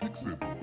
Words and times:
Pixelburg. 0.00 0.61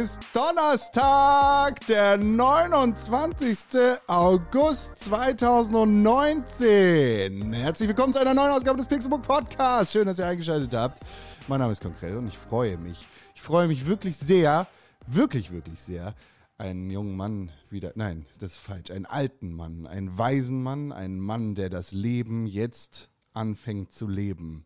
Ist 0.00 0.18
Donnerstag, 0.32 1.86
der 1.86 2.16
29. 2.16 3.58
August 4.06 4.98
2019. 5.00 7.52
Herzlich 7.52 7.88
willkommen 7.88 8.14
zu 8.14 8.20
einer 8.20 8.32
neuen 8.32 8.52
Ausgabe 8.52 8.78
des 8.78 8.88
Pixelbook 8.88 9.26
Podcasts. 9.26 9.92
Schön, 9.92 10.06
dass 10.06 10.18
ihr 10.18 10.26
eingeschaltet 10.26 10.72
habt. 10.72 11.02
Mein 11.46 11.60
Name 11.60 11.72
ist 11.72 11.82
Konkrell 11.82 12.16
und 12.16 12.26
ich 12.26 12.38
freue 12.38 12.78
mich. 12.78 13.06
Ich 13.34 13.42
freue 13.42 13.68
mich 13.68 13.86
wirklich 13.86 14.16
sehr, 14.16 14.66
wirklich, 15.06 15.52
wirklich 15.52 15.82
sehr, 15.82 16.14
einen 16.56 16.88
jungen 16.88 17.14
Mann 17.14 17.50
wieder, 17.68 17.92
nein, 17.94 18.24
das 18.38 18.52
ist 18.52 18.60
falsch, 18.60 18.90
einen 18.90 19.04
alten 19.04 19.52
Mann, 19.52 19.86
einen 19.86 20.16
weisen 20.16 20.62
Mann, 20.62 20.92
einen 20.92 21.20
Mann, 21.20 21.54
der 21.54 21.68
das 21.68 21.92
Leben 21.92 22.46
jetzt 22.46 23.10
anfängt 23.34 23.92
zu 23.92 24.08
leben, 24.08 24.64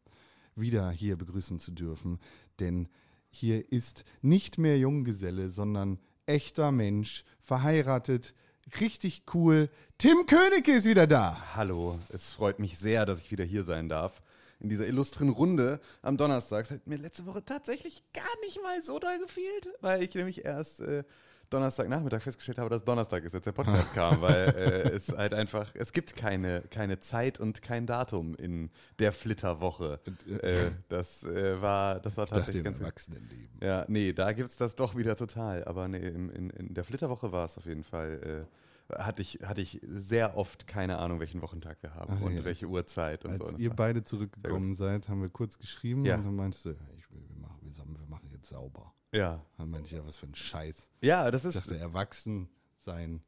wieder 0.54 0.88
hier 0.90 1.16
begrüßen 1.16 1.58
zu 1.58 1.72
dürfen. 1.72 2.20
Denn 2.60 2.88
hier 3.30 3.70
ist 3.72 4.04
nicht 4.22 4.58
mehr 4.58 4.78
Junggeselle, 4.78 5.50
sondern 5.50 5.98
echter 6.26 6.72
Mensch, 6.72 7.24
verheiratet, 7.40 8.34
richtig 8.80 9.22
cool. 9.34 9.68
Tim 9.98 10.26
Königke 10.26 10.72
ist 10.72 10.86
wieder 10.86 11.06
da. 11.06 11.54
Hallo, 11.54 11.98
es 12.08 12.32
freut 12.32 12.58
mich 12.58 12.78
sehr, 12.78 13.06
dass 13.06 13.20
ich 13.20 13.30
wieder 13.30 13.44
hier 13.44 13.64
sein 13.64 13.88
darf. 13.88 14.22
In 14.58 14.68
dieser 14.68 14.86
illustren 14.86 15.28
Runde 15.28 15.80
am 16.00 16.16
Donnerstag. 16.16 16.64
Es 16.64 16.70
hat 16.70 16.86
mir 16.86 16.96
letzte 16.96 17.26
Woche 17.26 17.44
tatsächlich 17.44 18.02
gar 18.14 18.24
nicht 18.44 18.62
mal 18.62 18.82
so 18.82 18.98
doll 18.98 19.18
gefehlt, 19.18 19.68
weil 19.82 20.02
ich 20.02 20.14
nämlich 20.14 20.44
erst 20.44 20.80
äh, 20.80 21.04
Donnerstagnachmittag 21.50 22.20
festgestellt 22.22 22.58
habe, 22.58 22.70
dass 22.70 22.84
Donnerstag 22.84 23.24
ist, 23.24 23.34
als 23.34 23.44
der 23.44 23.52
Podcast 23.52 23.92
kam, 23.94 24.20
weil 24.20 24.48
äh, 24.48 24.88
es 24.90 25.08
halt 25.16 25.34
einfach, 25.34 25.70
es 25.74 25.92
gibt 25.92 26.16
keine, 26.16 26.62
keine 26.70 26.98
Zeit 27.00 27.38
und 27.40 27.62
kein 27.62 27.86
Datum 27.86 28.34
in 28.36 28.70
der 28.98 29.12
Flitterwoche. 29.12 30.00
Äh, 30.42 30.70
das 30.88 31.22
äh, 31.24 31.60
war, 31.60 32.00
das 32.00 32.16
war 32.16 32.26
tatsächlich 32.26 32.64
ganz 32.64 32.80
Erwachsenenleben. 32.80 33.48
ja, 33.62 33.84
nee, 33.88 34.12
da 34.12 34.32
gibt's 34.32 34.56
das 34.56 34.74
doch 34.74 34.96
wieder 34.96 35.16
total. 35.16 35.64
Aber 35.64 35.88
nee, 35.88 35.98
in, 36.06 36.30
in, 36.30 36.50
in 36.50 36.74
der 36.74 36.84
Flitterwoche 36.84 37.30
war 37.32 37.44
es 37.44 37.56
auf 37.58 37.66
jeden 37.66 37.84
Fall. 37.84 38.46
Äh, 38.48 38.56
hatte 38.94 39.20
ich, 39.20 39.40
hatte 39.44 39.60
ich 39.60 39.80
sehr 39.82 40.36
oft 40.36 40.68
keine 40.68 40.98
Ahnung, 40.98 41.18
welchen 41.18 41.42
Wochentag 41.42 41.78
wir 41.82 41.94
haben 41.96 42.18
Ach 42.18 42.22
und 42.22 42.36
ja. 42.36 42.44
welche 42.44 42.66
Uhrzeit 42.66 43.24
und 43.24 43.32
Als 43.32 43.40
so. 43.40 43.50
Das 43.50 43.60
ihr 43.60 43.70
beide 43.70 44.04
zurückgekommen 44.04 44.74
seid, 44.74 45.08
haben 45.08 45.22
wir 45.22 45.28
kurz 45.28 45.58
geschrieben 45.58 46.04
Ja. 46.04 46.14
und 46.14 46.24
dann 46.24 46.36
meintest 46.36 46.66
du, 46.66 46.70
ich, 46.96 47.10
will- 47.10 47.20
wir, 47.28 47.36
machen, 47.40 47.58
wir 47.98 48.06
machen 48.08 48.28
jetzt 48.32 48.48
sauber. 48.48 48.92
Ja. 49.12 49.44
Dann 49.58 49.70
meinte 49.70 49.86
ich, 49.88 49.92
ja, 49.96 50.06
was 50.06 50.16
für 50.18 50.26
ein 50.26 50.34
Scheiß. 50.34 50.90
ja, 51.02 51.30
das 51.30 51.44
Ich 51.44 51.54
ist. 51.54 51.56
dachte, 51.56 51.78
erwachsen 51.78 52.48
sein 52.80 53.22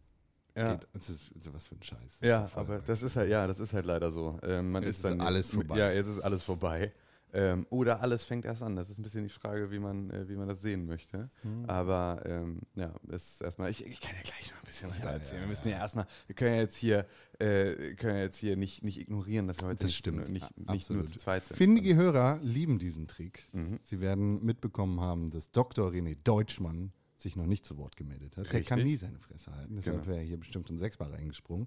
Ja. 0.57 0.75
geht. 0.75 0.89
Das 0.93 1.09
ist, 1.09 1.31
ist 1.33 1.53
was 1.55 1.67
für 1.67 1.75
ein 1.77 1.83
Scheiß. 1.83 2.19
Ja, 2.21 2.45
ist 2.47 2.57
aber 2.57 2.81
das 2.81 3.03
ist 3.03 3.17
halt, 3.17 3.31
ja, 3.31 3.47
das 3.47 3.59
ist 3.61 3.73
halt 3.73 3.87
leider 3.87 4.11
so. 4.11 4.39
Ähm, 4.43 4.71
man 4.73 4.83
Jetzt 4.83 4.91
ist 4.91 4.97
ist 4.99 5.05
dann 5.05 5.21
alles 5.21 5.51
vorbei. 5.51 5.79
Ja, 5.79 5.91
jetzt 5.93 6.07
ist 6.09 6.21
alles 6.21 6.43
vorbei. 6.43 6.93
Ähm, 7.33 7.67
oder 7.71 8.01
alles 8.01 8.25
fängt 8.25 8.45
erst 8.45 8.63
an. 8.63 8.75
Das 8.77 8.89
ist 8.91 8.99
ein 8.99 9.03
bisschen 9.03 9.25
die 9.25 9.31
Frage, 9.31 9.71
wie 9.71 9.79
man, 9.79 10.11
äh, 10.11 10.29
wie 10.29 10.37
man 10.37 10.49
das 10.49 10.63
sehen 10.63 10.87
möchte. 10.87 11.31
Hm. 11.43 11.65
Aber 11.67 12.23
ähm, 12.25 12.61
ja, 12.75 12.95
das 13.03 13.33
ist 13.33 13.41
erstmal. 13.43 13.71
Ich, 13.71 13.85
ich 13.85 14.01
kann 14.01 14.13
ja 14.17 14.23
gleich 14.23 14.51
noch 14.51 14.63
ein 14.63 14.67
bisschen 14.67 14.91
weiter 14.91 15.05
Ja, 15.05 15.11
erzählen. 15.13 15.37
ja, 15.37 15.41
wir 15.43 15.49
müssen 15.49 15.69
ja, 15.69 15.77
erstmal. 15.79 16.07
Wir 16.27 16.35
können 16.35 16.55
ja 16.55 16.61
jetzt 16.63 16.77
hier, 16.77 17.07
äh, 17.39 17.95
können 17.95 18.17
ja 18.17 18.23
jetzt 18.23 18.39
hier 18.39 18.57
nicht, 18.57 18.83
nicht 18.83 18.99
ignorieren, 19.01 19.47
dass 19.47 19.59
wir 19.61 19.69
heute 19.69 19.81
Das 19.81 19.87
nicht, 19.89 19.97
stimmt. 19.99 20.29
nicht, 20.31 20.59
nicht 20.69 20.91
nur 20.91 21.05
zu 21.07 21.19
zweit 21.19 21.45
sind. 21.45 21.57
Findige 21.57 21.97
Hörer 21.97 22.39
lieben 22.43 22.79
diesen 22.79 23.07
Trick. 23.09 23.49
Mhm. 23.53 23.79
Sie 23.83 24.01
werden 24.01 24.43
mitbekommen 24.45 25.01
haben, 25.01 25.31
dass 25.31 25.51
Dr. 25.51 25.91
René 25.91 26.17
Deutschmann 26.25 26.93
sich 27.19 27.35
noch 27.37 27.47
nicht 27.47 27.67
zu 27.67 27.77
Wort 27.79 27.97
gemeldet 27.97 28.37
hat. 28.37 28.47
Er 28.47 28.53
Richtig. 28.53 28.69
kann 28.69 28.83
nie 28.83 28.97
seine 28.97 29.19
Fresse 29.19 29.53
halten. 29.55 29.75
Deshalb 29.77 29.97
Genau. 29.97 30.07
wäre 30.07 30.19
er 30.19 30.25
hier 30.25 30.39
bestimmt 30.39 30.71
um 30.71 30.79
sechsmal 30.79 31.11
reingesprungen. 31.11 31.67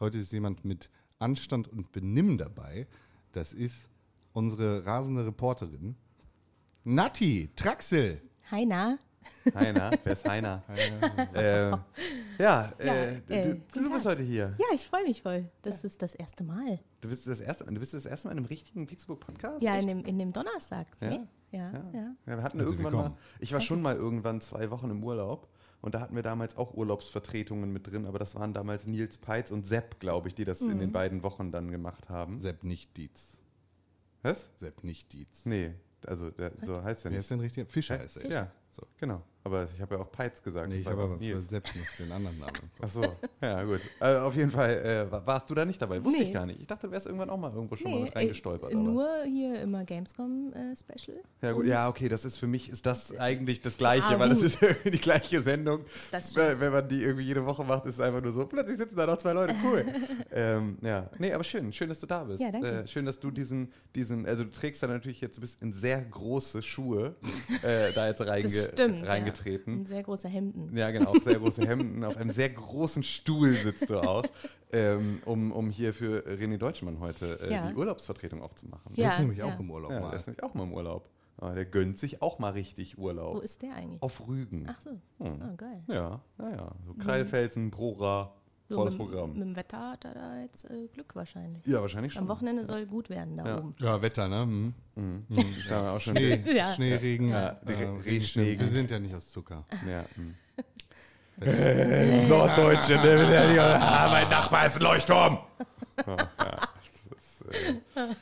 Heute 0.00 0.18
ist 0.18 0.32
jemand 0.32 0.64
mit 0.64 0.90
Anstand 1.18 1.68
und 1.68 1.92
Benimm 1.92 2.38
dabei. 2.38 2.86
Das 3.32 3.52
ist 3.52 3.88
unsere 4.32 4.84
rasende 4.84 5.26
Reporterin 5.26 5.96
Nati 6.84 7.50
Traxel. 7.54 8.20
Heiner. 8.50 8.98
Heiner, 9.54 9.92
wer 10.02 10.12
ist 10.12 10.28
Heiner? 10.28 10.62
äh, 11.34 11.70
ja, 11.70 11.84
äh, 12.38 12.42
Ja, 12.42 12.72
äh, 13.28 13.54
du, 13.72 13.80
du 13.80 13.92
bist 13.92 14.04
heute 14.04 14.22
hier. 14.22 14.54
Ja, 14.58 14.66
ich 14.74 14.86
freue 14.86 15.04
mich 15.04 15.22
voll. 15.22 15.48
Das 15.62 15.84
ist 15.84 16.02
das 16.02 16.14
erste 16.14 16.42
Mal. 16.42 16.80
Du 17.00 17.08
bist 17.08 17.26
das 17.26 17.40
erste, 17.40 17.64
du 17.64 17.78
bist 17.78 17.94
das 17.94 18.06
erste 18.06 18.26
Mal 18.26 18.32
in 18.32 18.38
einem 18.38 18.46
richtigen 18.46 18.86
Pixelbook-Podcast? 18.86 19.62
Ja, 19.62 19.76
Echt? 19.76 19.82
in 19.82 19.88
dem, 19.88 20.04
in 20.04 20.18
dem 20.18 20.32
Donnerstag. 20.32 20.86
Ja? 21.00 21.08
ne? 21.08 21.28
Ja, 21.52 21.70
ja. 21.92 22.14
Ja, 22.26 22.36
wir 22.36 22.42
hatten 22.42 22.58
Herzlich 22.58 22.80
irgendwann 22.80 23.10
mal, 23.10 23.16
ich 23.38 23.52
war 23.52 23.60
schon 23.60 23.82
mal 23.82 23.94
irgendwann 23.94 24.40
zwei 24.40 24.70
Wochen 24.70 24.90
im 24.90 25.04
Urlaub 25.04 25.48
und 25.82 25.94
da 25.94 26.00
hatten 26.00 26.16
wir 26.16 26.22
damals 26.22 26.56
auch 26.56 26.74
Urlaubsvertretungen 26.74 27.72
mit 27.72 27.86
drin, 27.86 28.06
aber 28.06 28.18
das 28.18 28.34
waren 28.34 28.54
damals 28.54 28.86
Nils 28.86 29.18
Peitz 29.18 29.50
und 29.50 29.66
Sepp, 29.66 30.00
glaube 30.00 30.28
ich, 30.28 30.34
die 30.34 30.44
das 30.44 30.62
in 30.62 30.78
den 30.78 30.92
beiden 30.92 31.22
Wochen 31.22 31.52
dann 31.52 31.70
gemacht 31.70 32.08
haben. 32.08 32.40
Sepp 32.40 32.64
nicht 32.64 32.96
Dietz. 32.96 33.38
Was? 34.22 34.48
Sepp 34.56 34.84
nicht 34.84 35.12
Dietz. 35.12 35.44
Nee, 35.46 35.74
also 36.06 36.30
der, 36.30 36.52
so 36.62 36.82
heißt 36.82 37.04
er 37.04 37.10
Wer 37.10 37.18
nicht. 37.18 37.20
ist 37.20 37.30
denn 37.30 37.40
richtig? 37.40 37.70
Fischer 37.70 38.02
ist 38.02 38.16
er. 38.16 38.30
Ja, 38.30 38.52
so, 38.70 38.82
genau. 38.98 39.22
Aber 39.44 39.66
ich 39.74 39.80
habe 39.80 39.96
ja 39.96 40.00
auch 40.00 40.12
Peitz 40.12 40.40
gesagt. 40.42 40.68
Nee, 40.68 40.76
ich 40.76 40.86
habe 40.86 41.02
aber 41.02 41.16
Nils. 41.16 41.48
Sepp 41.48 41.64
noch 41.74 41.96
den 41.98 42.12
anderen 42.12 42.38
Namen. 42.38 42.52
Ach 42.80 42.88
so, 42.88 43.02
ja 43.40 43.64
gut. 43.64 43.80
Also 43.98 44.20
auf 44.20 44.36
jeden 44.36 44.52
Fall 44.52 44.70
äh, 44.84 45.10
wa- 45.10 45.22
warst 45.24 45.50
du 45.50 45.54
da 45.56 45.64
nicht 45.64 45.82
dabei. 45.82 46.02
Wusste 46.04 46.20
ich 46.22 46.28
Nee. 46.28 46.32
gar 46.32 46.46
nicht. 46.46 46.60
Ich 46.60 46.66
dachte, 46.68 46.86
du 46.86 46.92
wärst 46.92 47.06
irgendwann 47.06 47.28
auch 47.28 47.36
mal 47.38 47.52
irgendwo 47.52 47.74
schon 47.74 47.90
mal 47.90 47.96
Nee, 47.98 48.04
mit 48.04 48.14
reingestolpert. 48.16 48.72
äh, 48.72 48.76
nur 48.76 49.08
hier 49.24 49.60
immer 49.60 49.84
Gamescom-Special. 49.84 51.18
Ja, 51.42 51.52
gut, 51.52 51.66
ja, 51.66 51.88
okay, 51.88 52.08
das 52.08 52.24
ist 52.24 52.36
für 52.36 52.46
mich 52.46 52.68
ist 52.70 52.86
das 52.86 53.18
eigentlich 53.18 53.60
das 53.60 53.76
Gleiche, 53.76 54.12
Ja, 54.12 54.18
weil 54.20 54.28
das 54.28 54.38
gut. 54.38 54.46
ist 54.46 54.58
irgendwie 54.62 54.90
die 54.92 55.00
gleiche 55.00 55.42
Sendung. 55.42 55.80
Das 56.12 56.36
wenn 56.36 56.72
man 56.72 56.88
die 56.88 57.02
irgendwie 57.02 57.24
jede 57.24 57.44
Woche 57.44 57.64
macht, 57.64 57.84
ist 57.86 57.94
es 57.94 58.00
einfach 58.00 58.22
nur 58.22 58.32
so, 58.32 58.46
plötzlich 58.46 58.76
sitzen 58.78 58.96
da 58.96 59.06
noch 59.06 59.18
zwei 59.18 59.32
Leute, 59.32 59.54
cool. 59.64 59.84
ähm, 60.32 60.78
ja, 60.82 61.10
nee, 61.18 61.32
aber 61.32 61.42
schön, 61.44 61.72
schön, 61.72 61.88
dass 61.88 61.98
du 61.98 62.06
da 62.06 62.22
bist. 62.24 62.40
Ja, 62.40 62.50
danke. 62.52 62.68
Äh, 62.68 62.86
schön, 62.86 63.06
dass 63.06 63.18
du 63.18 63.30
diesen, 63.32 63.72
diesen, 63.96 64.24
also 64.24 64.44
du 64.44 64.52
trägst 64.52 64.82
da 64.84 64.86
natürlich 64.86 65.20
jetzt, 65.20 65.36
du 65.36 65.40
bist 65.40 65.60
in 65.62 65.72
sehr 65.72 66.00
große 66.00 66.62
Schuhe 66.62 67.16
äh, 67.62 67.92
da 67.92 68.06
jetzt 68.06 68.20
reinge 68.24 68.44
Das 68.44 68.68
stimmt. 68.72 69.04
reingetreten. 69.04 69.31
Ja. 69.38 69.72
Ein 69.74 69.86
sehr 69.86 70.02
großer 70.02 70.28
Hemden. 70.28 70.76
Ja, 70.76 70.90
genau, 70.90 71.14
sehr 71.20 71.38
große 71.38 71.66
Hemden. 71.66 72.04
Auf 72.04 72.16
einem 72.16 72.30
sehr 72.30 72.50
großen 72.50 73.02
Stuhl 73.02 73.54
sitzt 73.54 73.90
du 73.90 73.96
auch, 73.98 74.24
ähm, 74.72 75.20
um, 75.24 75.52
um 75.52 75.70
hier 75.70 75.92
für 75.94 76.24
René 76.26 76.58
Deutschmann 76.58 77.00
heute 77.00 77.38
äh, 77.40 77.52
Ja. 77.52 77.68
die 77.70 77.74
Urlaubsvertretung 77.74 78.42
auch 78.42 78.54
zu 78.54 78.66
machen. 78.68 78.92
Der 78.96 79.04
Ja, 79.04 79.10
ist 79.12 79.18
nämlich 79.20 79.38
ja. 79.38 79.46
auch 79.54 79.58
im 79.60 79.70
Urlaub 79.70 79.90
Ja, 79.90 80.00
mal. 80.00 80.10
der 80.10 80.18
ist 80.18 80.26
nämlich 80.26 80.42
auch 80.42 80.54
mal 80.54 80.64
im 80.64 80.72
Urlaub. 80.72 81.08
Aber 81.38 81.54
der 81.54 81.64
gönnt 81.64 81.98
sich 81.98 82.22
auch 82.22 82.38
mal 82.38 82.50
richtig 82.50 82.98
Urlaub. 82.98 83.36
Wo 83.36 83.40
ist 83.40 83.62
der 83.62 83.74
eigentlich? 83.74 84.00
Auf 84.02 84.28
Rügen. 84.28 84.66
Ach 84.68 84.80
so. 84.80 84.90
Hm. 85.18 85.42
Ah, 85.42 85.54
geil. 85.56 85.82
Ja, 85.88 86.20
ja, 86.38 86.50
ja. 86.50 86.72
So 86.86 86.94
Kreilfelsen, 86.94 87.70
Prora, 87.70 88.32
So, 88.72 88.78
volles 88.78 88.94
mit, 88.98 89.02
Programm. 89.10 89.32
mit 89.34 89.40
dem 89.42 89.56
Wetter 89.56 89.90
hat 89.90 90.04
er 90.04 90.14
da 90.14 90.40
jetzt 90.40 90.64
äh, 90.70 90.86
Glück 90.92 91.14
wahrscheinlich. 91.14 91.64
ja, 91.66 91.80
wahrscheinlich 91.80 92.12
schon. 92.14 92.22
Am 92.22 92.28
Wochenende 92.28 92.64
soll 92.66 92.86
gut 92.86 93.10
werden 93.10 93.36
da 93.36 93.46
Ja. 93.46 93.58
oben. 93.58 93.74
Ja, 93.78 94.00
Wetter, 94.02 94.28
ne? 94.28 94.42
Hm. 94.42 94.74
Mhm. 94.96 95.24
Auch 95.72 96.00
schon. 96.00 96.16
Schnee, 96.16 96.42
Ja. 96.54 96.72
Schnee, 96.74 96.94
Regen. 96.94 97.28
Ja, 97.28 97.50
äh. 97.66 98.04
Wir 98.04 98.68
sind 98.68 98.90
ja 98.90 98.98
nicht 98.98 99.14
aus 99.14 99.30
Zucker. 99.30 99.64
Ja, 99.88 100.04
hm. 100.14 100.34
Norddeutsche, 102.28 102.94
ne? 102.96 103.58
Ah, 103.80 104.08
mein 104.10 104.28
Nachbar 104.28 104.66
ist 104.66 104.76
ein 104.76 104.82
Leuchtturm. 104.82 105.38
Ja, 106.06 106.16
ja, 106.16 106.68
ist, 107.16 107.44
äh, 107.52 108.12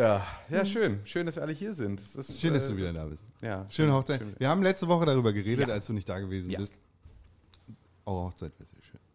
ja, 0.00 0.26
ja, 0.48 0.64
schön. 0.64 1.00
Schön, 1.04 1.26
dass 1.26 1.36
wir 1.36 1.42
alle 1.42 1.52
hier 1.52 1.72
sind. 1.74 2.00
Das 2.00 2.16
ist, 2.16 2.40
Schön, 2.40 2.54
dass 2.54 2.66
äh, 2.68 2.72
du 2.72 2.76
wieder 2.78 2.92
da 2.92 3.04
bist. 3.04 3.22
Ja, 3.42 3.66
Schöne 3.68 3.92
Hochzeit. 3.92 4.20
schön. 4.20 4.34
Wir 4.38 4.48
haben 4.48 4.62
letzte 4.62 4.88
Woche 4.88 5.06
darüber 5.06 5.32
geredet, 5.32 5.68
Ja. 5.68 5.74
als 5.74 5.86
du 5.86 5.92
nicht 5.92 6.08
da 6.08 6.18
gewesen 6.18 6.50
Ja. 6.50 6.58
bist. 6.58 6.72
Eure 8.06 8.24
Hochzeit 8.24 8.52
war 8.58 8.66
sehr 8.66 8.66
schön. 8.66 8.69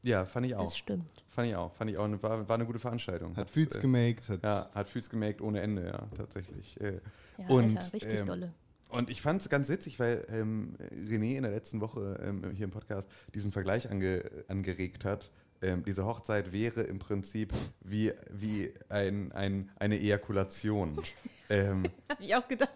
Ja, 0.05 0.23
fand 0.23 0.45
ich 0.45 0.55
auch. 0.55 0.65
Das 0.65 0.77
stimmt. 0.77 1.23
Fand 1.27 1.49
ich 1.49 1.55
auch. 1.55 1.73
Fand 1.73 1.89
ich 1.89 1.97
auch. 1.97 2.05
Eine, 2.05 2.21
war, 2.21 2.47
war 2.47 2.55
eine 2.55 2.65
gute 2.65 2.77
Veranstaltung. 2.77 3.35
Hat 3.35 3.49
Füß 3.49 3.75
äh, 3.75 3.79
gemaked, 3.79 4.29
hat 4.29 4.43
Ja, 4.43 4.69
hat 4.73 4.87
Füß 4.87 5.09
gemerkt 5.09 5.41
ohne 5.41 5.61
Ende, 5.61 5.87
ja, 5.87 6.07
tatsächlich. 6.15 6.79
Äh, 6.79 6.99
Ja, 7.37 7.47
und, 7.47 7.75
Alter, 7.75 7.93
richtig 7.93 8.19
ähm, 8.19 8.25
dolle. 8.27 8.53
Und 8.89 9.09
ich 9.09 9.21
fand 9.21 9.41
es 9.41 9.49
ganz 9.49 9.67
witzig, 9.67 9.99
weil 9.99 10.25
ähm, 10.29 10.75
René 10.93 11.35
in 11.35 11.43
der 11.43 11.51
letzten 11.51 11.81
Woche 11.81 12.19
ähm, 12.23 12.51
hier 12.53 12.65
im 12.65 12.71
Podcast 12.71 13.09
diesen 13.33 13.51
Vergleich 13.51 13.89
ange, 13.89 14.23
angeregt 14.47 15.05
hat. 15.05 15.31
Ähm, 15.61 15.83
diese 15.83 16.05
Hochzeit 16.05 16.51
wäre 16.51 16.83
im 16.83 16.99
Prinzip 16.99 17.51
wie, 17.81 18.13
wie 18.31 18.71
ein, 18.89 19.31
ein, 19.31 19.71
eine 19.77 19.99
Ejakulation. 19.99 21.01
ähm, 21.49 21.83
Hab 22.09 22.21
ich 22.21 22.35
auch 22.35 22.47
gedacht. 22.47 22.69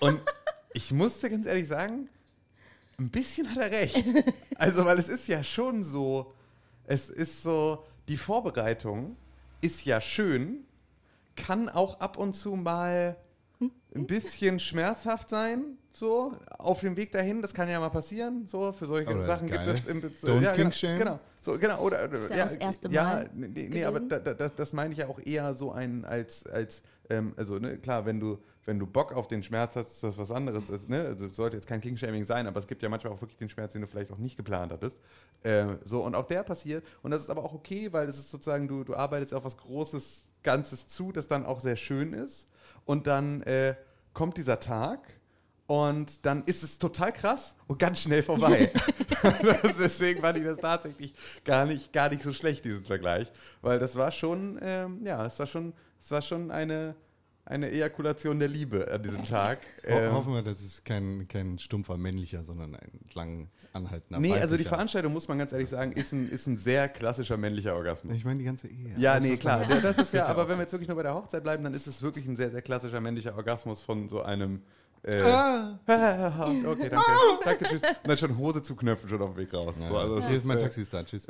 und 0.00 0.20
ich 0.74 0.90
musste 0.90 1.30
ganz 1.30 1.46
ehrlich 1.46 1.68
sagen, 1.68 2.08
ein 2.98 3.10
bisschen 3.10 3.48
hat 3.48 3.58
er 3.58 3.70
recht. 3.70 4.04
Also, 4.56 4.84
weil 4.84 4.98
es 4.98 5.08
ist 5.08 5.26
ja 5.26 5.42
schon 5.42 5.82
so, 5.82 6.32
es 6.86 7.08
ist 7.08 7.42
so, 7.42 7.84
die 8.08 8.16
Vorbereitung 8.16 9.16
ist 9.60 9.84
ja 9.84 10.00
schön, 10.00 10.60
kann 11.36 11.68
auch 11.68 12.00
ab 12.00 12.16
und 12.16 12.34
zu 12.34 12.56
mal 12.56 13.16
ein 13.94 14.06
bisschen 14.06 14.58
schmerzhaft 14.58 15.30
sein. 15.30 15.78
so 15.94 16.34
auf 16.58 16.80
dem 16.80 16.96
Weg 16.96 17.12
dahin, 17.12 17.42
das 17.42 17.52
kann 17.54 17.68
ja 17.68 17.78
mal 17.78 17.90
passieren, 17.90 18.46
so 18.46 18.72
für 18.72 18.86
solche 18.86 19.14
Oder 19.14 19.24
Sachen 19.26 19.48
geil. 19.48 19.66
gibt 19.66 19.78
es 19.78 19.86
im 19.86 20.00
Bez- 20.00 20.24
Don't 20.24 20.40
ja, 20.40 20.52
genau, 20.52 20.54
king-shame. 20.70 20.98
genau, 20.98 21.20
so 21.40 21.58
genau 21.58 21.78
oder 21.80 22.10
Ist 22.10 22.30
ja 22.30 22.36
ja, 22.36 22.42
das 22.44 22.56
erste 22.56 22.88
ja, 22.88 23.04
Mal 23.04 23.30
nee, 23.34 23.48
nee, 23.48 23.68
nee 23.70 23.84
aber 23.84 24.00
da, 24.00 24.18
da, 24.18 24.32
das, 24.34 24.54
das 24.54 24.72
meine 24.72 24.92
ich 24.92 24.98
ja 25.00 25.06
auch 25.08 25.18
eher 25.24 25.52
so 25.54 25.70
ein 25.70 26.04
als 26.06 26.46
als 26.46 26.82
ähm, 27.12 27.34
also 27.36 27.58
ne, 27.58 27.78
klar, 27.78 28.06
wenn 28.06 28.20
du 28.20 28.38
wenn 28.64 28.78
du 28.78 28.86
Bock 28.86 29.12
auf 29.12 29.26
den 29.26 29.42
Schmerz 29.42 29.74
hast, 29.74 29.90
ist 29.90 30.02
das 30.04 30.18
was 30.18 30.30
anderes. 30.30 30.70
Ist, 30.70 30.88
ne? 30.88 31.04
Also 31.04 31.26
es 31.26 31.34
sollte 31.34 31.56
jetzt 31.56 31.66
kein 31.66 31.80
King-Shaming 31.80 32.24
sein, 32.24 32.46
aber 32.46 32.60
es 32.60 32.68
gibt 32.68 32.80
ja 32.82 32.88
manchmal 32.88 33.12
auch 33.12 33.20
wirklich 33.20 33.38
den 33.38 33.48
Schmerz, 33.48 33.72
den 33.72 33.82
du 33.82 33.88
vielleicht 33.88 34.12
auch 34.12 34.18
nicht 34.18 34.36
geplant 34.36 34.72
hattest. 34.72 34.98
Ähm, 35.42 35.78
so 35.84 36.04
und 36.04 36.14
auch 36.14 36.26
der 36.26 36.42
passiert 36.44 36.86
und 37.02 37.10
das 37.10 37.22
ist 37.22 37.30
aber 37.30 37.44
auch 37.44 37.54
okay, 37.54 37.92
weil 37.92 38.08
es 38.08 38.18
ist 38.18 38.30
sozusagen 38.30 38.68
du 38.68 38.84
du 38.84 38.94
arbeitest 38.94 39.34
auf 39.34 39.44
was 39.44 39.56
Großes 39.56 40.24
Ganzes 40.42 40.88
zu, 40.88 41.12
das 41.12 41.28
dann 41.28 41.44
auch 41.44 41.60
sehr 41.60 41.76
schön 41.76 42.12
ist 42.12 42.48
und 42.84 43.06
dann 43.06 43.42
äh, 43.42 43.74
kommt 44.12 44.36
dieser 44.36 44.60
Tag 44.60 45.00
und 45.66 46.26
dann 46.26 46.44
ist 46.44 46.62
es 46.62 46.78
total 46.78 47.12
krass 47.12 47.54
und 47.66 47.78
ganz 47.78 48.00
schnell 48.00 48.22
vorbei. 48.22 48.70
deswegen 49.78 50.20
fand 50.20 50.38
ich 50.38 50.44
das 50.44 50.58
tatsächlich 50.58 51.14
gar 51.44 51.64
nicht, 51.64 51.92
gar 51.92 52.10
nicht 52.10 52.22
so 52.22 52.32
schlecht, 52.32 52.64
diesen 52.64 52.84
Vergleich. 52.84 53.30
Weil 53.60 53.78
das 53.78 53.96
war 53.96 54.10
schon, 54.10 54.58
ähm, 54.62 55.00
ja, 55.04 55.24
es 55.24 55.38
war 55.38 55.46
schon, 55.46 55.72
es 56.02 56.10
war 56.10 56.20
schon 56.20 56.50
eine, 56.50 56.96
eine 57.44 57.70
Ejakulation 57.70 58.40
der 58.40 58.48
Liebe 58.48 58.90
an 58.92 59.02
diesem 59.02 59.24
Tag. 59.24 59.60
Ähm, 59.84 60.12
hoffen 60.12 60.34
wir, 60.34 60.42
das 60.42 60.60
ist 60.60 60.84
kein, 60.84 61.28
kein 61.28 61.60
stumpfer 61.60 61.96
männlicher, 61.96 62.42
sondern 62.42 62.74
ein 62.74 63.00
lang 63.14 63.48
anhaltender 63.72 64.20
nee, 64.20 64.34
also 64.34 64.56
die. 64.56 64.64
Veranstaltung, 64.64 65.12
muss 65.12 65.28
man 65.28 65.38
ganz 65.38 65.52
ehrlich 65.52 65.68
sagen, 65.68 65.92
ist 65.92 66.12
ein, 66.12 66.28
ist 66.28 66.46
ein 66.46 66.58
sehr 66.58 66.88
klassischer 66.88 67.36
männlicher 67.36 67.76
Orgasmus. 67.76 68.16
Ich 68.16 68.24
meine 68.24 68.40
die 68.40 68.44
ganze 68.44 68.66
Ehe. 68.66 68.94
Ja, 68.96 69.14
Das, 69.14 69.22
nee, 69.22 69.36
klar. 69.36 69.64
Das 69.64 69.98
ist 69.98 70.12
ja, 70.12 70.26
aber 70.26 70.48
wenn 70.48 70.56
wir 70.56 70.62
jetzt 70.62 70.72
wirklich 70.72 70.88
nur 70.88 70.96
bei 70.96 71.04
der 71.04 71.14
Hochzeit 71.14 71.44
bleiben, 71.44 71.62
dann 71.62 71.74
ist 71.74 71.86
es 71.86 72.02
wirklich 72.02 72.26
ein 72.26 72.36
sehr, 72.36 72.50
sehr 72.50 72.62
klassischer 72.62 73.00
männlicher 73.00 73.36
Orgasmus 73.36 73.80
von 73.80 74.08
so 74.08 74.22
einem. 74.22 74.62
Äh, 75.04 75.20
Ah. 75.22 75.78
okay, 75.86 76.88
danke. 76.88 77.04
Danke, 77.44 77.64
tschüss. 77.64 77.82
Und 77.82 78.08
dann 78.08 78.18
schon 78.18 78.38
Hose 78.38 78.62
zuknöpfen, 78.62 79.08
schon 79.08 79.20
auf 79.20 79.30
dem 79.30 79.36
Weg 79.36 79.52
raus. 79.52 79.74
So, 79.76 79.96
also 79.96 80.16
das 80.16 80.28
Hier 80.28 80.36
ist 80.36 80.44
mein 80.44 80.58
äh, 80.58 80.62
Taxi 80.62 80.84
da, 80.88 81.02
tschüss. 81.02 81.26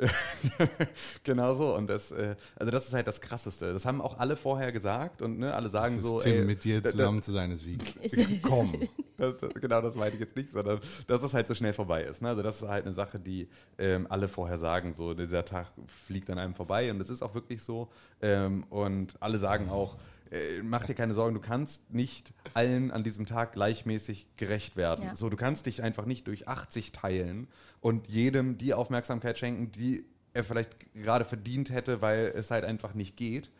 genau 1.23 1.55
so. 1.55 1.75
Und 1.75 1.87
das, 1.89 2.11
äh, 2.11 2.35
also 2.55 2.71
das 2.71 2.87
ist 2.87 2.93
halt 2.93 3.07
das 3.07 3.19
Krasseste. 3.19 3.73
Das 3.73 3.85
haben 3.85 4.01
auch 4.01 4.19
alle 4.19 4.35
vorher 4.35 4.71
gesagt 4.71 5.21
und 5.21 5.39
ne, 5.39 5.53
alle 5.53 5.69
sagen 5.69 5.95
Das 5.95 6.03
ist 6.05 6.09
so, 6.09 6.19
Tim, 6.21 6.33
ey, 6.33 6.41
mit 6.45 6.63
dir 6.63 6.81
da- 6.81 6.89
da- 6.89 6.91
zusammen 6.91 7.21
zu 7.21 7.31
sein 7.31 7.51
ist 7.51 7.65
wie 7.65 7.77
Ist- 8.01 8.41
komm. 8.43 8.73
das, 9.17 9.33
das, 9.41 9.53
genau, 9.55 9.81
das 9.81 9.95
meine 9.95 10.13
ich 10.13 10.19
jetzt 10.21 10.35
nicht, 10.35 10.51
sondern 10.51 10.79
dass 11.07 11.23
es 11.23 11.33
halt 11.33 11.47
so 11.47 11.55
schnell 11.55 11.73
vorbei 11.73 12.03
ist. 12.03 12.21
Ne? 12.21 12.29
Also 12.29 12.43
das 12.43 12.61
ist 12.61 12.67
halt 12.67 12.85
eine 12.85 12.93
Sache, 12.93 13.19
die 13.19 13.47
ähm, 13.77 14.05
alle 14.09 14.27
vorher 14.27 14.57
sagen, 14.57 14.93
so 14.93 15.13
dieser 15.13 15.45
Tag 15.45 15.67
fliegt 16.05 16.29
an 16.29 16.37
einem 16.37 16.53
vorbei 16.53 16.91
und 16.91 17.01
es 17.01 17.09
ist 17.09 17.21
auch 17.23 17.33
wirklich 17.33 17.63
so. 17.63 17.89
Ähm, 18.21 18.65
und 18.69 19.15
alle 19.19 19.37
sagen 19.37 19.69
auch, 19.69 19.97
äh, 20.33 20.63
mach 20.63 20.85
dir 20.85 20.95
keine 20.95 21.13
Sorgen, 21.13 21.35
du 21.35 21.39
kannst 21.39 21.93
nicht 21.93 22.33
allen 22.53 22.91
an 22.91 23.03
diesem 23.03 23.25
Tag 23.25 23.53
gleichmäßig 23.53 24.27
gerecht 24.35 24.75
werden. 24.75 25.05
Ja. 25.05 25.15
So, 25.15 25.29
du 25.29 25.37
kannst 25.37 25.67
dich 25.67 25.83
einfach 25.83 26.05
nicht 26.05 26.27
durch 26.27 26.47
80 26.47 26.91
teilen 26.91 27.47
und 27.81 28.07
jedem 28.07 28.57
die 28.57 28.73
Aufmerksamkeit 28.73 29.37
schenken, 29.37 29.71
die 29.71 30.05
er 30.33 30.43
vielleicht 30.43 30.93
gerade 30.93 31.25
verdient 31.25 31.69
hätte, 31.69 32.01
weil 32.01 32.33
es 32.35 32.49
halt 32.49 32.65
einfach 32.65 32.95
nicht 32.95 33.15
geht. 33.15 33.51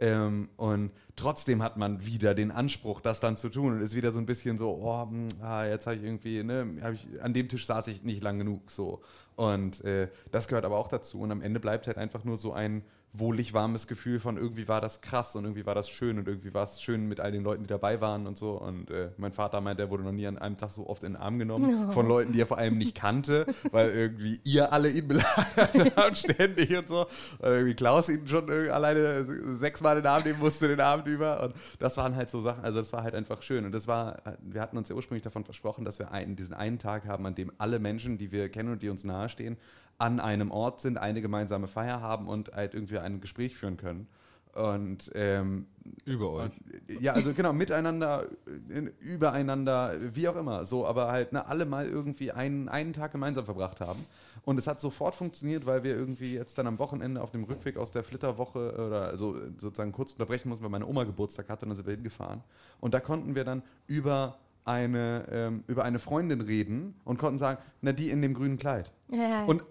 Ähm, 0.00 0.48
und 0.56 0.90
trotzdem 1.14 1.62
hat 1.62 1.76
man 1.76 2.04
wieder 2.06 2.34
den 2.34 2.50
Anspruch, 2.50 3.00
das 3.00 3.20
dann 3.20 3.36
zu 3.36 3.50
tun 3.50 3.74
und 3.74 3.82
ist 3.82 3.94
wieder 3.94 4.10
so 4.10 4.18
ein 4.18 4.26
bisschen 4.26 4.56
so, 4.56 4.80
oh, 4.82 5.02
hm, 5.02 5.28
ah, 5.42 5.66
jetzt 5.66 5.86
habe 5.86 5.96
ich 5.96 6.02
irgendwie, 6.02 6.42
ne, 6.42 6.66
hab 6.80 6.94
ich, 6.94 7.06
an 7.22 7.34
dem 7.34 7.48
Tisch 7.48 7.66
saß 7.66 7.86
ich 7.88 8.02
nicht 8.02 8.22
lang 8.22 8.38
genug 8.38 8.70
so. 8.70 9.02
Und 9.36 9.84
äh, 9.84 10.08
das 10.30 10.48
gehört 10.48 10.64
aber 10.64 10.78
auch 10.78 10.88
dazu. 10.88 11.20
Und 11.20 11.30
am 11.30 11.42
Ende 11.42 11.60
bleibt 11.60 11.86
halt 11.86 11.98
einfach 11.98 12.24
nur 12.24 12.36
so 12.36 12.52
ein 12.52 12.82
wohlig 13.14 13.52
warmes 13.52 13.86
Gefühl 13.86 14.20
von 14.20 14.38
irgendwie 14.38 14.68
war 14.68 14.80
das 14.80 15.02
krass 15.02 15.36
und 15.36 15.44
irgendwie 15.44 15.66
war 15.66 15.74
das 15.74 15.90
schön 15.90 16.18
und 16.18 16.28
irgendwie 16.28 16.54
war 16.54 16.64
es 16.64 16.80
schön 16.80 17.08
mit 17.08 17.20
all 17.20 17.30
den 17.30 17.42
Leuten, 17.42 17.64
die 17.64 17.68
dabei 17.68 18.00
waren 18.00 18.26
und 18.26 18.38
so. 18.38 18.52
Und 18.52 18.90
äh, 18.90 19.10
mein 19.18 19.32
Vater 19.32 19.60
meint, 19.60 19.78
er 19.80 19.90
wurde 19.90 20.02
noch 20.02 20.12
nie 20.12 20.26
an 20.26 20.38
einem 20.38 20.56
Tag 20.56 20.70
so 20.70 20.88
oft 20.88 21.02
in 21.04 21.12
den 21.12 21.20
Arm 21.20 21.38
genommen 21.38 21.92
von 21.92 22.08
Leuten, 22.08 22.32
die 22.32 22.40
er 22.40 22.46
vor 22.46 22.56
allem 22.56 22.78
nicht 22.78 22.94
kannte, 22.94 23.44
weil 23.70 23.90
irgendwie 23.90 24.40
ihr 24.44 24.72
alle 24.72 24.88
ihn 24.88 25.08
belagert 25.08 25.96
habt 25.96 26.16
ständig 26.16 26.74
und 26.74 26.88
so. 26.88 27.00
Und 27.02 27.48
irgendwie 27.48 27.74
Klaus 27.74 28.08
ihn 28.08 28.26
schon 28.26 28.50
alleine 28.50 29.24
sechsmal 29.56 29.98
in 29.98 30.04
den 30.04 30.10
Arm 30.10 30.22
nehmen 30.22 30.38
musste 30.38 30.68
den 30.68 30.80
Abend 30.80 31.06
über. 31.06 31.42
Und 31.42 31.54
das 31.78 31.98
waren 31.98 32.16
halt 32.16 32.30
so 32.30 32.40
Sachen, 32.40 32.64
also 32.64 32.78
das 32.78 32.94
war 32.94 33.02
halt 33.02 33.14
einfach 33.14 33.42
schön. 33.42 33.66
Und 33.66 33.72
das 33.72 33.86
war, 33.86 34.22
wir 34.40 34.62
hatten 34.62 34.78
uns 34.78 34.88
ja 34.88 34.94
ursprünglich 34.94 35.22
davon 35.22 35.44
versprochen, 35.44 35.84
dass 35.84 35.98
wir 35.98 36.12
einen, 36.12 36.34
diesen 36.34 36.54
einen 36.54 36.78
Tag 36.78 37.04
haben, 37.04 37.26
an 37.26 37.34
dem 37.34 37.52
alle 37.58 37.78
Menschen, 37.78 38.16
die 38.16 38.32
wir 38.32 38.48
kennen 38.48 38.72
und 38.72 38.82
die 38.82 38.88
uns 38.88 39.04
nahestehen, 39.04 39.58
an 39.98 40.20
einem 40.20 40.50
Ort 40.50 40.80
sind, 40.80 40.98
eine 40.98 41.22
gemeinsame 41.22 41.68
Feier 41.68 42.00
haben 42.00 42.28
und 42.28 42.52
halt 42.52 42.74
irgendwie 42.74 42.98
ein 42.98 43.20
Gespräch 43.20 43.56
führen 43.56 43.76
können. 43.76 44.08
Und 44.54 45.10
ähm, 45.14 45.66
Über 46.04 46.30
euch. 46.30 46.44
und, 46.44 47.00
ja, 47.00 47.14
also 47.14 47.32
genau, 47.32 47.54
miteinander, 47.54 48.26
äh, 48.68 48.90
übereinander, 49.00 49.94
wie 50.14 50.28
auch 50.28 50.36
immer. 50.36 50.66
So, 50.66 50.86
aber 50.86 51.10
halt 51.10 51.32
ne, 51.32 51.46
alle 51.46 51.64
mal 51.64 51.86
irgendwie 51.86 52.32
einen, 52.32 52.68
einen 52.68 52.92
Tag 52.92 53.12
gemeinsam 53.12 53.46
verbracht 53.46 53.80
haben. 53.80 54.04
Und 54.44 54.58
es 54.58 54.66
hat 54.66 54.78
sofort 54.78 55.14
funktioniert, 55.14 55.64
weil 55.64 55.84
wir 55.84 55.96
irgendwie 55.96 56.34
jetzt 56.34 56.58
dann 56.58 56.66
am 56.66 56.78
Wochenende 56.78 57.22
auf 57.22 57.30
dem 57.30 57.44
Rückweg 57.44 57.78
aus 57.78 57.92
der 57.92 58.04
Flitterwoche 58.04 58.74
oder 58.74 59.06
also 59.08 59.36
sozusagen 59.56 59.92
kurz 59.92 60.12
unterbrechen 60.12 60.50
mussten, 60.50 60.64
weil 60.64 60.70
meine 60.70 60.86
Oma 60.86 61.04
Geburtstag 61.04 61.48
hatte 61.48 61.64
und 61.64 61.70
dann 61.70 61.76
sind 61.76 61.86
wir 61.86 61.94
hingefahren. 61.94 62.42
Und 62.80 62.92
da 62.92 63.00
konnten 63.00 63.34
wir 63.34 63.44
dann 63.44 63.62
über 63.86 64.36
eine, 64.64 65.26
ähm, 65.30 65.64
über 65.66 65.84
eine 65.84 65.98
Freundin 65.98 66.40
reden 66.40 66.94
und 67.04 67.18
konnten 67.18 67.38
sagen, 67.38 67.58
na 67.80 67.92
die 67.92 68.10
in 68.10 68.20
dem 68.20 68.34
grünen 68.34 68.58
Kleid. 68.58 68.92
Ja, 69.08 69.44
Und 69.44 69.62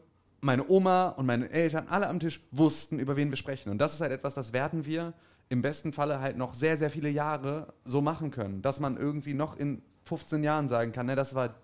meine 0.42 0.68
Oma 0.70 1.10
und 1.10 1.26
meine 1.26 1.50
Eltern, 1.50 1.88
alle 1.88 2.08
am 2.08 2.20
Tisch, 2.20 2.42
wussten, 2.52 3.00
über 3.00 3.16
wen 3.16 3.30
wir 3.30 3.38
sprechen. 3.38 3.70
Und 3.70 3.78
das 3.78 3.94
ist 3.94 4.02
halt 4.02 4.12
etwas, 4.12 4.34
das 4.34 4.54
werden 4.54 4.86
wir 4.86 5.14
im 5.50 5.62
besten 5.62 5.94
Falle 5.94 6.20
halt 6.20 6.38
noch 6.38 6.54
sehr, 6.54 6.78
sehr 6.78 6.90
viele 6.90 7.10
Jahre 7.10 7.74
so 7.84 8.02
machen 8.02 8.32
können. 8.32 8.62
Dass 8.62 8.80
man 8.80 8.98
irgendwie 8.98 9.34
noch 9.34 9.56
in 9.58 9.82
15 10.06 10.44
Jahren 10.44 10.68
sagen 10.70 10.92
kann, 10.94 11.06
ne, 11.06 11.16
das 11.16 11.36
war 11.36 11.56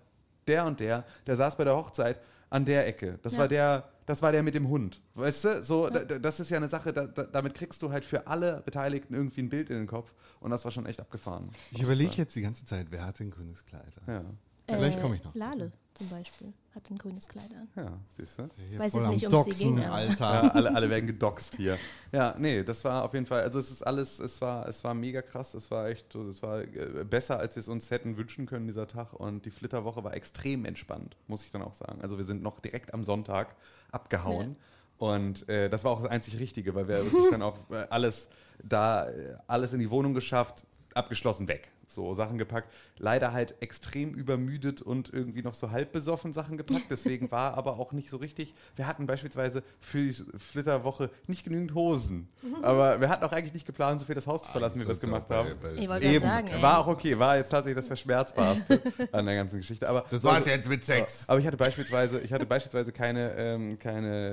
der 0.46 0.64
und 0.64 0.78
der, 0.80 1.04
der 1.26 1.36
saß 1.36 1.56
bei 1.56 1.64
der 1.64 1.76
Hochzeit 1.76 2.20
an 2.50 2.64
der 2.64 2.86
Ecke. 2.86 3.18
Das 3.22 3.32
Ja. 3.34 3.40
war 3.40 3.48
der, 3.48 3.88
das 4.06 4.22
war 4.22 4.32
der 4.32 4.42
mit 4.42 4.54
dem 4.54 4.68
Hund. 4.68 5.00
Weißt 5.14 5.44
du? 5.44 5.62
So, 5.62 5.90
da- 5.90 6.04
das 6.04 6.40
ist 6.40 6.48
ja 6.50 6.56
eine 6.58 6.68
Sache, 6.68 6.92
da, 6.92 7.06
da, 7.06 7.24
damit 7.24 7.54
kriegst 7.54 7.82
du 7.82 7.90
halt 7.90 8.04
für 8.04 8.26
alle 8.26 8.62
Beteiligten 8.64 9.12
irgendwie 9.14 9.42
ein 9.42 9.48
Bild 9.50 9.68
in 9.70 9.76
den 9.76 9.86
Kopf. 9.86 10.12
Und 10.40 10.50
das 10.50 10.64
war 10.64 10.70
schon 10.70 10.86
echt 10.86 11.00
abgefahren. 11.00 11.50
Ich 11.72 11.82
überlege 11.82 12.12
jetzt 12.16 12.34
die 12.36 12.42
ganze 12.42 12.64
Zeit, 12.64 12.86
wer 12.90 13.04
hat 13.04 13.18
denn 13.18 13.30
grünes 13.30 13.66
Kleid? 13.66 13.92
Ja, 14.06 14.22
Vielleicht 14.66 15.00
komme 15.00 15.16
ich 15.16 15.24
noch. 15.24 15.34
Lale 15.34 15.72
zum 15.94 16.08
Beispiel 16.10 16.52
hat 16.78 16.90
ein 16.90 16.98
grünes 16.98 17.28
Kleid 17.28 17.50
an. 17.54 17.68
ja, 17.76 17.92
siehst 18.16 18.38
du? 18.38 18.48
Hier 18.70 18.78
Weiß 18.78 18.92
jetzt 18.94 19.08
nicht, 19.08 19.24
um 19.26 19.30
sie 19.30 19.36
Doxen, 19.36 19.76
ging, 19.76 19.84
aber- 19.84 19.94
Alter. 19.94 20.18
Ja, 20.44 20.48
alle, 20.50 20.74
alle 20.74 20.90
werden 20.90 21.06
gedoxt 21.06 21.56
hier. 21.56 21.76
Ja, 22.12 22.34
nee, 22.38 22.62
das 22.62 22.84
war 22.84 23.04
auf 23.04 23.12
jeden 23.14 23.26
Fall, 23.26 23.42
also 23.42 23.58
es 23.58 23.70
ist 23.70 23.82
alles, 23.86 24.18
es 24.18 24.40
war, 24.40 24.66
es 24.68 24.82
war 24.84 24.94
mega 24.94 25.20
krass, 25.22 25.54
es 25.54 25.70
war 25.70 25.88
echt 25.88 26.12
so, 26.12 26.28
es 26.28 26.42
war 26.42 26.60
äh, 26.62 27.04
besser, 27.04 27.38
als 27.38 27.56
wir 27.56 27.60
es 27.60 27.68
uns 27.68 27.90
hätten 27.90 28.16
wünschen 28.16 28.46
können, 28.46 28.66
dieser 28.66 28.86
Tag. 28.88 29.12
Und 29.12 29.44
die 29.44 29.50
Flitterwoche 29.50 30.02
war 30.04 30.14
extrem 30.14 30.64
entspannt, 30.64 31.16
muss 31.26 31.44
ich 31.44 31.50
dann 31.50 31.62
auch 31.62 31.74
sagen. 31.74 32.00
Also 32.00 32.16
wir 32.16 32.24
sind 32.24 32.42
noch 32.42 32.60
direkt 32.60 32.94
am 32.94 33.04
Sonntag 33.04 33.54
abgehauen. 33.92 34.56
Und 34.98 35.48
äh, 35.48 35.68
das 35.70 35.84
war 35.84 35.92
auch 35.92 36.02
das 36.02 36.10
einzig 36.10 36.38
Richtige, 36.40 36.74
weil 36.74 36.88
wir 36.88 37.04
wirklich 37.04 37.26
dann 37.30 37.42
auch 37.42 37.56
äh, 37.70 37.86
alles 37.90 38.28
da, 38.62 39.08
äh, 39.08 39.36
alles 39.46 39.72
in 39.72 39.78
die 39.78 39.90
Wohnung 39.90 40.14
geschafft, 40.14 40.66
abgeschlossen 40.94 41.46
weg. 41.48 41.70
So 41.88 42.14
Sachen 42.14 42.38
gepackt. 42.38 42.70
Leider 42.98 43.32
halt 43.32 43.54
extrem 43.60 44.12
übermüdet 44.14 44.82
und 44.82 45.12
irgendwie 45.12 45.42
noch 45.42 45.54
so 45.54 45.70
halb 45.70 45.90
besoffen 45.92 46.32
Sachen 46.32 46.56
gepackt. 46.56 46.84
Deswegen 46.90 47.30
war 47.30 47.54
aber 47.56 47.78
auch 47.78 47.92
nicht 47.92 48.10
so 48.10 48.18
richtig. 48.18 48.54
Wir 48.76 48.86
hatten 48.86 49.06
beispielsweise 49.06 49.62
für 49.80 49.98
die 49.98 50.12
Flitterwoche 50.38 51.10
nicht 51.26 51.44
genügend 51.44 51.74
Hosen. 51.74 52.28
Aber 52.62 53.00
wir 53.00 53.08
hatten 53.08 53.24
auch 53.24 53.32
eigentlich 53.32 53.54
nicht 53.54 53.66
geplant, 53.66 54.00
so 54.00 54.06
viel 54.06 54.14
das 54.14 54.26
Haus 54.26 54.42
zu 54.42 54.52
verlassen, 54.52 54.76
wie 54.76 54.80
wir 54.84 54.88
das 54.88 55.00
gemacht 55.00 55.24
haben. 55.30 55.50
Ich 55.76 55.88
wollte 55.88 56.06
Eben, 56.06 56.24
sagen, 56.24 56.48
ey. 56.48 56.62
war 56.62 56.78
auch 56.78 56.88
okay, 56.88 57.18
war 57.18 57.36
jetzt 57.36 57.50
tatsächlich 57.50 57.76
das 57.78 57.86
Verschmerzbarste 57.86 58.80
an 59.12 59.26
der 59.26 59.34
ganzen 59.36 59.56
Geschichte. 59.58 59.88
Aber 59.88 60.04
Das 60.10 60.22
war's 60.22 60.44
jetzt 60.46 60.68
mit 60.68 60.84
Sex. 60.84 61.24
aber 61.28 61.40
ich 61.40 61.46
hatte 61.46 61.56
beispielsweise, 61.56 62.20
ich 62.20 62.32
hatte 62.32 62.46
beispielsweise 62.46 62.92
keine, 62.92 63.32
ähm, 63.36 63.78
keine 63.78 64.32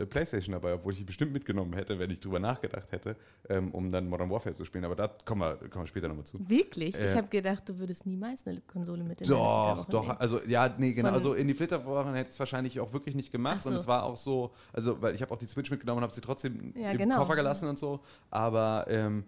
äh, 0.00 0.06
Playstation 0.06 0.52
dabei, 0.52 0.74
obwohl 0.74 0.92
ich 0.92 0.98
die 0.98 1.04
bestimmt 1.04 1.32
mitgenommen 1.32 1.74
hätte, 1.74 1.98
wenn 1.98 2.10
ich 2.10 2.20
drüber 2.20 2.38
nachgedacht 2.38 2.90
hätte, 2.92 3.16
ähm, 3.48 3.70
um 3.72 3.90
dann 3.92 4.08
Modern 4.08 4.30
Warfare 4.30 4.54
zu 4.54 4.64
spielen. 4.64 4.84
Aber 4.84 4.96
da 4.96 5.08
kommen 5.24 5.40
wir, 5.42 5.56
kommen 5.68 5.84
wir 5.84 5.88
später 5.88 6.08
nochmal 6.08 6.24
zu. 6.24 6.38
Wirklich? 6.48 6.85
Äh, 6.94 7.04
ich 7.06 7.16
habe 7.16 7.26
gedacht, 7.28 7.68
du 7.68 7.78
würdest 7.78 8.06
niemals 8.06 8.46
eine 8.46 8.60
Konsole 8.60 9.02
mit 9.02 9.20
in 9.22 9.28
Doch, 9.28 9.66
Flitterwoche 9.86 9.90
doch, 9.90 10.06
nehmen. 10.06 10.16
also 10.18 10.40
ja, 10.46 10.72
nee, 10.78 10.92
genau, 10.92 11.08
Von- 11.08 11.14
also 11.14 11.34
in 11.34 11.48
die 11.48 11.54
Flitterwochen 11.54 12.14
hätte 12.14 12.28
ich 12.28 12.34
es 12.34 12.38
wahrscheinlich 12.38 12.78
auch 12.80 12.92
wirklich 12.92 13.14
nicht 13.14 13.32
gemacht 13.32 13.56
Ach 13.58 13.62
so. 13.64 13.70
und 13.70 13.76
es 13.76 13.86
war 13.86 14.04
auch 14.04 14.16
so, 14.16 14.52
also 14.72 15.00
weil 15.02 15.14
ich 15.14 15.22
habe 15.22 15.32
auch 15.32 15.38
die 15.38 15.46
Switch 15.46 15.70
mitgenommen 15.70 15.98
und 15.98 16.02
habe 16.04 16.14
sie 16.14 16.20
trotzdem 16.20 16.72
Ja, 16.76 16.90
im 16.92 16.98
genau. 16.98 17.18
Koffer 17.18 17.36
gelassen 17.36 17.68
und 17.68 17.78
so, 17.78 18.00
aber 18.30 18.86
ähm, 18.88 19.24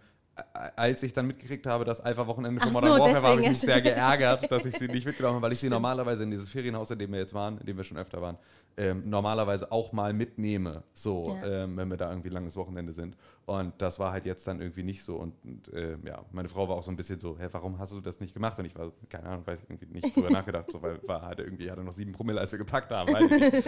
als 0.76 1.02
ich 1.02 1.12
dann 1.12 1.26
mitgekriegt 1.26 1.66
habe, 1.66 1.84
dass 1.84 2.00
Alpha-Wochenende 2.00 2.60
von 2.60 2.68
Ach 2.68 2.72
Modern 2.74 2.92
so, 2.92 2.98
Warfare 3.00 3.22
war, 3.22 3.30
habe 3.32 3.42
ich 3.42 3.48
mich 3.48 3.58
sehr 3.58 3.80
geärgert, 3.80 4.50
dass 4.50 4.64
ich 4.64 4.76
sie 4.78 4.86
nicht 4.88 5.04
mitgenommen 5.04 5.34
habe, 5.36 5.42
weil 5.46 5.52
ich 5.52 5.58
sie 5.58 5.68
normalerweise 5.68 6.22
in 6.22 6.30
dieses 6.30 6.48
Ferienhaus, 6.48 6.90
in 6.92 6.98
dem 7.00 7.10
wir 7.10 7.18
jetzt 7.18 7.34
waren, 7.34 7.58
in 7.58 7.66
dem 7.66 7.76
wir 7.76 7.82
schon 7.82 7.96
öfter 7.98 8.22
waren, 8.22 8.36
ähm, 8.78 9.02
normalerweise 9.10 9.72
auch 9.72 9.92
mal 9.92 10.12
mitnehme, 10.12 10.84
so, 10.94 11.36
Ja. 11.42 11.64
ähm, 11.64 11.76
wenn 11.76 11.88
wir 11.88 11.96
da 11.96 12.08
irgendwie 12.10 12.28
langes 12.28 12.54
Wochenende 12.56 12.92
sind. 12.92 13.16
Und 13.44 13.74
das 13.82 13.98
war 13.98 14.12
halt 14.12 14.24
jetzt 14.24 14.46
dann 14.46 14.60
irgendwie 14.60 14.82
nicht 14.84 15.02
so. 15.02 15.16
Und, 15.16 15.34
und 15.44 15.72
äh, 15.74 15.96
ja, 16.04 16.24
meine 16.32 16.48
Frau 16.48 16.68
war 16.68 16.76
auch 16.76 16.82
so 16.82 16.90
ein 16.90 16.96
bisschen 16.96 17.18
so, 17.18 17.36
hä, 17.38 17.48
warum 17.52 17.78
hast 17.78 17.92
du 17.92 18.00
das 18.00 18.20
nicht 18.20 18.34
gemacht? 18.34 18.58
Und 18.58 18.66
ich 18.66 18.76
war, 18.76 18.92
keine 19.08 19.26
Ahnung, 19.28 19.46
weiß 19.46 19.62
ich 19.62 19.70
irgendwie 19.70 19.86
nicht 19.86 20.14
drüber 20.14 20.30
nachgedacht, 20.38 20.70
so, 20.70 20.80
weil 20.80 21.00
war 21.08 21.22
halt 21.22 21.40
irgendwie, 21.40 21.70
hatte 21.70 21.82
noch 21.82 21.92
sieben 21.92 22.12
Promille, 22.12 22.40
als 22.40 22.52
wir 22.52 22.58
gepackt 22.58 22.92
haben. 22.92 23.12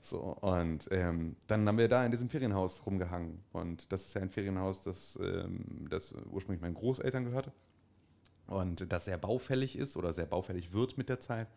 So, 0.00 0.18
und 0.20 0.86
ähm, 0.90 1.36
dann 1.48 1.66
haben 1.66 1.78
wir 1.78 1.88
da 1.88 2.04
in 2.04 2.10
diesem 2.10 2.28
Ferienhaus 2.28 2.84
rumgehangen. 2.86 3.42
Und 3.52 3.90
das 3.90 4.06
ist 4.06 4.14
ja 4.14 4.20
ein 4.22 4.30
Ferienhaus, 4.30 4.82
das, 4.82 5.18
ähm, 5.22 5.86
das 5.90 6.14
ursprünglich 6.30 6.60
meinen 6.60 6.74
Großeltern 6.74 7.24
gehörte. 7.24 7.52
und 8.46 8.92
das 8.92 9.04
sehr 9.06 9.18
baufällig 9.18 9.76
ist 9.78 9.96
oder 9.96 10.12
sehr 10.12 10.26
baufällig 10.26 10.72
wird 10.72 10.98
mit 10.98 11.08
der 11.08 11.20
Zeit. 11.20 11.48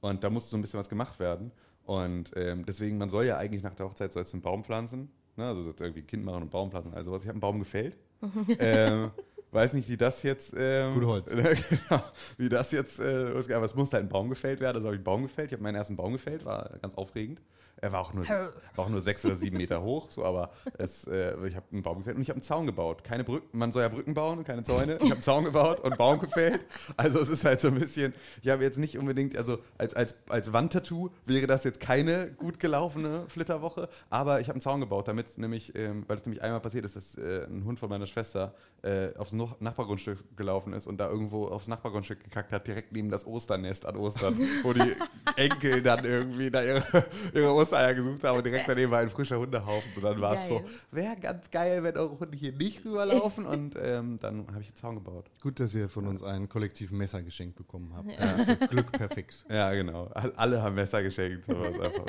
Und 0.00 0.24
da 0.24 0.30
musste 0.30 0.50
so 0.50 0.56
ein 0.56 0.62
bisschen 0.62 0.80
was 0.80 0.88
gemacht 0.88 1.18
werden. 1.20 1.52
Und 1.90 2.30
ähm, 2.36 2.64
deswegen, 2.64 2.98
man 2.98 3.10
soll 3.10 3.24
ja 3.24 3.36
eigentlich 3.36 3.64
nach 3.64 3.74
der 3.74 3.86
Hochzeit 3.86 4.12
soll 4.12 4.24
einen 4.32 4.42
Baum 4.42 4.62
pflanzen. 4.62 5.10
Ne? 5.34 5.44
Also 5.44 5.74
irgendwie 5.80 6.02
Kind 6.02 6.24
machen 6.24 6.44
und 6.44 6.50
Baum 6.52 6.70
pflanzen 6.70 6.92
und 6.92 6.96
all 6.96 7.02
sowas. 7.02 7.22
Ich 7.22 7.26
habe 7.26 7.34
einen 7.34 7.40
Baum 7.40 7.58
gefällt. 7.58 7.98
ähm, 8.60 9.10
weiß 9.50 9.72
nicht, 9.72 9.88
wie 9.88 9.96
das 9.96 10.22
jetzt. 10.22 10.54
Ähm, 10.56 10.94
Gut 10.94 11.04
Holz. 11.04 11.26
genau, 11.30 12.04
wie 12.38 12.48
das 12.48 12.70
jetzt. 12.70 13.00
Äh, 13.00 13.32
aber 13.52 13.64
es 13.64 13.74
musste 13.74 13.96
halt 13.96 14.06
ein 14.06 14.08
Baum 14.08 14.28
gefällt 14.28 14.60
werden. 14.60 14.76
Also 14.76 14.86
habe 14.86 14.94
ich 14.94 15.00
einen 15.00 15.04
Baum 15.04 15.22
gefällt. 15.22 15.48
Ich 15.48 15.52
habe 15.52 15.64
meinen 15.64 15.74
ersten 15.74 15.96
Baum 15.96 16.12
gefällt, 16.12 16.44
war 16.44 16.78
ganz 16.80 16.94
aufregend. 16.94 17.42
Er 17.82 17.92
war 17.92 18.00
auch 18.00 18.12
nur, 18.12 18.28
war 18.28 18.84
auch 18.84 18.88
nur 18.88 19.00
sechs 19.00 19.24
oder 19.24 19.34
sieben 19.34 19.56
Meter 19.56 19.82
hoch, 19.82 20.10
so, 20.10 20.24
aber 20.24 20.50
es, 20.76 21.06
äh, 21.06 21.34
ich 21.46 21.56
habe 21.56 21.64
einen 21.72 21.82
Baum 21.82 21.98
gefällt 21.98 22.16
und 22.16 22.22
ich 22.22 22.28
habe 22.28 22.36
einen 22.36 22.42
Zaun 22.42 22.66
gebaut. 22.66 23.04
Keine 23.04 23.24
Brücken, 23.24 23.56
man 23.58 23.72
soll 23.72 23.82
ja 23.82 23.88
Brücken 23.88 24.12
bauen 24.14 24.38
und 24.38 24.44
keine 24.44 24.62
Zäune. 24.62 24.96
Ich 24.96 25.02
habe 25.04 25.12
einen 25.14 25.22
Zaun 25.22 25.44
gebaut 25.44 25.78
und 25.80 25.86
einen 25.86 25.96
Baum 25.96 26.20
gefällt. 26.20 26.64
Also 26.96 27.18
es 27.20 27.28
ist 27.28 27.44
halt 27.44 27.60
so 27.60 27.68
ein 27.68 27.74
bisschen, 27.74 28.12
ich 28.42 28.50
habe 28.50 28.62
jetzt 28.62 28.78
nicht 28.78 28.98
unbedingt, 28.98 29.36
also 29.36 29.58
als, 29.78 29.94
als, 29.94 30.16
als 30.28 30.52
Wandtattoo 30.52 31.10
wäre 31.26 31.46
das 31.46 31.64
jetzt 31.64 31.80
keine 31.80 32.30
gut 32.32 32.60
gelaufene 32.60 33.24
Flitterwoche, 33.28 33.88
aber 34.10 34.40
ich 34.40 34.48
habe 34.48 34.54
einen 34.56 34.60
Zaun 34.60 34.80
gebaut, 34.80 35.08
damit 35.08 35.38
nämlich, 35.38 35.74
ähm, 35.74 36.04
weil 36.06 36.16
es 36.16 36.24
nämlich 36.26 36.42
einmal 36.42 36.60
passiert 36.60 36.84
ist, 36.84 36.96
dass 36.96 37.16
äh, 37.16 37.44
ein 37.46 37.64
Hund 37.64 37.78
von 37.78 37.88
meiner 37.88 38.06
Schwester 38.06 38.54
äh, 38.82 39.14
aufs 39.16 39.32
No- 39.32 39.54
Nachbargrundstück 39.60 40.36
gelaufen 40.36 40.72
ist 40.74 40.86
und 40.86 40.98
da 40.98 41.08
irgendwo 41.08 41.46
aufs 41.48 41.68
Nachbargrundstück 41.68 42.24
gekackt 42.24 42.52
hat, 42.52 42.66
direkt 42.66 42.92
neben 42.92 43.10
das 43.10 43.26
Osternest 43.26 43.86
an 43.86 43.96
Ostern, 43.96 44.38
wo 44.62 44.72
die 44.72 44.94
Enkel 45.36 45.82
dann 45.82 46.04
irgendwie 46.04 46.50
da 46.50 46.62
ihre, 46.62 46.82
ihre 47.34 47.52
Ostereier 47.72 47.94
gesucht 47.94 48.24
haben 48.24 48.38
und 48.38 48.46
direkt 48.46 48.68
daneben 48.68 48.90
war 48.90 48.98
ein 49.00 49.08
frischer 49.10 49.38
Hundehaufen 49.38 49.92
und 49.96 50.02
dann 50.02 50.20
war 50.20 50.34
es 50.34 50.48
so, 50.48 50.62
wäre 50.90 51.16
ganz 51.16 51.50
geil, 51.50 51.82
wenn 51.82 51.96
eure 51.96 52.18
Hunde 52.18 52.36
hier 52.36 52.52
nicht 52.52 52.84
rüberlaufen 52.84 53.46
und 53.46 53.76
ähm, 53.80 54.18
dann 54.20 54.46
habe 54.48 54.60
ich 54.62 54.68
einen 54.68 54.76
Zaun 54.76 54.94
gebaut. 54.96 55.30
Gut, 55.42 55.60
dass 55.60 55.74
ihr 55.74 55.88
von 55.88 56.06
uns 56.06 56.22
einen 56.22 56.48
kollektiven 56.48 56.98
Messer 56.98 57.22
geschenkt 57.22 57.56
bekommen 57.56 57.92
habt. 57.94 58.18
Das 58.18 58.48
ist 58.48 58.60
das 58.62 58.68
Glück 58.70 58.90
perfekt. 58.92 59.44
Ja, 59.50 59.72
genau. 59.72 60.06
All- 60.14 60.32
Alle 60.36 60.62
haben 60.62 60.74
Messer 60.74 61.02
geschenkt. 61.02 61.46
So 61.46 61.58
was 61.60 61.78
einfach. 61.80 62.06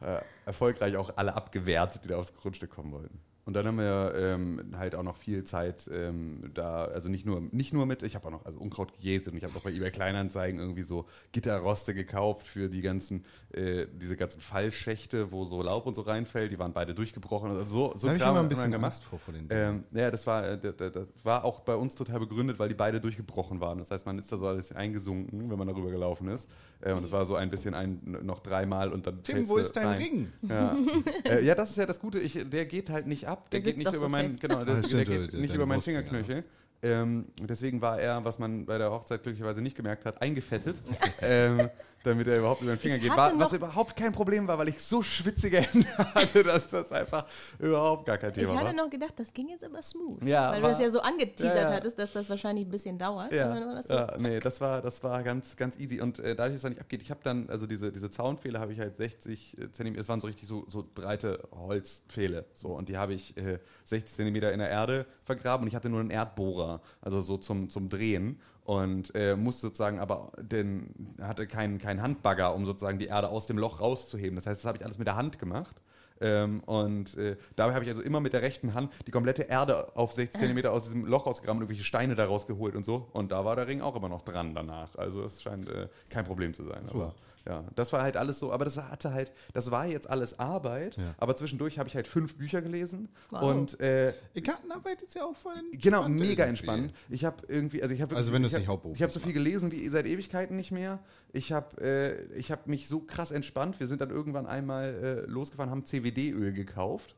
äh, 0.00 0.20
erfolgreich 0.46 0.96
auch 0.96 1.10
alle 1.16 1.34
abgewehrt, 1.34 2.00
die 2.04 2.08
da 2.08 2.16
aufs 2.16 2.34
Grundstück 2.34 2.70
kommen 2.70 2.92
wollten. 2.92 3.18
Und 3.44 3.54
dann 3.54 3.66
haben 3.66 3.78
wir 3.78 4.12
ähm, 4.14 4.74
halt 4.76 4.94
auch 4.94 5.02
noch 5.02 5.16
viel 5.16 5.42
Zeit 5.44 5.88
ähm, 5.90 6.50
da, 6.52 6.84
also 6.84 7.08
nicht 7.08 7.24
nur, 7.24 7.40
nicht 7.50 7.72
nur 7.72 7.86
mit, 7.86 8.02
ich 8.02 8.14
habe 8.14 8.26
auch 8.26 8.30
noch 8.30 8.44
also 8.44 8.58
Unkraut 8.58 8.92
gejätet 8.98 9.32
und 9.32 9.38
ich 9.38 9.44
habe 9.44 9.56
auch 9.56 9.62
bei 9.62 9.70
eBay 9.72 9.90
Kleinanzeigen 9.90 10.60
irgendwie 10.60 10.82
so 10.82 11.06
Gitterroste 11.32 11.94
gekauft 11.94 12.46
für 12.46 12.68
die 12.68 12.82
ganzen, 12.82 13.24
äh, 13.52 13.86
diese 13.90 14.16
ganzen 14.16 14.40
Fallschächte, 14.42 15.32
wo 15.32 15.44
so 15.44 15.62
Laub 15.62 15.86
und 15.86 15.94
so 15.94 16.02
reinfällt, 16.02 16.52
die 16.52 16.58
waren 16.58 16.72
beide 16.74 16.94
durchgebrochen. 16.94 17.50
Also 17.50 17.64
so, 17.64 17.92
so 17.96 18.06
da 18.08 18.12
habe 18.26 18.36
ich 18.38 18.42
ein 18.42 18.48
bisschen 18.50 18.70
gemacht. 18.70 18.92
Angst 18.92 19.04
vor, 19.04 19.18
vor 19.18 19.32
den 19.32 19.48
Dingen. 19.48 19.84
Ähm, 19.92 19.98
ja, 19.98 20.10
das 20.10 20.26
war, 20.26 20.46
äh, 20.46 20.58
das, 20.58 20.74
das 20.92 21.06
war 21.24 21.44
auch 21.44 21.60
bei 21.60 21.74
uns 21.74 21.94
total 21.94 22.20
begründet, 22.20 22.58
weil 22.58 22.68
die 22.68 22.74
beide 22.74 23.00
durchgebrochen 23.00 23.58
waren. 23.60 23.78
Das 23.78 23.90
heißt, 23.90 24.04
man 24.04 24.18
ist 24.18 24.30
da 24.30 24.36
so 24.36 24.46
alles 24.48 24.70
eingesunken, 24.72 25.50
wenn 25.50 25.58
man 25.58 25.66
darüber 25.66 25.90
gelaufen 25.90 26.28
ist. 26.28 26.48
Äh, 26.82 26.92
und 26.92 27.04
es 27.04 27.10
war 27.12 27.24
so 27.24 27.36
ein 27.36 27.48
bisschen 27.48 27.72
ein, 27.74 28.00
noch 28.22 28.40
dreimal 28.40 28.92
und 28.92 29.06
dann. 29.06 29.22
Tim, 29.22 29.48
wo 29.48 29.56
ist 29.56 29.72
dein 29.74 29.86
rein. 29.86 29.98
Ring? 29.98 30.32
Ja. 30.46 30.76
äh, 31.24 31.42
ja, 31.44 31.54
das 31.54 31.70
ist 31.70 31.78
ja 31.78 31.86
das 31.86 32.00
Gute. 32.00 32.18
Ich, 32.18 32.38
der 32.50 32.66
geht 32.66 32.90
halt 32.90 33.06
nicht 33.06 33.26
ab. 33.26 33.48
Der, 33.50 33.60
Der 33.60 33.72
geht 33.72 33.78
nicht 33.78 33.88
über 33.88 33.96
so 33.98 34.08
meinen, 34.10 34.38
genau, 34.38 34.62
der, 34.64 34.74
Ah, 34.76 34.80
der 34.80 35.04
geht 35.06 35.32
der- 35.32 35.40
nicht 35.40 35.54
über 35.54 35.64
meinen. 35.64 35.80
Fingerknöchel. 35.80 36.44
Ähm, 36.80 37.24
deswegen 37.40 37.80
war 37.82 37.98
er, 37.98 38.24
was 38.24 38.38
man 38.38 38.64
bei 38.64 38.78
der 38.78 38.92
Hochzeit 38.92 39.24
glücklicherweise 39.24 39.60
nicht 39.60 39.76
gemerkt 39.76 40.04
hat, 40.04 40.22
eingefettet, 40.22 40.80
ähm, 41.22 41.70
damit 42.08 42.26
er 42.26 42.38
überhaupt 42.38 42.62
über 42.62 42.72
den 42.72 42.78
Finger 42.78 42.96
Ich 42.96 43.02
geht. 43.02 43.10
War, 43.16 43.38
was 43.38 43.52
überhaupt 43.52 43.94
kein 43.96 44.12
Problem 44.12 44.48
war, 44.48 44.58
weil 44.58 44.68
ich 44.68 44.82
so 44.82 45.02
schwitzige 45.02 45.58
Hände 45.62 45.86
hatte, 45.96 46.42
dass 46.42 46.68
das 46.68 46.90
einfach 46.90 47.24
überhaupt 47.58 48.06
gar 48.06 48.18
kein 48.18 48.30
Ich 48.30 48.36
Thema 48.36 48.54
war. 48.54 48.64
hatte 48.64 48.76
noch 48.76 48.90
gedacht, 48.90 49.14
das 49.16 49.32
ging 49.32 49.48
jetzt 49.48 49.62
aber 49.64 49.82
smooth. 49.82 50.24
Ja, 50.24 50.50
weil 50.50 50.62
war- 50.62 50.70
du 50.70 50.74
das 50.74 50.80
ja 50.82 50.90
so 50.90 51.00
angeteasert 51.00 51.54
Ja, 51.56 51.70
ja. 51.70 51.76
hattest, 51.76 51.98
dass 51.98 52.10
das 52.12 52.28
wahrscheinlich 52.28 52.66
ein 52.66 52.70
bisschen 52.70 52.98
dauert. 52.98 53.32
Ja, 53.32 53.50
war 53.50 53.74
das 53.74 53.86
so, 53.86 53.94
ja 53.94 54.14
nee, 54.18 54.40
das 54.40 54.60
war, 54.60 54.82
das 54.82 55.02
war 55.04 55.22
ganz, 55.22 55.56
ganz 55.56 55.78
easy. 55.78 56.00
Und 56.00 56.18
äh, 56.18 56.34
dadurch, 56.34 56.54
dass 56.54 56.56
es 56.56 56.62
dann 56.62 56.72
nicht 56.72 56.80
abgeht, 56.80 57.02
ich 57.02 57.10
habe 57.10 57.20
dann, 57.22 57.48
also 57.48 57.66
diese, 57.66 57.92
diese 57.92 58.10
Zaunpfähle 58.10 58.58
habe 58.58 58.72
ich 58.72 58.80
halt 58.80 58.96
60 58.96 59.56
Zentimeter, 59.72 60.00
es 60.00 60.08
waren 60.08 60.20
so 60.20 60.26
richtig 60.26 60.48
so, 60.48 60.64
so 60.68 60.84
breite 60.94 61.46
Holzpfähle. 61.52 62.44
So, 62.54 62.68
und 62.68 62.88
die 62.88 62.96
habe 62.96 63.14
ich 63.14 63.36
äh, 63.36 63.58
60 63.84 64.16
Zentimeter 64.16 64.52
in 64.52 64.58
der 64.58 64.70
Erde 64.70 65.06
vergraben 65.24 65.64
und 65.64 65.68
ich 65.68 65.74
hatte 65.74 65.88
nur 65.88 66.00
einen 66.00 66.10
Erdbohrer, 66.10 66.80
also 67.00 67.20
so 67.20 67.36
zum, 67.36 67.70
zum 67.70 67.88
Drehen. 67.88 68.40
Und 68.68 69.14
äh, 69.14 69.34
musste 69.34 69.68
sozusagen 69.68 69.98
aber, 69.98 70.30
den, 70.38 71.16
hatte 71.22 71.46
keinen 71.46 71.78
keinen 71.78 72.02
Handbagger, 72.02 72.54
um 72.54 72.66
sozusagen 72.66 72.98
die 72.98 73.06
Erde 73.06 73.30
aus 73.30 73.46
dem 73.46 73.56
Loch 73.56 73.80
rauszuheben. 73.80 74.34
Das 74.34 74.46
heißt, 74.46 74.60
das 74.60 74.66
habe 74.66 74.76
ich 74.76 74.84
alles 74.84 74.98
mit 74.98 75.06
der 75.06 75.16
Hand 75.16 75.38
gemacht. 75.38 75.80
Ähm, 76.20 76.60
und 76.66 77.16
äh, 77.16 77.38
dabei 77.56 77.72
habe 77.72 77.86
ich 77.86 77.90
also 77.90 78.02
immer 78.02 78.20
mit 78.20 78.34
der 78.34 78.42
rechten 78.42 78.74
Hand 78.74 78.92
die 79.06 79.10
komplette 79.10 79.44
Erde 79.44 79.96
auf 79.96 80.12
60 80.12 80.38
Zentimeter 80.38 80.70
aus 80.70 80.82
diesem 80.82 81.06
Loch 81.06 81.24
rausgegraben 81.24 81.56
und 81.56 81.62
irgendwelche 81.62 81.84
Steine 81.84 82.14
da 82.14 82.26
rausgeholt 82.26 82.76
und 82.76 82.84
so. 82.84 83.08
Und 83.14 83.32
da 83.32 83.42
war 83.46 83.56
der 83.56 83.68
Ring 83.68 83.80
auch 83.80 83.96
immer 83.96 84.10
noch 84.10 84.20
dran 84.20 84.54
danach. 84.54 84.94
Also 84.96 85.24
es 85.24 85.40
scheint 85.40 85.66
äh, 85.70 85.88
kein 86.10 86.26
Problem 86.26 86.52
zu 86.52 86.64
sein. 86.64 86.90
Aber 86.90 87.14
ja, 87.48 87.64
das 87.74 87.92
war 87.92 88.02
halt 88.02 88.16
alles 88.16 88.38
so. 88.38 88.52
Aber 88.52 88.64
das 88.66 88.76
hatte 88.76 89.12
halt, 89.12 89.32
das 89.54 89.70
war 89.70 89.86
jetzt 89.86 90.08
alles 90.08 90.38
Arbeit. 90.38 90.96
Ja. 90.98 91.14
Aber 91.18 91.34
zwischendurch 91.34 91.78
habe 91.78 91.88
ich 91.88 91.96
halt 91.96 92.06
fünf 92.06 92.36
Bücher 92.36 92.60
gelesen. 92.62 93.08
Wow. 93.30 93.42
Und 93.42 93.80
äh, 93.80 94.12
Gartenarbeit 94.42 95.02
ist 95.02 95.14
ja 95.14 95.24
auch 95.24 95.34
voll 95.36 95.54
Genau, 95.72 96.08
mega 96.08 96.26
irgendwie. 96.28 96.42
entspannt. 96.42 96.92
Ich 97.08 97.24
habe 97.24 97.36
irgendwie, 97.48 97.82
also 97.82 97.94
ich 97.94 98.02
habe 98.02 98.14
Also 98.14 98.32
wenn 98.32 98.42
du 98.42 98.48
es 98.48 98.52
ich 98.54 98.58
nicht 98.60 98.68
hab- 98.68 98.74
hauptberuflich 98.74 98.98
Ich 99.00 99.02
habe 99.02 99.12
so 99.12 99.20
viel 99.20 99.32
gelesen 99.32 99.72
wie 99.72 99.88
seit 99.88 100.06
Ewigkeiten 100.06 100.56
nicht 100.56 100.70
mehr. 100.72 100.98
Ich 101.32 101.50
habe 101.52 101.80
äh, 101.80 102.38
ich 102.38 102.50
habe 102.50 102.62
mich 102.66 102.86
so 102.88 103.00
krass 103.00 103.30
entspannt. 103.30 103.80
Wir 103.80 103.86
sind 103.86 104.00
dann 104.00 104.10
irgendwann 104.10 104.46
einmal 104.46 104.94
äh, 105.26 105.30
losgefahren, 105.30 105.70
haben 105.70 105.84
CBD-Öl 105.84 106.52
gekauft, 106.52 107.14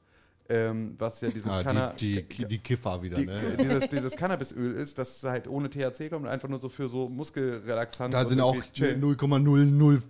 ähm, 0.48 0.96
was 0.98 1.20
ja 1.20 1.28
dieses 1.28 1.50
Ah, 1.52 1.62
Canna- 1.62 1.92
die, 1.94 2.22
die, 2.26 2.44
die 2.44 2.58
Kiffer 2.58 3.00
wieder, 3.02 3.16
die, 3.18 3.26
ne? 3.26 3.40
dieses, 3.58 3.88
dieses 3.88 4.16
Cannabisöl 4.16 4.74
ist, 4.74 4.98
das 4.98 5.22
halt 5.22 5.46
ohne 5.46 5.70
THC 5.70 6.08
kommt 6.10 6.24
und 6.24 6.28
einfach 6.28 6.48
nur 6.48 6.58
so 6.58 6.68
für 6.68 6.88
so 6.88 7.08
Muskelrelaxanz. 7.08 8.12
Da 8.12 8.24
sind 8.24 8.40
auch 8.40 8.54
irgendwie 8.54 8.72
chillen. 8.72 9.00
0,00 9.00 10.02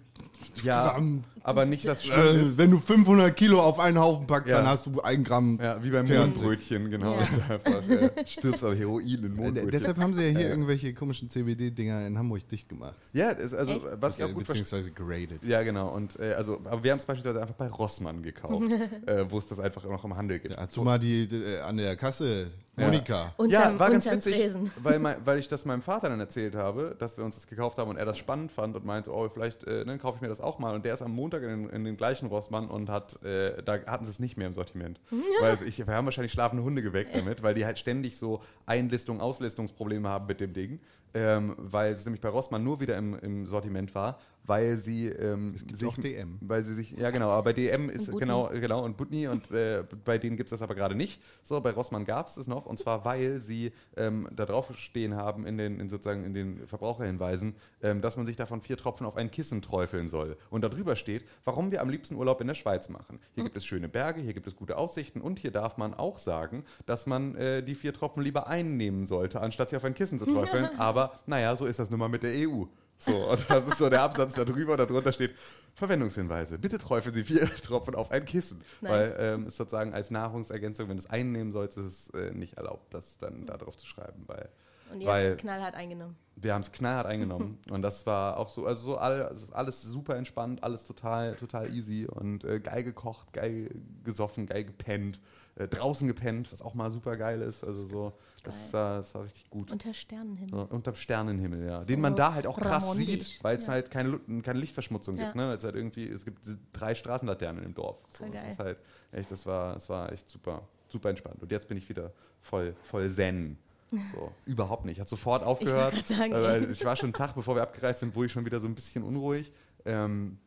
ja, 0.65 0.91
Gramm. 0.93 1.25
aber 1.43 1.65
nicht 1.67 1.87
das 1.87 2.05
schlimm 2.05 2.19
Äh, 2.21 2.43
ist. 2.43 2.59
wenn 2.59 2.71
du 2.71 2.79
500 2.79 3.35
Kilo 3.37 3.61
auf 3.63 3.79
einen 3.79 3.99
Haufen 3.99 4.27
packst, 4.27 4.49
Ja. 4.49 4.59
dann 4.59 4.67
hast 4.69 4.87
du 4.87 5.01
ein 5.01 5.25
Gramm. 5.25 5.59
Ja, 5.63 5.83
wie 5.83 5.91
beim 5.91 6.07
THC. 6.07 6.19
Mondbrötchen, 6.19 6.91
genau. 6.91 7.15
Ja. 7.15 7.21
Einfach, 7.55 7.89
äh, 7.89 8.27
stirbst 8.27 8.65
an 8.65 8.77
Heroin 8.77 9.07
in 9.07 9.25
Äh, 9.25 9.29
Mondbrötchen. 9.29 9.71
deshalb 9.71 9.99
haben 9.99 10.15
sie 10.15 10.23
ja 10.25 10.29
hier 10.39 10.49
irgendwelche 10.49 10.93
komischen 10.93 11.31
CBD-Dinger 11.31 12.07
in 12.07 12.19
Hamburg 12.19 12.49
dicht 12.49 12.69
gemacht. 12.69 12.97
ja, 13.13 13.33
das, 13.35 13.55
also 13.55 13.73
Echt? 13.75 13.87
was 14.01 14.19
ich 14.19 14.25
auch 14.25 14.33
gut. 14.33 14.47
Beziehungsweise 14.47 14.91
geradet. 14.91 15.45
Ja, 15.45 15.63
genau. 15.63 15.89
Und 15.95 16.19
äh, 16.19 16.33
also, 16.35 16.61
aber 16.65 16.83
wir 16.85 16.91
haben 16.93 16.99
es 16.99 17.05
beispielsweise 17.07 17.41
einfach 17.41 17.55
bei 17.55 17.69
Rossmann 17.69 18.23
gekauft, 18.23 18.65
äh, 19.07 19.25
wo 19.31 19.39
es 19.39 19.47
das 19.49 19.61
einfach 19.61 19.85
noch 19.85 20.05
im 20.05 20.17
Handel 20.17 20.39
gibt. 20.39 20.55
Ja, 20.55 20.61
hast 20.61 20.77
du 20.77 20.83
mal 20.83 20.99
die, 20.99 21.27
die 21.27 21.37
äh, 21.37 21.61
an 21.61 21.77
der 21.77 21.97
Kasse, 21.97 22.49
Monika. 22.77 23.35
Unterm, 23.37 23.75
ja, 23.75 23.79
war 23.79 23.91
ganz 23.91 24.11
witzig, 24.11 24.35
Tresen. 24.37 24.71
weil, 24.83 24.99
mein, 24.99 25.17
weil 25.25 25.39
ich 25.39 25.49
das 25.49 25.65
meinem 25.65 25.83
Vater 25.83 26.09
dann 26.09 26.21
erzählt 26.21 26.55
habe, 26.55 26.97
dass 26.99 27.17
wir 27.19 27.25
uns 27.25 27.35
das 27.35 27.47
gekauft 27.47 27.79
haben 27.79 27.91
und 27.91 27.97
er 27.97 28.07
das 28.07 28.17
spannend 28.17 28.53
fand 28.53 28.75
und 28.75 28.87
meinte, 28.87 29.13
oh, 29.13 29.29
vielleicht 29.29 29.65
äh, 29.65 29.85
dann 29.85 29.99
kaufe 29.99 30.17
ich 30.17 30.23
mir 30.23 30.29
das 30.29 30.41
auch 30.41 30.59
mal. 30.59 30.75
Und 30.75 30.85
der 30.85 30.95
ist 30.95 31.03
am 31.03 31.13
Montag 31.13 31.43
in, 31.43 31.49
den- 31.49 31.69
in 31.71 31.85
den 31.85 31.97
gleichen 31.97 32.27
Rossmann 32.27 32.69
und 32.69 32.89
hat, 32.89 33.23
äh, 33.23 33.63
da 33.63 33.75
hatten 33.87 34.05
sie 34.07 34.11
es 34.13 34.19
nicht 34.21 34.37
mehr 34.37 34.47
im 34.47 34.55
Sortiment. 34.55 34.99
Weil 35.41 35.55
es- 35.55 35.63
ich, 35.63 35.85
wir 35.87 35.93
haben 35.95 36.07
wahrscheinlich 36.07 36.33
schlafende 36.33 36.63
Hunde 36.63 36.81
geweckt 36.83 37.15
damit, 37.15 37.43
weil 37.43 37.55
die 37.55 37.67
halt 37.67 37.79
ständig 37.79 38.17
so 38.17 38.41
Einlistung, 38.67 39.21
Auslistungsprobleme 39.21 40.09
haben 40.09 40.27
mit 40.27 40.41
dem 40.41 40.53
Ding. 40.55 40.81
Ähm, 41.13 41.57
weil 41.59 41.91
es 41.93 42.05
nämlich 42.05 42.21
bei 42.21 42.29
Rossmann 42.29 42.63
nur 42.63 42.79
wieder 42.81 42.97
im, 42.97 43.19
im 43.19 43.45
Sortiment 43.49 43.93
war, 43.97 44.21
weil 44.51 44.75
sie 44.75 45.07
ähm, 45.07 45.55
gibt 45.55 45.77
sich, 45.77 45.89
auch 45.89 45.97
DM. 45.97 46.37
weil 46.41 46.65
sie 46.65 46.75
sich, 46.75 46.91
ja 46.91 47.11
genau, 47.11 47.29
aber 47.29 47.45
bei 47.45 47.53
DM 47.53 47.89
ist 47.89 48.07
Butni. 48.07 48.19
genau, 48.19 48.51
genau 48.53 48.85
und 48.85 48.97
Butni 48.97 49.29
und 49.29 49.49
äh, 49.53 49.85
bei 50.05 50.19
denen 50.19 50.37
gibt 50.37 50.49
es 50.49 50.59
das 50.59 50.61
aber 50.61 50.75
gerade 50.75 50.97
nicht. 50.97 51.23
So, 51.41 51.61
bei 51.61 51.71
Rossmann 51.71 52.05
gab 52.05 52.27
es 52.27 52.37
es 52.37 52.49
noch 52.49 52.67
und 52.67 52.77
zwar 52.77 53.05
weil 53.05 53.39
sie 53.39 53.71
ähm, 53.97 54.29
da 54.35 54.47
drauf 54.47 54.77
stehen 54.77 55.15
haben 55.15 55.47
in 55.47 55.57
den 55.57 55.79
in 55.79 55.89
sozusagen 55.89 56.25
in 56.25 56.35
den 56.35 56.67
Verbraucherhinweisen, 56.67 57.55
ähm, 57.81 58.03
dass 58.03 58.17
man 58.17 58.27
sich 58.27 58.35
davon 58.35 58.61
vier 58.61 58.77
Tropfen 58.77 59.07
auf 59.07 59.17
ein 59.17 59.31
Kissen 59.31 59.63
träufeln 59.63 60.09
soll 60.09 60.37
und 60.51 60.65
darüber 60.65 60.97
steht, 60.97 61.25
warum 61.45 61.71
wir 61.71 61.81
am 61.81 61.89
liebsten 61.89 62.17
Urlaub 62.17 62.41
in 62.41 62.49
der 62.49 62.55
Schweiz 62.55 62.89
machen. 62.89 63.21
Hier 63.37 63.45
gibt 63.45 63.57
es 63.57 63.65
schöne 63.65 63.89
Berge, 63.89 64.21
hier 64.21 64.35
gibt 64.35 64.49
es 64.49 64.57
gute 64.57 64.79
Aussichten 64.79 65.21
und 65.21 65.39
hier 65.39 65.53
darf 65.53 65.77
man 65.77 65.95
auch 65.95 66.19
sagen, 66.19 66.65
dass 66.87 67.07
man 67.07 67.37
äh, 67.37 67.63
die 67.63 67.77
vier 67.77 67.95
Tropfen 67.95 68.25
lieber 68.25 68.49
einnehmen 68.49 69.07
sollte, 69.07 69.41
anstatt 69.41 69.71
sie 69.71 69.77
auf 69.77 69.85
ein 69.85 69.95
Kissen 69.95 70.19
zu 70.19 70.27
träufeln. 70.27 70.71
aber 70.79 71.13
naja, 71.27 71.55
so 71.55 71.67
ist 71.67 71.79
das 71.79 71.89
nun 71.89 72.01
mal 72.01 72.09
mit 72.09 72.25
der 72.25 72.33
EU. 72.49 72.65
So, 73.01 73.31
und 73.31 73.49
das 73.49 73.67
ist 73.67 73.79
so 73.79 73.89
der 73.89 74.03
Absatz 74.03 74.35
da 74.35 74.45
drüber 74.45 74.73
und 74.73 74.79
darunter 74.79 75.11
steht 75.11 75.35
Verwendungshinweise. 75.75 76.59
Bitte 76.59 76.77
träufeln 76.77 77.15
Sie 77.15 77.25
vier 77.25 77.49
Tropfen 77.65 77.95
auf 77.95 78.11
ein 78.11 78.27
Kissen. 78.27 78.61
Nice. 78.83 78.91
Weil 78.93 79.17
ähm, 79.19 79.47
es 79.47 79.57
sozusagen 79.57 79.95
als 79.95 80.11
Nahrungsergänzung, 80.11 80.89
wenn 80.91 80.99
du 80.99 81.03
es 81.03 81.09
einnehmen 81.09 81.51
sollst, 81.51 81.79
ist 81.79 81.85
es 81.87 82.11
äh, 82.11 82.33
nicht 82.35 82.59
erlaubt, 82.59 82.93
das 82.93 83.17
dann 83.17 83.47
da 83.47 83.57
drauf 83.57 83.79
zu 83.79 83.87
schreiben. 83.87 84.25
Weil 84.27 84.51
Und 84.93 85.01
ihr 85.01 85.11
habt 85.11 85.39
knallhart 85.39 85.75
eingenommen. 85.75 86.15
wir 86.37 86.53
haben 86.53 86.61
es 86.61 86.73
knallhart 86.73 87.07
eingenommen 87.07 87.59
und 87.71 87.81
das 87.81 88.05
war 88.05 88.37
auch 88.37 88.51
so, 88.51 88.67
also 88.67 88.83
so 88.93 88.99
all, 88.99 89.23
also 89.23 89.51
alles 89.55 89.81
super 89.81 90.17
entspannt, 90.17 90.63
alles 90.63 90.85
total, 90.85 91.37
total 91.37 91.73
easy 91.75 92.07
und 92.07 92.45
äh, 92.45 92.61
geil 92.61 92.85
gekocht, 92.85 93.33
geil 93.33 93.71
gesoffen, 94.05 94.45
geil 94.45 94.65
gepennt, 94.65 95.21
äh, 95.57 95.69
draußen 95.69 96.07
gepennt, 96.07 96.53
was 96.53 96.61
auch 96.61 96.75
mal 96.75 96.91
super 96.91 97.17
geil 97.17 97.41
ist. 97.41 97.65
Also 97.65 97.87
so, 97.87 98.13
das 98.43 98.73
war, 98.73 98.99
das 98.99 99.15
war 99.15 99.25
richtig 99.25 99.49
gut. 99.51 99.71
Unter 99.71 99.93
Sternenhimmel. 99.95 100.55
Ja, 100.55 100.63
unterm 100.65 100.95
Sternenhimmel, 100.95 101.67
ja. 101.67 101.85
Den 101.85 102.01
man 102.01 102.17
da 102.17 102.35
halt 102.35 102.47
auch 102.47 102.59
krass 102.61 102.93
sieht, 102.95 103.39
weil 103.43 103.57
es 103.59 103.67
Ja. 103.67 103.73
halt 103.75 103.91
keine, 103.91 104.19
keine 104.43 104.59
Lichtverschmutzung 104.59 105.17
Ja. 105.17 105.25
gibt, 105.25 105.37
ne? 105.37 105.49
Halt 105.49 105.63
irgendwie, 105.65 106.09
es 106.09 106.25
gibt 106.25 106.41
drei 106.73 106.95
Straßenlaternen 106.95 107.65
im 107.65 107.75
Dorf. 107.75 107.99
So, 108.11 108.25
das 108.27 108.43
geil. 108.43 108.51
ist 108.51 108.59
halt 108.59 108.79
echt, 109.13 109.31
das 109.31 109.47
war, 109.47 109.75
das 109.75 109.89
war 109.89 110.13
echt 110.13 110.29
super, 110.29 110.63
super 110.89 111.11
entspannt. 111.11 111.43
Und 111.43 111.51
jetzt 111.53 111.69
bin 111.69 111.77
ich 111.79 111.89
wieder 111.89 112.13
voll, 112.41 112.75
voll 112.83 113.09
zen. 113.11 113.59
So, 113.91 114.33
überhaupt 114.47 114.85
nicht. 114.85 115.01
Hat 115.01 115.09
sofort 115.09 115.43
aufgehört. 115.43 115.95
grad 115.95 116.07
sagen, 116.07 116.71
ich 116.71 116.85
war 116.85 116.97
schon 116.97 117.07
einen 117.09 117.15
Tag, 117.15 117.35
bevor 117.35 117.55
wir 117.57 117.63
abgereist 117.63 118.01
sind, 118.01 118.15
wo 118.15 118.25
ich 118.25 118.33
schon 118.33 118.45
wieder 118.45 118.61
so 118.61 118.67
ein 118.67 118.75
bisschen 118.75 119.03
unruhig. 119.03 119.53
Ähm, 119.85 120.39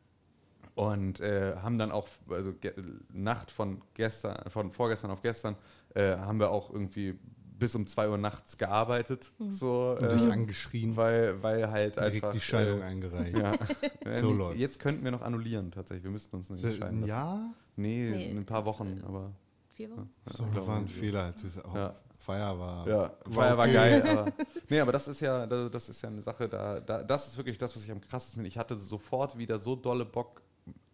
und 0.75 1.19
äh, 1.19 1.55
haben 1.61 1.77
dann 1.77 1.91
auch, 1.91 2.07
also 2.29 2.53
Nacht 3.11 3.51
von 3.51 3.81
gestern, 3.93 4.49
von 4.49 4.71
vorgestern 4.71 5.11
auf 5.11 5.21
gestern, 5.21 5.55
äh, 5.93 6.15
haben 6.17 6.39
wir 6.39 6.49
auch 6.49 6.71
irgendwie 6.71 7.19
bis 7.57 7.75
um 7.75 7.85
2 7.87 8.09
Uhr 8.09 8.17
nachts 8.17 8.57
gearbeitet. 8.57 9.31
So, 9.49 9.97
Und 9.99 10.11
dich 10.11 10.23
äh, 10.27 10.31
angeschrien, 10.31 10.95
weil, 10.95 11.41
weil 11.41 11.69
halt 11.71 11.95
direkt 11.95 12.15
einfach. 12.15 12.31
die 12.33 12.39
Scheidung 12.41 12.81
äh, 12.81 12.83
eingereicht. 12.85 13.37
ja. 13.37 13.53
So 14.21 14.31
Nee, 14.31 14.37
läuft's. 14.37 14.59
Jetzt 14.59 14.79
könnten 14.79 15.03
wir 15.03 15.11
noch 15.11 15.21
annullieren, 15.21 15.71
tatsächlich. 15.71 16.03
Wir 16.03 16.11
müssten 16.11 16.35
uns 16.35 16.49
nicht 16.49 16.63
entscheiden. 16.63 16.97
Ein 16.97 17.01
lassen. 17.01 17.09
Jahr? 17.09 17.53
Nee, 17.75 18.09
Nee, 18.11 18.31
in 18.31 18.37
ein 18.39 18.45
paar 18.45 18.63
das 18.63 18.73
Wochen, 18.73 18.95
wird- 18.95 19.05
aber. 19.05 19.31
Vier 19.73 19.89
Wochen? 19.91 20.09
ja, 20.27 20.33
So, 20.33 20.43
ich 20.45 20.51
glaub, 20.51 20.67
war 20.67 20.77
ein. 20.77 20.87
Fehler. 20.87 21.31
Das 21.31 21.43
ist 21.43 21.63
auch, 21.65 21.75
Ja. 21.75 21.95
Feier 22.19 22.57
war. 22.59 22.87
Ja, 22.87 23.11
Feier 23.29 23.57
war 23.57 23.65
okay. 23.65 23.73
geil. 23.73 24.03
Aber, 24.07 24.31
nee, 24.69 24.79
aber 24.79 24.91
das 24.93 25.07
ist 25.09 25.19
ja, 25.19 25.45
das, 25.45 25.69
das 25.71 25.89
ist 25.89 26.01
ja 26.03 26.07
eine 26.09 26.21
Sache, 26.21 26.47
da, 26.47 26.79
da, 26.79 27.03
das 27.03 27.27
ist 27.27 27.35
wirklich 27.37 27.57
das, 27.57 27.75
was 27.75 27.83
ich 27.83 27.91
am 27.91 27.99
krassesten 27.99 28.35
finde. 28.35 28.47
Ich 28.47 28.57
hatte 28.57 28.77
sofort 28.77 29.37
wieder 29.37 29.59
so 29.59 29.75
dolle 29.75 30.05
Bock, 30.05 30.41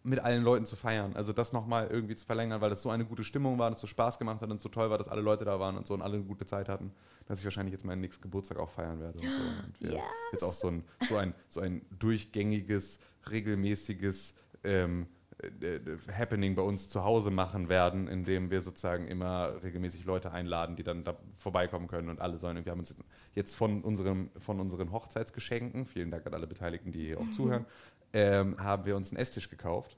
mit 0.02 0.18
allen 0.20 0.42
Leuten 0.42 0.66
zu 0.66 0.76
feiern. 0.76 1.14
Also 1.14 1.32
das 1.32 1.52
nochmal 1.52 1.88
irgendwie 1.88 2.14
zu 2.16 2.24
verlängern, 2.24 2.60
weil 2.60 2.70
das 2.70 2.82
so 2.82 2.90
eine 2.90 3.04
gute 3.04 3.24
Stimmung 3.24 3.58
war, 3.58 3.70
dass 3.70 3.80
so 3.80 3.86
Spaß 3.86 4.18
gemacht 4.18 4.40
hat 4.40 4.50
und 4.50 4.60
so 4.60 4.68
toll 4.68 4.90
war, 4.90 4.98
dass 4.98 5.08
alle 5.08 5.20
Leute 5.20 5.44
da 5.44 5.60
waren 5.60 5.76
und 5.76 5.86
so 5.86 5.94
und 5.94 6.02
alle 6.02 6.14
eine 6.14 6.24
gute 6.24 6.46
Zeit 6.46 6.68
hatten, 6.68 6.92
dass 7.26 7.38
ich 7.38 7.44
wahrscheinlich 7.44 7.72
jetzt 7.72 7.84
meinen 7.84 8.00
nächsten 8.00 8.22
Geburtstag 8.22 8.58
auch 8.58 8.70
feiern 8.70 9.00
werde. 9.00 9.18
Und, 9.18 9.24
so. 9.26 9.42
und 9.66 9.80
wir 9.80 9.92
Yes. 9.92 10.02
jetzt 10.32 10.44
auch 10.44 10.52
so 10.52 10.68
ein, 10.68 10.84
so 11.08 11.16
ein, 11.16 11.34
so 11.48 11.60
ein 11.60 11.82
durchgängiges, 11.98 12.98
regelmäßiges 13.30 14.34
ähm, 14.64 15.06
äh, 15.42 15.76
äh, 15.76 15.98
Happening 16.16 16.54
bei 16.54 16.62
uns 16.62 16.88
zu 16.88 17.04
Hause 17.04 17.30
machen 17.30 17.68
werden, 17.68 18.08
indem 18.08 18.50
wir 18.50 18.60
sozusagen 18.62 19.08
immer 19.08 19.62
regelmäßig 19.62 20.04
Leute 20.04 20.32
einladen, 20.32 20.76
die 20.76 20.82
dann 20.82 21.04
da 21.04 21.14
vorbeikommen 21.38 21.88
können 21.88 22.08
und 22.08 22.20
alle 22.20 22.36
sollen. 22.38 22.62
Wir 22.64 22.72
haben 22.72 22.80
uns 22.80 22.94
jetzt 23.34 23.54
von, 23.54 23.82
unserem, 23.82 24.30
von 24.38 24.60
unseren 24.60 24.92
Hochzeitsgeschenken, 24.92 25.86
vielen 25.86 26.10
Dank 26.10 26.26
an 26.26 26.34
alle 26.34 26.46
Beteiligten, 26.46 26.92
die 26.92 27.06
hier 27.06 27.20
auch 27.20 27.30
zuhören, 27.32 27.64
ähm, 28.12 28.56
haben 28.62 28.84
wir 28.84 28.96
uns 28.96 29.10
einen 29.10 29.18
Esstisch 29.18 29.48
gekauft. 29.48 29.96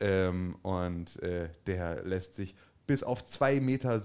Ähm, 0.00 0.56
und 0.62 1.22
äh, 1.22 1.48
der 1.66 2.02
lässt 2.04 2.34
sich 2.34 2.54
bis 2.86 3.02
auf 3.02 3.22
2,70 3.24 3.60
Meter 3.62 3.98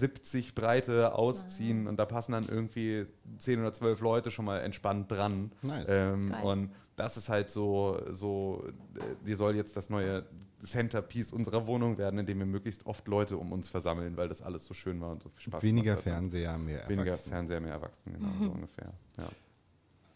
Breite 0.55 1.13
ausziehen 1.15 1.87
und 1.87 1.97
da 1.97 2.05
passen 2.05 2.31
dann 2.31 2.47
irgendwie 2.47 3.05
10 3.37 3.59
oder 3.59 3.73
12 3.73 3.99
Leute 3.99 4.31
schon 4.31 4.45
mal 4.45 4.59
entspannt 4.59 5.11
dran. 5.11 5.51
Nice. 5.61 5.85
Ähm, 5.89 6.31
und 6.43 6.71
das 6.95 7.17
ist 7.17 7.27
halt 7.29 7.49
so, 7.49 7.99
so, 8.09 8.63
äh, 8.95 9.01
die 9.25 9.33
soll 9.33 9.55
jetzt 9.55 9.75
das 9.75 9.89
neue 9.89 10.25
Centerpiece 10.61 11.33
unserer 11.33 11.65
Wohnung 11.67 11.97
werden, 11.97 12.19
in 12.19 12.25
dem 12.25 12.39
wir 12.39 12.45
möglichst 12.45 12.85
oft 12.85 13.07
Leute 13.07 13.37
um 13.37 13.51
uns 13.51 13.67
versammeln, 13.69 14.15
weil 14.17 14.27
das 14.29 14.41
alles 14.41 14.65
so 14.65 14.73
schön 14.73 14.99
war 15.01 15.11
und 15.11 15.23
so 15.23 15.29
viel 15.29 15.43
Spaß 15.43 15.63
Weniger 15.63 15.93
gemacht 15.93 16.05
hat. 16.05 16.13
Fernseher, 16.13 16.57
mehr 16.57 16.87
Weniger 16.87 17.07
Erwachsene. 17.11 17.33
Fernseher, 17.35 17.59
mehr 17.61 17.73
Erwachsene, 17.73 18.17
genau, 18.17 18.29
Mhm. 18.29 18.43
so 18.45 18.51
ungefähr. 18.51 18.93
Ja. 19.17 19.27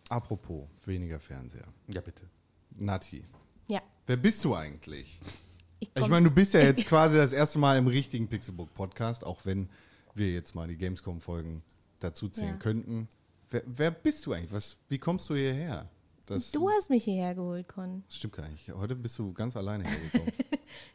Apropos, 0.10 0.68
weniger 0.86 1.20
Fernseher. 1.20 1.66
ja, 1.88 2.02
bitte. 2.02 2.24
Nati, 2.78 3.24
Ja. 3.68 3.82
wer 4.08 4.18
bist 4.18 4.44
du 4.46 4.56
eigentlich? 4.56 5.20
Ich, 5.80 5.90
Ich 5.96 6.08
meine, 6.08 6.30
du 6.30 6.34
bist 6.36 6.54
ja 6.54 6.62
jetzt 6.62 6.86
quasi 6.88 7.18
das 7.18 7.34
erste 7.34 7.60
Mal 7.60 7.78
im 7.78 7.88
richtigen 7.88 8.28
Pixelbook 8.28 8.74
Podcast, 8.74 9.24
auch 9.26 9.46
wenn 9.46 9.70
wir 10.16 10.32
jetzt 10.32 10.56
mal 10.56 10.68
die 10.68 10.78
Gamescom-Folgen 10.78 11.62
dazu 12.00 12.30
zählen 12.30 12.50
Ja. 12.52 12.58
könnten. 12.58 13.08
Wer, 13.50 13.64
wer 13.66 13.92
bist 13.92 14.26
du 14.26 14.34
eigentlich? 14.34 14.52
Was, 14.52 14.78
wie 14.90 14.98
kommst 14.98 15.30
du 15.30 15.36
hierher? 15.36 15.90
Das, 16.26 16.52
du 16.52 16.70
hast 16.70 16.90
mich 16.90 17.04
hierher 17.04 17.36
geholt, 17.36 17.68
Con. 17.68 18.04
das 18.08 18.16
stimmt 18.18 18.34
gar 18.34 18.48
nicht. 18.48 18.72
Heute 18.74 18.96
bist 18.96 19.20
du 19.20 19.34
ganz 19.34 19.58
alleine 19.58 19.84
hergekommen. 19.84 20.32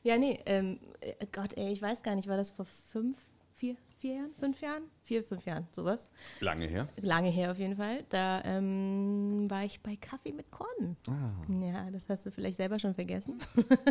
Ja, 0.03 0.19
nee, 0.19 0.41
ähm, 0.47 0.81
äh, 1.01 1.25
Gott, 1.31 1.53
ey, 1.57 1.73
ich 1.73 1.81
weiß 1.81 2.03
gar 2.03 2.17
nicht, 2.17 2.27
war 2.27 2.37
das 2.37 2.51
vor 2.51 2.65
fünf, 2.65 3.17
vier, 3.55 3.77
vier 4.01 4.15
Jahren, 4.15 4.31
fünf 4.39 4.61
Jahren? 4.61 4.83
Vier, 5.03 5.25
fünf 5.25 5.47
Jahren, 5.47 5.67
sowas. 5.73 6.11
Lange 6.41 6.67
her. 6.67 6.87
Lange 7.01 7.31
her 7.31 7.51
auf 7.51 7.59
jeden 7.59 7.77
Fall. 7.77 8.05
Da 8.11 8.43
ähm, 8.45 9.47
war 9.49 9.65
ich 9.65 9.81
bei 9.83 9.97
Kaffee 9.97 10.33
mit 10.33 10.51
Con. 10.51 10.97
ah, 11.09 11.31
Ja, 11.49 11.91
das 11.91 12.09
hast 12.11 12.27
du 12.27 12.31
vielleicht 12.31 12.57
selber 12.57 12.79
schon 12.79 12.95
vergessen. 12.95 13.39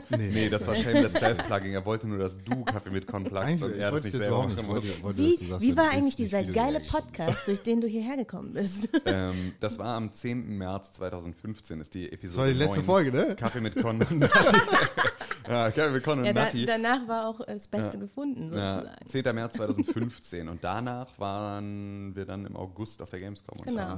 nee. 0.10 0.30
Nee, 0.38 0.50
das 0.50 0.68
war 0.68 0.76
Shameless 0.76 1.14
Self-Plugging. 1.14 1.74
Er 1.74 1.84
wollte 1.86 2.08
nur, 2.08 2.20
dass 2.20 2.38
du 2.44 2.64
Kaffee 2.64 2.92
mit 2.92 3.08
Con 3.08 3.24
pluggst 3.24 3.64
und 3.64 3.74
er 3.74 3.92
das 3.92 4.04
nicht 4.04 4.14
das 4.14 4.22
selber 4.22 4.44
machen 4.44 4.66
muss. 4.68 5.02
Wollte, 5.04 5.18
Wie, 5.20 5.36
sagst, 5.36 5.62
wie 5.62 5.76
war 5.76 5.90
eigentlich 5.92 6.16
dieser 6.16 6.44
geile 6.44 6.80
Podcast, 6.80 7.48
durch 7.48 7.62
den 7.64 7.82
du 7.82 7.88
hierher 7.88 8.16
gekommen 8.18 8.54
bist? 8.54 8.90
Ähm, 9.06 9.54
das 9.62 9.80
war 9.80 9.96
am 9.96 10.12
10. 10.14 10.58
März 10.58 10.92
2015, 10.94 11.80
ist 11.80 11.94
die 11.94 12.12
Episode 12.12 12.28
Das 12.28 12.38
war 12.38 12.48
die 12.48 12.54
letzte 12.60 12.78
9. 12.82 12.86
Folge, 12.86 13.12
ne? 13.14 13.36
Kaffee 13.38 13.62
mit 13.62 13.76
Con 13.76 14.02
und 14.02 14.20
Nati. 14.20 14.34
ja, 15.48 15.72
Kaffee 15.72 15.92
mit 15.92 16.04
Con 16.04 16.20
und 16.20 16.26
Ja, 16.26 16.34
da, 16.34 16.44
Nati. 16.46 16.66
danach 16.66 17.08
war 17.08 17.28
auch 17.30 17.40
das 17.46 17.68
Beste 17.70 17.98
gefunden, 17.98 18.52
Ja, 18.54 18.82
sozusagen. 18.82 19.08
10. 19.08 19.36
März 19.36 19.54
2015 19.54 19.97
und 20.04 20.64
danach 20.64 21.18
waren 21.20 22.16
wir 22.16 22.26
dann 22.26 22.46
im 22.46 22.56
August 22.56 23.02
auf 23.02 23.10
der 23.10 23.20
Gamescom. 23.20 23.60
Und 23.60 23.66
Genau. 23.68 23.98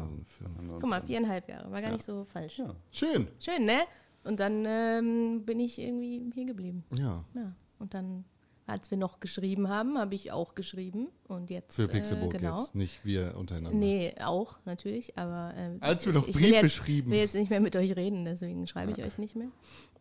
Guck 0.80 0.90
mal, 0.90 1.02
viereinhalb 1.02 1.48
Jahre, 1.50 1.72
war 1.72 1.82
gar 1.82 1.92
nicht 1.92 2.04
so 2.04 2.24
falsch. 2.26 2.60
Ja. 2.60 2.74
Schön. 2.92 3.28
Schön, 3.40 3.66
ne? 3.66 3.80
Und 4.24 4.40
dann 4.40 4.66
ähm, 4.68 5.44
bin 5.46 5.60
ich 5.60 5.80
irgendwie 5.80 6.30
hier 6.34 6.46
geblieben. 6.46 6.84
Ja. 6.96 7.24
Ja, 7.34 7.54
und 7.80 7.94
dann, 7.94 8.26
als 8.68 8.92
wir 8.92 8.98
noch 8.98 9.20
geschrieben 9.20 9.70
haben, 9.70 9.98
habe 9.98 10.14
ich 10.14 10.32
auch 10.32 10.56
geschrieben. 10.56 11.08
Und 11.28 11.50
jetzt. 11.50 11.76
Für 11.76 11.88
Pixelbook 11.88 12.34
äh, 12.36 12.38
genau. 12.40 12.60
jetzt, 12.60 12.76
nicht 12.76 13.06
wir 13.06 13.36
untereinander. 13.38 13.78
Nee, 13.78 14.14
auch 14.24 14.58
natürlich, 14.66 15.18
aber. 15.18 15.54
ähm, 15.56 15.78
Als 15.80 16.06
wir 16.06 16.14
ich- 16.14 16.20
noch 16.20 16.28
ich 16.28 16.36
will 16.36 16.44
Briefe 16.52 16.66
jetzt, 16.66 16.74
schrieben. 16.76 17.12
will 17.12 17.20
jetzt 17.20 17.36
nicht 17.36 17.50
mehr 17.50 17.62
mit 17.62 17.76
euch 17.76 17.96
reden, 17.96 18.26
deswegen 18.26 18.68
schreibe 18.68 18.92
ich 18.92 19.02
euch 19.04 19.18
nicht 19.18 19.36
mehr. 19.36 19.48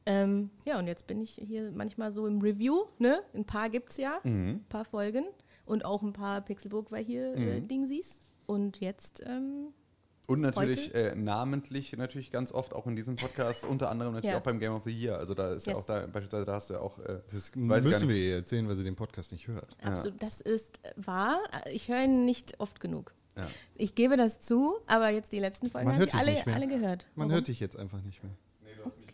Ähm, 0.04 0.50
ja, 0.64 0.78
und 0.78 0.86
jetzt 0.86 1.06
bin 1.06 1.20
ich 1.20 1.40
hier 1.46 1.70
manchmal 1.70 2.12
so 2.12 2.26
im 2.26 2.40
Review, 2.40 2.84
ne? 2.98 3.20
Ein 3.34 3.44
paar 3.44 3.68
gibt's 3.68 3.98
ja, 3.98 4.18
Mhm. 4.24 4.48
ein 4.48 4.64
paar 4.68 4.84
Folgen 4.86 5.24
und 5.68 5.84
auch 5.84 6.02
ein 6.02 6.12
paar 6.12 6.40
Pixelbook 6.40 6.90
war 6.90 6.98
hier 6.98 7.34
äh, 7.34 7.60
Mhm. 7.60 7.68
Dingsies. 7.68 8.20
Und 8.46 8.80
jetzt, 8.80 9.22
ähm, 9.26 9.68
Und 10.26 10.40
natürlich 10.40 10.94
äh, 10.94 11.14
namentlich 11.14 11.96
natürlich 11.96 12.30
ganz 12.32 12.50
oft 12.52 12.72
auch 12.74 12.86
in 12.86 12.96
diesem 12.96 13.16
Podcast, 13.16 13.64
unter 13.64 13.90
anderem 13.90 14.14
natürlich 14.14 14.32
Ja. 14.32 14.38
auch 14.38 14.42
beim 14.44 14.58
Game 14.58 14.72
of 14.72 14.84
the 14.84 14.90
Year. 14.90 15.18
Also 15.18 15.34
da 15.34 15.52
ist 15.52 15.66
ja 15.66 15.72
Yes. 15.74 15.82
auch 15.82 15.86
da, 15.86 16.06
beispielsweise 16.06 16.44
da 16.46 16.54
hast 16.54 16.70
du 16.70 16.74
ja 16.74 16.80
auch. 16.80 16.98
Äh, 16.98 17.20
Das 17.30 17.34
weiß 17.34 17.52
gar 17.54 17.62
müssen 17.62 17.88
nicht- 17.90 18.08
wir 18.08 18.16
ihr 18.16 18.34
erzählen, 18.36 18.66
weil 18.68 18.76
sie 18.76 18.84
den 18.84 18.96
Podcast 18.96 19.32
nicht 19.32 19.48
hört. 19.48 19.76
absolut, 19.82 20.22
das 20.22 20.40
ist 20.40 20.80
wahr. 20.96 21.38
Ich 21.72 21.88
höre 21.88 22.02
ihn 22.04 22.24
nicht 22.24 22.58
oft 22.60 22.80
genug. 22.80 23.14
Ja. 23.36 23.46
Ich 23.76 23.94
gebe 23.94 24.16
das 24.16 24.40
zu, 24.40 24.76
aber 24.86 25.10
jetzt 25.10 25.30
die 25.32 25.38
letzten 25.38 25.70
Folgen 25.70 25.92
habe 25.92 26.04
ich 26.04 26.14
alle, 26.14 26.44
alle 26.46 26.66
gehört. 26.66 27.06
Man 27.14 27.28
Warum? 27.28 27.32
hört 27.32 27.48
dich 27.48 27.60
jetzt 27.60 27.76
einfach 27.76 28.02
nicht 28.02 28.22
mehr. 28.24 28.32
nee, 28.64 28.70
du 28.76 28.84
hast 28.84 28.98
mich 28.98 29.08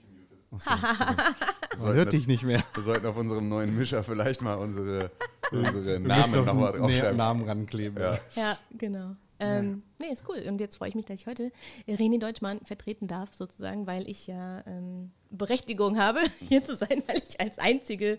Man 0.66 1.80
sollten 1.80 1.96
hört 1.96 2.12
dich 2.12 2.26
nicht 2.26 2.44
mehr. 2.44 2.62
Wir 2.74 2.82
sollten 2.82 3.06
auf 3.06 3.16
unserem 3.16 3.48
neuen 3.48 3.76
Mischer 3.76 4.04
vielleicht 4.04 4.42
mal 4.42 4.54
unsere, 4.54 5.10
unsere 5.50 6.00
Namen 6.00 6.32
noch 6.32 6.46
nochmal 6.46 6.72
draufschreiben. 6.72 7.16
Namen 7.16 7.44
rankleben. 7.44 8.02
Ja. 8.02 8.18
Ja, 8.34 8.56
genau. 8.76 9.16
Ähm, 9.40 9.82
Nee, 9.98 10.12
ist 10.12 10.24
cool. 10.28 10.38
Und 10.46 10.60
jetzt 10.60 10.76
freue 10.76 10.90
ich 10.90 10.94
mich, 10.94 11.06
dass 11.06 11.20
ich 11.20 11.26
heute 11.26 11.50
René 11.88 12.20
Deutschmann 12.20 12.60
vertreten 12.60 13.06
darf, 13.08 13.34
sozusagen, 13.34 13.86
weil 13.86 14.08
ich 14.08 14.26
ja 14.26 14.62
ähm, 14.66 15.04
Berechtigung 15.30 15.98
habe, 15.98 16.20
hier 16.48 16.64
zu 16.64 16.76
sein, 16.76 17.02
weil 17.06 17.22
ich 17.26 17.40
als 17.40 17.58
einzige 17.58 18.18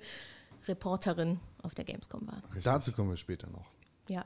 Reporterin 0.67 1.39
auf 1.61 1.75
der 1.75 1.85
Gamescom 1.85 2.27
war. 2.27 2.41
Dazu 2.63 2.91
kommen 2.91 3.09
wir 3.11 3.17
später 3.17 3.47
noch. 3.49 3.65
Ja. 4.09 4.25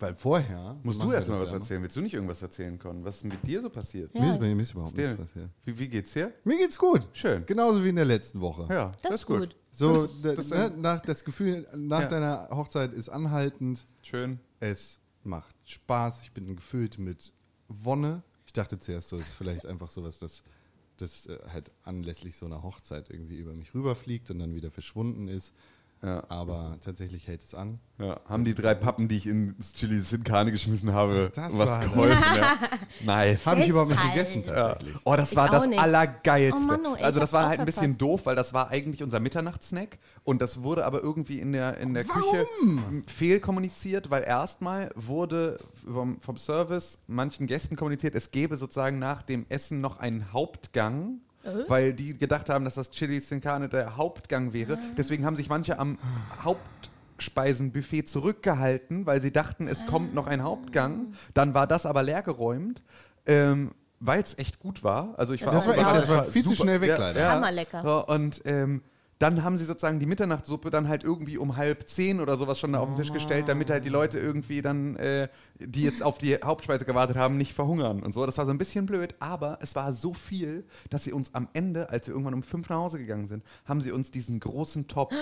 Weil 0.00 0.14
vorher. 0.14 0.76
Musst 0.84 1.02
du 1.02 1.10
erstmal 1.10 1.38
das 1.38 1.46
was 1.48 1.52
ja 1.52 1.58
erzählen? 1.58 1.82
Willst 1.82 1.96
du 1.96 2.00
nicht 2.00 2.14
irgendwas 2.14 2.40
erzählen 2.40 2.78
können? 2.78 3.04
Was 3.04 3.16
ist 3.16 3.22
denn 3.24 3.30
mit 3.30 3.44
dir 3.46 3.60
so 3.60 3.68
passiert? 3.68 4.14
Ja. 4.14 4.20
Mir, 4.20 4.30
ist, 4.30 4.40
mir 4.40 4.60
ist 4.60 4.70
überhaupt 4.72 4.96
nichts 4.96 5.14
passiert. 5.16 5.50
Wie, 5.64 5.78
wie 5.78 5.88
geht's 5.88 6.12
dir? 6.12 6.32
Mir 6.44 6.56
geht's 6.58 6.78
gut. 6.78 7.08
Schön. 7.12 7.44
Genauso 7.46 7.82
wie 7.82 7.88
in 7.88 7.96
der 7.96 8.04
letzten 8.04 8.40
Woche. 8.40 8.66
Ja, 8.72 8.92
Das, 9.02 9.16
ist 9.16 9.26
gut. 9.26 9.56
So, 9.72 10.06
da, 10.22 10.34
Das 10.34 10.46
ist 10.46 10.50
ne, 10.52 10.72
nach, 10.76 11.00
das 11.00 11.24
Gefühl 11.24 11.66
nach 11.74 12.02
Ja. 12.02 12.06
deiner 12.06 12.48
Hochzeit 12.52 12.92
ist 12.94 13.08
anhaltend. 13.08 13.86
Schön. 14.02 14.38
Es 14.60 15.00
macht 15.24 15.56
Spaß. 15.64 16.22
Ich 16.22 16.32
bin 16.32 16.54
gefüllt 16.54 16.98
mit 16.98 17.32
Wonne. 17.66 18.22
Ich 18.46 18.52
dachte 18.52 18.78
zuerst 18.78 19.08
so, 19.08 19.16
es 19.16 19.24
ist 19.24 19.34
vielleicht 19.34 19.66
einfach 19.66 19.90
sowas, 19.90 20.20
das, 20.20 20.42
das 20.96 21.26
äh, 21.26 21.38
halt 21.52 21.72
anlässlich 21.82 22.36
so 22.36 22.46
einer 22.46 22.62
Hochzeit 22.62 23.10
irgendwie 23.10 23.36
über 23.36 23.52
mich 23.52 23.74
rüberfliegt 23.74 24.30
und 24.30 24.38
dann 24.38 24.54
wieder 24.54 24.70
verschwunden 24.70 25.26
ist. 25.28 25.52
Ja. 26.02 26.22
Aber 26.28 26.78
tatsächlich 26.80 27.26
hält 27.26 27.42
es 27.42 27.54
an. 27.54 27.80
Ja, 27.98 28.20
haben 28.28 28.44
die 28.44 28.54
drei 28.54 28.74
Pappen, 28.74 29.08
die 29.08 29.16
ich 29.16 29.26
ins 29.26 29.72
Chili 29.72 29.98
Sin 29.98 30.22
Carne 30.22 30.52
geschmissen 30.52 30.92
habe, 30.92 31.32
Das 31.34 31.58
was 31.58 31.80
geholfen? 31.84 32.22
Ja. 32.36 32.52
Nice. 33.04 33.44
Habe 33.46 33.62
ich 33.62 33.68
überhaupt 33.68 33.90
nicht 33.90 34.02
gegessen 34.14 34.44
tatsächlich. 34.44 34.94
Oh, 35.04 35.16
das 35.16 35.32
Ich 35.32 35.36
war 35.36 35.48
das 35.48 35.66
nicht. 35.66 35.80
Allergeilste. 35.80 36.60
Oh 36.62 36.66
Mann, 36.66 36.80
oh, 36.86 36.94
also 37.02 37.18
das 37.18 37.32
war 37.32 37.48
halt 37.48 37.58
ein 37.58 37.66
bisschen 37.66 37.94
verpasst. 37.94 38.00
doof, 38.02 38.26
weil 38.26 38.36
das 38.36 38.52
war 38.54 38.68
eigentlich 38.70 39.02
unser 39.02 39.18
Mitternachtssnack 39.18 39.98
und 40.22 40.40
das 40.40 40.62
wurde 40.62 40.84
aber 40.84 41.02
irgendwie 41.02 41.40
in 41.40 41.52
der, 41.52 41.78
in 41.78 41.94
der 41.94 42.04
Küche 42.04 42.46
fehlkommuniziert, 43.06 44.10
weil 44.10 44.22
erstmal 44.22 44.90
wurde 44.94 45.58
vom, 45.84 46.20
vom 46.20 46.36
Service 46.36 46.98
manchen 47.06 47.46
Gästen 47.46 47.76
kommuniziert, 47.76 48.14
es 48.14 48.30
gäbe 48.30 48.56
sozusagen 48.56 48.98
nach 48.98 49.22
dem 49.22 49.46
Essen 49.48 49.80
noch 49.80 49.98
einen 49.98 50.32
Hauptgang. 50.32 51.20
Weil 51.68 51.92
die 51.92 52.16
gedacht 52.16 52.48
haben, 52.48 52.64
dass 52.64 52.74
das 52.74 52.90
Chili 52.90 53.20
Sin 53.20 53.40
Carne 53.40 53.68
der 53.68 53.96
Hauptgang 53.96 54.52
wäre. 54.52 54.74
Ah. 54.74 54.78
Deswegen 54.96 55.24
haben 55.24 55.36
sich 55.36 55.48
manche 55.48 55.78
am 55.78 55.98
Hauptspeisenbuffet 56.42 58.08
zurückgehalten, 58.08 59.06
weil 59.06 59.20
sie 59.20 59.32
dachten, 59.32 59.68
es 59.68 59.86
kommt 59.86 60.14
noch 60.14 60.26
ein 60.26 60.42
Hauptgang. 60.42 61.12
Dann 61.34 61.54
war 61.54 61.66
das 61.66 61.86
aber 61.86 62.02
leergeräumt. 62.02 62.82
Ähm, 63.26 63.72
weil 64.00 64.22
es 64.22 64.38
echt 64.38 64.60
gut 64.60 64.84
war. 64.84 65.14
Also 65.18 65.34
ich 65.34 65.44
war 65.44 65.52
Das 65.52 65.64
auch 65.64 65.68
war 65.70 65.76
echt- 65.76 66.02
das 66.02 66.08
war 66.08 66.24
viel 66.24 66.44
zu 66.44 66.54
schnell 66.54 66.80
weg, 66.80 66.90
ja, 66.90 66.96
leider. 66.98 67.20
Ja. 67.20 67.30
Hammerlecker. 67.32 68.08
Und 68.08 68.40
ähm, 68.44 68.80
dann 69.18 69.42
haben 69.42 69.58
sie 69.58 69.64
sozusagen 69.64 69.98
die 69.98 70.06
Mitternachtssuppe 70.06 70.70
dann 70.70 70.86
halt 70.88 71.02
irgendwie 71.02 71.38
um 71.38 71.56
halb 71.56 71.88
zehn 71.88 72.20
oder 72.20 72.36
sowas 72.36 72.58
schon 72.60 72.72
da 72.72 72.78
auf 72.78 72.88
den 72.88 72.96
Tisch 72.96 73.12
gestellt, 73.12 73.48
damit 73.48 73.68
halt 73.68 73.84
die 73.84 73.88
Leute 73.88 74.18
irgendwie 74.18 74.62
dann, 74.62 74.94
äh, 74.96 75.28
die 75.58 75.82
jetzt 75.82 76.02
auf 76.04 76.18
die 76.18 76.36
Hauptspeise 76.36 76.84
gewartet 76.84 77.16
haben, 77.16 77.36
nicht 77.36 77.52
verhungern 77.52 78.02
und 78.04 78.12
so. 78.14 78.24
Das 78.26 78.38
war 78.38 78.44
so 78.46 78.52
ein 78.52 78.58
bisschen 78.58 78.86
blöd, 78.86 79.16
aber 79.18 79.58
es 79.60 79.74
war 79.74 79.92
so 79.92 80.14
viel, 80.14 80.64
dass 80.90 81.02
sie 81.04 81.12
uns 81.12 81.34
am 81.34 81.48
Ende, 81.52 81.90
als 81.90 82.06
wir 82.06 82.14
irgendwann 82.14 82.34
um 82.34 82.44
fünf 82.44 82.68
nach 82.68 82.76
Hause 82.76 82.98
gegangen 82.98 83.26
sind, 83.26 83.42
haben 83.64 83.82
sie 83.82 83.90
uns 83.90 84.12
diesen 84.12 84.38
großen 84.38 84.86
Topf 84.86 85.12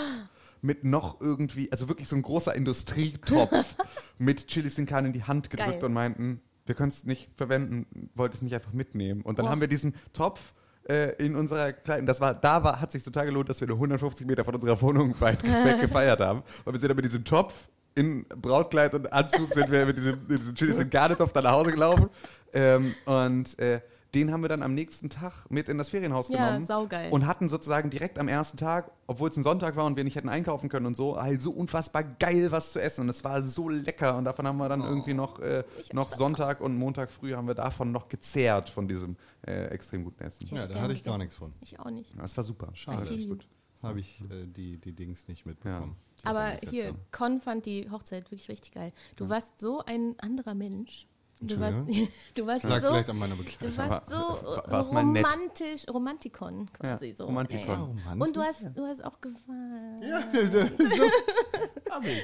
mit 0.61 0.85
noch 0.85 1.21
irgendwie, 1.21 1.73
also 1.73 1.89
wirklich 1.89 2.09
so 2.09 2.17
ein 2.17 2.23
großer 2.23 2.55
Industrietopf 2.55 3.77
mit 4.19 4.47
Chili 4.49 4.69
Sin 4.69 4.87
Carne 4.87 5.09
in 5.09 5.13
die 5.15 5.25
Hand 5.25 5.49
gedrückt 5.51 5.81
Geil. 5.81 5.85
und 5.85 5.93
meinten, 5.93 6.41
wir 6.67 6.75
können 6.75 6.89
es 6.89 7.05
nicht 7.05 7.31
verwenden, 7.35 8.11
wollt 8.15 8.35
es 8.35 8.43
nicht 8.43 8.55
einfach 8.55 8.73
mitnehmen. 8.73 9.23
Und 9.23 9.39
dann 9.39 9.47
Oh. 9.47 9.49
haben 9.51 9.61
wir 9.61 9.69
diesen 9.69 9.95
Topf 10.13 10.53
äh, 10.89 11.13
in 11.25 11.35
unserer 11.35 11.73
kleinen, 11.73 12.07
das 12.07 12.21
war, 12.21 12.35
da 12.35 12.63
war, 12.63 12.81
hat 12.81 12.93
sich 12.93 13.03
total 13.03 13.27
gelohnt, 13.27 13.49
dass 13.49 13.61
wir 13.61 13.69
nur 13.69 13.77
150 13.77 14.27
Meter 14.27 14.45
von 14.45 14.55
unserer 14.55 14.81
Wohnung 14.81 15.15
weit 15.21 15.43
weg 15.65 15.81
gefeiert 15.81 16.21
haben. 16.21 16.43
Weil 16.65 16.75
wir 16.75 16.81
sind 16.81 16.89
dann 16.89 16.97
mit 16.97 17.05
diesem 17.05 17.25
Topf 17.25 17.69
in 17.95 18.25
Brautkleid 18.29 18.95
und 18.95 19.13
Anzug 19.13 19.53
sind 19.53 19.71
wir 19.71 19.87
mit 19.87 19.97
diesem, 19.97 20.19
mit 20.29 20.39
diesem 20.39 20.55
Chili 20.55 20.73
Sin 20.75 20.91
Carne 20.91 21.17
Topf 21.17 21.33
dann 21.33 21.45
nach 21.45 21.53
Hause 21.53 21.73
gelaufen. 21.73 22.11
Ähm, 22.53 22.95
und 23.07 23.59
äh, 23.59 23.81
den 24.17 24.33
haben 24.33 24.41
wir 24.43 24.49
dann 24.49 24.63
am 24.63 24.75
nächsten 24.75 25.11
Tag 25.11 25.33
mit 25.51 25.69
in 25.69 25.77
das 25.77 25.91
Ferienhaus 25.91 26.29
Ja, 26.29 26.47
genommen. 26.49 26.65
saugeil. 26.65 27.13
Und 27.13 27.27
hatten 27.27 27.49
sozusagen 27.51 27.91
direkt 27.91 28.19
am 28.19 28.29
ersten 28.29 28.57
Tag, 28.57 28.91
obwohl 29.07 29.29
es 29.29 29.37
ein 29.37 29.43
Sonntag 29.43 29.77
war 29.77 29.85
und 29.85 29.97
wir 29.97 30.05
nicht 30.05 30.17
hätten 30.17 30.31
einkaufen 30.31 30.71
können 30.71 30.87
und 30.87 30.97
so, 30.97 31.21
halt 31.21 31.43
so 31.43 31.51
unfassbar 31.51 32.03
geil 32.03 32.51
was 32.51 32.73
zu 32.73 32.81
essen. 32.81 33.03
Und 33.03 33.11
es 33.11 33.23
war 33.25 33.43
so 33.43 33.69
lecker. 33.69 34.17
Und 34.17 34.25
davon 34.25 34.47
haben 34.47 34.57
wir 34.57 34.71
dann 34.71 34.81
irgendwie 34.83 35.13
noch, 35.13 35.39
äh, 35.41 35.65
noch 35.93 36.13
Sonntag 36.15 36.63
und 36.63 36.79
Montag 36.79 37.11
früh 37.11 37.35
haben 37.35 37.47
wir 37.47 37.55
davon 37.55 37.93
noch 37.93 38.09
gezehrt, 38.09 38.71
von 38.71 38.89
diesem 38.89 39.17
äh, 39.47 39.67
extrem 39.67 40.03
guten 40.05 40.25
Essen. 40.25 40.45
Ich 40.45 40.51
Ja, 40.51 40.67
da 40.67 40.81
hatte 40.81 40.95
ich 40.95 41.05
gar 41.05 41.19
nichts 41.19 41.37
von. 41.37 41.53
Ich 41.61 41.79
auch 41.79 41.91
nicht. 41.91 42.15
Das 42.19 42.37
war 42.39 42.45
super. 42.45 42.71
Schade. 42.73 43.13
You. 43.13 43.37
Habe 43.83 44.01
ich 44.01 44.23
äh, 44.31 44.47
die, 44.47 44.79
die 44.79 44.93
Dings 44.93 45.29
nicht 45.29 45.45
mitbekommen. 45.45 45.97
Die 46.23 46.27
Aber 46.27 46.53
hier, 46.71 46.95
Con 47.13 47.41
fand 47.41 47.67
die 47.67 47.91
Hochzeit 47.91 48.25
wirklich 48.31 48.49
richtig 48.49 48.73
geil. 48.73 48.93
Du 49.17 49.29
warst 49.29 49.61
so 49.61 49.83
ein 49.85 50.15
anderer 50.19 50.55
Mensch. 50.55 51.07
Du 51.41 51.61
warst, 51.61 51.79
du 52.35 52.47
warst 52.47 52.65
lag 52.65 52.81
so, 52.81 52.89
vielleicht 52.89 53.11
an 53.11 53.19
meiner 53.19 53.37
Bekleidung. 53.37 53.71
du 53.71 53.77
warst 53.77 54.09
so 54.11 54.17
War- 54.17 54.65
war's 54.71 54.89
romantisch, 54.89 55.87
Romantikon 55.93 56.67
quasi 56.73 57.09
Ja, 57.09 57.15
so. 57.17 57.25
Romantikon. 57.27 58.01
Ja. 58.07 58.13
Und 58.19 58.35
du 58.37 58.41
hast, 58.43 58.71
du 58.75 58.87
hast 58.87 59.05
auch 59.05 59.21
geweint. 59.21 60.01
Ja, 60.01 60.23
so. 60.51 61.05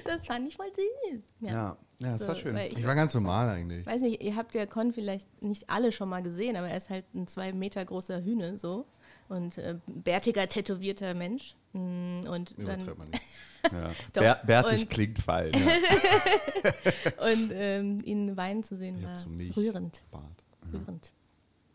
Das 0.04 0.26
fand 0.26 0.48
ich 0.48 0.56
voll 0.56 0.70
süß. 0.74 1.20
Ja, 1.40 1.50
ja, 1.50 1.76
das 1.98 2.20
So, 2.20 2.28
war 2.28 2.34
schön. 2.34 2.56
Ich 2.56 2.78
Ich 2.78 2.86
war 2.86 2.94
ganz 2.94 3.14
normal 3.14 3.48
eigentlich. 3.48 3.86
weiß 3.86 4.02
nicht, 4.02 4.22
ihr 4.22 4.36
habt 4.36 4.54
ja 4.54 4.66
Con 4.66 4.92
vielleicht 4.92 5.42
nicht 5.42 5.68
alle 5.70 5.92
schon 5.92 6.08
mal 6.08 6.22
gesehen, 6.22 6.56
aber 6.56 6.68
er 6.68 6.76
ist 6.76 6.90
halt 6.90 7.04
ein 7.14 7.26
zwei 7.26 7.52
Meter 7.52 7.84
großer 7.84 8.22
Hühne 8.22 8.58
so 8.58 8.86
und 9.28 9.58
äh, 9.58 9.76
bärtiger, 9.86 10.48
tätowierter 10.48 11.14
Mensch. 11.14 11.54
Mm, 11.72 12.20
Und 12.28 12.54
dann 12.58 12.84
man 12.98 13.08
nicht. 13.10 13.22
Ja. 13.70 13.88
Doch. 14.12 14.22
Bär, 14.22 14.40
bärtig 14.44 14.80
Und- 14.82 14.90
klingt 14.90 15.18
falsch. 15.20 15.56
Ja. 15.56 17.26
und 17.32 17.50
ähm, 17.54 18.00
ihn 18.04 18.36
weinen 18.36 18.64
zu 18.64 18.76
sehen 18.76 19.02
war 19.04 19.14
so 19.16 19.28
rührend. 19.56 20.02
Bart. 20.10 20.42
Rührend. 20.72 21.12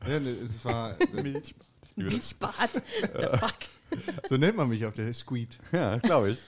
Ja, 0.06 0.20
ne, 0.20 0.30
es 0.32 0.66
war, 0.66 0.96
Milchbart. 1.96 2.72
The 3.02 3.38
fuck. 3.38 3.56
so 4.28 4.36
nennt 4.38 4.58
man 4.58 4.68
mich 4.70 4.86
auf 4.86 4.94
der 4.94 5.14
Squeed. 5.14 5.58
ja, 5.72 5.98
glaube 6.00 6.32
ich. 6.32 6.40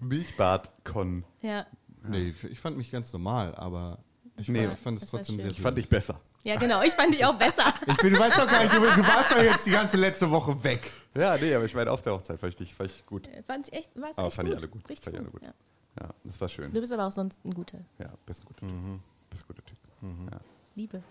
Milchbart-Con. 0.00 1.24
Ja. 1.42 1.66
Nee, 2.08 2.28
ich- 2.30 2.44
fand 2.60 2.76
mich 2.78 2.90
ganz 2.90 3.12
normal, 3.12 3.54
aber 3.54 4.02
ich, 4.38 4.48
Nee. 4.48 4.66
war, 4.66 4.72
ich 4.74 4.78
fand 4.80 5.00
es 5.02 5.08
trotzdem 5.08 5.34
schön. 5.36 5.42
sehr 5.44 5.50
Ich 5.52 5.60
fand 5.60 5.74
schön. 5.76 5.82
dich 5.82 5.88
besser. 5.90 6.20
Ja, 6.44 6.56
genau. 6.56 6.82
Ich 6.82 6.92
fand 6.92 7.12
dich 7.12 7.24
auch 7.24 7.34
besser. 7.34 7.74
Ich 7.86 7.96
bin, 7.96 8.12
du 8.12 8.18
weißt 8.20 8.38
doch 8.38 8.46
gar 8.48 8.62
nicht, 8.62 8.74
du, 8.74 8.80
warst 8.82 9.32
doch 9.32 9.42
jetzt 9.42 9.66
die 9.66 9.70
ganze 9.70 9.96
letzte 9.96 10.30
Woche 10.30 10.62
weg. 10.62 10.90
Ja, 11.16 11.36
nee, 11.36 11.54
aber 11.54 11.64
ich 11.64 11.74
meine, 11.74 11.90
auf 11.90 12.02
der 12.02 12.12
Hochzeit 12.12 12.38
fand 12.38 12.52
ich 12.52 12.56
dich 12.56 12.74
fand 12.74 12.90
ich 12.90 13.04
gut. 13.06 13.28
Fand 13.46 13.68
ich 13.68 13.74
echt, 13.74 13.90
war's 13.94 14.16
Aber 14.16 14.28
echt 14.28 14.36
fand 14.36 14.48
gut. 14.48 14.56
ich 14.56 14.58
alle 14.62 14.68
gut. 14.68 14.88
Richtig 14.88 15.04
Fand 15.04 15.16
ich 15.16 15.20
alle 15.20 15.30
gut. 15.30 15.40
gut. 15.40 15.48
Ja. 15.48 15.54
Ja, 16.00 16.10
das 16.24 16.40
war 16.40 16.48
schön. 16.48 16.72
Du 16.72 16.80
bist 16.80 16.92
aber 16.92 17.06
auch 17.06 17.12
sonst 17.12 17.44
ein 17.44 17.54
guter. 17.54 17.78
Ja, 17.98 18.10
bist 18.26 18.42
ein 18.42 18.46
guter 18.46 18.66
Typ. 18.66 19.00
Bist 19.30 19.44
ein 19.44 19.46
guter 19.48 19.64
Typ. 19.64 19.78
Ja. 20.32 20.40
Liebe. 20.74 21.02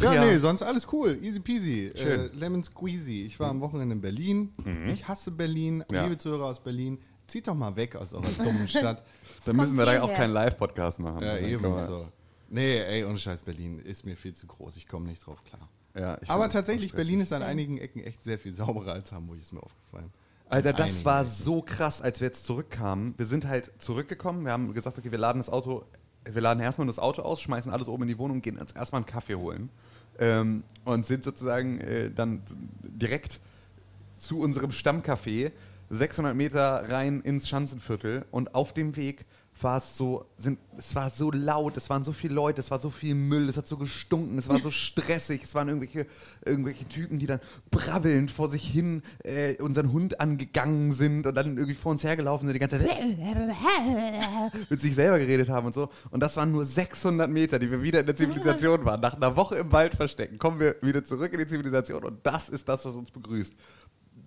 ja, 0.00 0.12
ja. 0.14 0.24
nee, 0.24 0.38
sonst 0.38 0.62
alles 0.62 0.88
cool. 0.92 1.18
Easy 1.22 1.40
peasy. 1.40 1.92
Äh, 1.94 1.96
Schön. 1.96 2.30
Lemon 2.34 2.62
squeezy. 2.64 3.26
Ich 3.26 3.38
war 3.38 3.50
am 3.50 3.60
Wochenende 3.60 3.94
in 3.94 4.00
Berlin. 4.00 4.52
Ich 4.92 5.06
hasse 5.06 5.30
Berlin. 5.30 5.84
Ja. 5.90 6.02
Liebe 6.04 6.18
Zuhörer 6.18 6.46
aus 6.46 6.60
Berlin, 6.60 6.98
zieht 7.26 7.46
doch 7.46 7.54
mal 7.54 7.76
weg 7.76 7.94
aus 7.96 8.12
eurer 8.12 8.24
dummen 8.42 8.66
Stadt. 8.68 9.04
Dann 9.44 9.56
müssen 9.56 9.76
wir 9.78 9.86
da 9.86 10.02
auch 10.02 10.12
keinen 10.12 10.32
Live-Podcast 10.32 10.98
machen. 10.98 11.22
Ja, 11.22 11.36
eben 11.38 11.84
so. 11.84 12.08
Nee, 12.48 12.78
ey, 12.78 13.04
ohne 13.04 13.18
Scheiß, 13.18 13.42
Berlin 13.42 13.80
ist 13.80 14.04
mir 14.04 14.16
viel 14.16 14.34
zu 14.34 14.46
groß. 14.46 14.76
Ich 14.76 14.86
komme 14.86 15.06
nicht 15.06 15.26
drauf 15.26 15.42
klar. 15.44 15.68
Ja, 15.94 16.18
Aber 16.28 16.48
tatsächlich. 16.50 16.92
Berlin 16.92 17.20
ist 17.20 17.32
an 17.32 17.42
einigen 17.42 17.78
Ecken 17.78 18.00
echt 18.00 18.22
sehr 18.24 18.38
viel 18.38 18.54
sauberer 18.54 18.92
als 18.92 19.12
Hamburg, 19.12 19.38
ist 19.38 19.52
mir 19.52 19.62
aufgefallen. 19.62 20.12
Alter, 20.48 20.72
das 20.72 20.88
einigen 20.88 21.04
war 21.06 21.24
so 21.24 21.62
krass, 21.62 22.00
als 22.00 22.20
wir 22.20 22.28
jetzt 22.28 22.44
zurückkamen. 22.44 23.14
Wir 23.16 23.26
sind 23.26 23.46
halt 23.46 23.72
zurückgekommen. 23.78 24.44
Wir 24.44 24.52
haben 24.52 24.72
gesagt, 24.74 24.98
okay, 24.98 25.10
wir 25.10 25.18
laden 25.18 25.38
das 25.38 25.48
Auto, 25.48 25.84
wir 26.24 26.42
laden 26.42 26.60
erstmal 26.60 26.86
das 26.86 26.98
Auto 26.98 27.22
aus, 27.22 27.40
schmeißen 27.40 27.72
alles 27.72 27.88
oben 27.88 28.04
in 28.04 28.10
die 28.10 28.18
Wohnung, 28.18 28.42
gehen 28.42 28.58
uns 28.58 28.72
erstmal 28.72 29.00
einen 29.00 29.06
Kaffee 29.06 29.34
holen. 29.34 29.70
Ähm, 30.18 30.62
und 30.84 31.04
sind 31.04 31.24
sozusagen 31.24 31.78
äh, 31.80 32.10
dann 32.10 32.42
direkt 32.82 33.40
zu 34.18 34.38
unserem 34.38 34.70
Stammcafé 34.70 35.52
600 35.90 36.34
Meter 36.34 36.90
rein 36.90 37.20
ins 37.20 37.48
Schanzenviertel 37.48 38.24
und 38.30 38.54
auf 38.54 38.72
dem 38.72 38.96
Weg 38.96 39.24
war 39.62 39.78
es 39.78 39.96
so, 39.96 40.26
sind, 40.36 40.58
es 40.76 40.94
war 40.94 41.08
so 41.10 41.30
laut, 41.30 41.76
es 41.76 41.88
waren 41.88 42.04
so 42.04 42.12
viele 42.12 42.34
Leute, 42.34 42.60
es 42.60 42.70
war 42.70 42.78
so 42.78 42.90
viel 42.90 43.14
Müll, 43.14 43.48
es 43.48 43.56
hat 43.56 43.66
so 43.66 43.76
gestunken, 43.76 44.38
es 44.38 44.48
war 44.48 44.58
so 44.58 44.70
stressig, 44.70 45.42
es 45.42 45.54
waren 45.54 45.68
irgendwelche, 45.68 46.06
irgendwelche 46.44 46.84
Typen, 46.84 47.18
die 47.18 47.26
dann 47.26 47.40
brabbelnd 47.70 48.30
vor 48.30 48.48
sich 48.50 48.66
hin 48.66 49.02
äh, 49.24 49.54
unseren 49.62 49.92
Hund 49.92 50.20
angegangen 50.20 50.92
sind 50.92 51.26
und 51.26 51.34
dann 51.34 51.56
irgendwie 51.56 51.74
vor 51.74 51.92
uns 51.92 52.04
hergelaufen 52.04 52.46
sind, 52.46 52.54
die 52.54 52.60
ganze 52.60 52.78
Zeit 52.78 52.96
mit 54.70 54.80
sich 54.80 54.94
selber 54.94 55.18
geredet 55.18 55.48
haben 55.48 55.66
und 55.66 55.74
so. 55.74 55.88
Und 56.10 56.20
das 56.20 56.36
waren 56.36 56.52
nur 56.52 56.64
600 56.64 57.30
Meter, 57.30 57.58
die 57.58 57.70
wir 57.70 57.82
wieder 57.82 58.00
in 58.00 58.06
der 58.06 58.16
Zivilisation 58.16 58.84
waren. 58.84 59.00
Nach 59.00 59.14
einer 59.14 59.36
Woche 59.36 59.56
im 59.56 59.72
Wald 59.72 59.94
verstecken, 59.94 60.38
kommen 60.38 60.60
wir 60.60 60.76
wieder 60.82 61.02
zurück 61.02 61.32
in 61.32 61.38
die 61.38 61.46
Zivilisation 61.46 62.04
und 62.04 62.18
das 62.24 62.48
ist 62.48 62.68
das, 62.68 62.84
was 62.84 62.94
uns 62.94 63.10
begrüßt 63.10 63.54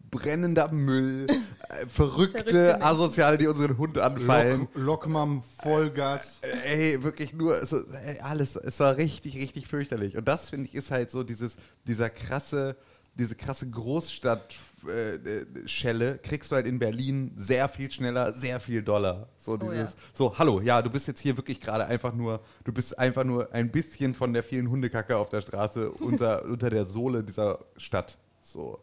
brennender 0.10 0.72
Müll, 0.72 1.28
äh, 1.30 1.34
verrückte 1.88 2.39
Verrückte. 2.39 2.82
Asoziale, 2.82 3.38
die 3.38 3.48
unseren 3.48 3.78
Hund 3.78 3.98
anfallen. 3.98 4.67
Lokmam, 4.74 5.43
Vollgas. 5.62 6.39
Ey, 6.65 7.02
wirklich 7.04 7.34
nur 7.34 7.56
so, 7.65 7.78
ey, 7.78 8.19
alles. 8.19 8.56
Es 8.56 8.80
war 8.80 8.95
richtig, 8.98 9.36
richtig 9.36 9.67
fürchterlich. 9.67 10.15
Und 10.17 10.28
das 10.28 10.50
finde 10.50 10.67
ich 10.67 10.76
ist 10.76 10.91
halt 10.91 11.10
so 11.12 11.24
dieses, 11.24 11.56
dieser 11.86 12.10
krasse, 12.10 12.76
diese 13.15 13.36
krasse 13.36 13.69
Großstadt-Schelle 13.69 16.19
kriegst 16.19 16.52
du 16.52 16.56
halt 16.56 16.65
in 16.65 16.80
Berlin 16.80 17.34
sehr 17.36 17.67
viel 17.67 17.91
schneller, 17.91 18.32
sehr 18.32 18.60
viel 18.60 18.82
doller. 18.82 19.30
So 19.38 19.58
dieses, 19.58 19.78
ja. 19.78 19.93
so 20.13 20.36
hallo, 20.38 20.62
ja, 20.62 20.82
du 20.82 20.89
bist 20.89 21.08
jetzt 21.08 21.19
hier 21.19 21.36
wirklich 21.38 21.60
gerade 21.60 21.86
einfach 21.86 22.13
nur, 22.13 22.41
du 22.63 22.72
bist 22.72 22.98
einfach 22.98 23.26
nur 23.26 23.54
ein 23.54 23.72
bisschen 23.72 24.15
von 24.15 24.34
der 24.34 24.43
vielen 24.43 24.69
Hundekacke 24.69 25.17
auf 25.17 25.30
der 25.30 25.41
Straße 25.41 25.91
unter, 25.91 26.45
unter 26.50 26.69
der 26.69 26.86
Sohle 26.86 27.24
dieser 27.24 27.60
Stadt. 27.78 28.17
So. 28.41 28.80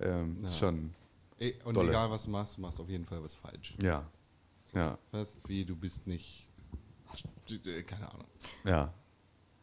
Ähm, 0.00 0.44
ist 0.44 0.58
schon, 0.58 0.92
Ey, 1.38 1.54
und 1.64 1.74
Dolle. 1.74 1.90
egal, 1.90 2.10
was 2.10 2.24
du 2.24 2.30
machst, 2.30 2.56
du 2.56 2.60
machst 2.60 2.80
auf 2.80 2.88
jeden 2.88 3.04
Fall 3.04 3.22
was 3.22 3.34
falsch. 3.34 3.74
ja, 3.82 4.04
ja, 4.74 4.96
Weißt 5.10 5.46
wie, 5.48 5.64
du 5.64 5.76
bist 5.76 6.06
nicht. 6.06 6.48
äh, 7.66 7.82
Keine 7.82 8.10
Ahnung. 8.12 8.26
ja. 8.64 8.92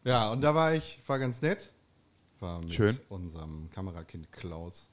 Ja, 0.06 0.32
und 0.32 0.42
da 0.42 0.56
war 0.56 0.74
ich, 0.74 1.02
war 1.08 1.20
ganz 1.20 1.42
nett. 1.42 1.74
War 2.40 2.60
mit 2.62 2.74
Schön. 2.74 2.98
unserem 3.10 3.70
Kamerakind 3.70 4.32
Klaus 4.32 4.88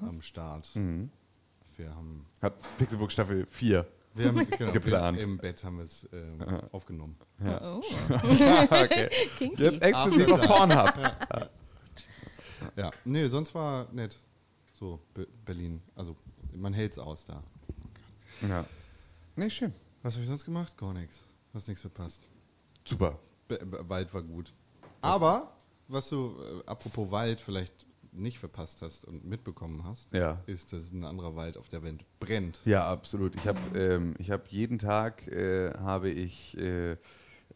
am 0.00 0.20
Start. 0.22 0.68
Mhm. 0.74 1.08
Wir 1.76 1.94
haben, 1.94 2.26
Hat 2.42 2.54
Pixelbook 2.76 3.12
Staffel 3.12 3.46
4. 3.48 3.86
wir 4.14 4.28
haben 4.28 4.50
genau, 4.50 4.72
Geplant. 4.72 5.16
Wir, 5.18 5.24
im 5.24 5.38
Bett 5.38 5.62
haben 5.62 5.78
wir 5.78 5.84
es 5.84 6.08
ähm, 6.12 6.42
aufgenommen. 6.72 7.16
Oh, 7.40 7.80
okay. 8.70 9.08
kinky. 9.38 9.62
Jetzt 9.62 9.82
exklusiv 9.82 10.32
auf 10.32 10.40
Pornhub. 10.42 10.94
Ja, 12.76 12.90
nee, 13.04 13.28
sonst 13.28 13.54
war 13.54 13.86
nett. 13.92 14.18
So, 14.80 14.98
Be 15.12 15.28
Berlin. 15.44 15.82
Also, 15.94 16.16
man 16.54 16.72
hält's 16.72 16.98
aus 16.98 17.24
da. 17.26 17.42
Ja. 18.40 18.64
Nee, 19.36 19.50
schön. 19.50 19.74
Was 20.02 20.14
habe 20.14 20.22
ich 20.22 20.28
sonst 20.30 20.46
gemacht? 20.46 20.76
Gar 20.78 20.94
nichts. 20.94 21.22
Hast 21.52 21.68
nichts 21.68 21.82
verpasst. 21.82 22.22
Super. 22.86 23.18
Be 23.46 23.58
Be 23.66 23.86
Wald 23.88 24.12
war 24.14 24.22
gut. 24.22 24.54
Aber, 25.02 25.52
was 25.88 26.08
du, 26.08 26.34
äh, 26.40 26.66
apropos 26.66 27.10
Wald, 27.10 27.40
vielleicht 27.42 27.84
nicht 28.12 28.38
verpasst 28.38 28.80
hast 28.82 29.04
und 29.04 29.24
mitbekommen 29.24 29.84
hast, 29.84 30.12
Ja. 30.14 30.42
ist, 30.46 30.72
dass 30.72 30.90
ein 30.92 31.04
anderer 31.04 31.36
Wald 31.36 31.56
auf 31.58 31.68
der 31.68 31.82
Welt 31.82 32.04
brennt. 32.18 32.60
Ja, 32.64 32.90
absolut. 32.90 33.36
Ich 33.36 33.46
habe 33.46 33.60
ähm, 33.78 34.14
ich 34.18 34.30
hab 34.30 34.48
jeden 34.48 34.78
Tag, 34.78 35.28
äh, 35.28 35.74
habe 35.74 36.08
ich, 36.10 36.56
äh, 36.56 36.96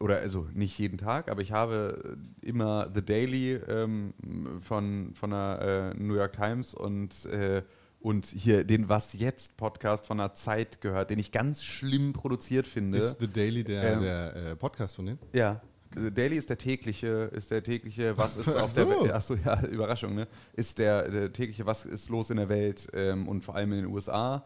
oder 0.00 0.18
also 0.18 0.46
nicht 0.52 0.78
jeden 0.78 0.98
Tag, 0.98 1.30
aber 1.30 1.42
ich 1.42 1.52
habe 1.52 2.16
äh, 2.42 2.48
immer 2.48 2.90
The 2.94 3.02
Daily 3.02 3.54
ähm, 3.54 4.14
von, 4.60 5.12
von 5.14 5.30
der 5.30 5.94
äh, 5.96 6.02
New 6.02 6.14
York 6.14 6.32
Times 6.34 6.74
und, 6.74 7.24
äh, 7.26 7.62
und 8.00 8.26
hier 8.26 8.64
den 8.64 8.88
Was 8.88 9.12
Jetzt 9.14 9.56
Podcast 9.56 10.06
von 10.06 10.18
der 10.18 10.34
Zeit 10.34 10.80
gehört, 10.80 11.10
den 11.10 11.18
ich 11.18 11.32
ganz 11.32 11.64
schlimm 11.64 12.12
produziert 12.12 12.66
finde. 12.66 12.98
Ist 12.98 13.18
The 13.20 13.28
Daily 13.28 13.64
der, 13.64 13.82
Ähm. 13.94 14.02
der 14.02 14.36
äh, 14.36 14.56
Podcast 14.56 14.96
von 14.96 15.06
denen? 15.06 15.18
ja, 15.32 15.60
äh, 15.96 16.10
Daily 16.10 16.36
ist 16.36 16.50
der 16.50 16.58
tägliche, 16.58 17.30
ist 17.32 17.50
der 17.50 17.62
tägliche, 17.62 18.16
was 18.18 18.36
ist 18.36 18.48
auf 18.54 18.74
der 18.74 18.84
so. 18.86 18.90
Welt, 18.90 19.12
achso, 19.12 19.34
ja, 19.36 19.62
Überraschung, 19.70 20.14
ne? 20.14 20.26
Ist 20.54 20.78
der, 20.78 21.08
der 21.08 21.32
tägliche, 21.32 21.66
was 21.66 21.84
ist 21.86 22.08
los 22.08 22.30
in 22.30 22.36
der 22.36 22.48
Welt 22.48 22.88
ähm, 22.94 23.28
und 23.28 23.42
vor 23.42 23.54
allem 23.54 23.72
in 23.72 23.82
den 23.82 23.86
USA 23.86 24.44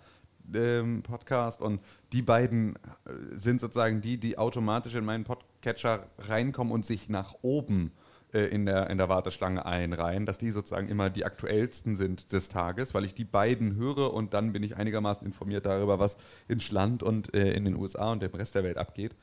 ähm, 0.55 1.03
Podcast 1.03 1.61
und 1.61 1.81
die 2.13 2.23
beiden 2.23 2.77
äh, 2.77 2.79
sind 3.37 3.61
sozusagen 3.61 4.01
die, 4.01 4.19
die 4.19 4.39
automatisch 4.39 4.95
in 4.95 5.05
meinen 5.05 5.25
Podcatcher 5.25 6.07
reinkommen 6.19 6.73
und 6.73 6.87
sich 6.87 7.09
nach 7.09 7.35
oben 7.43 7.93
äh, 8.33 8.47
in, 8.47 8.67
der, 8.67 8.91
in 8.91 8.99
der 8.99 9.09
Warteschlange 9.09 9.65
einreihen, 9.65 10.27
dass 10.27 10.39
die 10.39 10.51
sozusagen 10.51 10.89
immer 10.89 11.11
die 11.11 11.25
aktuellsten 11.25 11.97
sind 11.97 12.33
des 12.33 12.49
Tages, 12.49 12.93
weil 12.93 13.05
ich 13.05 13.15
die 13.15 13.25
beiden 13.25 13.77
höre 13.77 14.13
und 14.13 14.35
dann 14.35 14.53
bin 14.53 14.63
ich 14.63 14.77
einigermaßen 14.77 15.27
informiert 15.27 15.67
darüber, 15.67 15.99
was 15.99 16.17
in 16.47 16.61
Schland 16.61 17.03
und 17.03 17.35
äh, 17.35 17.53
in 17.53 17.65
den 17.65 17.77
USA 17.77 18.13
und 18.13 18.23
dem 18.23 18.35
Rest 18.35 18.55
der 18.55 18.65
Welt 18.65 18.77
abgeht. 18.77 19.15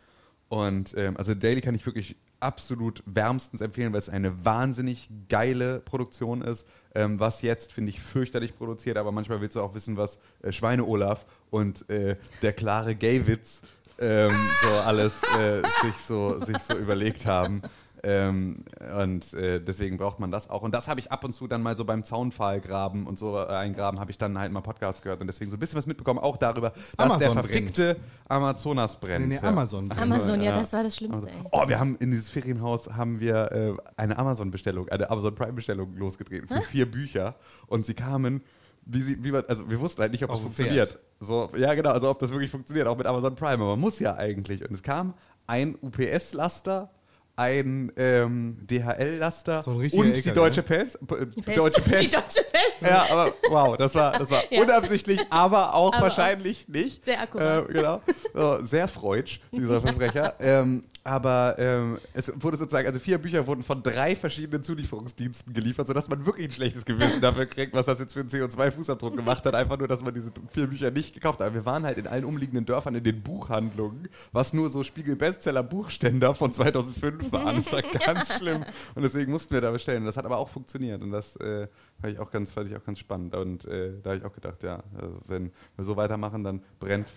Und 0.49 0.93
ähm, 0.97 1.17
also 1.17 1.33
Daily 1.33 1.61
kann 1.61 1.75
ich 1.75 1.85
wirklich 1.85 2.15
absolut 2.39 3.01
wärmstens 3.05 3.61
empfehlen, 3.61 3.93
weil 3.93 3.99
es 3.99 4.09
eine 4.09 4.45
wahnsinnig 4.45 5.09
geile 5.29 5.79
Produktion 5.79 6.41
ist. 6.41 6.67
Ähm, 6.93 7.19
was 7.19 7.41
jetzt, 7.41 7.73
finde 7.73 7.89
ich, 7.89 7.99
fürchterlich 7.99 8.55
produziert, 8.55 8.97
aber 8.97 9.11
manchmal 9.11 9.41
willst 9.41 9.55
du 9.55 9.61
auch 9.61 9.73
wissen, 9.73 9.97
was 9.97 10.17
äh, 10.43 10.51
Schweine 10.51 10.85
Olaf 10.85 11.25
und 11.49 11.89
äh, 11.89 12.15
der 12.41 12.53
klare 12.53 12.95
Gaywitz 12.95 13.61
ähm, 13.99 14.31
so 14.61 14.69
alles 14.85 15.21
äh, 15.39 15.61
sich, 15.81 15.97
so, 15.97 16.39
sich 16.39 16.57
so 16.59 16.75
überlegt 16.75 17.25
haben. 17.25 17.61
Ähm, 18.07 18.63
und 19.01 19.33
äh, 19.33 19.59
deswegen 19.59 19.97
braucht 19.97 20.19
man 20.19 20.29
das 20.29 20.47
auch. 20.47 20.61
Und 20.61 20.75
das 20.75 20.87
habe 20.87 20.99
ich 20.99 21.11
ab 21.11 21.23
und 21.23 21.33
zu 21.33 21.47
dann 21.47 21.63
mal 21.63 21.75
so 21.75 21.85
beim 21.85 22.03
Zaunpfahl 22.05 22.61
graben 22.61 23.07
und 23.07 23.17
so 23.17 23.35
äh, 23.35 23.47
eingraben, 23.47 23.99
habe 23.99 24.11
ich 24.11 24.19
dann 24.19 24.37
halt 24.37 24.51
mal 24.51 24.61
Podcast 24.61 25.01
gehört 25.01 25.21
und 25.21 25.27
deswegen 25.27 25.49
so 25.49 25.57
ein 25.57 25.59
bisschen 25.59 25.79
was 25.79 25.87
mitbekommen, 25.87 26.19
auch 26.19 26.37
darüber, 26.37 26.69
dass 26.69 26.83
Amazon 26.97 27.19
der 27.19 27.29
brennt. 27.29 27.45
verfickte 27.45 27.95
Amazonas 28.29 28.99
brennt. 28.99 29.27
Nee, 29.27 29.35
nee, 29.35 29.41
ja. 29.41 29.49
Amazon. 29.49 29.91
Amazon, 29.91 30.39
ja, 30.39 30.51
das 30.51 30.71
war 30.73 30.83
das 30.83 30.95
Schlimmste, 30.95 31.25
ey. 31.27 31.33
Oh, 31.51 31.67
wir 31.67 31.79
haben 31.79 31.95
in 31.99 32.11
dieses 32.11 32.29
Ferienhaus 32.29 32.93
haben 32.93 33.19
wir 33.19 33.51
äh, 33.51 33.73
eine 33.97 34.15
Amazon-Bestellung, 34.19 34.87
eine 34.89 35.09
Amazon 35.09 35.33
Prime-Bestellung 35.33 35.97
losgetreten 35.97 36.47
für 36.47 36.61
vier 36.61 36.89
Bücher 36.89 37.33
und 37.65 37.87
sie 37.87 37.95
kamen, 37.95 38.43
wie 38.85 39.01
sie, 39.01 39.23
wie 39.23 39.31
man, 39.31 39.43
also 39.47 39.67
wir 39.67 39.79
wussten 39.79 40.01
halt 40.03 40.11
nicht, 40.11 40.23
ob 40.23 40.31
es 40.31 40.39
funktioniert. 40.39 40.99
So, 41.19 41.49
ja, 41.57 41.73
genau, 41.73 41.89
also 41.89 42.11
ob 42.11 42.19
das 42.19 42.29
wirklich 42.29 42.51
funktioniert, 42.51 42.85
auch 42.87 42.97
mit 42.97 43.07
Amazon 43.07 43.35
Prime, 43.35 43.55
aber 43.55 43.71
man 43.71 43.79
muss 43.79 43.97
ja 43.97 44.15
eigentlich. 44.15 44.61
Und 44.61 44.75
es 44.75 44.83
kam 44.83 45.15
ein 45.47 45.75
UPS-Laster, 45.81 46.91
ein 47.37 47.91
ähm, 47.97 48.57
DHL-Laster 48.69 49.63
So 49.63 49.71
und 49.71 49.83
die 49.83 49.97
LKW, 49.97 50.31
Deutsche 50.33 50.63
Pest. 50.63 50.95
äh, 50.95 51.25
Die 51.35 51.55
Deutsche 51.55 51.81
Die 51.81 51.89
Pest. 51.89 52.15
Deutsche 52.15 52.43
Pest. 52.51 52.81
Ja, 52.81 53.05
aber 53.11 53.33
wow, 53.49 53.77
das 53.77 53.93
war, 53.95 54.17
das 54.17 54.29
war 54.31 54.41
Ja. 54.51 54.61
unabsichtlich, 54.61 55.19
aber 55.29 55.73
auch 55.73 55.93
Aber 55.93 56.03
wahrscheinlich 56.03 56.67
nicht. 56.67 57.03
Sehr 57.05 57.21
akkurat. 57.21 57.69
Äh, 57.69 57.73
genau. 57.73 58.01
So, 58.33 58.59
sehr 58.61 58.87
freudsch, 58.87 59.39
dieser 59.51 59.81
Verbrecher. 59.81 60.33
ähm, 60.39 60.83
aber 61.05 61.55
ähm, 61.59 61.99
es 62.13 62.33
wurde 62.41 62.57
sozusagen, 62.57 62.87
also 62.87 62.97
vier 62.97 63.19
Bücher 63.19 63.45
wurden 63.45 63.61
von 63.61 63.83
drei 63.83 64.15
verschiedenen 64.15 64.63
Zulieferungsdiensten 64.63 65.53
geliefert, 65.53 65.85
sodass 65.85 66.09
man 66.09 66.25
wirklich 66.25 66.47
ein 66.47 66.51
schlechtes 66.51 66.83
Gewissen 66.83 67.21
dafür 67.21 67.45
kriegt, 67.45 67.73
was 67.73 67.85
das 67.85 67.99
jetzt 67.99 68.13
für 68.13 68.21
einen 68.21 68.29
CO2-Fußabdruck 68.29 69.15
gemacht 69.15 69.45
hat. 69.45 69.53
Einfach 69.53 69.77
nur, 69.77 69.87
dass 69.87 70.01
man 70.01 70.15
diese 70.15 70.31
vier 70.51 70.65
Bücher 70.65 70.89
nicht 70.89 71.13
gekauft 71.13 71.41
hat. 71.41 71.53
Wir 71.53 71.63
waren 71.63 71.83
halt 71.83 71.99
in 71.99 72.07
allen 72.07 72.25
umliegenden 72.25 72.65
Dörfern 72.65 72.95
in 72.95 73.03
den 73.03 73.21
Buchhandlungen, 73.21 74.09
was 74.31 74.53
nur 74.53 74.71
so 74.71 74.83
Spiegel-Bestseller-Buchständer 74.83 76.33
von 76.33 76.51
2005 76.51 77.31
waren. 77.31 77.57
Das 77.57 77.71
war 77.71 77.83
ganz 77.83 78.39
schlimm. 78.39 78.65
Und 78.95 79.03
deswegen 79.03 79.31
mussten 79.31 79.53
wir 79.53 79.61
da 79.61 79.69
bestellen. 79.69 80.05
Das 80.05 80.17
hat 80.17 80.25
aber 80.25 80.37
auch 80.37 80.49
funktioniert. 80.49 81.03
Und 81.03 81.11
das 81.11 81.35
äh, 81.35 81.67
fand, 82.01 82.13
ich 82.13 82.19
auch 82.19 82.31
ganz, 82.31 82.51
fand 82.51 82.67
ich 82.71 82.75
auch 82.75 82.83
ganz 82.83 82.97
spannend. 82.97 83.35
Und 83.35 83.65
äh, 83.65 83.91
da 84.01 84.09
habe 84.09 84.17
ich 84.17 84.25
auch 84.25 84.33
gedacht, 84.33 84.63
ja, 84.63 84.81
also 84.95 85.19
wenn 85.27 85.51
wir 85.75 85.85
so 85.85 85.95
weitermachen, 85.97 86.43
dann 86.43 86.63
brennt 86.79 87.09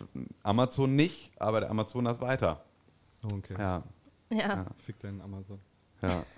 Amazon 0.42 0.94
nicht, 0.94 1.32
aber 1.38 1.60
der 1.60 1.70
Amazonas 1.70 2.20
weiter. 2.20 2.62
Okay. 3.24 3.54
Ja, 3.58 3.82
Ja. 4.30 4.66
Fick 4.84 4.98
deinen 5.00 5.20
Amazon. 5.20 5.58
ja. 6.02 6.22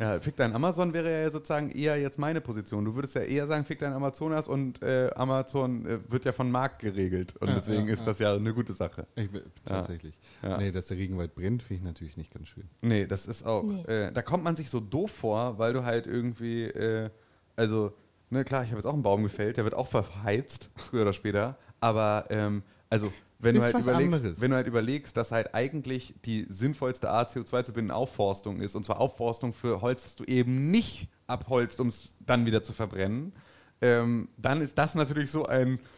Ja, 0.00 0.20
Fick 0.20 0.36
dein 0.36 0.54
Amazon 0.54 0.92
wäre 0.92 1.10
ja 1.24 1.28
sozusagen 1.28 1.72
eher 1.72 1.96
jetzt 2.00 2.20
meine 2.20 2.40
Position. 2.40 2.84
Du 2.84 2.94
würdest 2.94 3.16
ja 3.16 3.22
eher 3.22 3.48
sagen, 3.48 3.64
Fick 3.64 3.80
dein 3.80 3.92
Amazonas 3.92 4.46
und 4.46 4.80
äh, 4.80 5.10
Amazon 5.16 5.84
äh, 5.86 5.98
wird 6.08 6.24
ja 6.24 6.30
von 6.30 6.52
Markt 6.52 6.78
geregelt. 6.78 7.34
Und 7.38 7.48
Ja, 7.48 7.54
deswegen 7.56 7.88
ja, 7.88 7.94
ist 7.94 7.98
ja. 8.00 8.06
das 8.06 8.18
ja 8.20 8.32
eine 8.32 8.54
gute 8.54 8.72
Sache. 8.74 9.08
Ich, 9.16 9.28
tatsächlich. 9.64 10.16
Ja. 10.40 10.56
Nee, 10.56 10.70
dass 10.70 10.86
der 10.86 10.98
Regenwald 10.98 11.34
brennt, 11.34 11.64
finde 11.64 11.80
ich 11.80 11.82
natürlich 11.84 12.16
nicht 12.16 12.32
ganz 12.32 12.46
schön. 12.46 12.68
Nee, 12.80 13.08
das 13.08 13.26
ist 13.26 13.44
auch. 13.44 13.64
Nee. 13.64 13.82
Äh, 13.92 14.12
da 14.12 14.22
kommt 14.22 14.44
man 14.44 14.54
sich 14.54 14.70
so 14.70 14.78
doof 14.78 15.10
vor, 15.10 15.58
weil 15.58 15.72
du 15.72 15.82
halt 15.82 16.06
irgendwie, 16.06 16.66
äh, 16.66 17.10
also, 17.56 17.92
ne, 18.30 18.44
klar, 18.44 18.62
ich 18.62 18.68
habe 18.70 18.78
jetzt 18.78 18.86
auch 18.86 18.94
einen 18.94 19.02
Baum 19.02 19.24
gefällt, 19.24 19.56
der 19.56 19.64
wird 19.64 19.74
auch 19.74 19.88
verheizt, 19.88 20.70
früher 20.76 21.02
oder 21.02 21.12
später. 21.12 21.58
Aber, 21.80 22.24
ähm, 22.30 22.62
also, 22.90 23.12
wenn 23.38 23.54
du, 23.54 23.62
halt 23.62 23.78
überlegst, 23.78 24.14
anderes. 24.14 24.40
wenn 24.40 24.50
du 24.50 24.56
halt 24.56 24.66
überlegst, 24.66 25.16
dass 25.16 25.30
halt 25.30 25.54
eigentlich 25.54 26.14
die 26.24 26.46
sinnvollste 26.48 27.10
Art, 27.10 27.30
CO2 27.30 27.64
zu 27.64 27.72
binden, 27.72 27.90
Aufforstung 27.90 28.60
ist, 28.60 28.74
und 28.74 28.84
zwar 28.84 29.00
Aufforstung 29.00 29.52
für 29.52 29.80
Holz, 29.80 30.02
das 30.04 30.16
du 30.16 30.24
eben 30.24 30.70
nicht 30.70 31.08
abholzt, 31.26 31.80
um 31.80 31.88
es 31.88 32.08
dann 32.20 32.46
wieder 32.46 32.62
zu 32.62 32.72
verbrennen, 32.72 33.32
ähm, 33.80 34.28
dann 34.36 34.60
ist 34.60 34.76
das 34.76 34.94
natürlich 34.94 35.30
so 35.30 35.46
ein. 35.46 35.78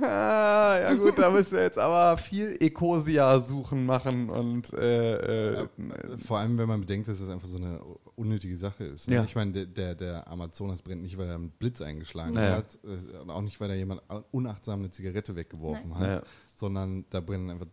Ah, 0.00 0.78
ja 0.80 0.94
gut, 0.94 1.18
da 1.18 1.28
müssen 1.28 1.56
wir 1.56 1.62
jetzt 1.64 1.76
aber 1.76 2.16
viel 2.18 2.56
Ecosia 2.60 3.40
suchen 3.40 3.84
machen 3.84 4.30
und 4.30 4.72
äh, 4.72 5.62
äh, 5.62 5.68
Vor 6.24 6.38
allem, 6.38 6.56
wenn 6.56 6.68
man 6.68 6.82
bedenkt, 6.82 7.08
dass 7.08 7.18
es 7.18 7.28
einfach 7.28 7.48
so 7.48 7.56
eine 7.56 7.80
unnötige 8.18 8.56
Sache 8.58 8.84
ist. 8.84 9.08
Ne? 9.08 9.16
Ja. 9.16 9.24
Ich 9.24 9.34
meine, 9.34 9.52
der, 9.52 9.66
der, 9.66 9.94
der 9.94 10.28
Amazonas 10.28 10.82
brennt 10.82 11.02
nicht, 11.02 11.16
weil 11.18 11.28
er 11.28 11.36
einen 11.36 11.50
Blitz 11.50 11.80
eingeschlagen 11.80 12.34
Naja. 12.34 12.56
hat 12.56 12.78
äh, 12.84 13.18
und 13.18 13.30
auch 13.30 13.42
nicht, 13.42 13.58
weil 13.60 13.68
da 13.68 13.74
jemand 13.74 14.02
unachtsam 14.32 14.80
eine 14.80 14.90
Zigarette 14.90 15.36
weggeworfen 15.36 15.94
hat, 15.94 16.00
Naja. 16.02 16.22
sondern 16.56 17.04
da 17.10 17.20
brennen 17.20 17.50
einfach 17.50 17.66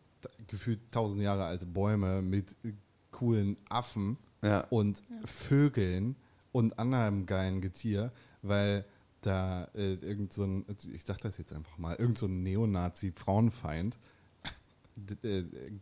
gefühlt 0.47 0.91
tausend 0.91 1.21
Jahre 1.23 1.45
alte 1.45 1.65
Bäume 1.65 2.21
mit 2.21 2.51
äh, 2.63 2.73
coolen 3.12 3.58
Affen 3.69 4.17
Ja. 4.43 4.62
und 4.69 5.01
Vögeln 5.25 6.15
und 6.51 6.77
anderem 6.79 7.25
geilen 7.25 7.62
Getier, 7.62 8.12
weil 8.41 8.86
da 9.21 9.65
äh, 9.73 9.95
irgend 9.95 10.31
so 10.34 10.43
ein, 10.43 10.65
ich 10.93 11.03
sag 11.03 11.19
das 11.21 11.38
jetzt 11.38 11.51
einfach 11.53 11.77
mal, 11.79 11.95
irgend 11.95 12.17
so 12.17 12.27
ein 12.27 12.43
Neonazi-Frauenfeind 12.43 13.95
äh, 13.95 13.97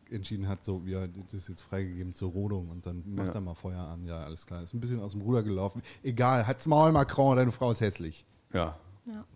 entschieden 0.09 0.47
hat, 0.47 0.65
so, 0.65 0.81
ja, 0.85 1.05
das 1.07 1.33
ist 1.33 1.49
jetzt 1.49 1.61
freigegeben 1.61 2.13
zur 2.13 2.31
Rodung 2.31 2.69
und 2.69 2.85
dann 2.85 3.03
macht 3.13 3.27
Ja. 3.29 3.33
er 3.35 3.41
mal 3.41 3.53
Feuer 3.55 3.79
an. 3.87 4.05
Ja, 4.05 4.23
alles 4.23 4.45
klar. 4.45 4.63
Ist 4.63 4.73
ein 4.73 4.79
bisschen 4.79 4.99
aus 4.99 5.11
dem 5.13 5.21
Ruder 5.21 5.43
gelaufen. 5.43 5.81
Egal, 6.01 6.45
hat's 6.47 6.65
Maul, 6.65 6.91
Macron, 6.91 7.37
deine 7.37 7.51
Frau 7.51 7.71
ist 7.71 7.81
hässlich. 7.81 8.25
ja. 8.53 8.77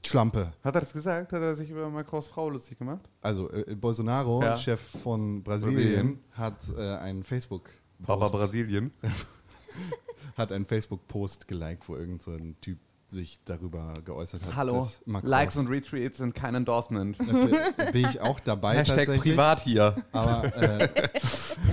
Schlampe. 0.01 0.53
Hat 0.63 0.75
er 0.75 0.79
das 0.79 0.93
gesagt? 0.93 1.33
Hat 1.33 1.41
er 1.41 1.53
sich 1.53 1.69
über 1.69 1.89
Macrons 1.89 2.25
Frau 2.27 2.49
lustig 2.49 2.79
gemacht? 2.79 3.01
Also, 3.19 3.51
äh, 3.51 3.75
Bolsonaro, 3.75 4.41
Ja. 4.41 4.55
Chef 4.55 4.79
von 4.79 5.43
Brasilien, 5.43 5.75
Brasilien. 5.83 6.19
hat 6.31 6.69
äh, 6.77 6.95
einen 6.99 7.21
Facebook 7.25 7.69
Papa 8.01 8.29
Brasilien. 8.29 8.91
hat 10.37 10.53
einen 10.53 10.65
Facebook-Post 10.65 11.49
geliked, 11.49 11.89
wo 11.89 11.97
irgendein 11.97 12.21
so 12.21 12.55
Typ 12.61 12.77
sich 13.07 13.39
darüber 13.45 13.93
geäußert 14.05 14.43
hat. 14.45 14.55
Hallo. 14.55 14.87
Likes 15.21 15.55
und 15.57 15.67
Retweets 15.67 16.17
sind 16.17 16.35
kein 16.35 16.55
Endorsement. 16.55 17.17
Da 17.19 17.91
bin 17.91 18.07
ich 18.09 18.19
auch 18.21 18.39
dabei 18.39 18.75
Hashtag 18.77 18.97
tatsächlich. 18.97 19.21
privat 19.33 19.61
hier. 19.61 19.95
Aber 20.11 20.43
äh, 20.61 20.89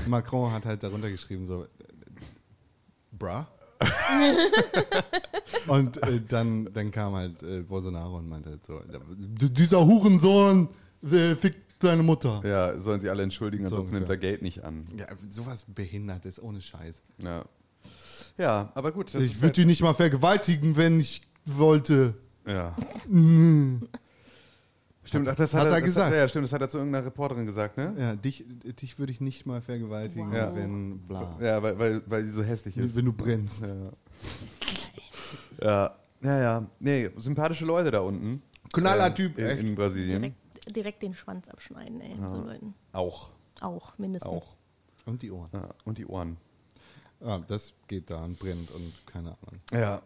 Macron 0.09 0.53
hat 0.53 0.65
halt 0.67 0.83
darunter 0.83 1.11
geschrieben 1.11 1.47
so, 1.47 1.65
äh, 1.65 1.69
bruh. 3.13 3.45
und 5.69 6.03
äh, 6.03 6.21
dann, 6.27 6.73
dann 6.73 6.91
kam 6.91 7.15
halt 7.15 7.43
äh, 7.43 7.61
Bolsonaro 7.63 8.19
und 8.19 8.29
meinte 8.29 8.51
halt 8.51 8.65
so, 8.65 8.81
"D- 8.81 9.49
dieser 9.51 9.85
Hurensohn 9.85 10.69
äh, 11.11 11.35
fickt 11.35 11.83
seine 11.83 12.03
Mutter. 12.03 12.41
Ja, 12.45 12.79
sollen 12.79 13.01
sie 13.01 13.11
alle 13.11 13.23
entschuldigen, 13.25 13.65
So 13.69 13.75
ansonsten 13.77 13.97
nimmt 13.97 14.09
er. 14.09 14.17
Geld 14.17 14.43
nicht 14.43 14.65
an. 14.65 14.87
Ja, 14.97 15.07
sowas 15.29 15.67
behindert 15.69 16.25
ist 16.25 16.41
ohne 16.41 16.61
Scheiß. 16.61 17.03
Ja, 17.19 17.45
ja 18.39 18.71
aber 18.75 18.93
gut. 18.93 19.15
Das 19.15 19.23
ich 19.23 19.41
würde 19.41 19.53
die 19.53 19.65
nicht 19.65 19.83
mal 19.83 19.95
vergewaltigen, 19.95 20.77
wenn 20.77 21.01
ich 21.01 21.23
wollte. 21.47 22.15
halt, 22.47 22.57
ja. 22.57 22.77
Stimmt, 25.07 25.29
ach, 25.29 25.35
das 25.35 25.53
hat, 25.53 25.61
Hat 25.61 25.67
er 25.69 25.75
das 25.75 25.85
gesagt. 25.85 26.11
Hat, 26.13 26.17
ja, 26.17 26.29
stimmt, 26.29 26.45
das 26.45 26.53
hat 26.53 26.63
er 26.63 26.69
zu 26.69 26.79
irgendeiner 26.79 27.05
Reporterin 27.05 27.45
gesagt, 27.45 27.77
ne? 27.77 27.95
Ja, 27.99 28.17
dich, 28.17 28.45
dich 28.81 28.99
würde 28.99 29.13
ich 29.13 29.21
nicht 29.21 29.45
mal 29.45 29.61
vergewaltigen, 29.61 30.33
Wow. 30.33 30.55
wenn 30.57 30.99
bla. 31.01 31.37
Ja, 31.41 31.63
weil, 31.63 31.79
weil, 31.79 32.03
weil 32.07 32.25
sie 32.25 32.31
so 32.31 32.43
hässlich 32.43 32.77
ist. 32.79 32.97
Wenn 32.97 33.05
du 33.05 33.13
brennst. 33.13 33.65
Ja. 33.67 33.93
ja, 35.63 35.95
ja, 36.23 36.41
ja. 36.41 36.67
Nee, 36.81 37.11
sympathische 37.19 37.67
Leute 37.67 37.91
da 37.91 38.01
unten. 38.01 38.43
Knallertyp, 38.73 39.39
in, 39.39 39.47
echt. 39.47 39.61
in 39.61 39.75
Brasilien. 39.75 40.23
Direkt, 40.23 40.77
direkt 40.77 41.03
den 41.03 41.15
Schwanz 41.15 41.49
abschneiden, 41.49 42.01
ey, 42.01 42.17
so 42.31 42.43
Leuten. 42.43 42.75
Auch. 42.93 43.31
Auch, 43.61 43.97
mindestens. 43.99 44.31
Auch. 44.31 44.57
Und 45.05 45.21
die 45.23 45.31
Ohren. 45.31 45.51
Ja, 45.53 45.69
und 45.85 45.99
die 45.99 46.07
Ohren. 46.07 46.39
Ah, 47.21 47.39
das 47.47 47.73
geht 47.89 48.11
da 48.11 48.25
und 48.25 48.39
brennt 48.39 48.71
und 48.71 48.93
keine 49.07 49.31
Ahnung. 49.31 49.61
Ja. 49.73 49.97
Ist 49.97 50.03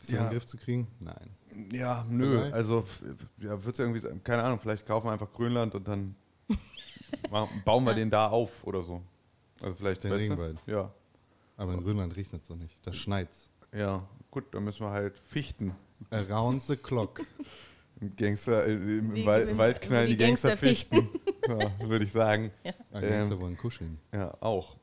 das 0.00 0.08
in 0.10 0.14
Ja. 0.16 0.22
den 0.24 0.30
Griff 0.30 0.46
zu 0.46 0.56
kriegen? 0.56 0.86
Nein. 1.00 1.30
Ja, 1.72 2.04
nö. 2.08 2.36
Dabei? 2.36 2.52
Also, 2.52 2.84
ja, 3.38 3.62
wird 3.64 3.74
es 3.74 3.78
irgendwie, 3.78 4.00
sein- 4.00 4.22
keine 4.24 4.42
Ahnung, 4.44 4.60
vielleicht 4.60 4.86
kaufen 4.86 5.06
wir 5.08 5.12
einfach 5.12 5.32
Grönland 5.32 5.74
und 5.74 5.86
dann 5.88 6.14
machen- 7.30 7.62
bauen 7.64 7.84
wir 7.84 7.94
den 7.94 8.10
da 8.10 8.28
auf 8.28 8.64
oder 8.66 8.82
so. 8.82 9.02
Also 9.62 9.74
vielleicht, 9.74 10.04
Den? 10.04 10.12
Regenwald. 10.12 10.58
Ja. 10.66 10.92
Aber 11.56 11.74
in 11.74 11.82
Grönland 11.82 12.16
riecht 12.16 12.32
es 12.32 12.42
doch 12.44 12.56
nicht. 12.56 12.74
Da 12.86 12.92
schneit's. 12.92 13.50
Ja, 13.72 14.06
gut, 14.30 14.44
dann 14.54 14.64
müssen 14.64 14.80
wir 14.86 14.90
halt 14.90 15.18
fichten. 15.26 15.74
Around 16.10 16.62
the 16.62 16.76
clock. 16.76 17.20
Im 18.00 18.16
Gangster, 18.16 18.66
äh, 18.66 18.72
im 18.72 19.14
Die 19.14 19.26
Wald, 19.26 19.42
gewinnen- 19.42 19.58
Wald 19.58 19.80
knallen 19.82 20.06
die 20.08 20.16
die 20.16 20.24
Gangster, 20.24 20.48
Gangster 20.56 20.66
fichten. 20.66 21.10
ja, 21.46 21.70
würde 21.86 22.04
ich 22.06 22.12
sagen. 22.12 22.50
Ah, 22.92 23.00
Gangster 23.00 23.34
Ähm, 23.34 23.40
wollen 23.40 23.56
kuscheln. 23.58 23.98
Ja, 24.14 24.34
auch. 24.40 24.78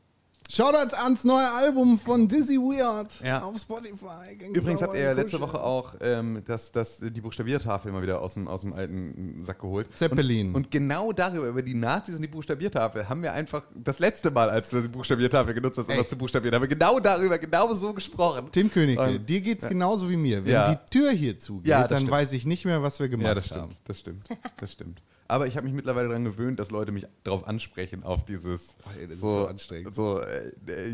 Shoutouts 0.49 0.93
ans 0.93 1.25
neue 1.25 1.49
Album 1.51 1.99
von 1.99 2.27
Dizzy 2.27 2.55
Weird 2.57 3.19
Ja. 3.21 3.41
auf 3.41 3.57
Spotify. 3.59 4.33
Gangster 4.39 4.59
Übrigens 4.59 4.81
habt 4.81 4.93
ihr 4.93 5.01
ja 5.01 5.11
letzte. 5.11 5.41
Woche 5.41 5.61
auch 5.61 5.95
ähm, 6.01 6.41
das, 6.45 6.71
das, 6.71 6.99
die 7.01 7.19
Buchstabiertafel 7.21 7.91
mal 7.91 8.01
wieder 8.01 8.21
aus 8.21 8.35
dem, 8.35 8.47
aus 8.47 8.61
dem 8.61 8.71
alten 8.73 9.43
Sack 9.43 9.59
geholt. 9.59 9.87
Zeppelin. 9.95 10.49
Und, 10.49 10.55
und 10.55 10.71
genau 10.71 11.11
darüber, 11.11 11.47
über 11.47 11.61
die 11.61 11.73
Nazis 11.75 12.15
und 12.15 12.21
die 12.21 12.27
Buchstabiertafel, 12.29 13.09
haben 13.09 13.21
wir 13.23 13.33
einfach 13.33 13.63
das 13.75 13.99
letzte 13.99 14.31
Mal, 14.31 14.49
als 14.49 14.69
du 14.69 14.81
die 14.81 14.87
Buchstabiertafel 14.87 15.53
genutzt 15.53 15.79
hast, 15.79 15.87
um 15.89 15.93
Ey. 15.95 15.99
was 15.99 16.07
zu 16.09 16.17
buchstabieren, 16.17 16.55
haben 16.55 16.61
wir 16.61 16.69
genau 16.69 16.99
darüber, 17.01 17.37
genau 17.37 17.73
so 17.73 17.93
gesprochen. 17.93 18.47
Tim 18.51 18.71
Königke, 18.71 19.01
Und- 19.03 19.27
dir 19.29 19.41
geht's 19.41 19.67
genauso 19.67 20.09
wie 20.09 20.15
mir. 20.17 20.45
Wenn 20.45 20.53
Ja. 20.53 20.73
die 20.75 20.89
Tür 20.97 21.11
hier 21.11 21.37
zugeht, 21.37 21.67
Ja, 21.67 21.87
dann 21.89 21.97
stimmt. 21.97 22.11
weiß 22.11 22.31
ich 22.31 22.45
nicht 22.45 22.63
mehr, 22.63 22.81
was 22.81 22.99
wir 23.01 23.09
gemacht 23.09 23.27
Ja, 23.27 23.35
das 23.35 23.51
haben. 23.51 23.71
stimmt, 23.71 23.81
das 23.89 23.99
stimmt, 23.99 24.27
das 24.59 24.71
stimmt. 24.71 25.01
Aber 25.27 25.47
ich 25.47 25.57
habe 25.57 25.65
mich 25.65 25.75
mittlerweile 25.75 26.07
daran 26.07 26.23
gewöhnt, 26.23 26.59
dass 26.59 26.71
Leute 26.71 26.91
mich 26.91 27.05
darauf 27.23 27.47
ansprechen, 27.47 28.03
auf 28.03 28.23
dieses 28.25 28.77
Oh, 28.85 28.89
ey, 28.97 29.07
das 29.07 29.15
ist 29.15 29.21
so, 29.21 29.41
so 29.41 29.47
anstrengend. 29.47 29.95
So, 29.95 30.21
äh, 30.21 30.51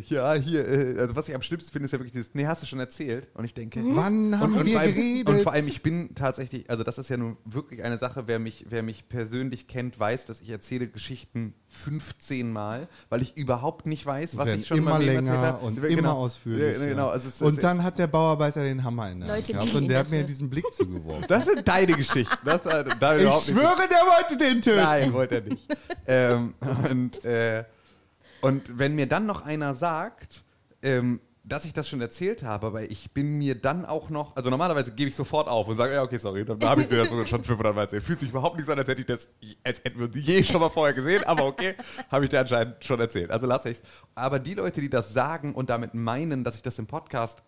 ja, 0.08 0.34
hier, 0.34 0.68
äh, 0.68 1.00
also 1.00 1.16
was 1.16 1.28
ich 1.30 1.36
am 1.36 1.42
schlimmsten 1.42 1.72
finde, 1.72 1.86
ist 1.86 1.92
ja 1.92 2.00
wirklich 2.00 2.14
dieses, 2.14 2.34
nee, 2.34 2.46
hast 2.46 2.64
du 2.64 2.68
schon 2.68 2.80
erzählt? 2.80 3.28
Und 3.34 3.46
ich 3.46 3.54
denke, 3.54 3.82
Wann 3.84 4.40
haben 4.40 4.56
und, 4.56 4.66
wir 4.66 4.74
vor 4.74 4.82
allem, 4.82 4.96
geredet? 4.96 5.30
Und 5.30 5.42
vor 5.44 5.54
allem, 5.54 5.68
ich 5.68 5.84
bin 5.84 6.16
tatsächlich, 6.16 6.70
also 6.70 6.84
das 6.84 6.98
ist 6.98 7.10
ja 7.10 7.18
nun 7.18 7.38
wirklich 7.46 7.84
eine 7.84 7.98
Sache, 7.98 8.24
wer 8.28 8.40
mich, 8.40 8.66
wer 8.70 8.84
mich 8.84 9.08
persönlich 9.08 9.68
kennt, 9.68 10.00
weiß, 10.00 10.26
dass 10.26 10.42
ich 10.42 10.50
erzähle 10.50 10.88
Geschichten 10.88 11.54
15 11.74 12.54
Mal, 12.54 12.88
weil 13.10 13.22
ich 13.24 13.36
überhaupt 13.36 13.86
nicht 13.88 14.06
weiß, 14.06 14.38
was 14.38 14.48
ich 14.50 14.68
schon 14.68 14.78
immer 14.78 15.00
länger 15.00 15.60
und 15.62 15.78
Ja, 15.78 15.84
immer 15.86 15.96
genau. 15.96 16.14
ausführlicher. 16.18 16.80
Ja, 16.82 16.88
genau, 16.88 17.10
also 17.10 17.28
es, 17.28 17.42
und 17.42 17.56
es, 17.56 17.60
dann 17.60 17.84
hat 17.84 17.98
der 17.98 18.08
Bauarbeiter 18.08 18.64
den 18.64 18.84
Hammer 18.84 19.10
in 19.12 19.22
der 19.22 19.30
Hand 19.34 19.48
gehabt 19.48 19.74
und 19.74 19.88
der 19.88 20.00
hat 20.00 20.10
mir 20.10 20.24
diesen 20.24 20.50
Blick 20.50 20.66
zugeworfen. 20.74 21.26
das 21.28 21.46
sind 21.46 21.68
deine 21.68 21.94
Geschichten. 21.94 22.38
Das, 22.46 22.66
äh, 22.66 22.86
da 23.00 23.16
ich 23.16 23.24
überhaupt 23.24 23.48
nicht- 23.48 23.58
schwöre, 23.60 23.88
der 23.90 23.98
wollte 23.98 24.38
den 24.38 24.62
töten. 24.62 24.78
Nein, 24.78 25.14
wollte 25.14 25.36
er 25.36 25.42
nicht. 25.42 25.68
ähm, 26.08 26.54
und, 26.90 27.26
äh, 27.26 27.64
und 28.42 28.78
wenn 28.80 28.96
mir 28.96 29.08
dann 29.08 29.26
noch 29.26 29.44
einer 29.46 29.74
sagt, 29.74 30.44
ähm, 30.82 31.20
dass 31.46 31.66
ich 31.66 31.74
das 31.74 31.90
schon 31.90 32.00
erzählt 32.00 32.42
habe, 32.44 32.68
aber 32.68 32.84
ich 32.84 33.12
bin 33.12 33.38
mir 33.38 33.56
dann 33.56 33.84
auch 33.84 34.10
noch, 34.10 34.34
also 34.36 34.50
normalerweise 34.50 34.94
gebe 34.94 35.10
ich 35.10 35.16
sofort 35.16 35.50
auf 35.50 35.68
und 35.68 35.76
sage, 35.76 35.94
ja, 35.94 36.02
okay, 36.04 36.18
sorry, 36.18 36.46
dann 36.46 36.58
habe 36.64 36.82
ich 36.82 36.90
mir 36.90 36.98
das 36.98 37.10
schon 37.30 37.44
500 37.44 37.76
Mal 37.76 37.82
erzählt. 37.82 38.04
Fühlt 38.04 38.22
sich 38.22 38.30
überhaupt 38.30 38.56
nicht 38.56 38.66
so 38.66 38.72
an, 38.72 38.80
als 38.80 38.88
hätte 38.88 39.02
ich 39.02 39.08
das, 39.08 39.28
als 39.64 39.84
hätten 39.84 40.00
wir 40.00 40.06
uns 40.08 40.16
je 40.16 40.42
schon 40.44 40.62
mal 40.62 40.70
vorher 40.70 40.94
gesehen, 40.94 41.24
aber 41.26 41.46
okay, 41.46 41.76
habe 42.10 42.24
ich 42.24 42.30
dir 42.30 42.40
anscheinend 42.40 42.84
schon 42.86 42.98
erzählt. 43.00 43.30
Also 43.30 43.46
lasse 43.46 43.70
ich 43.72 43.78
es. 43.80 43.84
Aber 44.16 44.40
die 44.40 44.54
Leute, 44.54 44.80
die 44.80 44.90
das 44.90 45.14
sagen 45.14 45.54
und 45.54 45.70
damit 45.70 45.94
meinen, 45.94 46.46
dass 46.46 46.56
ich 46.56 46.62
das 46.62 46.80
im 46.80 46.88
Podcast 46.88 47.44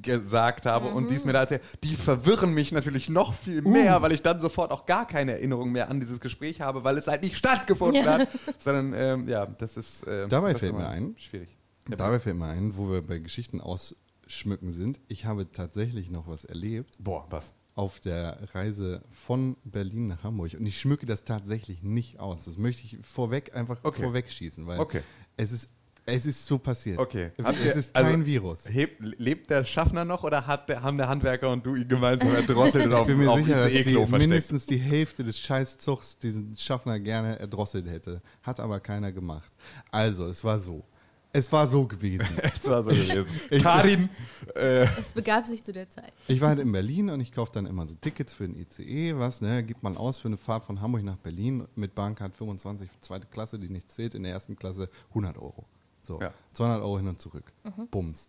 gesagt 0.00 0.64
habe 0.64 0.88
und 0.88 1.10
dies 1.10 1.26
mir 1.26 1.34
da 1.34 1.40
erzählt, 1.40 1.62
die 1.84 1.94
verwirren 1.94 2.54
mich 2.54 2.72
natürlich 2.72 3.10
noch 3.10 3.34
viel 3.34 3.60
mehr, 3.60 4.00
weil 4.00 4.12
ich 4.12 4.22
dann 4.22 4.40
sofort 4.40 4.70
auch 4.70 4.86
gar 4.86 5.06
keine 5.06 5.32
Erinnerung 5.32 5.72
mehr 5.72 5.90
an 5.90 6.00
dieses 6.00 6.20
Gespräch 6.20 6.62
habe, 6.62 6.84
weil 6.84 6.96
es 6.96 7.06
halt 7.06 7.22
nicht 7.22 7.36
stattgefunden 7.36 8.02
Ja. 8.02 8.12
hat, 8.20 8.28
sondern 8.58 8.94
ähm, 8.94 9.28
ja, 9.28 9.44
das 9.44 9.76
ist 9.76 10.06
ähm, 10.06 10.30
Dabei 10.30 10.54
fällt 10.54 10.72
mir 10.74 10.88
ein, 10.88 11.16
schwierig. 11.18 11.54
Dabei 11.88 12.18
fällt 12.20 12.36
mir 12.36 12.46
ein, 12.46 12.76
wo 12.76 12.90
wir 12.90 13.02
bei 13.02 13.18
Geschichten 13.18 13.60
ausschmücken 13.60 14.70
sind. 14.70 15.00
Ich 15.08 15.24
habe 15.24 15.50
tatsächlich 15.50 16.10
noch 16.10 16.28
was 16.28 16.44
erlebt 16.44 16.94
Boah, 16.98 17.26
was? 17.30 17.52
auf 17.74 18.00
der 18.00 18.38
Reise 18.54 19.02
von 19.10 19.56
Berlin 19.64 20.08
nach 20.08 20.22
Hamburg. 20.22 20.54
Und 20.58 20.66
ich 20.66 20.78
schmücke 20.78 21.06
das 21.06 21.24
tatsächlich 21.24 21.82
nicht 21.82 22.20
aus. 22.20 22.44
Das 22.44 22.58
möchte 22.58 22.82
ich 22.84 22.98
vorweg 23.02 23.54
einfach 23.56 23.78
Okay. 23.82 24.02
vorweg 24.02 24.30
schießen, 24.30 24.66
weil 24.66 24.78
Okay. 24.78 25.00
es 25.36 25.52
ist 25.52 25.68
es 26.06 26.26
ist 26.26 26.46
so 26.46 26.58
passiert. 26.58 26.98
Okay. 26.98 27.30
Es 27.36 27.64
ihr- 27.64 27.74
ist 27.76 27.94
kein 27.94 28.04
also, 28.06 28.26
Virus. 28.26 28.64
Heb, 28.68 28.96
lebt 29.18 29.48
der 29.50 29.64
Schaffner 29.64 30.04
noch 30.04 30.24
oder 30.24 30.44
hat 30.46 30.68
der, 30.68 30.82
haben 30.82 30.96
der 30.96 31.08
Handwerker 31.08 31.50
und 31.52 31.64
du 31.64 31.76
ihn 31.76 31.86
gemeinsam 31.86 32.34
erdrosselt 32.34 32.86
und 32.86 32.94
auf, 32.94 33.02
Ich 33.02 33.06
bin 33.08 33.18
mir 33.18 33.30
auf 33.30 33.38
sicher, 33.38 33.56
dass 33.58 33.70
versteckt? 33.70 34.10
mindestens 34.10 34.66
die 34.66 34.78
Hälfte 34.78 35.22
des 35.22 35.38
Scheißzugs 35.38 36.18
diesen 36.18 36.56
Schaffner 36.56 36.98
gerne 36.98 37.38
erdrosselt 37.38 37.86
hätte. 37.86 38.22
Hat 38.42 38.58
aber 38.58 38.80
keiner 38.80 39.12
gemacht. 39.12 39.52
Also, 39.92 40.24
es 40.26 40.42
war 40.42 40.58
so. 40.58 40.84
Es 41.32 41.50
war 41.52 41.66
so 41.66 41.86
gewesen. 41.86 42.26
Das 42.42 42.64
war 42.68 42.82
so 42.84 42.90
gewesen. 42.90 43.26
Karin, 43.62 44.08
äh, 44.56 44.82
Es 44.98 45.12
begab 45.14 45.46
sich 45.46 45.62
zu 45.62 45.72
der 45.72 45.88
Zeit. 45.88 46.12
Ich 46.28 46.40
war 46.40 46.48
halt 46.48 46.58
in 46.58 46.70
Berlin 46.72 47.08
und 47.10 47.20
ich 47.20 47.30
kaufe 47.32 47.52
dann 47.52 47.66
immer 47.66 47.86
so 47.88 47.94
Tickets 47.94 48.34
für 48.34 48.46
den 48.48 48.56
ICE, 48.56 49.16
was, 49.16 49.40
ne, 49.40 49.62
gibt 49.62 49.82
man 49.82 49.96
aus 49.96 50.18
für 50.18 50.28
eine 50.28 50.36
Fahrt 50.36 50.64
von 50.64 50.80
Hamburg 50.80 51.02
nach 51.04 51.16
Berlin 51.16 51.66
mit 51.76 51.94
Bahncard 51.94 52.34
25, 52.36 52.88
zweite 53.00 53.26
Klasse, 53.28 53.58
die 53.58 53.70
nicht 53.70 53.90
zählt, 53.90 54.14
in 54.14 54.24
der 54.24 54.32
ersten 54.32 54.56
Klasse 54.56 54.88
100 55.10 55.36
Euro. 55.38 55.64
So, 56.02 56.20
Ja. 56.20 56.32
200 56.52 56.82
Euro 56.82 56.98
hin 56.98 57.08
und 57.08 57.20
zurück. 57.20 57.52
Bums. 57.90 58.28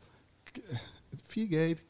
G- 0.54 0.62
Viel 1.28 1.48
Geld 1.48 1.84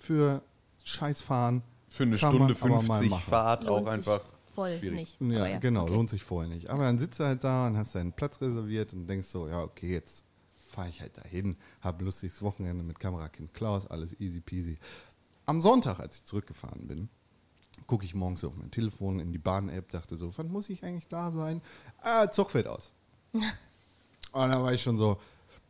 für 0.00 0.42
Scheißfahren. 0.84 1.62
für 1.88 2.02
eine 2.04 2.16
kann 2.16 2.36
man 2.38 2.54
Stunde 2.54 2.74
aber 2.76 2.82
mal 2.82 2.94
50 2.96 3.10
machen. 3.10 3.22
Fahrt 3.30 3.66
auch 3.68 3.80
Lohnt 3.80 3.86
sich 3.86 3.94
einfach 4.12 4.20
voll 4.54 4.76
schwierig. 4.78 5.20
nicht. 5.20 5.32
Ja, 5.32 5.44
Aber 5.44 5.58
genau, 5.60 5.82
okay. 5.82 5.92
lohnt 5.94 6.10
sich 6.10 6.22
voll 6.24 6.48
nicht. 6.48 6.68
Aber 6.70 6.84
dann 6.84 6.98
sitzt 6.98 7.20
du 7.20 7.24
halt 7.24 7.44
da 7.44 7.66
und 7.68 7.76
hast 7.76 7.94
deinen 7.94 8.12
Platz 8.12 8.40
reserviert 8.40 8.92
und 8.94 9.06
denkst 9.06 9.28
so, 9.28 9.48
ja, 9.48 9.60
okay, 9.62 9.92
jetzt 9.92 10.24
fahre 10.76 10.90
ich 10.90 11.00
halt 11.00 11.16
dahin, 11.16 11.56
habe 11.80 12.02
ein 12.02 12.04
lustiges 12.04 12.42
Wochenende 12.42 12.84
mit 12.84 13.00
Kamerakind 13.00 13.54
Klaus, 13.54 13.86
alles 13.86 14.20
easy 14.20 14.40
peasy. 14.40 14.78
Am 15.46 15.62
Sonntag, 15.62 15.98
als 16.00 16.16
ich 16.16 16.24
zurückgefahren 16.24 16.86
bin, 16.86 17.08
gucke 17.86 18.04
ich 18.04 18.14
morgens 18.14 18.44
auf 18.44 18.54
mein 18.56 18.70
Telefon 18.70 19.18
in 19.18 19.32
die 19.32 19.38
Bahn-App, 19.38 19.90
dachte 19.90 20.16
so, 20.16 20.36
wann 20.36 20.48
muss 20.48 20.68
ich 20.68 20.84
eigentlich 20.84 21.08
da 21.08 21.32
sein? 21.32 21.62
Ah, 22.02 22.30
Zug 22.30 22.50
fällt 22.50 22.66
aus. 22.66 22.92
und 23.32 23.48
dann 24.32 24.62
war 24.62 24.74
ich 24.74 24.82
schon 24.82 24.98
so, 24.98 25.18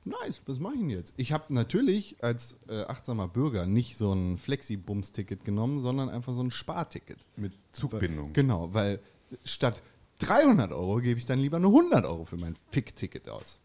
nice, 0.05 0.41
was 0.47 0.59
mache 0.59 0.75
ich 0.75 0.81
denn 0.81 0.91
jetzt? 0.91 1.15
Ich 1.17 1.31
habe 1.31 1.55
natürlich 1.55 2.17
als 2.25 2.59
äh, 2.69 2.83
achtsamer 2.83 3.29
Bürger 3.29 3.65
nicht 3.65 3.97
so 3.97 4.13
ein 4.13 4.39
Flexi-Bums-Ticket 4.39 5.45
genommen, 5.45 5.83
sondern 5.83 6.09
einfach 6.09 6.35
so 6.35 6.43
ein 6.43 6.51
Sparticket. 6.51 7.19
mit 7.37 7.53
Zugbindung. 7.71 8.33
Genau, 8.33 8.75
weil 8.75 8.99
statt 9.45 9.85
300 10.19 10.73
Euro 10.73 10.97
gebe 10.97 11.19
ich 11.19 11.27
dann 11.27 11.39
lieber 11.39 11.61
nur 11.61 11.71
100 11.71 12.05
Euro 12.07 12.25
für 12.25 12.39
mein 12.39 12.57
Fick-Ticket 12.71 13.29
aus. 13.29 13.61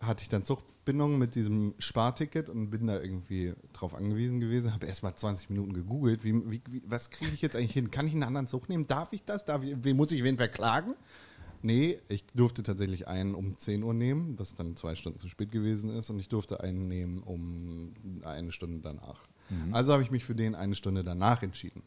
Hatte 0.00 0.22
ich 0.22 0.28
dann 0.28 0.44
Zugbindung 0.44 1.18
mit 1.18 1.34
diesem 1.34 1.74
Sparticket 1.78 2.48
und 2.48 2.70
bin 2.70 2.86
da 2.86 3.00
irgendwie 3.00 3.54
drauf 3.72 3.94
angewiesen 3.94 4.40
gewesen. 4.40 4.72
Habe 4.72 4.86
erst 4.86 5.02
mal 5.02 5.14
20 5.14 5.50
Minuten 5.50 5.74
gegoogelt. 5.74 6.24
Wie, 6.24 6.34
wie, 6.50 6.62
wie, 6.68 6.82
was 6.86 7.10
kriege 7.10 7.32
ich 7.32 7.42
jetzt 7.42 7.54
eigentlich 7.54 7.72
hin? 7.72 7.90
Kann 7.90 8.06
ich 8.06 8.14
einen 8.14 8.22
anderen 8.22 8.46
Zug 8.46 8.68
nehmen? 8.68 8.86
Darf 8.86 9.12
ich 9.12 9.24
das? 9.24 9.44
Darf 9.44 9.62
ich, 9.62 9.76
wen 9.84 9.96
muss 9.96 10.10
ich 10.12 10.24
wen 10.24 10.36
verklagen? 10.36 10.94
Nee, 11.62 11.98
ich 12.08 12.24
durfte 12.34 12.62
tatsächlich 12.62 13.06
einen 13.06 13.34
um 13.34 13.58
10 13.58 13.82
Uhr 13.82 13.92
nehmen, 13.92 14.38
was 14.38 14.54
dann 14.54 14.76
zwei 14.76 14.94
Stunden 14.94 15.18
zu 15.18 15.28
spät 15.28 15.52
gewesen 15.52 15.90
ist. 15.90 16.08
Und 16.08 16.18
ich 16.18 16.28
durfte 16.28 16.60
einen 16.60 16.88
nehmen 16.88 17.22
um 17.22 17.92
eine 18.24 18.50
Stunde 18.52 18.80
danach. 18.80 19.24
Also 19.72 19.92
habe 19.92 20.02
ich 20.02 20.10
mich 20.10 20.24
für 20.24 20.34
den 20.34 20.54
eine 20.54 20.74
Stunde 20.74 21.04
danach 21.04 21.42
entschieden. 21.42 21.82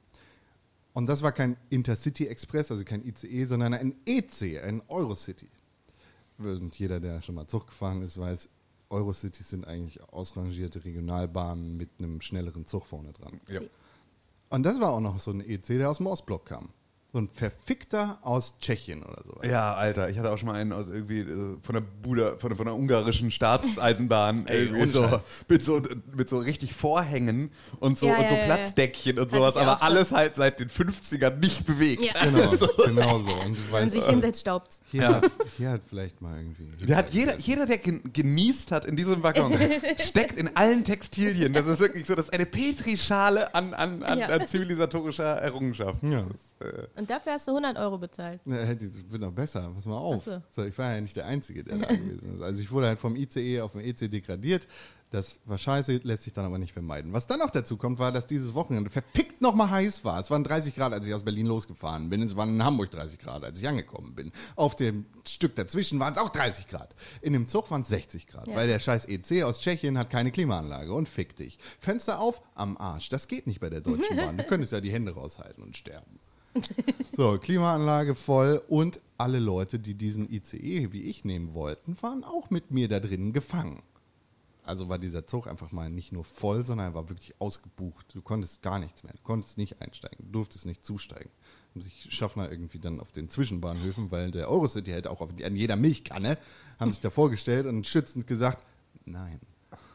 Und 0.93 1.10
das 1.10 1.23
war 1.23 1.32
kein 1.32 1.58
Intercity 1.69 2.28
Express, 2.28 2.71
also 2.71 2.84
kein 2.84 3.04
ICE, 3.06 3.45
sondern 3.45 3.73
ein 3.73 3.95
EC, 4.06 4.63
ein 4.63 4.82
Eurocity. 4.88 5.47
Und 6.38 6.76
jeder, 6.78 7.00
der 7.00 7.22
schon 7.22 7.36
mal 7.36 7.48
Zug 7.48 7.67
gefahren 7.67 8.02
ist, 8.02 8.17
weiß, 8.17 8.50
Eurocities 8.89 9.50
sind 9.50 9.67
eigentlich 9.67 10.02
ausrangierte 10.04 10.84
Regionalbahnen 10.84 11.78
mit 11.78 11.89
einem 12.00 12.22
schnelleren 12.22 12.65
Zug 12.65 12.86
vorne 12.86 13.12
dran. 13.13 13.39
Ja. 13.48 13.62
Und 14.50 14.63
das 14.63 14.80
war 14.80 14.91
auch 14.91 15.00
noch 15.00 15.19
so 15.19 15.32
ein 15.32 15.41
EC, 15.41 15.65
der 15.65 15.89
aus 15.89 15.98
dem 15.98 16.08
Ostblock 16.08 16.46
kam. 16.46 16.69
So 17.15 17.19
ein 17.19 17.30
Verfickter 17.32 18.17
aus 18.23 18.58
Tschechien 18.60 19.04
oder 19.04 19.21
sowas. 19.23 19.47
Ja, 19.47 19.76
Alter, 19.76 20.10
ich 20.10 20.17
hatte 20.17 20.32
auch 20.32 20.38
schon 20.39 20.47
mal 20.47 20.56
einen 20.56 20.73
aus 20.73 20.88
irgendwie 20.89 21.19
äh, 21.19 21.58
von 21.62 21.76
der 21.76 21.82
Buda, 21.82 22.38
von, 22.39 22.49
der- 22.49 22.58
von 22.58 22.65
der 22.65 22.73
ungarischen 22.73 23.30
Staatseisenbahn, 23.30 24.47
Ey, 24.47 24.63
irgendwie 24.65 24.88
so, 24.88 25.08
mit 25.47 25.63
so 25.63 25.80
mit 26.15 26.28
so 26.28 26.39
richtig 26.39 26.73
Vorhängen 26.73 27.52
und 27.80 27.99
so 27.99 28.08
Ja, 28.08 28.15
und 28.17 28.28
so 28.30 28.34
ja, 28.34 28.39
ja, 28.39 28.45
Platzdeckchen 28.45 29.19
und 29.19 29.26
Hatte 29.28 29.36
sowas, 29.38 29.58
aber 29.58 29.78
schon. 29.78 29.88
alles 29.88 30.12
halt 30.12 30.36
seit 30.36 30.60
den 30.60 30.69
50ern 30.69 31.36
nicht 31.38 31.67
bewegt. 31.67 32.02
Ja. 32.02 32.13
Genau, 32.23 32.49
genau 32.86 33.19
so. 33.19 33.32
Und 33.45 33.58
du 33.58 33.62
Wenn 33.65 33.71
man 33.71 33.82
weißt, 33.84 33.91
sich 33.93 34.06
hinsetzt, 34.06 34.41
staubt's. 34.41 34.82
hier, 34.89 35.08
hat, 35.08 35.32
hier 35.58 35.69
hat 35.69 35.82
vielleicht 35.88 36.19
mal 36.19 36.36
irgendwie. 36.38 36.86
Der 36.88 36.97
hat 36.97 37.12
jeder, 37.12 37.38
jeder, 37.38 37.67
der 37.67 37.78
gen- 37.78 38.12
genießt 38.12 38.71
hat 38.71 38.86
in 38.86 38.95
diesem 38.95 39.21
Waggon, 39.21 39.54
steckt 39.99 40.39
in 40.39 40.56
allen 40.56 40.84
Textilien. 40.84 41.54
Das 41.54 41.67
ist 41.67 41.80
wirklich 41.80 42.08
so, 42.08 42.15
das 42.15 42.26
ist 42.26 42.34
eine 42.34 42.47
Petrischale 42.47 43.54
an, 43.54 43.76
an, 43.76 44.02
an, 44.02 44.17
Ja. 44.17 44.28
an 44.30 44.47
zivilisatorischer 44.47 45.26
Errungenschaft. 45.41 46.02
Ja. 46.02 46.23
Das 46.23 46.41
ist, 46.41 46.53
Und 46.96 47.10
dafür 47.10 47.34
hast 47.34 47.48
du 47.48 47.52
100 47.52 47.78
Euro 47.78 47.98
bezahlt. 47.98 48.39
Na, 48.46 48.56
hätte- 48.58 48.89
wird 49.12 49.22
noch 49.22 49.32
besser, 49.32 49.70
pass 49.76 49.86
mal 49.86 49.98
auf. 49.98 50.24
So. 50.24 50.42
So, 50.52 50.63
ich 50.63 50.78
war 50.78 50.94
ja 50.96 51.02
nicht 51.02 51.16
der 51.16 51.26
Einzige, 51.26 51.63
der 51.63 51.78
da 51.78 51.88
gewesen 51.94 52.36
ist. 52.36 52.42
Also 52.42 52.62
ich 52.62 52.72
wurde 52.72 52.88
halt 52.88 53.00
vom 53.00 53.16
ICE 53.16 53.62
auf 53.62 53.74
den 53.74 53.82
EC 53.82 54.10
degradiert. 54.10 54.68
Das 55.10 55.39
war 55.46 55.60
scheiße, 55.60 55.98
lässt 56.04 56.24
sich 56.24 56.34
dann 56.34 56.44
aber 56.46 56.58
nicht 56.58 56.74
vermeiden. 56.74 57.13
Was 57.13 57.28
dann 57.28 57.38
noch 57.38 57.52
dazu 57.52 57.78
kommt, 57.78 58.00
war, 58.00 58.12
dass 58.12 58.26
dieses 58.26 58.56
Wochenende 58.56 58.89
verfickt 58.89 59.42
nochmal 59.42 59.70
heiß 59.70 60.04
war. 60.04 60.20
Es 60.20 60.32
waren 60.32 60.44
30 60.44 60.74
Grad, 60.74 60.92
als 60.92 61.06
ich 61.06 61.13
aus 61.13 61.22
Berlin 61.22 61.46
losgefahren 61.46 62.10
bin. 62.10 62.24
Es 62.24 62.36
waren 62.36 62.50
in 62.56 62.63
Hamburg 62.63 62.89
30 62.89 63.20
Grad, 63.20 63.44
als 63.44 63.60
ich 63.60 63.68
angekommen 63.68 64.16
bin. 64.16 64.32
Auf 64.56 64.76
dem 64.76 65.06
Stück 65.28 65.54
dazwischen 65.56 66.00
waren 66.00 66.13
es 66.13 66.20
auch 66.20 66.30
30 66.30 66.68
Grad. 66.68 66.96
In 67.22 67.34
dem 67.34 67.48
Zug 67.48 67.70
waren 67.70 67.82
es 67.82 67.89
60 67.89 68.26
Grad, 68.26 68.48
Ja. 68.48 68.56
weil 68.56 68.68
der 68.68 68.80
scheiß 68.80 69.06
EC 69.06 69.44
aus 69.44 69.60
Tschechien 69.60 70.00
hat 70.00 70.10
keine 70.10 70.32
Klimaanlage 70.32 70.92
und 70.92 71.08
fick 71.08 71.36
dich. 71.36 71.60
Fenster 71.80 72.20
auf, 72.20 72.42
am 72.56 72.76
Arsch. 72.78 73.10
Das 73.10 73.28
geht 73.28 73.46
nicht 73.46 73.60
bei 73.60 73.70
der 73.70 73.82
Deutschen 73.82 74.18
Bahn. 74.18 74.38
Du 74.38 74.44
könntest 74.46 74.72
ja 74.72 74.82
die 74.82 74.92
Hände 74.92 75.13
raushalten 75.13 75.62
und 75.63 75.78
sterben. 75.78 76.20
So, 77.16 77.38
Klimaanlage 77.38 78.16
voll 78.16 78.63
und 78.68 79.00
alle 79.18 79.39
Leute, 79.39 79.78
die 79.78 79.93
diesen 79.93 80.32
ICE 80.32 80.91
wie 80.91 81.04
ich 81.04 81.26
nehmen 81.26 81.54
wollten, 81.54 81.95
waren 82.01 82.24
auch 82.24 82.49
mit 82.49 82.72
mir 82.72 82.88
da 82.88 82.99
drinnen 82.99 83.34
gefangen. 83.34 83.84
Also 84.64 84.88
war 84.88 84.97
dieser 84.97 85.28
Zug 85.28 85.47
einfach 85.47 85.72
mal 85.72 85.89
nicht 85.89 86.12
nur 86.12 86.24
voll, 86.24 86.64
sondern 86.64 86.88
er 86.88 86.93
war 86.93 87.10
wirklich 87.10 87.36
ausgebucht. 87.39 88.16
Du 88.16 88.22
konntest 88.22 88.62
gar 88.62 88.80
nichts 88.80 89.04
mehr. 89.04 89.14
Du 89.14 89.22
konntest 89.22 89.58
nicht 89.58 89.82
einsteigen. 89.82 90.26
Du 90.26 90.32
durftest 90.32 90.66
nicht 90.66 90.86
zusteigen. 90.86 91.30
haben 91.72 91.82
sich 91.82 92.08
Schaffner 92.10 92.49
irgendwie 92.49 92.80
dann 92.80 92.99
auf 92.99 93.12
den 93.12 93.30
Zwischenbahnhöfen, 93.30 94.10
weil 94.10 94.32
der 94.32 94.49
Eurocity 94.49 94.91
hält 94.91 95.08
auch 95.08 95.20
auf, 95.20 95.30
an 95.43 95.56
jeder 95.56 95.76
Milchkanne, 95.76 96.38
haben 96.80 96.91
sich 96.91 97.01
da 97.01 97.10
vorgestellt 97.10 97.66
und 97.66 97.86
schützend 97.86 98.26
gesagt, 98.26 98.64
nein, 99.06 99.39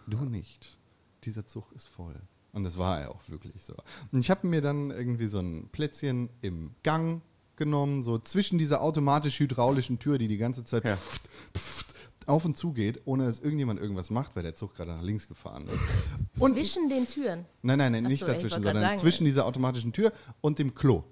du 0.06 0.18
nicht. 0.18 0.76
Dieser 1.24 1.46
Zug 1.46 1.72
ist 1.72 1.88
voll. 1.88 2.20
Und 2.52 2.64
das 2.64 2.78
war 2.78 3.00
er 3.00 3.10
auch 3.10 3.20
wirklich 3.28 3.62
so. 3.62 3.74
Und 4.10 4.20
ich 4.20 4.30
habe 4.30 4.46
mir 4.46 4.60
dann 4.60 4.90
irgendwie 4.90 5.26
so 5.26 5.38
ein 5.38 5.68
Plätzchen 5.70 6.30
im 6.40 6.74
Gang 6.82 7.22
genommen, 7.56 8.02
so 8.02 8.18
zwischen 8.18 8.58
dieser 8.58 8.80
automatisch-hydraulischen 8.82 9.98
Tür, 9.98 10.18
die 10.18 10.28
die 10.28 10.38
ganze 10.38 10.64
Zeit 10.64 10.84
Ja. 10.84 10.96
pft, 10.96 11.28
pft, 11.56 11.86
auf 12.26 12.44
und 12.44 12.56
zu 12.56 12.72
geht, 12.72 13.00
ohne 13.06 13.24
dass 13.26 13.40
irgendjemand 13.40 13.80
irgendwas 13.80 14.10
macht, 14.10 14.36
weil 14.36 14.42
der 14.42 14.54
Zug 14.54 14.74
gerade 14.74 14.92
nach 14.92 15.02
links 15.02 15.28
gefahren 15.28 15.66
ist. 15.68 15.84
Und 16.38 16.54
Zwischen 16.54 16.88
den 16.88 17.06
Türen. 17.08 17.46
Nein, 17.62 17.78
nein, 17.78 17.92
nein, 17.92 18.04
Ach 18.06 18.10
nicht 18.10 18.20
so, 18.20 18.26
dazwischen, 18.26 18.62
sondern 18.62 18.80
sagen. 18.82 18.98
zwischen 18.98 19.24
dieser 19.24 19.46
automatischen 19.46 19.92
Tür 19.92 20.12
und 20.42 20.58
dem 20.58 20.74
Klo. 20.74 21.04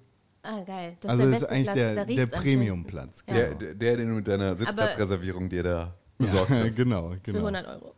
Ah, 0.43 0.61
geil. 0.63 0.95
Das 1.01 1.11
also 1.11 1.23
ist 1.23 1.29
der 1.31 1.39
das 1.39 1.41
ist 1.41 1.49
eigentlich 1.49 1.71
Platz. 1.71 1.75
der, 1.75 2.05
der 2.05 2.25
Premium-Platz. 2.27 3.23
Ja. 3.27 3.33
Der, 3.33 3.55
der, 3.55 3.73
der, 3.75 3.97
den 3.97 4.07
du 4.09 4.13
mit 4.15 4.27
deiner 4.27 4.55
Sitzplatzreservierung 4.55 5.49
dir 5.49 5.63
da 5.63 5.95
besorgt 6.17 6.51
hast. 6.51 6.75
genau, 6.75 7.09
schönsten. 7.09 7.25
Für 7.25 7.31
genau. 7.33 7.45
100 7.47 7.67
Euro. 7.67 7.93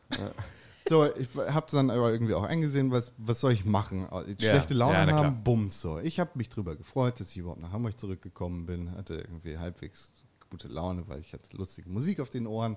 So, 0.90 1.16
ich 1.16 1.30
habe 1.36 1.68
dann 1.72 1.92
aber 1.92 2.12
irgendwie 2.12 2.34
auch 2.34 2.44
eingesehen, 2.44 2.90
was, 2.92 3.12
was 3.18 3.40
soll 3.42 3.52
ich 3.52 3.64
machen? 3.64 4.08
Schlechte 4.40 4.74
Laune 4.74 4.94
Ja, 4.94 5.06
na 5.06 5.12
klar. 5.12 5.26
haben, 5.26 5.44
bums 5.44 5.82
so. 5.82 6.00
Ich 6.00 6.20
habe 6.20 6.32
mich 6.34 6.50
drüber 6.50 6.76
gefreut, 6.76 7.20
dass 7.20 7.30
ich 7.30 7.38
überhaupt 7.38 7.62
nach 7.62 7.72
Hamburg 7.72 8.00
zurückgekommen 8.00 8.66
bin, 8.66 8.92
hatte 8.92 9.16
irgendwie 9.16 9.58
halbwegs 9.58 10.12
gute 10.50 10.68
Laune, 10.68 11.08
weil 11.08 11.20
ich 11.20 11.32
hatte 11.34 11.56
lustige 11.56 11.90
Musik 11.90 12.20
auf 12.20 12.30
den 12.30 12.48
Ohren. 12.48 12.76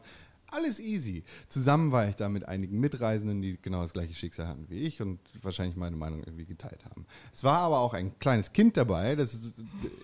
Alles 0.50 0.78
easy. 0.78 1.24
Zusammen 1.48 1.92
war 1.92 2.06
ich 2.06 2.14
da 2.14 2.28
mit 2.28 2.46
einigen 2.46 2.78
Mitreisenden, 2.78 3.40
die 3.40 3.58
genau 3.62 3.80
das 3.80 3.94
gleiche 3.94 4.12
Schicksal 4.12 4.46
hatten 4.46 4.66
wie 4.68 4.80
ich 4.80 5.00
und 5.00 5.18
wahrscheinlich 5.40 5.76
meine 5.76 5.96
Meinung 5.96 6.22
irgendwie 6.22 6.44
geteilt 6.44 6.84
haben. 6.84 7.06
Es 7.32 7.42
war 7.42 7.60
aber 7.60 7.78
auch 7.78 7.94
ein 7.94 8.18
kleines 8.18 8.52
Kind 8.52 8.76
dabei, 8.76 9.16
das 9.16 9.54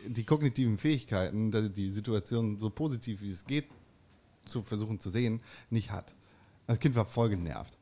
die 0.07 0.25
kognitiven 0.25 0.79
Fähigkeiten, 0.79 1.73
die 1.75 1.93
Situation 1.93 2.59
so 2.59 2.71
positiv 2.71 3.21
wie 3.21 3.31
es 3.31 3.45
geht 3.45 3.67
zu 4.47 4.63
versuchen 4.63 4.99
zu 4.99 5.11
sehen, 5.11 5.43
nicht 5.69 5.91
hat. 5.91 6.15
Das 6.67 6.81
Kind 6.81 6.95
war 6.95 7.05
voll 7.05 7.29
genervt. 7.29 7.78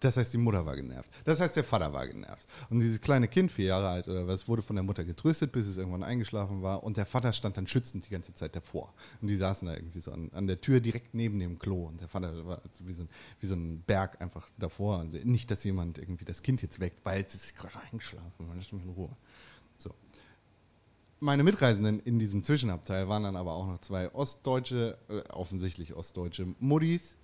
Das 0.00 0.16
heißt, 0.16 0.32
die 0.32 0.38
Mutter 0.38 0.64
war 0.64 0.76
genervt. 0.76 1.10
Das 1.24 1.40
heißt, 1.40 1.56
der 1.56 1.64
Vater 1.64 1.92
war 1.92 2.06
genervt. 2.06 2.46
Und 2.70 2.80
dieses 2.80 3.02
kleine 3.02 3.28
Kind, 3.28 3.52
vier 3.52 3.66
Jahre 3.66 3.88
alt 3.90 4.08
oder 4.08 4.26
was, 4.26 4.48
wurde 4.48 4.62
von 4.62 4.74
der 4.74 4.82
Mutter 4.82 5.04
getröstet, 5.04 5.52
bis 5.52 5.66
es 5.66 5.76
irgendwann 5.76 6.02
eingeschlafen 6.02 6.62
war. 6.62 6.82
Und 6.82 6.96
der 6.96 7.04
Vater 7.04 7.34
stand 7.34 7.58
dann 7.58 7.66
schützend 7.66 8.06
die 8.06 8.10
ganze 8.10 8.34
Zeit 8.34 8.56
davor. 8.56 8.94
Und 9.20 9.28
die 9.28 9.36
saßen 9.36 9.68
da 9.68 9.74
irgendwie 9.74 10.00
so 10.00 10.10
an, 10.10 10.30
an 10.32 10.46
der 10.46 10.58
Tür 10.58 10.80
direkt 10.80 11.12
neben 11.12 11.38
dem 11.38 11.58
Klo. 11.58 11.88
Und 11.88 12.00
der 12.00 12.08
Vater 12.08 12.46
war 12.46 12.62
so 12.72 12.86
wie, 12.86 12.94
so 12.94 13.02
ein, 13.02 13.08
wie 13.40 13.46
so 13.46 13.54
ein 13.54 13.82
Berg 13.82 14.22
einfach 14.22 14.48
davor. 14.58 15.00
Also 15.00 15.18
nicht, 15.18 15.50
dass 15.50 15.64
jemand 15.64 15.98
irgendwie 15.98 16.24
das 16.24 16.42
Kind 16.42 16.62
jetzt 16.62 16.80
weckt, 16.80 17.04
weil 17.04 17.22
es 17.22 17.34
ist 17.34 17.54
gerade 17.54 17.78
eingeschlafen. 17.92 18.48
Lass 18.56 18.72
mich 18.72 18.82
in 18.82 18.90
Ruhe. 18.90 19.14
So. 19.76 19.94
Meine 21.18 21.42
Mitreisenden 21.42 22.00
in 22.00 22.18
diesem 22.18 22.42
Zwischenabteil 22.42 23.06
waren 23.06 23.24
dann 23.24 23.36
aber 23.36 23.52
auch 23.52 23.66
noch 23.66 23.80
zwei 23.80 24.10
ostdeutsche, 24.14 24.96
äh, 25.10 25.20
offensichtlich 25.28 25.92
ostdeutsche 25.92 26.54
Muddis, 26.58 27.18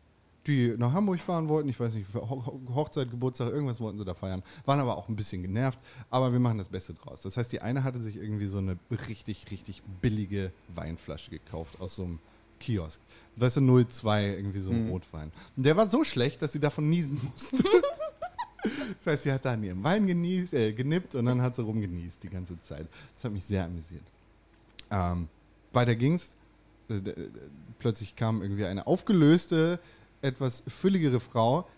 die 0.47 0.74
nach 0.78 0.92
Hamburg 0.92 1.20
fahren 1.20 1.49
wollten. 1.49 1.68
Ich 1.68 1.78
weiß 1.80 1.94
nicht, 1.94 2.09
für 2.09 2.20
Ho 2.20 2.44
Ho- 2.47 2.61
Hochzeit, 2.74 3.11
Geburtstag, 3.11 3.51
irgendwas 3.51 3.80
wollten 3.80 3.99
sie 3.99 4.05
da 4.05 4.14
feiern. 4.14 4.42
Waren 4.64 4.80
aber 4.80 4.97
auch 4.97 5.09
ein 5.09 5.16
bisschen 5.16 5.42
genervt. 5.42 5.78
Aber 6.11 6.32
wir 6.32 6.40
machen 6.40 6.59
das 6.59 6.68
Beste 6.68 6.94
draus. 6.94 7.20
Das 7.22 7.36
heißt, 7.36 7.51
die 7.53 7.61
eine 7.61 7.84
hatte 7.84 8.01
sich 8.01 8.16
irgendwie 8.16 8.47
so 8.47 8.59
eine 8.59 8.78
richtig, 9.09 9.51
richtig 9.51 9.82
billige 10.01 10.53
Weinflasche 10.74 11.30
gekauft 11.30 11.80
aus 11.80 11.97
so 11.97 12.05
einem 12.05 12.18
Kiosk. 12.61 13.01
Weißt 13.36 13.59
du, 13.59 13.84
02, 13.84 14.24
irgendwie 14.36 14.61
so 14.61 14.70
ein 14.70 14.88
Rotwein. 14.88 15.30
Und 15.57 15.66
der 15.66 15.76
war 15.76 15.88
so 15.88 16.05
schlecht, 16.05 16.40
dass 16.42 16.53
sie 16.53 16.61
davon 16.61 16.88
niesen 16.88 17.20
musste. 17.32 17.62
Das 18.99 19.07
heißt, 19.07 19.22
sie 19.24 19.32
hat 19.32 19.44
da 19.44 19.53
an 19.53 19.62
ihrem 19.62 19.84
Wein 19.84 20.07
genießt, 20.09 20.53
äh, 20.55 20.72
genippt 20.72 21.14
und 21.14 21.26
dann 21.26 21.40
hat 21.40 21.55
sie 21.55 21.62
rumgenießt 21.62 22.20
die 22.22 22.28
ganze 22.28 22.61
Zeit. 22.61 22.88
Das 23.14 23.22
hat 23.24 23.30
mich 23.32 23.44
sehr 23.44 23.64
amüsiert. 23.64 24.03
Ähm, 24.90 25.28
weiter 25.72 25.94
ging's. 25.94 26.34
Äh, 26.88 27.01
d- 27.01 27.14
Plötzlich 27.78 28.16
kam 28.16 28.42
irgendwie 28.42 28.64
eine 28.64 28.86
aufgelöste, 28.88 29.78
etwas 30.22 30.62
fülligere 30.66 31.20
Frau, 31.20 31.68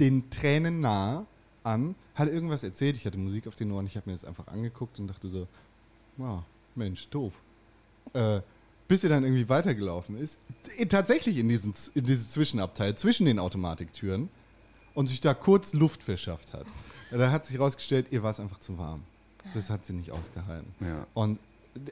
den 0.00 0.30
Tränen 0.30 0.80
nahe 0.80 1.26
an, 1.64 1.94
hat 2.14 2.28
irgendwas 2.28 2.62
erzählt. 2.62 2.96
Ich 2.96 3.06
hatte 3.06 3.18
Musik 3.18 3.46
auf 3.46 3.54
den 3.54 3.70
Ohren, 3.72 3.86
ich 3.86 3.96
habe 3.96 4.08
mir 4.10 4.14
das 4.14 4.24
einfach 4.24 4.46
angeguckt 4.48 4.98
und 4.98 5.06
dachte 5.08 5.28
so, 5.28 5.46
wow, 6.16 6.42
Mensch, 6.74 7.08
doof. 7.08 7.32
Äh, 8.14 8.40
bis 8.88 9.02
sie 9.02 9.08
dann 9.08 9.22
irgendwie 9.24 9.48
weitergelaufen 9.48 10.18
ist, 10.18 10.38
t- 10.64 10.84
tatsächlich 10.86 11.38
in, 11.38 11.48
diesen, 11.48 11.72
in 11.94 12.04
dieses 12.04 12.30
Zwischenabteil, 12.30 12.94
zwischen 12.96 13.24
den 13.26 13.38
Automatiktüren 13.38 14.28
und 14.94 15.06
sich 15.06 15.20
da 15.20 15.32
kurz 15.34 15.72
Luft 15.72 16.02
verschafft 16.02 16.52
hat. 16.52 16.66
Da 17.10 17.30
hat 17.30 17.44
sich 17.44 17.56
herausgestellt, 17.58 18.06
ihr 18.10 18.22
war 18.22 18.30
es 18.30 18.40
einfach 18.40 18.58
zu 18.58 18.78
warm. 18.78 19.02
Das 19.52 19.68
hat 19.68 19.84
sie 19.84 19.92
nicht 19.92 20.12
ausgehalten. 20.12 20.72
Ja. 20.80 21.06
Und 21.12 21.38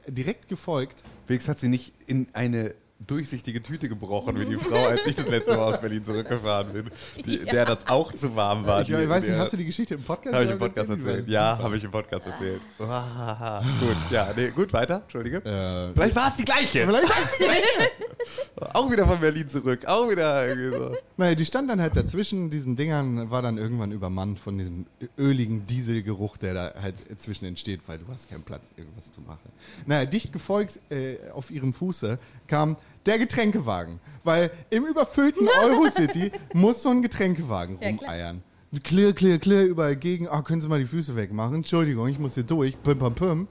direkt 0.07 0.47
gefolgt, 0.49 1.03
Wegs 1.27 1.47
hat 1.47 1.59
sie 1.59 1.67
nicht 1.67 1.93
in 2.07 2.25
eine 2.33 2.73
durchsichtige 3.07 3.61
Tüte 3.61 3.89
gebrochen 3.89 4.39
wie 4.39 4.45
die 4.45 4.55
Frau, 4.57 4.87
als 4.87 5.05
ich 5.05 5.15
das 5.15 5.27
letzte 5.27 5.51
Mal 5.55 5.73
aus 5.73 5.81
Berlin 5.81 6.03
zurückgefahren 6.03 6.71
bin, 6.73 6.91
die, 7.25 7.39
der 7.51 7.65
das 7.65 7.87
auch 7.87 8.13
zu 8.13 8.35
warm 8.35 8.65
war. 8.65 8.81
ich 8.81 8.91
weiß 8.91 9.27
nicht, 9.27 9.37
hast 9.37 9.53
du 9.53 9.57
die 9.57 9.65
Geschichte 9.65 9.95
im 9.95 10.03
Podcast 10.03 10.35
Habe 10.35 10.45
ich 10.45 10.51
im 10.51 10.57
Podcast 10.57 10.89
erzählt? 10.89 11.05
Die 11.05 11.09
erzählt. 11.09 11.27
war 11.27 11.33
Ja, 11.33 11.59
habe 11.59 11.77
ich 11.77 11.83
im 11.83 11.91
Podcast 11.91 12.27
erzählt. 12.27 12.61
Ah, 12.79 13.61
gut, 13.79 13.97
ja, 14.11 14.33
nee, 14.35 14.49
gut, 14.49 14.73
weiter, 14.73 15.01
Entschuldige. 15.03 15.37
Äh, 15.37 15.93
Vielleicht 15.93 16.15
war 16.15 16.27
es 16.27 16.35
die 16.35 16.45
gleiche. 16.45 16.85
Vielleicht 16.85 17.11
Auch 18.73 18.91
wieder 18.91 19.07
von 19.07 19.19
Berlin 19.19 19.47
zurück, 19.49 19.85
auch 19.85 20.09
wieder 20.09 20.47
irgendwie 20.47 20.77
so. 20.77 20.95
Naja, 21.17 21.35
die 21.35 21.45
stand 21.45 21.69
dann 21.69 21.81
halt 21.81 21.95
dazwischen 21.95 22.49
diesen 22.49 22.75
Dingern, 22.75 23.31
war 23.31 23.41
dann 23.41 23.57
irgendwann 23.57 23.91
übermannt 23.91 24.39
von 24.39 24.57
diesem 24.57 24.85
öligen 25.17 25.65
Dieselgeruch, 25.65 26.37
der 26.37 26.53
da 26.53 26.73
halt 26.81 26.95
zwischen 27.19 27.45
entsteht, 27.45 27.81
weil 27.87 27.97
du 27.97 28.05
hast 28.09 28.29
keinen 28.29 28.43
Platz, 28.43 28.73
irgendwas 28.77 29.11
zu 29.11 29.21
machen. 29.21 29.51
Naja, 29.85 30.05
dicht 30.05 30.31
gefolgt 30.33 30.79
äh, 30.89 31.17
auf 31.33 31.49
ihrem 31.49 31.73
Fuße 31.73 32.19
kam 32.47 32.77
der 33.05 33.19
Getränkewagen, 33.19 33.99
weil 34.23 34.51
im 34.69 34.85
überfüllten 34.85 35.47
Eurocity 35.63 36.31
muss 36.53 36.83
so 36.83 36.89
ein 36.89 37.01
Getränkewagen 37.01 37.77
Ja, 37.81 37.89
rumeiern. 37.89 38.43
Clear, 38.83 39.11
clear, 39.13 39.37
clear, 39.37 39.63
überall 39.63 39.97
gegen. 39.97 40.27
Ah, 40.29 40.41
können 40.41 40.61
Sie 40.61 40.67
mal 40.67 40.79
die 40.79 40.85
Füße 40.85 41.15
wegmachen? 41.15 41.55
Entschuldigung, 41.55 42.07
ich 42.07 42.19
muss 42.19 42.35
hier 42.35 42.43
durch. 42.43 42.81
Pim, 42.81 42.97
pam, 42.99 43.13
pim. 43.13 43.47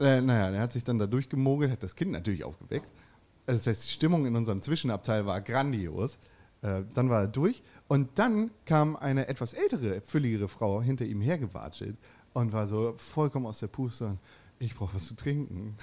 Äh, 0.00 0.20
naja, 0.22 0.50
der 0.50 0.60
hat 0.60 0.72
sich 0.72 0.84
dann 0.84 0.98
da 0.98 1.06
durchgemogelt, 1.06 1.70
hat 1.70 1.82
das 1.82 1.94
Kind 1.94 2.10
natürlich 2.10 2.44
aufgeweckt. 2.44 2.90
Also 3.46 3.58
Das 3.58 3.66
heißt, 3.66 3.84
die 3.84 3.90
Stimmung 3.92 4.24
in 4.26 4.36
unserem 4.36 4.62
Zwischenabteil 4.62 5.26
war 5.26 5.40
grandios. 5.42 6.18
Äh, 6.62 6.82
dann 6.94 7.10
war 7.10 7.22
er 7.22 7.28
durch 7.28 7.62
und 7.88 8.18
dann 8.18 8.50
kam 8.64 8.96
eine 8.96 9.28
etwas 9.28 9.52
ältere, 9.52 10.00
fülligere 10.00 10.48
Frau 10.48 10.80
hinter 10.80 11.04
ihm 11.04 11.20
hergewatschelt 11.20 11.98
und 12.32 12.54
war 12.54 12.66
so 12.66 12.94
vollkommen 12.96 13.44
aus 13.44 13.60
der 13.60 13.66
Puste 13.66 14.06
und 14.06 14.18
ich 14.58 14.74
brauche 14.74 14.94
was 14.94 15.06
zu 15.06 15.14
trinken. 15.14 15.76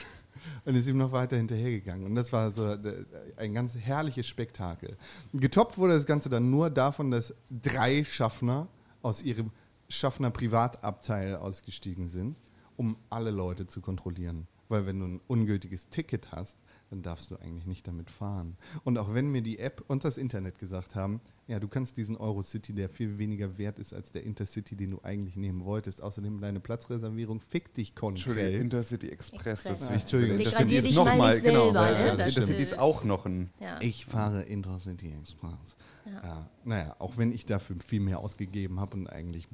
Und 0.66 0.76
ist 0.76 0.88
ihm 0.88 0.98
noch 0.98 1.12
weiter 1.12 1.38
hinterhergegangen. 1.38 2.06
Und 2.06 2.16
das 2.16 2.34
war 2.34 2.52
so 2.52 2.66
äh, 2.66 3.06
ein 3.38 3.54
ganz 3.54 3.76
herrliches 3.76 4.28
Spektakel. 4.28 4.98
Getoppt 5.34 5.78
wurde 5.78 5.94
das 5.94 6.06
Ganze 6.06 6.30
dann 6.30 6.50
nur 6.50 6.70
davon, 6.70 7.12
dass 7.12 7.34
drei 7.50 8.04
Schaffner 8.04 8.68
aus 9.02 9.24
ihrem 9.24 9.52
Schaffner 9.90 10.32
Privatabteil 10.32 11.36
ausgestiegen 11.36 12.08
sind, 12.08 12.38
um 12.78 12.98
alle 13.10 13.32
Leute 13.32 13.68
zu 13.68 13.82
kontrollieren. 13.82 14.48
Weil 14.70 14.86
wenn 14.86 15.00
du 15.00 15.06
ein 15.06 15.22
ungültiges 15.28 15.90
Ticket 15.90 16.32
hast, 16.32 16.58
dann 16.90 17.02
darfst 17.02 17.32
du 17.32 17.38
eigentlich 17.38 17.66
nicht 17.66 17.88
damit 17.88 18.10
fahren. 18.10 18.58
Und 18.84 18.98
auch 18.98 19.14
wenn 19.14 19.32
mir 19.32 19.42
die 19.42 19.60
App 19.60 19.84
und 19.88 20.04
das 20.04 20.18
Internet 20.18 20.60
gesagt 20.60 20.96
haben, 20.96 21.22
ja, 21.52 21.60
du 21.60 21.68
kannst 21.68 21.98
diesen 21.98 22.16
Eurocity, 22.16 22.72
der 22.74 22.88
viel 22.88 23.18
weniger 23.18 23.58
wert 23.58 23.78
ist 23.78 23.94
als 23.94 24.10
der 24.14 24.24
Intercity, 24.24 24.76
den 24.78 24.92
du 24.92 25.02
eigentlich 25.04 25.36
nehmen 25.36 25.66
wolltest, 25.66 26.02
außerdem 26.02 26.40
deine 26.40 26.62
Platzreservierung, 26.62 27.42
fick 27.42 27.74
dich, 27.74 27.94
Kontroll. 27.94 28.38
Intercity 28.38 29.10
Express. 29.10 29.64
Das 29.64 29.82
Express. 29.82 29.82
ist 29.82 30.02
Entschuldigung, 30.04 30.38
wichtig. 30.40 30.54
das 30.54 30.62
Intercity 30.62 30.64
Degradier 30.64 30.80
ist 30.80 30.88
dich 30.88 30.96
noch 30.96 31.06
mal 31.06 31.18
mal, 31.18 31.34
nicht 31.34 31.44
genau, 31.44 31.64
selber, 31.74 31.90
ne? 32.12 32.18
Das 32.18 32.28
Intercity 32.30 32.62
ist- 32.64 32.72
ist 32.72 32.80
auch 32.80 33.04
noch 33.04 33.26
ein. 33.26 33.50
Ja. 33.60 33.82
Ich 33.82 34.06
fahre 34.06 34.44
Intercity 34.44 35.12
Express. 35.12 35.76
Ja. 36.06 36.50
naja, 36.64 36.96
auch 37.00 37.18
wenn 37.18 37.32
ich 37.34 37.46
dafür 37.46 37.76
viel 37.86 38.00
mehr 38.00 38.20
ausgegeben 38.20 38.80
habe 38.80 38.96
und 38.98 39.08
eigentlich 39.08 39.48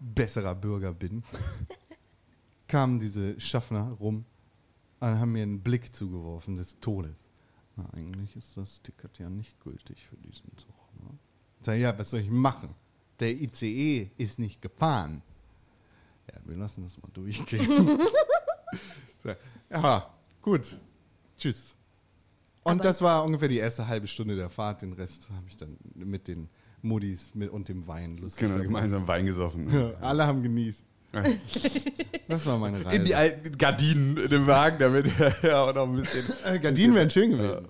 besserer 0.00 0.54
Bürger 0.56 0.92
bin, 0.92 1.22
kamen 2.68 2.98
diese 2.98 3.38
Schaffner 3.40 3.92
rum 3.92 4.24
und 5.00 5.06
haben 5.20 5.32
mir 5.32 5.42
einen 5.44 5.60
Blick 5.60 5.94
zugeworfen 5.94 6.56
des 6.56 6.80
Todes. 6.80 7.14
Na, 7.76 7.88
eigentlich 7.92 8.34
ist 8.36 8.56
das 8.56 8.82
Ticket 8.82 9.18
ja 9.18 9.30
nicht 9.30 9.60
gültig 9.60 10.06
für 10.08 10.16
diesen 10.16 10.56
Zug. 10.56 10.74
Sag, 11.66 11.80
ja, 11.80 11.98
was 11.98 12.10
soll 12.10 12.20
ich 12.20 12.30
machen? 12.30 12.68
Der 13.18 13.32
ICE 13.32 14.08
ist 14.18 14.38
nicht 14.38 14.62
gefahren. 14.62 15.20
Ja, 16.32 16.38
wir 16.44 16.56
lassen 16.56 16.84
das 16.84 16.96
mal 17.02 17.08
durchgehen. 17.12 17.98
ja, 19.70 20.08
gut. 20.42 20.78
Tschüss. 21.36 21.74
Und 22.62 22.74
Aber- 22.74 22.82
das 22.84 23.02
war 23.02 23.24
ungefähr 23.24 23.48
die 23.48 23.58
erste 23.58 23.88
halbe 23.88 24.06
Stunde 24.06 24.36
der 24.36 24.48
Fahrt. 24.48 24.82
Den 24.82 24.92
Rest 24.92 25.28
habe 25.30 25.42
ich 25.48 25.56
dann 25.56 25.76
mit 25.96 26.28
den 26.28 26.48
Modis 26.82 27.34
mit, 27.34 27.50
und 27.50 27.68
dem 27.68 27.84
Wein 27.88 28.16
lustig. 28.18 28.46
Genau, 28.48 28.62
gemeinsam 28.62 29.08
Wein 29.08 29.26
gesoffen. 29.26 29.68
Ja, 29.74 29.90
alle 30.00 30.24
haben 30.24 30.44
genießt. 30.44 30.84
Das 32.28 32.44
war 32.46 32.58
meine 32.58 32.84
Reise. 32.84 32.96
In 32.96 33.04
die 33.04 33.14
alten 33.16 33.56
Gardinen 33.58 34.16
in 34.16 34.28
dem 34.30 34.46
Wagen, 34.46 34.78
damit 34.78 35.06
er 35.18 35.34
ja 35.48 35.62
auch 35.68 35.74
noch 35.74 35.88
ein 35.88 35.96
bisschen. 35.96 36.26
äh, 36.44 36.58
Gardinen 36.60 36.94
wären 36.94 37.10
schön 37.10 37.30
gewesen. 37.30 37.68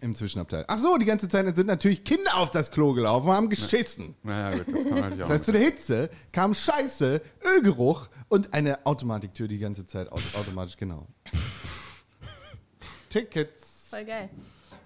Im 0.00 0.14
Zwischenabteil. 0.14 0.64
Ach 0.68 0.78
so, 0.78 0.96
die 0.98 1.04
ganze 1.04 1.28
Zeit 1.28 1.54
sind 1.56 1.66
natürlich 1.66 2.04
Kinder 2.04 2.36
auf 2.36 2.50
das 2.50 2.70
Klo 2.70 2.92
gelaufen 2.92 3.28
und 3.28 3.34
haben 3.34 3.48
geschissen. 3.50 4.14
Naja, 4.22 4.62
gut, 4.62 4.74
das 4.74 4.82
kann 4.84 4.84
man 4.90 4.94
natürlich 5.00 5.14
auch. 5.14 5.18
Das 5.28 5.30
heißt, 5.30 5.44
zu 5.44 5.52
der 5.52 5.60
Hitze 5.62 6.10
kam 6.32 6.54
Scheiße, 6.54 7.20
Ölgeruch 7.44 8.08
und 8.28 8.52
eine 8.54 8.84
Automatiktür 8.86 9.48
die 9.48 9.58
ganze 9.58 9.86
Zeit 9.86 10.10
au- 10.12 10.38
automatisch, 10.38 10.76
genau. 10.76 11.06
Tickets. 13.08 13.88
Voll 13.90 14.04
geil. 14.04 14.28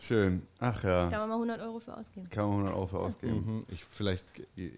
Schön. 0.01 0.43
Ach 0.61 0.83
ja. 0.85 1.11
Kann 1.11 1.21
man 1.21 1.29
mal 1.29 1.35
100 1.35 1.61
Euro 1.61 1.81
für 1.81 1.97
ausgeben. 1.97 2.29
Kann 2.31 2.45
man 2.45 2.53
100 2.59 2.75
Euro 2.75 2.87
für 2.87 2.99
ausgeben. 3.01 3.35
Mhm, 3.47 3.67
Ich, 3.69 3.85
vielleicht 3.85 4.29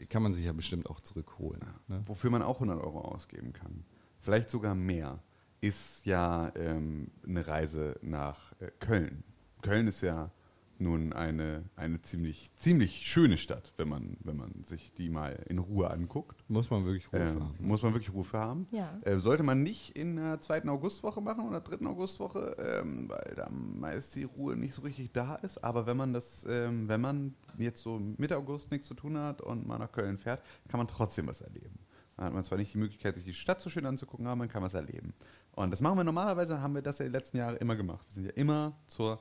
kann 0.09 0.23
man 0.23 0.35
sich 0.35 0.45
ja 0.45 0.53
bestimmt 0.53 0.89
auch 0.89 1.01
zurückholen. 1.01 1.61
Ne? 1.89 2.03
Wofür 2.07 2.31
man 2.31 2.43
auch 2.43 2.55
100 2.57 2.81
Euro 2.83 3.01
ausgeben 3.01 3.53
kann, 3.53 3.85
vielleicht 4.21 4.51
sogar 4.51 4.75
mehr, 4.75 5.19
ist 5.61 6.07
ja 6.07 6.51
ähm, 6.57 7.11
eine 7.27 7.47
Reise 7.47 7.97
nach 8.03 8.53
äh, 8.61 8.71
Köln. 8.81 9.23
Köln 9.63 9.87
ist 9.87 10.01
ja 10.03 10.31
nun 10.79 11.13
eine, 11.13 11.65
eine 11.77 12.01
ziemlich, 12.01 12.51
ziemlich 12.57 13.07
schöne 13.07 13.37
Stadt, 13.37 13.75
wenn 13.77 13.87
man, 13.89 14.17
wenn 14.25 14.39
man 14.39 14.65
sich 14.65 14.95
die 14.95 15.11
mal 15.11 15.33
in 15.51 15.59
Ruhe 15.59 15.91
anguckt. 15.91 16.43
Muss 16.49 16.71
man 16.71 16.87
wirklich 16.87 17.13
Ruhe 17.13 17.21
Ähm, 17.21 17.43
haben. 17.45 17.55
muss 17.61 17.83
man 17.83 17.93
wirklich 17.93 18.15
Ruhe 18.15 18.25
für 18.25 18.39
haben. 18.39 18.67
Ja. 18.71 18.99
Äh, 19.03 19.19
sollte 19.19 19.43
man 19.43 19.63
nicht 19.63 19.95
in 19.95 20.17
der 20.17 20.41
zweiten 20.41 20.71
Augustwoche 20.71 21.21
machen 21.21 21.47
oder 21.47 21.61
dritten 21.61 21.87
Augustwoche, 21.87 22.57
ähm, 22.83 23.11
weil 23.11 23.35
da 23.37 23.51
meist 23.51 24.17
die 24.17 24.25
Ruhe 24.25 24.57
nicht 24.57 24.73
so 24.73 24.81
richtig 24.81 25.13
da 25.13 25.35
ist. 25.35 25.63
Aber 25.63 25.85
wenn 25.85 25.99
man 25.99 26.15
das, 26.15 26.47
ähm, 26.49 26.89
wenn 26.89 27.03
man 27.03 27.35
jetzt 27.59 27.83
so 27.83 27.99
Mitte 28.17 28.39
August 28.39 28.71
nichts 28.71 28.87
zu 28.89 28.95
tun 28.95 29.19
hat 29.19 29.43
und 29.43 29.67
mal 29.67 29.77
nach 29.79 29.93
Köln 29.93 30.17
fährt, 30.17 30.43
kann 30.69 30.79
man 30.79 30.89
trotzdem 30.89 31.27
was 31.27 31.43
erleben. 31.43 31.79
Da 32.17 32.25
hat 32.25 32.33
man 32.33 32.43
zwar 32.45 32.57
nicht 32.57 32.73
die 32.73 32.79
Möglichkeit, 32.79 33.15
sich 33.17 33.25
die 33.25 33.35
Stadt 33.35 33.61
so 33.61 33.69
schön 33.69 33.85
anzugucken, 33.85 34.27
aber 34.27 34.37
man 34.37 34.49
kann 34.49 34.63
was 34.63 34.73
erleben. 34.75 35.13
Und 35.53 35.73
das 35.73 35.83
machen 35.83 35.99
wir 35.99 36.05
normalerweise, 36.05 36.63
haben 36.63 36.75
wir 36.75 36.81
das 36.83 36.99
ja 37.01 37.05
die 37.05 37.11
letzten 37.13 37.37
Jahre 37.37 37.57
immer 37.57 37.77
gemacht. 37.77 38.07
Wir 38.09 38.15
sind 38.15 38.25
ja 38.27 38.33
immer 38.33 38.73
zur 38.87 39.19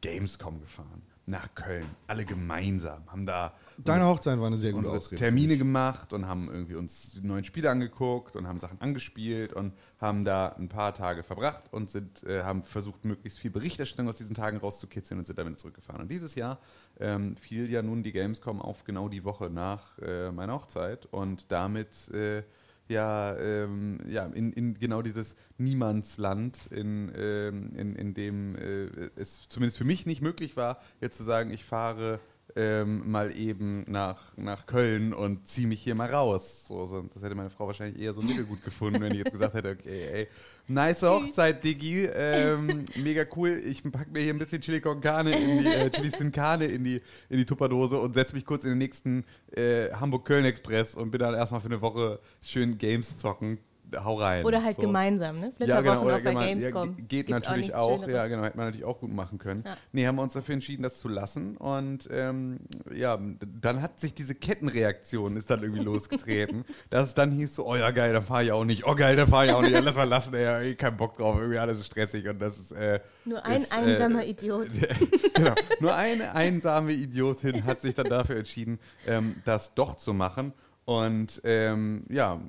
Gamescom 0.00 0.60
gefahren. 0.60 1.02
Nach 1.26 1.54
Köln. 1.54 1.86
Alle 2.08 2.24
gemeinsam. 2.24 3.04
Haben 3.10 3.24
da 3.24 3.54
Deine 3.84 4.04
Hochzeit 4.06 4.38
war 4.38 4.48
eine 4.48 4.58
sehr 4.58 4.72
gute 4.72 4.86
unsere 4.86 4.98
Ausrede. 4.98 5.20
Termine 5.20 5.56
gemacht 5.56 6.12
und 6.12 6.26
haben 6.26 6.48
irgendwie 6.50 6.74
uns 6.74 7.12
die 7.12 7.26
neuen 7.26 7.44
Spiele 7.44 7.70
angeguckt 7.70 8.36
und 8.36 8.46
haben 8.46 8.58
Sachen 8.58 8.80
angespielt 8.80 9.52
und 9.52 9.72
haben 10.00 10.24
da 10.24 10.48
ein 10.58 10.68
paar 10.68 10.92
Tage 10.92 11.22
verbracht 11.22 11.64
und 11.70 11.90
sind, 11.90 12.24
äh, 12.24 12.42
haben 12.42 12.64
versucht, 12.64 13.04
möglichst 13.04 13.38
viel 13.38 13.50
Berichterstattung 13.50 14.08
aus 14.08 14.16
diesen 14.16 14.34
Tagen 14.34 14.58
rauszukitzeln 14.58 15.18
und 15.18 15.26
sind 15.26 15.38
damit 15.38 15.60
zurückgefahren. 15.60 16.02
Und 16.02 16.10
dieses 16.10 16.34
Jahr 16.34 16.58
ähm, 16.98 17.36
fiel 17.36 17.70
ja 17.70 17.82
nun 17.82 18.02
die 18.02 18.12
Gamescom 18.12 18.60
auf 18.60 18.84
genau 18.84 19.08
die 19.08 19.24
Woche 19.24 19.50
nach 19.50 19.98
äh, 19.98 20.32
meiner 20.32 20.54
Hochzeit 20.54 21.06
und 21.06 21.52
damit 21.52 22.08
äh, 22.10 22.42
ja, 22.90 23.36
ähm, 23.38 23.98
ja 24.08 24.26
in, 24.26 24.52
in 24.52 24.74
genau 24.74 25.00
dieses 25.00 25.36
Niemandsland, 25.58 26.66
in, 26.70 27.10
ähm, 27.16 27.72
in, 27.76 27.96
in 27.96 28.14
dem 28.14 28.56
äh, 28.56 29.10
es 29.16 29.48
zumindest 29.48 29.78
für 29.78 29.84
mich 29.84 30.06
nicht 30.06 30.20
möglich 30.20 30.56
war, 30.56 30.80
jetzt 31.00 31.16
zu 31.16 31.24
sagen, 31.24 31.50
ich 31.50 31.64
fahre 31.64 32.20
ähm, 32.56 33.10
mal 33.10 33.34
eben 33.36 33.84
nach, 33.86 34.36
nach 34.36 34.66
Köln 34.66 35.12
und 35.12 35.46
ziehe 35.46 35.66
mich 35.66 35.82
hier 35.82 35.94
mal 35.94 36.08
raus. 36.08 36.66
So, 36.68 36.86
so, 36.86 37.02
das 37.02 37.22
hätte 37.22 37.34
meine 37.34 37.50
Frau 37.50 37.66
wahrscheinlich 37.66 38.00
eher 38.00 38.12
so 38.12 38.22
mittelgut 38.22 38.64
gefunden, 38.64 39.00
wenn 39.00 39.12
ich 39.12 39.18
jetzt 39.18 39.32
gesagt 39.32 39.54
hätte, 39.54 39.70
okay, 39.70 40.08
ey, 40.12 40.28
nice 40.68 41.02
Hochzeit, 41.02 41.62
Diggi, 41.62 42.04
ähm, 42.06 42.84
mega 42.96 43.24
cool, 43.36 43.60
ich 43.64 43.82
pack 43.82 44.10
mir 44.10 44.22
hier 44.22 44.34
ein 44.34 44.38
bisschen 44.38 44.60
Chili 44.60 44.80
con 44.80 45.00
Carne 45.00 45.38
in 45.38 45.58
die, 45.58 45.66
äh, 45.66 45.90
Chili 45.90 46.10
sin 46.10 46.32
Carne 46.32 46.66
in 46.66 46.84
die, 46.84 47.00
in 47.28 47.38
die 47.38 47.44
Tupperdose 47.44 47.98
und 47.98 48.14
setze 48.14 48.34
mich 48.34 48.44
kurz 48.44 48.64
in 48.64 48.70
den 48.70 48.78
nächsten 48.78 49.24
äh, 49.52 49.90
Hamburg-Köln-Express 49.92 50.94
und 50.94 51.10
bin 51.10 51.20
dann 51.20 51.34
erstmal 51.34 51.60
für 51.60 51.66
eine 51.66 51.80
Woche 51.80 52.20
schön 52.42 52.78
Games 52.78 53.16
zocken. 53.16 53.58
Hau 54.04 54.14
rein. 54.16 54.44
Oder 54.44 54.62
halt 54.62 54.76
So. 54.76 54.82
gemeinsam, 54.82 55.40
ne? 55.40 55.46
Ja, 55.46 55.52
Flitterwochen 55.56 55.84
genau, 55.84 56.02
oder 56.04 56.16
auf 56.16 56.22
der 56.22 56.34
Gamescom. 56.34 56.88
Ja, 56.88 56.94
ge- 56.94 56.94
geht 56.96 57.08
Gibt 57.08 57.30
natürlich 57.30 57.74
auch, 57.74 57.94
Schöneres. 58.00 58.14
ja, 58.14 58.26
genau, 58.28 58.44
hätte 58.44 58.56
man 58.56 58.66
natürlich 58.66 58.84
auch 58.86 58.98
gut 59.00 59.12
machen 59.14 59.38
können. 59.38 59.62
Ja. 59.66 59.76
Nee, 59.92 60.06
haben 60.06 60.16
wir 60.16 60.22
uns 60.22 60.32
dafür 60.34 60.54
entschieden, 60.54 60.82
das 60.82 60.98
zu 60.98 61.08
lassen. 61.08 61.56
Und 61.56 62.08
ähm, 62.12 62.58
ja, 62.94 63.18
dann 63.60 63.82
hat 63.82 64.00
sich 64.00 64.14
diese 64.14 64.34
Kettenreaktion 64.34 65.36
ist 65.36 65.50
dann 65.50 65.62
irgendwie 65.62 65.82
losgetreten, 65.82 66.64
dass 66.90 67.08
es 67.08 67.14
dann 67.14 67.30
hieß 67.32 67.54
so, 67.54 67.66
oh 67.66 67.76
ja, 67.76 67.90
geil, 67.90 68.12
dann 68.12 68.22
fahre 68.22 68.44
ich 68.44 68.52
auch 68.52 68.64
nicht. 68.64 68.86
Oh 68.86 68.94
geil, 68.94 69.16
dann 69.16 69.28
fahre 69.28 69.46
ich 69.46 69.52
auch 69.52 69.62
nicht. 69.62 69.72
Ja, 69.72 69.80
lass 69.80 69.96
mal 69.96 70.04
lassen, 70.04 70.34
ey, 70.34 70.70
eh, 70.70 70.74
kein 70.74 70.96
Bock 70.96 71.16
drauf, 71.16 71.36
irgendwie 71.38 71.58
alles 71.58 71.80
ist 71.80 71.86
stressig 71.86 72.28
und 72.28 72.38
das 72.40 72.58
ist, 72.58 72.72
äh, 72.72 73.00
Nur 73.24 73.44
ein 73.44 73.62
ist, 73.62 73.72
einsamer 73.76 74.22
äh, 74.24 74.30
Idiot. 74.30 74.68
genau. 75.34 75.54
Nur 75.80 75.94
eine 75.94 76.34
einsame 76.34 76.92
Idiotin 76.92 77.64
hat 77.64 77.80
sich 77.80 77.94
dann 77.94 78.08
dafür 78.08 78.36
entschieden, 78.36 78.78
ähm, 79.06 79.36
das 79.44 79.74
doch 79.74 79.96
zu 79.96 80.12
machen. 80.12 80.52
Und 80.84 81.40
ähm, 81.44 82.04
ja, 82.08 82.40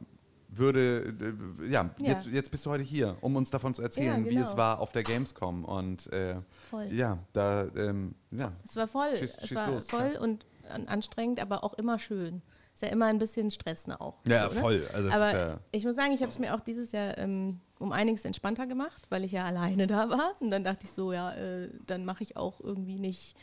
würde, 0.51 1.13
äh, 1.61 1.71
ja, 1.71 1.89
Ja. 1.97 2.07
Jetzt, 2.07 2.25
jetzt 2.27 2.51
bist 2.51 2.65
du 2.65 2.69
heute 2.71 2.83
hier, 2.83 3.17
um 3.21 3.35
uns 3.35 3.49
davon 3.49 3.73
zu 3.73 3.81
erzählen, 3.81 4.25
Ja, 4.25 4.29
wie 4.31 4.35
es 4.37 4.47
genau. 4.49 4.57
war 4.57 4.79
auf 4.79 4.91
der 4.91 5.03
Gamescom. 5.03 5.65
Und 5.65 6.11
äh, 6.11 6.35
Voll. 6.69 6.87
ja, 6.91 7.17
da, 7.33 7.63
ähm, 7.75 8.15
ja. 8.31 8.51
Es 8.63 8.75
war 8.75 8.87
voll. 8.87 9.09
Schieß- 9.13 9.37
es 9.41 9.47
schieß 9.47 9.55
war 9.57 9.71
los, 9.71 9.87
voll 9.89 10.17
und 10.21 10.45
an, 10.69 10.87
anstrengend, 10.87 11.39
aber 11.39 11.63
auch 11.63 11.73
immer 11.75 11.99
schön. 11.99 12.41
Ist 12.73 12.83
ja 12.83 12.89
immer 12.89 13.07
ein 13.07 13.19
bisschen 13.19 13.51
Stress 13.51 13.87
ne, 13.87 13.99
auch. 13.99 14.15
Ja, 14.25 14.47
so, 14.49 14.55
ne? 14.55 14.61
voll. 14.61 14.83
Also 14.93 15.09
aber 15.09 15.31
ja, 15.33 15.59
ich 15.71 15.83
muss 15.85 15.95
sagen, 15.95 16.13
ich 16.13 16.21
habe 16.21 16.31
es 16.31 16.39
mir 16.39 16.55
auch 16.55 16.61
dieses 16.61 16.91
Jahr 16.93 17.17
ähm, 17.17 17.59
um 17.79 17.91
einiges 17.91 18.23
entspannter 18.25 18.65
gemacht, 18.67 19.03
weil 19.09 19.23
ich 19.25 19.33
ja 19.33 19.43
alleine 19.45 19.87
da 19.87 20.09
war. 20.09 20.31
Und 20.39 20.51
dann 20.51 20.63
dachte 20.63 20.85
ich 20.85 20.91
so, 20.91 21.11
ja, 21.11 21.33
äh, 21.33 21.69
dann 21.85 22.05
mache 22.05 22.23
ich 22.23 22.37
auch 22.37 22.59
irgendwie 22.61 22.97
nicht 22.97 23.35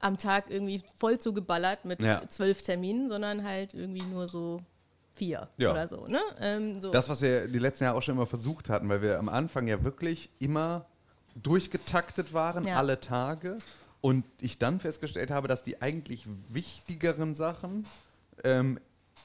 am 0.00 0.16
Tag 0.16 0.50
irgendwie 0.50 0.80
voll 0.96 1.18
zugeballert 1.20 1.84
mit 1.84 2.00
zwölf 2.28 2.62
Terminen, 2.62 3.08
sondern 3.08 3.44
halt 3.44 3.72
irgendwie 3.72 4.02
nur 4.02 4.28
so 4.28 4.58
vier 5.22 5.48
Ja. 5.58 5.70
oder 5.70 5.88
so. 5.88 6.06
Ne? 6.06 6.20
Ähm, 6.40 6.80
so. 6.80 6.90
das, 6.90 7.08
was 7.08 7.22
wir 7.22 7.46
die 7.46 7.58
letzten 7.60 7.84
Jahre 7.84 7.96
auch 7.98 8.02
schon 8.02 8.16
immer 8.16 8.26
versucht 8.26 8.68
hatten, 8.68 8.88
weil 8.88 9.02
wir 9.02 9.18
am 9.18 9.28
Anfang 9.28 9.68
ja 9.68 9.82
wirklich 9.84 10.30
immer 10.40 10.86
durchgetaktet 11.36 12.32
waren, 12.32 12.66
Ja. 12.66 12.76
alle 12.76 12.98
Tage. 13.00 13.58
Und 14.00 14.24
ich 14.40 14.58
dann 14.58 14.80
festgestellt 14.80 15.30
habe, 15.30 15.46
dass 15.46 15.62
die 15.62 15.80
eigentlich 15.80 16.26
wichtigeren 16.48 17.36
Sachen 17.36 17.86
ähm, 18.42 18.80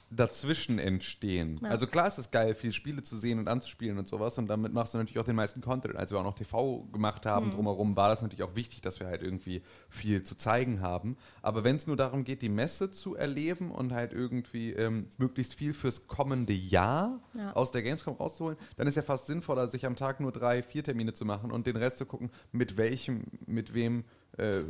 dazwischen 0.09 0.79
entstehen. 0.79 1.59
Ja. 1.61 1.69
Also 1.69 1.85
klar 1.87 2.07
ist 2.07 2.17
es 2.17 2.31
geil, 2.31 2.55
viele 2.55 2.73
Spiele 2.73 3.03
zu 3.03 3.17
sehen 3.17 3.39
und 3.39 3.47
anzuspielen 3.47 3.97
und 3.97 4.07
sowas 4.07 4.37
und 4.37 4.47
damit 4.47 4.73
machst 4.73 4.93
du 4.93 4.97
natürlich 4.97 5.19
auch 5.19 5.25
den 5.25 5.35
meisten 5.35 5.59
Content. 5.61 5.95
Als 5.95 6.11
wir 6.11 6.19
auch 6.19 6.23
noch 6.23 6.35
TV 6.35 6.83
gemacht 6.93 7.25
Mhm. 7.25 7.29
haben, 7.29 7.51
drumherum 7.51 7.95
war 7.95 8.07
das 8.09 8.21
natürlich 8.21 8.43
auch 8.43 8.55
wichtig, 8.55 8.81
dass 8.81 8.99
wir 8.99 9.07
halt 9.07 9.21
irgendwie 9.21 9.61
viel 9.89 10.23
zu 10.23 10.35
zeigen 10.35 10.81
haben. 10.81 11.17
Aber 11.41 11.63
wenn 11.63 11.75
es 11.75 11.87
nur 11.87 11.97
darum 11.97 12.23
geht, 12.23 12.41
die 12.41 12.49
Messe 12.49 12.91
zu 12.91 13.15
erleben 13.15 13.71
und 13.71 13.91
halt 13.93 14.13
irgendwie 14.13 14.71
ähm, 14.73 15.07
möglichst 15.17 15.55
viel 15.55 15.73
fürs 15.73 16.07
kommende 16.07 16.53
Jahr 16.53 17.19
Ja. 17.37 17.53
aus 17.53 17.71
der 17.71 17.83
Gamescom 17.83 18.15
rauszuholen, 18.15 18.57
dann 18.77 18.87
ist 18.87 18.95
ja 18.95 19.01
fast 19.01 19.27
sinnvoller, 19.27 19.67
sich 19.67 19.85
am 19.85 19.95
Tag 19.95 20.19
nur 20.19 20.31
drei, 20.31 20.63
vier 20.63 20.83
Termine 20.83 21.13
zu 21.13 21.25
machen 21.25 21.51
und 21.51 21.67
den 21.67 21.75
Rest 21.75 21.97
zu 21.97 22.05
gucken, 22.05 22.29
mit 22.51 22.77
welchem, 22.77 23.23
mit 23.45 23.73
wem 23.73 24.05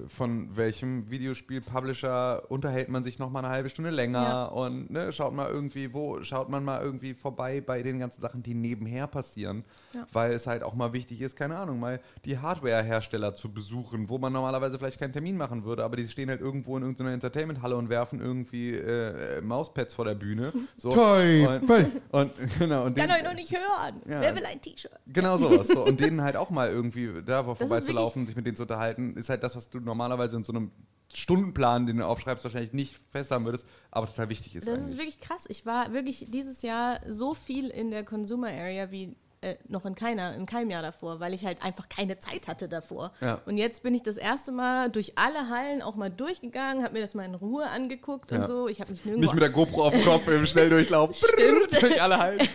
von 0.07 0.55
welchem 0.55 1.09
Videospiel-Publisher 1.09 2.43
unterhält 2.49 2.89
man 2.89 3.03
sich 3.03 3.20
noch 3.20 3.30
mal 3.30 3.39
eine 3.39 3.49
halbe 3.49 3.70
Stunde 3.70 3.91
länger 3.91 4.22
Ja. 4.24 4.45
und 4.45 4.89
ne, 4.89 5.11
schaut 5.11 5.34
mal 5.34 5.49
irgendwie, 5.49 5.93
wo 5.93 6.24
schaut 6.24 6.49
man 6.49 6.63
mal 6.63 6.82
irgendwie 6.82 7.13
vorbei 7.13 7.61
bei 7.61 7.82
den 7.82 7.99
ganzen 7.99 8.22
Sachen, 8.22 8.41
die 8.43 8.53
nebenher 8.53 9.07
passieren, 9.07 9.63
Ja. 9.93 10.07
weil 10.13 10.32
es 10.32 10.47
halt 10.47 10.63
auch 10.63 10.74
mal 10.74 10.93
wichtig 10.93 11.22
ist, 11.22 11.36
keine 11.36 11.57
Ahnung, 11.57 11.80
mal 11.80 11.99
die 12.26 12.38
Hardware-Hersteller 12.38 13.36
zu 13.36 13.51
besuchen, 13.51 14.07
wo 14.09 14.18
man 14.18 14.32
normalerweise 14.34 14.78
vielleicht 14.78 14.99
keinen 14.99 15.13
Termin 15.13 15.36
machen 15.38 15.63
würde, 15.65 15.84
aber 15.84 15.97
die 15.97 16.07
stehen 16.07 16.30
halt 16.30 16.41
irgendwo 16.41 16.78
in 16.78 16.84
irgendeiner 16.84 17.11
Entertainment-Halle 17.13 17.76
und 17.76 17.89
werfen 17.89 18.22
irgendwie 18.22 18.72
äh, 18.74 19.41
Mauspads 19.41 19.93
vor 19.93 20.05
der 20.05 20.15
Bühne. 20.15 20.53
So. 20.78 20.91
Teufel! 20.91 21.61
Und, 21.68 21.91
und, 22.11 22.32
genau, 22.59 22.86
und 22.86 22.95
Kann 22.97 23.09
den- 23.09 23.18
euch 23.18 23.24
noch 23.24 23.34
nicht 23.34 23.51
hören. 23.51 24.01
Ja. 24.07 24.22
Wer 24.22 24.36
will 24.36 24.43
ein 24.45 24.61
T-Shirt? 24.61 24.91
Genau 25.07 25.38
sowas. 25.38 25.68
So. 25.68 25.86
Und 25.86 25.99
denen 25.99 26.22
halt 26.22 26.36
auch 26.38 26.49
mal 26.51 26.70
irgendwie 26.70 27.09
da 27.26 27.43
vorbeizulaufen, 27.43 28.26
sich 28.28 28.36
mit 28.36 28.45
denen 28.45 28.55
zu 28.55 28.63
unterhalten, 28.63 29.15
ist 29.18 29.30
halt 29.30 29.43
das, 29.43 29.57
was 29.58 29.70
du 29.70 29.80
normalerweise 29.80 30.38
in 30.38 30.43
so 30.43 30.53
einem 30.53 30.72
Stundenplan, 31.14 31.86
den 31.86 31.97
du 31.97 32.05
aufschreibst, 32.05 32.43
wahrscheinlich 32.43 32.74
nicht 32.74 32.95
fest 33.10 33.32
haben 33.32 33.45
würdest, 33.45 33.66
aber 33.91 34.08
total 34.08 34.30
wichtig 34.30 34.55
ist. 34.55 34.68
Das 34.68 34.76
eigentlich. 34.76 34.88
ist 34.88 34.97
wirklich 34.97 35.20
krass. 35.20 35.45
Ich 35.49 35.66
war 35.66 35.93
wirklich 35.93 36.28
dieses 36.30 36.62
Jahr 36.62 36.99
so 37.08 37.34
viel 37.34 37.68
in 37.68 37.91
der 37.91 38.03
Consumer 38.03 38.47
Area 38.47 38.91
wie 38.91 39.16
äh, 39.42 39.56
noch 39.68 39.86
in 39.86 39.96
keiner, 39.96 40.36
in 40.36 40.46
keinem 40.46 40.70
Jahr 40.72 40.82
davor, 40.82 41.20
weil 41.20 41.34
ich 41.34 41.46
halt 41.46 41.64
einfach 41.64 41.90
keine 41.90 42.20
Zeit 42.20 42.48
hatte 42.48 42.68
davor. 42.68 43.12
Ja. 43.22 43.40
Und 43.46 43.58
jetzt 43.58 43.84
bin 43.84 43.94
ich 43.94 44.04
das 44.04 44.18
erste 44.18 44.52
Mal 44.52 44.90
durch 44.90 45.14
alle 45.18 45.50
Hallen 45.50 45.82
auch 45.82 45.96
mal 45.96 46.10
durchgegangen, 46.10 46.84
habe 46.84 46.94
mir 46.96 47.02
das 47.02 47.14
mal 47.14 47.26
in 47.26 47.36
Ruhe 47.36 47.68
angeguckt 47.68 48.32
und 48.32 48.42
Ja. 48.42 48.48
so. 48.48 48.68
Ich 48.68 48.82
habe 48.82 48.92
mich 48.92 49.06
nirgendwo 49.06 49.26
Nicht 49.26 49.34
mit 49.34 49.44
der 49.44 49.50
GoPro 49.52 49.86
auf 49.88 49.94
dem 49.94 50.04
Kopf 50.04 50.28
im 50.28 50.46
Schnelldurchlauf. 50.48 51.16
Stimmt. 51.16 51.82
durch 51.82 52.02
alle 52.02 52.18
Hallen. 52.18 52.48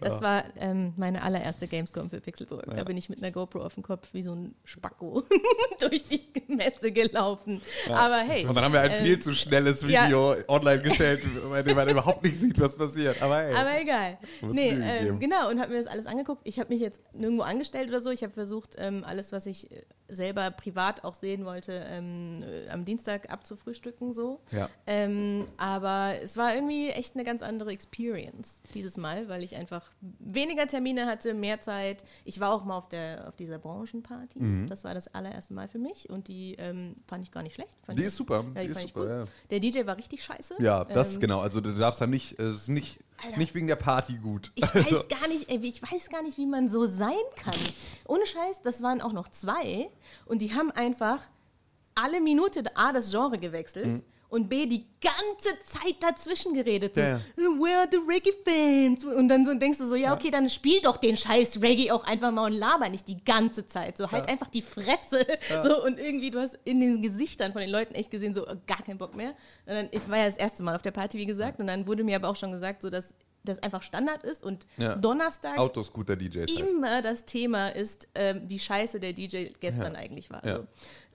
Das 0.00 0.22
war 0.22 0.44
ähm, 0.56 0.92
meine 0.96 1.22
allererste 1.22 1.66
Gamescom 1.66 2.08
für 2.10 2.20
Pixelburg. 2.20 2.64
Da 2.74 2.84
bin 2.84 2.96
ich 2.96 3.08
mit 3.08 3.18
einer 3.18 3.30
GoPro 3.30 3.62
auf 3.64 3.74
dem 3.74 3.82
Kopf 3.82 4.08
wie 4.12 4.22
so 4.22 4.32
ein 4.34 4.54
Spacko 4.64 5.22
durch 5.80 6.04
die 6.04 6.22
Messe 6.48 6.92
gelaufen. 6.92 7.60
Aber 7.88 8.18
hey. 8.18 8.46
Und 8.46 8.54
dann 8.54 8.64
haben 8.64 8.72
wir 8.72 8.80
ein 8.80 8.90
ähm, 8.92 9.04
viel 9.04 9.18
zu 9.18 9.34
schnelles 9.34 9.82
ja. 9.82 10.06
Video 10.06 10.34
online 10.48 10.82
gestellt, 10.82 11.22
bei 11.50 11.62
dem 11.62 11.76
man 11.76 11.88
überhaupt 11.88 12.22
nicht 12.22 12.38
sieht, 12.38 12.60
was 12.60 12.74
passiert. 12.76 13.20
Aber 13.22 13.38
hey. 13.38 13.54
Aber 13.54 13.80
egal. 13.80 14.18
Nee, 14.42 14.70
gegeben. 14.74 15.18
genau, 15.20 15.50
und 15.50 15.60
habe 15.60 15.72
mir 15.72 15.78
das 15.78 15.86
alles 15.86 16.03
angeguckt. 16.06 16.42
Ich 16.44 16.58
habe 16.60 16.72
mich 16.72 16.80
jetzt 16.80 17.00
nirgendwo 17.14 17.42
angestellt 17.42 17.88
oder 17.88 18.00
so. 18.00 18.10
Ich 18.10 18.22
habe 18.22 18.32
versucht, 18.32 18.74
ähm, 18.78 19.04
alles, 19.04 19.32
was 19.32 19.46
ich 19.46 19.70
äh, 19.72 19.82
selber 20.08 20.50
privat 20.50 21.04
auch 21.04 21.14
sehen 21.14 21.44
wollte, 21.44 21.72
ähm, 21.88 22.42
äh, 22.42 22.68
am 22.70 22.84
Dienstag 22.84 23.30
abzufrühstücken. 23.30 24.12
So. 24.12 24.40
Ja. 24.52 24.68
Ähm, 24.86 25.46
aber 25.56 26.14
es 26.22 26.36
war 26.36 26.54
irgendwie 26.54 26.90
echt 26.90 27.14
eine 27.14 27.24
ganz 27.24 27.42
andere 27.42 27.70
Experience 27.72 28.60
dieses 28.74 28.96
Mal, 28.96 29.28
weil 29.28 29.42
ich 29.42 29.56
einfach 29.56 29.92
weniger 30.00 30.66
Termine 30.66 31.06
hatte, 31.06 31.34
mehr 31.34 31.60
Zeit. 31.60 32.04
Ich 32.24 32.40
war 32.40 32.52
auch 32.52 32.64
mal 32.64 32.76
auf, 32.76 32.88
der, 32.88 33.26
auf 33.28 33.36
dieser 33.36 33.58
Branchenparty. 33.58 34.38
Mhm. 34.40 34.66
Das 34.68 34.84
war 34.84 34.94
das 34.94 35.08
allererste 35.14 35.54
Mal 35.54 35.68
für 35.68 35.78
mich 35.78 36.10
und 36.10 36.28
die 36.28 36.56
fand 37.06 37.24
ich 37.24 37.30
gar 37.30 37.42
nicht 37.42 37.54
schlecht. 37.54 37.76
Fand 37.84 37.98
Die 37.98 38.02
ich- 38.02 38.08
ist 38.08 38.16
super. 38.16 38.44
Ja, 38.54 38.62
die, 38.62 38.66
die 38.68 38.72
ist 38.80 38.88
super, 38.88 39.08
ja. 39.20 39.24
Der 39.50 39.60
DJ 39.60 39.86
war 39.86 39.96
richtig 39.96 40.22
scheiße. 40.22 40.56
Ja, 40.60 40.84
das 40.84 41.14
Ähm, 41.14 41.20
genau. 41.20 41.40
Also 41.40 41.60
du 41.60 41.72
darfst 41.74 42.00
da 42.00 42.06
nicht, 42.06 42.38
es 42.38 42.54
ist 42.62 42.68
nicht, 42.68 42.98
Alter. 43.22 43.38
nicht 43.38 43.54
wegen 43.54 43.66
der 43.66 43.76
Party 43.76 44.14
gut. 44.16 44.52
Ich 44.54 44.62
weiß 44.74 45.08
gar 45.08 45.28
nicht, 45.28 45.48
ey, 45.50 45.62
wie- 45.62 45.68
ich 45.68 45.82
weiß 45.82 46.08
gar 46.10 46.22
nicht, 46.22 46.36
wie 46.38 46.46
man 46.46 46.68
so 46.68 46.86
sein 46.86 47.12
kann. 47.36 47.54
Ohne 48.06 48.26
Scheiß, 48.26 48.62
das 48.62 48.82
waren 48.82 49.00
auch 49.00 49.12
noch 49.12 49.28
zwei 49.28 49.88
und 50.26 50.42
die 50.42 50.54
haben 50.54 50.70
einfach 50.72 51.20
alle 51.94 52.20
Minute 52.20 52.64
A 52.76 52.92
das 52.92 53.10
Genre 53.10 53.38
gewechselt. 53.38 54.02
Und 54.34 54.48
B, 54.48 54.66
die 54.66 54.84
ganze 55.00 55.60
Zeit 55.64 55.96
dazwischen 56.00 56.54
geredet. 56.54 56.96
Ja, 56.96 57.08
ja. 57.08 57.20
Where 57.36 57.78
are 57.80 57.88
the 57.90 57.98
Reggae-Fans? 57.98 59.04
Und 59.04 59.28
dann 59.28 59.46
so 59.46 59.54
denkst 59.54 59.78
du 59.78 59.86
so, 59.86 59.94
ja, 59.94 60.12
okay, 60.12 60.30
dann 60.30 60.48
spiel 60.48 60.80
doch 60.80 60.96
den 60.96 61.16
scheiß 61.16 61.62
Reggae 61.62 61.92
auch 61.92 62.04
einfach 62.04 62.32
mal 62.32 62.46
und 62.46 62.52
laber 62.58 62.88
nicht 62.88 63.06
die 63.08 63.22
ganze 63.24 63.66
Zeit. 63.66 63.96
So, 63.96 64.10
halt 64.10 64.28
einfach 64.28 64.48
die 64.48 64.62
Fresse. 64.62 65.24
So, 65.62 65.84
und 65.84 65.98
irgendwie, 65.98 66.30
du 66.30 66.40
hast 66.40 66.58
in 66.64 66.80
den 66.80 67.00
Gesichtern 67.02 67.52
von 67.52 67.60
den 67.60 67.70
Leuten 67.70 67.94
echt 67.94 68.10
gesehen, 68.10 68.34
so, 68.34 68.42
oh, 68.46 68.54
gar 68.66 68.82
keinen 68.82 68.98
Bock 68.98 69.14
mehr. 69.14 69.30
Und 69.66 69.74
dann, 69.74 69.88
ich 69.92 70.08
war 70.08 70.18
ja 70.18 70.26
das 70.26 70.36
erste 70.36 70.62
Mal 70.62 70.74
auf 70.74 70.82
der 70.82 70.90
Party, 70.90 71.18
wie 71.18 71.26
gesagt, 71.26 71.60
und 71.60 71.66
dann 71.66 71.86
wurde 71.86 72.02
mir 72.04 72.16
aber 72.16 72.28
auch 72.28 72.36
schon 72.36 72.50
gesagt, 72.52 72.82
so, 72.82 72.90
dass 72.90 73.14
das 73.46 73.58
einfach 73.62 73.82
Standard 73.82 74.24
ist 74.24 74.42
und 74.42 74.66
Ja. 74.78 74.94
donnerstags 74.96 75.58
Autoscooter-DJs. 75.58 76.56
halt. 76.56 76.70
immer 76.70 77.02
das 77.02 77.26
Thema 77.26 77.68
ist, 77.68 78.08
ähm, 78.14 78.40
wie 78.46 78.58
scheiße 78.58 79.00
der 79.00 79.12
DJ 79.12 79.48
gestern 79.60 79.96
eigentlich 79.96 80.30
war. 80.30 80.44
Ja. 80.46 80.56
So. 80.56 80.66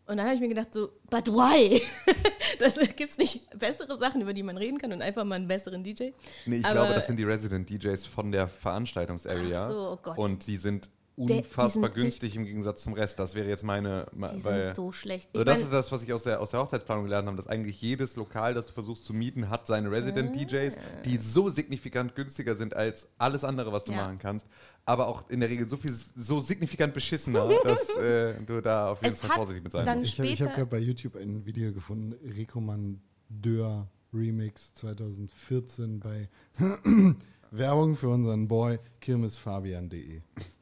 Und 0.10 0.18
dann 0.18 0.26
habe 0.26 0.34
ich 0.34 0.42
mir 0.42 0.48
gedacht, 0.48 0.74
so, 0.74 0.90
but 1.12 1.28
why? 1.28 1.80
das 2.60 2.80
gibt 2.96 3.12
es 3.12 3.20
nicht 3.20 3.48
bessere 3.60 3.96
Sachen, 4.00 4.22
über 4.22 4.34
die 4.34 4.42
man 4.42 4.58
reden 4.58 4.80
kann 4.80 4.92
und 4.92 5.04
einfach 5.04 5.24
mal 5.24 5.36
einen 5.36 5.48
besseren 5.48 5.84
DJ. 5.84 6.10
Nee, 6.48 6.58
ich 6.58 6.66
Aber- 6.66 6.74
glaube, 6.74 6.94
das 6.96 7.06
sind 7.06 7.18
die 7.18 7.26
Resident 7.26 7.70
DJs 7.70 8.08
von 8.08 8.32
der 8.32 8.48
Veranstaltungsarea. 8.48 9.68
Ach 9.68 9.72
so, 9.72 9.92
oh 9.92 10.00
Gott. 10.02 10.18
Und 10.18 10.48
die 10.48 10.58
sind 10.58 10.90
unfassbar 11.20 11.90
günstig 11.90 12.36
im 12.36 12.46
Gegensatz 12.46 12.84
zum 12.84 12.94
Rest. 12.94 13.20
Das 13.20 13.36
wäre 13.36 13.48
jetzt 13.50 13.64
meine. 13.64 14.08
ma- 14.14 14.28
Die 14.32 14.44
weil, 14.44 14.66
sind 14.68 14.76
so 14.76 14.92
schlecht. 14.92 15.30
also 15.34 15.42
Ich 15.42 15.46
das 15.46 15.62
ist 15.64 15.74
das, 15.74 15.92
was 15.92 16.04
ich 16.04 16.14
aus 16.14 16.24
der, 16.24 16.40
aus 16.42 16.52
der 16.52 16.62
Hochzeitsplanung 16.62 17.04
gelernt 17.06 17.28
habe, 17.28 17.38
dass 17.38 17.48
eigentlich 17.48 17.82
jedes 17.82 18.16
Lokal, 18.16 18.54
das 18.54 18.68
du 18.68 18.74
versuchst 18.74 19.06
zu 19.06 19.14
mieten, 19.14 19.50
hat 19.50 19.68
seine 19.68 19.92
Resident 19.92 20.30
Ah. 20.36 20.40
DJs, 20.40 20.78
die 21.06 21.18
so 21.18 21.50
signifikant 21.50 22.16
günstiger 22.16 22.56
sind 22.56 22.76
als 22.76 23.08
alles 23.18 23.44
andere, 23.44 23.72
was 23.72 23.84
du 23.84 23.92
Ja. 23.92 24.04
machen 24.04 24.20
kannst. 24.20 24.48
Aber 24.86 25.08
auch 25.08 25.30
in 25.30 25.40
der 25.42 25.50
Regel 25.50 25.68
so 25.68 25.78
viel 25.78 25.94
so 26.16 26.40
signifikant 26.40 26.94
beschissener, 26.94 27.48
dass 27.64 27.90
äh, 27.98 28.34
du 28.46 28.62
da 28.62 28.92
auf 28.92 29.02
jeden 29.04 29.14
Es 29.14 29.22
Fall 29.22 29.36
vorsichtig 29.36 29.64
mit 29.64 29.72
sein 29.72 29.86
musst. 30.00 30.08
Ich 30.08 30.20
habe 30.20 30.30
hab 30.30 30.36
Später- 30.38 30.52
gerade 30.56 30.66
bei 30.68 30.80
YouTube 30.80 31.16
ein 31.16 31.46
Video 31.46 31.72
gefunden, 31.74 32.14
Rekommandeur 32.28 33.88
Remix 34.12 34.74
2014 34.74 36.00
bei 36.00 36.30
Werbung 37.52 37.96
für 37.96 38.10
unseren 38.10 38.48
Boy 38.48 38.80
kirmesfabian.de. 39.02 40.22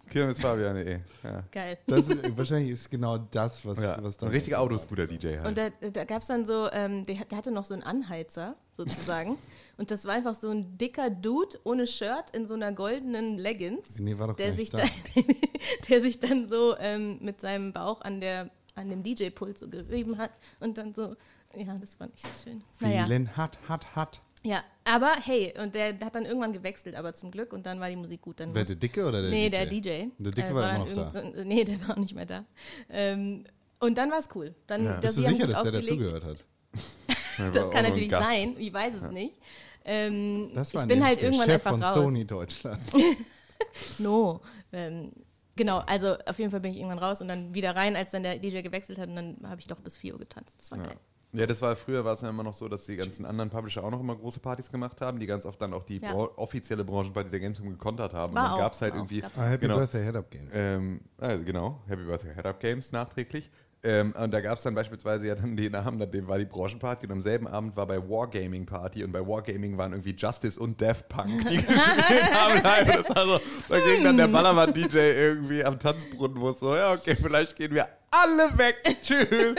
Kirmes 0.09 0.39
Fabian, 0.39 0.75
eh. 0.77 0.99
Ja. 1.23 1.43
Geil. 1.51 1.77
Das 1.87 2.07
ist, 2.07 2.37
wahrscheinlich 2.37 2.71
ist 2.71 2.89
genau 2.89 3.17
das, 3.17 3.65
was, 3.65 3.79
Ja. 3.79 3.97
was 4.01 4.17
da 4.17 4.25
Ein 4.27 4.31
richtiger 4.31 4.59
Autoscooter-DJ 4.59 5.37
halt. 5.37 5.47
Und 5.47 5.57
da, 5.57 5.69
da 5.89 6.05
gab 6.05 6.21
es 6.21 6.27
dann 6.27 6.45
so, 6.45 6.69
ähm, 6.71 7.03
der, 7.05 7.15
der 7.25 7.37
hatte 7.37 7.51
noch 7.51 7.65
so 7.65 7.73
einen 7.73 7.83
Anheizer, 7.83 8.55
sozusagen. 8.75 9.37
und 9.77 9.91
das 9.91 10.05
war 10.05 10.13
einfach 10.13 10.35
so 10.35 10.49
ein 10.49 10.77
dicker 10.77 11.09
Dude 11.09 11.59
ohne 11.63 11.87
Shirt 11.87 12.31
in 12.33 12.47
so 12.47 12.53
einer 12.53 12.71
goldenen 12.71 13.37
Leggings. 13.37 13.99
Nee, 13.99 14.17
war 14.17 14.27
doch 14.27 14.35
der 14.35 14.47
gar 14.47 14.55
sich, 14.55 14.73
nicht 14.73 15.15
dann, 15.15 15.25
der 15.89 16.01
sich 16.01 16.19
dann 16.19 16.47
so 16.47 16.75
ähm, 16.77 17.17
mit 17.21 17.41
seinem 17.41 17.73
Bauch 17.73 18.01
an, 18.01 18.21
der, 18.21 18.49
an 18.75 18.89
dem 18.89 19.03
DJ-Pult 19.03 19.57
so 19.57 19.67
gerieben 19.69 20.17
hat 20.17 20.31
und 20.59 20.77
dann 20.77 20.93
so, 20.93 21.15
ja, 21.55 21.73
das 21.79 21.95
fand 21.95 22.13
ich 22.15 22.21
so 22.21 22.29
schön. 22.43 22.63
Naja, 22.79 23.05
Vielen 23.05 23.35
hat, 23.35 23.57
hat, 23.67 23.95
hat. 23.95 24.21
Ja, 24.47 24.63
aber 24.85 25.11
hey, 25.25 25.53
und 25.61 25.75
der 25.75 25.99
hat 25.99 26.15
dann 26.15 26.25
irgendwann 26.25 26.53
gewechselt, 26.53 26.95
aber 26.95 27.13
zum 27.13 27.31
Glück 27.31 27.51
und 27.51 27.65
dann 27.65 27.79
war 27.81 27.89
die 27.89 27.95
Musik 27.97 28.21
gut. 28.21 28.39
Dann 28.39 28.53
Wer, 28.53 28.63
der 28.63 28.75
Dicke 28.77 29.05
oder 29.05 29.21
der 29.21 29.29
nee, 29.29 29.49
DJ? 29.49 29.55
der 29.57 29.65
DJ. 29.65 29.89
Der 30.19 30.31
Dicke 30.31 30.47
Äh, 30.47 30.55
war 30.55 30.75
immer 30.75 30.85
noch 30.85 30.93
da. 30.93 31.11
so- 31.11 31.43
Nee, 31.43 31.63
der 31.65 31.85
war 31.87 31.95
auch 31.97 31.99
nicht 32.01 32.15
mehr 32.15 32.25
da. 32.25 32.45
Ähm, 32.89 33.43
und 33.79 33.97
dann 33.97 34.09
war 34.09 34.19
es 34.19 34.29
cool. 34.35 34.55
Dann, 34.67 34.85
Ja. 34.85 34.99
Bist 34.99 35.17
du 35.17 35.21
sicher, 35.23 35.47
dass 35.47 35.63
der 35.63 35.71
dazugehört 35.73 36.23
hat? 36.23 36.45
Ja, 37.37 37.51
Das 37.51 37.65
war 37.65 37.69
kann 37.71 37.83
natürlich 37.83 38.09
Gast. 38.09 38.27
sein, 38.29 38.55
ich 38.57 38.73
weiß 38.73 38.93
es 38.95 39.11
nicht. 39.11 39.37
Ähm, 39.85 40.49
Das 40.55 40.73
war 40.73 40.81
ich 40.81 40.87
bin 40.87 41.03
halt 41.05 41.17
der 41.21 41.25
irgendwann 41.27 41.45
Chef 41.49 41.53
einfach 41.67 41.71
von 41.71 41.83
raus. 41.83 41.93
Sony 41.95 42.25
Deutschland. 42.25 42.81
No. 43.99 44.41
Ähm, 44.71 45.11
genau, 45.55 45.79
also 45.79 46.15
auf 46.25 46.39
jeden 46.39 46.51
Fall 46.51 46.59
bin 46.61 46.71
ich 46.71 46.77
irgendwann 46.77 46.99
raus 46.99 47.21
und 47.21 47.27
dann 47.27 47.53
wieder 47.53 47.75
rein, 47.75 47.95
als 47.95 48.11
dann 48.11 48.23
der 48.23 48.37
DJ 48.37 48.61
gewechselt 48.61 48.97
hat 48.99 49.09
und 49.09 49.15
dann 49.15 49.37
habe 49.43 49.59
ich 49.59 49.67
doch 49.67 49.79
bis 49.79 49.97
4 49.97 50.13
Uhr 50.13 50.19
getanzt. 50.19 50.55
Das 50.59 50.71
war 50.71 50.77
Ja. 50.79 50.85
geil. 50.85 50.97
Ja, 51.33 51.45
das 51.45 51.61
war 51.61 51.75
früher 51.75 52.05
war 52.05 52.13
es 52.13 52.21
ja 52.21 52.29
immer 52.29 52.43
noch 52.43 52.53
so, 52.53 52.67
dass 52.69 52.85
die 52.85 52.95
ganzen 52.95 53.25
anderen 53.25 53.49
Publisher 53.49 53.83
auch 53.83 53.91
noch 53.91 53.99
immer 53.99 54.15
große 54.15 54.39
Partys 54.39 54.71
gemacht 54.71 55.01
haben, 55.01 55.19
die 55.19 55.25
ganz 55.25 55.45
oft 55.45 55.61
dann 55.61 55.73
auch 55.73 55.83
die 55.83 55.97
Ja. 55.99 56.13
bra- 56.13 56.29
offizielle 56.37 56.85
Branchenparty 56.85 57.29
der 57.29 57.39
Gamescom 57.41 57.69
gekontert 57.69 58.13
haben. 58.13 58.33
War 58.33 58.45
und 58.45 58.51
dann 58.51 58.59
gab 58.59 58.73
es 58.73 58.81
halt 58.81 58.93
auch, 58.93 58.97
irgendwie. 58.97 59.23
Ah, 59.23 59.43
Happy 59.43 59.61
genau, 59.67 59.75
Birthday 59.75 60.05
Head 60.05 60.15
Up 60.15 60.31
Games. 60.31 60.51
Ähm, 60.53 61.01
also 61.17 61.43
genau, 61.43 61.81
Happy 61.87 62.03
Birthday 62.03 62.33
Head 62.33 62.45
Up 62.45 62.59
Games 62.59 62.91
nachträglich. 62.91 63.51
Ähm, 63.87 64.13
und 64.21 64.33
da 64.33 64.41
gab 64.41 64.57
es 64.57 64.65
dann 64.65 64.75
beispielsweise 64.75 65.27
ja 65.27 65.35
dann 65.35 65.55
den 65.55 65.73
Abend, 65.73 66.01
an 66.01 66.11
dem 66.11 66.27
war 66.27 66.37
die 66.37 66.43
Branchenparty 66.43 67.05
und 67.05 67.13
am 67.13 67.21
selben 67.21 67.47
Abend 67.47 67.77
war 67.77 67.87
bei 67.87 67.97
Wargaming 67.97 68.65
Party 68.65 69.01
und 69.01 69.13
bei 69.13 69.25
Wargaming 69.25 69.77
waren 69.77 69.93
irgendwie 69.93 70.13
Justice 70.13 70.59
und 70.59 70.81
Death 70.81 71.07
Punk, 71.07 71.47
die 71.47 71.55
gespielt 71.65 72.33
haben. 72.33 72.61
live. 72.61 72.97
Das 72.97 73.09
war 73.15 73.25
so, 73.25 73.39
da 73.69 73.79
ging 73.79 74.03
dann 74.03 74.17
der 74.17 74.27
Ballermann-DJ 74.27 74.97
irgendwie 74.97 75.63
am 75.63 75.79
Tanzbrunnen, 75.79 76.37
wo 76.37 76.49
es 76.49 76.59
so, 76.59 76.75
ja 76.75 76.91
okay, 76.91 77.15
vielleicht 77.15 77.55
gehen 77.55 77.73
wir 77.73 77.87
alle 78.11 78.57
weg, 78.57 78.75
tschüss. 79.01 79.55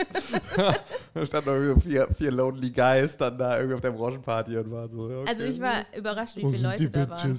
da 1.15 1.25
standen 1.25 1.49
irgendwie 1.49 1.73
so 1.73 1.89
vier, 1.89 2.07
vier 2.15 2.31
Lonely 2.31 2.69
Guys 2.69 3.17
dann 3.17 3.35
da 3.35 3.57
irgendwie 3.57 3.75
auf 3.75 3.81
der 3.81 3.91
Branchenparty 3.91 4.57
und 4.57 4.71
waren 4.71 4.91
so, 4.91 5.09
ja, 5.09 5.17
okay. 5.21 5.29
Also 5.31 5.43
ich 5.45 5.59
war 5.59 5.85
überrascht, 5.97 6.35
wie 6.35 6.45
viele 6.45 6.69
Leute 6.69 6.87
da 6.91 7.09
waren. 7.09 7.31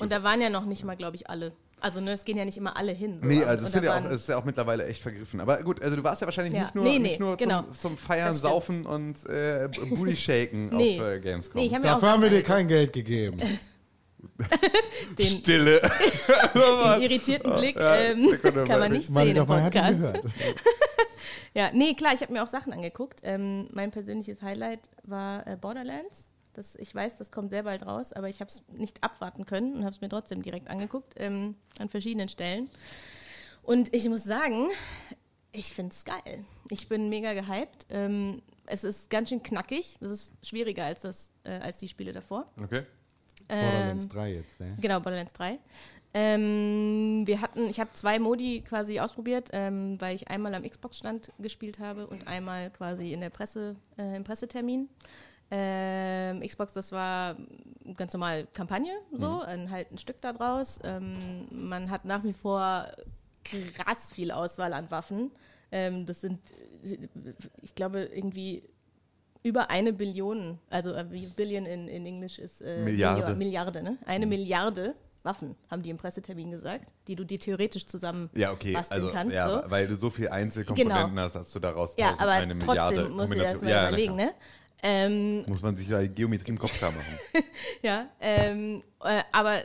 Und 0.00 0.10
da 0.10 0.22
waren 0.22 0.42
ja 0.42 0.50
noch 0.50 0.66
nicht 0.66 0.84
mal, 0.84 0.96
glaube 0.96 1.16
ich, 1.16 1.30
alle. 1.30 1.52
Also 1.80 2.00
ne, 2.00 2.12
es 2.12 2.24
gehen 2.24 2.36
ja 2.36 2.44
nicht 2.44 2.56
immer 2.58 2.76
alle 2.76 2.92
hin. 2.92 3.18
So. 3.20 3.26
Nee, 3.26 3.44
also 3.44 3.66
es, 3.66 3.72
sind 3.72 3.84
ja 3.84 3.96
auch, 3.98 4.04
es 4.04 4.22
ist 4.22 4.28
ja 4.28 4.36
auch 4.36 4.44
mittlerweile 4.44 4.86
echt 4.86 5.02
vergriffen. 5.02 5.40
Aber 5.40 5.62
gut, 5.62 5.82
also 5.82 5.96
du 5.96 6.02
warst 6.04 6.20
ja 6.20 6.26
wahrscheinlich 6.26 6.54
Ja. 6.54 6.62
nicht 6.62 6.74
nur, 6.74 6.84
Nee, 6.84 6.98
nee, 6.98 7.08
nicht 7.08 7.20
nur 7.20 7.36
genau. 7.36 7.62
zum, 7.62 7.78
zum 7.78 7.96
Feiern. 7.96 8.32
Saufen 8.34 8.86
und 8.86 9.24
äh, 9.26 9.68
Booty 9.90 10.16
Shaken 10.16 10.68
Nee. 10.76 11.00
auf 11.00 11.06
äh, 11.06 11.20
Gamescom. 11.20 11.60
Nee, 11.60 11.66
ich 11.66 11.74
habe 11.74 11.84
mir 11.84 11.90
auch 11.90 11.94
Dafür 12.00 12.12
haben 12.12 12.22
wir 12.22 12.30
dir 12.30 12.42
kein 12.42 12.68
Geld 12.68 12.92
gegeben. 12.92 13.38
den, 15.18 15.26
Stille. 15.26 15.80
den 16.54 17.02
irritierten 17.02 17.54
Blick 17.56 17.76
Ja, 17.78 17.96
ähm, 17.96 18.36
kann 18.66 18.80
man 18.80 18.92
nicht 18.92 19.12
sehen 19.12 19.36
im 19.36 19.46
Podcast. 19.46 20.20
Ja, 21.54 21.70
nee, 21.72 21.94
klar, 21.94 22.12
ich 22.14 22.20
habe 22.20 22.32
mir 22.32 22.42
auch 22.42 22.48
Sachen 22.48 22.72
angeguckt. 22.72 23.20
Ähm, 23.22 23.68
mein 23.72 23.90
persönliches 23.90 24.42
Highlight 24.42 24.80
war 25.04 25.46
äh, 25.46 25.56
Borderlands. 25.56 26.28
Das, 26.58 26.74
ich 26.74 26.92
weiß, 26.92 27.16
das 27.16 27.30
kommt 27.30 27.50
sehr 27.50 27.62
bald 27.62 27.86
raus, 27.86 28.12
aber 28.12 28.28
ich 28.28 28.40
habe 28.40 28.48
es 28.48 28.64
nicht 28.72 29.04
abwarten 29.04 29.46
können 29.46 29.76
und 29.76 29.84
habe 29.84 29.92
es 29.94 30.00
mir 30.00 30.08
trotzdem 30.08 30.42
direkt 30.42 30.68
angeguckt, 30.68 31.14
ähm, 31.16 31.54
an 31.78 31.88
verschiedenen 31.88 32.28
Stellen. 32.28 32.68
Und 33.62 33.94
ich 33.94 34.08
muss 34.08 34.24
sagen, 34.24 34.68
ich 35.52 35.72
finde 35.72 35.92
es 35.92 36.04
geil. 36.04 36.44
Ich 36.68 36.88
bin 36.88 37.08
mega 37.08 37.32
gehypt. 37.32 37.86
Ähm, 37.90 38.42
es 38.66 38.82
ist 38.82 39.08
ganz 39.08 39.28
schön 39.28 39.40
knackig. 39.40 39.98
Es 40.00 40.10
ist 40.10 40.34
schwieriger 40.44 40.84
als, 40.84 41.02
das, 41.02 41.32
äh, 41.44 41.58
als 41.60 41.78
die 41.78 41.86
Spiele 41.86 42.12
davor. 42.12 42.50
Okay. 42.60 42.82
Borderlands 43.46 44.04
Ähm, 44.04 44.10
3 44.10 44.32
jetzt, 44.32 44.60
ne? 44.60 44.76
Genau, 44.80 44.98
Borderlands 44.98 45.34
3. 45.34 45.60
Ähm, 46.14 47.22
wir 47.24 47.40
hatten, 47.40 47.68
ich 47.68 47.78
habe 47.78 47.92
zwei 47.92 48.18
Modi 48.18 48.62
quasi 48.62 48.98
ausprobiert, 48.98 49.50
ähm, 49.52 50.00
weil 50.00 50.16
ich 50.16 50.28
einmal 50.28 50.54
am 50.54 50.64
Xbox-Stand 50.64 51.30
gespielt 51.38 51.78
habe 51.78 52.08
und 52.08 52.26
einmal 52.26 52.70
quasi 52.70 53.12
in 53.12 53.20
der 53.20 53.30
Presse, 53.30 53.76
äh, 53.96 54.16
im 54.16 54.24
Pressetermin. 54.24 54.88
Ähm, 55.50 56.40
Xbox, 56.40 56.72
das 56.74 56.92
war 56.92 57.36
ganz 57.96 58.12
normal 58.12 58.46
Kampagne, 58.52 58.92
so, 59.14 59.40
ein, 59.40 59.70
halt 59.70 59.90
ein 59.90 59.98
Stück 59.98 60.20
da 60.20 60.32
draus. 60.32 60.78
Ähm, 60.84 61.46
man 61.50 61.90
hat 61.90 62.04
nach 62.04 62.22
wie 62.24 62.34
vor 62.34 62.86
krass 63.44 64.12
viel 64.12 64.30
Auswahl 64.30 64.72
an 64.74 64.90
Waffen. 64.90 65.30
Ähm, 65.72 66.04
das 66.04 66.20
sind, 66.20 66.38
ich 67.62 67.74
glaube, 67.74 68.04
irgendwie 68.04 68.62
über 69.42 69.70
eine 69.70 69.92
Billion, 69.94 70.58
also 70.68 70.92
äh, 70.92 71.10
wie 71.10 71.26
Billion 71.26 71.64
in, 71.64 71.88
in 71.88 72.04
Englisch 72.04 72.38
ist 72.38 72.60
äh, 72.60 72.78
Milliarde. 72.80 73.20
Million- 73.22 73.38
Milliarde, 73.38 73.82
ne? 73.82 73.98
Eine 74.04 74.26
Milliarde 74.26 74.94
Waffen, 75.22 75.56
haben 75.70 75.82
die 75.82 75.90
im 75.90 75.98
Pressetermin 75.98 76.50
gesagt, 76.50 76.86
die 77.06 77.16
du 77.16 77.24
dir 77.24 77.38
theoretisch 77.38 77.86
zusammen 77.86 78.30
Ja, 78.34 78.52
okay. 78.52 78.72
basteln 78.72 79.00
Also, 79.02 79.12
kannst. 79.12 79.34
ja, 79.34 79.62
so. 79.62 79.70
weil 79.70 79.86
du 79.88 79.96
so 79.96 80.10
viele 80.10 80.30
Einzelkomponenten 80.32 81.10
Genau. 81.10 81.22
hast, 81.22 81.34
dass 81.34 81.50
du 81.52 81.58
daraus 81.58 81.94
ja 81.98 82.12
aber 82.18 82.32
eine 82.32 82.54
Milliarde 82.54 82.96
trotzdem 82.96 83.12
musst 83.16 83.32
du 83.32 83.36
dir 83.38 83.42
das 83.44 83.62
mal 83.62 83.70
Ja, 83.70 83.88
überlegen, 83.88 84.14
ne? 84.16 84.32
Ähm, 84.82 85.44
Muss 85.46 85.62
man 85.62 85.76
sich 85.76 85.88
da 85.88 86.00
die 86.00 86.08
Geometrie 86.08 86.50
im 86.50 86.58
Kopf 86.58 86.76
klar 86.76 86.92
machen. 86.92 87.18
ja, 87.82 88.08
ähm, 88.20 88.82
äh, 89.02 89.22
aber 89.32 89.62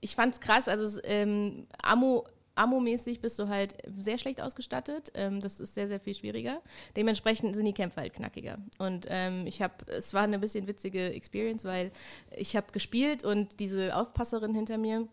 ich 0.00 0.14
fand's 0.14 0.40
krass, 0.40 0.68
also 0.68 1.00
ähm, 1.04 1.66
Ammo, 1.82 2.26
Ammo-mäßig 2.58 3.20
bist 3.20 3.38
du 3.38 3.48
halt 3.48 3.76
sehr 3.98 4.18
schlecht 4.18 4.40
ausgestattet. 4.40 5.12
Ähm, 5.14 5.40
das 5.40 5.60
ist 5.60 5.74
sehr, 5.74 5.86
sehr 5.86 6.00
viel 6.00 6.14
schwieriger. 6.14 6.60
Dementsprechend 6.96 7.54
sind 7.54 7.64
die 7.64 7.72
Kämpfe 7.72 8.00
halt 8.00 8.14
knackiger. 8.14 8.58
Und 8.78 9.06
ähm, 9.08 9.46
ich 9.46 9.62
habe, 9.62 9.74
es 9.86 10.12
war 10.12 10.24
eine 10.24 10.40
bisschen 10.40 10.66
witzige 10.66 11.12
Experience, 11.12 11.64
weil 11.64 11.92
ich 12.36 12.56
habe 12.56 12.66
gespielt 12.72 13.24
und 13.24 13.60
diese 13.60 13.94
Aufpasserin 13.96 14.54
hinter 14.54 14.76
mir, 14.76 15.06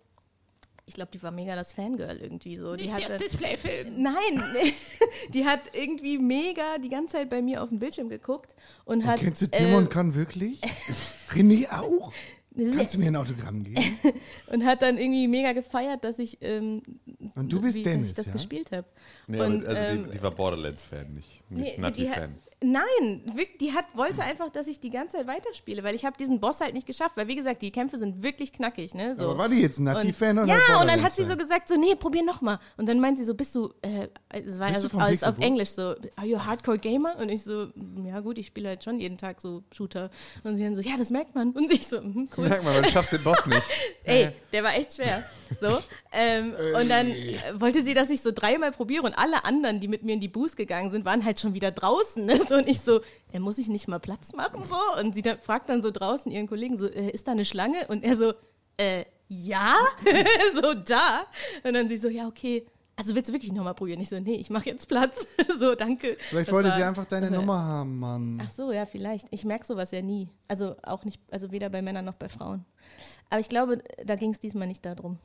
ich 0.87 0.93
glaube, 0.93 1.11
die 1.11 1.21
war 1.23 1.31
mega 1.31 1.55
das 1.55 1.73
Fangirl 1.73 2.17
irgendwie 2.17 2.57
so. 2.57 2.75
Die 2.75 2.93
hatte, 2.93 3.19
Nein, 3.97 4.43
die 5.33 5.45
hat 5.45 5.61
irgendwie 5.73 6.19
mega 6.19 6.77
die 6.77 6.89
ganze 6.89 7.13
Zeit 7.13 7.29
bei 7.29 7.41
mir 7.41 7.63
auf 7.63 7.69
den 7.69 7.79
Bildschirm 7.79 8.09
geguckt 8.09 8.55
und 8.85 9.05
hat. 9.05 9.19
Kennst 9.19 9.41
du 9.41 9.47
Timon 9.47 9.85
äh, 9.85 9.89
Kann 9.89 10.13
wirklich? 10.13 10.61
René 11.29 11.69
auch? 11.71 12.13
Kannst 12.55 12.93
du 12.93 12.99
mir 12.99 13.07
ein 13.07 13.15
Autogramm 13.15 13.63
geben? 13.63 13.83
und 14.47 14.63
hat 14.63 14.81
dann 14.81 14.97
irgendwie 14.97 15.27
mega 15.27 15.51
gefeiert, 15.51 16.03
dass 16.03 16.19
ich, 16.19 16.37
ähm, 16.41 16.81
Und 17.35 17.51
du 17.51 17.59
bist 17.59 17.75
wie, 17.75 17.83
Dennis, 17.83 18.07
dass 18.07 18.09
ich 18.09 18.15
das 18.15 18.25
ja? 18.27 18.33
gespielt 18.33 18.71
habe. 18.71 18.87
Nee, 19.27 19.41
und, 19.41 19.65
also 19.65 19.81
ähm, 19.81 20.05
die, 20.05 20.11
die 20.11 20.23
war 20.23 20.31
Borderlands-Fan, 20.31 21.13
nicht, 21.13 21.51
nicht 21.51 21.77
Nee, 21.77 21.81
Nutty-Fan. 21.81 22.35
Nein, 22.65 23.21
die 23.59 23.73
hat, 23.73 23.85
wollte 23.93 24.23
einfach, 24.23 24.49
dass 24.49 24.67
ich 24.67 24.79
die 24.79 24.89
ganze 24.89 25.17
Zeit 25.17 25.27
weiterspiele, 25.27 25.83
weil 25.83 25.93
ich 25.93 26.03
habe 26.03 26.17
diesen 26.17 26.39
Boss 26.39 26.61
halt 26.61 26.73
nicht 26.73 26.87
geschafft, 26.87 27.15
weil 27.15 27.27
wie 27.27 27.35
gesagt, 27.35 27.61
die 27.61 27.71
Kämpfe 27.71 27.97
sind 27.97 28.23
wirklich 28.23 28.51
knackig, 28.53 28.95
ne? 28.95 29.15
So. 29.15 29.25
Aber 29.25 29.37
war 29.37 29.49
die 29.49 29.61
jetzt 29.61 29.79
ein 29.79 29.83
Nati-Fan 29.83 30.39
oder 30.39 30.47
Ja, 30.47 30.81
und 30.81 30.87
dann 30.87 31.01
hat 31.03 31.15
sie 31.15 31.25
so 31.25 31.37
gesagt, 31.37 31.67
so, 31.67 31.75
nee, 31.75 31.95
probier 31.95 32.23
noch 32.23 32.41
mal. 32.41 32.59
Und 32.77 32.87
dann 32.89 32.99
meint 32.99 33.17
sie 33.17 33.23
so, 33.23 33.35
bist 33.35 33.53
du, 33.53 33.73
äh, 33.81 34.07
es 34.29 34.59
war 34.59 34.67
also 34.67 34.89
alles 34.97 35.23
auf? 35.23 35.37
Englisch 35.39 35.69
so, 35.69 35.95
are 36.15 36.25
you 36.25 36.37
a 36.37 36.45
Hardcore 36.45 36.79
Gamer? 36.79 37.15
Und 37.19 37.29
ich 37.29 37.43
so, 37.43 37.67
ja 38.03 38.19
gut, 38.21 38.37
ich 38.39 38.47
spiele 38.47 38.69
halt 38.69 38.83
schon 38.83 38.99
jeden 38.99 39.17
Tag 39.17 39.41
so 39.41 39.63
Shooter. 39.71 40.09
Und 40.43 40.57
sie 40.57 40.63
dann 40.63 40.75
so, 40.75 40.81
ja, 40.81 40.97
das 40.97 41.11
merkt 41.11 41.35
man. 41.35 41.51
Und 41.51 41.71
ich 41.71 41.87
so, 41.87 42.01
mhm, 42.01 42.27
cool. 42.37 42.49
Merk 42.49 42.63
mal, 42.63 42.75
weil 42.75 42.81
du 42.81 42.89
schaffst 42.89 43.13
den 43.13 43.23
Boss 43.23 43.45
nicht. 43.45 43.63
Ey, 44.03 44.29
der 44.51 44.63
war 44.63 44.73
echt 44.75 44.93
schwer. 44.93 45.23
So. 45.61 45.77
Ähm, 46.15 46.53
und 46.79 46.89
dann 46.89 47.13
wollte 47.59 47.83
sie, 47.83 47.93
dass 47.93 48.09
ich 48.09 48.21
so 48.21 48.31
dreimal 48.33 48.71
probiere 48.71 49.03
und 49.03 49.13
alle 49.13 49.43
anderen, 49.45 49.79
die 49.79 49.87
mit 49.87 50.03
mir 50.03 50.13
in 50.13 50.19
die 50.21 50.27
Boost 50.29 50.55
gegangen 50.55 50.89
sind, 50.89 51.03
waren 51.05 51.25
halt 51.25 51.39
schon 51.39 51.53
wieder 51.53 51.71
draußen. 51.71 52.25
Ne? 52.25 52.39
So, 52.47 52.55
und 52.55 52.67
ich 52.67 52.79
so, 52.81 53.01
äh, 53.33 53.39
muss 53.39 53.57
ich 53.57 53.67
nicht 53.67 53.87
mal 53.87 53.99
Platz 53.99 54.33
machen? 54.33 54.63
So? 54.63 54.99
Und 55.01 55.13
sie 55.15 55.21
dann, 55.21 55.39
fragt 55.39 55.67
dann 55.69 55.81
so 55.81 55.91
draußen 55.91 56.31
ihren 56.31 56.47
Kollegen 56.47 56.77
so, 56.77 56.87
äh, 56.87 57.09
ist 57.09 57.27
da 57.27 57.31
eine 57.33 57.43
Schlange? 57.45 57.87
Und 57.87 58.03
er 58.03 58.15
so, 58.15 58.33
äh, 58.77 59.03
ja? 59.27 59.73
so, 60.53 60.73
da. 60.73 61.25
Und 61.63 61.73
dann 61.73 61.89
sie 61.89 61.97
so, 61.97 62.07
ja, 62.07 62.27
okay. 62.27 62.65
Also 62.97 63.13
willst 63.13 63.27
du 63.29 63.33
wirklich 63.33 63.51
nochmal 63.51 63.73
probieren? 63.73 63.99
Ich 63.99 64.07
so, 64.07 64.17
nee, 64.19 64.35
ich 64.35 64.49
mache 64.49 64.67
jetzt 64.69 64.87
Platz. 64.87 65.27
so, 65.59 65.75
danke. 65.75 66.15
Vielleicht 66.17 66.47
Das 66.47 66.53
wollte 66.55 66.69
war- 66.69 66.77
sie 66.77 66.83
einfach 66.83 67.05
deine 67.05 67.29
war- 67.29 67.37
Nummer 67.39 67.61
haben, 67.61 67.99
Mann. 67.99 68.41
Ach 68.41 68.49
so, 68.49 68.71
ja, 68.71 68.85
vielleicht. 68.85 69.27
Ich 69.31 69.43
merke 69.43 69.65
sowas 69.65 69.91
ja 69.91 70.01
nie. 70.01 70.29
Also 70.47 70.75
auch 70.83 71.03
nicht, 71.03 71.19
also 71.29 71.51
weder 71.51 71.69
bei 71.69 71.81
Männern 71.81 72.05
noch 72.05 72.13
bei 72.15 72.29
Frauen. 72.29 72.63
Aber 73.29 73.39
ich 73.41 73.49
glaube, 73.49 73.79
da 74.05 74.15
ging 74.15 74.31
es 74.31 74.39
diesmal 74.39 74.67
nicht 74.67 74.85
darum. 74.85 75.17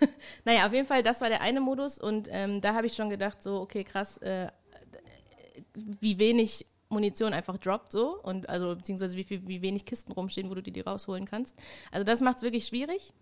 naja, 0.44 0.66
auf 0.66 0.72
jeden 0.72 0.86
Fall, 0.86 1.02
das 1.02 1.20
war 1.20 1.28
der 1.28 1.40
eine 1.40 1.60
Modus 1.60 1.98
und 1.98 2.28
ähm, 2.30 2.60
da 2.60 2.74
habe 2.74 2.86
ich 2.86 2.94
schon 2.94 3.10
gedacht, 3.10 3.42
so, 3.42 3.60
okay, 3.60 3.84
krass, 3.84 4.18
äh, 4.18 4.48
wie 5.74 6.18
wenig 6.18 6.66
Munition 6.88 7.32
einfach 7.32 7.58
droppt 7.58 7.92
so 7.92 8.18
und 8.22 8.48
also 8.48 8.74
beziehungsweise 8.74 9.16
wie, 9.16 9.24
viel, 9.24 9.46
wie 9.46 9.62
wenig 9.62 9.84
Kisten 9.84 10.12
rumstehen, 10.12 10.50
wo 10.50 10.54
du 10.54 10.62
dir 10.62 10.72
die 10.72 10.80
rausholen 10.80 11.26
kannst. 11.26 11.56
Also 11.92 12.04
das 12.04 12.20
macht 12.20 12.38
es 12.38 12.42
wirklich 12.42 12.66
schwierig. 12.66 13.12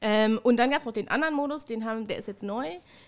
Ähm, 0.00 0.38
und 0.42 0.58
dann 0.58 0.70
gab 0.70 0.80
es 0.80 0.86
noch 0.86 0.92
den 0.92 1.08
anderen 1.08 1.34
Modus, 1.34 1.64
den 1.64 1.84
haben, 1.84 2.06
der 2.06 2.18
ist 2.18 2.28
jetzt 2.28 2.42
neu, 2.42 2.66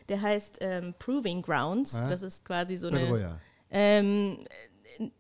der 0.09 0.23
heißt 0.23 0.59
ähm, 0.61 0.95
Proving 0.99 1.43
Grounds. 1.43 1.93
Ja. 1.93 2.09
Das 2.09 2.23
ist 2.23 2.45
quasi 2.45 2.77
so 2.77 2.89
eine. 2.89 3.39
Ähm, 3.71 4.39
äh, 4.45 4.76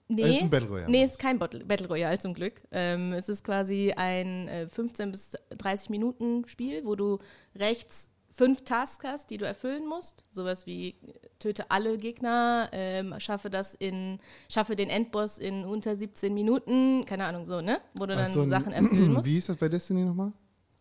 nee, 0.08 0.22
Das 0.22 0.30
ist 0.30 0.42
ein 0.42 0.50
Battle 0.50 0.68
Royale. 0.68 0.90
Nee, 0.90 1.02
es 1.02 1.12
ist 1.12 1.18
kein 1.18 1.38
Battle, 1.38 1.88
Royale 1.88 2.18
zum 2.18 2.34
Glück. 2.34 2.62
Ähm, 2.70 3.12
es 3.12 3.28
ist 3.28 3.44
quasi 3.44 3.92
ein 3.96 4.48
äh, 4.48 4.68
15 4.68 5.10
bis 5.10 5.32
30 5.50 5.90
Minuten 5.90 6.46
Spiel, 6.46 6.84
wo 6.84 6.94
du 6.94 7.18
rechts 7.54 8.10
fünf 8.30 8.64
Tasks 8.64 9.04
hast, 9.04 9.30
die 9.30 9.38
du 9.38 9.46
erfüllen 9.46 9.86
musst. 9.86 10.24
Sowas 10.30 10.66
wie 10.66 10.90
äh, 10.90 10.94
töte 11.38 11.70
alle 11.70 11.96
Gegner, 11.98 12.68
ähm, 12.72 13.14
schaffe 13.18 13.50
das 13.50 13.74
in, 13.74 14.18
schaffe 14.50 14.76
den 14.76 14.90
Endboss 14.90 15.38
in 15.38 15.64
unter 15.64 15.96
17 15.96 16.32
Minuten, 16.34 17.04
keine 17.06 17.24
Ahnung, 17.24 17.46
so, 17.46 17.60
ne? 17.60 17.80
Wo 17.94 18.06
du 18.06 18.14
dann 18.14 18.26
Ach 18.26 18.34
so, 18.34 18.46
Sachen 18.46 18.72
erfüllen 18.72 19.12
musst. 19.14 19.26
Wie 19.26 19.32
hieß 19.32 19.46
das 19.46 19.56
bei 19.56 19.68
Destiny 19.68 20.04
nochmal? 20.04 20.32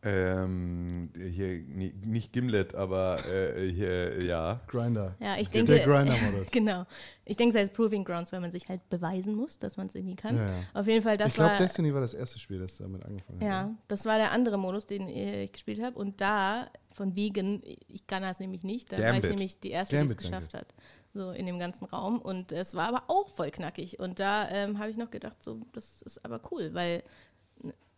Ähm, 0.05 1.09
hier, 1.17 1.59
ni- 1.67 1.93
nicht 2.05 2.31
Gimlet, 2.31 2.75
aber 2.75 3.17
äh, 3.27 3.67
hier, 3.71 4.21
ja. 4.23 4.61
Grinder. 4.67 5.15
Ja, 5.19 5.35
ich 5.37 5.49
Der 5.49 5.63
denke. 5.63 5.83
Grinder-Modus. 5.83 6.47
genau. 6.51 6.85
Ich 7.25 7.35
denke, 7.37 7.57
es 7.57 7.61
heißt 7.63 7.73
Proving 7.73 8.03
Grounds, 8.03 8.31
weil 8.31 8.39
man 8.39 8.51
sich 8.51 8.69
halt 8.69 8.87
beweisen 8.89 9.33
muss, 9.33 9.57
dass 9.57 9.77
man 9.77 9.87
es 9.87 9.95
irgendwie 9.95 10.15
kann. 10.15 10.35
Ja, 10.37 10.45
ja. 10.45 10.53
Auf 10.75 10.87
jeden 10.87 11.01
Fall, 11.01 11.17
das 11.17 11.29
Ich 11.29 11.33
glaube, 11.33 11.51
war. 11.51 11.57
Destiny 11.57 11.91
war 11.93 12.01
das 12.01 12.13
erste 12.13 12.37
Spiel, 12.37 12.59
das 12.59 12.77
damit 12.77 13.03
angefangen 13.03 13.39
hat. 13.41 13.47
Ja, 13.47 13.75
das 13.87 14.05
war 14.05 14.17
der 14.17 14.31
andere 14.31 14.57
Modus, 14.57 14.85
den 14.85 15.07
äh, 15.09 15.45
ich 15.45 15.51
gespielt 15.53 15.81
habe. 15.81 15.97
Und 15.97 16.21
da, 16.21 16.69
von 16.91 17.15
wegen, 17.15 17.63
ich 17.87 18.05
kann 18.05 18.21
das 18.21 18.39
nämlich 18.39 18.63
nicht, 18.63 18.91
da 18.91 18.97
war 18.99 19.05
ich 19.07 19.11
Gambit. 19.13 19.29
nämlich 19.31 19.59
die 19.59 19.71
Erste, 19.71 19.95
die 19.95 20.03
es 20.03 20.09
Gambit, 20.11 20.17
geschafft 20.29 20.53
hat. 20.53 20.73
So 21.15 21.31
in 21.31 21.45
dem 21.47 21.57
ganzen 21.57 21.85
Raum. 21.85 22.19
Und 22.19 22.51
es 22.51 22.75
war 22.75 22.89
aber 22.89 23.03
auch 23.07 23.29
voll 23.29 23.49
knackig. 23.49 23.99
Und 23.99 24.19
da 24.19 24.49
ähm, 24.49 24.77
habe 24.77 24.91
ich 24.91 24.97
noch 24.97 25.09
gedacht, 25.09 25.41
so, 25.41 25.61
das 25.71 26.01
ist 26.03 26.23
aber 26.23 26.41
cool, 26.51 26.73
weil 26.73 27.01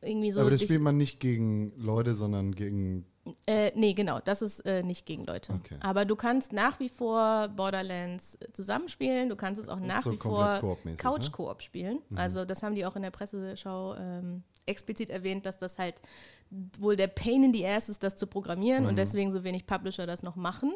irgendwie 0.02 0.32
so. 0.32 0.42
Aber 0.42 0.52
das 0.52 0.62
spielt 0.62 0.82
man 0.82 0.98
nicht 0.98 1.20
gegen 1.20 1.74
Leute, 1.78 2.16
sondern 2.16 2.54
gegen. 2.54 3.06
äh, 3.46 3.72
nee, 3.76 3.94
genau, 3.94 4.20
das 4.24 4.42
ist 4.42 4.62
äh, 4.62 4.84
nicht 4.84 5.06
gegen 5.06 5.26
Leute. 5.26 5.54
Okay. 5.54 5.78
Aber 5.80 6.06
du 6.06 6.16
kannst 6.16 6.54
nach 6.54 6.80
wie 6.80 6.90
vor 6.90 7.50
Borderlands 7.50 8.36
äh, 8.36 8.52
zusammenspielen, 8.54 9.30
du 9.30 9.36
kannst 9.36 9.60
es 9.60 9.68
auch 9.68 9.80
nach 9.80 10.04
So 10.04 10.12
wie 10.12 10.18
vor 10.18 10.60
Koop-mäßig, 10.60 11.00
Couch-Koop 11.00 11.62
spielen. 11.62 12.00
Also 12.16 12.46
das 12.46 12.64
haben 12.64 12.76
die 12.76 12.86
auch 12.86 12.96
in 12.96 13.02
der 13.02 13.12
Presseschau 13.12 13.96
ähm, 13.96 14.44
explizit 14.68 15.10
erwähnt, 15.10 15.46
dass 15.46 15.58
das 15.58 15.80
halt 15.80 15.96
wohl 16.80 16.96
der 16.96 17.08
Pain 17.08 17.44
in 17.44 17.54
the 17.54 17.66
Ass 17.66 17.90
ist, 17.90 18.04
das 18.04 18.16
zu 18.16 18.28
programmieren 18.28 18.86
und 18.86 18.98
deswegen 18.98 19.32
so 19.32 19.44
wenig 19.44 19.66
Publisher 19.66 20.06
das 20.06 20.24
noch 20.24 20.36
machen. 20.36 20.74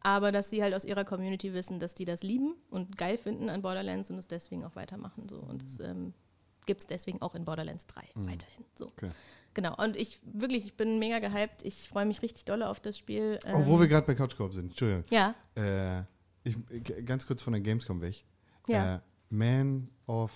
Aber 0.00 0.30
dass 0.30 0.50
sie 0.50 0.62
halt 0.62 0.74
aus 0.74 0.84
ihrer 0.84 1.04
Community 1.04 1.54
wissen, 1.54 1.80
dass 1.80 1.94
die 1.94 2.04
das 2.04 2.22
lieben 2.22 2.54
und 2.70 2.96
geil 2.96 3.16
finden 3.16 3.48
an 3.48 3.62
Borderlands 3.62 4.10
und 4.10 4.18
es 4.18 4.28
deswegen 4.28 4.64
auch 4.64 4.76
weitermachen. 4.76 5.28
So. 5.28 5.38
Und 5.38 5.62
das 5.62 5.80
ähm, 5.80 6.14
gibt 6.68 6.82
es 6.82 6.86
deswegen 6.86 7.20
auch 7.20 7.34
in 7.34 7.44
Borderlands 7.44 7.86
3 7.88 8.02
weiterhin. 8.14 8.64
So. 8.76 8.86
Okay. 8.86 9.08
Genau, 9.54 9.74
und 9.82 9.96
ich 9.96 10.20
wirklich, 10.22 10.64
ich 10.66 10.76
bin 10.76 11.00
mega 11.00 11.18
gehypt. 11.18 11.64
Ich 11.64 11.88
freue 11.88 12.04
mich 12.06 12.22
richtig 12.22 12.44
dolle 12.44 12.68
auf 12.68 12.78
das 12.78 12.96
Spiel. 12.96 13.38
Oh, 13.52 13.66
wo 13.66 13.74
Ähm, 13.74 13.80
wir 13.80 13.88
gerade 13.88 14.06
bei 14.06 14.14
Couch 14.14 14.36
Coop 14.36 14.52
sind. 14.54 14.68
Entschuldigung. 14.70 15.04
ja, 15.10 15.34
Äh, 15.56 16.02
ich, 16.44 16.56
ganz 17.04 17.26
kurz 17.26 17.42
von 17.42 17.52
der 17.54 17.60
Gamescom 17.62 18.00
weg. 18.00 18.22
Ja. 18.68 18.96
Äh, 18.96 19.00
Man 19.30 19.88
of. 20.06 20.30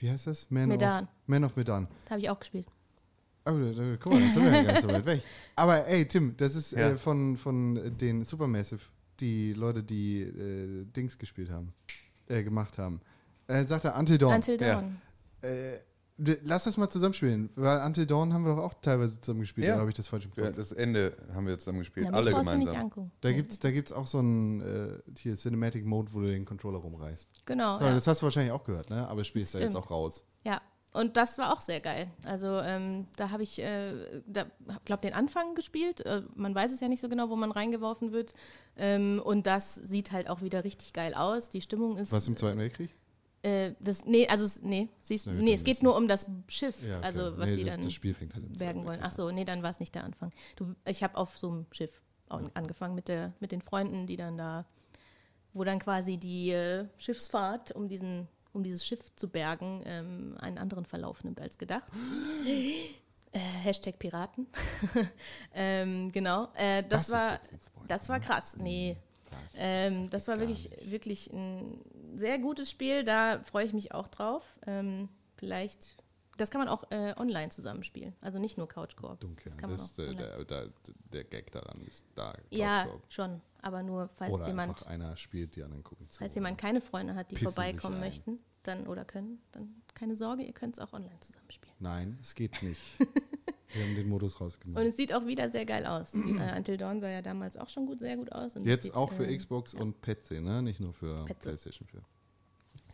Wie 0.00 0.10
heißt 0.10 0.26
das? 0.26 0.50
Man 0.50 0.68
Medan. 0.68 1.04
Of, 1.04 1.10
Man 1.26 1.44
of 1.44 1.54
Medan. 1.56 1.86
da 2.06 2.10
habe 2.12 2.20
ich 2.20 2.28
auch 2.30 2.38
gespielt. 2.40 2.66
Oh, 3.44 3.52
da- 3.52 3.72
da- 3.72 3.96
guck 4.00 4.12
mal, 4.14 4.20
jetzt 4.20 4.34
sind 4.34 4.42
wir 4.44 4.50
ja 4.52 4.62
gar 4.64 4.72
nicht 4.72 4.82
so 4.82 4.88
weit 4.88 5.06
weg. 5.06 5.22
Aber 5.56 5.86
ey, 5.86 6.06
Tim, 6.08 6.36
das 6.36 6.56
ist 6.56 6.72
Ja. 6.72 6.90
äh, 6.90 6.96
von, 6.96 7.36
von 7.36 7.96
den 7.96 8.24
Supermassive, 8.24 8.80
die 9.20 9.52
Leute, 9.52 9.84
die 9.84 10.22
äh, 10.22 10.84
Dings 10.86 11.16
gespielt 11.16 11.50
haben, 11.50 11.72
äh, 12.26 12.42
gemacht 12.42 12.76
haben. 12.78 13.00
Äh, 13.46 13.64
sagt 13.66 13.84
er 13.84 13.96
Until 13.96 14.18
Dawn. 14.18 14.34
Until 14.34 14.60
Ja. 14.60 14.82
Äh, 15.42 15.78
lass 16.44 16.64
das 16.64 16.76
mal 16.78 16.88
zusammenspielen, 16.88 17.50
weil 17.56 17.80
Until 17.84 18.06
Dawn 18.06 18.32
haben 18.32 18.44
wir 18.44 18.54
doch 18.56 18.62
auch 18.62 18.74
teilweise 18.80 19.20
zusammen 19.20 19.40
gespielt, 19.40 19.66
Ja. 19.66 19.74
oder 19.74 19.80
habe 19.82 19.90
ich 19.90 19.96
das 19.96 20.08
falsch 20.08 20.24
Ja, 20.24 20.30
gefunden? 20.30 20.56
das 20.56 20.72
Ende 20.72 21.14
haben 21.34 21.44
wir 21.46 21.52
jetzt 21.52 21.64
zusammen 21.64 21.80
gespielt. 21.80 22.06
Ja, 22.06 22.12
Alle 22.12 22.32
gemeinsam. 22.32 23.10
Da 23.20 23.32
gibt's, 23.32 23.58
da 23.58 23.70
gibt's 23.70 23.92
auch 23.92 24.06
so 24.06 24.18
einen 24.18 24.60
äh, 24.62 24.98
hier 25.18 25.34
Cinematic 25.36 25.84
Mode, 25.84 26.12
wo 26.14 26.20
du 26.20 26.26
den 26.28 26.44
Controller 26.46 26.78
rumreißt. 26.78 27.28
Genau. 27.44 27.78
So, 27.78 27.84
ja. 27.84 27.94
Das 27.94 28.06
hast 28.06 28.22
du 28.22 28.24
wahrscheinlich 28.24 28.52
auch 28.52 28.64
gehört, 28.64 28.88
ne? 28.88 29.06
Aber 29.08 29.20
das 29.20 29.26
Spiel 29.26 29.42
ist 29.42 29.54
da 29.54 29.58
jetzt 29.58 29.72
Stimmt. 29.72 29.84
auch 29.86 29.90
raus. 29.90 30.24
ja. 30.44 30.60
Und 30.92 31.18
das 31.18 31.36
war 31.36 31.52
auch 31.52 31.60
sehr 31.60 31.80
geil. 31.80 32.10
Also 32.24 32.58
ähm, 32.60 33.06
da 33.16 33.28
habe 33.30 33.42
ich, 33.42 33.60
äh, 33.60 34.22
da 34.26 34.46
glaube 34.86 35.02
den 35.02 35.12
Anfang 35.12 35.54
gespielt. 35.54 36.00
Äh, 36.06 36.22
man 36.36 36.54
weiß 36.54 36.72
es 36.72 36.80
ja 36.80 36.88
nicht 36.88 37.02
so 37.02 37.10
genau, 37.10 37.28
wo 37.28 37.36
man 37.36 37.50
reingeworfen 37.52 38.12
wird. 38.12 38.32
Ähm, 38.78 39.20
und 39.22 39.46
das 39.46 39.74
sieht 39.74 40.10
halt 40.12 40.30
auch 40.30 40.40
wieder 40.40 40.64
richtig 40.64 40.94
geil 40.94 41.12
aus. 41.12 41.50
Die 41.50 41.60
Stimmung 41.60 41.98
ist. 41.98 42.12
Was 42.12 42.26
im 42.28 42.36
Zweiten 42.38 42.58
Weltkrieg? 42.58 42.94
Äh, 43.46 43.74
das, 43.80 44.04
nee, 44.04 44.26
also 44.28 44.44
es- 44.44 44.62
nee, 44.62 44.88
siehst, 45.02 45.26
nee, 45.28 45.52
es 45.54 45.62
geht 45.62 45.82
nur 45.82 45.94
um 45.96 46.08
das 46.08 46.26
Schiff, 46.48 46.82
Ja, 46.82 47.00
also 47.00 47.36
was 47.38 47.50
Nee, 47.50 47.56
sie 47.56 47.64
das, 47.64 47.74
dann 47.74 47.84
das 47.84 47.92
Spiel 47.92 48.14
fängt 48.14 48.34
halt 48.34 48.58
bergen 48.58 48.84
wollen. 48.84 48.98
Ach 49.02 49.10
Weltkrieg 49.10 49.24
so, 49.26 49.30
nee, 49.30 49.44
dann 49.44 49.62
war 49.62 49.70
es 49.70 49.78
nicht 49.80 49.94
der 49.94 50.04
Anfang. 50.04 50.32
Du, 50.56 50.74
ich 50.84 51.02
habe 51.02 51.16
auf 51.16 51.38
so 51.38 51.48
einem 51.50 51.66
Schiff 51.70 52.02
an- 52.28 52.50
angefangen 52.54 52.94
mit, 52.94 53.08
der, 53.08 53.32
mit 53.40 53.52
den 53.52 53.60
Freunden, 53.62 54.06
die 54.06 54.16
dann 54.16 54.36
da, 54.36 54.66
wo 55.52 55.62
dann 55.64 55.78
quasi 55.78 56.16
die 56.16 56.50
äh, 56.50 56.86
Schiffsfahrt, 56.96 57.72
um 57.72 57.88
diesen 57.88 58.28
um 58.52 58.62
dieses 58.62 58.86
Schiff 58.86 59.14
zu 59.16 59.28
bergen, 59.28 59.82
ähm, 59.84 60.34
einen 60.40 60.56
anderen 60.56 60.86
Verlauf 60.86 61.22
nimmt 61.24 61.40
als 61.42 61.58
gedacht. 61.58 61.92
Äh, 63.32 63.38
Hashtag 63.38 63.98
Piraten. 63.98 64.46
ähm, 65.54 66.10
genau. 66.10 66.48
Äh, 66.54 66.82
das, 66.84 67.08
Das 67.08 67.10
war 67.10 67.40
das 67.86 68.08
war 68.08 68.18
krass. 68.20 68.56
Nee. 68.56 68.96
Ähm, 69.56 70.10
das 70.10 70.28
war 70.28 70.38
wirklich, 70.38 70.70
wirklich 70.84 71.32
ein 71.32 71.80
sehr 72.14 72.38
gutes 72.38 72.70
Spiel. 72.70 73.04
Da 73.04 73.40
freue 73.42 73.64
ich 73.66 73.72
mich 73.72 73.92
auch 73.92 74.08
drauf. 74.08 74.58
Ähm, 74.66 75.08
vielleicht, 75.36 75.96
das 76.36 76.50
kann 76.50 76.60
man 76.60 76.68
auch 76.68 76.84
äh, 76.90 77.14
online 77.16 77.50
zusammenspielen. 77.50 78.14
Also 78.20 78.38
nicht 78.38 78.58
nur 78.58 78.68
Couch 78.68 78.96
Koop. 78.96 79.20
Dunkel. 79.20 79.44
Das 79.44 79.56
kann 79.58 79.70
man 79.70 79.78
Das, 79.78 79.92
auch 79.94 79.98
äh, 79.98 80.08
online. 80.08 80.26
der, 80.26 80.44
der, 80.44 80.70
der 81.12 81.24
Gag 81.24 81.50
daran 81.52 81.80
ist 81.82 82.04
da. 82.14 82.34
Ja, 82.50 82.86
schon. 83.08 83.40
Aber 83.62 83.82
nur, 83.82 84.08
falls 84.08 84.32
Oder 84.32 84.46
jemand, 84.46 84.86
einer 84.86 85.16
spielt, 85.16 85.56
die 85.56 85.62
anderen 85.62 85.82
gucken 85.82 86.08
zu. 86.08 86.18
falls 86.18 86.34
jemand 86.34 86.58
keine 86.58 86.80
Freunde 86.80 87.14
hat, 87.14 87.30
die 87.32 87.36
vorbeikommen 87.36 87.98
möchten, 88.00 88.38
dann 88.62 88.86
oder 88.86 89.04
können, 89.04 89.40
dann 89.52 89.82
keine 89.94 90.14
Sorge, 90.14 90.42
ihr 90.44 90.52
könnt 90.52 90.74
es 90.74 90.78
auch 90.78 90.92
online 90.92 91.18
zusammenspielen. 91.20 91.74
Nein, 91.80 92.18
es 92.20 92.34
geht 92.34 92.62
nicht. 92.62 92.80
Wir 93.72 93.84
haben 93.84 93.94
den 93.96 94.08
Modus 94.08 94.34
Und 94.36 94.42
rausgenommen. 94.46 94.86
es 94.86 94.96
sieht 94.96 95.12
auch 95.12 95.26
wieder 95.26 95.50
sehr 95.50 95.66
geil 95.66 95.86
aus. 95.86 96.14
äh, 96.14 96.56
Until 96.56 96.76
Dawn 96.76 97.00
sah 97.00 97.10
ja 97.10 97.22
damals 97.22 97.56
auch 97.56 97.68
schon 97.68 97.86
gut, 97.86 98.00
sehr 98.00 98.16
gut 98.16 98.32
aus. 98.32 98.56
Und 98.56 98.66
Jetzt 98.66 98.84
sieht, 98.84 98.94
auch 98.94 99.12
für 99.12 99.26
äh, 99.26 99.36
Xbox 99.36 99.74
und 99.74 100.00
PC, 100.02 100.42
ne? 100.42 100.62
Nicht 100.62 100.80
nur 100.80 100.92
für 100.92 101.24
PC. 101.24 101.40
PlayStation 101.40 101.86
4. 101.88 102.00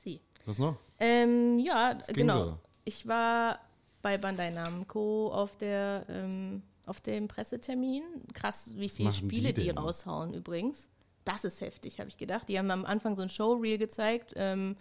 Sie. 0.03 0.21
Was 0.47 0.59
noch? 0.59 0.77
Ähm, 0.99 1.59
ja, 1.59 1.95
genau. 2.09 2.45
so. 2.45 2.59
Ich 2.85 3.07
war 3.07 3.61
bei 4.01 4.19
Bandai 4.19 4.51
Namco 4.51 5.29
auf 5.33 5.57
der 5.57 6.05
ähm, 6.09 6.63
auf 6.87 7.01
dem 7.01 7.29
Pressetermin. 7.29 8.03
Krass, 8.35 8.71
wie 8.75 8.89
viele 8.89 9.11
die 9.11 9.17
Spiele 9.17 9.53
die, 9.53 9.67
denn? 9.67 9.79
raushauen 9.79 10.35
übrigens. 10.35 10.89
Das 11.25 11.45
ist 11.45 11.61
heftig, 11.61 12.01
habe 12.01 12.09
ich 12.09 12.17
gedacht. 12.17 12.49
Die 12.49 12.59
haben 12.59 12.71
am 12.71 12.85
Anfang 12.85 13.15
so 13.15 13.23
ein 13.23 13.29
Showreel 13.29 13.79
gezeigt, 13.79 14.33
ähm, 14.35 14.77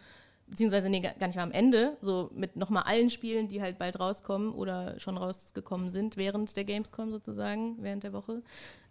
beziehungsweise 0.52 0.90
nee, 0.90 1.00
gar 1.00 1.26
nicht 1.28 1.36
mal 1.38 1.44
am 1.44 1.52
Ende, 1.52 1.98
so 2.02 2.30
mit 2.36 2.56
nochmal 2.56 2.84
allen 2.84 3.10
Spielen, 3.10 3.48
die 3.48 3.62
halt 3.62 3.80
bald 3.80 4.00
rauskommen 4.00 4.52
oder 4.54 5.00
schon 5.00 5.18
rausgekommen 5.18 5.90
sind 5.90 6.16
während 6.18 6.56
der 6.56 6.66
Gamescom 6.66 7.10
sozusagen, 7.10 7.82
während 7.82 8.04
der 8.04 8.14
Woche. 8.14 8.44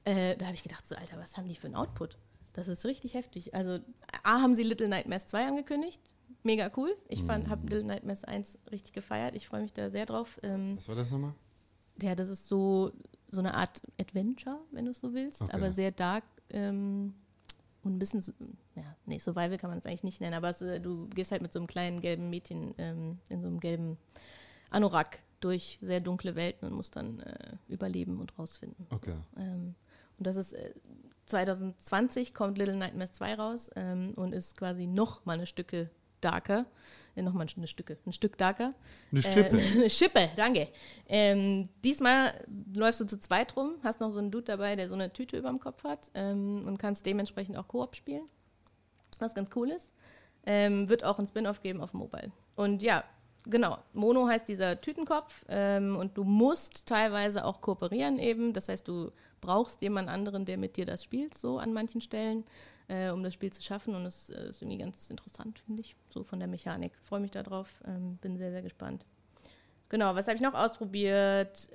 Äh, 0.04 0.36
da 0.36 0.46
habe 0.46 0.54
ich 0.56 0.62
gedacht, 0.64 0.88
so, 0.88 0.96
Alter, 0.96 1.18
was 1.18 1.36
haben 1.36 1.46
die 1.46 1.54
für 1.54 1.66
einen 1.68 1.76
Output? 1.76 2.16
Das 2.54 2.66
ist 2.66 2.84
richtig 2.84 3.14
heftig. 3.14 3.54
Also, 3.54 3.78
A, 4.24 4.40
haben 4.40 4.54
sie 4.54 4.64
Little 4.64 4.88
Nightmares 4.88 5.26
2 5.28 5.46
angekündigt. 5.46 6.00
Mega 6.42 6.70
cool. 6.76 6.96
Ich 7.08 7.22
fand, 7.22 7.48
habe 7.48 7.62
Little 7.68 7.84
Nightmares 7.84 8.24
1 8.24 8.58
richtig 8.72 8.92
gefeiert. 8.94 9.36
Ich 9.36 9.46
freue 9.46 9.60
mich 9.60 9.72
da 9.74 9.90
sehr 9.90 10.06
drauf. 10.06 10.40
Ähm, 10.42 10.76
Was 10.76 10.88
war 10.88 10.96
das 10.96 11.10
nochmal? 11.12 11.34
ja, 12.02 12.14
das 12.14 12.30
ist 12.30 12.48
so, 12.48 12.90
so 13.30 13.40
eine 13.40 13.52
Art 13.54 13.82
Adventure, 14.00 14.58
wenn 14.70 14.86
du 14.86 14.92
es 14.92 15.00
so 15.00 15.12
willst, 15.12 15.42
Okay. 15.42 15.52
aber 15.52 15.70
sehr 15.70 15.90
dark 15.92 16.24
ähm, 16.48 17.12
und 17.82 17.94
ein 17.94 17.98
bisschen, 17.98 18.22
ja, 18.74 18.96
nee, 19.06 19.18
Survival 19.18 19.58
kann 19.58 19.70
man 19.70 19.78
es 19.78 19.86
eigentlich 19.86 20.02
nicht 20.02 20.20
nennen, 20.20 20.34
aber 20.34 20.50
es, 20.50 20.60
äh, 20.60 20.80
du 20.80 21.08
gehst 21.08 21.32
halt 21.32 21.42
mit 21.42 21.52
so 21.52 21.58
einem 21.58 21.66
kleinen 21.66 22.00
gelben 22.00 22.30
Mädchen 22.30 22.74
ähm, 22.78 23.18
in 23.28 23.40
so 23.40 23.48
einem 23.48 23.60
gelben 23.60 23.96
Anorak 24.70 25.22
durch 25.40 25.78
sehr 25.80 26.00
dunkle 26.00 26.34
Welten 26.36 26.68
und 26.68 26.74
musst 26.74 26.96
dann 26.96 27.20
äh, 27.20 27.56
überleben 27.68 28.20
und 28.20 28.38
rausfinden. 28.38 28.86
Okay. 28.90 29.16
Ähm, 29.36 29.74
und 30.18 30.26
das 30.26 30.36
ist 30.36 30.52
äh, 30.52 30.74
2020 31.26 32.34
kommt 32.34 32.58
Little 32.58 32.76
Nightmares 32.76 33.12
2 33.14 33.34
raus 33.34 33.70
ähm, 33.76 34.12
und 34.16 34.34
ist 34.34 34.56
quasi 34.56 34.86
noch 34.86 35.24
mal 35.24 35.34
eine 35.34 35.46
Stücke 35.46 35.90
darker. 36.20 36.66
Äh, 37.16 37.22
noch 37.22 37.32
mal 37.32 37.46
eine 37.56 37.66
Stücke, 37.66 37.98
ein 38.06 38.12
Stück 38.12 38.38
darker. 38.38 38.70
Eine 39.10 39.22
Schippe. 39.22 39.56
Äh, 39.56 39.78
eine 39.78 39.90
Schippe, 39.90 40.30
danke. 40.36 40.68
Ähm, 41.08 41.68
diesmal 41.84 42.44
läufst 42.74 43.00
du 43.00 43.06
zu 43.06 43.18
zweit 43.18 43.56
rum, 43.56 43.76
hast 43.82 44.00
noch 44.00 44.10
so 44.10 44.18
einen 44.18 44.30
Dude 44.30 44.44
dabei, 44.44 44.76
der 44.76 44.88
so 44.88 44.94
eine 44.94 45.12
Tüte 45.12 45.36
über 45.36 45.48
dem 45.48 45.60
Kopf 45.60 45.84
hat 45.84 46.10
ähm, 46.14 46.64
und 46.66 46.78
kannst 46.78 47.06
dementsprechend 47.06 47.56
auch 47.56 47.68
Koop 47.68 47.96
spielen. 47.96 48.28
Was 49.18 49.34
ganz 49.34 49.50
cool 49.54 49.70
ist. 49.70 49.90
Ähm, 50.46 50.88
wird 50.88 51.04
auch 51.04 51.18
ein 51.18 51.26
Spin-off 51.26 51.60
geben 51.60 51.80
auf 51.82 51.92
Mobile. 51.92 52.32
Und 52.56 52.82
ja, 52.82 53.04
genau. 53.44 53.78
Mono 53.92 54.26
heißt 54.28 54.48
dieser 54.48 54.80
Tütenkopf 54.80 55.44
ähm, 55.48 55.96
und 55.96 56.16
du 56.16 56.24
musst 56.24 56.86
teilweise 56.86 57.44
auch 57.44 57.60
kooperieren 57.60 58.18
eben. 58.18 58.52
Das 58.52 58.68
heißt, 58.68 58.86
du 58.86 59.12
brauchst 59.40 59.82
jemand 59.82 60.08
anderen, 60.08 60.44
der 60.44 60.58
mit 60.58 60.76
dir 60.76 60.86
das 60.86 61.04
spielt, 61.04 61.36
so 61.36 61.58
an 61.58 61.72
manchen 61.72 62.00
Stellen, 62.00 62.44
äh, 62.88 63.10
um 63.10 63.22
das 63.22 63.34
Spiel 63.34 63.52
zu 63.52 63.62
schaffen. 63.62 63.94
Und 63.94 64.04
das 64.04 64.30
äh, 64.30 64.50
ist 64.50 64.62
irgendwie 64.62 64.78
ganz 64.78 65.10
interessant, 65.10 65.58
finde 65.60 65.82
ich, 65.82 65.96
so 66.08 66.22
von 66.22 66.38
der 66.38 66.48
Mechanik. 66.48 66.92
Freue 67.02 67.20
mich 67.20 67.30
darauf, 67.30 67.68
ähm, 67.86 68.18
bin 68.20 68.36
sehr, 68.36 68.50
sehr 68.50 68.62
gespannt. 68.62 69.04
Genau, 69.88 70.14
was 70.14 70.28
habe 70.28 70.36
ich 70.36 70.42
noch 70.42 70.54
ausprobiert? 70.54 71.68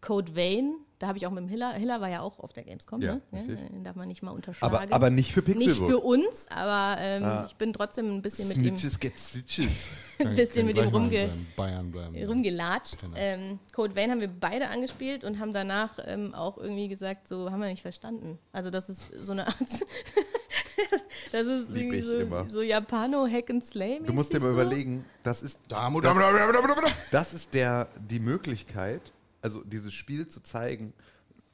Code 0.00 0.34
Vein, 0.34 0.76
da 0.98 1.06
habe 1.08 1.18
ich 1.18 1.26
auch 1.26 1.30
mit 1.30 1.44
dem 1.44 1.48
Hiller, 1.48 1.72
Hiller 1.74 2.00
war 2.00 2.08
ja 2.08 2.20
auch 2.20 2.38
auf 2.40 2.52
der 2.52 2.64
Gamescom, 2.64 3.00
Ja, 3.00 3.20
ne? 3.30 3.44
ja, 3.72 3.82
darf 3.84 3.94
man 3.96 4.08
nicht 4.08 4.22
mal 4.22 4.32
unterschlagen. 4.32 4.74
Aber, 4.74 4.92
aber 4.94 5.10
nicht 5.10 5.32
für 5.32 5.40
nicht 5.40 5.58
Pixelbook. 5.58 5.88
für 5.90 5.98
uns, 6.00 6.46
aber 6.50 7.00
ähm, 7.00 7.24
Ah. 7.24 7.44
ich 7.48 7.54
bin 7.56 7.72
trotzdem 7.72 8.16
ein 8.16 8.22
bisschen 8.22 8.48
mit 8.48 8.56
ihm 8.56 8.76
Snitches 8.76 8.98
get 8.98 9.18
Stitches. 9.18 9.86
ein 10.18 10.34
bisschen 10.34 10.66
mit 10.66 10.76
ihm 10.76 10.88
rumge 10.88 11.24
in 11.24 11.46
Bayern 11.56 11.90
bleiben. 11.92 12.16
rumgelatscht. 12.26 13.00
Genau. 13.00 13.16
Ähm, 13.16 13.58
Code 13.72 13.94
Vein 13.94 14.10
haben 14.10 14.20
wir 14.20 14.28
beide 14.28 14.68
angespielt 14.68 15.22
und 15.24 15.38
haben 15.38 15.52
danach 15.52 15.98
ähm, 16.04 16.34
auch 16.34 16.58
irgendwie 16.58 16.88
gesagt, 16.88 17.28
so 17.28 17.50
haben 17.50 17.60
wir 17.60 17.68
nicht 17.68 17.82
verstanden. 17.82 18.38
Also 18.52 18.70
das 18.70 18.88
ist 18.88 19.10
so 19.24 19.32
eine 19.32 19.46
Art, 19.46 19.56
das 21.32 21.46
ist 21.46 21.70
Lieb 21.70 21.92
irgendwie 21.92 22.00
so, 22.02 22.14
immer. 22.18 22.48
so 22.48 22.62
Japano 22.62 23.26
Hack 23.26 23.50
and 23.50 23.64
Slay. 23.64 24.00
Du 24.04 24.12
musst 24.12 24.32
dir 24.32 24.40
mal 24.40 24.46
so. 24.46 24.52
überlegen, 24.52 25.04
das 25.22 25.42
ist, 25.42 25.60
das 27.12 27.34
ist 27.34 27.54
der, 27.54 27.88
die 28.08 28.18
Möglichkeit, 28.20 29.12
also 29.40 29.62
dieses 29.64 29.92
Spiel 29.92 30.28
zu 30.28 30.42
zeigen, 30.42 30.92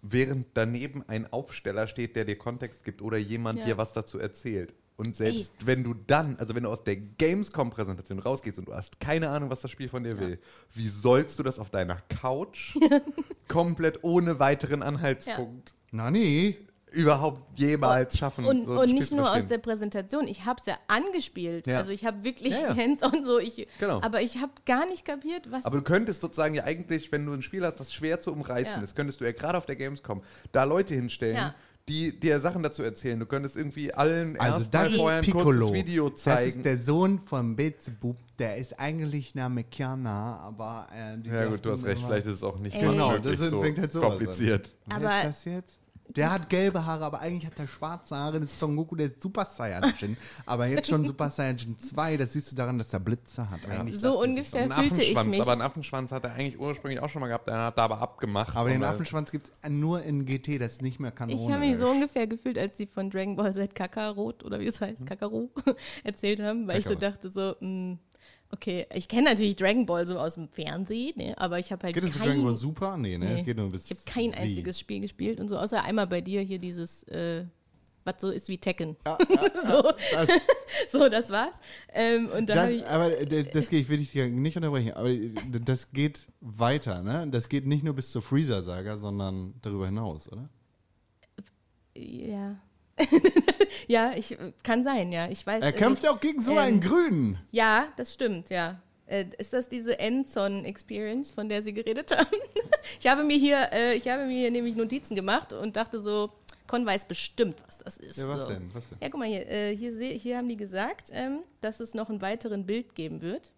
während 0.03 0.49
daneben 0.55 1.03
ein 1.09 1.33
Aufsteller 1.33 1.87
steht, 1.87 2.17
der 2.17 2.25
dir 2.25 2.37
Kontext 2.37 2.85
gibt 2.85 3.03
oder 3.03 3.17
jemand 3.17 3.61
Ja. 3.61 3.65
dir 3.65 3.79
was 3.79 3.93
dazu 3.93 4.19
erzählt. 4.19 4.75
Und 4.97 5.17
selbst 5.17 5.55
wenn 5.67 5.83
du 5.83 5.93
dann, 5.95 6.37
also 6.37 6.55
wenn 6.55 6.63
du 6.63 6.69
aus 6.69 6.85
der 6.85 6.97
Gamescom-Präsentation 6.97 8.21
rausgehst 8.21 8.61
und 8.61 8.69
du 8.69 8.75
hast 8.75 9.01
keine 9.01 9.29
Ahnung, 9.29 9.51
was 9.51 9.61
das 9.61 9.73
Spiel 9.73 9.89
von 9.89 10.05
dir 10.05 10.21
will, 10.21 10.39
wie 10.73 10.87
sollst 10.87 11.37
du 11.39 11.43
das 11.43 11.59
auf 11.59 11.71
deiner 11.71 11.97
Couch 12.21 12.77
komplett 13.49 14.05
ohne 14.05 14.39
weiteren 14.39 14.83
Anhaltspunkt 14.83 15.75
Na 15.91 16.11
nee. 16.13 16.59
Überhaupt 16.95 17.59
jemals 17.59 18.17
schaffen? 18.19 18.45
Und, 18.45 18.67
so 18.67 18.81
und 18.81 18.93
nicht 18.93 19.13
nur 19.13 19.31
aus 19.33 19.47
der 19.47 19.59
Präsentation, 19.59 20.27
ich 20.29 20.45
habe 20.45 20.59
es 20.61 20.67
ja 20.67 20.77
angespielt. 20.89 21.67
Ja. 21.67 21.79
Also 21.79 21.91
ich 21.91 22.05
habe 22.05 22.25
wirklich 22.25 22.53
Ja, 22.55 22.69
ja. 22.73 22.77
hands-on 22.77 23.25
so. 23.27 23.39
Ich, 23.39 23.67
Genau. 23.79 24.01
Aber 24.03 24.21
ich 24.23 24.39
habe 24.41 24.53
gar 24.65 24.87
nicht 24.87 25.05
kapiert, 25.05 25.51
was... 25.51 25.65
Aber 25.65 25.77
du 25.79 25.83
könntest 25.83 26.21
sozusagen 26.21 26.55
ja 26.55 26.65
eigentlich, 26.65 27.11
wenn 27.13 27.27
du 27.27 27.33
ein 27.33 27.43
Spiel 27.43 27.65
hast, 27.65 27.77
das 27.81 27.93
schwer 27.93 28.21
zu 28.21 28.33
umreißen 28.33 28.77
Ja. 28.79 28.83
ist, 28.83 28.95
könntest 28.97 29.21
du 29.21 29.25
ja 29.25 29.33
gerade 29.33 29.59
auf 29.59 29.67
der 29.67 29.77
Gamescom 29.77 30.23
da 30.53 30.65
Leute 30.65 30.95
hinstellen, 30.95 31.37
Ja. 31.37 31.55
die 31.89 32.19
dir 32.19 32.41
Sachen 32.41 32.63
dazu 32.63 32.83
erzählen. 32.83 33.19
Du 33.21 33.27
könntest 33.27 33.57
irgendwie 33.57 33.93
allen 33.93 34.39
Also 34.41 34.59
erst 34.59 34.75
das 34.75 34.91
mal 34.93 34.97
vorher 34.97 35.21
ist 35.21 35.27
ein 35.27 35.33
Piccolo. 35.33 35.59
kurzes 35.67 35.73
Video 35.75 36.09
Das 36.11 36.23
zeigen. 36.23 36.49
ist 36.57 36.65
der 36.65 36.81
Sohn 36.81 37.19
von 37.27 37.57
Beelzebub. 37.57 38.17
Der 38.39 38.57
ist 38.57 38.79
eigentlich 38.81 39.35
Namekiana, 39.35 40.39
aber 40.39 40.89
äh, 40.93 41.19
die 41.19 41.29
ja 41.31 41.47
gut, 41.47 41.65
du 41.65 41.71
hast 41.71 41.85
recht, 41.85 42.03
vielleicht 42.05 42.27
ist 42.27 42.35
es 42.37 42.43
auch 42.43 42.59
nicht 42.59 42.79
Genau, 42.79 43.17
das 43.19 43.33
ist- 43.39 43.51
so 43.51 43.63
halt 43.63 43.79
an. 43.79 44.01
kompliziert. 44.01 44.71
Wer 44.87 44.97
Aber- 44.97 45.19
ist 45.19 45.25
das 45.25 45.45
jetzt? 45.45 45.79
Der 46.09 46.31
hat 46.31 46.51
gelbe 46.51 46.85
Haare, 46.85 47.05
aber 47.07 47.21
eigentlich 47.23 47.47
hat 47.47 47.59
er 47.59 47.67
schwarze 47.67 48.15
Haare. 48.15 48.39
Das 48.39 48.51
ist 48.51 48.61
Son 48.61 48.77
Goku, 48.77 48.95
der 48.95 49.07
ist 49.07 49.23
Super 49.23 49.45
Saiyajin. 49.47 50.17
aber 50.47 50.67
jetzt 50.67 50.89
schon 50.89 51.05
Super 51.07 51.31
Saiyajin 51.31 51.79
2, 51.79 52.19
das 52.19 52.35
siehst 52.35 52.53
du 52.53 52.57
daran, 52.57 52.79
dass 52.79 52.93
er 52.93 53.01
Blitze 53.01 53.51
hat. 53.51 53.67
Eigentlich 53.67 53.99
So 53.99 54.21
ungefähr. 54.23 54.65
Ein 54.65 54.73
fühlte 54.89 55.03
ich 55.03 55.25
mich. 55.25 55.41
aber 55.41 55.53
einen 55.53 55.63
Affenschwanz 55.63 56.13
hat 56.13 56.25
er 56.25 56.35
eigentlich 56.35 56.59
ursprünglich 56.61 57.01
auch 57.01 57.09
schon 57.09 57.21
mal 57.21 57.29
gehabt, 57.29 57.49
einer 57.49 57.65
hat 57.67 57.79
da 57.79 57.85
aber 57.85 58.01
abgemacht. 58.01 58.55
Aber 58.57 58.69
den 58.69 58.85
Affenschwanz 58.85 59.33
gibt 59.33 59.51
es 59.63 59.71
nur 59.71 60.03
in 60.03 60.27
GT, 60.27 60.61
das 60.61 60.73
ist 60.75 60.83
nicht 60.83 61.01
mehr 61.01 61.11
Kanone. 61.11 61.41
Ich 61.41 61.49
habe 61.51 61.61
mich 61.61 61.79
so 61.79 61.89
ungefähr 61.89 62.27
gefühlt, 62.27 62.59
als 62.59 62.77
sie 62.77 62.87
von 62.87 63.11
Dragon 63.11 63.35
Ball 63.37 63.55
Z 63.55 63.75
Kakarot 63.75 64.45
oder 64.45 64.61
wie 64.61 64.67
es 64.67 64.81
Hm. 64.81 64.89
heißt, 64.89 65.07
Kakaro 65.07 65.51
erzählt 66.05 66.41
haben, 66.41 66.69
weil 66.69 66.79
ich 66.81 66.85
so 66.85 66.95
Kakarot. 66.95 67.15
dachte 67.17 67.31
so, 67.31 67.57
mh, 67.61 67.97
okay, 68.55 68.87
ich 68.95 69.09
kenne 69.09 69.29
natürlich 69.29 69.57
Dragon 69.57 69.85
Ball 69.85 70.07
so 70.07 70.19
aus 70.19 70.35
dem 70.35 70.49
Fernsehen, 70.49 71.13
ne, 71.17 71.35
aber 71.37 71.59
ich 71.59 71.73
habe 71.73 71.83
halt 71.83 71.95
Geht 71.95 72.05
es 72.05 72.11
mit 72.11 72.19
kein, 72.19 72.29
Dragon 72.29 72.45
Ball 72.45 72.55
Super? 72.55 72.97
Nee, 72.97 73.19
ne? 73.19 73.39
Es 73.39 73.45
geht 73.45 73.57
nur 73.57 73.71
bis 73.71 73.87
ich 73.87 73.91
habe 73.91 74.01
kein 74.07 74.35
einziges 74.35 74.79
Spiel 74.79 75.01
gespielt 75.01 75.41
und 75.41 75.49
so, 75.49 75.59
außer 75.59 75.83
einmal 75.83 76.07
bei 76.07 76.21
dir 76.21 76.41
hier 76.41 76.59
dieses, 76.59 77.03
äh, 77.05 77.45
was 78.05 78.21
so 78.21 78.31
ist 78.31 78.49
wie 78.49 78.59
Tekken. 78.59 78.97
Ja, 79.05 79.19
ja, 79.29 79.67
so, 79.67 79.83
das, 79.83 80.29
so, 80.93 81.09
das 81.09 81.31
war's. 81.31 81.57
Ähm, 81.93 82.29
und 82.29 82.49
dann 82.49 82.79
das, 82.79 82.89
aber 82.89 83.11
das, 83.11 83.51
das 83.51 83.69
geht, 83.69 83.83
ich 83.83 83.89
will 83.89 83.99
dich 83.99 84.15
nicht 84.15 84.57
unterbrechen, 84.57 84.93
aber 84.93 85.11
das 85.65 85.91
geht 85.93 86.27
weiter, 86.41 87.03
ne? 87.03 87.27
Das 87.31 87.49
geht 87.49 87.67
nicht 87.67 87.83
nur 87.83 87.95
bis 87.95 88.13
zur 88.13 88.23
Freezer-Saga, 88.23 88.97
sondern 88.97 89.55
darüber 89.63 89.87
hinaus, 89.87 90.31
oder? 90.31 90.49
ja. 91.97 92.57
ja, 93.89 94.13
ich 94.17 94.37
kann 94.63 94.85
sein, 94.85 95.13
ja. 95.13 95.29
Ich 95.29 95.47
weiß. 95.47 95.63
Er 95.63 95.69
äh, 95.69 95.73
kämpft 95.73 96.05
ich- 96.05 96.09
auch 96.09 96.21
gegen 96.21 96.41
so 96.41 96.53
ähm, 96.53 96.59
einen 96.59 96.81
Grünen. 96.81 97.39
Ja, 97.51 97.89
das 97.97 98.15
stimmt, 98.15 98.51
ja. 98.51 98.81
Äh, 99.07 99.27
ist 99.39 99.53
das 99.53 99.69
diese 99.69 99.99
Endzone-Experience, 99.99 101.31
von 101.31 101.49
der 101.49 101.63
Sie 101.63 101.75
geredet 101.75 102.17
haben? 102.17 102.27
ich, 103.01 103.07
habe 103.07 103.25
mir 103.25 103.37
hier, 103.37 103.69
äh, 103.73 103.95
ich 103.95 104.09
habe 104.09 104.25
mir 104.25 104.39
hier 104.39 104.51
nämlich 104.51 104.77
Notizen 104.77 105.15
gemacht 105.15 105.53
und 105.53 105.77
dachte 105.77 106.01
so, 106.01 106.31
Con 106.67 106.87
weiß 106.87 107.05
bestimmt, 107.07 107.57
was 107.67 107.79
das 107.79 107.99
ist. 107.99 108.17
Ja, 108.17 108.29
was 108.29 108.47
so. 108.47 108.55
denn? 108.55 108.69
Was 108.73 108.89
denn? 108.89 108.99
Ja, 109.01 109.09
guck 109.11 109.21
mal 109.21 109.29
hier. 109.29 109.47
Äh, 109.49 109.77
hier, 109.77 109.93
hier 110.13 110.39
haben 110.39 110.49
die 110.49 110.57
gesagt, 110.57 111.11
ähm, 111.13 111.41
dass 111.61 111.81
es 111.81 111.93
noch 111.93 112.09
einen 112.09 112.23
weiteren 112.23 112.65
Bild 112.65 112.95
geben 112.95 113.21
wird. 113.21 113.53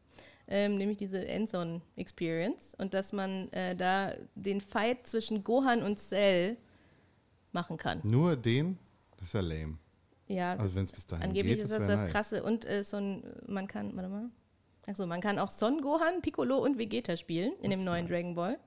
Ähm, 0.49 0.77
nämlich 0.77 0.99
diese 0.99 1.27
Endzone-Experience. 1.27 2.75
Und 2.79 2.95
dass 2.95 3.13
man 3.13 3.51
äh, 3.53 3.77
da 3.77 4.13
den 4.35 4.61
Fight 4.61 5.07
zwischen 5.07 5.45
Gohan 5.45 5.83
und 5.83 5.99
Cell 5.99 6.57
machen 7.53 7.77
kann. 7.77 8.01
Nur 8.03 8.37
den? 8.37 8.79
Das 9.17 9.29
ist 9.29 9.33
ja 9.35 9.41
lame. 9.41 9.79
Ja, 10.29 10.57
Also 10.57 10.77
wenn 10.77 10.85
es 10.85 10.93
bis 10.93 11.07
dahin 11.07 11.25
Angeblich 11.29 11.55
geht, 11.57 11.65
ist 11.65 11.71
das 11.71 11.81
wär 11.81 11.89
das 11.89 12.01
nice. 12.01 12.11
Krasse. 12.11 12.43
Und 12.43 12.65
äh, 12.65 12.83
Son, 12.83 13.23
man 13.47 13.67
kann, 13.69 13.95
warte 13.97 14.09
mal. 14.09 14.31
Achso, 14.87 15.07
man 15.07 15.21
kann 15.21 15.39
auch 15.39 15.51
Son 15.51 15.81
Gohan, 15.81 16.23
Piccolo 16.23 16.59
und 16.59 16.79
Vegeta 16.79 17.17
spielen 17.17 17.53
in 17.61 17.71
dem 17.71 17.85
neuen 17.85 18.07
Dragon 18.07 18.35
Ball. 18.35 18.59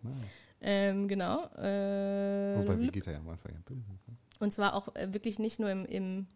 Ähm, 0.62 1.08
genau. 1.08 1.46
Äh, 1.56 2.58
Wobei, 2.58 2.92
er 3.06 3.14
ja 3.14 3.20
am 3.20 3.30
Anfang? 3.30 3.54
und 4.40 4.52
zwar 4.54 4.74
auch 4.74 4.94
äh, 4.96 5.14
wirklich 5.14 5.40
nicht 5.40 5.60
nur 5.60 5.70
im, 5.70 5.86
im 5.86 6.28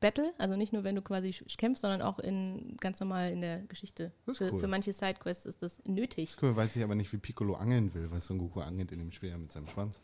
Battle, 0.00 0.32
also 0.38 0.56
nicht 0.56 0.72
nur, 0.72 0.84
wenn 0.84 0.94
du 0.94 1.02
quasi 1.02 1.30
kämpfst, 1.30 1.82
sondern 1.82 2.02
auch 2.02 2.18
in 2.18 2.76
ganz 2.78 3.00
normal 3.00 3.30
in 3.30 3.40
der 3.40 3.60
Geschichte. 3.62 4.12
Das 4.24 4.34
ist 4.34 4.38
Für, 4.38 4.52
cool. 4.54 4.60
für 4.60 4.68
manche 4.68 4.92
Sidequests 4.92 5.46
ist 5.46 5.62
das 5.62 5.82
nötig. 5.84 6.36
Cool, 6.40 6.56
weiß 6.56 6.76
ich 6.76 6.82
aber 6.82 6.94
nicht, 6.94 7.12
wie 7.12 7.18
Piccolo 7.18 7.54
angeln 7.54 7.92
will, 7.94 8.10
weil 8.10 8.20
Son 8.20 8.38
Goku 8.38 8.60
angelt 8.60 8.92
in 8.92 8.98
dem 8.98 9.10
ja 9.10 9.38
mit 9.38 9.52
seinem 9.52 9.66
Schwanz. 9.66 10.00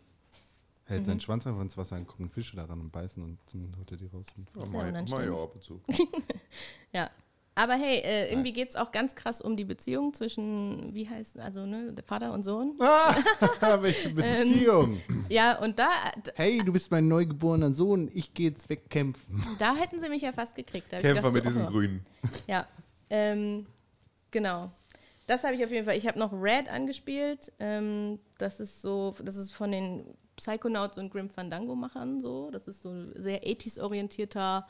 Hält 0.84 1.02
Mhm. 1.02 1.04
seinen 1.06 1.20
Schwanz 1.20 1.46
einfach 1.46 1.60
ins 1.62 1.76
Wasser, 1.76 1.96
dann 1.96 2.06
kommen 2.06 2.28
Fische 2.28 2.56
daran 2.56 2.80
und 2.80 2.90
beißen 2.90 3.22
und 3.22 3.38
dann 3.52 3.74
holt 3.78 3.90
er 3.92 3.96
die 3.96 4.06
raus. 4.06 4.26
Und 4.36 4.48
ist 4.64 4.72
ja 4.72 4.80
unanständig. 4.80 5.30
ab 5.38 5.54
und 5.54 5.62
zu. 5.62 5.80
Ja. 6.92 7.10
Aber 7.54 7.74
hey, 7.74 7.98
äh, 7.98 8.30
irgendwie 8.30 8.52
geht 8.54 8.70
es 8.70 8.76
auch 8.76 8.92
ganz 8.92 9.14
krass 9.14 9.42
um 9.42 9.58
die 9.58 9.66
Beziehung 9.66 10.14
zwischen, 10.14 10.94
wie 10.94 11.06
heißt, 11.06 11.38
also 11.38 11.66
ne, 11.66 11.92
der 11.92 12.02
Vater 12.02 12.32
und 12.32 12.44
Sohn. 12.44 12.76
Ah, 12.80 13.14
welche 13.82 14.08
Ähm, 14.08 14.14
Beziehung. 14.14 15.02
Ja, 15.28 15.58
und 15.58 15.78
da, 15.78 15.90
hey, 16.34 16.62
du 16.64 16.72
bist 16.72 16.90
mein 16.90 17.08
neugeborener 17.08 17.72
Sohn, 17.72 18.10
ich 18.14 18.32
gehe 18.32 18.48
jetzt 18.48 18.70
wegkämpfen. 18.70 19.42
da 19.58 19.74
hätten 19.76 20.00
sie 20.00 20.08
mich 20.08 20.22
ja 20.22 20.32
fast 20.32 20.54
gekriegt. 20.54 20.86
Da 20.90 20.96
hab 20.96 21.04
ich 21.04 21.12
Kämpfer 21.12 21.30
gedacht, 21.30 21.44
mit 21.44 21.52
so, 21.52 21.58
diesem 21.60 21.66
oh. 21.68 21.70
Grünen. 21.72 22.06
Ja, 22.46 22.66
ähm, 23.10 23.66
genau. 24.30 24.70
Das 25.26 25.44
habe 25.44 25.54
ich 25.54 25.62
auf 25.62 25.70
jeden 25.70 25.84
Fall. 25.84 25.96
Ich 25.98 26.06
habe 26.06 26.18
noch 26.18 26.32
Red 26.32 26.70
angespielt. 26.70 27.52
Ähm, 27.58 28.18
das 28.38 28.60
ist 28.60 28.80
so, 28.80 29.14
das 29.22 29.36
ist 29.36 29.52
von 29.52 29.70
den 29.70 30.06
Psychonauts 30.36 30.98
und 30.98 31.10
Grim 31.10 31.28
Fandango-Machern 31.30 32.20
so. 32.20 32.50
Das 32.50 32.68
ist 32.68 32.82
so 32.82 33.12
sehr 33.14 33.42
80s-orientierter, 33.44 34.66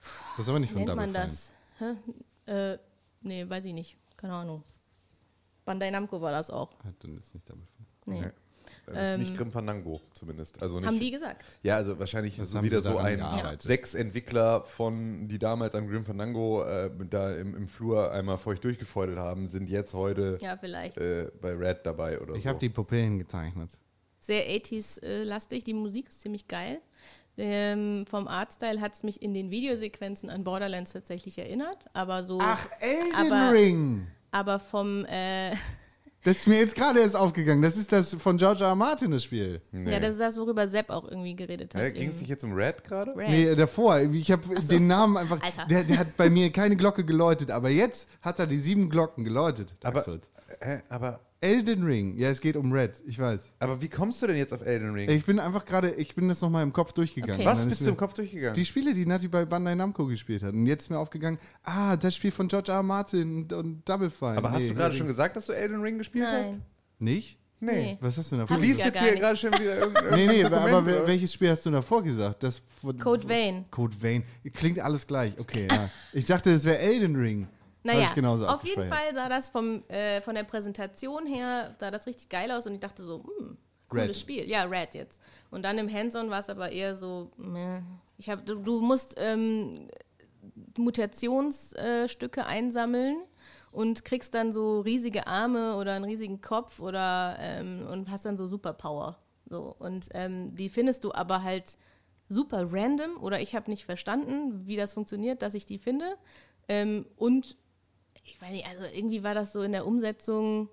Das 0.00 0.40
ist 0.44 0.48
aber 0.48 0.58
nicht 0.58 0.70
wie 0.74 0.78
von 0.78 0.84
nennt 0.86 0.96
man 0.96 1.12
das? 1.12 1.52
Hä? 1.78 1.94
Äh, 2.52 2.78
Nee, 3.22 3.48
weiß 3.48 3.64
ich 3.64 3.72
nicht. 3.72 3.96
Keine 4.16 4.34
Ahnung. 4.34 4.62
Bandai 5.64 5.90
Namco 5.90 6.20
war 6.20 6.30
das 6.30 6.48
auch. 6.48 6.70
Ah, 6.84 6.92
Dann 7.00 7.18
ist 7.18 7.34
nicht 7.34 7.48
Double 7.48 7.66
Fine. 8.04 8.16
Nee. 8.20 8.30
Das 8.86 9.12
ist 9.12 9.18
nicht 9.18 9.36
Grim 9.36 9.50
Fandango 9.50 10.00
zumindest. 10.14 10.60
Also 10.62 10.76
nicht, 10.78 10.86
Haben 10.86 11.00
die 11.00 11.10
gesagt. 11.10 11.44
Ja, 11.62 11.76
also 11.76 11.98
wahrscheinlich 11.98 12.36
so 12.36 12.62
wieder 12.62 12.82
so 12.82 12.98
ein 12.98 13.20
sechs 13.58 13.94
Entwickler 13.94 14.62
von, 14.62 15.26
die 15.28 15.38
damals 15.40 15.74
an 15.74 15.88
Grim 15.88 16.04
Fandango 16.04 16.62
äh, 16.64 16.90
da 17.10 17.32
im, 17.34 17.56
im 17.56 17.68
Flur 17.68 18.12
einmal 18.12 18.38
feucht 18.38 18.62
durchgefeudelt 18.62 19.18
haben, 19.18 19.48
sind 19.48 19.68
jetzt 19.68 19.92
heute 19.94 20.38
Ja, 20.40 20.56
vielleicht. 20.56 20.96
äh, 20.98 21.30
bei 21.40 21.52
Red 21.54 21.84
dabei 21.84 22.20
oder 22.20 22.34
Ich 22.34 22.44
so. 22.44 22.48
habe 22.50 22.58
die 22.60 22.68
Pupillen 22.68 23.18
gezeichnet. 23.18 23.76
Sehr 24.26 24.44
80s-lastig. 24.50 25.64
Die 25.64 25.74
Musik 25.74 26.08
ist 26.08 26.20
ziemlich 26.20 26.48
geil. 26.48 26.80
Ähm, 27.38 28.04
vom 28.10 28.26
Artstyle 28.28 28.80
hat 28.80 28.94
es 28.94 29.02
mich 29.02 29.22
in 29.22 29.34
den 29.34 29.50
Videosequenzen 29.50 30.30
an 30.30 30.42
Borderlands 30.42 30.92
tatsächlich 30.92 31.38
erinnert. 31.38 31.78
Aber 31.92 32.24
so. 32.24 32.40
Elden 32.80 33.14
Aber- 33.14 33.52
Ring! 33.52 34.06
Aber 34.30 34.58
vom. 34.58 35.04
Äh, 35.06 35.52
Das 36.24 36.38
ist 36.38 36.48
mir 36.48 36.58
jetzt 36.58 36.74
gerade 36.74 36.98
erst 36.98 37.14
aufgegangen. 37.14 37.62
Das 37.62 37.76
ist 37.76 37.92
das 37.92 38.12
von 38.14 38.36
George 38.36 38.64
R. 38.64 38.70
R. 38.70 38.74
Martin, 38.74 39.12
das 39.12 39.22
Spiel. 39.22 39.62
nee. 39.70 39.92
Ja, 39.92 40.00
das 40.00 40.14
ist 40.14 40.18
das, 40.20 40.36
worüber 40.36 40.66
Sepp 40.66 40.90
auch 40.90 41.04
irgendwie 41.06 41.36
geredet 41.36 41.72
hat. 41.72 41.94
Ging 41.94 42.08
es 42.08 42.18
nicht 42.18 42.28
jetzt 42.28 42.42
um 42.42 42.52
Red 42.52 42.82
gerade? 42.82 43.16
Red. 43.16 43.28
Nee, 43.28 43.54
davor. 43.54 44.00
Ich 44.00 44.32
habe 44.32 44.60
den 44.60 44.88
Namen 44.88 45.16
einfach. 45.18 45.40
Alter. 45.40 45.66
Der, 45.66 45.84
der 45.84 45.98
hat 46.00 46.16
bei 46.16 46.28
mir 46.28 46.50
keine 46.50 46.74
Glocke 46.74 47.04
geläutet, 47.04 47.52
aber 47.52 47.68
jetzt 47.70 48.08
hat 48.22 48.40
er 48.40 48.48
die 48.48 48.58
sieben 48.58 48.90
Glocken 48.90 49.22
geläutet. 49.22 49.72
Aber, 49.84 50.04
äh, 50.58 50.78
aber, 50.88 51.20
Elden 51.40 51.84
Ring. 51.84 52.16
Ja, 52.18 52.30
es 52.30 52.40
geht 52.40 52.56
um 52.56 52.72
Red. 52.72 53.02
Ich 53.06 53.18
weiß. 53.18 53.40
aber 53.58 53.82
wie 53.82 53.88
kommst 53.88 54.22
du 54.22 54.26
denn 54.26 54.36
jetzt 54.36 54.52
auf 54.52 54.62
Elden 54.64 54.92
Ring? 54.94 55.08
Ich 55.10 55.24
bin 55.26 55.38
einfach 55.38 55.64
gerade, 55.64 55.90
ich 55.92 56.14
bin 56.14 56.28
das 56.28 56.40
nochmal 56.40 56.62
im 56.62 56.72
Kopf 56.72 56.92
durchgegangen. 56.92 57.36
Okay. 57.36 57.44
Was 57.44 57.64
bist 57.64 57.80
ist 57.80 57.86
du 57.86 57.90
im 57.90 57.96
Kopf 57.96 58.14
durchgegangen? 58.14 58.54
Die 58.54 58.64
Spiele, 58.64 58.94
die 58.94 59.04
Nati 59.06 59.28
bei 59.28 59.44
Bandai 59.44 59.74
Namco 59.74 60.06
gespielt 60.06 60.42
hat. 60.42 60.54
Und 60.54 60.66
jetzt 60.66 60.84
ist 60.84 60.90
mir 60.90 60.98
aufgegangen, 60.98 61.38
ah, 61.62 61.96
das 61.96 62.14
Spiel 62.14 62.30
von 62.30 62.48
George 62.48 62.72
R. 62.72 62.78
R. 62.78 62.82
Martin 62.82 63.52
und, 63.52 63.86
Double 63.88 64.10
Fine. 64.10 64.38
aber 64.38 64.50
hast 64.52 64.60
Nee, 64.60 64.68
du 64.68 64.74
gerade 64.74 64.92
nee. 64.92 64.98
schon 64.98 65.06
gesagt, 65.06 65.36
dass 65.36 65.46
du 65.46 65.52
Elden 65.52 65.80
Ring 65.82 65.98
gespielt 65.98 66.26
hast? 66.26 66.50
Nein. 66.52 66.62
Nicht? 66.98 67.38
Nee. 67.58 67.96
Was 68.00 68.18
hast 68.18 68.32
du 68.32 68.36
denn 68.36 68.46
Du 68.46 68.54
davor 68.54 68.56
Hab 68.56 68.62
ich 68.62 68.68
liest 68.68 68.84
jetzt 68.84 69.00
hier 69.00 69.14
gerade 69.16 69.36
schon 69.36 69.52
wieder 69.52 69.78
irgendein 69.78 70.10
Nee, 70.14 70.26
nee, 70.26 70.42
Dokument, 70.42 70.54
aber 70.74 70.78
oder? 70.82 71.06
welches 71.06 71.32
Spiel 71.32 71.50
hast 71.50 71.64
du 71.64 71.70
davor 71.70 72.02
gesagt? 72.02 72.42
Das 72.42 72.60
von, 72.80 72.98
Code 72.98 73.26
Vein. 73.28 73.64
Code 73.70 73.96
Vein. 74.00 74.24
Klingt 74.52 74.78
alles 74.78 75.06
gleich. 75.06 75.32
Okay, 75.38 75.66
ja. 75.70 75.90
Ich 76.12 76.24
dachte, 76.26 76.50
es 76.50 76.64
wäre 76.64 76.78
Elden 76.78 77.16
Ring. 77.16 77.48
Naja, 77.86 78.12
auf 78.48 78.64
jeden. 78.64 78.88
Fall 78.88 79.14
sah 79.14 79.28
das 79.28 79.48
vom, 79.48 79.82
äh, 79.88 80.20
von 80.20 80.34
der 80.34 80.44
Präsentation 80.44 81.26
her, 81.26 81.74
sah 81.78 81.90
das 81.90 82.06
richtig 82.06 82.28
geil 82.28 82.50
aus 82.50 82.66
und 82.66 82.74
ich 82.74 82.80
dachte 82.80 83.04
so, 83.04 83.24
hm, 83.24 83.56
cooles 83.88 84.08
Red. 84.08 84.16
Spiel. 84.16 84.48
Ja, 84.48 84.64
Red 84.64 84.94
jetzt. 84.94 85.20
Und 85.50 85.62
dann 85.62 85.78
im 85.78 85.92
Hands-on 85.92 86.30
war 86.30 86.40
es 86.40 86.48
aber 86.48 86.70
eher 86.70 86.96
so, 86.96 87.30
meh. 87.36 87.80
ich 88.18 88.28
hab, 88.28 88.44
du, 88.44 88.56
du 88.56 88.80
musst 88.80 89.14
ähm, 89.18 89.88
Mutationsstücke 90.76 92.44
einsammeln 92.44 93.18
und 93.72 94.04
kriegst 94.04 94.34
dann 94.34 94.52
so 94.52 94.80
riesige 94.80 95.26
Arme 95.26 95.76
oder 95.76 95.94
einen 95.94 96.04
riesigen 96.04 96.40
Kopf 96.40 96.80
oder 96.80 97.36
ähm, 97.40 97.86
und 97.90 98.10
hast 98.10 98.24
dann 98.24 98.36
so 98.36 98.46
Superpower. 98.46 99.18
So. 99.48 99.76
Und 99.78 100.08
ähm, 100.14 100.54
die 100.56 100.68
findest 100.68 101.04
du 101.04 101.12
aber 101.12 101.42
halt 101.42 101.76
super 102.28 102.66
random 102.72 103.16
oder 103.20 103.40
ich 103.40 103.54
habe 103.54 103.70
nicht 103.70 103.84
verstanden, 103.84 104.66
wie 104.66 104.76
das 104.76 104.94
funktioniert, 104.94 105.42
dass 105.42 105.54
ich 105.54 105.66
die 105.66 105.78
finde. 105.78 106.16
Ähm, 106.68 107.06
und 107.16 107.56
ich 108.26 108.40
weiß 108.40 108.50
nicht, 108.50 108.66
also 108.68 108.84
irgendwie 108.94 109.22
war 109.22 109.34
das 109.34 109.52
so 109.52 109.62
in 109.62 109.72
der 109.72 109.86
Umsetzung 109.86 110.68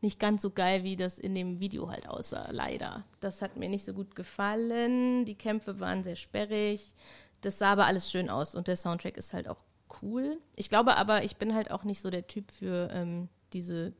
nicht 0.00 0.20
ganz 0.20 0.42
so 0.42 0.50
geil, 0.50 0.84
wie 0.84 0.96
das 0.96 1.18
in 1.18 1.34
dem 1.34 1.60
Video 1.60 1.90
halt 1.90 2.08
aussah, 2.08 2.50
leider. 2.52 3.04
Das 3.20 3.40
hat 3.40 3.56
mir 3.56 3.68
nicht 3.68 3.84
so 3.84 3.94
gut 3.94 4.14
gefallen. 4.14 5.24
Die 5.24 5.34
Kämpfe 5.34 5.80
waren 5.80 6.04
sehr 6.04 6.16
sperrig. 6.16 6.94
Das 7.40 7.58
sah 7.58 7.72
aber 7.72 7.86
alles 7.86 8.10
schön 8.10 8.28
aus 8.28 8.54
und 8.54 8.68
der 8.68 8.76
Soundtrack 8.76 9.16
ist 9.16 9.32
halt 9.32 9.48
auch 9.48 9.64
cool. 10.02 10.38
Ich 10.56 10.68
glaube 10.68 10.96
aber, 10.96 11.24
ich 11.24 11.36
bin 11.36 11.54
halt 11.54 11.70
auch 11.70 11.84
nicht 11.84 12.00
so 12.00 12.10
der 12.10 12.26
Typ 12.26 12.50
für 12.50 12.88
ähm, 12.92 13.28
diese, 13.52 13.94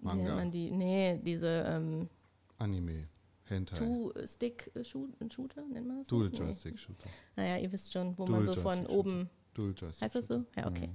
wie 0.00 0.06
Manga. 0.06 0.22
nennt 0.24 0.36
man 0.36 0.50
die, 0.50 0.70
nee, 0.70 1.18
diese 1.22 1.64
ähm, 1.66 2.08
Anime. 2.58 3.08
Hentai. 3.44 3.76
Two-Stick-Shooter, 3.76 5.62
nennt 5.66 5.88
man 5.88 5.98
das? 5.98 6.08
so? 6.08 6.28
Dual 6.28 6.54
Nee. 6.64 6.74
Naja, 7.36 7.56
ihr 7.58 7.72
wisst 7.72 7.92
schon, 7.92 8.16
wo 8.16 8.24
Dual 8.24 8.42
man 8.42 8.46
so 8.46 8.60
von 8.60 8.86
oben 8.86 9.28
Dual 9.60 9.74
Joystick. 9.76 10.02
Heißt 10.02 10.14
das 10.14 10.26
so? 10.26 10.44
Ja, 10.56 10.66
okay. 10.66 10.88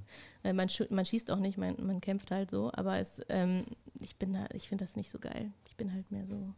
Mhm. 0.44 0.56
Man, 0.56 0.70
man 0.90 1.06
schießt 1.06 1.32
auch 1.32 1.40
nicht, 1.40 1.58
man, 1.58 1.76
man 1.86 2.02
kämpft 2.02 2.32
halt 2.32 2.50
so, 2.52 2.72
aber 2.74 2.98
es, 3.00 3.22
ähm, 3.30 3.66
ich 4.00 4.16
bin 4.18 4.34
da, 4.34 4.46
ich 4.54 4.68
finde 4.68 4.84
das 4.84 4.96
nicht 4.96 5.12
so 5.12 5.20
geil. 5.20 5.52
Ich 5.68 5.76
bin 5.76 5.94
halt 5.94 6.10
mehr 6.12 6.26
so 6.26 6.54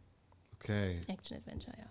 Okay. 0.60 1.00
Action-Adventure, 1.06 1.76
ja. 1.78 1.86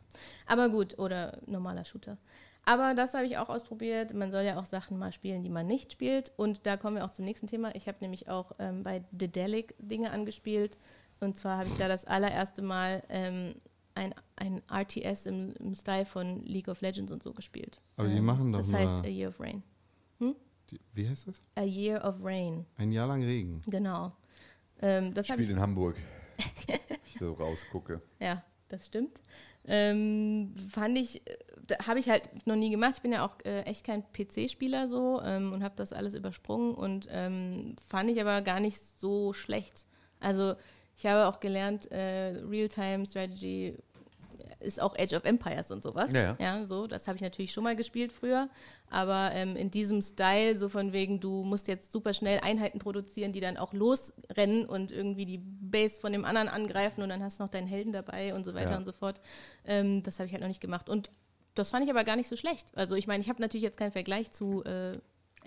Aber 0.45 0.69
gut, 0.69 0.99
oder 0.99 1.39
normaler 1.45 1.85
Shooter. 1.85 2.17
Aber 2.65 2.93
das 2.95 3.13
habe 3.13 3.25
ich 3.25 3.37
auch 3.37 3.47
ausprobiert. 3.47 4.13
Man 4.13 4.31
soll 4.31 4.43
ja 4.43 4.59
auch 4.59 4.65
Sachen 4.65 4.97
mal 4.97 5.13
spielen, 5.13 5.41
die 5.41 5.49
man 5.49 5.67
nicht 5.67 5.93
spielt. 5.93 6.33
Und 6.35 6.65
da 6.65 6.75
kommen 6.75 6.97
wir 6.97 7.05
auch 7.05 7.11
zum 7.11 7.23
nächsten 7.23 7.47
Thema. 7.47 7.73
Ich 7.75 7.87
habe 7.87 7.99
nämlich 8.01 8.27
auch 8.29 8.51
ähm, 8.59 8.83
bei 8.83 9.05
Dedelic 9.11 9.73
Dinge 9.79 10.11
angespielt. 10.11 10.77
Und 11.21 11.37
zwar 11.37 11.59
habe 11.59 11.69
ich 11.69 11.77
da 11.77 11.87
das 11.87 12.03
allererste 12.03 12.61
Mal 12.61 13.03
ähm, 13.07 13.55
ein, 13.95 14.13
ein 14.35 14.61
RTS 14.69 15.27
im, 15.27 15.53
im 15.59 15.75
Style 15.75 16.05
von 16.05 16.43
League 16.43 16.67
of 16.67 16.81
Legends 16.81 17.11
und 17.11 17.23
so 17.23 17.31
gespielt. 17.31 17.79
Aber 17.95 18.09
die 18.09 18.17
ähm, 18.17 18.25
machen 18.25 18.51
doch 18.51 18.59
Das 18.59 18.73
heißt 18.73 18.99
A 18.99 19.07
Year 19.07 19.29
of 19.29 19.39
Rain. 19.39 19.63
Die, 20.69 20.79
wie 20.93 21.07
heißt 21.07 21.27
das? 21.27 21.41
A 21.55 21.63
Year 21.63 22.03
of 22.03 22.15
Rain. 22.21 22.65
Ein 22.75 22.91
Jahr 22.91 23.07
lang 23.07 23.23
Regen. 23.23 23.61
Genau. 23.67 24.11
Ähm, 24.81 25.13
das 25.13 25.27
Spielt 25.27 25.41
ich, 25.41 25.49
in 25.49 25.59
Hamburg. 25.59 25.95
ich 27.05 27.19
so 27.19 27.33
rausgucke. 27.33 28.01
ja, 28.19 28.43
das 28.67 28.85
stimmt. 28.85 29.21
Ähm, 29.65 30.55
fand 30.69 30.97
ich, 30.97 31.27
äh, 31.27 31.37
da 31.65 31.87
habe 31.87 31.99
ich 31.99 32.09
halt 32.09 32.29
noch 32.45 32.55
nie 32.55 32.69
gemacht. 32.69 32.93
Ich 32.97 33.01
bin 33.01 33.11
ja 33.11 33.25
auch 33.25 33.35
äh, 33.45 33.61
echt 33.61 33.85
kein 33.85 34.03
PC-Spieler 34.13 34.87
so 34.87 35.21
ähm, 35.21 35.53
und 35.53 35.63
habe 35.63 35.75
das 35.75 35.93
alles 35.93 36.13
übersprungen 36.13 36.73
und 36.73 37.07
ähm, 37.11 37.75
fand 37.85 38.09
ich 38.09 38.21
aber 38.21 38.41
gar 38.41 38.59
nicht 38.59 38.79
so 38.79 39.33
schlecht. 39.33 39.85
Also 40.19 40.55
ich 40.95 41.05
habe 41.05 41.27
auch 41.27 41.39
gelernt, 41.39 41.91
äh, 41.91 42.39
Real-Time-Strategy 42.47 43.77
ist 44.67 44.79
auch 44.81 44.95
Age 44.97 45.13
of 45.13 45.23
Empires 45.25 45.71
und 45.71 45.81
sowas. 45.81 46.13
Ja, 46.13 46.35
ja. 46.39 46.65
so, 46.65 46.85
das 46.85 47.07
habe 47.07 47.15
ich 47.15 47.21
natürlich 47.21 47.51
schon 47.51 47.63
mal 47.63 47.75
gespielt 47.75 48.13
früher, 48.13 48.49
aber 48.89 49.31
ähm, 49.33 49.55
in 49.55 49.71
diesem 49.71 50.01
Style, 50.01 50.55
so 50.57 50.69
von 50.69 50.93
wegen, 50.93 51.19
du 51.19 51.43
musst 51.43 51.67
jetzt 51.67 51.91
super 51.91 52.13
schnell 52.13 52.39
Einheiten 52.41 52.79
produzieren, 52.79 53.31
die 53.31 53.39
dann 53.39 53.57
auch 53.57 53.73
losrennen 53.73 54.65
und 54.65 54.91
irgendwie 54.91 55.25
die 55.25 55.39
Base 55.39 55.99
von 55.99 56.11
dem 56.11 56.25
anderen 56.25 56.49
angreifen 56.49 57.01
und 57.01 57.09
dann 57.09 57.23
hast 57.23 57.39
du 57.39 57.43
noch 57.43 57.49
deinen 57.49 57.67
Helden 57.67 57.93
dabei 57.93 58.33
und 58.35 58.43
so 58.43 58.53
weiter 58.53 58.71
Ja. 58.71 58.77
und 58.77 58.85
so 58.85 58.91
fort. 58.91 59.19
Ähm, 59.65 60.03
das 60.03 60.19
habe 60.19 60.27
ich 60.27 60.33
halt 60.33 60.41
noch 60.41 60.47
nicht 60.49 60.61
gemacht 60.61 60.89
und 60.89 61.09
das 61.55 61.71
fand 61.71 61.83
ich 61.85 61.89
aber 61.89 62.03
gar 62.03 62.15
nicht 62.15 62.27
so 62.27 62.35
schlecht. 62.35 62.67
Also 62.75 62.93
ich 62.95 63.07
meine, 63.07 63.21
ich 63.21 63.29
habe 63.29 63.41
natürlich 63.41 63.63
jetzt 63.63 63.77
keinen 63.79 63.91
Vergleich 63.91 64.31
zu 64.31 64.63
äh, 64.63 64.91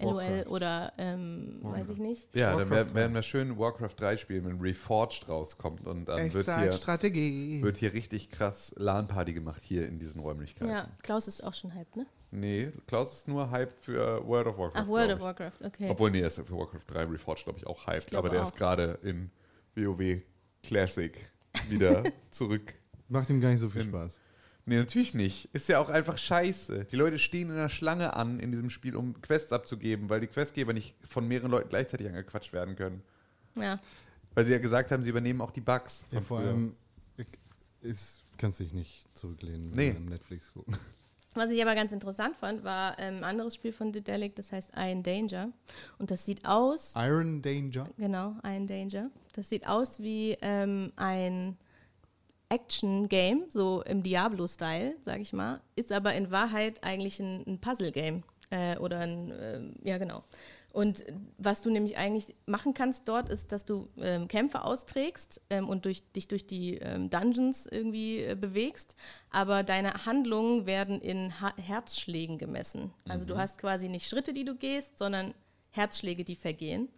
LOL 0.01 0.45
oder 0.49 0.93
ähm, 0.99 1.59
weiß 1.63 1.91
ich 1.91 1.99
nicht. 1.99 2.29
Ja, 2.35 2.51
dann 2.51 2.71
Warcraft 2.71 2.71
werden, 2.71 2.95
werden 2.95 3.15
wir 3.15 3.23
schön 3.23 3.59
Warcraft 3.59 3.95
3 3.97 4.17
spielen, 4.17 4.45
wenn 4.47 4.61
Reforged 4.61 5.29
rauskommt 5.29 5.87
und 5.87 6.07
dann 6.07 6.33
wird 6.33 6.45
hier, 6.45 6.57
Echtzeitstrategie. 6.57 7.63
wird 7.63 7.77
hier 7.77 7.93
richtig 7.93 8.31
krass 8.31 8.75
LAN-Party 8.77 9.33
gemacht 9.33 9.63
hier 9.65 9.87
in 9.87 9.99
diesen 9.99 10.21
Räumlichkeiten. 10.21 10.71
Ja, 10.71 10.89
Klaus 11.03 11.29
ist 11.29 11.43
auch 11.45 11.55
schon 11.55 11.75
hyped, 11.75 11.97
ne? 11.97 12.07
Nee, 12.33 12.71
Klaus 12.87 13.13
ist 13.13 13.29
nur 13.29 13.51
hyped 13.51 13.85
für 13.85 14.27
World 14.27 14.47
of 14.47 14.59
Warcraft. 14.59 14.83
Ach, 14.83 14.89
World 14.89 15.13
of 15.13 15.21
Warcraft, 15.21 15.65
okay. 15.65 15.85
ich. 15.85 15.91
Obwohl, 15.91 16.11
nee, 16.11 16.21
er 16.21 16.29
ist 16.29 16.37
für 16.37 16.57
Warcraft 16.57 16.85
3 16.87 17.05
Reforged, 17.05 17.45
glaube 17.45 17.59
ich, 17.59 17.67
auch 17.67 17.87
hyped. 17.87 18.09
glaube 18.09 18.29
aber 18.29 18.35
der 18.35 18.43
auch. 18.43 18.49
ist 18.49 18.57
gerade 18.57 18.99
in 19.03 19.31
WoW 19.75 20.23
Classic 20.63 21.19
wieder 21.69 22.05
zurück. 22.31 22.75
Macht 23.09 23.31
ihm 23.31 23.41
gar 23.41 23.51
nicht 23.51 23.61
so 23.61 23.69
viel 23.69 23.83
Spaß. 23.83 24.17
Nee, 24.71 24.77
natürlich 24.77 25.15
nicht. 25.15 25.49
Ist 25.53 25.69
ja 25.69 25.81
auch 25.81 25.89
einfach 25.89 26.17
scheiße. 26.17 26.85
Die 26.93 26.97
Leute 26.97 27.19
stehen 27.19 27.51
in 27.51 27.57
der 27.57 27.69
Schlange 27.69 28.15
an 28.15 28.39
in 28.39 28.53
diesem 28.53 28.71
Spiel, 28.71 28.95
um 28.95 29.21
Quests 29.21 29.53
abzugeben, 29.53 30.09
weil 30.09 30.21
die 30.21 30.29
Questgeber 30.29 30.73
nicht 30.73 30.95
von 31.03 31.27
mehreren 31.27 31.51
Leuten 31.51 31.69
gleichzeitig 31.71 32.07
angequatscht 32.07 32.53
werden 32.53 32.77
können. 32.77 33.03
ja. 33.57 33.81
Weil 34.35 34.45
sie 34.45 34.53
ja 34.53 34.59
gesagt 34.59 34.93
haben, 34.93 35.03
sie 35.03 35.11
übernehmen 35.11 35.41
auch 35.41 35.51
die 35.51 35.61
Bugs. 35.61 36.07
Ja, 36.13 36.21
vor 36.21 36.39
früher. 36.39 36.51
allem 36.51 36.77
ich- 37.17 37.27
ist, 37.83 38.23
kannst 38.39 38.61
dich 38.61 38.73
nicht 38.73 39.05
zurücklehnen 39.13 39.73
Nee. 39.73 39.91
beim 39.91 40.05
Netflix 40.05 40.53
gucken. 40.53 40.77
Was 41.35 41.51
ich 41.51 41.61
aber 41.61 41.75
ganz 41.75 41.91
interessant 41.91 42.37
fand, 42.37 42.63
war 42.63 42.97
ähm, 43.01 43.17
ein 43.17 43.25
anderes 43.25 43.57
Spiel 43.57 43.73
von 43.73 43.91
Dedelic, 43.93 44.37
das 44.37 44.53
heißt 44.53 44.71
Iron 44.77 45.03
Danger. 45.03 45.51
Und 45.99 46.13
das 46.13 46.25
sieht 46.25 46.45
aus, 46.45 46.95
Iron 46.97 47.43
Danger. 47.43 47.89
genau, 47.99 48.37
Iron 48.45 48.69
Danger. 48.69 49.11
Das 49.33 49.49
sieht 49.49 49.67
aus 49.67 49.99
wie 50.01 50.39
ähm, 50.43 50.93
ein 50.95 51.57
Action-Game, 52.51 53.45
so 53.49 53.83
im 53.83 54.03
Diablo-Style, 54.03 54.97
sag 55.03 55.21
ich 55.21 55.33
mal. 55.33 55.61
Ist 55.77 55.93
aber 55.93 56.15
in 56.15 56.31
Wahrheit 56.31 56.85
eigentlich 56.85 57.19
ein, 57.21 57.45
ein 57.47 57.61
Puzzle-Game. 57.61 58.23
Äh, 58.51 58.77
oder 58.79 58.99
ein, 58.99 59.33
ähm, 59.41 59.75
ja 59.83 59.99
genau. 59.99 60.25
Und 60.73 61.05
was 61.39 61.63
du 61.63 61.71
nämlich 61.71 61.97
eigentlich 61.99 62.35
machen 62.47 62.75
kannst 62.75 63.09
dort, 63.09 63.29
ist, 63.29 63.51
dass 63.53 63.65
du 63.65 63.89
ähm, 63.99 64.29
Kämpfe 64.29 64.63
austrägst 64.63 65.41
ähm, 65.51 65.69
und 65.69 65.85
durch, 65.85 66.03
dich 66.13 66.29
durch 66.29 66.47
die 66.47 66.77
ähm, 66.77 67.11
Dungeons 67.11 67.67
irgendwie 67.67 68.21
äh, 68.21 68.37
bewegst, 68.37 68.95
aber 69.31 69.63
deine 69.65 70.07
Handlungen 70.07 70.67
werden 70.67 71.01
in 71.01 71.41
ha 71.41 71.53
Herzschlägen 71.57 72.39
gemessen. 72.39 72.93
Also 73.09 73.27
du 73.27 73.37
hast 73.37 73.59
quasi 73.59 73.89
nicht 73.89 74.09
Schritte, 74.09 74.33
die 74.33 74.45
du 74.45 74.55
gehst, 74.55 74.99
sondern 74.99 75.35
Herzschläge, 75.71 76.25
die 76.25 76.37
vergehen. 76.37 76.89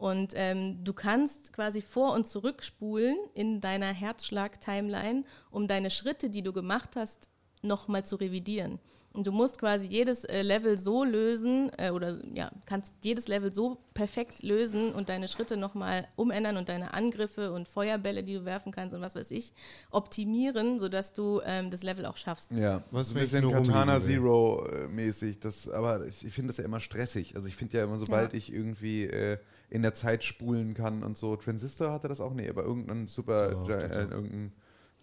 Und 0.00 0.32
ähm, 0.34 0.82
du 0.82 0.94
kannst 0.94 1.52
quasi 1.52 1.82
vor- 1.82 2.14
und 2.14 2.26
zurückspulen 2.26 3.18
in 3.34 3.60
deiner 3.60 3.92
Herzschlag-Timeline, 3.92 5.24
um 5.50 5.66
deine 5.68 5.90
Schritte, 5.90 6.30
die 6.30 6.40
du 6.42 6.54
gemacht 6.54 6.96
hast, 6.96 7.28
nochmal 7.60 8.06
zu 8.06 8.16
revidieren. 8.16 8.80
Und 9.12 9.26
du 9.26 9.32
musst 9.32 9.58
quasi 9.58 9.86
jedes 9.88 10.24
äh, 10.24 10.40
Level 10.40 10.78
so 10.78 11.04
lösen, 11.04 11.70
äh, 11.76 11.90
oder 11.90 12.16
ja, 12.32 12.50
kannst 12.64 12.94
jedes 13.02 13.28
Level 13.28 13.52
so 13.52 13.76
perfekt 13.92 14.42
lösen 14.42 14.92
und 14.94 15.10
deine 15.10 15.28
Schritte 15.28 15.58
nochmal 15.58 16.08
umändern 16.16 16.56
und 16.56 16.70
deine 16.70 16.94
Angriffe 16.94 17.52
und 17.52 17.68
Feuerbälle, 17.68 18.22
die 18.24 18.34
du 18.34 18.46
werfen 18.46 18.72
kannst 18.72 18.94
und 18.94 19.02
was 19.02 19.16
weiß 19.16 19.32
ich, 19.32 19.52
optimieren, 19.90 20.78
sodass 20.78 21.12
du 21.12 21.42
ähm, 21.44 21.70
das 21.70 21.82
Level 21.82 22.06
auch 22.06 22.16
schaffst. 22.16 22.52
Ja, 22.52 22.82
Was, 22.90 23.08
so 23.08 23.16
ein 23.16 23.20
bisschen 23.20 23.42
Katana 23.50 23.96
rumliegen 23.96 24.08
will? 24.08 24.14
Zero 24.14 24.66
äh, 24.66 24.88
mäßig. 24.88 25.40
Das, 25.40 25.68
aber 25.68 26.06
ich 26.06 26.24
ich 26.24 26.32
finde 26.32 26.48
das 26.48 26.56
ja 26.56 26.64
immer 26.64 26.80
stressig. 26.80 27.34
Also 27.36 27.48
ich 27.48 27.56
finde 27.56 27.76
ja 27.78 27.84
immer, 27.84 27.98
sobald 27.98 28.32
Ja. 28.32 28.38
ich 28.38 28.50
irgendwie 28.52 29.04
äh, 29.04 29.36
in 29.70 29.82
der 29.82 29.94
Zeit 29.94 30.24
spulen 30.24 30.74
kann 30.74 31.02
und 31.02 31.16
so. 31.16 31.36
Transistor 31.36 31.92
hatte 31.92 32.08
das 32.08 32.20
auch? 32.20 32.34
Nee, 32.34 32.48
aber 32.48 32.64
irgendein 32.64 33.06
super, 33.06 33.50
doch, 33.50 33.70
äh, 33.70 33.88
doch. 33.88 34.10
irgendein 34.10 34.52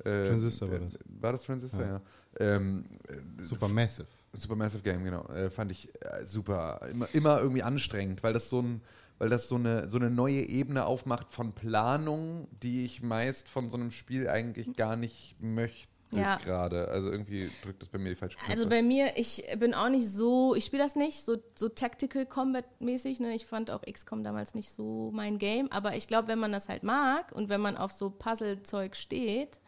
äh, 0.03 0.25
Transistor 0.27 0.69
war 0.69 0.77
äh, 0.77 0.79
das. 0.81 0.99
War 1.05 1.31
das 1.31 1.43
Transistor? 1.43 1.81
Ja. 1.81 1.87
Ja. 1.87 2.01
Ähm, 2.39 2.85
äh, 3.07 3.43
Supermassive. 3.43 4.07
Supermassive 4.33 4.83
Game, 4.83 5.03
genau. 5.03 5.25
Äh, 5.29 5.49
fand 5.49 5.71
ich 5.71 5.89
äh, 6.01 6.25
super. 6.25 6.81
Immer, 6.91 7.07
immer 7.13 7.39
irgendwie 7.39 7.63
anstrengend, 7.63 8.21
weil 8.23 8.33
das 8.33 8.49
so 8.49 8.61
ein 8.61 8.81
weil 9.19 9.29
das 9.29 9.49
so 9.49 9.55
eine, 9.55 9.89
so 9.89 9.97
eine 9.97 10.11
neue 10.11 10.47
Ebene 10.47 10.85
aufmacht 10.85 11.31
von 11.31 11.53
Planung, 11.53 12.47
die 12.61 12.85
ich 12.85 13.01
meist 13.01 13.49
von 13.49 13.69
so 13.69 13.77
einem 13.77 13.91
Spiel 13.91 14.29
eigentlich 14.29 14.75
gar 14.75 14.95
nicht 14.95 15.35
möchte 15.39 15.96
Ja. 16.11 16.37
gerade. 16.37 16.87
Also 16.87 17.11
irgendwie 17.11 17.49
drückt 17.63 17.81
das 17.81 17.89
bei 17.89 17.97
mir 17.97 18.09
die 18.09 18.15
falsche 18.15 18.37
Knöpfe. 18.37 18.51
Also 18.51 18.69
bei 18.69 18.81
mir, 18.81 19.17
ich 19.17 19.43
bin 19.59 19.73
auch 19.73 19.89
nicht 19.89 20.09
so, 20.09 20.55
ich 20.55 20.65
spiele 20.65 20.83
das 20.83 20.95
nicht 20.95 21.23
so, 21.23 21.37
so 21.55 21.69
Tactical 21.69 22.25
Combat 22.25 22.65
mäßig. 22.79 23.19
Ne? 23.19 23.35
Ich 23.35 23.45
fand 23.45 23.71
auch 23.71 23.81
XCOM 23.81 24.23
damals 24.23 24.55
nicht 24.55 24.69
so 24.69 25.11
mein 25.13 25.37
Game. 25.37 25.71
Aber 25.71 25.95
ich 25.95 26.07
glaube, 26.07 26.29
wenn 26.29 26.39
man 26.39 26.51
das 26.51 26.69
halt 26.69 26.83
mag 26.83 27.31
und 27.33 27.49
wenn 27.49 27.61
man 27.61 27.77
auf 27.77 27.91
so 27.91 28.09
Puzzle-Zeug 28.09 28.95
steht, 28.95 29.59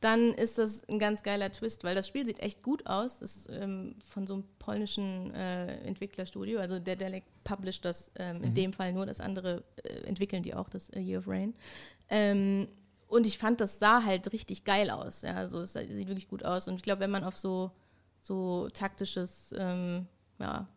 dann 0.00 0.32
ist 0.34 0.58
das 0.58 0.88
ein 0.88 0.98
ganz 0.98 1.22
geiler 1.22 1.50
Twist, 1.50 1.82
weil 1.82 1.94
das 1.94 2.06
Spiel 2.06 2.24
sieht 2.24 2.38
echt 2.38 2.62
gut 2.62 2.86
aus. 2.86 3.18
Das 3.18 3.36
ist 3.36 3.48
ähm, 3.50 3.96
von 3.98 4.26
so 4.26 4.34
einem 4.34 4.44
polnischen 4.60 5.34
äh, 5.34 5.78
Entwicklerstudio. 5.78 6.60
Also 6.60 6.78
der 6.78 6.94
Delec 6.94 7.24
published 7.42 7.84
das 7.84 8.12
ähm, 8.16 8.42
in 8.44 8.54
dem 8.54 8.72
Fall 8.72 8.92
nur, 8.92 9.06
das 9.06 9.18
andere 9.18 9.64
äh, 9.82 10.06
entwickeln 10.06 10.42
die 10.42 10.54
auch, 10.54 10.68
das 10.68 10.90
äh, 10.90 11.00
Year 11.00 11.18
of 11.18 11.26
Rain. 11.26 11.54
Ähm, 12.10 12.68
und 13.08 13.26
ich 13.26 13.38
fand, 13.38 13.60
das 13.60 13.78
sah 13.78 14.04
halt 14.04 14.32
richtig 14.32 14.64
geil 14.64 14.90
aus. 14.90 15.22
Ja, 15.22 15.34
also 15.34 15.60
es 15.60 15.72
sieht 15.72 16.08
wirklich 16.08 16.28
gut 16.28 16.44
aus. 16.44 16.68
Und 16.68 16.76
ich 16.76 16.82
glaube, 16.82 17.00
wenn 17.00 17.10
man 17.10 17.24
auf 17.24 17.36
so, 17.36 17.72
so 18.20 18.68
taktisches 18.68 19.54
ähm, 19.58 20.06
ja, 20.38 20.68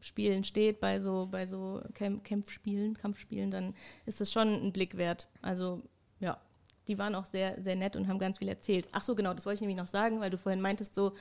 Spielen 0.00 0.44
steht, 0.44 0.80
bei 0.80 1.00
so, 1.00 1.28
bei 1.30 1.46
so 1.46 1.82
Kämp 1.94 2.24
Kämpfspielen, 2.24 2.96
Kampfspielen, 2.96 3.50
dann 3.50 3.74
ist 4.06 4.20
das 4.20 4.32
schon 4.32 4.48
ein 4.48 4.72
Blick 4.72 4.96
wert. 4.96 5.28
Also, 5.42 5.82
ja, 6.20 6.40
die 6.86 6.98
waren 6.98 7.14
auch 7.14 7.26
sehr, 7.26 7.60
sehr 7.60 7.76
nett 7.76 7.96
und 7.96 8.06
haben 8.08 8.18
ganz 8.18 8.38
viel 8.38 8.48
erzählt. 8.48 8.88
Ach 8.92 9.02
so, 9.02 9.14
genau, 9.14 9.34
das 9.34 9.44
wollte 9.44 9.56
ich 9.56 9.60
nämlich 9.62 9.78
noch 9.78 9.86
sagen, 9.86 10.20
weil 10.20 10.30
du 10.30 10.38
vorhin 10.38 10.60
meintest, 10.60 10.94
so, 10.94 11.12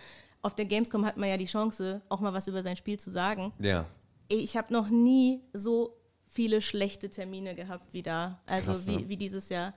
auf 0.44 0.56
der 0.56 0.66
Gamescom 0.66 1.06
hat 1.06 1.18
man 1.18 1.30
ja 1.30 1.38
die 1.38 1.46
Chance, 1.46 2.02
auch 2.10 2.20
mal 2.20 2.34
was 2.34 2.48
über 2.48 2.64
sein 2.64 2.76
Spiel 2.76 3.00
zu 3.00 3.12
sagen 3.12 3.54
ja. 3.60 3.86
ich 4.28 4.58
habe 4.58 4.74
noch 4.74 4.90
nie 4.90 5.42
so 5.54 5.98
viele 6.32 6.62
schlechte 6.62 7.10
Termine 7.10 7.56
gehabt 7.56 7.94
wie 7.94 8.02
da. 8.02 8.42
Also 8.46 8.72
Krass, 8.72 8.88
wie, 8.88 8.98
ne? 8.98 9.10
wie 9.10 9.18
dieses 9.18 9.50
Jahr. 9.50 9.74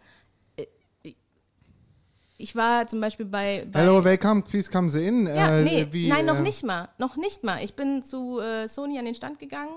Ich 2.44 2.54
war 2.54 2.86
zum 2.86 3.00
Beispiel 3.00 3.24
bei. 3.24 3.66
bei 3.72 3.80
Hello, 3.80 4.04
welcome, 4.04 4.42
please 4.42 4.70
come 4.70 4.92
in. 5.00 5.26
ja, 5.26 5.60
Äh, 5.60 5.64
nee, 5.64 5.88
wie, 5.92 6.08
nein, 6.08 6.26
noch 6.26 6.40
äh, 6.40 6.42
nicht 6.42 6.62
mal. 6.62 6.90
Noch 6.98 7.16
nicht 7.16 7.42
mal. 7.42 7.64
Ich 7.64 7.72
bin 7.72 8.02
zu 8.02 8.38
äh, 8.38 8.68
Sony 8.68 8.98
an 8.98 9.06
den 9.06 9.14
Stand 9.14 9.38
gegangen. 9.38 9.72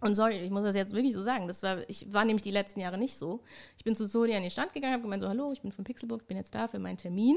Und 0.00 0.14
sorry, 0.14 0.38
ich 0.38 0.50
muss 0.50 0.62
das 0.62 0.76
jetzt 0.76 0.94
wirklich 0.94 1.14
so 1.14 1.20
sagen. 1.20 1.48
Das 1.48 1.64
war, 1.64 1.78
ich 1.88 2.12
war 2.12 2.24
nämlich 2.24 2.44
die 2.44 2.52
letzten 2.52 2.78
Jahre 2.78 2.96
nicht 2.96 3.16
so. 3.16 3.42
Ich 3.76 3.82
bin 3.82 3.96
zu 3.96 4.06
Sony 4.06 4.36
an 4.36 4.42
den 4.42 4.52
Stand 4.52 4.72
gegangen, 4.72 4.92
habe 4.92 5.02
gemeint 5.02 5.20
so, 5.20 5.28
hallo, 5.28 5.50
ich 5.50 5.60
bin 5.60 5.72
von 5.72 5.82
Pixelbook, 5.82 6.28
bin 6.28 6.36
jetzt 6.36 6.54
da 6.54 6.68
für 6.68 6.78
meinen 6.78 6.96
Termin. 6.96 7.36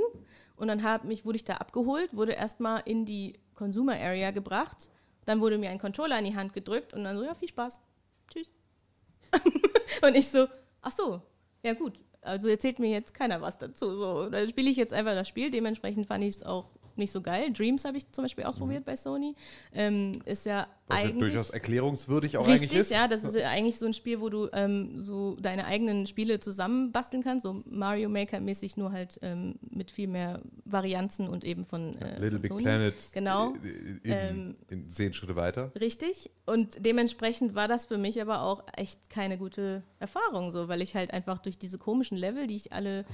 Und 0.55 0.67
dann 0.67 0.83
hab 0.83 1.03
mich, 1.03 1.25
wurde 1.25 1.37
ich 1.37 1.43
da 1.43 1.55
abgeholt, 1.55 2.15
wurde 2.15 2.33
erstmal 2.33 2.83
in 2.85 3.05
die 3.05 3.33
Consumer 3.55 3.93
Area 3.99 4.29
gebracht. 4.29 4.91
Dann 5.25 5.41
wurde 5.41 5.57
mir 5.57 5.71
ein 5.71 5.79
Controller 5.79 6.19
in 6.19 6.25
die 6.25 6.35
Hand 6.35 6.53
gedrückt 6.53 6.93
und 6.93 7.05
dann 7.05 7.17
so, 7.17 7.23
ja, 7.23 7.33
viel 7.33 7.49
Spaß. 7.49 7.81
Tschüss. 8.31 8.53
und 10.03 10.15
ich 10.15 10.29
so, 10.29 10.45
ach 10.83 10.91
so, 10.91 11.23
ja 11.63 11.73
gut. 11.73 11.95
Also 12.21 12.47
erzählt 12.47 12.79
mir 12.79 12.89
jetzt 12.89 13.13
keiner 13.13 13.41
was 13.41 13.57
dazu. 13.57 13.97
So, 13.97 14.29
dann 14.29 14.47
spiele 14.47 14.69
ich 14.69 14.77
jetzt 14.77 14.93
einfach 14.93 15.13
das 15.13 15.27
Spiel. 15.27 15.49
Dementsprechend 15.49 16.07
fand 16.07 16.23
ich 16.23 16.35
es 16.35 16.43
auch 16.43 16.69
nicht 17.01 17.11
so 17.11 17.21
geil. 17.21 17.51
Dreams 17.51 17.83
habe 17.83 17.97
ich 17.97 18.09
zum 18.11 18.23
Beispiel 18.23 18.45
ausprobiert 18.45 18.85
bei 18.85 18.95
Sony. 18.95 19.35
Ähm, 19.73 20.21
ist 20.25 20.45
ja 20.45 20.67
Was 20.87 20.99
ja 20.99 21.05
eigentlich 21.09 21.19
durchaus 21.19 21.49
erklärungswürdig 21.49 22.37
auch 22.37 22.45
eigentlich 22.47 22.61
Richtig, 22.61 22.79
ist. 22.79 22.91
ja, 22.91 23.07
das 23.07 23.23
ist 23.23 23.35
ja 23.35 23.49
eigentlich 23.49 23.77
so 23.77 23.85
ein 23.85 23.93
Spiel, 23.93 24.21
wo 24.21 24.29
du 24.29 24.47
ähm, 24.53 25.01
so 25.03 25.35
deine 25.41 25.65
eigenen 25.65 26.07
Spiele 26.07 26.39
zusammenbasteln 26.39 27.23
kannst, 27.23 27.43
so 27.43 27.61
Mario 27.65 28.07
Maker 28.09 28.39
mäßig, 28.39 28.77
nur 28.77 28.91
halt 28.91 29.19
ähm, 29.21 29.55
mit 29.69 29.91
viel 29.91 30.07
mehr 30.07 30.39
Varianzen 30.65 31.27
und 31.27 31.43
eben 31.43 31.65
von 31.65 31.97
äh, 32.01 32.19
Little 32.19 32.31
von 32.31 32.41
Big 32.41 32.51
Sony. 32.51 32.63
Planet 32.63 32.95
Genau. 33.13 33.53
in, 33.63 33.99
in, 34.03 34.11
Ähm, 34.11 34.55
in 34.69 34.89
zehn 34.89 35.13
Schritte 35.13 35.35
weiter. 35.35 35.71
Richtig. 35.79 36.31
Und 36.45 36.85
dementsprechend 36.85 37.55
war 37.55 37.67
das 37.67 37.87
für 37.87 37.97
mich 37.97 38.21
aber 38.21 38.41
auch 38.43 38.63
echt 38.77 39.09
keine 39.09 39.37
gute 39.37 39.83
Erfahrung, 39.99 40.51
so, 40.51 40.67
weil 40.67 40.81
ich 40.81 40.95
halt 40.95 41.11
einfach 41.11 41.39
durch 41.39 41.57
diese 41.57 41.77
komischen 41.77 42.17
Level, 42.17 42.47
die 42.47 42.55
ich 42.55 42.73
alle 42.73 43.05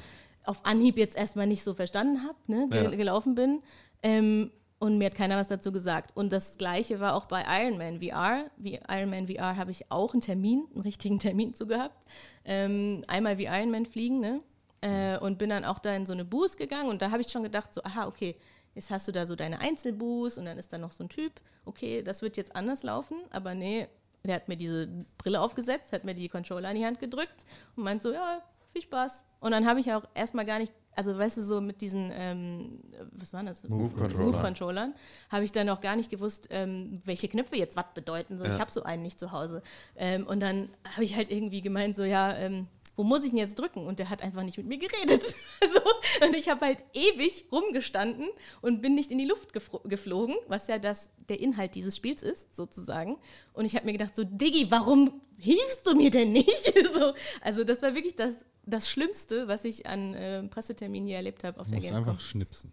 auf 0.48 0.66
Anhieb 0.66 0.98
jetzt 0.98 1.16
erstmal 1.18 1.48
nicht 1.48 1.64
so 1.64 1.74
verstanden 1.74 2.24
habe, 2.24 2.38
ne, 2.48 2.68
ge 2.70 2.84
Ja. 2.84 2.89
gelaufen 2.89 3.36
bin. 3.36 3.62
Ähm, 4.04 4.52
und 4.80 5.00
mir 5.00 5.06
hat 5.06 5.16
keiner 5.16 5.38
was 5.38 5.48
dazu 5.48 5.72
gesagt. 5.72 6.16
Und 6.16 6.32
das 6.32 6.58
gleiche 6.60 7.00
war 7.00 7.16
auch 7.16 7.26
bei 7.26 7.43
Iron 7.64 7.78
Man 7.80 8.00
VR. 8.00 8.45
Wie 8.58 8.80
Iron 8.89 9.10
Man 9.10 9.28
VR 9.28 9.58
habe 9.58 9.72
ich 9.72 9.91
auch 9.91 10.14
einen 10.14 10.22
Termin, 10.22 10.68
einen 10.74 10.82
richtigen 10.84 11.18
Termin 11.20 11.56
zu 11.56 11.66
gehabt. 11.68 12.06
Ähm, 12.45 13.04
einmal 13.08 13.38
wie 13.39 13.45
Iron 13.45 13.72
Man 13.72 13.86
fliegen, 13.88 14.20
ne? 14.20 14.41
Äh, 14.82 15.18
und 15.18 15.39
bin 15.39 15.50
dann 15.50 15.66
auch 15.66 15.80
da 15.80 15.95
in 15.95 16.06
so 16.06 16.14
eine 16.14 16.24
Boost 16.26 16.58
gegangen 16.58 16.89
und 16.89 17.02
da 17.02 17.10
habe 17.10 17.22
ich 17.22 17.30
schon 17.30 17.41
gedacht, 17.41 17.74
so, 17.74 17.82
aha, 17.84 18.06
okay, 18.08 18.36
jetzt 18.76 18.91
hast 18.91 19.08
du 19.08 19.12
da 19.12 19.26
so 19.26 19.36
deine 19.36 19.60
Einzelboost 19.60 20.38
und 20.38 20.45
dann 20.45 20.60
ist 20.60 20.72
da 20.72 20.78
noch 20.78 20.91
so 20.91 21.04
ein 21.04 21.10
Typ, 21.10 21.41
okay, 21.66 22.04
das 22.04 22.22
wird 22.22 22.38
jetzt 22.38 22.56
anders 22.56 22.84
laufen, 22.84 23.18
aber 23.32 23.56
nee, 23.56 23.88
der 24.24 24.36
hat 24.36 24.48
mir 24.48 24.56
diese 24.56 24.88
Brille 25.18 25.41
aufgesetzt, 25.41 25.91
hat 25.93 26.04
mir 26.04 26.14
die 26.14 26.30
Controller 26.30 26.70
in 26.70 26.78
die 26.78 26.86
Hand 26.86 27.00
gedrückt 27.00 27.48
und 27.76 27.86
meint 27.86 28.04
so, 28.04 28.14
ja, 28.14 28.43
viel 28.78 28.82
Spaß. 28.84 29.23
Und 29.39 29.51
dann 29.51 29.65
habe 29.67 29.80
ich 29.80 29.91
auch 29.93 30.03
erstmal 30.13 30.45
gar 30.45 30.59
nicht, 30.59 30.73
also 30.95 31.17
weißt 31.17 31.38
du, 31.38 31.41
so 31.41 31.61
mit 31.61 31.82
diesen, 31.82 32.11
ähm, 32.13 32.80
was 33.11 33.34
waren 33.34 33.45
das? 33.45 33.63
Move-Controller. 33.67 34.23
Move-Controllern, 34.25 34.95
habe 35.30 35.43
ich 35.43 35.51
dann 35.51 35.69
auch 35.69 35.82
gar 35.82 35.95
nicht 35.95 36.09
gewusst, 36.09 36.47
ähm, 36.51 37.01
welche 37.05 37.28
Knöpfe 37.28 37.55
jetzt 37.55 37.75
was 37.75 37.86
bedeuten. 37.93 38.39
So, 38.39 38.45
Ich 38.45 38.53
Ja. 38.53 38.59
habe 38.59 38.71
so 38.71 38.84
einen 38.84 39.03
nicht 39.03 39.19
zu 39.19 39.32
Hause. 39.32 39.61
Ähm, 39.95 40.25
und 40.28 40.39
dann 40.39 40.69
habe 40.93 41.03
ich 41.03 41.15
halt 41.15 41.32
irgendwie 41.32 41.61
gemeint, 41.61 41.95
so, 41.95 42.03
ja, 42.03 42.36
ähm, 42.36 42.67
wo 42.95 43.03
muss 43.03 43.23
ich 43.23 43.30
denn 43.30 43.38
jetzt 43.38 43.59
drücken? 43.59 43.86
Und 43.86 43.99
der 43.99 44.09
hat 44.09 44.23
einfach 44.23 44.41
nicht 44.41 44.57
mit 44.57 44.65
mir 44.65 44.80
geredet. 44.80 45.23
so. 45.61 46.25
Und 46.25 46.36
ich 46.36 46.49
habe 46.49 46.65
halt 46.65 46.84
ewig 46.93 47.45
rumgestanden 47.51 48.28
und 48.61 48.82
bin 48.82 48.95
nicht 48.95 49.11
in 49.11 49.19
die 49.19 49.25
Luft 49.25 49.53
geflogen, 49.84 50.36
was 50.47 50.65
ja 50.65 50.80
das, 50.80 51.11
der 51.30 51.39
Inhalt 51.39 51.75
dieses 51.75 51.95
Spiels 51.95 52.23
ist, 52.23 52.55
sozusagen. 52.55 53.17
Und 53.53 53.65
ich 53.65 53.75
habe 53.75 53.86
mir 53.86 53.91
gedacht, 53.91 54.15
so, 54.15 54.23
Diggi, 54.23 54.71
warum 54.71 55.21
hilfst 55.39 55.86
du 55.86 55.95
mir 55.95 56.09
denn 56.09 56.32
nicht? 56.32 56.73
so, 56.95 57.13
also 57.41 57.63
das 57.63 57.84
war 57.84 57.93
wirklich 57.93 58.15
das, 58.15 58.34
das 58.68 58.89
Schlimmste, 58.89 59.47
was 59.47 59.63
ich 59.63 59.88
an 59.88 60.13
äh, 60.13 60.43
Presseterminen 60.43 61.07
hier 61.07 61.18
erlebt 61.18 61.43
habe 61.43 61.59
auf 61.59 61.68
Du 61.68 61.72
der 61.72 61.80
Gamescom. 61.82 62.07
einfach 62.09 62.20
schnipsen. 62.22 62.72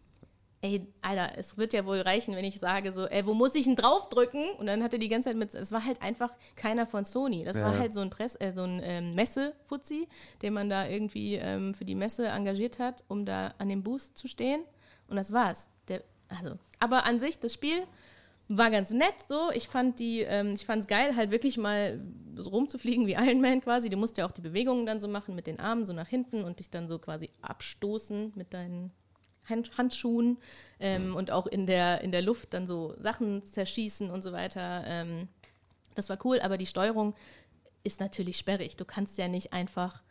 Ey, 0.60 0.86
Alter, 1.02 1.36
es 1.36 1.58
wird 1.58 1.74
ja 1.74 1.84
wohl 1.84 2.00
reichen, 2.00 2.34
wenn 2.36 2.44
ich 2.46 2.58
sage 2.58 2.90
so, 2.92 3.06
ey, 3.06 3.26
wo 3.26 3.34
muss 3.34 3.54
ich 3.54 3.66
denn 3.66 3.76
draufdrücken? 3.76 4.48
Und 4.58 4.64
dann 4.66 4.82
hat 4.82 4.94
er 4.94 4.98
die 4.98 5.10
ganze 5.10 5.28
Zeit 5.28 5.36
mit, 5.36 5.54
es 5.54 5.72
war 5.72 5.84
halt 5.84 6.00
einfach 6.00 6.30
keiner 6.56 6.86
von 6.86 7.04
Sony. 7.04 7.44
Das 7.44 7.58
Ja, 7.58 7.64
war 7.66 7.78
halt 7.78 7.92
so 7.92 8.00
ein 8.00 8.08
Press, 8.08 8.34
äh, 8.40 8.52
so 8.54 8.62
ein 8.62 8.80
ähm, 8.82 9.14
Messe-Fuzzi, 9.14 10.08
den 10.40 10.54
man 10.54 10.70
da 10.70 10.86
irgendwie 10.88 11.34
ähm, 11.34 11.74
für 11.74 11.84
die 11.84 11.94
Messe 11.94 12.28
engagiert 12.28 12.78
hat, 12.78 13.04
um 13.08 13.26
da 13.26 13.52
an 13.58 13.68
dem 13.68 13.82
Boost 13.82 14.16
zu 14.16 14.26
stehen. 14.26 14.62
Und 15.06 15.16
das 15.16 15.32
war's. 15.34 15.68
Der, 15.88 16.02
also, 16.28 16.56
aber 16.78 17.04
an 17.04 17.20
sich, 17.20 17.38
das 17.38 17.52
Spiel 17.52 17.82
war 18.48 18.70
ganz 18.70 18.90
nett 18.90 19.14
so. 19.28 19.50
Ich 19.54 19.68
fand 19.68 19.98
die, 19.98 20.20
ähm, 20.20 20.54
ich 20.54 20.66
fand's 20.66 20.86
geil, 20.86 21.16
halt 21.16 21.30
wirklich 21.30 21.56
mal 21.56 22.00
so 22.36 22.50
rumzufliegen 22.50 23.06
wie 23.06 23.12
Iron 23.12 23.40
Man 23.40 23.60
quasi. 23.60 23.88
Du 23.90 23.96
musst 23.96 24.16
ja 24.18 24.26
auch 24.26 24.32
die 24.32 24.40
Bewegungen 24.40 24.86
dann 24.86 25.00
so 25.00 25.08
machen 25.08 25.34
mit 25.34 25.46
den 25.46 25.60
Armen 25.60 25.86
so 25.86 25.92
nach 25.92 26.08
hinten 26.08 26.44
und 26.44 26.58
dich 26.58 26.70
dann 26.70 26.88
so 26.88 26.98
quasi 26.98 27.30
abstoßen 27.42 28.32
mit 28.34 28.52
deinen 28.52 28.92
Hand 29.48 29.76
Handschuhen 29.76 30.38
ähm, 30.80 31.14
und 31.14 31.30
auch 31.30 31.46
in 31.46 31.66
der, 31.66 32.00
in 32.00 32.12
der 32.12 32.22
Luft 32.22 32.54
dann 32.54 32.66
so 32.66 32.94
Sachen 32.98 33.44
zerschießen 33.44 34.10
und 34.10 34.22
so 34.22 34.32
weiter. 34.32 34.84
Ähm, 34.86 35.28
das 35.94 36.08
war 36.08 36.18
cool, 36.24 36.40
aber 36.40 36.58
die 36.58 36.66
Steuerung 36.66 37.14
ist 37.82 38.00
natürlich 38.00 38.38
sperrig. 38.38 38.76
Du 38.76 38.84
kannst 38.84 39.18
ja 39.18 39.28
nicht 39.28 39.52
einfach 39.52 40.02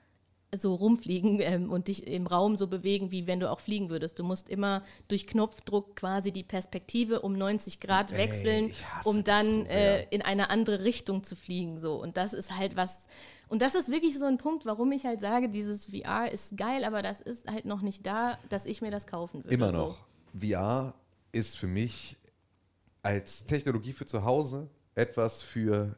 so 0.58 0.76
rumfliegen 0.76 1.40
ähm, 1.42 1.72
und 1.72 1.88
dich 1.88 2.08
im 2.08 2.28
Raum 2.28 2.56
so 2.56 2.68
bewegen, 2.68 3.12
wie 3.12 3.28
wenn 3.28 3.40
du 3.40 3.50
auch 3.50 3.60
fliegen 3.60 3.90
würdest. 3.90 4.20
Du 4.20 4.24
musst 4.24 4.50
immer 4.50 4.84
durch 5.08 5.28
Knopfdruck 5.28 5.96
quasi 5.96 6.32
die 6.32 6.44
Perspektive 6.44 7.22
um 7.22 7.38
90 7.38 7.80
Grad 7.80 8.12
wechseln, 8.14 8.68
ich 8.68 8.86
hasse 8.86 9.10
um 9.10 9.24
dann 9.24 9.66
so 9.66 9.72
äh, 9.72 10.04
in 10.10 10.22
eine 10.22 10.50
andere 10.50 10.84
Richtung 10.84 11.24
zu 11.24 11.36
fliegen. 11.36 11.80
So. 11.80 12.02
Und 12.02 12.18
das 12.18 12.34
ist 12.34 12.58
halt 12.58 12.76
was. 12.76 13.08
Und 13.48 13.62
das 13.62 13.76
ist 13.76 13.92
wirklich 13.92 14.18
so 14.18 14.26
ein 14.26 14.38
Punkt, 14.38 14.66
warum 14.66 14.92
ich 14.92 15.06
halt 15.06 15.22
sage, 15.22 15.50
dieses 15.50 15.88
VR 15.88 16.32
ist 16.32 16.58
geil, 16.58 16.84
aber 16.84 17.02
das 17.02 17.22
ist 17.22 17.50
halt 17.52 17.66
noch 17.66 17.82
nicht 17.82 18.06
da, 18.06 18.38
dass 18.50 18.66
ich 18.66 18.82
mir 18.82 18.92
das 18.92 19.08
kaufen 19.08 19.44
würde. 19.44 19.54
Immer 19.54 19.72
so. 19.72 19.78
noch. 19.78 19.98
VR 20.34 20.94
ist 21.32 21.58
für 21.58 21.68
mich 21.68 22.18
als 23.04 23.46
Technologie 23.46 23.94
für 23.94 24.06
zu 24.06 24.24
Hause 24.24 24.70
etwas 24.96 25.42
für 25.42 25.96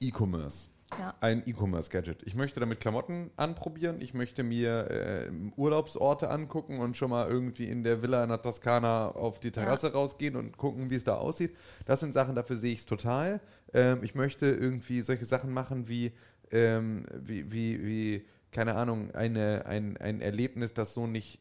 E-Commerce. 0.00 0.68
Ja. 0.98 1.14
ein 1.20 1.42
E-Commerce-Gadget. 1.44 2.22
Ich 2.24 2.34
möchte 2.34 2.60
damit 2.60 2.80
Klamotten 2.80 3.30
anprobieren, 3.36 4.00
ich 4.00 4.14
möchte 4.14 4.42
mir 4.42 4.90
äh, 4.90 5.30
Urlaubsorte 5.56 6.30
angucken 6.30 6.78
und 6.78 6.96
schon 6.96 7.10
mal 7.10 7.28
irgendwie 7.28 7.68
in 7.68 7.84
der 7.84 8.00
Villa 8.02 8.22
in 8.22 8.30
der 8.30 8.40
Toskana 8.40 9.08
auf 9.10 9.38
die 9.38 9.50
Terrasse 9.50 9.92
rausgehen 9.92 10.34
und 10.34 10.56
gucken, 10.56 10.90
wie 10.90 10.94
es 10.94 11.04
da 11.04 11.16
aussieht. 11.16 11.54
Das 11.86 12.00
sind 12.00 12.12
Sachen, 12.12 12.34
dafür 12.34 12.56
sehe 12.56 12.72
ich 12.72 12.80
es 12.80 12.86
total. 12.86 13.40
Ähm, 13.74 14.00
ich 14.02 14.14
möchte 14.14 14.46
irgendwie 14.46 15.02
solche 15.02 15.26
Sachen 15.26 15.52
machen 15.52 15.88
wie, 15.88 16.12
ähm, 16.50 17.04
wie, 17.12 17.52
wie, 17.52 17.84
wie 17.84 18.26
keine 18.50 18.74
Ahnung, 18.74 19.14
eine, 19.14 19.66
ein, 19.66 19.96
ein 19.98 20.20
Erlebnis, 20.20 20.72
das 20.72 20.94
so 20.94 21.06
nicht, 21.06 21.40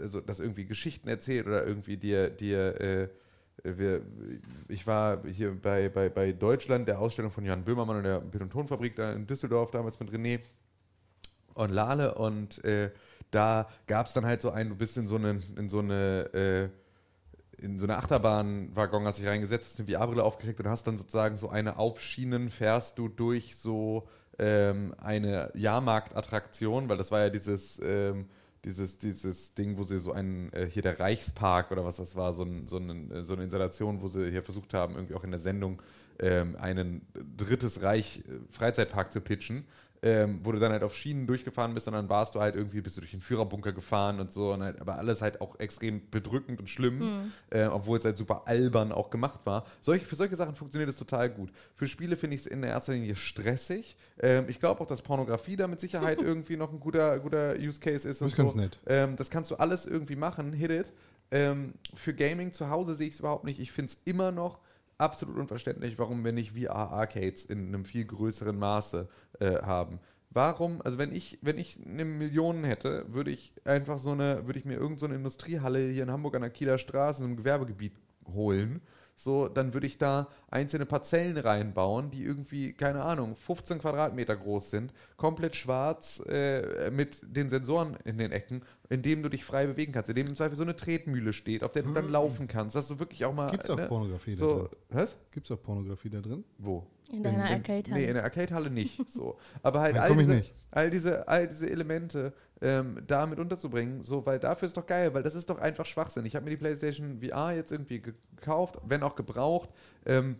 also 0.00 0.20
das 0.20 0.40
irgendwie 0.40 0.66
Geschichten 0.66 1.08
erzählt 1.08 1.46
oder 1.46 1.64
irgendwie 1.64 1.96
dir, 1.96 2.30
dir 2.30 2.80
äh, 2.80 3.08
wir, 3.64 4.02
ich 4.68 4.86
war 4.86 5.22
hier 5.26 5.54
bei, 5.60 5.88
bei, 5.88 6.08
bei 6.08 6.32
Deutschland, 6.32 6.88
der 6.88 6.98
Ausstellung 6.98 7.30
von 7.30 7.44
Jan 7.44 7.64
Böhmermann 7.64 7.98
und 7.98 8.04
der 8.04 8.20
Bild- 8.20 8.42
und 8.42 8.50
Tonfabrik 8.50 8.96
da 8.96 9.12
in 9.12 9.26
Düsseldorf 9.26 9.70
damals 9.70 9.98
mit 10.00 10.10
René 10.10 10.40
und 11.54 11.70
Lale. 11.70 12.14
Und 12.14 12.64
äh, 12.64 12.90
da 13.30 13.68
gab 13.86 14.06
es 14.06 14.12
dann 14.12 14.24
halt 14.24 14.42
so 14.42 14.50
ein, 14.50 14.68
du 14.68 14.76
bist 14.76 14.96
in 14.96 15.06
so 15.06 15.16
eine, 15.16 15.38
in 15.56 15.68
so 15.68 15.80
eine, 15.80 16.30
äh, 16.32 16.68
in 17.62 17.78
so 17.78 17.86
eine 17.86 17.96
Achterbahnwaggon 17.96 19.04
hast 19.04 19.18
dich 19.18 19.26
reingesetzt, 19.26 19.66
hast 19.66 19.80
eine 19.80 19.88
VR-Brille 19.88 20.22
aufgekriegt 20.22 20.60
und 20.60 20.68
hast 20.68 20.86
dann 20.86 20.96
sozusagen 20.96 21.36
so 21.36 21.48
eine 21.48 21.76
auf 21.76 22.00
Schienen 22.00 22.50
fährst 22.50 22.98
du 22.98 23.08
durch 23.08 23.56
so 23.56 24.08
ähm, 24.38 24.94
eine 24.98 25.50
Jahrmarktattraktion, 25.54 26.88
weil 26.88 26.96
das 26.96 27.10
war 27.10 27.20
ja 27.20 27.30
dieses, 27.30 27.80
ähm, 27.82 28.28
dieses, 28.64 28.98
dieses 28.98 29.54
Ding, 29.54 29.76
wo 29.78 29.82
sie 29.82 29.98
so 29.98 30.12
einen, 30.12 30.52
äh, 30.52 30.68
hier 30.68 30.82
der 30.82 30.98
Reichspark 30.98 31.70
oder 31.70 31.84
was 31.84 31.96
das 31.96 32.16
war, 32.16 32.32
so, 32.32 32.44
ein, 32.44 32.66
so, 32.66 32.78
ein, 32.78 33.24
so 33.24 33.34
eine 33.34 33.44
Installation, 33.44 34.02
wo 34.02 34.08
sie 34.08 34.30
hier 34.30 34.42
versucht 34.42 34.74
haben, 34.74 34.94
irgendwie 34.94 35.14
auch 35.14 35.24
in 35.24 35.30
der 35.30 35.40
Sendung 35.40 35.80
ähm, 36.18 36.56
einen 36.56 37.06
drittes 37.36 37.82
Reich 37.82 38.24
äh, 38.26 38.40
Freizeitpark 38.50 39.12
zu 39.12 39.20
pitchen. 39.20 39.64
Ähm, 40.02 40.40
wo 40.44 40.52
du 40.52 40.58
dann 40.58 40.70
halt 40.70 40.84
auf 40.84 40.94
Schienen 40.94 41.26
durchgefahren 41.26 41.74
bist 41.74 41.88
und 41.88 41.94
dann 41.94 42.08
warst 42.08 42.34
du 42.34 42.40
halt 42.40 42.54
irgendwie, 42.54 42.80
bist 42.80 42.96
du 42.96 43.00
durch 43.00 43.10
den 43.10 43.20
Führerbunker 43.20 43.72
gefahren 43.72 44.20
und 44.20 44.32
so, 44.32 44.52
und 44.52 44.62
halt, 44.62 44.80
aber 44.80 44.96
alles 44.96 45.22
halt 45.22 45.40
auch 45.40 45.58
extrem 45.58 46.08
bedrückend 46.10 46.60
und 46.60 46.70
schlimm, 46.70 47.32
äh, 47.50 47.64
obwohl 47.66 47.98
es 47.98 48.04
halt 48.04 48.16
super 48.16 48.42
albern 48.46 48.92
auch 48.92 49.10
gemacht 49.10 49.40
war. 49.44 49.64
Solche, 49.80 50.04
für 50.04 50.14
solche 50.14 50.36
Sachen 50.36 50.54
funktioniert 50.54 50.88
es 50.88 50.96
total 50.96 51.30
gut. 51.30 51.50
Für 51.74 51.88
Spiele 51.88 52.16
finde 52.16 52.36
ich 52.36 52.42
es 52.42 52.46
in 52.46 52.62
erster 52.62 52.92
Linie 52.92 53.16
stressig. 53.16 53.96
Ähm, 54.20 54.44
ich 54.48 54.60
glaube 54.60 54.80
auch, 54.80 54.86
dass 54.86 55.02
Pornografie 55.02 55.56
da 55.56 55.66
mit 55.66 55.80
Sicherheit 55.80 56.20
irgendwie 56.22 56.56
noch 56.56 56.72
ein 56.72 56.80
guter, 56.80 57.18
guter 57.18 57.54
Use 57.56 57.80
Case 57.80 58.08
ist. 58.08 58.20
Das 58.20 58.22
und 58.22 58.28
ist 58.28 58.36
ganz 58.36 58.52
so. 58.52 58.58
nett. 58.58 58.78
Ähm, 58.86 59.16
das 59.16 59.30
kannst 59.30 59.50
du 59.50 59.56
alles 59.56 59.86
irgendwie 59.86 60.16
machen, 60.16 60.52
hit 60.52 60.70
it. 60.70 60.92
Ähm, 61.30 61.74
für 61.94 62.14
Gaming 62.14 62.52
zu 62.52 62.70
Hause 62.70 62.94
sehe 62.94 63.08
ich 63.08 63.14
es 63.14 63.20
überhaupt 63.20 63.44
nicht. 63.44 63.60
Ich 63.60 63.72
finde 63.72 63.92
es 63.92 63.98
immer 64.04 64.32
noch 64.32 64.60
absolut 64.98 65.36
unverständlich, 65.36 65.98
warum 65.98 66.24
wir 66.24 66.32
nicht 66.32 66.52
VR-Arcades 66.52 67.44
in 67.44 67.68
einem 67.68 67.84
viel 67.84 68.04
größeren 68.04 68.58
Maße 68.58 69.08
äh, 69.40 69.62
haben. 69.62 70.00
Warum, 70.30 70.82
also 70.82 70.98
wenn 70.98 71.12
ich, 71.12 71.38
wenn 71.40 71.56
ich 71.56 71.78
eine 71.84 72.04
Million 72.04 72.64
hätte, 72.64 73.06
würde 73.08 73.30
ich 73.30 73.54
einfach 73.64 73.98
so 73.98 74.12
eine, 74.12 74.46
würde 74.46 74.58
ich 74.58 74.66
mir 74.66 74.74
irgendeine 74.74 75.14
so 75.14 75.18
Industriehalle 75.18 75.80
hier 75.88 76.02
in 76.02 76.10
Hamburg 76.10 76.34
an 76.34 76.42
der 76.42 76.50
Kieler 76.50 76.76
Straße 76.76 77.22
in 77.22 77.28
einem 77.28 77.36
Gewerbegebiet 77.36 77.94
holen. 78.26 78.82
So, 79.20 79.48
dann 79.48 79.74
würde 79.74 79.88
ich 79.88 79.98
da 79.98 80.28
einzelne 80.48 80.86
Parzellen 80.86 81.36
reinbauen, 81.36 82.12
die 82.12 82.22
irgendwie, 82.22 82.72
keine 82.72 83.02
Ahnung, 83.02 83.34
15 83.34 83.80
Quadratmeter 83.80 84.36
groß 84.36 84.70
sind, 84.70 84.92
komplett 85.16 85.56
schwarz, 85.56 86.22
äh, 86.28 86.92
mit 86.92 87.20
den 87.24 87.50
Sensoren 87.50 87.96
in 88.04 88.18
den 88.18 88.30
Ecken, 88.30 88.62
in 88.88 89.02
dem 89.02 89.24
du 89.24 89.28
dich 89.28 89.44
frei 89.44 89.66
bewegen 89.66 89.90
kannst, 89.90 90.08
in 90.08 90.14
dem 90.14 90.28
im 90.28 90.36
Zweifel 90.36 90.54
so 90.54 90.62
eine 90.62 90.76
Tretmühle 90.76 91.32
steht, 91.32 91.64
auf 91.64 91.72
der 91.72 91.82
du 91.82 91.92
dann 91.92 92.12
laufen 92.12 92.46
kannst, 92.46 92.76
dass 92.76 92.86
du 92.86 93.00
wirklich 93.00 93.24
auch 93.24 93.34
mal. 93.34 93.50
Gibt's 93.50 93.68
auch 93.68 93.76
ne, 93.76 93.88
Pornografie 93.88 94.36
da 94.36 94.38
so, 94.38 94.56
drin? 94.58 94.68
was? 94.90 95.16
Gibt 95.32 95.50
es 95.50 95.56
auch 95.56 95.60
Pornografie 95.60 96.10
da 96.10 96.20
drin? 96.20 96.44
Wo? 96.56 96.86
In 97.10 97.22
deiner 97.24 97.46
in, 97.46 97.54
Arcade-Halle. 97.54 98.00
Nee, 98.00 98.06
in 98.06 98.14
der 98.14 98.22
Arcade-Halle 98.22 98.70
nicht. 98.70 99.10
So. 99.10 99.36
Aber 99.64 99.80
halt 99.80 99.96
Da 99.96 100.02
all 100.02 100.14
diese, 100.14 100.34
nicht. 100.34 100.54
all 100.70 100.90
diese, 100.90 101.26
all 101.26 101.48
diese 101.48 101.68
Elemente 101.68 102.32
ähm, 102.60 103.02
da 103.06 103.26
mit 103.26 103.38
unterzubringen, 103.38 104.02
so, 104.02 104.24
weil 104.26 104.38
dafür 104.38 104.66
ist 104.66 104.76
doch 104.76 104.86
geil, 104.86 105.14
weil 105.14 105.22
das 105.22 105.34
ist 105.34 105.48
doch 105.50 105.58
einfach 105.58 105.86
Schwachsinn. 105.86 106.26
Ich 106.26 106.34
habe 106.34 106.44
mir 106.44 106.50
die 106.50 106.56
PlayStation 106.56 107.20
VR 107.22 107.52
jetzt 107.52 107.72
irgendwie 107.72 108.00
gekauft, 108.00 108.78
wenn 108.84 109.02
auch 109.02 109.14
gebraucht. 109.16 109.70
Ähm, 110.06 110.36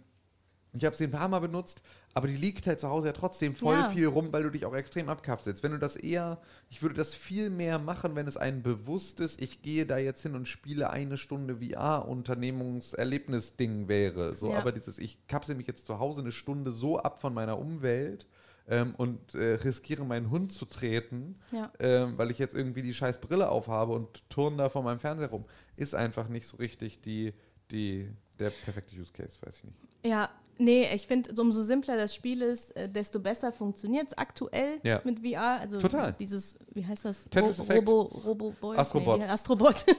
ich 0.75 0.85
habe 0.85 0.95
sie 0.95 1.05
ein 1.05 1.11
paar 1.11 1.29
Mal 1.29 1.39
benutzt, 1.39 1.81
aber 2.13 2.29
die 2.29 2.37
liegt 2.37 2.67
halt 2.67 2.79
zu 2.79 2.91
Hause 2.91 3.07
ja 3.07 3.13
trotzdem 3.15 3.55
voll 3.55 3.79
Ja. 3.79 3.89
viel 3.89 4.07
rum, 4.07 4.31
weil 4.33 4.43
du 4.43 4.51
dich 4.51 4.67
auch 4.67 4.75
extrem 4.75 5.09
abkapselst. 5.09 5.63
Wenn 5.63 5.73
du 5.73 5.79
das 5.79 5.97
eher, 5.97 6.39
ich 6.69 6.83
würde 6.83 6.95
das 6.95 7.15
viel 7.15 7.49
mehr 7.49 7.79
machen, 7.79 8.15
wenn 8.17 8.27
es 8.27 8.37
ein 8.37 8.63
bewusstes, 8.63 9.39
ich 9.39 9.63
gehe 9.63 9.87
da 9.87 9.97
jetzt 9.97 10.23
hin 10.23 10.35
und 10.35 10.47
spiele 10.47 10.91
eine 10.91 11.17
Stunde 11.17 11.57
VR-Unternehmungserlebnis-Ding 11.57 13.89
wäre. 13.89 14.35
So, 14.35 14.53
Ja. 14.53 14.59
aber 14.59 14.73
dieses, 14.73 14.99
ich 14.99 15.27
kapsel 15.27 15.55
mich 15.55 15.67
jetzt 15.67 15.87
zu 15.87 15.99
Hause 15.99 16.21
eine 16.21 16.33
Stunde 16.33 16.71
so 16.71 16.99
ab 16.99 17.19
von 17.21 17.33
meiner 17.35 17.59
Umwelt 17.59 18.27
ähm, 18.69 18.95
und 18.97 19.35
äh, 19.35 19.55
riskiere 19.55 20.05
meinen 20.05 20.31
Hund 20.31 20.53
zu 20.53 20.65
treten, 20.67 21.39
Ja. 21.53 21.73
ähm, 21.79 22.17
weil 22.17 22.31
ich 22.31 22.39
jetzt 22.39 22.55
irgendwie 22.55 22.83
die 22.83 22.95
scheiß 22.95 23.21
Brille 23.21 23.49
aufhabe 23.51 23.93
und 23.93 24.29
turne 24.31 24.57
da 24.59 24.69
vor 24.69 24.83
meinem 24.83 24.99
Fernseher 25.01 25.31
rum, 25.31 25.45
ist 25.77 25.95
einfach 25.95 26.29
nicht 26.29 26.47
so 26.47 26.57
richtig 26.59 27.01
die, 27.01 27.33
die, 27.71 28.09
der 28.39 28.51
perfekte 28.51 28.95
Use 28.97 29.13
Case, 29.13 29.37
weiß 29.45 29.57
ich 29.57 29.65
nicht. 29.65 29.77
Ja, 30.05 30.31
nee, 30.59 30.87
ich 30.95 31.07
finde, 31.07 31.35
so 31.35 31.43
umso 31.43 31.63
simpler 31.63 31.97
das 31.97 32.15
Spiel 32.15 32.43
ist, 32.43 32.75
äh, 32.77 32.89
desto 32.89 33.21
besser 33.21 33.53
funktioniert 33.53 34.09
es 34.09 34.19
aktuell 34.19 34.79
Ja. 34.83 35.01
mit 35.05 35.21
VR. 35.21 35.61
Also 35.61 35.79
Total. 35.79 36.13
dieses, 36.13 36.59
wie 36.73 36.87
heißt 36.87 37.05
das? 37.05 37.25
Tetris 37.31 37.59
Effect. 37.59 37.89
Robo, 37.89 38.03
Robo 38.25 38.55
Boy? 38.61 38.77
Astrobot. 38.77 39.19
Nee, 39.19 39.27
Astrobot. 39.27 39.85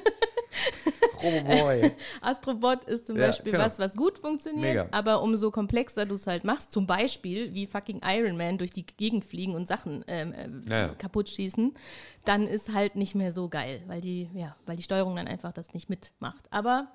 Roboboy. 1.23 1.91
Astrobot 2.21 2.83
ist 2.85 3.07
zum 3.07 3.17
Ja, 3.17 3.27
Beispiel 3.27 3.51
genau. 3.51 3.63
was, 3.65 3.79
was 3.79 3.95
gut 3.95 4.17
funktioniert, 4.19 4.61
Mega. 4.85 4.87
aber 4.91 5.21
umso 5.21 5.51
komplexer 5.51 6.05
du 6.05 6.15
es 6.15 6.27
halt 6.27 6.43
machst, 6.43 6.71
zum 6.71 6.87
Beispiel 6.87 7.53
wie 7.53 7.67
fucking 7.67 8.01
Iron 8.05 8.37
Man 8.37 8.57
durch 8.57 8.71
die 8.71 8.85
Gegend 8.85 9.25
fliegen 9.25 9.53
und 9.55 9.67
Sachen 9.67 10.03
ähm, 10.07 10.33
äh, 10.33 10.69
Ja, 10.71 10.79
ja. 10.87 10.95
kaputt 10.95 11.29
schießen, 11.29 11.73
dann 12.25 12.47
ist 12.47 12.73
halt 12.73 12.95
nicht 12.95 13.15
mehr 13.15 13.31
so 13.33 13.49
geil, 13.49 13.83
weil 13.87 14.01
die, 14.01 14.29
ja, 14.33 14.55
weil 14.65 14.75
die 14.77 14.83
Steuerung 14.83 15.15
dann 15.15 15.27
einfach 15.27 15.51
das 15.51 15.73
nicht 15.73 15.89
mitmacht. 15.89 16.45
Aber 16.51 16.87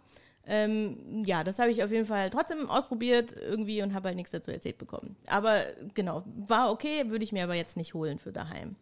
ähm, 0.47 1.23
ja, 1.25 1.43
das 1.45 1.59
habe 1.59 1.71
ich 1.71 1.83
auf 1.83 1.91
jeden 1.91 2.07
Fall 2.07 2.29
trotzdem 2.31 2.69
ausprobiert 2.69 3.35
irgendwie 3.41 3.83
und 3.83 3.95
habe 3.95 4.09
halt 4.09 4.17
nichts 4.17 4.31
dazu 4.31 4.51
erzählt 4.51 4.79
bekommen. 4.79 5.17
Aber 5.27 5.61
genau, 5.95 6.23
war 6.37 6.71
okay, 6.71 7.09
würde 7.09 7.25
ich 7.25 7.33
mir 7.33 7.45
aber 7.45 7.55
jetzt 7.55 7.77
nicht 7.77 7.95
holen 7.95 8.19
für 8.19 8.33
daheim. 8.33 8.77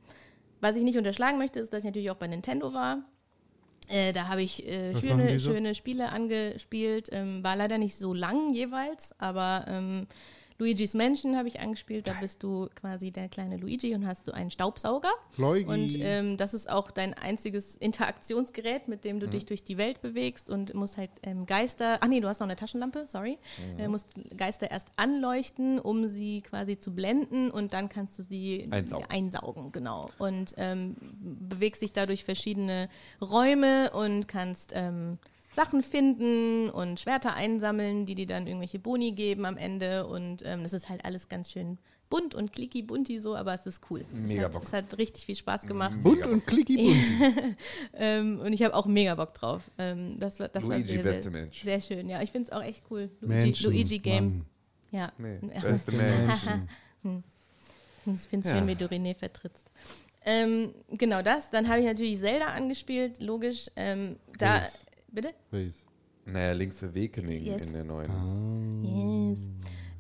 Was 0.61 0.77
ich 0.77 0.83
nicht 0.83 0.99
unterschlagen 0.99 1.39
möchte, 1.39 1.59
ist, 1.61 1.73
dass 1.73 1.81
ich 1.81 1.85
natürlich 1.85 2.11
auch 2.11 2.17
bei 2.17 2.27
Nintendo 2.29 2.73
war. 2.73 3.03
Äh, 3.93 4.15
da 4.15 4.29
habe 4.29 4.43
ich 4.43 4.67
äh, 4.67 4.99
schöne, 4.99 5.39
schöne 5.39 5.75
Spiele 5.75 6.09
angespielt. 6.09 7.11
Ähm, 7.13 7.45
war 7.45 7.57
leider 7.57 7.77
nicht 7.77 7.95
so 7.95 8.15
lang 8.15 8.55
jeweils, 8.55 9.15
aber 9.19 9.67
ähm, 9.69 10.07
Luigi's 10.59 10.95
Mansion 10.95 11.37
habe 11.37 11.49
ich 11.49 11.61
angespielt. 11.61 12.07
Da 12.07 12.13
bist 12.21 12.43
du 12.43 12.69
quasi 12.75 13.11
der 13.11 13.29
kleine 13.29 13.57
Luigi 13.57 13.95
und 13.95 14.07
hast 14.07 14.29
du 14.29 14.33
einen 14.33 14.51
Staubsauger. 14.51 15.11
Luigi. 15.37 15.65
Und 15.69 15.97
ähm, 15.99 16.37
das 16.37 16.55
ist 16.55 16.69
auch 16.71 16.91
dein 16.91 17.15
einziges 17.15 17.75
Interaktionsgerät, 17.77 18.89
mit 18.89 19.01
Mhm. 19.01 19.09
dem 19.09 19.21
du 19.21 19.29
dich 19.29 19.47
durch 19.47 19.65
die 19.65 19.79
Welt 19.79 20.01
bewegst 20.03 20.49
und 20.51 20.75
musst 20.75 20.97
halt 20.97 21.11
ähm, 21.23 21.47
Geister. 21.47 21.99
Ach 22.01 22.09
nee, 22.09 22.21
du 22.21 22.29
hast 22.29 22.41
noch 22.41 22.47
eine 22.47 22.57
Taschenlampe, 22.57 23.07
sorry. 23.07 23.39
Mhm. 23.75 23.81
Äh, 23.81 23.89
musst 23.89 24.09
Geister 24.37 24.71
erst 24.71 24.89
anleuchten, 24.97 25.79
um 25.79 26.07
sie 26.09 26.41
quasi 26.43 26.79
zu 26.79 26.95
blenden 26.95 27.51
und 27.51 27.73
dann 27.73 27.89
kannst 27.89 28.19
du 28.19 28.23
sie 28.23 28.69
Einsaugen. 28.71 29.07
einsaugen 29.11 29.73
genau. 29.73 30.11
Und 30.19 30.55
ähm, 30.59 30.97
bewegst 31.21 31.83
dich 31.83 31.93
dadurch 31.93 32.25
verschiedene 32.25 32.89
Räume 33.21 33.91
und 33.93 34.29
kannst 34.29 34.73
ähm, 34.75 35.19
Sachen 35.53 35.83
finden 35.83 36.71
und 36.71 36.99
Schwerter 37.01 37.35
einsammeln, 37.35 38.07
die 38.07 38.15
dir 38.15 38.27
dann 38.27 38.47
irgendwelche 38.47 38.79
Boni 38.79 39.13
geben 39.13 39.45
am 39.45 39.57
Ende. 39.57 40.07
Und 40.07 40.43
ähm, 40.45 40.63
das 40.63 40.73
ist 40.73 40.89
halt 40.89 41.05
alles 41.05 41.29
ganz 41.29 41.51
schön 41.51 41.79
bunt 42.09 42.35
und 42.35 42.53
clicky 42.53 42.83
bunti 42.83 43.19
so, 43.21 43.35
aber 43.37 43.55
es 43.55 43.65
ist 43.65 43.81
cool. 43.91 44.05
Mega 44.13 44.41
es, 44.41 44.45
hat, 44.45 44.53
Bock. 44.53 44.63
es 44.65 44.73
hat 44.75 44.99
richtig 44.99 45.25
viel 45.25 45.35
Spaß 45.35 45.67
gemacht. 45.67 45.95
Bunt 46.03 46.27
und 46.27 46.47
klicky 46.47 46.77
bunt. 46.77 47.57
Ähm, 47.95 48.41
und 48.41 48.53
ich 48.53 48.63
habe 48.63 48.75
auch 48.75 48.85
mega 48.87 49.15
Bock 49.15 49.33
drauf. 49.35 49.63
Ähm, 49.79 50.19
das 50.19 50.39
war, 50.41 50.49
das 50.49 50.65
Luigi, 50.65 50.89
war 50.89 50.95
sehr, 50.95 51.03
beste 51.03 51.23
sehr, 51.25 51.33
Mensch. 51.33 51.63
sehr 51.63 51.81
schön. 51.81 52.09
Ja, 52.11 52.21
ich 52.23 52.31
finde 52.31 52.49
es 52.51 52.53
auch 52.53 52.63
echt 52.63 52.83
cool. 52.91 53.11
Luigi, 53.21 53.47
Menschen, 53.47 53.67
Luigi 53.71 53.99
Game. 53.99 54.25
Mann. 54.25 54.47
Ja. 54.91 55.13
Nee, 55.17 55.39
beste 55.63 55.93
Mensch. 55.93 56.43
Ich 58.05 58.21
finde 58.29 58.47
es 58.49 58.53
Ja. 58.53 58.59
schön, 58.59 58.67
wie 58.67 58.75
du 58.75 58.85
René 58.87 59.15
vertrittst. 59.15 59.71
Ähm, 60.25 60.75
genau 60.91 61.23
das. 61.23 61.51
Dann 61.51 61.69
habe 61.69 61.81
ich 61.81 61.87
natürlich 61.87 62.19
Zelda 62.21 62.47
angespielt, 62.49 63.21
logisch. 63.23 63.71
Ähm, 63.77 64.17
da, 64.39 64.63
Yes. 64.63 64.81
Bitte? 65.13 65.35
Weiß. 65.51 65.87
Naja, 66.25 66.53
Link's 66.53 66.83
Awakening 66.83 67.45
Yes. 67.45 67.67
in 67.69 67.73
der 67.75 67.85
neuen. 67.85 68.11
Ah. 68.11 69.31
Yes. 69.31 69.49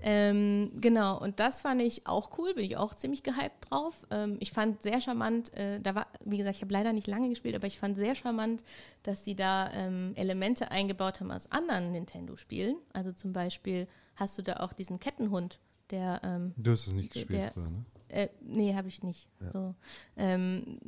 Ähm, 0.04 0.72
genau, 0.80 1.20
und 1.20 1.38
das 1.38 1.60
fand 1.60 1.80
ich 1.80 2.06
auch 2.08 2.36
cool, 2.38 2.54
bin 2.54 2.64
ich 2.64 2.76
auch 2.76 2.92
ziemlich 2.94 3.22
gehypt 3.22 3.70
drauf. 3.70 4.04
Ähm, 4.10 4.36
ich 4.40 4.50
fand 4.50 4.82
sehr 4.82 5.00
charmant, 5.00 5.54
äh, 5.56 5.80
da 5.80 5.94
war, 5.94 6.08
wie 6.24 6.38
gesagt, 6.38 6.56
ich 6.56 6.62
habe 6.62 6.72
leider 6.72 6.92
nicht 6.92 7.06
lange 7.06 7.28
gespielt, 7.28 7.54
aber 7.54 7.68
ich 7.68 7.78
fand 7.78 7.96
sehr 7.96 8.16
charmant, 8.16 8.64
dass 9.04 9.24
sie 9.24 9.36
da 9.36 9.70
ähm, 9.72 10.12
Elemente 10.16 10.72
eingebaut 10.72 11.20
haben 11.20 11.30
aus 11.30 11.50
anderen 11.52 11.92
Nintendo-Spielen. 11.92 12.76
Also 12.92 13.12
zum 13.12 13.32
Beispiel 13.32 13.86
hast 14.16 14.36
du 14.38 14.42
da 14.42 14.54
auch 14.54 14.72
diesen 14.72 14.98
Kettenhund, 14.98 15.60
der 15.90 16.20
ähm, 16.24 16.52
Du 16.56 16.72
hast 16.72 16.88
es 16.88 16.94
nicht 16.94 17.14
Der- 17.14 17.22
gespielt 17.22 17.42
der- 17.42 17.52
früher, 17.52 17.70
ne? 17.70 17.84
Äh, 18.12 18.28
nee, 18.40 18.74
habe 18.74 18.88
ich 18.88 19.02
nicht. 19.02 19.28
So, 19.52 19.74
ähm, 20.16 20.78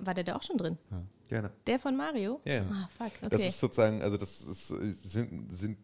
war 0.00 0.14
der 0.14 0.24
da 0.24 0.36
auch 0.36 0.42
schon 0.42 0.56
drin? 0.58 0.78
Gerne. 1.28 1.50
Der 1.66 1.78
von 1.78 1.96
Mario? 1.96 2.40
Ja, 2.44 2.52
ja. 2.56 2.64
Ah, 2.70 2.88
fuck, 2.96 3.12
Das 3.22 3.32
okay. 3.40 3.48
ist 3.48 3.58
sozusagen, 3.58 4.02
also 4.02 4.16
das 4.18 4.42
ist, 4.42 4.68
sind, 4.68 5.52
sind 5.54 5.78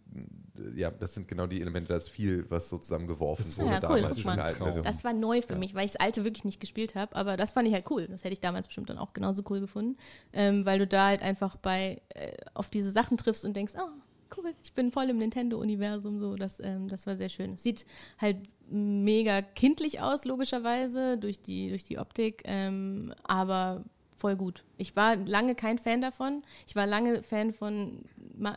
ja, 0.74 0.90
das 0.90 1.14
sind 1.14 1.26
genau 1.26 1.46
die 1.46 1.60
Elemente, 1.62 1.88
da 1.88 1.96
ist 1.96 2.10
viel, 2.10 2.44
was 2.50 2.68
so 2.68 2.76
zusammengeworfen 2.78 3.42
Das- 3.44 3.56
wurde 3.58 3.70
Ja, 3.70 3.76
cool, 3.76 4.00
damals 4.02 4.08
guck 4.10 4.18
in 4.18 4.24
mal. 4.26 4.36
der 4.36 4.44
alten 4.44 4.62
Version. 4.62 4.84
Das 4.84 5.02
war 5.04 5.12
neu 5.14 5.40
für 5.40 5.56
mich, 5.56 5.74
weil 5.74 5.86
ich 5.86 5.92
das 5.92 6.00
alte 6.00 6.24
wirklich 6.24 6.44
nicht 6.44 6.60
gespielt 6.60 6.94
habe, 6.94 7.16
aber 7.16 7.38
das 7.38 7.52
fand 7.52 7.66
ich 7.66 7.72
halt 7.74 7.90
cool. 7.90 8.06
Das 8.08 8.22
hätte 8.22 8.34
ich 8.34 8.40
damals 8.40 8.66
bestimmt 8.66 8.90
dann 8.90 8.98
auch 8.98 9.14
genauso 9.14 9.42
cool 9.48 9.60
gefunden, 9.60 9.96
ähm, 10.34 10.66
weil 10.66 10.78
du 10.78 10.86
da 10.86 11.06
halt 11.06 11.22
einfach 11.22 11.56
bei 11.56 12.02
äh, 12.10 12.32
auf 12.52 12.68
diese 12.68 12.90
Sachen 12.92 13.16
triffst 13.16 13.44
und 13.46 13.54
denkst, 13.56 13.72
oh, 13.78 13.88
cool, 14.36 14.54
ich 14.62 14.72
bin 14.72 14.92
voll 14.92 15.10
im 15.10 15.18
Nintendo-Universum, 15.18 16.18
so, 16.18 16.36
das, 16.36 16.60
ähm, 16.60 16.88
das 16.88 17.06
war 17.06 17.16
sehr 17.16 17.28
schön. 17.28 17.54
Es 17.54 17.62
sieht 17.62 17.86
halt 18.18 18.38
mega 18.68 19.42
kindlich 19.42 20.00
aus, 20.00 20.24
logischerweise, 20.24 21.18
durch 21.18 21.40
die, 21.40 21.70
durch 21.70 21.84
die 21.84 21.98
Optik, 21.98 22.42
ähm, 22.44 23.12
aber 23.24 23.84
voll 24.16 24.36
gut. 24.36 24.64
Ich 24.76 24.94
war 24.96 25.16
lange 25.16 25.54
kein 25.54 25.78
Fan 25.78 26.00
davon. 26.00 26.42
Ich 26.66 26.76
war 26.76 26.86
lange 26.86 27.22
Fan 27.22 27.52
von 27.52 28.04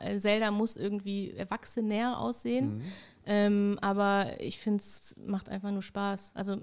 äh, 0.01 0.19
Zelda 0.19 0.51
muss 0.51 0.75
irgendwie 0.75 1.31
erwachsener 1.31 2.19
aussehen. 2.19 2.81
Ähm, 3.25 3.79
aber 3.81 4.41
ich 4.41 4.59
finde 4.59 4.77
es 4.77 5.15
macht 5.25 5.47
einfach 5.47 5.71
nur 5.71 5.81
Spaß. 5.81 6.33
Also 6.35 6.57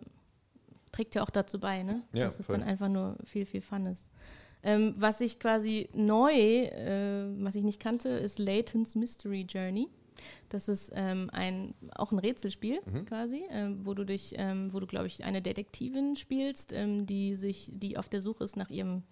trägt 0.92 1.14
ja 1.14 1.22
auch 1.22 1.30
dazu 1.30 1.58
bei, 1.58 1.82
ne? 1.82 2.02
Ja, 2.12 2.24
Dass 2.24 2.38
es 2.38 2.46
voll. 2.46 2.58
dann 2.58 2.68
einfach 2.68 2.88
nur 2.88 3.16
viel, 3.24 3.46
viel 3.46 3.62
Fun 3.62 3.86
ist. 3.86 4.10
Ähm, 4.62 4.92
was 4.96 5.20
ich 5.20 5.38
quasi 5.38 5.88
neu, 5.94 6.32
äh, 6.32 7.26
was 7.42 7.54
ich 7.54 7.62
nicht 7.64 7.80
kannte, 7.80 8.08
ist 8.10 8.38
Layton's 8.38 8.94
Mystery 8.94 9.46
Journey. 9.48 9.88
Das 10.50 10.68
ist 10.68 10.92
ähm, 10.94 11.30
ein, 11.32 11.72
auch 11.94 12.12
ein 12.12 12.18
Rätselspiel 12.18 12.80
Mhm. 12.84 13.06
quasi, 13.06 13.42
ähm, 13.50 13.78
wo 13.86 13.94
du 13.94 14.04
dich, 14.04 14.34
ähm, 14.36 14.70
wo 14.72 14.78
du, 14.80 14.86
glaube 14.86 15.06
ich, 15.06 15.24
eine 15.24 15.40
Detektivin 15.40 16.14
spielst, 16.16 16.72
ähm, 16.74 17.06
die 17.06 17.36
sich, 17.36 17.70
die 17.72 17.96
auf 17.96 18.08
der 18.10 18.20
Suche 18.20 18.44
ist 18.44 18.56
nach 18.56 18.68
ihrem 18.70 19.02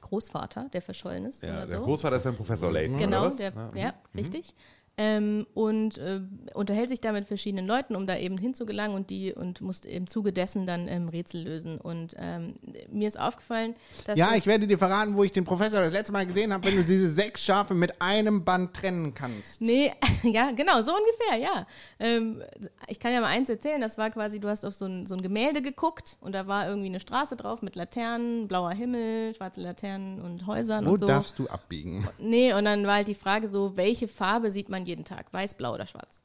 Großvater, 0.00 0.68
der 0.72 0.82
verschollen 0.82 1.24
ist. 1.24 1.42
Ja, 1.42 1.56
oder 1.56 1.66
der 1.66 1.78
so. 1.78 1.84
Großvater 1.84 2.16
ist 2.16 2.26
dann 2.26 2.36
Professor 2.36 2.70
Layton. 2.70 2.98
Genau, 2.98 3.20
oder 3.20 3.26
was? 3.28 3.36
der, 3.36 3.52
Ja. 3.52 3.70
ja, 3.74 3.94
richtig. 4.14 4.54
Ähm, 4.96 5.46
und 5.54 5.98
äh, 5.98 6.20
unterhält 6.54 6.88
sich 6.88 7.00
da 7.00 7.10
mit 7.10 7.26
verschiedenen 7.26 7.66
Leuten, 7.66 7.96
um 7.96 8.06
da 8.06 8.16
eben 8.16 8.38
hinzugelangen 8.38 8.96
und 8.96 9.10
die 9.10 9.32
und 9.32 9.60
musste 9.60 9.88
im 9.88 10.06
Zuge 10.06 10.32
dessen 10.32 10.66
dann 10.66 10.86
ähm, 10.86 11.08
Rätsel 11.08 11.42
lösen. 11.42 11.78
Und 11.78 12.14
ähm, 12.16 12.54
mir 12.92 13.08
ist 13.08 13.18
aufgefallen, 13.18 13.74
dass 14.06 14.16
Ja, 14.16 14.34
ich 14.36 14.46
werde 14.46 14.68
dir 14.68 14.78
verraten, 14.78 15.16
wo 15.16 15.24
ich 15.24 15.32
den 15.32 15.44
Professor 15.44 15.80
das 15.80 15.92
letzte 15.92 16.12
Mal 16.12 16.26
gesehen 16.26 16.52
habe, 16.52 16.66
wenn 16.66 16.76
du 16.76 16.84
diese 16.84 17.10
sechs 17.10 17.42
Schafe 17.42 17.74
mit 17.74 18.00
einem 18.00 18.44
Band 18.44 18.74
trennen 18.74 19.14
kannst. 19.14 19.60
Nee, 19.60 19.92
ja, 20.22 20.52
genau, 20.52 20.80
so 20.82 20.92
ungefähr, 20.94 21.38
ja. 21.38 21.66
Ähm, 21.98 22.42
ich 22.86 23.00
kann 23.00 23.12
ja 23.12 23.20
mal 23.20 23.28
eins 23.28 23.48
erzählen, 23.48 23.80
das 23.80 23.98
war 23.98 24.10
quasi, 24.10 24.38
du 24.38 24.48
hast 24.48 24.64
auf 24.64 24.74
so 24.74 24.84
ein, 24.84 25.06
so 25.06 25.16
ein 25.16 25.22
Gemälde 25.22 25.60
geguckt 25.60 26.18
und 26.20 26.34
da 26.34 26.46
war 26.46 26.68
irgendwie 26.68 26.88
eine 26.88 27.00
Straße 27.00 27.34
drauf 27.34 27.62
mit 27.62 27.74
Laternen, 27.74 28.46
blauer 28.46 28.70
Himmel, 28.70 29.34
schwarze 29.34 29.60
Laternen 29.60 30.22
und 30.22 30.46
Häusern 30.46 30.86
Wo 30.86 30.92
und 30.92 31.00
so. 31.00 31.06
darfst 31.06 31.36
du 31.38 31.48
abbiegen? 31.48 32.06
Nee, 32.18 32.52
und 32.54 32.64
dann 32.64 32.86
war 32.86 32.94
halt 32.94 33.08
die 33.08 33.14
Frage 33.14 33.48
so, 33.48 33.76
welche 33.76 34.06
Farbe 34.06 34.52
sieht 34.52 34.68
man 34.68 34.83
jeden 34.84 35.04
Tag? 35.04 35.32
Weiß, 35.32 35.54
blau 35.54 35.74
oder 35.74 35.86
schwarz? 35.86 36.22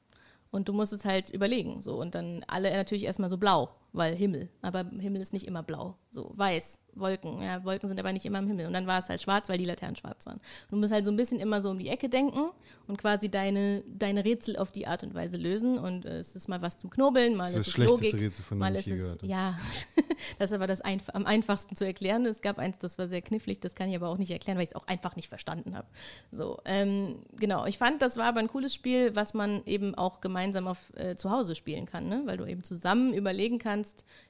Und 0.52 0.68
du 0.68 0.73
musst 0.73 0.94
es 0.94 1.06
halt 1.06 1.30
überlegen. 1.30 1.81
So. 1.81 1.95
Und 1.95 2.15
dann 2.15 2.44
alle 2.48 2.72
natürlich 2.72 3.03
erstmal 3.03 3.30
so 3.30 3.38
blau, 3.38 3.69
weil 3.91 4.16
Himmel. 4.16 4.49
Aber 4.61 4.86
Himmel 4.99 5.22
ist 5.22 5.34
nicht 5.34 5.48
immer 5.48 5.64
blau. 5.64 5.98
So 6.11 6.32
weiß, 6.36 6.80
Wolken. 6.95 7.41
Ja, 7.41 7.64
Wolken 7.64 7.88
sind 7.88 7.99
aber 7.99 8.11
nicht 8.11 8.26
immer 8.26 8.40
im 8.40 8.48
Himmel. 8.48 8.68
Und 8.68 8.74
dann 8.74 8.88
war 8.88 8.99
es 8.99 9.10
halt 9.10 9.22
schwarz, 9.22 9.49
weil 9.49 9.57
die 9.57 9.66
Laternen 9.66 9.95
schwarz 9.95 10.26
waren. 10.26 10.38
Und 10.38 10.72
du 10.72 10.78
musst 10.78 10.91
halt 10.91 11.06
so 11.06 11.11
ein 11.11 11.18
bisschen 11.18 11.40
immer 11.40 11.61
so 11.61 11.70
um 11.70 11.80
die 11.80 11.90
Ecke 11.90 12.10
denken 12.10 12.49
und 12.88 12.98
quasi 12.98 13.30
deine, 13.30 13.84
deine 13.88 14.26
Rätsel 14.26 14.57
auf 14.57 14.72
die 14.72 14.88
Art 14.88 15.03
und 15.03 15.14
Weise 15.14 15.38
lösen. 15.38 15.78
Und 15.78 16.06
äh, 16.06 16.20
es 16.20 16.36
ist 16.36 16.48
mal 16.48 16.61
was 16.61 16.78
zum 16.78 16.90
Knobeln, 16.90 17.36
mal 17.36 17.45
Das 17.45 17.53
ist 17.53 17.60
ist 17.60 17.68
es 17.68 17.74
das 17.74 17.74
schlechteste 17.74 18.06
Logik. 18.06 18.26
Rätsel, 18.26 18.45
von 18.45 18.57
mal 18.57 18.76
ich 18.76 18.80
ist 18.80 18.88
es, 18.88 18.94
gehört 18.94 19.24
ja, 19.24 19.57
das 20.40 20.52
ist 20.52 20.56
aber 20.56 20.68
das 20.68 20.82
einf 20.82 21.03
am 21.14 21.26
einfachsten 21.26 21.76
zu 21.76 21.86
erklären. 21.86 22.26
Es 22.26 22.41
gab 22.41 22.57
eins, 22.60 22.78
das 22.80 22.98
war 22.98 23.07
sehr 23.07 23.22
knifflig, 23.22 23.60
das 23.60 23.76
kann 23.76 23.90
ich 23.90 23.95
aber 23.95 24.10
auch 24.10 24.18
nicht 24.18 24.32
erklären, 24.32 24.57
weil 24.57 24.64
ich 24.64 24.72
es 24.72 24.76
auch 24.76 24.88
einfach 24.88 25.16
nicht 25.16 25.30
verstanden 25.30 25.76
habe. 25.76 25.88
So, 26.32 26.60
ähm, 26.66 27.24
genau. 27.38 27.66
Ich 27.66 27.78
fand, 27.78 28.02
das 28.02 28.18
war 28.18 28.26
aber 28.26 28.40
ein 28.40 28.48
cooles 28.48 28.74
Spiel, 28.74 29.16
was 29.16 29.34
man 29.34 29.64
eben 29.66 29.95
auch 29.95 30.22
gemeinsam 30.22 30.68
auf 30.68 30.91
äh, 30.95 31.16
zu 31.16 31.32
Hause 31.32 31.56
spielen 31.56 31.86
kann, 31.86 32.07
ne? 32.07 32.24
weil 32.26 32.38
du 32.38 32.45
eben 32.45 32.64
zusammen 32.64 33.14
überlegen 33.14 33.60
kannst, 33.60 33.78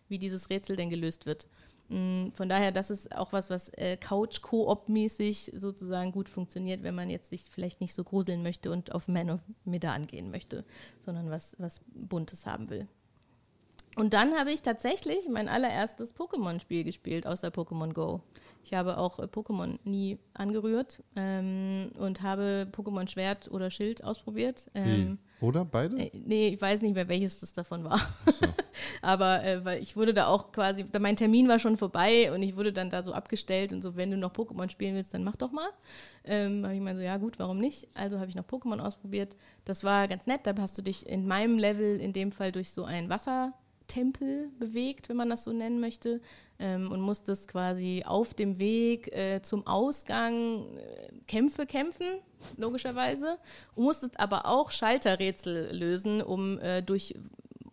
wie 0.07 0.17
dieses 0.19 0.49
Rätsel 0.49 0.75
denn 0.75 0.89
gelöst 0.89 1.25
wird. 1.25 1.47
Mm, 1.89 2.29
Von 2.33 2.49
daher, 2.49 2.71
das 2.71 2.91
ist 2.91 3.15
auch 3.15 3.33
was, 3.33 3.49
was 3.49 3.69
äh, 3.69 3.97
Couch-Koop-mäßig 3.97 5.53
sozusagen 5.55 6.11
gut 6.11 6.29
funktioniert, 6.29 6.83
wenn 6.83 6.95
man 6.95 7.09
jetzt 7.09 7.29
sich 7.29 7.43
vielleicht 7.49 7.81
nicht 7.81 7.93
so 7.93 8.03
gruseln 8.03 8.43
möchte 8.43 8.71
und 8.71 8.93
auf 8.93 9.07
Man 9.07 9.29
of 9.29 9.41
Medan 9.65 10.07
gehen 10.07 10.31
möchte, 10.31 10.63
sondern 11.03 11.29
was, 11.29 11.55
was 11.57 11.81
Buntes 11.93 12.45
haben 12.45 12.69
will. 12.69 12.87
Und 13.95 14.13
dann 14.13 14.37
habe 14.37 14.51
ich 14.51 14.61
tatsächlich 14.61 15.27
mein 15.29 15.49
allererstes 15.49 16.15
Pokémon-Spiel 16.15 16.83
gespielt, 16.83 17.25
außer 17.25 17.49
Pokémon 17.49 17.93
Go. 17.93 18.21
Ich 18.63 18.73
habe 18.73 18.97
auch 18.97 19.19
äh, 19.19 19.23
Pokémon 19.23 19.79
nie 19.83 20.19
angerührt 20.33 21.01
ähm, 21.15 21.91
und 21.97 22.21
habe 22.21 22.67
Pokémon 22.71 23.09
Schwert 23.09 23.49
oder 23.51 23.71
Schild 23.71 24.03
ausprobiert. 24.03 24.69
Ähm, 24.75 25.17
Oder 25.41 25.65
beide? 25.65 25.97
äh, 25.97 26.11
nee, 26.13 26.49
ich 26.49 26.61
weiß 26.61 26.81
nicht 26.81 26.93
mehr, 26.93 27.07
welches 27.07 27.39
das 27.39 27.53
davon 27.53 27.83
war. 27.83 27.99
Aber 29.01 29.43
äh, 29.43 29.63
weil 29.63 29.81
ich 29.81 29.95
wurde 29.95 30.13
da 30.13 30.27
auch 30.27 30.51
quasi, 30.51 30.85
mein 30.99 31.15
Termin 31.15 31.47
war 31.47 31.59
schon 31.59 31.77
vorbei 31.77 32.31
und 32.33 32.43
ich 32.43 32.55
wurde 32.55 32.73
dann 32.73 32.89
da 32.89 33.01
so 33.01 33.13
abgestellt 33.13 33.71
und 33.71 33.81
so, 33.81 33.95
wenn 33.95 34.11
du 34.11 34.17
noch 34.17 34.33
Pokémon 34.33 34.69
spielen 34.69 34.95
willst, 34.95 35.13
dann 35.13 35.23
mach 35.23 35.35
doch 35.35 35.51
mal. 35.51 35.69
Ähm, 36.25 36.63
habe 36.63 36.75
ich 36.75 36.81
mal 36.81 36.95
so, 36.95 37.01
ja 37.01 37.17
gut, 37.17 37.39
warum 37.39 37.59
nicht? 37.59 37.87
Also 37.95 38.19
habe 38.19 38.29
ich 38.29 38.35
noch 38.35 38.45
Pokémon 38.45 38.79
ausprobiert. 38.79 39.35
Das 39.65 39.83
war 39.83 40.07
ganz 40.07 40.27
nett, 40.27 40.41
da 40.43 40.53
hast 40.59 40.77
du 40.77 40.81
dich 40.81 41.07
in 41.07 41.27
meinem 41.27 41.57
Level 41.57 41.99
in 41.99 42.13
dem 42.13 42.31
Fall 42.31 42.51
durch 42.51 42.71
so 42.71 42.83
ein 42.83 43.09
Wassertempel 43.89 44.49
bewegt, 44.59 45.09
wenn 45.09 45.17
man 45.17 45.29
das 45.29 45.43
so 45.43 45.51
nennen 45.51 45.79
möchte, 45.79 46.21
ähm, 46.59 46.91
und 46.91 47.01
musstest 47.01 47.47
quasi 47.47 48.03
auf 48.05 48.33
dem 48.33 48.59
Weg 48.59 49.15
äh, 49.15 49.41
zum 49.41 49.65
Ausgang 49.65 50.77
äh, 50.77 51.11
Kämpfe 51.27 51.65
kämpfen, 51.65 52.19
logischerweise, 52.57 53.37
und 53.75 53.83
musstest 53.83 54.19
aber 54.19 54.45
auch 54.45 54.71
Schalterrätsel 54.71 55.75
lösen, 55.75 56.21
um 56.21 56.59
äh, 56.59 56.81
durch 56.81 57.15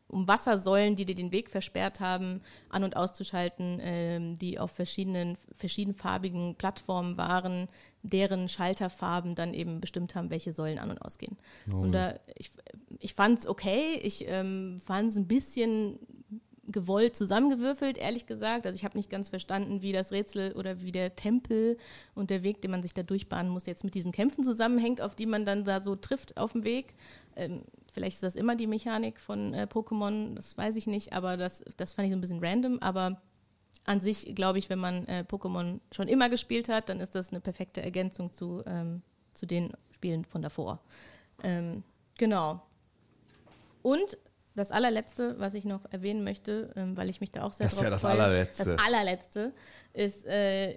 um 0.09 0.29
Wassersäulen, 0.29 0.97
die 0.97 1.05
dir 1.05 1.15
den 1.15 1.33
Weg 1.33 1.51
versperrt 1.51 2.01
haben, 2.01 2.41
an- 2.69 2.85
und 2.85 2.97
auszuschalten, 2.97 3.79
ähm, 3.83 4.37
die 4.37 4.59
auf 4.59 4.71
verschiedenen, 4.71 5.37
verschiedenfarbigen 5.55 6.55
Plattformen 6.57 7.17
waren, 7.17 7.69
deren 8.03 8.49
Schalterfarben 8.49 9.35
dann 9.35 9.53
eben 9.53 9.81
bestimmt 9.81 10.15
haben, 10.15 10.31
welche 10.31 10.53
Säulen 10.53 10.79
an- 10.79 10.91
und 10.91 11.03
ausgehen. 11.03 11.37
Und 11.81 11.93
da, 11.93 12.15
ich, 12.37 12.53
ich 13.01 13.15
fand 13.15 13.41
es 13.41 13.47
okay, 13.47 14.01
ich 14.03 14.27
ähm, 14.29 14.81
fand 14.85 15.11
es 15.11 15.17
ein 15.17 15.27
bisschen 15.27 15.99
gewollt 16.69 17.17
zusammengewürfelt, 17.17 17.99
ehrlich 17.99 18.27
gesagt. 18.27 18.67
Also 18.67 18.77
ich 18.77 18.85
habe 18.85 18.97
nicht 18.97 19.11
ganz 19.11 19.29
verstanden, 19.29 19.83
wie 19.83 19.93
das 19.93 20.13
Rätsel 20.13 20.53
oder 20.53 20.81
wie 20.83 20.93
der 20.93 21.15
Tempel 21.15 21.79
und 22.15 22.31
der 22.31 22.43
Weg, 22.43 22.61
den 22.63 22.71
man 22.71 22.83
sich 22.83 22.95
da 22.95 23.03
durchbahnen 23.03 23.51
muss, 23.51 23.67
jetzt 23.67 23.85
mit 23.85 23.95
diesen 23.95 24.13
Kämpfen 24.13 24.45
zusammenhängt, 24.45 25.01
auf 25.01 25.15
die 25.15 25.27
man 25.27 25.45
dann 25.45 25.65
da 25.65 25.81
so 25.81 25.95
trifft 25.95 26.37
auf 26.37 26.53
dem 26.53 26.65
Weg. 26.65 26.95
Ähm, 27.37 27.63
vielleicht 27.97 28.17
ist 28.17 28.23
das 28.23 28.37
immer 28.37 28.57
die 28.57 28.67
Mechanik 28.67 29.19
von 29.19 29.55
äh, 29.55 29.67
Pokémon, 29.73 30.35
das 30.35 30.55
weiß 30.55 30.77
ich 30.77 30.87
nicht, 30.87 31.15
aber 31.15 31.39
das, 31.39 31.65
das 31.79 31.95
fand 31.95 32.05
ich 32.05 32.13
so 32.13 32.19
ein 32.19 32.21
bisschen 32.21 32.45
random. 32.45 32.79
Aber 32.83 33.23
an 33.87 34.03
sich 34.03 34.35
glaube 34.35 34.59
ich, 34.59 34.69
wenn 34.69 34.79
man 34.79 35.07
äh, 35.07 35.25
Pokémon 35.27 35.81
schon 35.91 36.07
immer 36.07 36.29
gespielt 36.29 36.69
hat, 36.69 36.91
dann 36.91 37.01
ist 37.01 37.15
das 37.15 37.31
eine 37.31 37.41
perfekte 37.41 37.81
Ergänzung 37.81 38.35
zu, 38.35 38.63
ähm, 38.67 39.01
zu 39.33 39.47
den 39.47 39.73
Spielen 39.93 40.27
von 40.27 40.43
davor. 40.43 40.79
Ähm, 41.43 41.85
genau. 42.19 42.61
Und 43.81 44.19
das 44.55 44.73
allerletzte, 44.73 45.39
was 45.39 45.55
ich 45.55 45.65
noch 45.65 45.91
erwähnen 45.91 46.23
möchte, 46.23 46.75
ähm, 46.77 46.99
weil 46.99 47.09
ich 47.09 47.23
mich 47.23 47.31
da 47.31 47.45
auch 47.45 47.55
sehr 47.55 47.65
Das 47.65 47.77
ist 47.77 47.83
ja 47.83 47.89
das 47.89 48.03
freue, 48.03 48.11
allerletzte. 48.11 48.65
Das 48.77 48.87
allerletzte 48.87 49.55
ist, 49.95 50.27
äh, 50.27 50.77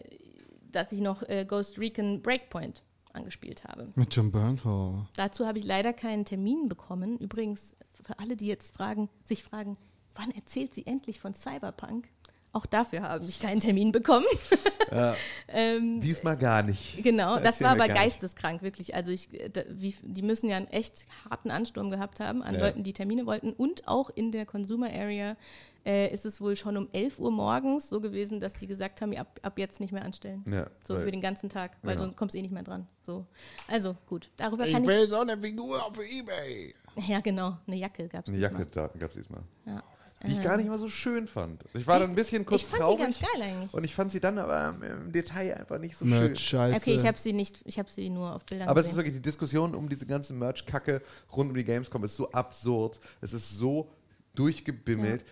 dass 0.71 0.93
ich 0.93 1.01
noch 1.01 1.21
äh, 1.23 1.43
Ghost 1.43 1.77
Recon 1.77 2.21
Breakpoint 2.21 2.81
angespielt 3.13 3.63
habe. 3.65 3.87
Mit 3.95 4.13
John 4.15 4.31
Bernthal. 4.31 5.07
Dazu 5.15 5.45
habe 5.45 5.57
ich 5.57 5.65
leider 5.65 5.93
keinen 5.93 6.25
Termin 6.25 6.69
bekommen. 6.69 7.17
Übrigens, 7.17 7.75
für 8.03 8.19
alle, 8.19 8.35
die 8.35 8.47
jetzt 8.47 8.75
fragen, 8.75 9.09
sich 9.23 9.43
fragen, 9.43 9.77
wann 10.15 10.31
erzählt 10.31 10.73
sie 10.73 10.85
endlich 10.85 11.19
von 11.19 11.33
Cyberpunk? 11.33 12.09
Auch 12.51 12.65
dafür 12.65 13.03
habe 13.03 13.25
ich 13.25 13.39
keinen 13.39 13.59
Termin 13.59 13.91
bekommen. 13.91 14.25
ähm, 15.49 16.01
Diesmal 16.01 16.35
gar 16.35 16.63
nicht. 16.63 17.03
Genau, 17.03 17.35
das 17.35 17.45
erzähl 17.45 17.65
war 17.65 17.71
aber 17.73 17.83
nicht. 17.85 17.95
geisteskrank, 17.95 18.63
wirklich. 18.63 18.95
Also 18.95 19.11
ich, 19.11 19.29
da, 19.53 19.61
wie, 19.69 19.95
die 20.01 20.23
müssen 20.23 20.49
ja 20.49 20.57
einen 20.57 20.67
echt 20.67 21.05
harten 21.29 21.51
Ansturm 21.51 21.91
gehabt 21.91 22.19
haben 22.19 22.41
an 22.41 22.55
Ja. 22.55 22.61
Leuten, 22.61 22.83
die 22.83 22.93
Termine 22.93 23.27
wollten. 23.27 23.51
Und 23.53 23.87
auch 23.87 24.09
in 24.09 24.31
der 24.31 24.47
Consumer 24.47 24.87
Area 24.91 25.37
äh, 25.85 26.13
ist 26.13 26.25
es 26.25 26.41
wohl 26.41 26.55
schon 26.55 26.77
um 26.77 26.87
11 26.93 27.19
Uhr 27.19 27.31
morgens 27.31 27.89
so 27.89 27.99
gewesen, 28.01 28.39
dass 28.39 28.53
die 28.53 28.67
gesagt 28.67 29.01
haben, 29.01 29.11
ja, 29.13 29.21
ab, 29.21 29.39
ab 29.43 29.57
jetzt 29.59 29.79
nicht 29.79 29.91
mehr 29.91 30.03
anstellen. 30.03 30.43
Ja, 30.49 30.67
So 30.87 30.95
weil- 30.95 31.03
für 31.03 31.11
den 31.11 31.21
ganzen 31.21 31.49
Tag, 31.49 31.77
weil 31.83 31.95
Genau. 31.95 32.05
sonst 32.05 32.17
kommst 32.17 32.33
du 32.35 32.39
eh 32.39 32.41
nicht 32.41 32.51
mehr 32.53 32.63
dran. 32.63 32.87
So. 33.03 33.25
Also 33.67 33.95
gut, 34.07 34.29
darüber 34.37 34.65
Ich 34.67 34.73
kann 34.73 34.83
ich. 34.83 34.89
will 34.89 35.07
so 35.07 35.19
eine 35.19 35.37
Figur 35.39 35.83
auf 35.85 35.93
Ebay. 35.99 36.73
Ja, 37.07 37.19
genau, 37.21 37.57
eine 37.67 37.75
Jacke 37.77 38.07
gab 38.07 38.25
es 38.25 38.33
Eine 38.33 38.37
nicht 38.41 38.51
Jacke 38.51 38.65
gab 38.99 39.09
es 39.09 39.15
diesmal. 39.15 39.41
mal. 39.65 39.73
Ja. 39.75 39.83
Die 40.27 40.33
ich 40.33 40.41
gar 40.41 40.57
nicht 40.57 40.67
mal 40.67 40.77
so 40.77 40.89
schön 40.89 41.27
fand. 41.27 41.63
Ich 41.73 41.87
war 41.87 41.97
dann 41.97 42.09
ein 42.09 42.15
bisschen 42.15 42.45
kurz 42.45 42.63
ich 42.63 42.67
fand 42.67 42.81
traurig. 42.81 42.97
die 42.97 43.03
ganz 43.03 43.19
geil 43.21 43.41
eigentlich. 43.41 43.73
Und 43.73 43.85
ich 43.85 43.95
fand 43.95 44.11
sie 44.11 44.19
dann 44.19 44.37
aber 44.37 44.75
im 44.85 45.13
Detail 45.13 45.53
einfach 45.55 45.79
nicht 45.79 45.95
so 45.95 46.03
schön. 46.03 46.09
Merch, 46.09 46.39
scheiße. 46.41 46.75
Okay, 46.75 46.95
ich 46.95 47.05
habe 47.07 47.17
sie 47.17 47.31
nicht, 47.31 47.61
ich 47.63 47.79
habe 47.79 47.89
sie 47.89 48.09
nur 48.09 48.35
auf 48.35 48.45
Bildern 48.45 48.67
Aber 48.67 48.81
es 48.81 48.87
ist 48.87 48.89
gesehen. 48.91 48.97
wirklich, 49.05 49.15
die 49.15 49.21
Diskussion 49.21 49.73
um 49.73 49.87
diese 49.87 50.05
ganze 50.05 50.33
Merch-Kacke 50.33 51.01
rund 51.37 51.51
um 51.51 51.55
die 51.55 51.63
Gamescom 51.63 52.03
ist 52.03 52.17
so 52.17 52.29
absurd. 52.31 52.99
Es 53.21 53.31
ist 53.31 53.57
so 53.57 53.89
durchgebimmelt. 54.35 55.23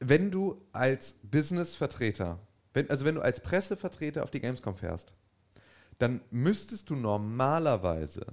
Wenn 0.00 0.30
du 0.30 0.60
als 0.72 1.14
Business-Vertreter, 1.22 2.38
wenn, 2.72 2.90
also 2.90 3.04
wenn 3.04 3.14
du 3.14 3.20
als 3.20 3.40
Pressevertreter 3.40 4.22
auf 4.24 4.30
die 4.30 4.40
Gamescom 4.40 4.74
fährst, 4.76 5.12
dann 5.98 6.22
müsstest 6.30 6.88
du 6.88 6.96
normalerweise 6.96 8.24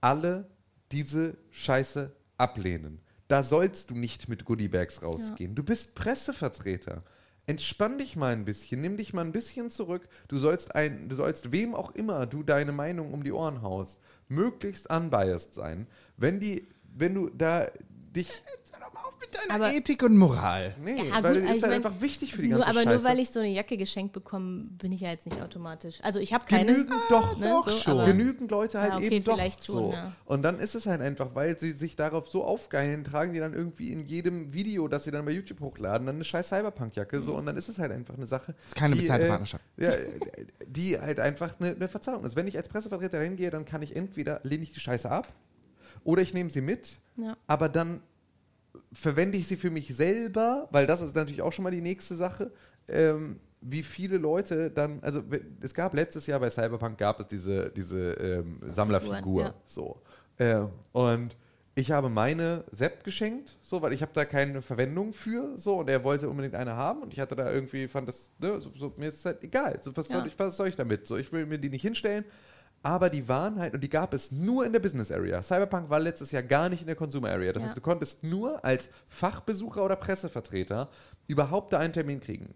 alle 0.00 0.48
diese 0.92 1.36
Scheiße 1.50 2.12
ablehnen. 2.36 3.00
Da 3.26 3.42
sollst 3.42 3.90
du 3.90 3.94
nicht 3.94 4.28
mit 4.28 4.44
Goodiebags 4.44 5.02
rausgehen. 5.02 5.54
Du 5.54 5.62
bist 5.62 5.94
Pressevertreter. 5.94 7.02
Entspann 7.46 7.98
dich 7.98 8.16
mal 8.16 8.32
ein 8.32 8.44
bisschen, 8.44 8.80
nimm 8.80 8.96
dich 8.96 9.12
mal 9.12 9.24
ein 9.24 9.32
bisschen 9.32 9.70
zurück. 9.70 10.08
Du 10.28 10.38
sollst 10.38 10.74
ein, 10.74 11.08
du 11.08 11.14
sollst 11.14 11.52
wem 11.52 11.74
auch 11.74 11.90
immer 11.92 12.26
du 12.26 12.42
deine 12.42 12.72
Meinung 12.72 13.12
um 13.12 13.24
die 13.24 13.32
Ohren 13.32 13.62
haust, 13.62 13.98
möglichst 14.28 14.90
unbiased 14.90 15.54
sein. 15.54 15.86
Wenn 16.16 16.40
die, 16.40 16.68
wenn 16.94 17.14
du 17.14 17.30
da 17.30 17.68
dich 17.86 18.30
mal 18.94 19.00
auf 19.00 19.18
mit 19.20 19.34
deiner 19.36 19.54
Aber- 19.54 19.72
Ethik 19.74 20.02
und 20.02 20.16
Moral. 20.16 20.74
Nee, 20.82 20.96
Ja, 21.08 21.22
weil 21.22 21.34
gut, 21.34 21.42
das 21.42 21.50
also 21.50 21.56
ist 21.56 21.62
halt 21.62 21.62
mein, 21.62 21.72
einfach 21.72 22.00
wichtig 22.00 22.32
für 22.34 22.42
die 22.42 22.48
Nur, 22.48 22.60
ganze 22.60 22.70
aber 22.70 22.82
Scheiße. 22.84 22.94
nur 22.96 23.04
weil 23.04 23.18
ich 23.18 23.30
so 23.30 23.40
eine 23.40 23.48
Jacke 23.50 23.76
geschenkt 23.76 24.12
bekomme, 24.12 24.64
bin 24.78 24.92
ich 24.92 25.00
ja 25.02 25.10
jetzt 25.10 25.26
nicht 25.26 25.40
automatisch. 25.42 25.98
Also 26.02 26.20
ich 26.20 26.32
habe 26.32 26.44
keine. 26.46 26.72
Genügend 26.72 26.94
doch, 27.10 27.38
ne, 27.38 27.46
doch 27.48 27.70
so, 27.70 27.76
schon. 27.78 28.06
genügend 28.06 28.50
Leute 28.50 28.80
halt 28.80 28.92
Ah, 28.92 28.96
okay, 28.96 29.08
eben 29.08 29.24
doch 29.24 29.34
vielleicht 29.34 29.64
schon, 29.64 29.74
so. 29.76 29.92
ja. 29.92 30.12
Und 30.24 30.42
dann 30.42 30.58
ist 30.58 30.74
es 30.74 30.86
halt 30.86 31.00
einfach, 31.00 31.34
weil 31.34 31.58
sie 31.58 31.72
sich 31.72 31.96
darauf 31.96 32.28
so 32.28 32.44
aufgeilen, 32.44 33.04
tragen 33.04 33.32
die 33.34 33.40
dann 33.40 33.52
irgendwie 33.52 33.92
in 33.92 34.06
jedem 34.06 34.52
Video, 34.54 34.88
das 34.88 35.04
sie 35.04 35.10
dann 35.10 35.24
bei 35.24 35.32
YouTube 35.32 35.60
hochladen, 35.60 36.06
dann 36.06 36.16
eine 36.16 36.24
scheiß 36.24 36.48
Cyberpunk-Jacke 36.48 37.20
so 37.20 37.34
und 37.34 37.46
dann 37.46 37.56
ist 37.56 37.68
es 37.68 37.78
halt 37.78 37.92
einfach 37.92 38.14
eine 38.16 38.26
Sache. 38.26 38.54
ist 38.66 38.76
keine 38.76 38.94
die, 38.94 39.00
bezahlte 39.02 39.26
äh, 39.26 39.28
Partnerschaft. 39.28 39.64
Ja, 39.76 39.90
die 40.66 40.98
halt 40.98 41.20
einfach 41.20 41.54
eine, 41.60 41.70
eine 41.72 41.88
Verzahlung 41.88 42.24
ist. 42.24 42.36
Wenn 42.36 42.46
ich 42.46 42.56
als 42.56 42.68
Pressevertreter 42.68 43.20
hingehe, 43.20 43.50
dann 43.50 43.64
kann 43.64 43.82
ich 43.82 43.94
entweder 43.96 44.40
lehne 44.44 44.62
ich 44.62 44.72
die 44.72 44.80
Scheiße 44.80 45.10
ab 45.10 45.28
oder 46.04 46.22
ich 46.22 46.34
nehme 46.34 46.50
sie 46.50 46.60
mit, 46.60 46.98
Ja. 47.16 47.36
aber 47.46 47.68
dann 47.68 48.00
verwende 48.92 49.38
ich 49.38 49.46
sie 49.46 49.56
für 49.56 49.70
mich 49.70 49.94
selber, 49.94 50.68
weil 50.70 50.86
das 50.86 51.00
ist 51.00 51.14
natürlich 51.14 51.42
auch 51.42 51.52
schon 51.52 51.62
mal 51.62 51.70
die 51.70 51.80
nächste 51.80 52.14
Sache. 52.14 52.52
Ähm, 52.88 53.40
wie 53.60 53.82
viele 53.82 54.18
Leute 54.18 54.70
dann, 54.70 55.00
also 55.02 55.22
es 55.60 55.72
gab 55.72 55.94
letztes 55.94 56.26
Jahr 56.26 56.38
bei 56.38 56.50
Cyberpunk 56.50 56.98
gab 56.98 57.18
es 57.20 57.26
diese, 57.26 57.70
diese 57.70 58.12
ähm, 58.12 58.60
Sammlerfigur. 58.66 59.42
Ja. 59.42 59.54
So. 59.66 60.02
Ähm, 60.38 60.68
und 60.92 61.36
ich 61.74 61.90
habe 61.90 62.08
meine 62.08 62.64
Sepp 62.70 63.02
geschenkt, 63.04 63.56
so, 63.60 63.82
weil 63.82 63.92
ich 63.92 64.02
habe 64.02 64.12
da 64.14 64.24
keine 64.24 64.62
Verwendung 64.62 65.12
für, 65.12 65.56
so, 65.56 65.78
und 65.78 65.90
er 65.90 66.04
wollte 66.04 66.28
unbedingt 66.28 66.54
eine 66.54 66.76
haben 66.76 67.02
und 67.02 67.12
ich 67.12 67.18
hatte 67.18 67.34
da 67.34 67.50
irgendwie, 67.50 67.88
fand 67.88 68.06
das, 68.06 68.30
ne, 68.38 68.60
so, 68.60 68.70
so, 68.78 68.92
mir 68.96 69.08
ist 69.08 69.16
es 69.16 69.24
halt 69.24 69.42
egal, 69.42 69.78
so, 69.80 69.96
was, 69.96 70.08
Ja. 70.08 70.18
soll 70.18 70.28
ich, 70.28 70.38
was 70.38 70.56
soll 70.56 70.68
ich 70.68 70.76
damit? 70.76 71.06
So, 71.06 71.16
ich 71.16 71.32
will 71.32 71.46
mir 71.46 71.58
die 71.58 71.70
nicht 71.70 71.82
hinstellen, 71.82 72.24
aber 72.84 73.08
die 73.10 73.26
waren 73.28 73.58
halt, 73.58 73.74
und 73.74 73.80
die 73.82 73.88
gab 73.88 74.12
es 74.14 74.30
nur 74.30 74.64
in 74.66 74.72
der 74.72 74.78
Business 74.78 75.10
Area. 75.10 75.42
Cyberpunk 75.42 75.88
war 75.90 75.98
letztes 75.98 76.30
Jahr 76.30 76.42
gar 76.42 76.68
nicht 76.68 76.82
in 76.82 76.86
der 76.86 76.94
Consumer 76.96 77.30
Area. 77.30 77.50
Das 77.52 77.62
Ja. 77.62 77.68
heißt, 77.68 77.76
du 77.78 77.82
konntest 77.82 78.22
nur 78.22 78.64
als 78.64 78.90
Fachbesucher 79.08 79.82
oder 79.84 79.96
Pressevertreter 79.96 80.90
überhaupt 81.26 81.72
da 81.72 81.78
einen 81.78 81.94
Termin 81.94 82.20
kriegen. 82.20 82.54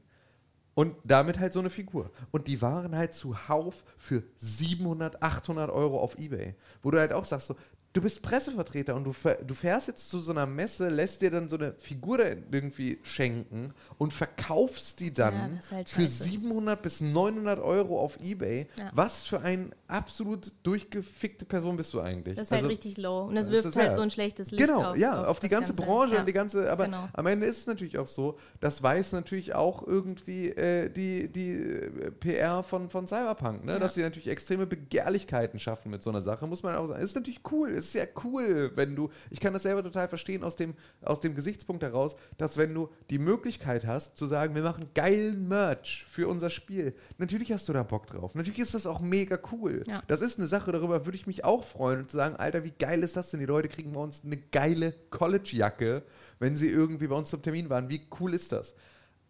Und 0.74 0.94
damit 1.02 1.40
halt 1.40 1.52
so 1.54 1.58
eine 1.60 1.70
Figur. 1.70 2.10
Und 2.30 2.46
die 2.46 2.62
waren 2.62 2.94
halt 2.94 3.14
zuhauf 3.14 3.82
für 3.96 4.22
700, 4.36 5.20
800 5.22 5.70
Euro 5.70 5.98
auf 5.98 6.16
Ebay. 6.18 6.54
Wo 6.82 6.90
du 6.92 6.98
halt 7.00 7.12
auch 7.12 7.24
sagst, 7.24 7.48
so, 7.48 7.56
du 7.94 8.02
bist 8.02 8.22
Pressevertreter 8.22 8.94
und 8.94 9.04
du, 9.04 9.14
du 9.44 9.54
fährst 9.54 9.88
jetzt 9.88 10.08
zu 10.08 10.20
so 10.20 10.30
einer 10.30 10.46
Messe, 10.46 10.88
lässt 10.88 11.20
dir 11.22 11.30
dann 11.30 11.48
so 11.48 11.56
eine 11.56 11.72
Figur 11.78 12.18
da 12.18 12.24
irgendwie 12.50 12.98
schenken 13.02 13.72
und 13.96 14.12
verkaufst 14.14 15.00
die 15.00 15.12
dann 15.12 15.34
Ja, 15.34 15.48
das 15.56 15.72
halt 15.72 15.88
für 15.88 16.02
scheiße. 16.02 16.24
700 16.24 16.80
bis 16.80 17.00
900 17.00 17.58
Euro 17.58 17.98
auf 18.00 18.20
Ebay. 18.20 18.66
Ja. 18.78 18.90
Was 18.94 19.24
für 19.24 19.40
eine 19.40 19.70
absolut 19.88 20.52
durchgefickte 20.62 21.44
Person 21.44 21.76
bist 21.76 21.92
du 21.94 22.00
eigentlich? 22.00 22.36
Das 22.36 22.44
ist 22.48 22.50
halt 22.52 22.58
Also- 22.60 22.68
richtig 22.70 22.98
low. 22.98 23.22
Und 23.24 23.34
das 23.34 23.46
das 23.46 23.54
wirft 23.54 23.66
ist 23.68 23.76
halt 23.76 23.86
ja- 23.88 23.94
so 23.96 24.02
ein 24.02 24.10
schlechtes 24.10 24.50
Licht 24.52 24.64
Genau, 24.66 24.90
auf. 24.90 24.96
ja, 24.96 25.24
auf, 25.24 25.40
die 25.40 25.48
das 25.48 25.58
ganze 25.58 25.72
Ganze. 25.72 25.82
Branche 25.90 26.18
und 26.18 26.26
die 26.28 26.32
ganze, 26.32 26.70
aber 26.70 26.84
Genau. 26.84 27.08
am 27.14 27.26
Ende 27.26 27.46
ist 27.46 27.58
es 27.58 27.66
natürlich 27.66 27.98
auch 27.98 28.06
so, 28.06 28.38
das 28.60 28.82
weiß 28.82 29.12
natürlich 29.12 29.54
auch 29.54 29.84
irgendwie 29.86 30.50
äh, 30.50 30.88
die, 30.90 31.28
die 31.32 31.50
äh, 31.52 32.10
PR 32.12 32.62
von, 32.62 32.90
von 32.90 33.08
Cyberpunk, 33.08 33.64
ne? 33.64 33.78
Dass 33.80 33.94
sie 33.94 34.02
natürlich 34.02 34.28
extreme 34.28 34.66
Begehrlichkeiten 34.66 35.58
schaffen 35.58 35.90
mit 35.90 36.02
so 36.02 36.10
einer 36.10 36.22
Sache, 36.22 36.46
muss 36.46 36.62
man 36.62 36.76
auch 36.76 36.86
sagen. 36.86 37.02
Ist 37.02 37.14
natürlich 37.16 37.40
cool, 37.50 37.70
es 37.78 37.86
ist 37.86 37.94
ja 37.94 38.04
cool, 38.24 38.72
wenn 38.74 38.94
du, 38.94 39.10
ich 39.30 39.40
kann 39.40 39.52
das 39.52 39.62
selber 39.62 39.82
total 39.82 40.08
verstehen 40.08 40.44
aus 40.44 40.56
dem, 40.56 40.74
aus 41.02 41.20
dem 41.20 41.34
Gesichtspunkt 41.34 41.82
heraus, 41.82 42.16
dass 42.36 42.56
wenn 42.56 42.74
du 42.74 42.88
die 43.10 43.18
Möglichkeit 43.18 43.86
hast 43.86 44.16
zu 44.16 44.26
sagen, 44.26 44.54
wir 44.54 44.62
machen 44.62 44.90
geilen 44.94 45.48
Merch 45.48 46.04
für 46.08 46.28
unser 46.28 46.50
Spiel, 46.50 46.94
natürlich 47.18 47.52
hast 47.52 47.68
du 47.68 47.72
da 47.72 47.82
Bock 47.82 48.06
drauf. 48.06 48.34
Natürlich 48.34 48.60
ist 48.60 48.74
das 48.74 48.86
auch 48.86 49.00
mega 49.00 49.38
cool. 49.52 49.82
Ja. 49.86 50.02
Das 50.06 50.20
ist 50.20 50.38
eine 50.38 50.48
Sache, 50.48 50.72
darüber 50.72 51.06
würde 51.06 51.16
ich 51.16 51.26
mich 51.26 51.44
auch 51.44 51.64
freuen 51.64 52.00
und 52.00 52.10
zu 52.10 52.16
sagen, 52.16 52.36
Alter, 52.36 52.64
wie 52.64 52.72
geil 52.78 53.02
ist 53.02 53.16
das 53.16 53.30
denn? 53.30 53.40
Die 53.40 53.46
Leute 53.46 53.68
kriegen 53.68 53.92
bei 53.92 54.00
uns 54.00 54.22
eine 54.24 54.36
geile 54.36 54.92
College-Jacke, 55.10 56.02
wenn 56.38 56.56
sie 56.56 56.68
irgendwie 56.68 57.06
bei 57.06 57.16
uns 57.16 57.30
zum 57.30 57.42
Termin 57.42 57.70
waren. 57.70 57.88
Wie 57.88 58.02
cool 58.20 58.34
ist 58.34 58.52
das? 58.52 58.74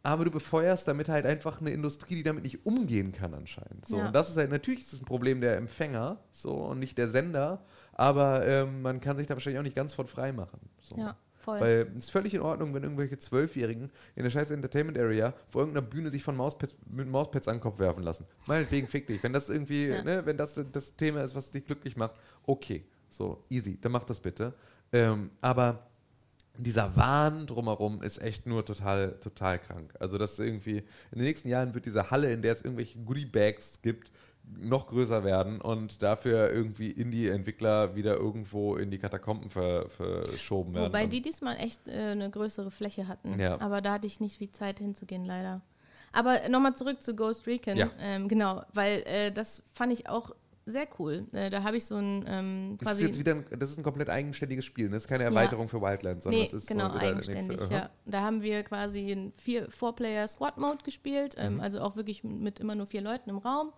Aber 0.09 0.25
du 0.25 0.31
befeuerst 0.31 0.89
damit 0.89 1.11
halt 1.11 1.27
einfach 1.27 1.61
eine 1.61 1.71
Industrie, 1.71 2.15
die 2.15 2.23
damit 2.23 2.45
nicht 2.45 2.65
umgehen 2.65 3.13
kann 3.13 3.35
anscheinend. 3.35 3.87
So, 3.87 3.99
Ja. 3.99 4.07
und 4.07 4.15
das 4.15 4.31
ist 4.31 4.37
halt, 4.39 4.51
natürlich 4.51 4.81
ist 4.81 4.95
das 4.95 5.01
ein 5.03 5.05
Problem 5.05 5.43
der 5.43 5.57
Empfänger 5.59 6.19
so 6.31 6.55
und 6.55 6.79
nicht 6.79 6.97
der 6.97 7.09
Sender, 7.09 7.63
aber 7.93 8.47
ähm, 8.47 8.81
man 8.81 9.01
kann 9.03 9.19
sich 9.19 9.27
da 9.27 9.35
wahrscheinlich 9.35 9.59
auch 9.59 9.65
nicht 9.65 9.77
ganz 9.77 9.93
von 9.93 10.07
frei 10.07 10.33
machen. 10.33 10.61
So. 10.81 10.97
Ja, 10.97 11.15
voll. 11.37 11.61
Weil 11.61 11.93
es 11.99 12.05
ist 12.05 12.11
völlig 12.11 12.33
in 12.33 12.41
Ordnung, 12.41 12.73
wenn 12.73 12.85
irgendwelche 12.85 13.19
Zwölfjährigen 13.19 13.91
in 14.17 14.23
der 14.23 14.31
scheiß 14.31 14.51
Entertainment 14.51 14.97
Area 14.99 15.35
vor 15.51 15.61
irgendeiner 15.63 15.87
Bühne 15.87 16.11
sich 16.11 16.23
von 16.23 16.37
Mauspads, 16.37 16.75
mit 16.91 17.07
Mauspads 17.07 17.47
an 17.49 17.57
den 17.57 17.61
Kopf 17.61 17.79
werfen 17.79 18.03
lassen. 18.03 18.25
Meinetwegen 18.47 18.87
fick 18.87 19.07
dich. 19.09 19.23
Wenn 19.23 19.35
das 19.35 19.51
irgendwie, 19.51 19.89
Ja. 19.89 20.03
ne, 20.03 20.25
wenn 20.25 20.39
das 20.39 20.59
das 20.73 20.97
Thema 20.97 21.23
ist, 21.23 21.35
was 21.35 21.51
dich 21.51 21.67
glücklich 21.67 21.97
macht, 21.97 22.15
okay. 22.47 22.87
So, 23.11 23.45
easy, 23.51 23.79
dann 23.81 23.93
mach 23.93 24.05
das 24.05 24.21
bitte. 24.21 24.55
Ähm, 24.93 25.31
aber 25.43 25.88
dieser 26.59 26.97
Wahn 26.97 27.47
drumherum 27.47 28.03
ist 28.03 28.19
echt 28.19 28.47
nur 28.47 28.65
total, 28.65 29.19
total 29.21 29.59
krank. 29.59 29.95
Also, 29.99 30.19
das 30.19 30.39
irgendwie, 30.39 30.79
in 30.79 31.19
den 31.19 31.25
nächsten 31.25 31.49
Jahren 31.49 31.75
wird 31.75 31.87
diese 31.87 32.11
Halle, 32.11 32.33
in 32.33 32.43
der 32.43 32.53
es 32.53 32.63
irgendwelche 32.63 32.99
Goodie-Bags 32.99 33.83
gibt, 33.83 34.11
noch 34.57 34.89
größer 34.89 35.25
werden 35.25 35.61
und 35.61 36.03
dafür 36.03 36.51
irgendwie 36.51 36.91
Indie-Entwickler 36.91 37.95
wieder 37.95 38.17
irgendwo 38.17 38.77
in 38.77 38.91
die 38.91 38.99
Katakomben 38.99 39.51
ver, 39.51 39.89
verschoben 39.91 40.75
werden. 40.75 40.87
Wobei 40.87 41.07
die 41.07 41.21
diesmal 41.21 41.57
echt 41.59 41.87
äh, 41.87 41.93
eine 41.93 42.31
größere 42.31 42.71
Fläche 42.71 43.09
hatten. 43.09 43.39
Ja. 43.39 43.61
Aber 43.61 43.81
da 43.81 43.95
hatte 43.95 44.07
ich 44.07 44.21
nicht 44.21 44.39
viel 44.39 44.51
Zeit 44.51 44.79
hinzugehen, 44.79 45.25
leider. 45.25 45.61
Aber 46.13 46.49
nochmal 46.49 46.75
zurück 46.75 47.03
zu 47.03 47.15
Ghost 47.15 47.47
Recon. 47.47 47.77
Ja. 47.77 47.91
Ähm, 48.01 48.29
genau, 48.29 48.63
weil 48.73 49.03
äh, 49.07 49.31
das 49.31 49.65
fand 49.73 49.93
ich 49.93 50.09
auch 50.09 50.35
sehr 50.71 50.87
cool. 50.99 51.27
Äh, 51.33 51.51
da 51.51 51.63
habe 51.63 51.77
ich 51.77 51.85
so 51.87 51.97
ein 51.97 52.25
ähm, 52.29 52.79
Das 52.81 52.95
ist 52.99 53.01
jetzt 53.07 53.19
wieder 53.19 53.35
ein, 53.35 53.45
das 53.59 53.71
ist 53.71 53.79
ein 53.79 53.83
komplett 53.85 54.09
eigenständiges 54.11 54.65
Spiel. 54.65 54.87
ne? 54.87 54.93
Das 54.95 55.05
ist 55.05 55.09
keine 55.09 55.25
Erweiterung 55.25 55.69
für 55.69 55.81
Wildlands, 55.81 56.25
sondern 56.25 56.41
Nee, 56.41 56.47
das 56.47 56.55
ist 56.63 56.67
genau, 56.67 56.91
so 56.91 56.97
eigenständig, 56.99 57.61
ja. 57.71 57.91
Da 58.07 58.21
haben 58.23 58.43
wir 58.43 58.63
quasi 58.63 59.11
in 59.11 59.33
vier 59.33 59.71
Four-Player-Squad-Mode 59.71 60.85
gespielt, 60.85 61.37
Mhm. 61.37 61.43
ähm, 61.45 61.61
also 61.61 61.81
auch 61.81 61.97
wirklich 61.97 62.23
mit 62.25 62.59
immer 62.61 62.75
nur 62.75 62.87
vier 62.87 63.01
Leuten 63.01 63.31
im 63.31 63.39
Raum. 63.39 63.73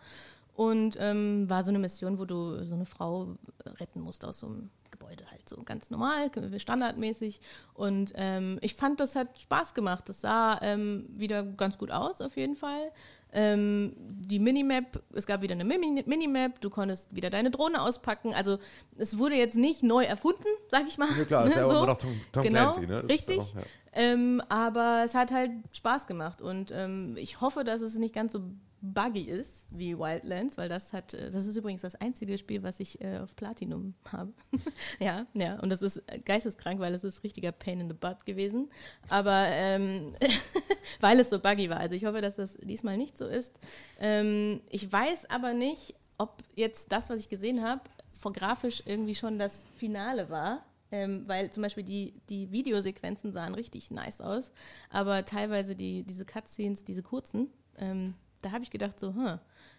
Und 0.55 0.97
ähm, 1.01 1.49
war 1.49 1.63
so 1.63 1.71
eine 1.71 1.79
Mission, 1.79 2.19
wo 2.19 2.25
du 2.27 2.65
so 2.65 2.75
eine 2.75 2.85
Frau 2.85 3.37
retten 3.79 4.01
musst 4.01 4.25
aus 4.27 4.41
so 4.41 4.47
einem 4.49 4.69
Gebäude 4.91 5.25
halt 5.31 5.49
so 5.49 5.57
ganz 5.65 5.91
normal, 5.91 6.31
standardmäßig. 6.59 7.41
Und 7.73 8.13
ähm, 8.17 8.59
ich 8.61 8.75
fand, 8.75 9.01
das 9.01 9.17
hat 9.17 9.41
Spaß 9.41 9.73
gemacht. 9.75 10.09
Das 10.09 10.21
sah 10.21 10.59
ähm, 10.61 11.07
wieder 11.11 11.45
ganz 11.45 11.79
gut 11.79 11.91
aus, 11.91 12.21
auf 12.21 12.37
jeden 12.37 12.57
Fall. 12.57 12.91
Ähm, 13.33 13.93
die 13.97 14.39
Minimap, 14.39 15.03
es 15.13 15.27
gab 15.27 15.43
wieder 15.43 15.55
eine 15.55 15.65
Mini 15.65 16.03
Minimap, 16.07 16.61
du 16.61 16.71
konntest 16.71 17.15
wieder 17.15 17.31
deine 17.31 17.51
Drohne 17.51 17.81
auspacken. 17.81 18.35
Also 18.35 18.59
es 18.97 19.19
wurde 19.19 19.37
jetzt 19.37 19.57
nicht 19.57 19.83
neu 19.83 20.05
erfunden, 20.05 20.47
sag 20.71 20.87
ich 20.89 20.99
mal. 20.99 21.09
Ja 21.17 21.25
klar, 21.25 21.47
ist 21.47 21.57
ja 21.57 21.63
So. 21.69 21.71
immer 21.71 21.87
noch 21.87 21.99
Tom, 21.99 22.21
Tom 22.33 22.43
genau, 22.43 22.73
Clancy, 22.73 22.87
ne? 22.87 23.03
Das 23.03 23.11
Richtig. 23.11 23.39
Auch, 23.39 23.55
ja. 23.55 23.63
ähm, 23.93 24.43
aber 24.49 25.03
es 25.05 25.15
hat 25.15 25.33
halt 25.33 25.53
Spaß 25.73 26.07
gemacht 26.07 26.43
und 26.43 26.73
ähm, 26.75 27.17
ich 27.17 27.41
hoffe, 27.41 27.65
dass 27.65 27.81
es 27.81 27.97
nicht 27.99 28.15
ganz 28.15 28.33
so 28.33 28.41
buggy 28.83 29.23
ist 29.23 29.67
wie 29.71 29.99
Wildlands, 29.99 30.57
weil 30.57 30.69
das 30.69 30.93
hat, 30.93 31.15
äh, 31.15 31.31
das 31.31 31.47
ist 31.47 31.57
übrigens 31.57 31.83
das 31.83 31.95
einzige 31.95 32.39
Spiel, 32.39 32.63
was 32.63 32.81
ich 32.81 33.01
äh, 33.01 33.19
auf 33.19 33.37
Platinum 33.37 33.95
habe. 34.11 34.33
ja, 34.99 35.27
ja, 35.35 35.59
und 35.61 35.71
das 35.71 35.83
ist 35.83 35.99
äh, 36.07 36.19
geisteskrank, 36.19 36.81
weil 36.81 36.95
es 36.95 37.05
ist 37.05 37.23
richtiger 37.23 37.53
Pain 37.53 37.81
in 37.81 37.89
the 37.89 37.95
Butt 37.95 38.25
gewesen. 38.25 38.69
Aber 39.09 39.47
ähm, 39.49 40.15
weil 41.01 41.21
es 41.21 41.31
so 41.31 41.39
buggy 41.39 41.69
war. 41.71 41.79
Also 41.79 41.95
ich 41.95 42.05
hoffe, 42.05 42.21
dass 42.21 42.37
das 42.37 42.57
diesmal 42.63 42.97
nicht 42.97 43.19
so 43.19 43.27
ist. 43.27 43.59
Ähm, 44.01 44.61
ich 44.71 44.91
weiß 44.91 45.29
aber 45.31 45.53
nicht, 45.53 45.95
ob 46.19 46.43
jetzt 46.55 46.93
das, 46.93 47.11
was 47.11 47.21
ich 47.21 47.29
gesehen 47.29 47.63
habe, 47.63 47.83
vor 48.19 48.33
grafisch 48.33 48.83
irgendwie 48.87 49.15
schon 49.15 49.39
das 49.39 49.65
Finale 49.77 50.31
war. 50.31 50.65
Ähm, 50.93 51.23
weil 51.29 51.53
zum 51.53 51.63
Beispiel 51.63 51.85
die, 51.85 52.15
die 52.31 52.51
Videosequenzen 52.51 53.33
sahen 53.33 53.55
richtig 53.55 53.93
nice 53.93 54.21
aus, 54.21 54.51
aber 54.89 55.25
teilweise 55.25 55.77
die, 55.77 56.03
diese 56.03 56.25
Cutscenes, 56.25 56.83
diese 56.83 57.05
kurzen, 57.05 57.49
ähm, 57.79 58.15
da 58.43 58.53
habe 58.53 58.65
ich 58.65 58.71
gedacht 58.71 58.99
so, 58.99 59.15
hm, 59.15 59.39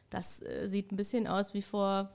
das 0.10 0.42
äh, 0.42 0.68
sieht 0.68 0.92
ein 0.92 0.98
bisschen 0.98 1.28
aus 1.28 1.54
wie 1.54 1.62
vor 1.62 2.12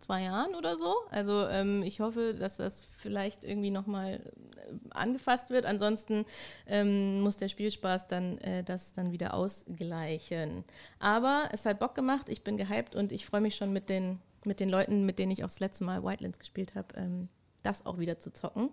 zwei 0.00 0.22
Jahren 0.22 0.54
oder 0.54 0.76
so. 0.76 0.94
Also 1.10 1.48
ähm, 1.48 1.82
ich 1.82 2.00
hoffe, 2.00 2.34
dass 2.34 2.56
das 2.56 2.86
vielleicht 2.96 3.44
irgendwie 3.44 3.70
nochmal 3.70 4.14
äh, 4.14 4.90
angefasst 4.90 5.50
wird. 5.50 5.66
Ansonsten 5.66 6.24
ähm, 6.66 7.20
muss 7.20 7.36
der 7.36 7.48
Spielspaß 7.48 8.08
dann 8.08 8.38
äh, 8.38 8.64
das 8.64 8.92
dann 8.92 9.12
wieder 9.12 9.34
ausgleichen. 9.34 10.64
Aber 10.98 11.48
es 11.52 11.66
hat 11.66 11.78
Bock 11.78 11.94
gemacht, 11.94 12.28
ich 12.28 12.42
bin 12.42 12.56
gehypt 12.56 12.94
und 12.94 13.12
ich 13.12 13.26
freue 13.26 13.40
mich 13.40 13.56
schon 13.56 13.72
mit 13.72 13.90
den, 13.90 14.20
mit 14.44 14.60
den 14.60 14.70
Leuten, 14.70 15.04
mit 15.04 15.18
denen 15.18 15.32
ich 15.32 15.44
auch 15.44 15.48
das 15.48 15.60
letzte 15.60 15.84
Mal 15.84 16.02
Wildlands 16.02 16.38
gespielt 16.38 16.74
habe, 16.74 16.94
ähm, 16.96 17.28
das 17.62 17.84
auch 17.84 17.98
wieder 17.98 18.18
zu 18.18 18.32
zocken. 18.32 18.70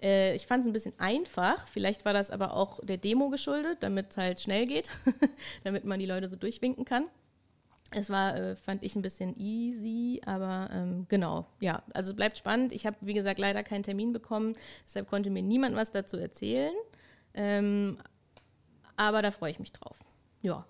Äh, 0.00 0.34
ich 0.34 0.46
fand 0.46 0.62
es 0.62 0.66
ein 0.68 0.72
bisschen 0.72 0.98
einfach. 0.98 1.66
Vielleicht 1.66 2.04
war 2.04 2.12
das 2.12 2.30
aber 2.30 2.54
auch 2.54 2.80
der 2.84 2.98
Demo 2.98 3.28
geschuldet, 3.28 3.78
damit 3.80 4.10
es 4.10 4.16
halt 4.16 4.40
schnell 4.40 4.66
geht, 4.66 4.90
damit 5.64 5.84
man 5.84 5.98
die 5.98 6.06
Leute 6.06 6.28
so 6.28 6.36
durchwinken 6.36 6.84
kann. 6.84 7.08
Es 7.92 8.10
war, 8.10 8.36
äh, 8.36 8.56
fand 8.56 8.82
ich, 8.82 8.96
ein 8.96 9.02
bisschen 9.02 9.38
easy, 9.38 10.20
aber 10.26 10.68
ähm, 10.72 11.06
genau, 11.08 11.46
ja, 11.60 11.82
also 11.94 12.10
es 12.10 12.16
bleibt 12.16 12.36
spannend. 12.36 12.72
Ich 12.72 12.84
habe, 12.84 12.96
wie 13.00 13.14
gesagt, 13.14 13.38
leider 13.38 13.62
keinen 13.62 13.84
Termin 13.84 14.12
bekommen, 14.12 14.54
deshalb 14.86 15.08
konnte 15.08 15.30
mir 15.30 15.42
niemand 15.42 15.76
was 15.76 15.92
dazu 15.92 16.16
erzählen. 16.16 16.74
Ähm, 17.34 17.98
aber 18.96 19.22
da 19.22 19.30
freue 19.30 19.52
ich 19.52 19.58
mich 19.58 19.72
drauf. 19.72 20.04
Ja. 20.42 20.66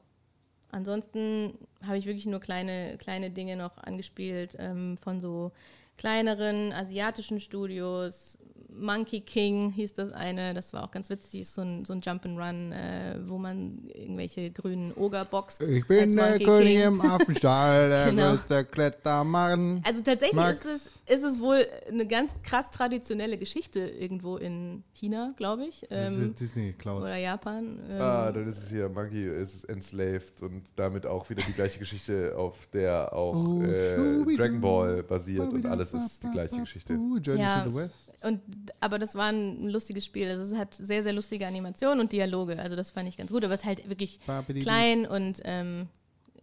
Ansonsten 0.73 1.57
habe 1.87 1.97
ich 1.97 2.07
wirklich 2.07 2.27
nur 2.27 2.41
kleine, 2.41 2.99
kleine 2.99 3.31
Dinge 3.31 3.57
noch 3.57 3.79
angespielt 3.79 4.57
ähm, 4.59 4.99
von 4.99 5.21
so 5.21 5.53
kleineren 5.97 6.73
asiatischen 6.73 7.41
Studios. 7.41 8.39
Monkey 8.79 9.21
King 9.21 9.71
hieß 9.73 9.95
das 9.95 10.13
eine, 10.13 10.55
das 10.55 10.73
war 10.73 10.85
auch 10.85 10.91
ganz 10.91 11.09
witzig, 11.11 11.43
ist 11.43 11.55
so 11.55 11.63
ein, 11.63 11.85
so 11.85 11.93
ein 11.93 12.01
Jump'n'Run, 12.01 12.73
äh, 12.73 13.19
wo 13.27 13.39
man 13.39 13.89
irgendwelche 13.95 14.51
grünen 14.51 14.93
Oger 14.97 15.25
boxt. 15.25 15.63
Ich 15.63 15.87
bin 15.87 16.15
der 16.15 16.31
Monkey 16.31 16.45
König 16.45 16.75
King. 16.77 16.83
im 16.83 17.01
Affenstall, 17.11 17.89
der 17.89 18.11
Genau. 18.11 18.31
größte 18.33 18.65
Klettermann. 18.67 19.83
Also 19.87 20.03
tatsächlich 20.03 20.37
Max. 20.37 20.59
ist 20.65 20.91
es, 21.07 21.17
ist 21.17 21.25
es 21.25 21.41
wohl 21.41 21.67
eine 21.89 22.07
ganz 22.07 22.35
krass 22.43 22.71
traditionelle 22.71 23.39
Geschichte 23.39 23.81
irgendwo 23.81 24.37
in 24.37 24.85
China, 24.95 25.33
glaube 25.37 25.67
ich. 25.67 25.87
Ähm, 25.91 26.35
Disney 26.39 26.73
Cloud. 26.73 27.03
oder 27.03 27.17
Japan. 27.17 27.79
Ähm, 27.89 28.01
Ah, 28.01 28.31
dann 28.33 28.47
ist 28.49 28.59
es 28.63 28.69
hier, 28.69 28.89
Monkey 28.89 29.25
ist 29.27 29.55
es 29.55 29.65
enslaved 29.65 30.43
und 30.43 30.63
damit 30.77 31.07
auch 31.07 31.29
wieder 31.31 31.43
die 31.47 31.53
gleiche 31.53 31.79
Geschichte, 31.79 32.35
auf 32.37 32.67
der 32.73 33.13
auch 33.13 33.35
Oh, 33.37 33.63
äh. 33.63 34.37
Dragon 34.37 34.61
Ball 34.61 35.03
basiert 35.03 35.53
und 35.53 35.67
alles 35.67 35.93
ist 35.93 36.23
die 36.25 36.31
gleiche 36.31 36.59
Geschichte. 36.61 36.95
Journey 37.23 37.41
Ja. 37.43 37.63
to 37.65 37.71
the 37.71 37.77
West. 37.77 37.95
Und, 38.23 38.41
aber 38.81 38.99
das 38.99 39.15
war 39.15 39.29
ein 39.29 39.69
lustiges 39.69 40.05
Spiel. 40.05 40.29
Also 40.29 40.43
es 40.43 40.59
hat 40.59 40.75
sehr, 40.75 41.03
sehr 41.03 41.13
lustige 41.13 41.47
Animationen 41.47 42.01
und 42.01 42.13
Dialoge. 42.13 42.59
Also 42.59 42.77
das 42.77 42.91
fand 42.91 43.09
ich 43.09 43.17
ganz 43.17 43.31
gut. 43.31 43.45
Aber 43.45 43.55
es 43.55 43.61
ist 43.61 43.67
halt 43.67 43.89
wirklich 43.89 44.19
Babidi. 44.27 44.61
klein 44.61 45.07
und 45.07 45.41
ähm, 45.45 45.89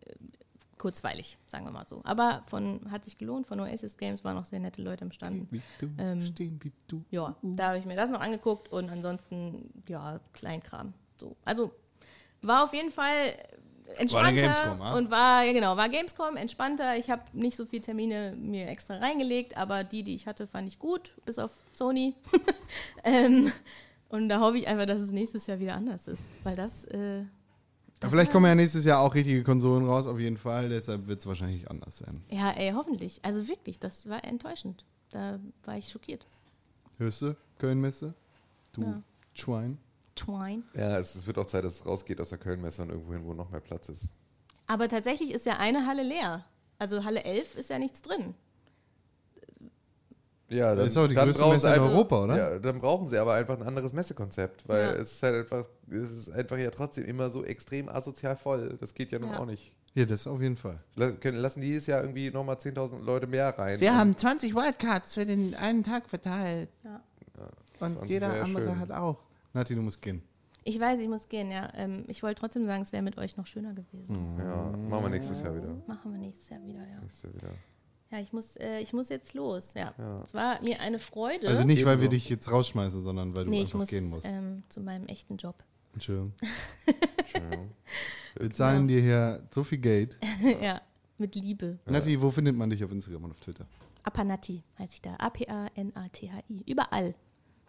äh, 0.06 0.14
kurzweilig, 0.78 1.38
sagen 1.48 1.66
wir 1.66 1.72
mal 1.72 1.86
so. 1.88 2.02
Aber 2.04 2.44
von 2.48 2.82
hat 2.92 3.04
sich 3.06 3.18
gelohnt. 3.18 3.48
Von 3.48 3.60
Oasis 3.60 3.98
Games 3.98 4.24
waren 4.24 4.38
auch 4.38 4.46
sehr 4.46 4.60
nette 4.60 4.82
Leute 4.82 5.06
am 5.06 5.12
Stand. 5.12 5.52
Wie 5.52 5.62
du, 5.80 5.90
Ähm, 5.98 6.26
stehen 6.26 6.60
wie 6.64 6.72
du. 6.88 7.04
Ja, 7.12 7.36
da 7.42 7.70
habe 7.70 7.78
ich 7.80 7.86
mir 7.86 7.96
das 7.96 8.10
noch 8.10 8.20
angeguckt 8.22 8.70
und 8.72 8.90
ansonsten, 8.90 9.70
ja, 9.88 10.20
Kleinkram. 10.34 10.94
So. 11.18 11.36
Also 11.46 11.72
war 12.42 12.64
auf 12.66 12.74
jeden 12.74 12.92
Fall 12.92 13.34
entspannter 13.98 14.34
Gamescom, 14.34 14.82
ah? 14.82 14.96
und 14.96 15.12
war, 15.12 15.44
ja 15.44 15.54
genau, 15.54 15.78
war 15.78 15.90
Gamescom, 15.90 16.36
entspannter. 16.38 16.98
Ich 16.98 17.10
habe 17.10 17.22
nicht 17.34 17.56
so 17.58 17.66
viele 17.66 17.82
Termine 17.82 18.36
mir 18.38 18.68
extra 18.68 18.98
reingelegt, 18.98 19.58
aber 19.58 19.84
die, 19.84 20.04
die 20.04 20.16
ich 20.16 20.28
hatte, 20.28 20.48
fand 20.48 20.68
ich 20.68 20.80
gut, 20.80 21.14
bis 21.26 21.40
auf 21.40 21.52
Sony. 21.74 22.16
ähm, 23.04 23.52
und 24.10 24.30
da 24.30 24.40
hoffe 24.40 24.58
ich 24.58 24.68
einfach, 24.68 24.86
dass 24.86 25.02
es 25.02 25.12
nächstes 25.12 25.48
Jahr 25.48 25.60
wieder 25.60 25.76
anders 25.76 26.08
ist, 26.08 26.26
weil 26.44 26.56
das, 26.56 26.86
äh, 26.86 27.24
das 28.00 28.10
vielleicht 28.10 28.30
war- 28.30 28.34
kommen 28.34 28.46
ja 28.48 28.56
nächstes 28.56 28.86
Jahr 28.86 29.00
auch 29.00 29.14
richtige 29.16 29.44
Konsolen 29.44 29.86
raus, 29.86 30.08
auf 30.08 30.20
jeden 30.20 30.38
Fall. 30.38 30.70
Deshalb 30.70 31.08
wird 31.08 31.20
es 31.20 31.28
wahrscheinlich 31.28 31.70
anders 31.70 31.98
sein. 31.98 32.24
ja, 32.30 32.52
ey, 32.52 32.72
hoffentlich. 32.76 33.20
Also 33.24 33.48
wirklich, 33.48 33.80
das 33.80 34.08
war 34.10 34.24
enttäuschend. 34.24 34.86
Da 35.12 35.40
war 35.64 35.78
ich 35.78 35.90
schockiert. 35.90 36.26
Hörst 36.98 37.22
du? 37.22 37.36
Kölnmesse? 37.60 38.14
Du 38.74 38.82
Ja. 38.82 39.02
Schwein. 39.34 39.78
Twine. 40.16 40.64
Ja, 40.76 40.98
es, 40.98 41.16
es 41.16 41.26
wird 41.28 41.38
auch 41.38 41.46
Zeit, 41.46 41.64
dass 41.64 41.80
es 41.80 41.86
rausgeht 41.86 42.20
aus 42.22 42.30
der 42.30 42.38
Kölnmesse 42.38 42.82
und 42.84 42.90
irgendwo 42.90 43.14
hin, 43.14 43.24
wo 43.26 43.34
noch 43.34 43.50
mehr 43.50 43.62
Platz 43.62 43.90
ist. 43.90 44.06
Aber 44.68 44.88
tatsächlich 44.88 45.32
ist 45.32 45.46
ja 45.46 45.58
eine 45.58 45.86
Halle 45.88 46.04
leer. 46.04 46.46
Also 46.80 47.04
Halle 47.04 47.24
11 47.24 47.56
ist 47.58 47.70
ja 47.70 47.80
nichts 47.80 48.02
drin. 48.02 48.34
Ja, 50.50 50.76
Das 50.76 50.88
ist 50.88 50.98
auch 50.98 51.08
die 51.08 51.16
größte 51.16 51.40
brauchen 51.42 51.54
Messe 51.56 51.68
sie 51.68 51.74
in 51.74 51.80
einfach- 51.82 51.90
Europa, 51.96 52.24
oder? 52.26 52.38
Ja, 52.38 52.60
dann 52.60 52.80
brauchen 52.80 53.10
sie 53.10 53.18
aber 53.18 53.34
einfach 53.34 53.56
ein 53.60 53.64
anderes 53.64 53.94
Messekonzept, 53.94 54.68
weil 54.68 54.82
Ja. 54.84 54.92
es 54.94 55.14
ist 55.14 55.24
halt 55.24 55.36
einfach, 55.52 55.68
es 55.90 56.12
ist 56.12 56.30
einfach 56.32 56.58
ja 56.58 56.70
trotzdem 56.70 57.06
immer 57.06 57.30
so 57.30 57.44
extrem 57.44 57.90
asozial 57.90 58.36
voll. 58.38 58.78
Das 58.80 58.94
geht 58.94 59.12
ja 59.12 59.20
nun 59.20 59.32
Ja. 59.32 59.40
auch 59.40 59.46
nicht. 59.46 59.76
Ja, 59.96 60.06
das 60.06 60.28
auf 60.28 60.42
jeden 60.42 60.58
Fall. 60.58 60.80
Lassen 60.96 61.62
die 61.62 61.68
dieses 61.68 61.88
Jahr 61.88 62.02
irgendwie 62.02 62.30
nochmal 62.32 62.58
10.000 62.58 63.04
Leute 63.04 63.26
mehr 63.28 63.58
rein. 63.58 63.80
Wir 63.80 63.96
haben 63.96 64.16
20 64.18 64.54
Wildcards 64.54 65.14
für 65.16 65.26
den 65.26 65.56
einen 65.56 65.84
Tag 65.84 66.08
verteilt. 66.10 66.70
Ja. 66.84 67.02
Und 67.80 67.90
20 68.00 68.10
jeder 68.10 68.44
andere 68.44 68.68
schön. 68.68 68.80
hat 68.80 68.92
auch. 68.92 69.18
Nati, 69.54 69.76
du 69.76 69.82
musst 69.82 70.02
gehen. 70.02 70.22
Ich 70.66 70.80
weiß, 70.80 71.00
ich 71.00 71.10
muss 71.10 71.28
gehen, 71.28 71.52
ja. 71.52 71.72
Ähm, 71.76 72.06
ich 72.08 72.24
wollte 72.24 72.40
trotzdem 72.40 72.66
sagen, 72.66 72.84
es 72.84 72.92
wäre 72.92 73.04
mit 73.04 73.18
euch 73.18 73.38
noch 73.38 73.46
schöner 73.46 73.74
gewesen. 73.74 74.38
Ja, 74.38 74.72
machen 74.90 75.04
wir 75.04 75.10
nächstes 75.10 75.42
Jahr 75.42 75.56
wieder. 75.56 75.76
Machen 75.88 76.12
wir 76.12 76.20
nächstes 76.20 76.50
Jahr 76.50 76.64
wieder, 76.64 76.80
ja. 76.88 77.00
Nächstes 77.02 77.24
Jahr 77.24 77.34
wieder. 77.34 77.50
Ja, 78.12 78.20
ich 78.20 78.32
muss, 78.32 78.56
äh, 78.58 78.80
ich 78.80 78.94
muss 78.94 79.10
jetzt 79.10 79.34
los, 79.34 79.74
ja. 79.74 79.94
Es 80.24 80.34
war 80.34 80.62
mir 80.62 80.80
eine 80.80 81.00
Freude. 81.00 81.48
Also 81.48 81.64
nicht, 81.64 81.86
weil 81.86 82.00
wir 82.00 82.10
dich 82.10 82.30
jetzt 82.30 82.52
rausschmeißen, 82.52 83.04
sondern 83.04 83.36
weil 83.36 83.46
du 83.46 83.50
nee, 83.50 83.58
ich 83.58 83.64
einfach 83.66 83.80
muss 83.80 83.90
gehen 83.90 84.10
musst. 84.10 84.26
ähm, 84.26 84.64
zu 84.70 84.82
meinem 84.82 85.08
echten 85.08 85.38
Job. 85.38 85.64
Entschuldigung. 85.94 86.34
Schön. 87.26 87.72
Wir 88.38 88.50
zahlen 88.52 88.88
dir 88.88 89.02
hier 89.02 89.48
so 89.52 89.64
viel 89.64 89.80
Geld. 89.80 90.18
ja, 90.62 90.82
mit 91.18 91.36
Liebe. 91.36 91.80
Nati, 91.86 92.20
wo 92.22 92.32
findet 92.32 92.56
man 92.56 92.70
dich 92.70 92.84
auf 92.84 92.92
Instagram 92.92 93.26
und 93.26 93.32
auf 93.32 93.40
Twitter? 93.40 93.66
Apanati 94.04 94.64
heißt 94.80 94.94
ich 94.94 95.02
da. 95.02 95.16
A-P-A-N-A-T-H-I. 95.16 96.64
Überall. 96.68 97.16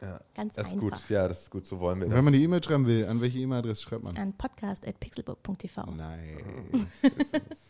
Ja. 0.01 0.21
Ganz 0.35 0.55
Das 0.55 0.67
ist 0.67 0.73
einfach. 0.75 0.91
gut, 0.91 1.09
ja, 1.09 1.29
das 1.29 1.43
ist 1.43 1.51
gut, 1.51 1.65
so 1.65 1.81
wollen 1.81 2.01
wir 2.01 2.09
das. 2.09 2.17
wenn 2.17 2.25
man 2.25 2.33
die 2.33 2.43
E-Mail 2.43 2.63
schreiben 2.63 2.87
will, 2.87 3.07
an 3.07 3.21
welche 3.21 3.39
E-Mail-Adresse 3.39 3.83
schreibt 3.83 4.03
man? 4.03 4.17
An 4.17 4.33
podcast.pixelbook.tv. 4.35 5.83
Nein. 5.97 6.39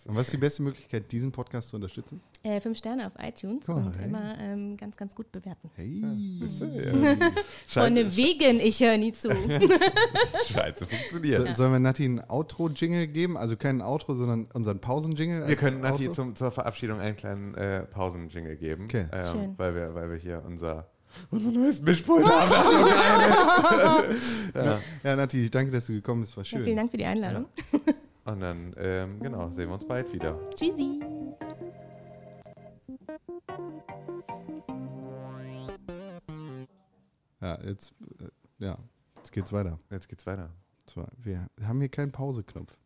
Und 0.06 0.16
was 0.16 0.26
ist 0.26 0.32
die 0.32 0.36
beste 0.38 0.62
Möglichkeit, 0.62 1.10
diesen 1.12 1.30
Podcast 1.32 1.68
zu 1.70 1.76
unterstützen? 1.76 2.20
Äh, 2.42 2.60
fünf 2.60 2.76
Sterne 2.78 3.06
auf 3.06 3.12
iTunes 3.22 3.66
Oh, 3.68 3.72
und 3.72 3.96
hey. 3.98 4.06
immer 4.09 4.38
ähm, 4.38 4.76
ganz, 4.76 4.96
ganz 4.96 5.14
gut 5.14 5.32
bewerten. 5.32 5.70
Hey. 5.74 6.02
Siehst 6.40 6.60
du, 6.60 6.66
ja. 6.66 6.92
Von 7.66 7.94
wegen, 7.96 8.60
ich 8.60 8.80
höre 8.80 8.98
nie 8.98 9.12
zu. 9.12 9.28
scheint 10.52 10.76
zu 10.76 10.86
funktionieren. 10.86 11.46
So, 11.48 11.55
Sollen 11.55 11.72
wir 11.72 11.78
Nati 11.78 12.05
ein 12.05 12.20
Outro-Jingle 12.28 13.06
geben? 13.09 13.36
Also 13.38 13.56
kein 13.56 13.80
Outro, 13.80 14.14
sondern 14.14 14.46
unseren 14.52 14.78
Pausen-Jingle? 14.80 15.48
Wir 15.48 15.56
können 15.56 15.80
Nati 15.80 16.10
zum, 16.10 16.36
zur 16.36 16.51
Verabschiedung 16.51 17.01
einen 17.01 17.16
kleinen 17.16 17.55
äh, 17.55 17.84
Pausen-Jingle 17.86 18.56
geben. 18.56 18.84
Okay. 18.84 19.06
Ähm, 19.12 19.22
Schön. 19.32 19.55
Weil 19.56 19.74
wir, 19.74 19.94
weil 19.94 20.10
wir 20.10 20.16
hier 20.18 20.42
unser, 20.46 20.86
unser 21.31 21.51
neues 21.51 21.81
Mischpult 21.82 22.24
haben, 22.27 22.51
das 22.51 23.57
so 23.57 23.62
geil 23.62 24.11
ist. 24.11 24.82
Ja, 25.05 25.16
Nati, 25.16 25.51
danke, 25.51 25.73
dass 25.73 25.86
du 25.86 25.93
gekommen 25.95 26.23
bist. 26.23 26.36
War 26.36 26.45
Ja, 26.45 26.49
schön. 26.51 26.65
vielen 26.65 26.77
Dank 26.77 26.91
für 26.91 26.97
die 26.97 27.05
Einladung. 27.07 27.47
Und 28.24 28.41
dann, 28.41 28.74
ähm, 28.78 29.20
genau, 29.20 29.49
sehen 29.51 29.69
wir 29.69 29.74
uns 29.74 29.86
bald 29.86 30.12
wieder. 30.12 30.39
Tschüssi. 30.55 31.01
Ja, 37.41 37.59
jetzt, 37.62 37.93
äh, 38.20 38.65
ja, 38.65 38.78
jetzt 39.16 39.32
geht's 39.32 39.53
weiter. 39.53 39.78
Jetzt 39.91 40.09
geht's 40.09 40.27
weiter. 40.27 40.51
Zwar, 40.86 41.09
wir 41.19 41.49
haben 41.62 41.81
hier 41.81 41.89
keinen 41.89 42.12
Pauseknopf. 42.12 42.77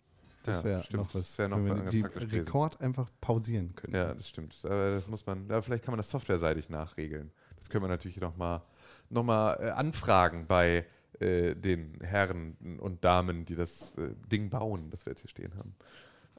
Das 0.44 0.58
Ja, 0.58 0.64
wäre 0.64 0.82
stimmt. 0.82 1.02
noch 1.02 1.14
was, 1.14 1.30
Das 1.30 1.38
wär 1.38 1.48
noch 1.48 1.58
wenn 1.58 1.84
wir 1.84 1.90
die. 1.90 2.00
Rekord 2.36 2.80
einfach 2.80 3.10
pausieren 3.20 3.74
können. 3.74 3.94
Ja, 3.94 4.14
das 4.14 4.28
stimmt. 4.28 4.56
Aber 4.64 4.92
das 4.92 5.06
muss 5.08 5.26
man, 5.26 5.48
ja, 5.48 5.60
vielleicht 5.60 5.84
kann 5.84 5.92
man 5.92 5.98
das 5.98 6.10
softwareseitig 6.10 6.68
nachregeln. 6.70 7.30
Das 7.58 7.70
können 7.70 7.84
wir 7.84 7.88
natürlich 7.88 8.20
nochmal 8.20 8.62
noch 9.10 9.22
mal, 9.22 9.54
äh, 9.60 9.70
anfragen 9.70 10.46
bei 10.46 10.84
äh, 11.20 11.54
den 11.54 11.98
Herren 12.00 12.78
und 12.80 13.04
Damen, 13.04 13.44
die 13.44 13.54
das 13.54 13.92
äh, 13.96 14.10
Ding 14.30 14.50
bauen, 14.50 14.90
das 14.90 15.06
wir 15.06 15.12
jetzt 15.12 15.20
hier 15.22 15.30
stehen 15.30 15.54
haben. 15.56 15.74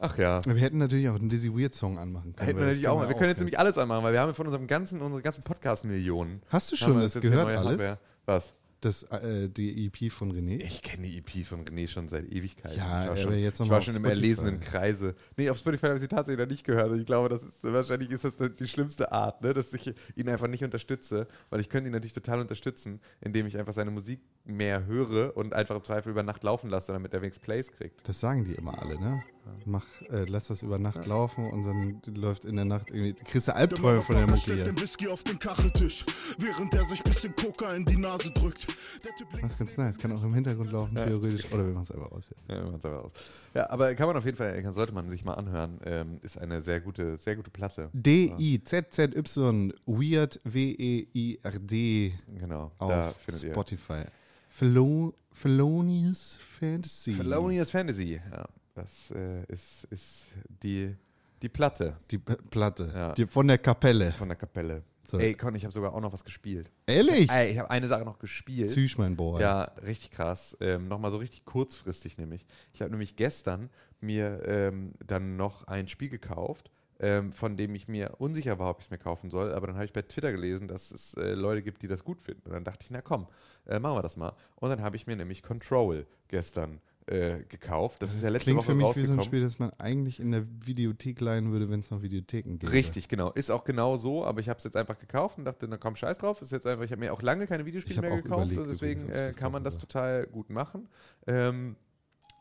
Ach 0.02 0.18
ja. 0.18 0.44
Wir 0.46 0.56
hätten 0.56 0.78
natürlich 0.78 1.10
auch 1.10 1.16
einen 1.16 1.28
Dizzy 1.28 1.54
Weird 1.54 1.76
Song 1.76 1.98
anmachen 1.98 2.34
können. 2.34 2.46
Hätten 2.46 2.60
wir 2.60 2.66
das 2.66 2.76
natürlich 2.76 2.88
auch 2.88 2.98
mal. 2.98 3.10
Wir 3.10 3.16
können 3.16 3.30
jetzt 3.30 3.40
nämlich 3.40 3.60
alles 3.60 3.78
anmachen, 3.78 4.04
weil 4.04 4.14
wir 4.14 4.22
haben 4.22 4.34
von 4.34 4.46
unserem 4.46 4.68
ganzen, 4.68 5.02
unsere 5.02 5.22
ganzen 5.22 5.44
Podcast-Millionen. 5.44 6.42
Hast 6.48 6.72
du 6.72 6.78
schon 6.78 6.96
wir 6.96 7.02
das 7.02 7.16
jetzt 7.16 7.24
hier 7.24 7.32
gehört 7.32 7.48
alles? 7.48 7.82
Hardware. 7.82 7.98
Was? 8.26 8.54
Das, 8.82 9.04
äh, 9.04 9.50
die 9.50 9.88
EP 9.88 10.10
von 10.10 10.32
René? 10.32 10.62
Ich 10.62 10.82
kenne 10.82 11.08
die 11.08 11.18
EP 11.18 11.46
von 11.46 11.66
René 11.66 11.88
schon 11.88 12.08
seit 12.08 12.32
Ewigkeiten. 12.32 12.78
Ja, 12.78 13.04
ich 13.04 13.10
war 13.10 13.18
schon, 13.18 13.38
jetzt 13.38 13.60
noch 13.60 13.66
ich 13.66 13.72
war 13.72 13.82
schon 13.82 13.96
im 13.96 14.04
Spotify. 14.04 14.22
erlesenen 14.22 14.60
Kreise. 14.62 15.16
Nee, 15.36 15.50
auf 15.50 15.58
Spotify 15.58 15.88
habe 15.88 15.96
ich 15.96 16.02
sie 16.02 16.08
tatsächlich 16.08 16.40
noch 16.40 16.50
nicht 16.50 16.64
gehört. 16.64 16.90
Und 16.90 17.00
ich 17.00 17.06
glaube, 17.06 17.28
das 17.28 17.44
ist 17.44 17.62
wahrscheinlich 17.62 18.10
ist 18.12 18.24
das 18.24 18.34
die 18.58 18.68
schlimmste 18.70 19.12
Art, 19.12 19.42
ne? 19.42 19.54
dass 19.54 19.74
ich 19.74 19.94
ihn 20.16 20.30
einfach 20.30 20.48
nicht 20.48 20.64
unterstütze. 20.64 21.28
Weil 21.50 21.60
ich 21.60 21.68
könnte 21.68 21.90
ihn 21.90 21.94
natürlich 21.94 22.14
total 22.14 22.40
unterstützen, 22.40 23.02
indem 23.20 23.48
ich 23.48 23.58
einfach 23.58 23.74
seine 23.74 23.92
Musik 23.92 24.22
mehr 24.50 24.86
höre 24.86 25.36
und 25.38 25.54
einfach 25.54 25.76
im 25.76 25.84
Zweifel 25.84 26.10
über 26.12 26.24
Nacht 26.24 26.44
laufen 26.44 26.70
lasse, 26.70 26.92
damit 26.92 27.14
er 27.14 27.22
wenigstens 27.22 27.44
Plays 27.44 27.72
kriegt. 27.72 28.08
Das 28.08 28.20
sagen 28.20 28.46
die 28.46 28.54
immer 28.54 28.82
alle, 28.82 29.00
ne? 29.00 29.24
Mach, 29.66 29.86
äh, 30.12 30.26
lass 30.26 30.48
das 30.48 30.62
über 30.62 30.78
Nacht 30.78 31.08
laufen 31.08 31.50
und 31.50 31.64
dann 31.64 32.02
läuft 32.16 32.46
in 32.46 32.56
der 32.56 32.66
Nacht 32.66 32.92
irgendwie. 32.92 33.14
Kriegst 33.14 33.48
du 33.48 33.56
Albträume 33.56 34.04
von 34.04 34.16
der 34.16 34.28
Mucke 34.28 34.54
hier. 34.54 34.66
den 34.66 34.80
Whisky 34.80 35.08
auf 35.08 35.24
den 35.24 35.40
Kacheltisch, 35.40 36.06
während 36.38 36.72
er 36.76 36.84
sich 36.84 37.02
bisschen 37.02 37.34
Coca 37.36 37.74
in 37.74 37.84
die 37.84 37.98
Nase 37.98 38.30
drückt. 38.30 38.68
Der 39.04 39.16
Typ 39.16 39.28
Das 39.42 39.54
ist 39.54 39.60
ganz 39.60 39.78
nice. 39.78 39.98
Kann 39.98 40.12
auch 40.12 40.24
im 40.24 40.36
Hintergrund 40.36 40.72
laufen, 40.72 40.94
theoretisch. 40.94 41.52
Oder 41.52 41.66
wir 41.66 41.74
machen 41.74 41.84
es 41.84 41.92
einfach 41.92 42.12
aus. 42.12 42.30
Ja. 42.48 42.56
Ja, 42.56 42.62
wir 42.62 42.66
machen's 42.68 42.86
einfach 42.86 43.04
aus. 43.06 43.12
ja, 43.56 43.70
aber 43.72 43.96
kann 43.96 44.08
man 44.08 44.18
auf 44.18 44.26
jeden 44.26 44.38
Fall, 44.38 44.74
sollte 44.74 44.94
man 44.94 45.10
sich 45.10 45.24
mal 45.26 45.34
anhören. 45.34 45.80
Ähm, 45.84 46.20
ist 46.22 46.38
eine 46.38 46.62
sehr 46.62 46.80
gute, 46.82 47.18
sehr 47.18 47.36
gute 47.36 47.50
Platte. 47.50 47.90
D-I-Z-Z-Y, 47.94 49.74
Weird, 49.88 50.40
W-E-I-R-D 50.44 52.14
Genau, 52.40 52.72
da 52.78 53.10
auf 53.10 53.16
findet 53.18 53.44
ihr. 53.44 53.52
Spotify. 53.52 54.04
Felo 54.04 54.19
Felonious 55.32 56.38
Fantasy. 56.60 57.14
Felonious 57.14 57.70
Fantasy, 57.72 58.22
ja. 58.32 58.46
Das 58.76 59.10
äh, 59.12 59.46
ist, 59.46 59.86
ist 59.86 60.28
die, 60.64 60.96
die 61.42 61.48
Platte 61.48 61.96
Die 62.12 62.18
P 62.18 62.36
Platte. 62.50 62.92
Ja. 62.94 63.14
Die, 63.14 63.26
von 63.26 63.48
der 63.48 63.58
Kapelle. 63.58 64.12
von 64.12 64.28
der 64.28 64.38
Kapelle. 64.38 64.84
So. 65.10 65.18
Ey, 65.18 65.34
Con, 65.34 65.56
ich 65.56 65.64
habe 65.64 65.74
sogar 65.74 65.94
auch 65.94 66.02
noch 66.02 66.12
was 66.12 66.26
gespielt. 66.26 66.70
Ehrlich? 66.86 67.32
Ey, 67.32 67.52
ich 67.52 67.58
habe 67.58 67.70
eine 67.72 67.88
Sache 67.88 68.04
noch 68.04 68.20
gespielt. 68.20 68.70
Züch, 68.70 68.98
mein 68.98 69.16
Boy. 69.16 69.42
Ja, 69.42 69.64
richtig 69.86 70.12
krass. 70.12 70.58
Ähm, 70.60 70.88
Nochmal 70.90 71.12
so 71.12 71.18
richtig 71.18 71.46
kurzfristig 71.46 72.18
nämlich. 72.18 72.46
Ich 72.74 72.82
habe 72.82 72.92
nämlich 72.92 73.16
gestern 73.16 73.70
mir 74.02 74.42
ähm, 74.46 74.92
dann 75.06 75.38
noch 75.38 75.64
ein 75.68 75.88
Spiel 75.88 76.10
gekauft, 76.10 76.70
ähm, 77.00 77.32
von 77.32 77.58
dem 77.58 77.76
ich 77.76 77.88
mir 77.88 78.16
unsicher 78.18 78.60
war, 78.60 78.72
ob 78.72 78.80
ich 78.80 78.86
es 78.86 78.92
mir 78.92 78.98
kaufen 78.98 79.30
soll. 79.30 79.54
Aber 79.54 79.68
dann 79.68 79.76
habe 79.76 79.86
ich 79.86 79.94
bei 79.94 80.02
Twitter 80.02 80.32
gelesen, 80.32 80.68
dass 80.68 80.92
es 80.92 81.14
äh, 81.16 81.34
Leute 81.34 81.62
gibt, 81.62 81.82
die 81.82 81.88
das 81.88 82.04
gut 82.04 82.22
finden. 82.22 82.48
Und 82.48 82.54
dann 82.54 82.64
dachte 82.64 82.84
ich, 82.84 82.92
na 82.92 83.02
komm, 83.02 83.28
äh, 83.66 83.80
machen 83.80 83.98
wir 83.98 84.02
das 84.02 84.18
mal. 84.18 84.34
Und 84.56 84.70
dann 84.70 84.82
habe 84.82 84.96
ich 84.96 85.08
mir 85.08 85.16
nämlich 85.16 85.42
Control 85.42 86.06
gestern 86.28 86.82
äh, 87.10 87.44
gekauft. 87.50 88.02
Das, 88.02 88.14
ist 88.14 88.22
ja 88.22 88.30
letzte 88.30 88.52
Klingt 88.52 88.60
Woche 88.60 88.68
für 88.68 88.76
mich 88.76 88.84
wie 88.84 88.88
rausgekommen. 88.88 89.18
so 89.18 89.22
ein 89.22 89.26
Spiel, 89.26 89.42
das 89.42 89.60
man 89.60 89.72
eigentlich 89.80 90.20
in 90.20 90.32
der 90.32 90.44
Videothek 90.66 91.20
leihen 91.22 91.52
würde, 91.52 91.70
wenn 91.70 91.80
es 91.80 91.90
noch 91.90 92.02
Videotheken 92.02 92.58
gäbe. 92.58 92.72
Richtig, 92.72 93.08
genau. 93.08 93.32
Ist 93.32 93.50
auch 93.50 93.64
genau 93.64 93.96
so, 93.96 94.26
aber 94.26 94.42
ich 94.42 94.50
habe 94.50 94.58
es 94.58 94.64
jetzt 94.64 94.76
einfach 94.76 95.00
gekauft 95.00 95.38
und 95.38 95.46
dachte, 95.46 95.68
na 95.68 95.78
komm, 95.78 95.96
scheiß 95.96 96.20
drauf. 96.20 96.42
Ist 96.42 96.52
jetzt 96.52 96.68
einfach, 96.68 96.84
ich 96.84 96.92
habe 96.92 97.00
mir 97.00 97.14
auch 97.14 97.22
lange 97.22 97.48
keine 97.48 97.66
Videospiele 97.66 98.02
mehr 98.02 98.12
auch 98.12 98.18
gekauft 98.18 98.52
überlegt 98.52 98.62
und 98.62 98.70
deswegen 98.70 99.04
ob 99.04 99.10
ich 99.10 99.16
äh, 99.16 99.26
das 99.28 99.38
kann 99.38 99.52
man 99.52 99.64
das 99.64 99.76
soll. 99.76 99.82
total 99.82 100.28
gut 100.28 100.50
machen. 100.50 100.88
Ähm, 101.26 101.78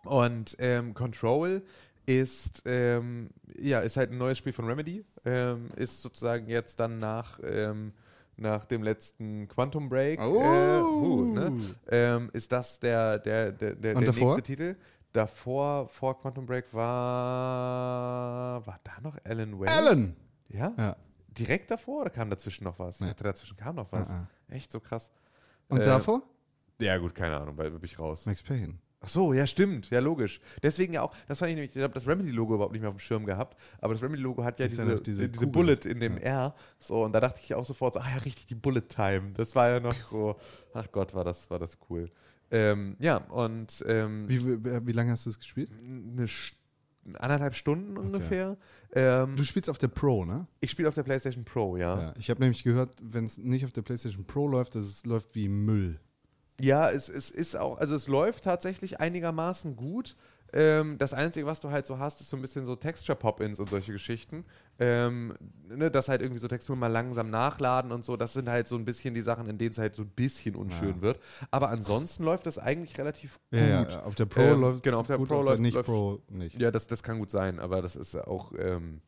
und 0.04 0.56
ähm, 0.58 0.94
Control 0.94 1.62
ist, 2.08 2.62
ähm, 2.64 3.28
ja, 3.58 3.80
ist 3.80 3.96
halt 3.98 4.10
ein 4.12 4.18
neues 4.18 4.38
Spiel 4.38 4.52
von 4.54 4.64
Remedy. 4.66 5.04
Ähm, 5.26 5.68
ist 5.76 6.00
sozusagen 6.00 6.48
jetzt 6.48 6.80
dann 6.80 6.98
nach, 6.98 7.38
ähm, 7.44 7.92
nach 8.36 8.64
dem 8.64 8.82
letzten 8.82 9.46
Quantum 9.48 9.88
Break, 9.90 10.18
äh, 10.18 10.22
Oh. 10.22 11.00
huh, 11.00 11.24
ne? 11.26 11.52
ähm, 11.90 12.30
ist 12.32 12.50
das 12.50 12.80
der, 12.80 13.18
der, 13.18 13.52
der, 13.52 13.74
der, 13.74 13.94
der 13.94 14.12
nächste 14.12 14.42
Titel. 14.42 14.76
Davor, 15.12 15.88
vor 15.88 16.18
Quantum 16.20 16.46
Break 16.46 16.72
war, 16.72 18.66
war 18.66 18.80
da 18.84 19.00
noch 19.02 19.16
Alan 19.24 19.58
Wake? 19.58 19.70
Alan! 19.70 20.16
Ja? 20.48 20.72
Ja. 20.76 20.96
Direkt 21.28 21.70
davor 21.70 22.02
oder 22.02 22.10
kam 22.10 22.30
dazwischen 22.30 22.64
noch 22.64 22.78
was? 22.78 23.00
Ich 23.00 23.06
Nee. 23.06 23.14
dazwischen 23.16 23.56
kam 23.56 23.76
noch 23.76 23.90
was. 23.92 24.10
Ah, 24.10 24.26
Echt 24.48 24.72
so 24.72 24.80
krass. 24.80 25.10
Und 25.68 25.80
Äh, 25.80 25.84
davor? 25.84 26.22
Ja, 26.80 26.96
gut, 26.98 27.14
keine 27.14 27.36
Ahnung, 27.38 27.56
weil 27.58 27.70
bin 27.70 27.84
ich 27.84 27.98
raus. 27.98 28.24
Max 28.26 28.42
Payne. 28.42 28.74
Ach 29.00 29.08
so, 29.08 29.32
ja, 29.32 29.46
stimmt, 29.46 29.90
ja, 29.90 30.00
logisch. 30.00 30.40
Deswegen 30.60 30.92
ja 30.92 31.02
auch, 31.02 31.14
das 31.28 31.38
fand 31.38 31.50
ich 31.50 31.54
nämlich, 31.56 31.76
ich 31.76 31.82
habe 31.82 31.94
das 31.94 32.06
Remedy-Logo 32.06 32.54
überhaupt 32.54 32.72
nicht 32.72 32.80
mehr 32.80 32.90
auf 32.90 32.96
dem 32.96 33.00
Schirm 33.00 33.26
gehabt, 33.26 33.56
aber 33.80 33.94
das 33.94 34.02
Remedy-Logo 34.02 34.42
hat 34.42 34.58
ja 34.58 34.66
Ist 34.66 34.76
ja 34.78 34.84
diese, 34.84 35.00
diese 35.00 35.28
diese, 35.28 35.46
Kugel. 35.46 35.52
Bullet 35.76 35.84
in 35.88 36.00
dem 36.00 36.18
R. 36.18 36.52
So, 36.80 37.04
und 37.04 37.12
da 37.12 37.20
dachte 37.20 37.40
ich 37.42 37.54
auch 37.54 37.64
sofort 37.64 37.94
so, 37.94 38.00
ah 38.00 38.08
ja, 38.12 38.18
richtig, 38.22 38.46
die 38.46 38.56
Bullet-Time. 38.56 39.32
Das 39.34 39.54
war 39.54 39.68
ja 39.70 39.78
noch 39.80 39.94
so, 40.10 40.36
ach 40.74 40.90
Gott, 40.90 41.14
war 41.14 41.22
das, 41.22 41.48
war 41.48 41.60
das 41.60 41.78
cool. 41.88 42.10
Ähm, 42.50 42.96
ja, 42.98 43.18
und 43.18 43.84
ähm, 43.86 44.28
Wie, 44.28 44.44
wie, 44.44 44.86
wie 44.86 44.92
lange 44.92 45.12
hast 45.12 45.26
du 45.26 45.30
es 45.30 45.38
gespielt? 45.38 45.70
eine 45.80 46.26
St 46.26 46.54
anderthalb 47.14 47.54
Stunden 47.54 47.96
ungefähr. 47.96 48.56
Ähm, 48.92 49.36
Du 49.36 49.44
spielst 49.44 49.70
auf 49.70 49.78
der 49.78 49.88
Pro, 49.88 50.24
ne? 50.24 50.46
ich 50.60 50.70
spiele 50.70 50.88
auf 50.88 50.94
der 50.94 51.04
PlayStation 51.04 51.44
Pro, 51.44 51.76
ja. 51.76 52.00
Ja. 52.00 52.14
Ich 52.18 52.28
habe 52.30 52.40
nämlich 52.40 52.64
gehört, 52.64 52.96
wenn 53.00 53.24
es 53.24 53.38
nicht 53.38 53.64
auf 53.64 53.72
der 53.72 53.82
PlayStation 53.82 54.24
Pro 54.26 54.46
läuft, 54.48 54.74
dass 54.74 54.84
es 54.84 55.06
läuft 55.06 55.34
wie 55.34 55.48
Müll. 55.48 56.00
Ja, 56.60 56.90
es, 56.90 57.08
es 57.08 57.30
ist 57.30 57.56
auch, 57.56 57.78
also 57.78 57.94
es 57.94 58.08
läuft 58.08 58.44
tatsächlich 58.44 59.00
einigermaßen 59.00 59.76
gut. 59.76 60.16
Ähm, 60.50 60.96
das 60.96 61.12
Einzige, 61.12 61.44
was 61.46 61.60
du 61.60 61.70
halt 61.70 61.86
so 61.86 61.98
hast, 61.98 62.22
ist 62.22 62.30
so 62.30 62.36
ein 62.36 62.40
bisschen 62.40 62.64
so 62.64 62.74
Texture-Pop-Ins 62.74 63.58
und 63.60 63.68
solche 63.68 63.92
Geschichten. 63.92 64.46
Ähm, 64.78 65.34
ne, 65.68 65.90
dass 65.90 66.08
halt 66.08 66.22
irgendwie 66.22 66.40
so 66.40 66.48
Texturen 66.48 66.78
mal 66.78 66.86
langsam 66.86 67.28
nachladen 67.28 67.92
und 67.92 68.02
so. 68.02 68.16
Das 68.16 68.32
sind 68.32 68.48
halt 68.48 68.66
so 68.66 68.76
ein 68.76 68.86
bisschen 68.86 69.12
die 69.12 69.20
Sachen, 69.20 69.46
in 69.46 69.58
denen 69.58 69.72
es 69.72 69.78
halt 69.78 69.94
so 69.94 70.02
ein 70.02 70.08
bisschen 70.08 70.56
unschön 70.56 70.96
Ja. 70.96 71.00
wird. 71.02 71.20
Aber 71.50 71.68
ansonsten 71.68 72.24
läuft 72.24 72.46
das 72.46 72.58
eigentlich 72.58 72.96
relativ 72.96 73.38
gut. 73.50 73.60
Ja, 73.60 73.82
ja, 73.82 74.02
auf 74.04 74.14
der 74.14 74.24
Pro 74.24 74.40
Ähm, 74.40 74.60
läuft 74.62 74.82
genau, 74.82 75.00
auf 75.00 75.06
der 75.06 75.18
gut, 75.18 75.28
Pro 75.28 75.34
auf 75.40 75.44
läuft- 75.44 75.58
der 75.58 75.62
nicht 75.62 75.74
läuft- 75.74 75.86
Pro 75.86 76.22
nicht. 76.30 76.58
Ja, 76.58 76.70
das, 76.70 76.86
das 76.86 77.02
kann 77.02 77.18
gut 77.18 77.30
sein, 77.30 77.58
aber 77.60 77.82
das 77.82 77.94
ist 77.94 78.16
auch, 78.16 78.52
ähm, 78.58 79.02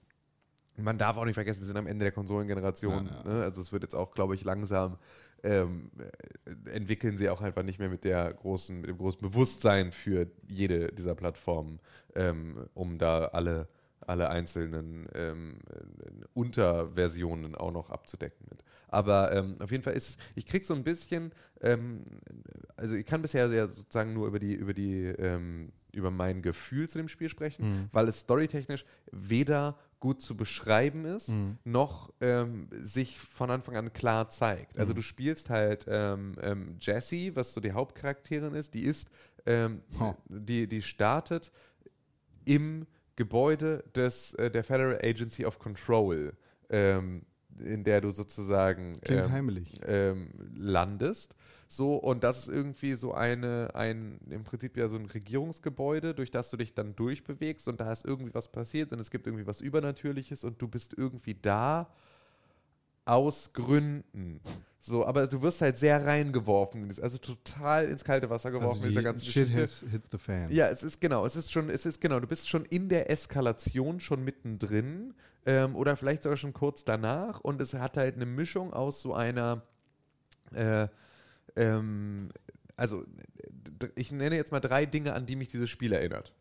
man 0.77 0.99
darf 0.99 1.17
auch 1.17 1.25
nicht 1.25 1.35
vergessen, 1.35 1.61
wir 1.61 1.67
sind 1.67 1.77
am 1.79 1.87
Ende 1.87 2.05
der 2.05 2.13
Konsolengeneration. 2.13 3.05
Ne? 3.25 3.43
Also 3.43 3.61
es 3.63 3.73
wird 3.73 3.83
jetzt 3.83 3.95
auch, 3.95 4.13
glaube 4.13 4.35
ich, 4.35 4.45
langsam 4.45 4.99
ähm, 5.43 5.91
äh, 5.99 6.71
entwickeln 6.71 7.17
sie 7.17 7.29
auch 7.29 7.41
einfach 7.41 7.63
nicht 7.63 7.79
mehr 7.79 7.89
mit 7.89 8.05
der 8.05 8.33
großen, 8.33 8.81
mit 8.81 8.91
dem 8.91 8.99
großen 8.99 9.21
Bewusstsein 9.21 9.93
für 9.93 10.27
jede 10.49 10.89
dieser 10.93 11.15
Plattformen, 11.15 11.81
ähm, 12.15 12.69
um 12.75 12.99
da 12.99 13.27
alle, 13.27 13.69
alle 14.01 14.31
einzelnen 14.31 15.09
ähm, 15.15 15.59
äh, 15.71 16.25
Unterversionen 16.35 17.55
auch 17.55 17.73
noch 17.73 17.91
abzudecken 17.91 18.47
mit. 18.51 18.63
Aber 18.89 19.33
ähm, 19.33 19.57
auf 19.61 19.71
jeden 19.71 19.83
Fall 19.85 19.95
ist 19.95 20.09
es, 20.11 20.17
ich 20.35 20.47
krieg 20.47 20.65
so 20.65 20.75
ein 20.75 20.83
bisschen, 20.83 21.33
ähm, 21.61 22.05
also 22.77 22.97
ich 22.97 23.07
kann 23.07 23.23
bisher 23.23 23.47
ja 23.49 23.67
sozusagen 23.67 24.13
nur 24.13 24.27
über 24.27 24.39
die, 24.39 24.55
über 24.55 24.75
die, 24.75 25.05
ähm, 25.05 25.73
über 25.93 26.11
mein 26.11 26.43
Gefühl 26.43 26.89
zu 26.89 26.99
dem 26.99 27.09
Spiel 27.09 27.29
sprechen, 27.29 27.89
weil 27.93 28.09
es 28.09 28.21
storytechnisch 28.21 28.85
weder 29.13 29.77
gut 30.01 30.23
zu 30.23 30.35
beschreiben 30.37 31.05
ist, 31.05 31.31
noch 31.65 32.13
ähm, 32.21 32.69
sich 32.73 33.19
von 33.21 33.51
Anfang 33.51 33.77
an 33.77 33.93
klar 33.93 34.29
zeigt. 34.31 34.79
Also 34.79 34.95
du 34.95 35.03
spielst 35.03 35.51
halt 35.51 35.85
ähm, 35.89 36.35
ähm, 36.41 36.77
Jessie, 36.81 37.37
was 37.37 37.53
so 37.53 37.61
die 37.61 37.73
Hauptcharakterin 37.73 38.55
ist, 38.55 38.75
die 38.75 38.83
ist, 38.83 39.09
Ha. 39.47 40.17
die, 40.29 40.67
die 40.67 40.83
startet 40.83 41.53
im 42.45 42.87
Gebäude 43.17 43.85
des, 43.95 44.35
äh, 44.35 44.51
der 44.51 44.65
Federal 44.65 44.99
Agency 45.03 45.45
of 45.45 45.59
Control, 45.59 46.33
ähm, 46.71 47.23
in 47.59 47.85
der 47.85 48.01
du 48.01 48.11
sozusagen 48.11 48.99
ähm, 49.07 49.65
ähm, 49.87 50.31
landest. 50.55 51.35
So, 51.73 51.95
und 51.95 52.25
das 52.25 52.39
ist 52.41 52.49
irgendwie 52.49 52.95
so 52.95 53.15
eine, 53.15 53.71
ein, 53.75 54.19
im 54.29 54.43
Prinzip 54.43 54.77
ja 54.77 54.89
so 54.89 54.97
ein 54.97 55.07
Regierungsgebäude, 55.07 56.15
durch 56.15 56.33
das 56.33 56.51
du 56.51 56.57
dich 56.57 56.75
dann 56.75 56.97
durchbewegst 56.97 57.69
und 57.69 57.81
da 57.81 57.93
ist 57.93 58.05
irgendwie 58.05 58.35
was 58.35 58.49
passiert 58.49 58.93
und 58.93 58.99
es 58.99 59.11
gibt 59.11 59.27
irgendwie 59.29 59.47
was 59.47 59.61
Übernatürliches 59.61 60.43
und 60.43 60.61
du 60.61 60.67
bist 60.67 60.95
irgendwie 60.99 61.37
da 61.41 61.89
aus 63.05 63.53
Gründen. 63.53 64.41
So, 64.83 65.05
aber 65.05 65.27
du 65.27 65.43
wirst 65.43 65.61
halt 65.61 65.77
sehr 65.77 66.07
reingeworfen, 66.07 66.91
also 67.03 67.19
total 67.19 67.87
ins 67.89 68.03
kalte 68.03 68.31
Wasser 68.31 68.51
geworfen 68.51 68.69
Also 68.71 68.81
mit 68.81 68.91
dieser 68.91 69.01
die 69.01 69.05
ganzen 69.05 69.25
Shit 69.27 69.45
Geschichte. 69.53 69.63
has 69.63 69.85
hit 69.91 70.03
the 70.11 70.17
fan. 70.19 70.51
Ja, 70.51 70.69
es 70.69 70.83
ist 70.83 71.01
genau, 71.03 71.27
es 71.27 71.37
ist 71.37 71.53
schon, 71.53 71.69
es 71.69 71.85
ist 71.85 72.01
genau, 72.01 72.19
du 72.19 72.27
bist 72.27 72.49
schon 72.49 72.65
in 72.65 72.89
der 72.89 73.11
Eskalation 73.11 74.01
schon 74.01 74.25
mittendrin 74.25 75.13
ähm, 75.45 75.77
oder 75.77 75.97
vielleicht 75.97 76.23
sogar 76.23 76.39
schon 76.39 76.55
kurz 76.55 76.83
danach 76.85 77.41
und 77.41 77.61
es 77.61 77.75
hat 77.75 77.99
halt 77.99 78.17
eine 78.17 78.25
Mischung 78.25 78.73
aus 78.73 79.03
so 79.03 79.13
einer, 79.13 79.63
äh, 80.55 80.89
ähm, 81.57 82.31
also 82.75 83.05
ich 83.97 84.13
nenne 84.13 84.37
jetzt 84.37 84.51
mal 84.51 84.61
drei 84.61 84.87
Dinge, 84.87 85.13
an 85.13 85.27
die 85.27 85.37
mich 85.37 85.49
dieses 85.49 85.69
Spiel 85.69 85.93
erinnert. 85.93 86.35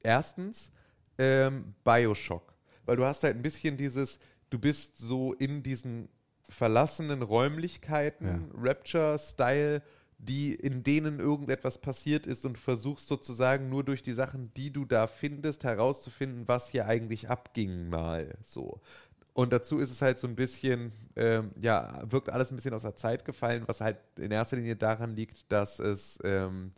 Erstens 0.00 0.70
ähm, 1.18 1.74
Bioshock, 1.82 2.54
weil 2.86 2.96
du 2.96 3.04
hast 3.04 3.24
halt 3.24 3.34
ein 3.34 3.42
bisschen 3.42 3.76
dieses, 3.76 4.20
du 4.50 4.58
bist 4.58 4.98
so 4.98 5.32
in 5.34 5.62
diesen 5.62 6.08
verlassenen 6.48 7.22
Räumlichkeiten, 7.22 8.50
Rapture-Style, 8.54 9.82
die, 10.18 10.54
in 10.54 10.82
denen 10.82 11.20
irgendetwas 11.20 11.78
passiert 11.78 12.26
ist 12.26 12.44
und 12.44 12.58
versuchst 12.58 13.06
sozusagen 13.06 13.68
nur 13.68 13.84
durch 13.84 14.02
die 14.02 14.12
Sachen, 14.12 14.52
die 14.54 14.72
du 14.72 14.84
da 14.84 15.06
findest, 15.06 15.62
herauszufinden, 15.64 16.48
was 16.48 16.70
hier 16.70 16.86
eigentlich 16.86 17.28
abging 17.28 17.88
mal. 17.88 18.34
So. 18.42 18.80
Und 19.32 19.52
dazu 19.52 19.78
ist 19.78 19.90
es 19.90 20.02
halt 20.02 20.18
so 20.18 20.26
ein 20.26 20.34
bisschen, 20.34 20.90
ähm, 21.14 21.52
ja, 21.60 22.02
wirkt 22.10 22.30
alles 22.30 22.50
ein 22.50 22.56
bisschen 22.56 22.74
aus 22.74 22.82
der 22.82 22.96
Zeit 22.96 23.24
gefallen, 23.24 23.62
was 23.66 23.80
halt 23.80 23.98
in 24.16 24.32
erster 24.32 24.56
Linie 24.56 24.74
daran 24.74 25.14
liegt, 25.14 25.52
dass 25.52 25.78
es, 25.78 26.18
ähm, 26.24 26.72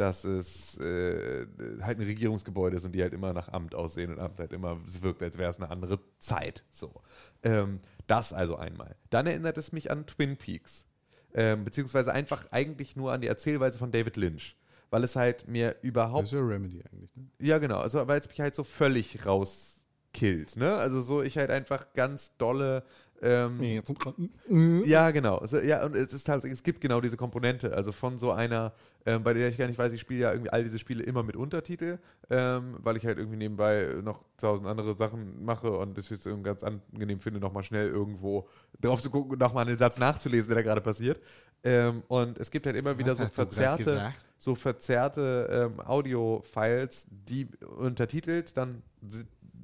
dass 0.00 0.24
es 0.24 0.78
äh, 0.78 1.46
halt 1.82 1.98
ein 1.98 2.04
Regierungsgebäude 2.04 2.74
ist 2.74 2.86
und 2.86 2.92
die 2.92 3.02
halt 3.02 3.12
immer 3.12 3.34
nach 3.34 3.48
Amt 3.48 3.74
aussehen 3.74 4.10
und 4.10 4.18
Amt 4.18 4.40
halt 4.40 4.54
immer, 4.54 4.78
es 4.88 5.02
wirkt, 5.02 5.22
als 5.22 5.36
wäre 5.36 5.50
es 5.50 5.58
eine 5.58 5.68
andere 5.68 6.00
Zeit. 6.18 6.64
So. 6.70 7.02
Ähm, 7.42 7.80
das 8.06 8.32
also 8.32 8.56
einmal. 8.56 8.96
Dann 9.10 9.26
erinnert 9.26 9.58
es 9.58 9.72
mich 9.72 9.90
an 9.90 10.06
Twin 10.06 10.38
Peaks. 10.38 10.86
Ähm, 11.34 11.66
beziehungsweise 11.66 12.12
einfach 12.12 12.50
eigentlich 12.50 12.96
nur 12.96 13.12
an 13.12 13.20
die 13.20 13.28
Erzählweise 13.28 13.78
von 13.78 13.92
David 13.92 14.16
Lynch. 14.16 14.56
Weil 14.88 15.04
es 15.04 15.16
halt 15.16 15.46
mir 15.46 15.72
Das 15.72 15.82
überhaupt 15.82 16.24
ist 16.24 16.32
ja 16.32 16.40
Remedy 16.40 16.82
eigentlich. 16.90 17.14
Ne? 17.14 17.26
ja, 17.38 17.58
genau. 17.58 17.80
Also, 17.80 18.08
weil 18.08 18.20
es 18.20 18.28
mich 18.28 18.40
halt 18.40 18.54
so 18.54 18.64
völlig 18.64 19.26
rauskillt, 19.26 20.56
ne? 20.56 20.76
Also 20.76 21.02
so, 21.02 21.22
ich 21.22 21.36
halt 21.36 21.50
einfach 21.50 21.92
ganz 21.92 22.36
dolle. 22.38 22.84
Ähm, 23.22 24.82
ja, 24.84 25.10
genau. 25.10 25.36
Also, 25.36 25.58
ja, 25.58 25.84
und 25.84 25.94
es 25.94 26.12
ist 26.12 26.28
halt, 26.28 26.44
es 26.44 26.62
gibt 26.62 26.80
genau 26.80 27.00
diese 27.00 27.16
Komponente. 27.16 27.74
Also 27.74 27.92
von 27.92 28.18
so 28.18 28.32
einer, 28.32 28.72
ähm, 29.04 29.22
bei 29.22 29.34
der 29.34 29.48
ich 29.48 29.58
gar 29.58 29.66
nicht 29.66 29.78
weiß, 29.78 29.92
ich 29.92 30.00
spiele 30.00 30.20
ja 30.20 30.32
irgendwie 30.32 30.50
all 30.50 30.62
diese 30.64 30.78
Spiele 30.78 31.02
immer 31.02 31.22
mit 31.22 31.36
Untertitel, 31.36 31.98
ähm, 32.30 32.76
weil 32.78 32.96
ich 32.96 33.04
halt 33.04 33.18
irgendwie 33.18 33.36
nebenbei 33.36 33.88
noch 34.02 34.24
tausend 34.38 34.66
andere 34.66 34.96
Sachen 34.96 35.44
mache 35.44 35.70
und 35.70 35.98
es 35.98 36.08
jetzt 36.08 36.26
irgendwie 36.26 36.48
ganz 36.48 36.62
angenehm 36.62 37.20
finde, 37.20 37.40
nochmal 37.40 37.62
schnell 37.62 37.88
irgendwo 37.88 38.48
drauf 38.80 39.02
zu 39.02 39.10
gucken 39.10 39.32
und 39.32 39.40
nochmal 39.40 39.66
einen 39.66 39.76
Satz 39.76 39.98
nachzulesen, 39.98 40.48
der 40.48 40.56
da 40.56 40.62
gerade 40.62 40.80
passiert. 40.80 41.20
Ähm, 41.62 42.02
und 42.08 42.38
es 42.38 42.50
gibt 42.50 42.66
halt 42.66 42.76
immer 42.76 42.96
wieder 42.96 43.14
so 43.14 43.26
verzerrte 43.26 44.12
so 44.40 44.54
verzerrte 44.54 45.48
ähm, 45.52 45.86
Audio-Files, 45.86 47.06
die 47.10 47.46
untertitelt 47.76 48.56
dann 48.56 48.82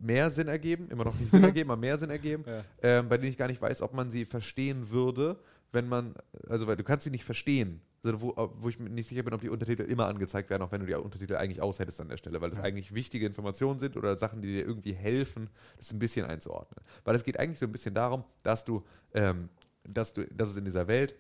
mehr 0.07 0.31
Sinn 0.31 0.49
ergeben, 0.49 0.89
immer 0.91 1.05
noch 1.05 1.19
nicht 1.19 1.31
Sinn 1.33 1.45
ergeben, 1.45 1.70
aber 1.70 1.81
mehr 1.81 1.99
Sinn 1.99 2.11
ergeben, 2.11 2.45
ähm, 2.83 3.09
bei 3.09 3.19
denen 3.19 3.31
ich 3.31 3.37
gar 3.37 3.49
nicht 3.49 3.61
weiß, 3.61 3.83
ob 3.83 3.93
man 3.95 4.11
sie 4.11 4.24
verstehen 4.24 4.91
würde, 4.91 5.39
wenn 5.73 5.89
man, 5.89 6.15
also 6.49 6.66
weil 6.66 6.77
du 6.77 6.85
kannst 6.85 7.05
sie 7.05 7.11
nicht 7.11 7.24
verstehen. 7.24 7.81
Also 8.05 8.20
wo, 8.20 8.51
wo 8.61 8.69
ich 8.69 8.78
mir 8.78 8.89
nicht 8.89 9.09
sicher 9.09 9.24
bin, 9.24 9.35
ob 9.35 9.41
die 9.41 9.49
Untertitel 9.49 9.83
immer 9.83 10.07
angezeigt 10.07 10.49
werden, 10.49 10.62
auch 10.62 10.70
wenn 10.70 10.81
du 10.81 10.87
die 10.87 10.95
Untertitel 10.95 11.35
eigentlich 11.35 11.61
aushättest 11.61 12.01
an 12.01 12.09
der 12.09 12.16
Stelle, 12.16 12.41
weil 12.41 12.51
das 12.51 12.61
eigentlich 12.61 12.95
wichtige 12.95 13.27
Informationen 13.27 13.81
sind 13.81 13.97
oder 13.97 14.16
Sachen, 14.16 14.41
die 14.43 14.49
dir 14.49 14.65
irgendwie 14.65 14.93
helfen, 14.93 15.51
das 15.77 15.93
ein 15.93 15.99
bisschen 15.99 16.24
einzuordnen. 16.24 16.85
Weil 17.05 17.16
es 17.16 17.24
geht 17.24 17.39
eigentlich 17.41 17.59
so 17.59 17.66
ein 17.66 17.73
bisschen 17.73 17.95
darum, 17.95 18.23
dass 18.45 18.65
du, 18.65 18.85
ähm, 19.12 19.49
dass 19.83 20.12
du, 20.12 20.24
dass 20.27 20.51
es 20.51 20.57
in 20.57 20.65
dieser 20.65 20.87
Welt 20.87 21.16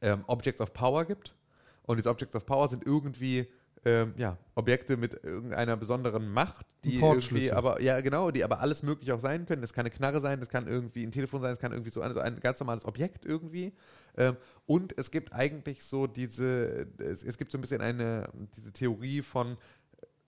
ähm, 0.00 0.24
Objects 0.28 0.60
of 0.60 0.72
Power 0.72 1.04
gibt. 1.04 1.34
Und 1.82 1.96
diese 1.96 2.10
Objects 2.10 2.36
of 2.36 2.46
Power 2.46 2.68
sind 2.68 2.86
irgendwie 2.86 3.48
ähm, 3.84 4.14
ja, 4.16 4.36
Objekte 4.54 4.96
mit 4.96 5.22
irgendeiner 5.24 5.76
besonderen 5.76 6.28
Macht, 6.32 6.66
die 6.84 7.00
irgendwie, 7.00 7.52
aber 7.52 7.80
ja 7.80 8.00
genau, 8.00 8.30
die 8.30 8.44
aber 8.44 8.60
alles 8.60 8.82
möglich 8.82 9.12
auch 9.12 9.20
sein 9.20 9.46
können. 9.46 9.62
Das 9.62 9.72
kann 9.72 9.86
eine 9.86 9.94
Knarre 9.94 10.20
sein, 10.20 10.40
das 10.40 10.48
kann 10.48 10.66
irgendwie 10.66 11.04
ein 11.04 11.12
Telefon 11.12 11.40
sein, 11.40 11.50
das 11.50 11.58
kann 11.58 11.72
irgendwie 11.72 11.90
so 11.90 12.00
ein, 12.00 12.12
so 12.12 12.20
ein 12.20 12.40
ganz 12.40 12.60
normales 12.60 12.84
Objekt 12.84 13.24
irgendwie. 13.24 13.72
Ähm, 14.16 14.36
und 14.66 14.96
es 14.98 15.10
gibt 15.10 15.32
eigentlich 15.32 15.84
so 15.84 16.06
diese, 16.06 16.86
es, 16.98 17.22
es 17.22 17.38
gibt 17.38 17.52
so 17.52 17.58
ein 17.58 17.60
bisschen 17.60 17.80
eine, 17.80 18.28
diese 18.56 18.72
Theorie 18.72 19.22
von 19.22 19.56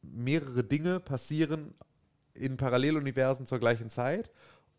mehrere 0.02 0.64
Dinge 0.64 1.01
passieren 1.01 1.74
in 2.35 2.56
Paralleluniversen 2.56 3.47
zur 3.47 3.59
gleichen 3.59 3.90
Zeit 3.90 4.31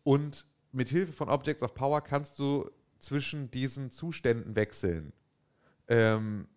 und 0.02 0.46
mit 0.72 0.88
Hilfe 0.88 1.12
von 1.12 1.28
Objects 1.28 1.62
of 1.62 1.74
Power 1.74 2.00
kannst 2.00 2.38
du 2.38 2.70
zwischen 2.98 3.50
diesen 3.50 3.90
Zuständen 3.90 4.56
wechseln. 4.56 5.12
Ähm, 5.88 6.48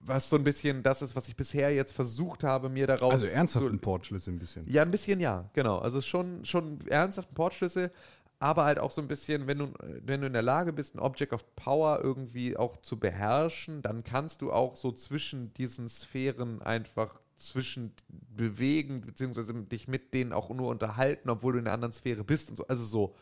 was 0.00 0.30
so 0.30 0.36
ein 0.36 0.44
bisschen 0.44 0.82
das 0.82 1.02
ist, 1.02 1.14
was 1.14 1.28
ich 1.28 1.36
bisher 1.36 1.72
jetzt 1.74 1.92
versucht 1.92 2.42
habe, 2.42 2.68
mir 2.68 2.86
daraus 2.86 3.12
Also 3.12 3.26
ernsthaft 3.26 3.66
zu, 3.66 3.70
ein 3.70 3.78
Portschlüssel 3.78 4.32
ein 4.34 4.38
bisschen. 4.38 4.66
ja, 4.66 4.82
ein 4.82 4.90
bisschen 4.90 5.20
ja, 5.20 5.48
genau. 5.52 5.78
Also 5.78 6.00
schon, 6.00 6.44
schon 6.44 6.80
ernsthaft 6.88 7.32
ein 7.32 7.34
Portschlüssel, 7.34 7.92
aber 8.38 8.64
halt 8.64 8.78
auch 8.78 8.90
so 8.90 9.02
ein 9.02 9.08
bisschen, 9.08 9.46
wenn 9.46 9.58
du, 9.58 9.72
wenn 10.04 10.22
du 10.22 10.26
in 10.26 10.32
der 10.32 10.42
Lage 10.42 10.72
bist, 10.72 10.94
ein 10.94 11.00
Object 11.00 11.34
of 11.34 11.44
Power 11.56 12.00
irgendwie 12.02 12.56
auch 12.56 12.78
zu 12.78 12.98
beherrschen, 12.98 13.82
dann 13.82 14.02
kannst 14.02 14.40
du 14.40 14.50
auch 14.50 14.74
so 14.76 14.92
zwischen 14.92 15.52
diesen 15.52 15.88
Sphären 15.88 16.62
einfach 16.62 17.20
zwischen 17.36 17.92
bewegen, 18.08 19.02
beziehungsweise 19.02 19.52
dich 19.52 19.88
mit 19.88 20.14
denen 20.14 20.32
auch 20.32 20.48
nur 20.50 20.68
unterhalten, 20.68 21.28
obwohl 21.28 21.54
du 21.54 21.58
in 21.58 21.66
einer 21.66 21.74
anderen 21.74 21.92
Sphäre 21.92 22.24
bist 22.24 22.48
und 22.50 22.56
so. 22.56 22.66
Also 22.66 22.84
so 22.84 23.14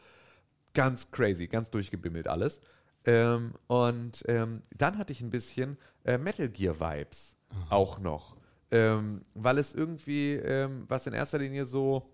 ganz 0.75 1.11
crazy, 1.11 1.49
ganz 1.49 1.71
durchgebimmelt 1.71 2.29
alles. 2.29 2.61
Ähm, 3.09 3.55
und 3.69 4.23
ähm, 4.29 4.61
dann 4.77 4.99
hatte 4.99 5.15
ich 5.15 5.23
ein 5.23 5.31
bisschen 5.31 5.79
äh, 6.05 6.19
Metal 6.19 6.49
Gear 6.51 6.79
Vibes 6.79 7.37
auch 7.71 7.99
noch. 7.99 8.37
Ähm, 8.71 9.23
weil 9.33 9.57
es 9.57 9.75
irgendwie, 9.75 10.35
ähm, 10.35 10.85
was 10.89 11.07
in 11.07 11.15
erster 11.15 11.39
Linie 11.39 11.65
so, 11.65 12.13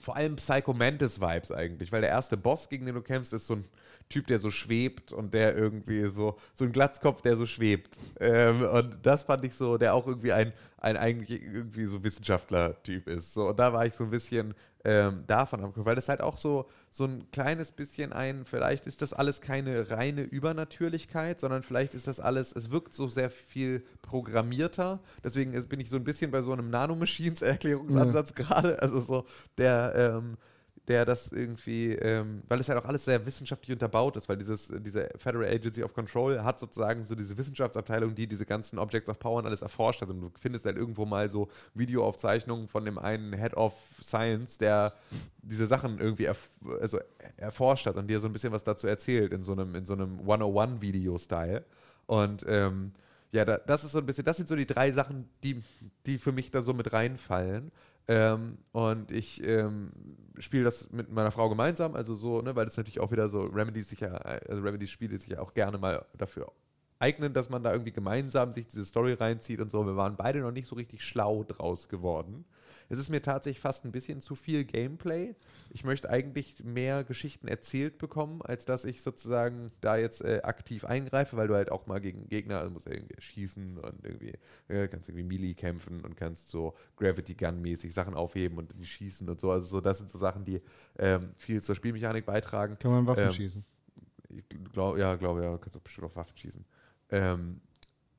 vor 0.00 0.16
allem 0.16 0.34
Psycho 0.34 0.74
Mantis 0.74 1.20
Vibes 1.20 1.52
eigentlich, 1.52 1.92
weil 1.92 2.00
der 2.00 2.10
erste 2.10 2.36
Boss, 2.36 2.68
gegen 2.68 2.84
den 2.86 2.96
du 2.96 3.00
kämpfst, 3.00 3.32
ist 3.32 3.46
so 3.46 3.54
ein 3.54 3.64
Typ, 4.08 4.26
der 4.26 4.40
so 4.40 4.50
schwebt 4.50 5.12
und 5.12 5.34
der 5.34 5.56
irgendwie 5.56 6.06
so, 6.06 6.36
so 6.54 6.64
ein 6.64 6.72
Glatzkopf, 6.72 7.22
der 7.22 7.36
so 7.36 7.46
schwebt. 7.46 7.96
Ähm, 8.18 8.62
und 8.62 8.98
das 9.04 9.22
fand 9.22 9.44
ich 9.44 9.54
so, 9.54 9.78
der 9.78 9.94
auch 9.94 10.06
irgendwie 10.06 10.32
ein, 10.32 10.52
ein 10.78 10.96
eigentlich 10.96 11.42
irgendwie 11.42 11.86
so 11.86 12.02
Wissenschaftler-Typ 12.02 13.08
ist. 13.08 13.34
So, 13.34 13.48
und 13.48 13.58
da 13.58 13.72
war 13.72 13.86
ich 13.86 13.94
so 13.94 14.04
ein 14.04 14.10
bisschen 14.10 14.54
ähm, 14.84 15.24
davon 15.26 15.62
am 15.64 15.72
weil 15.74 15.96
das 15.96 16.08
halt 16.08 16.20
auch 16.20 16.38
so, 16.38 16.68
so 16.90 17.04
ein 17.04 17.30
kleines 17.32 17.72
bisschen 17.72 18.12
ein, 18.12 18.44
vielleicht 18.44 18.86
ist 18.86 19.02
das 19.02 19.12
alles 19.12 19.40
keine 19.40 19.90
reine 19.90 20.22
Übernatürlichkeit, 20.22 21.40
sondern 21.40 21.62
vielleicht 21.62 21.94
ist 21.94 22.06
das 22.06 22.20
alles, 22.20 22.54
es 22.54 22.70
wirkt 22.70 22.94
so 22.94 23.08
sehr 23.08 23.28
viel 23.28 23.84
programmierter. 24.02 25.00
Deswegen 25.24 25.52
bin 25.68 25.80
ich 25.80 25.90
so 25.90 25.96
ein 25.96 26.04
bisschen 26.04 26.30
bei 26.30 26.42
so 26.42 26.52
einem 26.52 26.70
Nanomachines-Erklärungsansatz 26.70 28.34
gerade. 28.34 28.80
Also 28.80 29.00
so 29.00 29.26
der, 29.58 29.94
ähm, 29.96 30.36
der 30.88 31.04
das 31.04 31.30
irgendwie, 31.30 31.92
ähm, 31.94 32.42
weil 32.48 32.60
es 32.60 32.68
halt 32.68 32.78
auch 32.78 32.84
alles 32.86 33.04
sehr 33.04 33.24
wissenschaftlich 33.26 33.72
unterbaut 33.72 34.16
ist, 34.16 34.28
weil 34.28 34.38
dieses, 34.38 34.72
diese 34.80 35.08
Federal 35.16 35.46
Agency 35.46 35.82
of 35.82 35.92
Control 35.92 36.42
hat 36.42 36.58
sozusagen 36.58 37.04
so 37.04 37.14
diese 37.14 37.36
Wissenschaftsabteilung, 37.36 38.14
die 38.14 38.26
diese 38.26 38.46
ganzen 38.46 38.78
Objects 38.78 39.10
of 39.10 39.18
Power 39.18 39.38
und 39.38 39.46
alles 39.46 39.62
erforscht 39.62 40.00
hat. 40.00 40.08
Und 40.08 40.20
du 40.20 40.32
findest 40.40 40.64
halt 40.64 40.76
irgendwo 40.76 41.04
mal 41.04 41.30
so 41.30 41.48
Videoaufzeichnungen 41.74 42.68
von 42.68 42.84
dem 42.84 42.98
einen 42.98 43.34
Head 43.34 43.54
of 43.54 43.74
Science, 44.02 44.58
der 44.58 44.94
diese 45.42 45.66
Sachen 45.66 45.98
irgendwie 45.98 46.24
erf 46.24 46.50
also 46.80 46.98
erforscht 47.36 47.86
hat 47.86 47.96
und 47.96 48.08
dir 48.08 48.20
so 48.20 48.26
ein 48.26 48.32
bisschen 48.32 48.52
was 48.52 48.64
dazu 48.64 48.86
erzählt 48.86 49.32
in 49.32 49.42
so 49.42 49.52
einem, 49.52 49.74
in 49.74 49.84
so 49.86 49.94
einem 49.94 50.20
101-Video-Style. 50.20 51.64
Und 52.06 52.44
ähm, 52.48 52.92
ja, 53.30 53.44
da, 53.44 53.58
das 53.58 53.84
ist 53.84 53.92
so 53.92 53.98
ein 53.98 54.06
bisschen, 54.06 54.24
das 54.24 54.38
sind 54.38 54.48
so 54.48 54.56
die 54.56 54.66
drei 54.66 54.90
Sachen, 54.90 55.28
die, 55.42 55.62
die 56.06 56.18
für 56.18 56.32
mich 56.32 56.50
da 56.50 56.62
so 56.62 56.72
mit 56.72 56.92
reinfallen. 56.92 57.70
Ähm, 58.08 58.58
und 58.72 59.12
ich 59.12 59.42
ähm, 59.44 59.92
spiele 60.38 60.64
das 60.64 60.90
mit 60.90 61.12
meiner 61.12 61.30
Frau 61.30 61.48
gemeinsam, 61.48 61.94
also 61.94 62.14
so, 62.14 62.40
ne, 62.40 62.56
weil 62.56 62.64
das 62.64 62.76
natürlich 62.76 63.00
auch 63.00 63.12
wieder 63.12 63.28
so 63.28 63.42
Remedies 63.42 63.90
sich 63.90 64.00
ja, 64.00 64.12
also 64.12 64.62
Remedies 64.62 64.90
Spiele 64.90 65.18
sich 65.18 65.28
ja 65.28 65.40
auch 65.40 65.52
gerne 65.52 65.76
mal 65.78 66.04
dafür 66.16 66.50
eignen, 66.98 67.32
dass 67.32 67.48
man 67.48 67.62
da 67.62 67.72
irgendwie 67.72 67.92
gemeinsam 67.92 68.52
sich 68.52 68.66
diese 68.66 68.84
Story 68.84 69.12
reinzieht 69.12 69.60
und 69.60 69.70
so. 69.70 69.84
Wir 69.86 69.96
waren 69.96 70.16
beide 70.16 70.40
noch 70.40 70.50
nicht 70.50 70.66
so 70.66 70.74
richtig 70.74 71.04
schlau 71.04 71.44
draus 71.44 71.88
geworden. 71.88 72.44
Es 72.88 72.98
ist 72.98 73.10
mir 73.10 73.22
tatsächlich 73.22 73.60
fast 73.60 73.84
ein 73.84 73.92
bisschen 73.92 74.20
zu 74.20 74.34
viel 74.34 74.64
Gameplay. 74.64 75.34
Ich 75.70 75.84
möchte 75.84 76.10
eigentlich 76.10 76.62
mehr 76.64 77.04
Geschichten 77.04 77.48
erzählt 77.48 77.98
bekommen, 77.98 78.42
als 78.42 78.64
dass 78.64 78.84
ich 78.84 79.02
sozusagen 79.02 79.70
da 79.80 79.96
jetzt 79.96 80.22
äh, 80.22 80.40
aktiv 80.42 80.84
eingreife, 80.84 81.36
weil 81.36 81.48
du 81.48 81.54
halt 81.54 81.70
auch 81.70 81.86
mal 81.86 82.00
gegen 82.00 82.28
Gegner, 82.28 82.58
also 82.58 82.70
musst 82.70 82.86
irgendwie 82.86 83.20
schießen 83.20 83.78
und 83.78 84.04
irgendwie 84.04 84.32
äh, 84.68 84.88
kannst 84.88 85.08
irgendwie 85.08 85.24
Melee 85.24 85.54
kämpfen 85.54 86.00
und 86.00 86.16
kannst 86.16 86.48
so 86.48 86.74
Gravity 86.96 87.34
Gun 87.34 87.60
mäßig 87.60 87.92
Sachen 87.92 88.14
aufheben 88.14 88.58
und 88.58 88.72
die 88.78 88.86
schießen 88.86 89.28
und 89.28 89.40
so. 89.40 89.50
Also 89.50 89.66
so, 89.66 89.80
das 89.80 89.98
sind 89.98 90.10
so 90.10 90.18
Sachen, 90.18 90.44
die 90.44 90.60
ähm, 90.98 91.32
viel 91.36 91.62
zur 91.62 91.74
Spielmechanik 91.74 92.26
beitragen. 92.26 92.78
Kann 92.78 92.90
man 92.90 93.06
Waffen 93.06 93.24
Ähm, 93.24 93.32
schießen? 93.32 93.64
Ich 94.30 94.44
glaube, 94.72 94.98
ja, 94.98 95.14
glaube 95.16 95.42
ja, 95.42 95.56
kannst 95.58 95.76
du 95.76 95.80
bestimmt 95.80 96.06
auf 96.06 96.16
Waffen 96.16 96.36
schießen. 96.36 96.64
Ähm, 97.10 97.60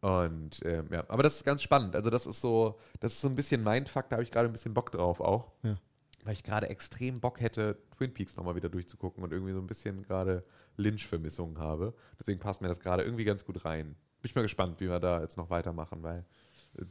und 0.02 0.62
ähm, 0.64 0.88
ja, 0.92 1.04
aber 1.10 1.24
das 1.24 1.36
ist 1.36 1.46
ganz 1.46 1.62
spannend. 1.62 1.96
Also 1.96 2.10
das 2.10 2.26
ist 2.26 2.42
so, 2.42 2.80
das 3.00 3.14
ist 3.14 3.22
so 3.22 3.28
ein 3.28 3.36
bisschen 3.36 3.64
Mindfuck, 3.64 4.10
da 4.10 4.16
habe 4.16 4.24
ich 4.24 4.32
gerade 4.32 4.48
ein 4.48 4.52
bisschen 4.52 4.74
Bock 4.74 4.92
drauf 4.92 5.20
auch. 5.20 5.52
Ja. 5.64 5.78
Weil 6.24 6.34
ich 6.34 6.44
gerade 6.44 6.70
extrem 6.70 7.20
Bock 7.20 7.40
hätte, 7.40 7.78
Twin 7.98 8.14
Peaks 8.14 8.36
nochmal 8.36 8.56
wieder 8.56 8.70
durchzugucken 8.70 9.24
und 9.24 9.32
irgendwie 9.32 9.54
so 9.54 9.60
ein 9.60 9.68
bisschen 9.68 10.04
gerade 10.04 10.44
Lynch-Vermissungen 10.78 11.58
habe. 11.60 11.94
Deswegen 12.20 12.40
passt 12.40 12.62
mir 12.62 12.68
das 12.68 12.80
gerade 12.80 13.04
irgendwie 13.04 13.24
ganz 13.26 13.46
gut 13.46 13.64
rein. 13.66 13.96
Bin 14.22 14.30
ich 14.30 14.36
mal 14.36 14.42
gespannt, 14.42 14.82
wie 14.82 14.90
wir 14.90 15.00
da 15.00 15.22
jetzt 15.22 15.38
noch 15.38 15.50
weitermachen, 15.50 16.04
weil 16.04 16.26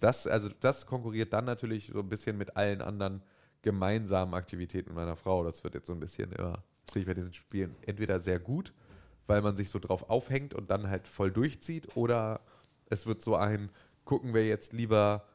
das, 0.01 0.27
also 0.27 0.49
das 0.61 0.87
konkurriert 0.87 1.33
dann 1.33 1.45
natürlich 1.45 1.91
so 1.93 2.01
ein 2.01 2.09
bisschen 2.09 2.39
mit 2.39 2.57
allen 2.57 2.81
anderen 2.81 3.23
gemeinsamen 3.63 4.35
Aktivitäten 4.35 4.95
meiner 4.95 5.17
Frau. 5.17 5.45
Das 5.45 5.63
wird 5.63 5.75
jetzt 5.75 5.87
so 5.87 5.93
ein 5.93 6.01
bisschen, 6.01 6.31
ja, 6.33 6.53
das 6.53 6.95
sehe 6.95 7.03
ich 7.03 7.07
bei 7.07 7.15
diesen 7.15 7.35
Spielen 7.35 7.77
entweder 7.87 8.19
sehr 8.21 8.39
gut, 8.39 8.73
weil 9.27 9.43
man 9.43 9.57
sich 9.57 9.69
so 9.69 9.79
drauf 9.79 10.09
aufhängt 10.09 10.55
und 10.55 10.71
dann 10.71 10.89
halt 10.89 11.07
voll 11.07 11.31
durchzieht, 11.31 11.97
oder 11.97 12.41
es 12.87 13.07
wird 13.07 13.21
so 13.21 13.37
ein, 13.37 13.71
gucken 14.05 14.33
wir 14.33 14.47
jetzt 14.47 14.73
lieber 14.73 15.27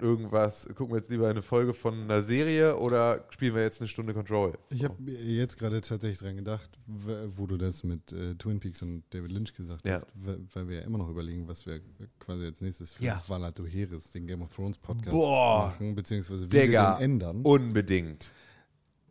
irgendwas, 0.00 0.66
gucken 0.74 0.90
wir 0.94 0.96
jetzt 0.98 1.10
lieber 1.10 1.28
eine 1.28 1.42
Folge 1.42 1.74
von 1.74 1.94
einer 2.02 2.22
Serie 2.22 2.76
oder 2.78 3.24
spielen 3.30 3.54
wir 3.54 3.62
jetzt 3.62 3.80
eine 3.80 3.88
Stunde 3.88 4.12
Control? 4.14 4.58
Ich 4.70 4.84
habe 4.84 4.94
jetzt 5.10 5.58
gerade 5.58 5.80
tatsächlich 5.80 6.18
dran 6.18 6.36
gedacht, 6.36 6.70
wo 6.86 7.46
du 7.46 7.56
das 7.56 7.84
mit 7.84 8.12
äh, 8.12 8.34
Twin 8.34 8.60
Peaks 8.60 8.82
und 8.82 9.04
David 9.10 9.30
Lynch 9.32 9.54
gesagt 9.54 9.86
Ja. 9.86 9.94
hast, 9.94 10.06
weil 10.54 10.68
wir 10.68 10.76
ja 10.78 10.82
immer 10.82 10.98
noch 10.98 11.08
überlegen, 11.10 11.46
was 11.48 11.64
wir 11.66 11.80
quasi 12.18 12.44
als 12.44 12.60
nächstes 12.60 12.92
für 12.92 13.04
Ja. 13.04 13.22
Valato 13.26 13.64
Heres, 13.64 14.10
den 14.10 14.26
Game 14.26 14.42
of 14.42 14.54
Thrones 14.54 14.78
Podcast, 14.78 15.10
Boah. 15.10 15.66
machen, 15.68 15.94
beziehungsweise 15.94 16.44
wie 16.46 16.48
Digga, 16.48 16.92
wir 16.94 16.98
den 16.98 17.12
ändern. 17.12 17.42
unbedingt. 17.42 18.32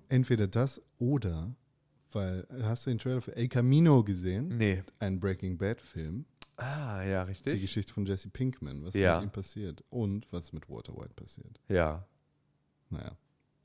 Entweder 0.09 0.47
das 0.47 0.81
oder, 0.99 1.55
weil, 2.11 2.45
hast 2.61 2.85
du 2.85 2.91
den 2.91 2.99
Trailer 2.99 3.21
für 3.21 3.35
El 3.35 3.47
Camino 3.47 4.03
gesehen? 4.03 4.57
Nee. 4.57 4.83
Ein 4.99 5.19
Breaking 5.19 5.57
Bad 5.57 5.81
Film. 5.81 6.25
Ah, 6.63 7.03
ja, 7.03 7.23
Die 7.25 7.29
richtig. 7.31 7.61
Geschichte 7.61 7.93
von 7.93 8.05
Jesse 8.05 8.29
Pinkman, 8.29 8.83
was 8.85 8.93
Ja. 8.95 9.15
mit 9.15 9.23
ihm 9.29 9.31
passiert 9.31 9.83
und 9.89 10.31
was 10.31 10.53
mit 10.53 10.69
Walter 10.69 10.95
White 10.95 11.13
passiert. 11.15 11.59
Ja, 11.67 12.05
Naja, 12.89 13.17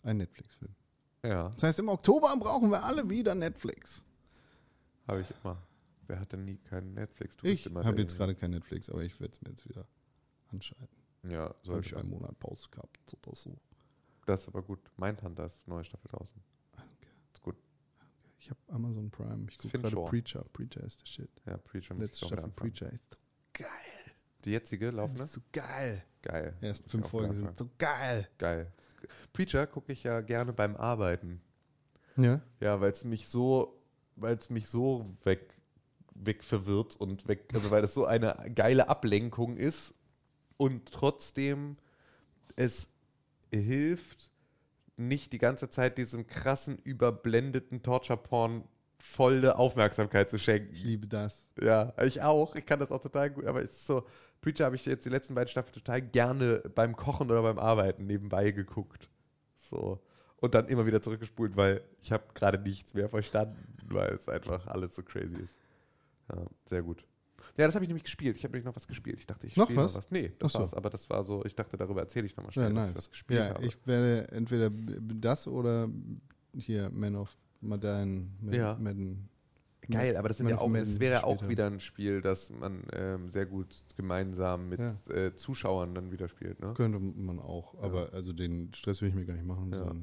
ein 0.03 0.17
Netflix-Film. 0.19 0.75
ja, 1.23 1.51
Das 1.51 1.63
heißt, 1.63 1.79
im 1.81 1.89
Oktober 1.89 2.35
brauchen 2.39 2.71
wir 2.71 2.83
alle 2.83 3.09
wieder 3.09 3.35
Netflix. 3.35 4.05
habe 5.07 5.21
ich 5.21 5.27
immer. 5.43 5.61
Wer 6.07 6.19
hat 6.21 6.33
denn 6.33 6.45
nie 6.47 6.57
keinen 6.57 6.95
Netflix? 6.95 7.37
Du 7.37 7.47
Ich 7.47 7.67
habe 7.67 8.01
jetzt 8.01 8.17
gerade 8.17 8.35
kein 8.35 8.51
Netflix, 8.53 8.89
aber 8.89 9.03
ich 9.03 9.21
werde 9.21 9.33
es 9.35 9.41
mir 9.43 9.51
jetzt 9.51 9.69
wieder 9.69 9.87
anschalten. 10.51 10.89
Ja, 11.25 11.41
Habe 11.49 11.57
sollte 11.63 11.87
ich 11.89 11.97
einen 11.97 12.09
Monat 12.11 12.39
Pause 12.39 12.69
gehabt 12.71 13.15
oder 13.15 13.35
so. 13.37 13.59
Das 14.25 14.43
ist 14.43 14.49
aber 14.49 14.63
gut. 14.63 14.81
Mindhunter 14.97 15.45
ist 15.47 15.67
neue 15.69 15.85
Staffel 15.85 16.09
draußen. 16.11 16.41
I 16.41 16.77
don't 16.79 17.01
care. 17.01 17.13
Ist 17.33 17.43
gut. 17.43 17.57
Ich 18.39 18.51
habe 18.51 18.61
Amazon 18.69 19.11
Prime. 19.11 19.47
Ich 19.51 19.59
gucke 19.59 19.79
gerade. 19.79 19.97
Preacher. 20.05 20.45
Preacher 20.53 20.83
ist 20.85 21.01
der 21.03 21.07
Shit. 21.07 21.31
Ja, 21.47 21.57
Preacher 21.57 21.95
Letzte 21.95 22.27
Staffel. 22.27 22.51
Preacher 22.51 22.93
ist 22.93 23.11
so 23.11 23.19
geil. 23.53 23.69
Die 24.45 24.51
jetzige 24.51 24.91
laufende? 24.91 25.25
Ist 25.25 25.33
so 25.33 25.41
geil. 25.53 26.05
Geil. 26.23 26.57
Die 26.61 26.67
ersten 26.67 26.89
fünf 26.89 27.09
Folgen 27.09 27.35
sind 27.35 27.59
so 27.59 27.69
geil. 27.79 28.29
Geil. 28.39 28.73
Preacher 29.33 29.67
gucke 29.67 29.93
ich 29.93 30.05
ja 30.05 30.21
gerne 30.21 30.53
beim 30.53 30.77
Arbeiten. 30.77 31.41
Ja? 32.17 32.41
Ja, 32.61 32.81
weil 32.81 32.93
es 32.93 33.05
mich 33.05 33.29
so, 33.29 33.81
weil 34.17 34.37
es 34.37 34.51
mich 34.51 34.69
so 34.69 35.07
weg, 35.25 35.55
weg 36.15 36.43
verwirrt 36.43 36.97
und 36.97 37.29
weg, 37.29 37.49
also 37.55 37.71
weil 37.71 37.85
es 37.85 37.95
so 37.95 38.05
eine 38.05 38.51
geile 38.55 38.89
Ablenkung 38.89 39.57
ist 39.57 39.95
und 40.57 40.91
trotzdem 40.91 41.77
es 42.57 42.89
hilft, 43.53 44.31
nicht 44.99 45.33
die 45.33 45.39
ganze 45.39 45.71
Zeit 45.71 45.99
diesem 45.99 46.27
krassen, 46.27 46.79
überblendeten 46.79 47.83
Torture-Porn 47.83 48.65
volle 48.99 49.57
Aufmerksamkeit 49.57 50.29
zu 50.29 50.39
schenken. 50.39 50.73
Ich 50.73 50.85
liebe 50.85 51.07
das. 51.07 51.49
Ja, 51.61 51.95
ich 52.05 52.23
auch. 52.23 52.57
Ich 52.57 52.67
kann 52.67 52.81
das 52.81 52.91
auch 52.91 53.01
total 53.01 53.31
gut. 53.31 53.47
Aber 53.47 53.63
es 53.63 53.71
ist 53.71 53.87
so, 53.87 54.05
Preacher 54.41 54.65
habe 54.65 54.77
ich 54.77 54.85
jetzt 54.87 55.05
die 55.07 55.11
letzten 55.11 55.35
beiden 55.35 55.49
Staffeln 55.49 55.73
total 55.73 56.03
gerne 56.03 56.63
beim 56.75 56.97
Kochen 56.97 57.31
oder 57.31 57.43
beim 57.43 57.59
Arbeiten 57.59 58.07
nebenbei 58.07 58.51
geguckt. 58.51 59.09
So. 59.57 60.01
Und 60.41 60.55
dann 60.55 60.69
immer 60.69 60.87
wieder 60.87 61.03
zurückgespult, 61.03 61.57
weil 61.57 61.83
ich 62.01 62.13
habe 62.13 62.25
gerade 62.35 62.59
nichts 62.59 62.95
mehr 62.95 63.09
verstanden, 63.09 63.77
weil 63.89 64.15
es 64.15 64.29
einfach 64.29 64.67
alles 64.67 64.95
so 64.95 65.03
crazy 65.03 65.41
ist. 65.43 65.59
Ja, 66.29 66.45
sehr 66.69 66.83
gut. 66.83 67.05
Ja, 67.59 67.67
das 67.67 67.75
habe 67.75 67.85
ich 67.85 67.89
nämlich 67.89 68.05
gespielt. 68.05 68.37
Ich 68.37 68.45
habe 68.45 68.53
nämlich 68.53 68.65
noch 68.67 68.77
was 68.77 68.87
gespielt. 68.87 69.19
Ich 69.19 69.27
dachte, 69.27 69.47
ich 69.47 69.57
Noch 69.57 69.65
spiele 69.67 69.81
was? 69.83 69.93
noch 69.93 69.99
was. 69.99 70.11
Nee, 70.11 70.33
das 70.39 70.53
so. 70.53 70.61
war's. 70.61 70.75
Aber 70.75 70.91
das 70.91 71.11
war 71.11 71.23
so, 71.25 71.45
ich 71.45 71.55
dachte, 71.57 71.77
darüber 71.77 72.01
erzähle 72.03 72.27
ich 72.27 72.37
nochmal 72.37 72.53
Ja, 72.55 72.63
schnell, 72.63 72.75
dass 72.75 72.85
nice. 72.85 72.91
ich 72.91 72.97
was 72.97 73.11
gespielt 73.11 73.41
ja, 73.41 73.55
habe. 73.55 73.67
ich 73.67 73.77
werde 73.87 74.31
entweder 74.33 74.71
das 74.71 75.47
oder 75.49 75.89
hier 76.55 76.89
Man 76.91 77.17
of 77.17 77.37
Madden. 77.61 78.37
Mad- 78.41 78.57
Ja. 78.57 78.77
Madden. 78.81 79.29
Geil, 79.91 80.17
aber 80.19 80.29
das, 80.29 80.37
sind 80.37 80.49
ja 80.49 80.59
auch, 80.59 80.71
das 80.73 81.01
wäre 81.01 81.13
ja 81.15 81.25
auch 81.25 81.49
wieder 81.49 81.67
ein 81.67 81.81
Spiel, 81.81 82.21
das 82.21 82.51
man 82.51 82.83
ähm, 82.93 83.27
sehr 83.29 83.47
gut 83.47 83.83
gemeinsam 83.97 84.69
mit 84.69 84.79
Ja. 84.81 84.97
äh, 85.13 85.35
Zuschauern 85.35 85.95
dann 85.95 86.13
wieder 86.13 86.29
spielt. 86.29 86.61
Ne? 86.61 86.75
Könnte 86.75 86.99
man 87.01 87.39
auch, 87.39 87.75
aber 87.83 88.13
also 88.13 88.33
den 88.35 88.73
Stress 88.75 89.01
will 89.01 89.09
ich 89.09 89.15
mir 89.15 89.25
gar 89.25 89.35
nicht 89.35 89.47
machen. 89.47 89.73
Ja. 89.73 89.95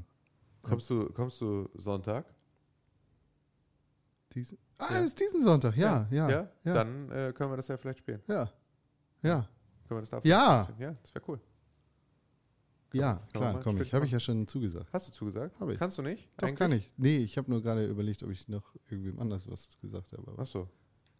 Kommst, 0.63 0.89
du, 0.89 1.05
kommst 1.13 1.39
du 1.39 1.69
Sonntag? 1.75 2.25
Diesen, 4.35 4.57
ah, 4.77 4.87
Ja. 4.91 4.99
ist 4.99 5.19
diesen 5.19 5.41
Sonntag, 5.41 5.75
ja, 5.77 6.07
ja. 6.11 6.29
Ja, 6.29 6.49
ja. 6.65 6.73
Dann 6.73 7.09
äh, 7.09 7.33
können 7.33 7.51
wir 7.51 7.57
das 7.57 7.67
ja 7.69 7.77
vielleicht 7.77 7.99
spielen. 7.99 8.21
ja. 8.27 8.49
Ja, 9.21 9.49
Können 9.87 9.97
wir 9.97 10.01
das 10.01 10.09
da 10.11 10.17
Ja. 10.23 10.63
vielleicht 10.65 10.69
spielen? 10.75 10.81
Ja, 10.91 10.97
das 11.01 11.15
wäre 11.15 11.25
cool. 11.29 11.39
ja 12.93 13.13
kann 13.33 13.41
man 13.41 13.51
klar, 13.53 13.63
komm 13.63 13.81
ich. 13.81 13.93
Habe 13.93 14.05
ich 14.05 14.11
ja 14.11 14.19
schon 14.19 14.47
zugesagt. 14.47 14.87
Hast 14.93 15.07
du 15.07 15.11
zugesagt? 15.11 15.59
Hab 15.59 15.69
ich. 15.69 15.79
Kannst 15.79 15.97
du 15.97 16.01
nicht? 16.03 16.29
Doch, 16.37 16.47
Eigentlich? 16.47 16.59
kann 16.59 16.71
ich. 16.73 16.93
Nee, 16.97 17.17
ich 17.17 17.37
habe 17.37 17.49
nur 17.49 17.61
gerade 17.63 17.85
überlegt, 17.87 18.21
ob 18.23 18.29
ich 18.29 18.47
noch 18.47 18.75
irgendwem 18.89 19.19
anders 19.19 19.49
was 19.49 19.69
gesagt 19.81 20.11
habe. 20.11 20.23
aber- 20.31 20.41
Achso. 20.43 20.69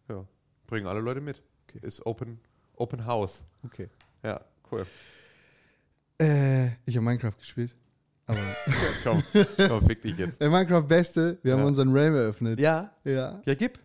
Ja. 0.08 0.24
Bringen 0.68 0.86
alle 0.86 1.00
Leute 1.00 1.20
mit. 1.20 1.42
Okay. 1.68 1.80
Ist 1.84 2.04
Open, 2.06 2.38
Open 2.76 3.04
House. 3.06 3.44
Okay. 3.64 3.88
Ja, 4.22 4.40
cool. 4.70 4.86
Äh, 6.20 6.66
ich 6.86 6.96
habe 6.96 7.00
Minecraft 7.04 7.36
gespielt. 7.38 7.74
Aber 8.26 8.38
komm, 9.04 9.22
komm, 9.68 9.86
fick 9.86 10.02
dich 10.02 10.16
jetzt. 10.18 10.40
äh, 10.40 10.48
Minecraft 10.48 10.82
Beste, 10.86 11.38
wir 11.42 11.52
haben 11.52 11.60
Ja. 11.60 11.66
unseren 11.66 11.92
Realm 11.92 12.14
eröffnet. 12.14 12.58
Ja, 12.60 12.92
Ja. 13.04 13.40
ja, 13.44 13.54
gib. 13.54 13.78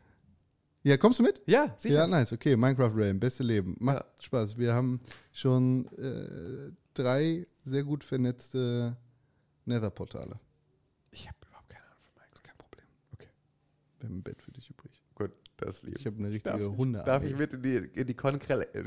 Ja, 0.84 0.98
kommst 0.98 1.20
du 1.20 1.24
mit? 1.24 1.40
Ja, 1.46 1.74
sicher. 1.78 1.94
Ja, 1.96 2.08
nice, 2.08 2.34
okay. 2.34 2.56
Minecraft 2.56 2.96
Realm, 2.96 3.20
beste 3.20 3.44
Leben. 3.44 3.76
Macht 3.80 3.98
Ja. 3.98 4.06
Spaß. 4.24 4.58
Wir 4.58 4.74
haben 4.74 5.00
schon 5.32 5.86
äh, 5.98 6.72
drei 6.96 7.46
sehr 7.66 7.84
gut 7.84 8.04
vernetzte 8.04 8.98
Nether-Portale. 9.66 10.40
Ich 11.12 11.28
habe 11.28 11.38
überhaupt 11.48 11.70
keine 11.70 11.86
Ahnung 11.86 12.00
von 12.02 12.14
Minecraft. 12.16 12.42
Kein 12.44 12.58
Problem. 12.58 12.86
Okay. 13.14 13.28
Wir 14.00 14.10
haben 14.10 14.18
ein 14.18 14.24
Bett 14.24 14.42
für 14.42 14.52
dich 14.52 14.68
übrig. 14.72 14.92
Gut, 15.14 15.32
das 15.58 15.84
liebe 15.84 16.00
Ich 16.00 16.06
habe 16.08 16.18
eine 16.18 16.40
Darf, 16.40 16.56
richtige 16.56 16.76
Hunde. 16.78 17.04
darf 17.06 17.24
ich 17.24 17.38
mit 17.38 17.54
in 17.54 17.62
die, 17.62 17.76
in 17.94 18.08
die 18.08 18.16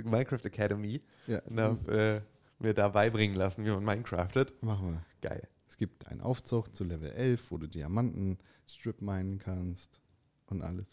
Minecraft 0.05 0.44
Academy 0.44 1.01
Ja, 1.28 1.39
und 1.43 1.56
darf, 1.56 1.86
äh, 1.86 2.20
mir 2.65 2.74
da 2.74 2.89
beibringen 2.89 3.36
lassen, 3.36 3.65
wie 3.65 3.70
man 3.70 3.85
Minecraftet? 3.85 4.61
machen 4.62 4.93
wir. 4.93 5.05
Geil. 5.20 5.47
Es 5.69 5.77
gibt 5.77 6.09
einen 6.09 6.20
Aufzug 6.20 6.74
zu 6.74 6.85
Level 6.85 7.11
11, 7.11 7.51
wo 7.51 7.59
du 7.59 7.69
Diamanten 7.69 8.39
strip 8.66 9.01
minen 9.01 9.39
kannst 9.39 10.01
und 10.47 10.62
alles. 10.62 10.86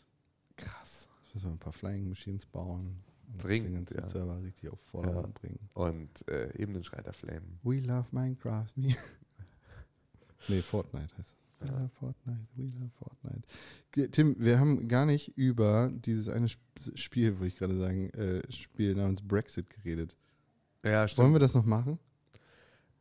Krass. 0.57 1.09
Jetzt 1.23 1.35
müssen 1.35 1.47
wir 1.47 1.51
ein 1.53 1.59
paar 1.59 1.73
Flying 1.73 2.09
Machines 2.09 2.45
bauen. 2.45 3.03
Und 3.27 3.43
Dringend, 3.43 3.67
den 3.67 3.75
ganzen 3.75 3.99
ja. 3.99 4.07
Server 4.07 4.43
richtig 4.43 4.69
auf 4.69 4.79
Vordermann 4.91 5.31
bringen. 5.33 5.69
Und 5.73 6.27
äh, 6.27 6.53
eben 6.57 6.73
den 6.73 6.83
Schreiter 6.83 7.13
Flame. 7.13 7.43
We 7.63 7.79
love 7.79 8.07
Minecraft. 8.11 8.67
Me. 8.75 8.95
nee, 10.49 10.61
Fortnite 10.61 11.15
heißt 11.17 11.29
es. 11.29 11.35
We 11.59 11.67
love 11.67 11.89
Fortnite, 11.89 12.47
we 12.55 12.63
love 12.63 12.91
Fortnite. 12.97 14.11
Tim, 14.11 14.35
wir 14.39 14.59
haben 14.59 14.87
gar 14.87 15.05
nicht 15.05 15.37
über 15.37 15.91
dieses 15.93 16.27
eine 16.27 16.47
Sp 16.49 16.59
Spiel, 16.95 17.33
wollte 17.33 17.47
ich 17.47 17.57
gerade 17.57 17.77
sagen, 17.77 18.09
äh, 18.09 18.41
Spiel 18.51 18.95
namens 18.95 19.21
Brexit 19.21 19.69
geredet. 19.69 20.15
Ja, 20.83 21.05
Wollen 21.17 21.33
wir 21.33 21.39
das 21.39 21.53
noch 21.53 21.65
machen? 21.65 21.99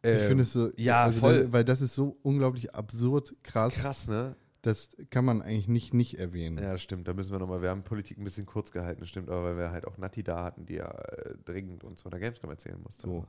ich 0.02 0.18
finde 0.20 0.44
es 0.44 0.52
so, 0.52 0.66
Ähm, 0.68 0.72
ja, 0.76 1.04
also 1.04 1.18
voll. 1.20 1.44
Da, 1.44 1.52
weil 1.52 1.64
das 1.64 1.80
ist 1.80 1.94
so 1.94 2.16
unglaublich 2.22 2.74
absurd 2.74 3.34
krass, 3.42 3.74
krass, 3.74 4.08
ne? 4.08 4.34
das 4.62 4.96
kann 5.10 5.24
man 5.24 5.42
eigentlich 5.42 5.68
nicht 5.68 5.94
nicht 5.94 6.18
erwähnen. 6.18 6.62
Ja, 6.62 6.76
stimmt. 6.78 7.08
Da 7.08 7.14
müssen 7.14 7.32
wir 7.32 7.38
nochmal, 7.38 7.62
wir 7.62 7.70
haben 7.70 7.82
Politik 7.82 8.18
ein 8.18 8.24
bisschen 8.24 8.46
kurz 8.46 8.70
gehalten, 8.70 9.06
stimmt, 9.06 9.28
aber 9.28 9.44
weil 9.44 9.56
wir 9.58 9.70
halt 9.70 9.86
auch 9.86 9.96
Nati 9.98 10.22
da 10.22 10.44
hatten, 10.44 10.66
die 10.66 10.74
ja 10.74 10.90
äh, 10.90 11.34
dringend 11.44 11.84
uns 11.84 12.02
von 12.02 12.10
der 12.10 12.20
Gamescom 12.20 12.50
erzählen 12.50 12.80
musste. 12.82 13.06
So. 13.06 13.26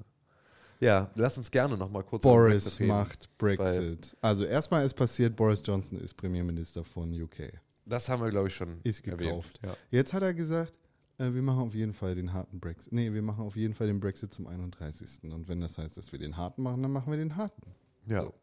Ja, 0.80 1.12
lass 1.16 1.38
uns 1.38 1.52
gerne 1.52 1.78
nochmal 1.78 2.04
kurz 2.04 2.24
Boris 2.24 2.80
macht 2.80 3.30
Brexit. 3.38 4.18
Also 4.20 4.46
erstmal 4.46 4.86
ist 4.86 4.96
passiert, 4.96 5.36
Boris 5.36 5.62
Johnson 5.66 6.00
ist 6.00 6.16
Premierminister 6.16 6.84
von 6.84 7.14
UK. 7.14 7.52
Das 7.86 8.10
haben 8.10 8.22
wir, 8.24 8.30
glaube 8.30 8.48
ich, 8.48 8.56
schon 8.56 8.80
Ist 8.84 9.06
erwähnt. 9.06 9.20
gekauft. 9.20 9.60
Ja. 9.64 9.76
Jetzt 9.92 10.14
hat 10.14 10.24
er 10.24 10.34
gesagt, 10.34 10.78
äh, 11.22 11.34
wir 11.34 11.42
machen 11.42 11.60
auf 11.62 11.74
jeden 11.76 11.94
Fall 11.94 12.16
den 12.16 12.34
harten 12.34 12.60
Brexit. 12.60 12.92
Nee, 12.94 13.14
wir 13.14 13.22
machen 13.22 13.44
auf 13.46 13.56
jeden 13.56 13.74
Fall 13.74 13.88
den 13.88 14.00
Brexit 14.00 14.34
zum 14.34 14.48
31. 14.48 15.32
Und 15.32 15.48
wenn 15.48 15.62
das 15.62 15.78
heißt, 15.78 15.96
dass 15.98 16.12
wir 16.12 16.20
den 16.20 16.38
harten 16.38 16.62
machen, 16.64 16.82
dann 16.82 16.92
machen 16.92 17.12
wir 17.12 17.18
den 17.18 17.36
harten. 17.36 17.62
Ja. 18.08 18.24
So. 18.24 18.34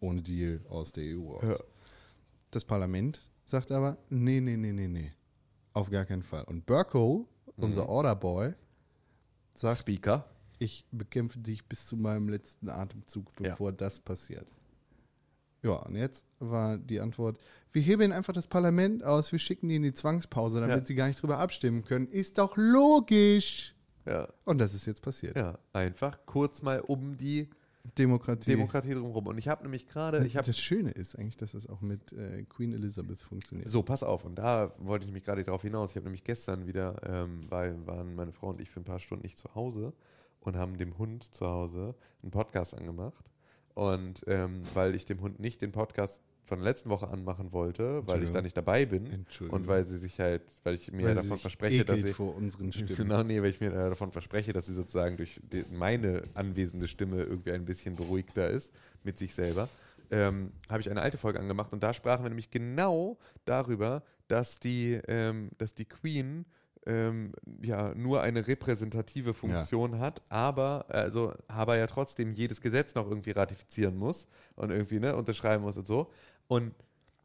Ohne 0.00 0.22
Deal 0.22 0.60
aus 0.68 0.92
der 0.92 1.16
EU 1.16 1.32
raus. 1.32 1.42
Ja. 1.44 1.56
Das 2.50 2.64
Parlament 2.64 3.20
sagt 3.44 3.72
aber, 3.72 3.98
nee, 4.10 4.40
nee, 4.40 4.56
nee, 4.56 4.72
nee, 4.72 4.88
nee. 4.88 5.12
Auf 5.72 5.90
gar 5.90 6.04
keinen 6.04 6.22
Fall. 6.22 6.44
Und 6.44 6.66
Burko, 6.66 7.28
Mhm. 7.56 7.64
unser 7.64 7.88
Orderboy, 7.88 8.54
sagt, 9.54 9.80
Speaker. 9.80 10.24
ich 10.60 10.84
bekämpfe 10.92 11.38
dich 11.40 11.64
bis 11.66 11.86
zu 11.86 11.96
meinem 11.96 12.28
letzten 12.28 12.68
Atemzug, 12.70 13.26
Ja. 13.40 13.50
bevor 13.50 13.72
das 13.72 13.98
passiert. 14.00 14.46
Ja, 15.62 15.72
und 15.72 15.96
jetzt 15.96 16.24
war 16.38 16.78
die 16.78 17.00
Antwort, 17.00 17.38
wir 17.72 17.82
hebeln 17.82 18.12
einfach 18.12 18.32
das 18.32 18.46
Parlament 18.46 19.02
aus, 19.04 19.32
wir 19.32 19.38
schicken 19.38 19.68
die 19.68 19.76
in 19.76 19.82
die 19.82 19.92
Zwangspause, 19.94 20.60
damit 20.60 20.76
Ja. 20.78 20.86
sie 20.86 20.94
gar 20.94 21.08
nicht 21.08 21.20
drüber 21.20 21.38
abstimmen 21.38 21.84
können. 21.84 22.06
Ist 22.08 22.38
doch 22.38 22.56
logisch. 22.56 23.74
Ja. 24.06 24.28
Und 24.44 24.58
das 24.58 24.72
ist 24.74 24.86
jetzt 24.86 25.02
passiert. 25.02 25.36
ja, 25.36 25.58
einfach 25.72 26.18
kurz 26.26 26.62
mal 26.62 26.80
um 26.80 27.16
die 27.16 27.48
Demokratie. 27.96 28.50
Demokratie 28.50 28.92
drumherum. 28.94 29.26
Und 29.28 29.38
ich 29.38 29.48
habe 29.48 29.62
nämlich 29.62 29.86
gerade, 29.86 30.26
ich 30.26 30.36
habe 30.36 30.46
das 30.46 30.58
Schöne 30.58 30.90
ist 30.90 31.18
eigentlich, 31.18 31.36
dass 31.38 31.52
das 31.52 31.66
auch 31.68 31.80
mit 31.80 32.12
äh, 32.12 32.42
Queen 32.44 32.72
Elizabeth 32.72 33.20
funktioniert. 33.20 33.68
So, 33.68 33.82
pass 33.82 34.02
auf. 34.02 34.24
Und 34.24 34.36
da 34.36 34.72
wollte 34.78 35.06
ich 35.06 35.12
mich 35.12 35.24
gerade 35.24 35.42
darauf 35.44 35.62
hinaus. 35.62 35.90
Ich 35.90 35.96
habe 35.96 36.04
nämlich 36.04 36.24
gestern 36.24 36.66
wieder, 36.66 36.96
ähm, 37.04 37.40
weil 37.48 37.86
waren 37.86 38.14
meine 38.14 38.32
Frau 38.32 38.48
und 38.48 38.60
ich 38.60 38.70
für 38.70 38.80
ein 38.80 38.84
paar 38.84 38.98
Stunden 38.98 39.22
nicht 39.24 39.38
zu 39.38 39.54
Hause 39.54 39.92
und 40.40 40.56
haben 40.56 40.76
dem 40.78 40.98
Hund 40.98 41.34
zu 41.34 41.46
Hause 41.46 41.94
einen 42.22 42.30
Podcast 42.30 42.74
angemacht. 42.74 43.24
Und 43.78 44.24
ähm, 44.26 44.62
weil 44.74 44.96
ich 44.96 45.04
dem 45.04 45.20
Hund 45.20 45.38
nicht 45.38 45.62
den 45.62 45.70
Podcast 45.70 46.20
von 46.42 46.58
der 46.58 46.64
letzten 46.64 46.90
Woche 46.90 47.06
anmachen 47.06 47.52
wollte, 47.52 48.04
weil 48.08 48.24
ich 48.24 48.30
da 48.32 48.42
nicht 48.42 48.56
dabei 48.56 48.86
bin. 48.86 49.06
Entschuldigung. 49.06 49.60
Und 49.60 49.68
weil 49.68 49.86
sie 49.86 49.98
sich 49.98 50.18
halt, 50.18 50.42
weil 50.64 50.74
ich 50.74 50.90
mir 50.90 51.06
Weil 51.06 51.14
davon 51.14 51.38
verspreche, 51.38 51.84
dass 51.84 52.00
sie. 52.00 52.12
vor 52.12 52.34
unseren 52.34 52.72
Stimmen. 52.72 52.96
Genau, 52.96 53.22
nee, 53.22 53.40
weil 53.40 53.50
ich 53.50 53.60
mir 53.60 53.70
davon 53.70 54.10
verspreche, 54.10 54.52
dass 54.52 54.66
sie 54.66 54.74
sozusagen 54.74 55.16
durch 55.16 55.38
die, 55.52 55.64
meine 55.70 56.22
anwesende 56.34 56.88
Stimme 56.88 57.22
irgendwie 57.22 57.52
ein 57.52 57.64
bisschen 57.64 57.94
beruhigter 57.94 58.50
ist 58.50 58.72
mit 59.04 59.16
sich 59.16 59.32
selber, 59.32 59.68
ähm, 60.10 60.50
habe 60.68 60.80
ich 60.80 60.90
eine 60.90 61.00
alte 61.00 61.16
Folge 61.16 61.38
angemacht 61.38 61.72
und 61.72 61.80
da 61.80 61.94
sprachen 61.94 62.24
wir 62.24 62.30
nämlich 62.30 62.50
genau 62.50 63.16
darüber, 63.44 64.02
dass 64.26 64.58
die, 64.58 64.98
ähm, 65.06 65.50
dass 65.58 65.76
die 65.76 65.84
Queen 65.84 66.46
ähm, 66.88 67.32
ja 67.62 67.94
nur 67.94 68.22
eine 68.22 68.48
repräsentative 68.48 69.34
Funktion 69.34 69.98
hat, 69.98 70.22
aber 70.30 70.86
also 70.88 71.34
aber 71.46 71.76
ja 71.76 71.86
trotzdem 71.86 72.32
jedes 72.32 72.60
Gesetz 72.60 72.94
noch 72.94 73.08
irgendwie 73.08 73.32
ratifizieren 73.32 73.96
muss 73.96 74.26
und 74.56 74.70
irgendwie 74.70 74.98
ne, 74.98 75.14
unterschreiben 75.14 75.62
muss 75.62 75.76
und 75.76 75.86
so. 75.86 76.10
Und 76.48 76.72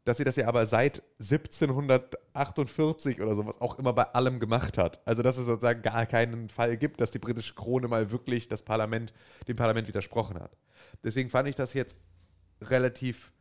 dass 0.04 0.18
sie 0.18 0.24
das 0.24 0.36
ja 0.36 0.48
aber 0.48 0.66
seit 0.66 1.02
1748 1.18 3.22
oder 3.22 3.34
sowas 3.34 3.58
auch 3.62 3.78
immer 3.78 3.94
bei 3.94 4.04
allem 4.12 4.38
gemacht 4.38 4.76
hat. 4.76 5.00
Also 5.06 5.22
dass 5.22 5.38
es 5.38 5.46
sozusagen 5.46 5.80
gar 5.80 6.04
keinen 6.04 6.50
Fall 6.50 6.76
gibt, 6.76 7.00
dass 7.00 7.10
die 7.10 7.18
britische 7.18 7.54
Krone 7.54 7.88
mal 7.88 8.10
wirklich 8.10 8.48
das 8.48 8.62
Parlament, 8.62 9.14
dem 9.48 9.56
Parlament 9.56 9.88
widersprochen 9.88 10.38
hat. 10.38 10.54
Deswegen 11.02 11.30
fand 11.30 11.48
ich 11.48 11.54
das 11.54 11.72
jetzt 11.72 11.96
relativ 12.62 13.32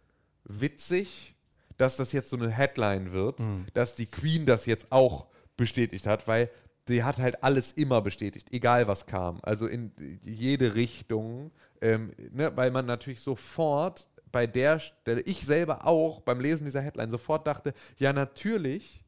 witzig, 0.46 1.36
dass 1.76 1.98
das 1.98 2.14
jetzt 2.14 2.30
so 2.30 2.38
eine 2.38 2.50
Headline 2.50 3.12
wird, 3.12 3.42
dass 3.74 3.96
die 3.96 4.06
Queen 4.06 4.46
das 4.46 4.66
jetzt 4.66 4.90
auch 4.92 5.28
bestätigt 5.58 6.06
hat, 6.08 6.28
weil 6.28 6.50
sie 6.88 7.04
hat 7.04 7.18
halt 7.18 7.44
alles 7.44 7.72
immer 7.72 8.02
bestätigt, 8.02 8.48
egal 8.52 8.88
was 8.88 9.06
kam. 9.06 9.40
Also 9.44 9.68
in 9.68 9.92
jede 10.24 10.76
Richtung, 10.76 11.52
ähm, 11.82 12.12
ne, 12.32 12.52
weil 12.56 12.72
man 12.72 12.86
natürlich 12.86 13.22
sofort 13.22 14.08
bei 14.32 14.48
der 14.48 14.80
Stelle, 14.80 15.22
ich 15.22 15.46
selber 15.46 15.86
auch 15.86 16.22
beim 16.22 16.40
Lesen 16.40 16.66
dieser 16.66 16.82
Headline 16.82 17.12
sofort 17.12 17.46
dachte, 17.48 17.74
ja 17.98 18.12
natürlich 18.14 19.00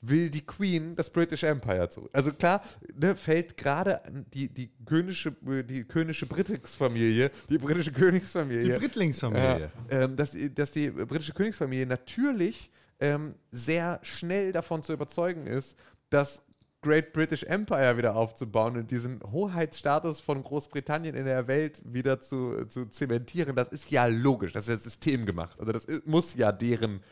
will 0.00 0.30
die 0.30 0.46
Queen 0.46 0.94
das 0.94 1.10
British 1.10 1.42
Empire 1.42 1.88
zurück. 1.90 2.10
Also 2.12 2.32
klar, 2.32 2.62
ne, 2.94 3.16
fällt 3.16 3.56
gerade 3.56 4.00
die, 4.32 4.48
die 4.48 4.70
könische, 4.86 5.32
die 5.68 5.82
könische 5.82 6.24
Britigsfamilie, 6.26 7.32
die 7.50 7.58
britische 7.58 7.90
Die 7.90 7.98
Königsfamilie, 8.00 8.78
Brittlingsfamilie. 8.78 9.72
ja, 9.90 10.00
ähm, 10.04 10.14
dass, 10.14 10.30
die- 10.30 10.54
dass 10.54 10.70
die 10.70 10.90
britische 10.90 11.32
Königsfamilie 11.34 11.84
natürlich 11.86 12.70
ähm, 13.00 13.34
sehr 13.50 14.00
schnell 14.02 14.52
davon 14.52 14.82
zu 14.82 14.92
überzeugen 14.92 15.46
ist, 15.46 15.76
das 16.10 16.42
Great 16.80 17.12
British 17.12 17.42
Empire 17.42 17.96
wieder 17.96 18.14
aufzubauen 18.14 18.76
und 18.76 18.90
diesen 18.90 19.20
Hoheitsstatus 19.32 20.20
von 20.20 20.42
Großbritannien 20.44 21.16
in 21.16 21.24
der 21.24 21.48
Welt 21.48 21.82
wieder 21.84 22.20
zu, 22.20 22.64
zu 22.66 22.86
zementieren. 22.86 23.56
Das 23.56 23.68
ist 23.68 23.90
ja 23.90 24.06
logisch, 24.06 24.52
das 24.52 24.64
ist 24.64 24.68
ja 24.68 24.76
systemgemacht. 24.76 25.58
Also 25.58 25.72
das 25.72 25.84
ist, 25.84 26.06
muss 26.06 26.34
ja 26.36 26.52
deren, 26.52 27.02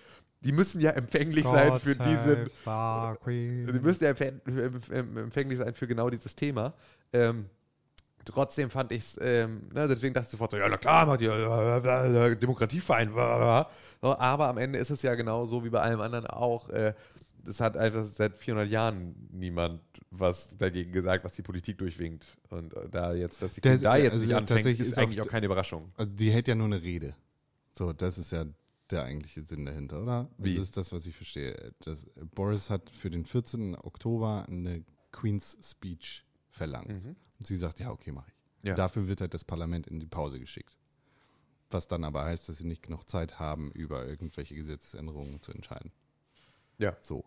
die 0.41 0.53
müssen 0.53 0.81
ja 0.81 0.91
empfänglich 0.93 1.45
sein 1.45 1.81
für 1.81 1.97
diesen. 2.05 2.51
Die 3.73 3.81
müssen 3.81 4.05
ja 4.05 4.11
empfäng- 4.11 4.41
empf- 4.45 4.91
empf- 4.91 5.21
empfänglich 5.23 5.59
sein 5.59 5.75
für 5.75 5.89
genau 5.89 6.11
dieses 6.11 6.37
Thema. 6.37 6.73
Ähm, 7.13 7.47
trotzdem 8.27 8.69
fand 8.71 8.93
ich 8.93 8.99
es, 8.99 9.19
ähm, 9.21 9.69
ne, 9.73 9.89
deswegen 9.89 10.13
dachte 10.15 10.27
ich 10.27 10.31
sofort 10.31 10.51
so, 10.51 10.57
ja, 10.59 10.69
na 10.69 10.77
klar, 10.77 11.07
macht 11.07 11.21
ihr 11.23 11.33
äh, 11.33 12.33
äh, 12.33 12.37
Demokratieverein. 12.37 13.13
bla. 13.13 13.71
So, 14.03 14.17
aber 14.19 14.49
am 14.49 14.59
Ende 14.59 14.79
ist 14.79 14.91
es 14.91 15.03
ja 15.03 15.15
genau 15.15 15.47
so 15.47 15.65
wie 15.65 15.71
bei 15.71 15.81
allem 15.81 16.01
anderen 16.01 16.27
auch. 16.27 16.69
Äh, 16.69 16.93
es 17.49 17.61
hat 17.61 17.77
einfach 17.77 18.03
seit 18.05 18.37
400 18.37 18.69
Jahren 18.69 19.15
niemand 19.31 19.81
was 20.11 20.57
dagegen 20.59 20.91
gesagt, 20.93 21.25
was 21.25 21.33
die 21.33 21.43
Politik 21.43 21.79
durchwinkt. 21.79 22.27
Und 22.51 22.75
äh, 22.75 22.89
da 22.91 23.15
jetzt, 23.15 23.41
dass 23.41 23.55
die 23.55 23.61
Queen 23.61 23.81
da 23.81 23.97
jetzt 23.97 24.15
also 24.15 24.27
nicht 24.27 24.35
anfängt, 24.35 24.67
ist, 24.67 24.81
ist 24.81 24.99
eigentlich 24.99 25.21
auch- 25.21 25.27
auch 25.27 25.31
keine 25.31 25.47
Überraschung. 25.47 25.93
Also 25.97 26.11
die 26.13 26.31
hält 26.31 26.49
ja 26.49 26.55
nur 26.57 26.67
eine 26.67 26.83
Rede. 26.83 27.15
So, 27.73 27.93
das 27.93 28.19
ist 28.19 28.33
ja 28.33 28.45
der 28.91 29.05
eigentliche 29.05 29.43
Sinn 29.45 29.65
dahinter, 29.67 30.03
oder? 30.03 30.29
Wie? 30.39 30.55
Das 30.55 30.65
ist 30.65 30.77
das, 30.77 30.93
was 30.93 31.07
ich 31.07 31.15
verstehe. 31.15 31.73
Das, 31.85 32.05
Boris 32.35 32.69
hat 32.71 32.91
für 32.91 33.11
den 33.11 33.25
14. 33.25 33.77
Oktober 33.77 34.45
eine 34.49 34.85
Queen's 35.13 35.57
Speech 35.63 36.25
verlangt. 36.57 36.89
Und 36.91 37.47
sie 37.47 37.57
sagt, 37.57 37.79
ja, 37.81 37.91
okay, 37.91 38.13
mache 38.13 38.29
ich. 38.31 38.35
Mhm. 38.65 38.69
Ja. 38.71 38.75
Dafür 38.75 39.07
wird 39.07 39.21
halt 39.21 39.35
das 39.35 39.45
Parlament 39.45 39.87
in 39.87 40.01
die 40.01 40.07
Pause 40.07 40.41
geschickt. 40.41 40.77
Was 41.71 41.89
dann 41.89 42.05
aber 42.05 42.25
heißt, 42.25 42.49
dass 42.49 42.59
sie 42.59 42.67
nicht 42.67 42.83
genug 42.83 43.09
Zeit 43.09 43.39
haben, 43.39 43.71
über 43.73 44.07
irgendwelche 44.07 44.55
Gesetzesänderungen 44.55 45.41
zu 45.43 45.53
entscheiden. 45.53 45.91
Ja. 46.79 46.97
So. 47.01 47.25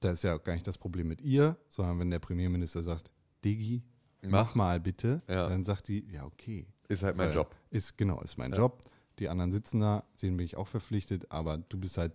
Da 0.00 0.12
ist 0.12 0.24
ja 0.24 0.34
auch 0.36 0.42
gar 0.42 0.54
nicht 0.54 0.66
das 0.66 0.78
Problem 0.78 1.08
mit 1.08 1.20
ihr, 1.20 1.56
sondern 1.68 1.98
wenn 2.00 2.10
der 2.10 2.18
Premierminister 2.18 2.82
sagt, 2.82 3.10
Digi, 3.44 3.82
mach 4.22 4.30
Mach. 4.48 4.54
mal 4.54 4.80
bitte, 4.80 5.22
Ja. 5.28 5.48
dann 5.48 5.64
sagt 5.64 5.88
die, 5.88 6.04
ja, 6.10 6.24
okay. 6.24 6.66
Ist 6.88 7.02
halt 7.02 7.16
mein 7.16 7.30
Äh, 7.30 7.34
Job. 7.34 7.54
Ist 7.70 7.96
genau, 7.96 8.20
ist 8.22 8.36
mein 8.38 8.50
Ja. 8.52 8.58
Job. 8.58 8.82
Die 9.18 9.28
anderen 9.28 9.52
sitzen 9.52 9.80
da, 9.80 10.04
denen 10.22 10.36
bin 10.36 10.46
ich 10.46 10.56
auch 10.56 10.66
verpflichtet, 10.68 11.30
aber 11.30 11.58
du 11.58 11.78
bist 11.78 11.98
halt 11.98 12.12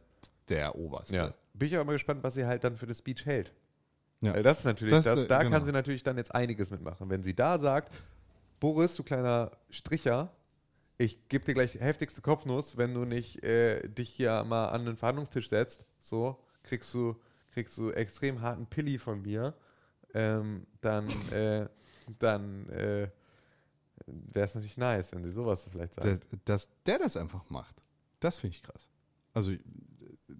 der 0.49 0.75
Oberste. 0.75 1.15
Ja. 1.15 1.33
Bin 1.53 1.67
ich 1.69 1.75
aber 1.75 1.85
mal 1.85 1.93
gespannt, 1.93 2.23
was 2.23 2.33
sie 2.33 2.45
halt 2.45 2.63
dann 2.63 2.75
für 2.75 2.85
das 2.87 2.97
Speech 2.99 3.25
hält. 3.25 3.53
Ja. 4.25 4.33
Weil 4.33 4.43
das 4.43 4.59
ist 4.59 4.65
natürlich, 4.65 4.93
Das, 4.93 5.05
das, 5.05 5.23
äh, 5.23 5.27
da 5.27 5.39
genau. 5.39 5.51
kann 5.51 5.65
sie 5.65 5.71
natürlich 5.71 6.03
dann 6.03 6.17
jetzt 6.17 6.33
einiges 6.33 6.71
mitmachen. 6.71 7.09
Wenn 7.09 7.23
sie 7.23 7.35
da 7.35 7.57
sagt, 7.57 7.93
Boris, 8.59 8.95
du 8.95 9.03
kleiner 9.03 9.51
Stricher, 9.69 10.31
ich 10.97 11.27
gebe 11.27 11.45
dir 11.45 11.53
gleich 11.53 11.75
heftigste 11.75 12.21
Kopfnuss, 12.21 12.77
wenn 12.77 12.93
du 12.93 13.05
nicht 13.05 13.43
äh, 13.43 13.87
dich 13.87 14.09
hier 14.09 14.43
mal 14.43 14.69
an 14.69 14.85
den 14.85 14.95
Verhandlungstisch 14.95 15.49
setzt, 15.49 15.83
so, 15.99 16.39
kriegst 16.63 16.93
du, 16.93 17.15
kriegst 17.51 17.77
du 17.77 17.91
extrem 17.91 18.41
harten 18.41 18.65
Pilli 18.65 18.97
von 18.97 19.21
mir, 19.21 19.53
ähm, 20.13 20.65
dann, 20.81 21.09
äh, 21.31 21.67
dann 22.19 22.69
äh, 22.69 23.09
wäre 24.05 24.45
es 24.45 24.55
natürlich 24.55 24.77
nice, 24.77 25.11
wenn 25.11 25.23
sie 25.23 25.31
sowas 25.31 25.67
vielleicht 25.69 25.95
sagt. 25.95 26.05
Der, 26.05 26.19
dass 26.45 26.69
der 26.85 26.99
das 26.99 27.17
einfach 27.17 27.49
macht, 27.49 27.75
das 28.19 28.39
finde 28.39 28.55
ich 28.55 28.63
krass. 28.63 28.87
Also, 29.33 29.51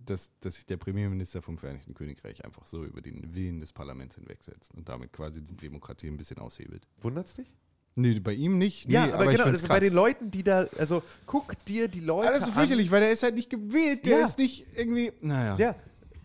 dass, 0.05 0.31
dass 0.39 0.55
sich 0.55 0.65
der 0.65 0.77
Premierminister 0.77 1.41
vom 1.41 1.57
Vereinigten 1.57 1.93
Königreich 1.93 2.43
einfach 2.45 2.65
so 2.65 2.83
über 2.85 3.01
den 3.01 3.33
Willen 3.35 3.59
des 3.59 3.73
Parlaments 3.73 4.15
hinwegsetzt 4.15 4.73
und 4.75 4.87
damit 4.89 5.11
quasi 5.13 5.41
die 5.41 5.55
Demokratie 5.55 6.07
ein 6.07 6.17
bisschen 6.17 6.37
aushebelt. 6.39 6.87
Wundert's 7.01 7.33
dich? 7.33 7.53
Nee, 7.97 8.19
bei 8.19 8.33
ihm 8.33 8.57
nicht. 8.57 8.87
Nee, 8.87 8.95
ja, 8.95 9.13
aber, 9.13 9.25
ich 9.25 9.31
genau, 9.31 9.45
also 9.45 9.67
bei 9.67 9.79
den 9.79 9.93
Leuten, 9.93 10.29
die 10.29 10.43
da, 10.43 10.67
also 10.77 11.01
guck 11.25 11.53
dir 11.65 11.87
die 11.87 12.01
Leute 12.01 12.27
Ah, 12.27 12.31
das 12.31 12.41
ist 12.41 12.47
so 12.47 12.51
fürchterlich, 12.51 12.91
weil 12.91 12.99
der 13.01 13.11
ist 13.13 13.23
halt 13.23 13.35
nicht 13.35 13.49
gewählt, 13.49 14.05
der 14.05 14.19
Ja. 14.19 14.25
ist 14.25 14.37
nicht 14.37 14.65
irgendwie, 14.75 15.13
naja. 15.21 15.55
Ja, 15.57 15.75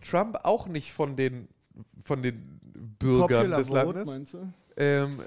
Trump 0.01 0.37
auch 0.43 0.67
nicht 0.67 0.91
von 0.91 1.15
den, 1.15 1.47
von 2.03 2.21
den 2.21 2.59
Bürgern 2.99 3.51
des 3.51 3.69
Landes. 3.69 4.05
meinst 4.05 4.33
du? 4.33 4.51
Ähm, 4.77 5.17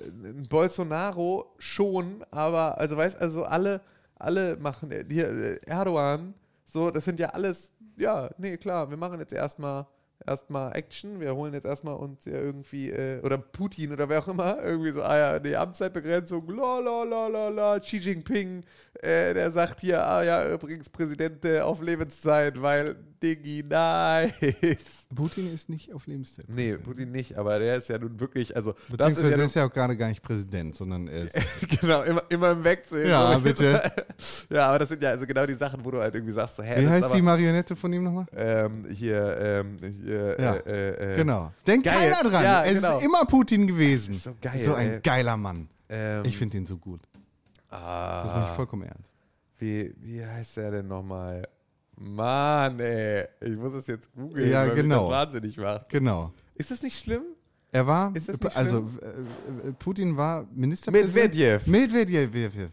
Bolsonaro 0.50 1.54
schon, 1.58 2.24
aber 2.30 2.78
also 2.78 2.96
weißt 2.96 3.20
also 3.20 3.44
alle, 3.44 3.80
alle 4.16 4.56
machen 4.56 4.90
hier 5.10 5.28
äh, 5.28 5.60
Erdogan, 5.66 6.34
so 6.64 6.90
das 6.90 7.04
sind 7.04 7.20
ja 7.20 7.30
alles, 7.30 7.72
ja, 7.96 8.30
nee 8.38 8.56
klar, 8.56 8.90
wir 8.90 8.96
machen 8.96 9.20
jetzt 9.20 9.32
erstmal 9.32 9.86
erstmal 10.26 10.74
Action, 10.76 11.20
wir 11.20 11.34
holen 11.34 11.54
jetzt 11.54 11.66
erstmal 11.66 11.94
uns 11.94 12.24
ja 12.24 12.32
irgendwie 12.32 12.90
äh, 12.90 13.20
oder 13.22 13.38
Putin 13.38 13.92
oder 13.92 14.08
wer 14.08 14.20
auch 14.20 14.28
immer 14.28 14.62
irgendwie 14.62 14.92
so, 14.92 15.02
ah 15.02 15.16
ja, 15.16 15.38
die 15.38 15.56
Amtszeitbegrenzung, 15.56 16.48
la 16.48 16.78
la 16.78 17.02
la 17.04 17.26
la 17.28 17.48
la, 17.48 17.80
Xi 17.80 17.98
Jinping, 17.98 18.64
äh, 19.02 19.34
der 19.34 19.50
sagt 19.50 19.80
hier, 19.80 20.04
ah 20.06 20.22
ja, 20.22 20.52
übrigens 20.52 20.88
Präsident 20.88 21.44
äh, 21.44 21.60
auf 21.60 21.82
Lebenszeit, 21.82 22.60
weil 22.60 22.96
Diggi, 23.24 23.64
nice. 23.66 25.06
Putin 25.14 25.52
ist 25.54 25.68
nicht 25.70 25.92
auf 25.94 26.06
Lebenszeit. 26.06 26.44
Nee, 26.48 26.76
Putin 26.76 27.10
nicht, 27.10 27.38
aber 27.38 27.58
der 27.58 27.76
ist 27.76 27.88
ja 27.88 27.98
nun 27.98 28.20
wirklich, 28.20 28.54
also 28.54 28.72
das 28.72 28.82
ist 28.82 28.90
Beziehungsweise 28.90 29.30
ja, 29.30 29.36
er 29.38 29.44
ist 29.46 29.54
ja 29.56 29.66
auch 29.66 29.72
gerade 29.72 29.96
gar 29.96 30.08
nicht 30.08 30.22
Präsident, 30.22 30.74
sondern 30.76 31.08
er 31.08 31.22
ist. 31.22 31.36
genau, 31.80 32.02
immer, 32.02 32.22
immer 32.28 32.50
im 32.50 32.62
Wechsel. 32.64 33.08
ja, 33.08 33.38
bitte. 33.38 33.80
Ja, 34.50 34.68
aber 34.68 34.78
das 34.80 34.88
sind 34.90 35.02
ja 35.02 35.10
also 35.10 35.26
genau 35.26 35.46
die 35.46 35.54
Sachen, 35.54 35.84
wo 35.84 35.90
du 35.90 35.98
halt 36.00 36.14
irgendwie 36.14 36.32
sagst, 36.32 36.56
so, 36.56 36.62
hä, 36.62 36.80
Wie 36.82 36.88
heißt 36.88 37.06
ist 37.06 37.12
die 37.12 37.18
aber, 37.18 37.24
Marionette 37.24 37.74
von 37.76 37.92
ihm 37.92 38.04
nochmal? 38.04 38.26
ähm, 38.36 38.86
hier, 38.90 39.36
ähm, 39.38 39.78
hier, 40.04 40.36
Ja, 40.38 40.54
äh, 40.54 41.14
äh, 41.14 41.16
Genau. 41.16 41.52
Denkt 41.66 41.86
geil. 41.86 42.10
keiner 42.12 42.28
dran. 42.30 42.44
Ja, 42.44 42.64
es 42.64 42.74
genau. 42.74 42.98
ist 42.98 43.04
immer 43.04 43.24
Putin 43.24 43.66
gewesen. 43.66 44.14
So 44.14 44.34
geil, 44.40 44.60
So 44.60 44.74
ein 44.74 44.90
ey. 44.94 45.00
geiler 45.00 45.36
Mann. 45.36 45.68
Ähm, 45.88 46.24
Ich 46.24 46.36
finde 46.36 46.56
den 46.58 46.66
so 46.66 46.76
gut. 46.76 47.00
Das 47.70 47.80
meine 47.80 48.44
ich 48.44 48.50
ah, 48.50 48.54
vollkommen 48.54 48.82
ernst. 48.84 49.08
wie, 49.58 49.94
wie 49.98 50.24
heißt 50.24 50.58
der 50.58 50.70
denn 50.70 50.86
nochmal? 50.88 51.48
Mann, 51.96 52.80
ey, 52.80 53.26
ich 53.40 53.56
muss 53.56 53.72
es 53.74 53.86
jetzt 53.86 54.12
googeln, 54.12 54.50
Ja, 54.50 54.66
weil 54.66 54.74
genau. 54.74 55.02
mich 55.08 55.10
das 55.10 55.26
wahnsinnig 55.26 55.56
macht. 55.56 55.88
Genau. 55.88 56.32
Ist 56.54 56.70
das 56.70 56.82
nicht 56.82 56.98
schlimm? 56.98 57.22
Er 57.72 57.86
war, 57.86 58.12
das 58.12 58.28
also 58.54 58.88
äh, 59.02 59.68
äh, 59.68 59.72
Putin 59.72 60.16
war 60.16 60.46
Ministerpräsident. 60.54 61.14
Medvedev. 61.34 61.66
Medvedev. 61.66 62.70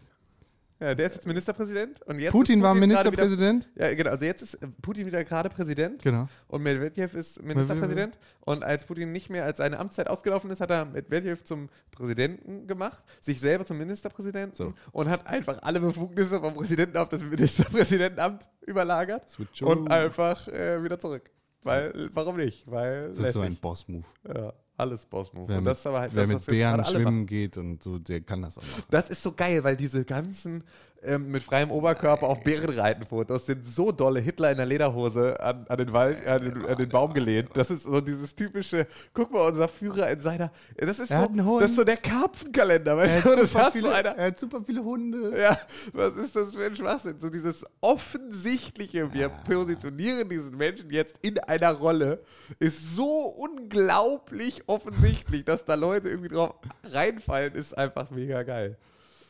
Ja, 0.82 0.96
der 0.96 1.06
ist 1.06 1.14
jetzt 1.14 1.26
Ministerpräsident. 1.28 2.02
Und 2.02 2.18
jetzt 2.18 2.32
Putin 2.32 2.58
ist 2.58 2.64
war 2.64 2.74
Ministerpräsident. 2.74 3.68
Wieder, 3.76 3.88
ja, 3.88 3.94
genau. 3.94 4.10
Also 4.10 4.24
jetzt 4.24 4.42
ist 4.42 4.58
Putin 4.82 5.06
wieder 5.06 5.22
gerade 5.22 5.48
Präsident. 5.48 6.02
Genau. 6.02 6.26
Und 6.48 6.62
Medvedev 6.64 7.14
ist 7.14 7.40
Ministerpräsident. 7.40 8.18
Und 8.40 8.64
als 8.64 8.84
Putin 8.84 9.12
nicht 9.12 9.30
mehr 9.30 9.44
als 9.44 9.58
seine 9.58 9.78
Amtszeit 9.78 10.08
ausgelaufen 10.08 10.50
ist, 10.50 10.60
hat 10.60 10.70
er 10.70 10.86
Medvedev 10.86 11.44
zum 11.44 11.68
Präsidenten 11.92 12.66
gemacht, 12.66 13.04
sich 13.20 13.38
selber 13.38 13.64
zum 13.64 13.78
Ministerpräsidenten 13.78 14.56
So. 14.56 14.74
und 14.90 15.08
hat 15.08 15.24
einfach 15.28 15.62
alle 15.62 15.78
Befugnisse 15.78 16.40
vom 16.40 16.54
Präsidenten 16.54 16.96
auf 16.96 17.08
das 17.08 17.22
Ministerpräsidentenamt 17.22 18.48
überlagert 18.66 19.30
Switch 19.30 19.62
und 19.62 19.88
einfach 19.88 20.48
äh, 20.48 20.82
wieder 20.82 20.98
zurück. 20.98 21.30
Weil, 21.62 22.10
warum 22.12 22.38
nicht? 22.38 22.68
Weil 22.68 23.10
Das 23.10 23.18
ist 23.20 23.34
so 23.34 23.40
ein. 23.42 23.54
Boss-Move. 23.54 24.04
ja, 24.26 24.52
alles 24.82 25.04
Boss-Move. 25.04 25.48
Wer, 25.48 25.58
Und 25.58 25.64
mit, 25.64 25.70
das 25.70 25.78
ist 25.80 25.86
aber 25.86 26.00
halt 26.00 26.14
wer 26.14 26.26
das, 26.26 26.46
mit 26.46 26.46
Bären 26.46 26.84
schwimmen 26.84 27.26
geht 27.26 27.56
und 27.56 27.82
so, 27.82 27.98
der 27.98 28.20
kann 28.20 28.42
das 28.42 28.58
auch 28.58 28.62
machen. 28.62 28.84
Das 28.90 29.08
ist 29.08 29.22
so 29.22 29.32
geil, 29.32 29.64
weil 29.64 29.76
diese 29.76 30.04
ganzen 30.04 30.64
ähm, 31.04 31.30
mit 31.30 31.42
freiem 31.42 31.70
Oberkörper 31.70 32.28
auf 32.28 32.42
Bären 32.42 32.70
reiten 32.70 33.04
Fotos 33.04 33.46
sind 33.46 33.66
so 33.66 33.90
dolle 33.92 34.20
Hitler 34.20 34.50
in 34.52 34.56
der 34.58 34.66
Lederhose 34.66 35.38
an, 35.40 35.66
an, 35.68 35.78
den, 35.78 35.92
Wald, 35.92 36.26
an, 36.26 36.44
den, 36.44 36.66
an 36.66 36.76
den 36.76 36.88
Baum 36.88 37.12
gelehnt. 37.12 37.50
Das 37.54 37.70
ist 37.70 37.82
so 37.82 38.00
dieses 38.00 38.34
typische, 38.34 38.86
guck 39.12 39.32
mal, 39.32 39.48
unser 39.48 39.68
Führer 39.68 40.10
in 40.10 40.20
seiner, 40.20 40.52
das 40.76 41.00
ist, 41.00 41.08
so, 41.08 41.58
das 41.60 41.70
ist 41.70 41.76
so 41.76 41.84
der 41.84 41.96
Karpfenkalender, 41.96 42.96
weißt 42.96 43.16
Er 43.16 43.22
du, 43.22 43.30
hat, 43.30 43.38
das 43.38 43.54
hast 43.54 43.72
so 43.74 43.80
viele, 43.80 43.94
einer. 43.94 44.10
er 44.10 44.26
hat 44.28 44.38
super 44.38 44.62
viele 44.64 44.84
Hunde. 44.84 45.40
Ja, 45.40 45.58
was 45.92 46.16
ist 46.16 46.36
das 46.36 46.52
für 46.54 46.64
ein 46.64 46.76
Schwachsinn? 46.76 47.18
So 47.18 47.28
dieses 47.30 47.64
offensichtliche, 47.80 49.12
wir 49.12 49.28
positionieren 49.28 50.28
diesen 50.28 50.56
Menschen 50.56 50.90
jetzt 50.90 51.16
in 51.22 51.38
einer 51.40 51.72
Rolle, 51.72 52.22
ist 52.60 52.94
so 52.94 53.26
unglaublich 53.38 54.62
offensichtlich, 54.68 55.44
dass 55.44 55.64
da 55.64 55.74
Leute 55.74 56.08
irgendwie 56.08 56.28
drauf 56.28 56.54
reinfallen, 56.84 57.54
ist 57.54 57.76
einfach 57.76 58.10
mega 58.10 58.42
geil. 58.42 58.76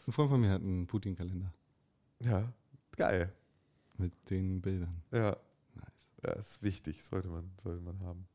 Ein 0.07 0.13
Freund 0.13 0.31
von 0.31 0.41
mir 0.41 0.51
hat 0.51 0.61
einen 0.61 0.87
Putin-Kalender 0.87 1.53
Ja, 2.23 2.53
geil. 2.97 3.33
mit 3.99 4.13
den 4.31 4.61
Bildern. 4.61 5.03
Ja, 5.11 5.37
Nice. 5.75 5.87
ja 6.25 6.33
ist 6.33 6.63
wichtig, 6.63 7.03
sollte 7.05 7.29
man, 7.29 7.51
sollte 7.63 7.83
man 7.83 7.99
haben. 8.01 8.27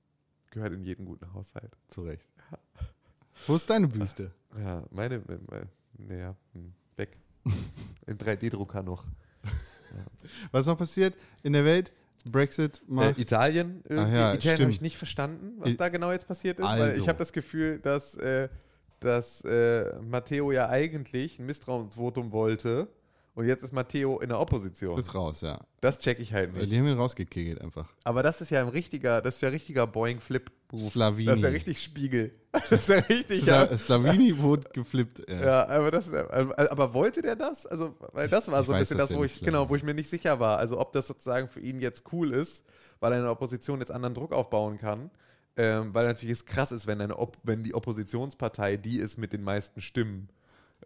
Gehört 0.52 0.74
in 0.74 0.84
jeden 0.84 1.06
guten 1.06 1.34
Haushalt. 1.34 1.76
Zu 1.90 2.04
Recht. 2.04 2.26
Wo 3.46 3.56
ist 3.56 3.70
deine 3.70 3.88
Büste? 3.88 4.32
Ja, 4.58 4.84
meine, 4.92 5.22
meine 5.48 5.68
naja, 5.98 6.36
hm, 6.54 6.74
weg. 6.96 7.18
Im 8.08 8.18
3D-Drucker 8.18 8.82
noch. 8.84 9.06
Was 10.52 10.66
noch 10.66 10.78
passiert 10.78 11.16
in 11.44 11.54
der 11.54 11.64
Welt? 11.66 11.92
Brexit 12.26 12.80
Äh, 12.88 12.92
macht. 12.92 13.18
Italien, 13.20 13.82
irgendwie. 13.88 14.04
Ach 14.04 14.12
ja, 14.14 14.34
Italien 14.34 14.62
habe 14.62 14.72
ich 14.72 14.82
nicht 14.82 14.98
verstanden, 14.98 15.54
was 15.60 15.70
I- 15.70 15.78
da 15.78 15.88
genau 15.90 16.12
jetzt 16.12 16.28
passiert 16.28 16.60
ist, 16.60 16.66
weil 16.66 16.82
Also. 16.82 17.02
ich 17.02 17.08
habe 17.08 17.20
das 17.20 17.32
Gefühl, 17.32 17.80
dass, 17.80 18.16
äh, 18.16 18.50
dass 19.00 19.42
äh, 19.42 20.00
Matteo 20.02 20.52
ja 20.52 20.68
eigentlich 20.70 21.40
ein 21.40 21.46
Misstrauensvotum 21.46 22.32
wollte 22.32 22.88
und 23.38 23.46
jetzt 23.46 23.62
ist 23.62 23.72
Matteo 23.72 24.18
in 24.18 24.30
der 24.30 24.40
Opposition. 24.40 24.98
ist 24.98 25.14
raus, 25.14 25.42
ja. 25.42 25.60
Das 25.80 26.00
check 26.00 26.20
ich 26.20 26.34
halt 26.34 26.56
nicht. 26.56 26.72
Die 26.72 26.80
haben 26.80 26.88
ihn 26.88 26.98
rausgekegelt 26.98 27.62
einfach. 27.62 27.88
Aber 28.04 28.24
das 28.24 28.42
ist 28.42 28.50
ja 28.50 28.62
ein 28.62 28.68
richtiger, 28.68 29.22
das 29.22 29.36
ist 29.36 29.42
ja 29.42 29.50
richtiger 29.50 29.86
Boeing-Flip-Move. 29.86 30.90
Slavini. 30.90 31.26
Das 31.28 31.38
ist 31.38 31.44
ja 31.44 31.50
richtig 31.50 31.82
Spiegel. 31.82 32.32
Das 32.52 32.72
ist 32.72 32.90
ja 32.90 32.96
richtig, 32.96 33.46
ja. 33.46 33.68
Sla 33.68 33.78
Slavini 33.78 34.36
wurde 34.40 34.68
geflippt. 34.74 35.22
Ja. 35.30 35.46
Ja, 35.46 35.68
aber 35.68 35.92
das, 35.92 36.12
also, 36.12 36.56
aber 36.56 36.92
wollte 36.96 37.22
der 37.22 37.36
das? 37.36 37.68
Also, 37.68 37.96
weil 38.14 38.28
das 38.28 38.52
war 38.52 38.62
Ich 38.62 38.66
so 38.66 38.74
ein 38.74 38.80
bisschen 38.80 38.98
das 38.98 39.10
das, 39.10 39.14
ja 39.14 39.20
wo 39.20 39.24
ich, 39.24 39.40
genau, 39.42 39.70
wo 39.70 39.76
ich 39.76 39.84
mir 39.84 39.94
nicht 39.94 40.10
sicher 40.10 40.40
war. 40.40 40.58
Also, 40.58 40.80
ob 40.80 40.92
das 40.94 41.06
sozusagen 41.06 41.48
für 41.48 41.60
ihn 41.60 41.80
jetzt 41.80 42.06
cool 42.12 42.34
ist, 42.34 42.64
weil 43.00 43.12
er 43.12 43.20
in 43.20 43.24
der 43.26 43.32
Opposition 43.32 43.78
jetzt 43.78 43.92
anderen 43.92 44.16
Druck 44.16 44.34
aufbauen 44.34 44.80
kann. 44.80 45.12
Ähm, 45.56 45.94
weil 45.94 46.08
natürlich 46.08 46.34
es 46.34 46.46
krass 46.48 46.72
ist, 46.72 46.88
wenn, 46.88 47.02
eine 47.02 47.20
Op 47.20 47.38
wenn 47.44 47.64
die 47.64 47.76
Oppositionspartei 47.76 48.78
die 48.78 48.98
ist 48.98 49.18
mit 49.18 49.32
den 49.32 49.44
meisten 49.44 49.82
Stimmen 49.82 50.30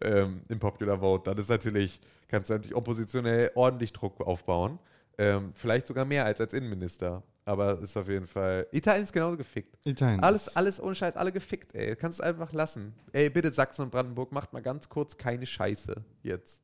ähm, 0.01 0.41
im 0.47 0.59
Popular 0.59 0.99
Vote, 0.99 1.30
dann 1.30 1.38
ist 1.38 1.49
natürlich, 1.49 1.99
kannst 2.27 2.49
du 2.49 2.53
natürlich 2.53 2.76
oppositionell 2.76 3.51
ordentlich 3.55 3.91
Druck 3.93 4.22
aufbauen. 4.22 4.80
Ähm, 5.18 5.51
vielleicht 5.53 5.88
sogar 5.88 6.05
mehr 6.05 6.26
als 6.26 6.39
als 6.39 6.53
Innenminister. 6.53 7.22
Aber 7.43 7.80
ist 7.80 7.97
auf 7.97 8.07
jeden 8.07 8.27
Fall. 8.27 8.68
Italien 8.72 9.03
ist 9.03 9.11
genauso 9.11 9.35
gefickt. 9.35 9.76
Italien. 9.84 10.19
Alles, 10.22 10.55
alles 10.55 10.81
ohne 10.81 10.93
Scheiß, 10.95 11.15
alle 11.15 11.31
gefickt, 11.31 11.73
ey. 11.73 11.95
Kannst 11.95 12.19
es 12.19 12.26
einfach 12.26 12.53
lassen. 12.53 12.93
Ey, 13.13 13.30
bitte 13.31 13.51
Sachsen 13.51 13.81
und 13.81 13.91
Brandenburg, 13.91 14.31
macht 14.31 14.53
mal 14.53 14.61
ganz 14.61 14.88
kurz 14.88 15.18
keine 15.18 15.45
Scheiße 15.45 15.95
jetzt. 16.23 16.61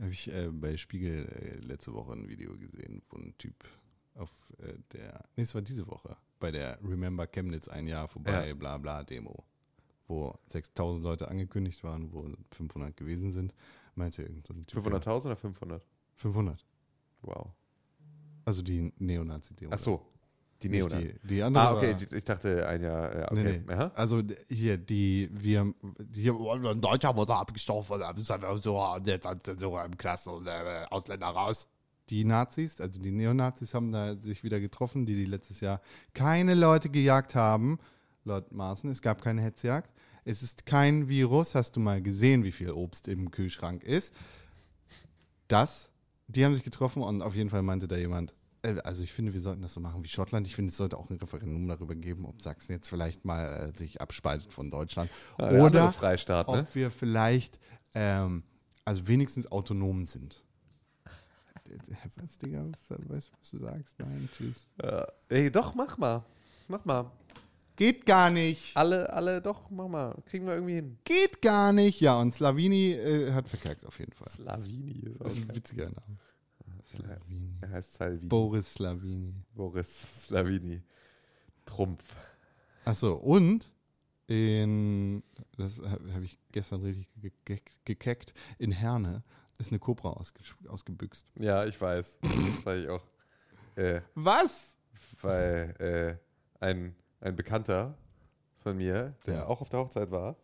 Habe 0.00 0.10
ich 0.12 0.32
äh, 0.32 0.48
bei 0.52 0.76
Spiegel 0.76 1.26
äh, 1.26 1.56
letzte 1.66 1.92
Woche 1.92 2.12
ein 2.12 2.28
Video 2.28 2.56
gesehen, 2.56 3.02
wo 3.10 3.18
ein 3.18 3.34
Typ 3.38 3.54
auf 4.14 4.30
äh, 4.60 4.74
der, 4.92 5.24
nee, 5.36 5.42
es 5.42 5.54
war 5.54 5.62
diese 5.62 5.86
Woche, 5.88 6.16
bei 6.38 6.52
der 6.52 6.78
Remember 6.84 7.26
Chemnitz 7.26 7.66
ein 7.66 7.88
Jahr 7.88 8.06
vorbei, 8.06 8.48
Ja. 8.48 8.54
bla 8.54 8.78
bla 8.78 9.02
Demo, 9.02 9.44
wo 10.08 10.34
6000 10.46 11.04
Leute 11.04 11.28
angekündigt 11.28 11.84
waren, 11.84 12.12
wo 12.12 12.28
500 12.52 12.96
gewesen 12.96 13.30
sind, 13.32 13.54
meinte 13.94 14.22
irgend 14.22 14.46
so 14.46 14.54
ein 14.54 14.66
Typ. 14.66 14.84
500.000 14.84 15.26
oder 15.26 15.36
500? 15.36 15.86
500. 16.16 16.64
Wow. 17.22 17.50
Also 18.44 18.62
die 18.62 18.92
Neonazi-Demo. 18.98 19.72
Ach 19.74 19.78
so, 19.78 20.06
die 20.62 20.68
Neonazi. 20.70 21.14
Die, 21.24 21.26
die 21.28 21.42
andere 21.42 21.64
Ah, 21.68 21.74
okay, 21.76 21.94
war- 21.94 22.12
ich 22.16 22.24
dachte 22.24 22.66
ein 22.66 22.82
Jahr. 22.82 23.14
Ja, 23.18 23.32
Nee, 23.34 23.40
okay. 23.40 23.62
nee. 23.66 23.72
Aha. 23.74 23.92
Also 23.94 24.22
hier, 24.48 24.78
die, 24.78 25.28
wir, 25.32 25.74
hier, 26.14 26.34
in 26.72 26.80
Deutschland 26.80 27.16
wurde 27.16 27.34
abgestochen, 27.34 28.00
so, 28.60 28.80
jetzt 29.04 29.60
so 29.60 29.78
im 29.78 29.96
Klassen 29.98 30.30
und 30.30 30.46
äh, 30.46 30.84
Ausländer 30.90 31.26
raus. 31.26 31.68
Die 32.08 32.24
Nazis, 32.24 32.80
also 32.80 33.02
die 33.02 33.10
Neonazis 33.10 33.74
haben 33.74 33.92
da 33.92 34.16
sich 34.16 34.42
wieder 34.42 34.60
getroffen, 34.60 35.04
die 35.04 35.14
die 35.14 35.26
letztes 35.26 35.60
Jahr 35.60 35.82
keine 36.14 36.54
Leute 36.54 36.88
gejagt 36.88 37.34
haben, 37.34 37.78
laut 38.24 38.50
Maaßen. 38.50 38.88
Es 38.90 39.02
gab 39.02 39.20
keine 39.20 39.42
Hetzjagd. 39.42 39.92
Es 40.28 40.42
ist 40.42 40.66
kein 40.66 41.08
Virus. 41.08 41.54
Hast 41.54 41.74
du 41.74 41.80
mal 41.80 42.02
gesehen, 42.02 42.44
wie 42.44 42.52
viel 42.52 42.70
Obst 42.70 43.08
im 43.08 43.30
Kühlschrank 43.30 43.82
ist? 43.82 44.12
Das, 45.48 45.88
die 46.26 46.44
haben 46.44 46.54
sich 46.54 46.64
getroffen 46.64 47.02
und 47.02 47.22
auf 47.22 47.34
jeden 47.34 47.48
Fall 47.48 47.62
meinte 47.62 47.88
da 47.88 47.96
jemand, 47.96 48.34
äh, 48.60 48.78
also 48.84 49.02
ich 49.02 49.10
finde, 49.10 49.32
wir 49.32 49.40
sollten 49.40 49.62
das 49.62 49.72
so 49.72 49.80
machen 49.80 50.04
wie 50.04 50.08
Schottland. 50.08 50.46
Ich 50.46 50.54
finde, 50.54 50.68
es 50.68 50.76
sollte 50.76 50.98
auch 50.98 51.08
ein 51.08 51.16
Referendum 51.16 51.66
darüber 51.66 51.94
geben, 51.94 52.26
ob 52.26 52.42
Sachsen 52.42 52.72
jetzt 52.72 52.90
vielleicht 52.90 53.24
mal 53.24 53.72
äh, 53.72 53.78
sich 53.78 54.02
abspaltet 54.02 54.52
von 54.52 54.68
Deutschland. 54.68 55.08
Andere 55.38 55.62
Oder 55.62 55.92
Freistaat, 55.92 56.48
ne? 56.48 56.58
ob 56.58 56.74
wir 56.74 56.90
vielleicht, 56.90 57.58
ähm, 57.94 58.42
also 58.84 59.08
wenigstens 59.08 59.50
autonom 59.50 60.04
sind. 60.04 60.44
Was, 62.16 62.36
Digga? 62.36 62.66
Was, 62.70 62.90
weißt 62.90 63.28
du, 63.28 63.32
was 63.40 63.50
du 63.50 63.58
sagst? 63.60 63.98
Nein, 63.98 64.28
tschüss. 64.36 64.68
Ja. 64.82 65.06
Ey, 65.30 65.50
doch, 65.50 65.74
mach 65.74 65.96
mal. 65.96 66.22
Mach 66.68 66.84
mal. 66.84 67.10
Geht 67.78 68.06
gar 68.06 68.28
nicht. 68.28 68.76
Alle, 68.76 69.12
alle, 69.12 69.40
doch, 69.40 69.70
mach 69.70 69.86
mal. 69.86 70.16
Kriegen 70.26 70.46
wir 70.46 70.54
irgendwie 70.54 70.74
hin. 70.74 70.98
Geht 71.04 71.40
gar 71.40 71.72
nicht. 71.72 72.00
Ja, 72.00 72.18
und 72.18 72.34
Slavini 72.34 72.90
äh, 72.90 73.32
hat 73.32 73.46
verkackt 73.46 73.86
auf 73.86 74.00
jeden 74.00 74.10
Fall. 74.10 74.28
Slavini 74.28 74.98
ist 75.04 75.20
Das 75.20 75.36
ist 75.36 75.48
ein 75.48 75.54
witziger 75.54 75.84
Name. 75.84 76.18
Slavini. 76.84 77.56
Er 77.60 77.70
heißt 77.70 77.94
Salvini. 77.94 78.28
Boris 78.28 78.74
Slavini. 78.74 79.32
Boris 79.54 80.26
Slavini. 80.26 80.82
Trumpf. 81.64 82.04
Achso, 82.84 83.14
und 83.14 83.70
in, 84.26 85.22
das 85.56 85.78
habe 85.78 86.14
hab 86.14 86.22
ich 86.22 86.36
gestern 86.50 86.82
richtig 86.82 87.08
ge 87.20 87.30
ge 87.44 87.60
gekeckt, 87.84 88.34
in 88.58 88.72
Herne 88.72 89.22
ist 89.60 89.70
eine 89.70 89.78
Cobra 89.78 90.10
ausge 90.10 90.40
ausgebüxt. 90.66 91.26
Ja, 91.38 91.64
ich 91.64 91.80
weiß. 91.80 92.18
Das 92.22 92.62
sage 92.64 92.82
ich 92.82 92.88
auch. 92.88 93.04
Äh, 93.76 94.00
Was? 94.16 94.76
weil 95.22 95.74
äh, 95.78 96.64
ein, 96.64 96.96
ein 97.20 97.36
Bekannter 97.36 97.94
von 98.62 98.76
mir, 98.76 99.14
der 99.26 99.34
Ja. 99.34 99.46
auch 99.46 99.60
auf 99.60 99.68
der 99.68 99.80
Hochzeit 99.80 100.10
war, 100.10 100.36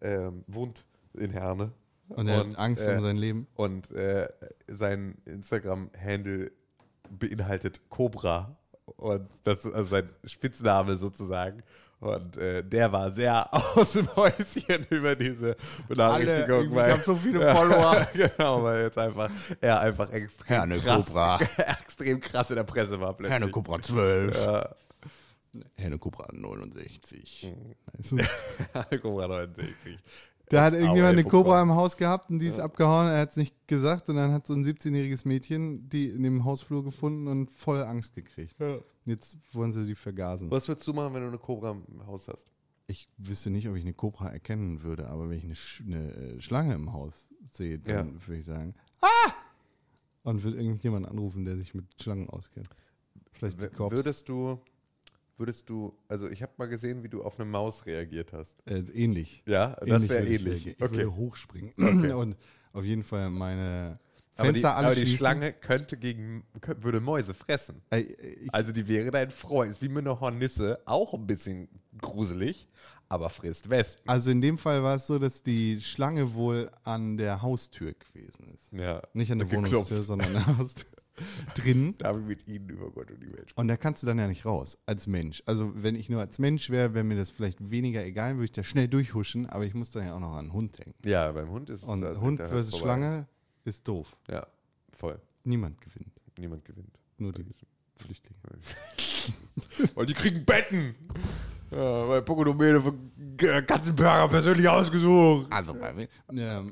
ähm, 0.00 0.44
wohnt 0.46 0.84
in 1.14 1.30
Herne. 1.30 1.72
Und 2.08 2.26
er 2.28 2.42
Und, 2.44 2.50
hat 2.56 2.58
Angst 2.58 2.86
äh, 2.86 2.94
um 2.96 3.00
sein 3.02 3.16
Leben. 3.16 3.46
Und 3.54 3.90
äh, 3.92 4.28
sein 4.66 5.16
Instagram-Handle 5.26 6.50
beinhaltet 7.10 7.88
Cobra. 7.88 8.56
Und 8.96 9.28
das 9.44 9.64
ist 9.64 9.72
also 9.74 9.88
sein 9.90 10.08
Spitzname 10.24 10.96
sozusagen. 10.96 11.62
Und 12.00 12.36
äh, 12.38 12.64
der 12.64 12.90
war 12.92 13.10
sehr 13.10 13.46
aus 13.76 13.92
dem 13.92 14.08
Häuschen 14.16 14.86
über 14.88 15.14
diese 15.14 15.54
Benachrichtigung. 15.86 16.62
irgendwie 16.62 16.76
gab 16.76 17.04
so 17.04 17.14
viele 17.14 17.54
Follower. 17.54 18.06
genau, 18.14 18.62
weil 18.64 18.84
jetzt 18.84 18.98
einfach 18.98 19.30
er 19.60 19.80
einfach 19.80 20.10
extrem 20.10 20.46
Herne 20.56 20.78
krass, 20.78 21.06
Cobra. 21.06 21.38
extrem 21.82 22.20
krass 22.20 22.50
in 22.50 22.56
der 22.56 22.64
Presse 22.64 22.98
war 23.00 23.12
plötzlich. 23.14 23.32
Herne 23.38 23.50
Cobra 23.52 23.80
12. 23.82 24.34
Ja. 24.34 24.68
Herne 25.74 25.98
Cobra 25.98 26.28
69. 26.32 27.52
Mhm. 27.52 27.74
Weißt 27.92 28.12
du? 28.12 28.16
Herne 28.72 28.98
Cobra 29.00 29.28
69. 29.28 29.98
Da 30.50 30.64
hat 30.64 30.74
irgendjemand 30.74 31.12
eine 31.12 31.24
Cobra. 31.24 31.62
Im 31.62 31.70
Haus 31.70 31.96
gehabt 31.96 32.28
und 32.28 32.40
die 32.40 32.48
ist 32.48 32.58
abgehauen. 32.58 33.06
Er 33.06 33.20
hat 33.20 33.30
es 33.30 33.36
nicht 33.36 33.54
gesagt 33.68 34.08
und 34.08 34.16
dann 34.16 34.32
hat 34.32 34.48
so 34.48 34.54
ein 34.54 34.64
17-jähriges 34.64 35.26
Mädchen 35.26 35.88
die 35.88 36.08
in 36.08 36.24
dem 36.24 36.44
Hausflur 36.44 36.82
gefunden 36.82 37.28
und 37.28 37.50
voll 37.52 37.82
Angst 37.82 38.14
gekriegt. 38.14 38.56
Jetzt 39.04 39.38
wollen 39.52 39.72
sie 39.72 39.86
die 39.86 39.94
vergasen. 39.94 40.50
Was 40.50 40.66
würdest 40.66 40.86
du 40.88 40.92
machen, 40.92 41.14
wenn 41.14 41.22
du 41.22 41.28
eine 41.28 41.38
Cobra 41.38 41.70
im 41.70 42.06
Haus 42.06 42.26
hast? 42.26 42.48
Ich 42.88 43.08
wüsste 43.16 43.50
nicht, 43.50 43.68
ob 43.68 43.76
ich 43.76 43.82
eine 43.82 43.94
Cobra 43.94 44.28
erkennen 44.30 44.82
würde, 44.82 45.08
aber 45.08 45.30
wenn 45.30 45.38
ich 45.38 45.44
eine, 45.44 45.54
Sch 45.54 45.82
eine 45.86 46.12
äh, 46.12 46.40
Schlange 46.40 46.74
im 46.74 46.92
Haus 46.92 47.28
sehe, 47.52 47.78
dann 47.78 48.14
würde 48.26 48.40
ich 48.40 48.46
sagen, 48.46 48.74
ah! 49.00 49.32
Und 50.24 50.42
würde 50.42 50.58
irgendjemand 50.58 51.06
anrufen, 51.06 51.44
der 51.44 51.56
sich 51.56 51.72
mit 51.72 51.84
Schlangen 52.02 52.28
auskennt. 52.28 52.68
Vielleicht. 53.32 53.60
Würdest 53.78 54.28
du, 54.28 54.60
würdest 55.40 55.68
du, 55.68 55.96
also 56.06 56.28
ich 56.28 56.42
habe 56.42 56.52
mal 56.58 56.68
gesehen, 56.68 57.02
wie 57.02 57.08
du 57.08 57.22
auf 57.24 57.40
eine 57.40 57.48
Maus 57.50 57.86
reagiert 57.86 58.32
hast. 58.32 58.56
Äh, 58.66 58.80
ähnlich. 58.92 59.42
Ja, 59.46 59.74
das 59.84 60.08
wäre 60.08 60.24
ich 60.24 60.30
ähnlich. 60.40 60.66
reagieren. 60.66 60.76
Ich 60.78 60.84
Okay. 60.84 60.96
würde 60.96 61.16
hochspringen 61.16 61.72
Okay. 61.76 62.12
und 62.12 62.36
auf 62.72 62.84
jeden 62.84 63.02
Fall 63.02 63.30
meine 63.30 63.98
Aber 64.36 64.48
die, 64.52 64.60
Fenster 64.60 64.76
aber 64.76 64.94
die. 64.94 65.06
Schlange 65.06 65.52
könnte 65.52 65.96
gegen, 65.96 66.44
kö- 66.60 66.80
würde 66.82 67.00
Mäuse 67.00 67.34
fressen. 67.34 67.82
Äh, 67.90 68.00
ich, 68.02 68.52
Also 68.54 68.70
die 68.72 68.86
wäre 68.86 69.10
dein 69.10 69.30
Freund. 69.30 69.70
Ist 69.72 69.82
wie 69.82 69.88
mit 69.88 70.06
einer 70.06 70.20
Hornisse, 70.20 70.78
auch 70.84 71.14
ein 71.14 71.26
bisschen 71.26 71.68
gruselig, 71.98 72.68
aber 73.08 73.28
frisst 73.30 73.68
Wespen. 73.70 74.08
also 74.08 74.30
in 74.30 74.40
dem 74.40 74.56
Fall 74.58 74.82
war 74.84 74.94
es 74.96 75.06
so, 75.08 75.18
dass 75.18 75.42
die 75.42 75.80
Schlange 75.80 76.32
wohl 76.34 76.70
an 76.84 77.16
der 77.16 77.42
Haustür 77.42 77.94
gewesen 77.94 78.46
ist. 78.54 78.72
Ja. 78.72 79.02
Nicht 79.14 79.32
an 79.32 79.38
der 79.38 79.48
Geklopft. 79.48 79.72
Wohnungstür, 79.72 80.02
sondern 80.02 80.36
an 80.36 80.44
der 80.44 80.56
Haustür. 80.58 80.86
Drin. 81.54 81.94
Da 81.98 82.08
habe 82.08 82.20
ich 82.20 82.26
mit 82.26 82.48
ihnen 82.48 82.68
über 82.68 82.90
Gott 82.90 83.10
und 83.10 83.22
die 83.22 83.32
Welt. 83.32 83.52
Und 83.56 83.68
da 83.68 83.76
kannst 83.76 84.02
du 84.02 84.06
dann 84.06 84.18
ja 84.18 84.26
nicht 84.26 84.44
raus, 84.46 84.78
als 84.86 85.06
Mensch. 85.06 85.42
Also 85.46 85.72
wenn 85.74 85.94
ich 85.94 86.08
nur 86.08 86.20
als 86.20 86.38
Mensch 86.38 86.70
wäre, 86.70 86.94
wäre 86.94 87.04
mir 87.04 87.16
das 87.16 87.30
vielleicht 87.30 87.70
weniger 87.70 88.04
egal, 88.04 88.34
würde 88.36 88.44
ich 88.46 88.52
da 88.52 88.62
schnell 88.64 88.88
durchhuschen, 88.88 89.46
aber 89.46 89.64
ich 89.64 89.74
muss 89.74 89.90
dann 89.90 90.04
ja 90.06 90.14
auch 90.14 90.20
noch 90.20 90.32
an 90.32 90.38
einen 90.40 90.52
Hund 90.52 90.78
denken. 90.78 90.94
Ja, 91.08 91.30
beim 91.32 91.50
Hund 91.50 91.70
ist 91.70 91.84
Und 91.84 92.04
Hund 92.20 92.38
versus 92.38 92.70
vorbei. 92.70 92.84
Schlange 92.84 93.28
ist 93.64 93.86
doof. 93.86 94.16
Ja, 94.30 94.46
voll. 94.92 95.20
Niemand 95.44 95.80
gewinnt. 95.80 96.12
Niemand 96.38 96.64
gewinnt. 96.64 96.98
Nur 97.18 97.32
die 97.32 97.44
Flüchtlinge. 97.96 98.38
Weil 99.94 100.06
die 100.06 100.14
kriegen 100.14 100.44
Betten. 100.44 100.94
Ja, 101.70 102.08
weil 102.08 102.22
Pokodomene 102.22 102.80
von 102.80 103.12
G- 103.36 103.62
Katzenberger 103.62 104.26
persönlich 104.28 104.68
ausgesucht. 104.68 105.46
Also 105.52 105.72
bei 105.74 106.08
ja, 106.32 106.64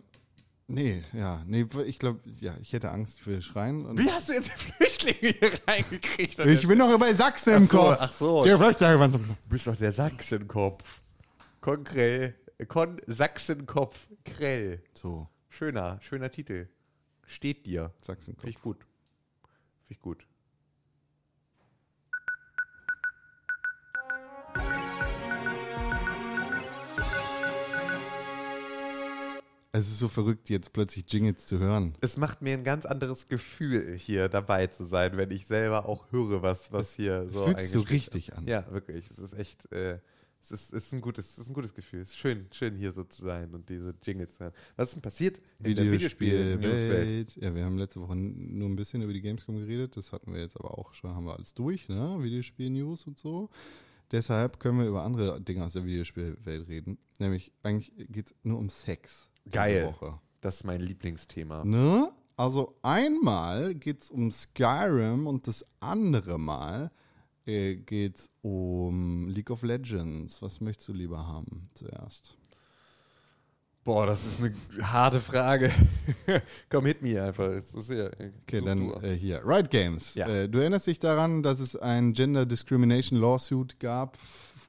Nee, 0.70 1.02
ja, 1.14 1.42
nee, 1.46 1.66
ich 1.86 1.98
glaube, 1.98 2.20
ja, 2.40 2.54
ich 2.60 2.74
hätte 2.74 2.90
Angst, 2.90 3.20
ich 3.20 3.26
würde 3.26 3.40
schreien. 3.40 3.86
Und 3.86 3.98
Wie 3.98 4.10
hast 4.10 4.28
du 4.28 4.34
jetzt 4.34 4.50
die 4.50 4.72
Flüchtlinge 4.72 5.34
hier 5.34 5.50
reingekriegt? 5.66 6.38
ich 6.40 6.68
bin 6.68 6.78
doch 6.78 6.98
bei 6.98 7.14
Sachsen 7.14 7.54
im 7.54 7.68
Kopf. 7.68 7.96
ach 7.98 8.12
so. 8.12 8.44
Der 8.44 8.58
Flüchtlinge. 8.58 9.08
Du 9.08 9.18
bist 9.48 9.66
doch 9.66 9.76
der 9.76 9.92
Sachsenkopf. 9.92 11.00
Konkrell. 11.62 12.34
Kon 12.68 13.00
Sachsenkopf 13.06 14.08
Krell. 14.24 14.82
So, 14.92 15.26
Schöner, 15.48 15.98
schöner 16.02 16.30
Titel. 16.30 16.68
Steht 17.26 17.66
dir. 17.66 17.92
Sachsen 18.02 18.34
Finde 18.34 18.50
ich 18.50 18.60
gut. 18.60 18.78
Finde 18.78 19.88
ich 19.88 20.00
gut. 20.00 20.26
Es 29.72 29.86
ist 29.86 29.98
so 29.98 30.08
verrückt, 30.08 30.48
jetzt 30.48 30.72
plötzlich 30.72 31.04
Jingles 31.08 31.46
zu 31.46 31.58
hören. 31.58 31.94
Es 32.00 32.16
macht 32.16 32.40
mir 32.40 32.54
ein 32.54 32.64
ganz 32.64 32.86
anderes 32.86 33.28
Gefühl, 33.28 33.96
hier 33.98 34.28
dabei 34.28 34.66
zu 34.68 34.84
sein, 34.84 35.16
wenn 35.16 35.30
ich 35.30 35.46
selber 35.46 35.86
auch 35.86 36.10
höre, 36.10 36.42
was, 36.42 36.72
was 36.72 36.94
hier 36.94 37.28
so 37.30 37.44
Fühlt 37.44 37.60
sich 37.60 37.70
so 37.70 37.80
richtig 37.80 38.34
an. 38.34 38.46
Ja, 38.46 38.70
wirklich. 38.70 39.10
Es 39.10 39.18
ist 39.18 39.34
echt, 39.34 39.70
äh, 39.70 39.98
es 40.40 40.52
ist, 40.52 40.72
es 40.72 40.84
ist, 40.84 40.92
ein 40.94 41.02
gutes, 41.02 41.32
es 41.32 41.38
ist 41.38 41.48
ein 41.48 41.54
gutes 41.54 41.74
Gefühl. 41.74 42.00
Es 42.00 42.08
ist 42.08 42.16
schön, 42.16 42.46
schön 42.50 42.76
hier 42.76 42.92
so 42.92 43.04
zu 43.04 43.24
sein 43.24 43.52
und 43.54 43.68
diese 43.68 43.94
Jingles 44.02 44.34
zu 44.34 44.44
hören. 44.44 44.54
Was 44.76 44.88
ist 44.88 44.94
denn 44.94 45.02
passiert 45.02 45.40
in 45.62 45.76
der 45.76 45.92
Videospiel-Newswelt? 45.92 46.60
Videospielwelt. 46.60 47.36
Ja, 47.36 47.54
wir 47.54 47.64
haben 47.64 47.76
letzte 47.76 48.00
Woche 48.00 48.16
nur 48.16 48.68
ein 48.70 48.76
bisschen 48.76 49.02
über 49.02 49.12
die 49.12 49.20
Gamescom 49.20 49.56
geredet. 49.56 49.98
Das 49.98 50.12
hatten 50.12 50.32
wir 50.32 50.40
jetzt 50.40 50.56
aber 50.56 50.78
auch 50.78 50.94
schon, 50.94 51.14
haben 51.14 51.26
wir 51.26 51.34
alles 51.34 51.52
durch, 51.52 51.88
ne? 51.88 52.16
Videospiel-News 52.22 53.06
und 53.06 53.18
so. 53.18 53.50
Deshalb 54.10 54.58
können 54.58 54.78
wir 54.78 54.86
über 54.86 55.02
andere 55.02 55.42
Dinge 55.42 55.64
aus 55.64 55.74
der 55.74 55.84
Videospielwelt 55.84 56.68
reden. 56.68 56.96
Nämlich, 57.18 57.52
eigentlich 57.62 57.92
geht 58.08 58.28
es 58.28 58.34
nur 58.42 58.58
um 58.58 58.70
Sex. 58.70 59.27
Geil. 59.50 59.86
Woche. 59.86 60.18
Das 60.40 60.56
ist 60.56 60.64
mein 60.64 60.80
Lieblingsthema. 60.80 61.64
Ne? 61.64 62.12
Also 62.36 62.76
einmal 62.82 63.74
geht 63.74 64.02
es 64.02 64.10
um 64.10 64.30
Skyrim 64.30 65.26
und 65.26 65.48
das 65.48 65.66
andere 65.80 66.38
Mal 66.38 66.92
äh, 67.46 67.76
geht 67.76 68.18
es 68.18 68.30
um 68.42 69.28
League 69.28 69.50
of 69.50 69.62
Legends. 69.62 70.40
Was 70.40 70.60
möchtest 70.60 70.88
du 70.88 70.92
lieber 70.92 71.26
haben 71.26 71.68
zuerst? 71.74 72.36
Boah, 73.82 74.06
das 74.06 74.26
ist 74.26 74.38
eine 74.40 74.52
harte 74.92 75.18
Frage. 75.18 75.72
Komm, 76.68 76.86
hit 76.86 77.02
me 77.02 77.20
einfach. 77.22 77.50
Ja, 77.88 78.10
Okay, 78.42 78.60
dann 78.62 78.92
äh, 79.02 79.14
hier. 79.14 79.40
Riot 79.44 79.70
Games. 79.70 80.14
Ja. 80.14 80.28
Äh, 80.28 80.48
du 80.48 80.58
erinnerst 80.58 80.86
dich 80.86 81.00
daran, 81.00 81.42
dass 81.42 81.58
es 81.58 81.74
ein 81.74 82.12
Gender 82.12 82.44
Discrimination 82.44 83.18
Lawsuit 83.18 83.80
gab 83.80 84.18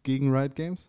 gegen 0.03 0.33
Riot 0.33 0.55
Games? 0.55 0.87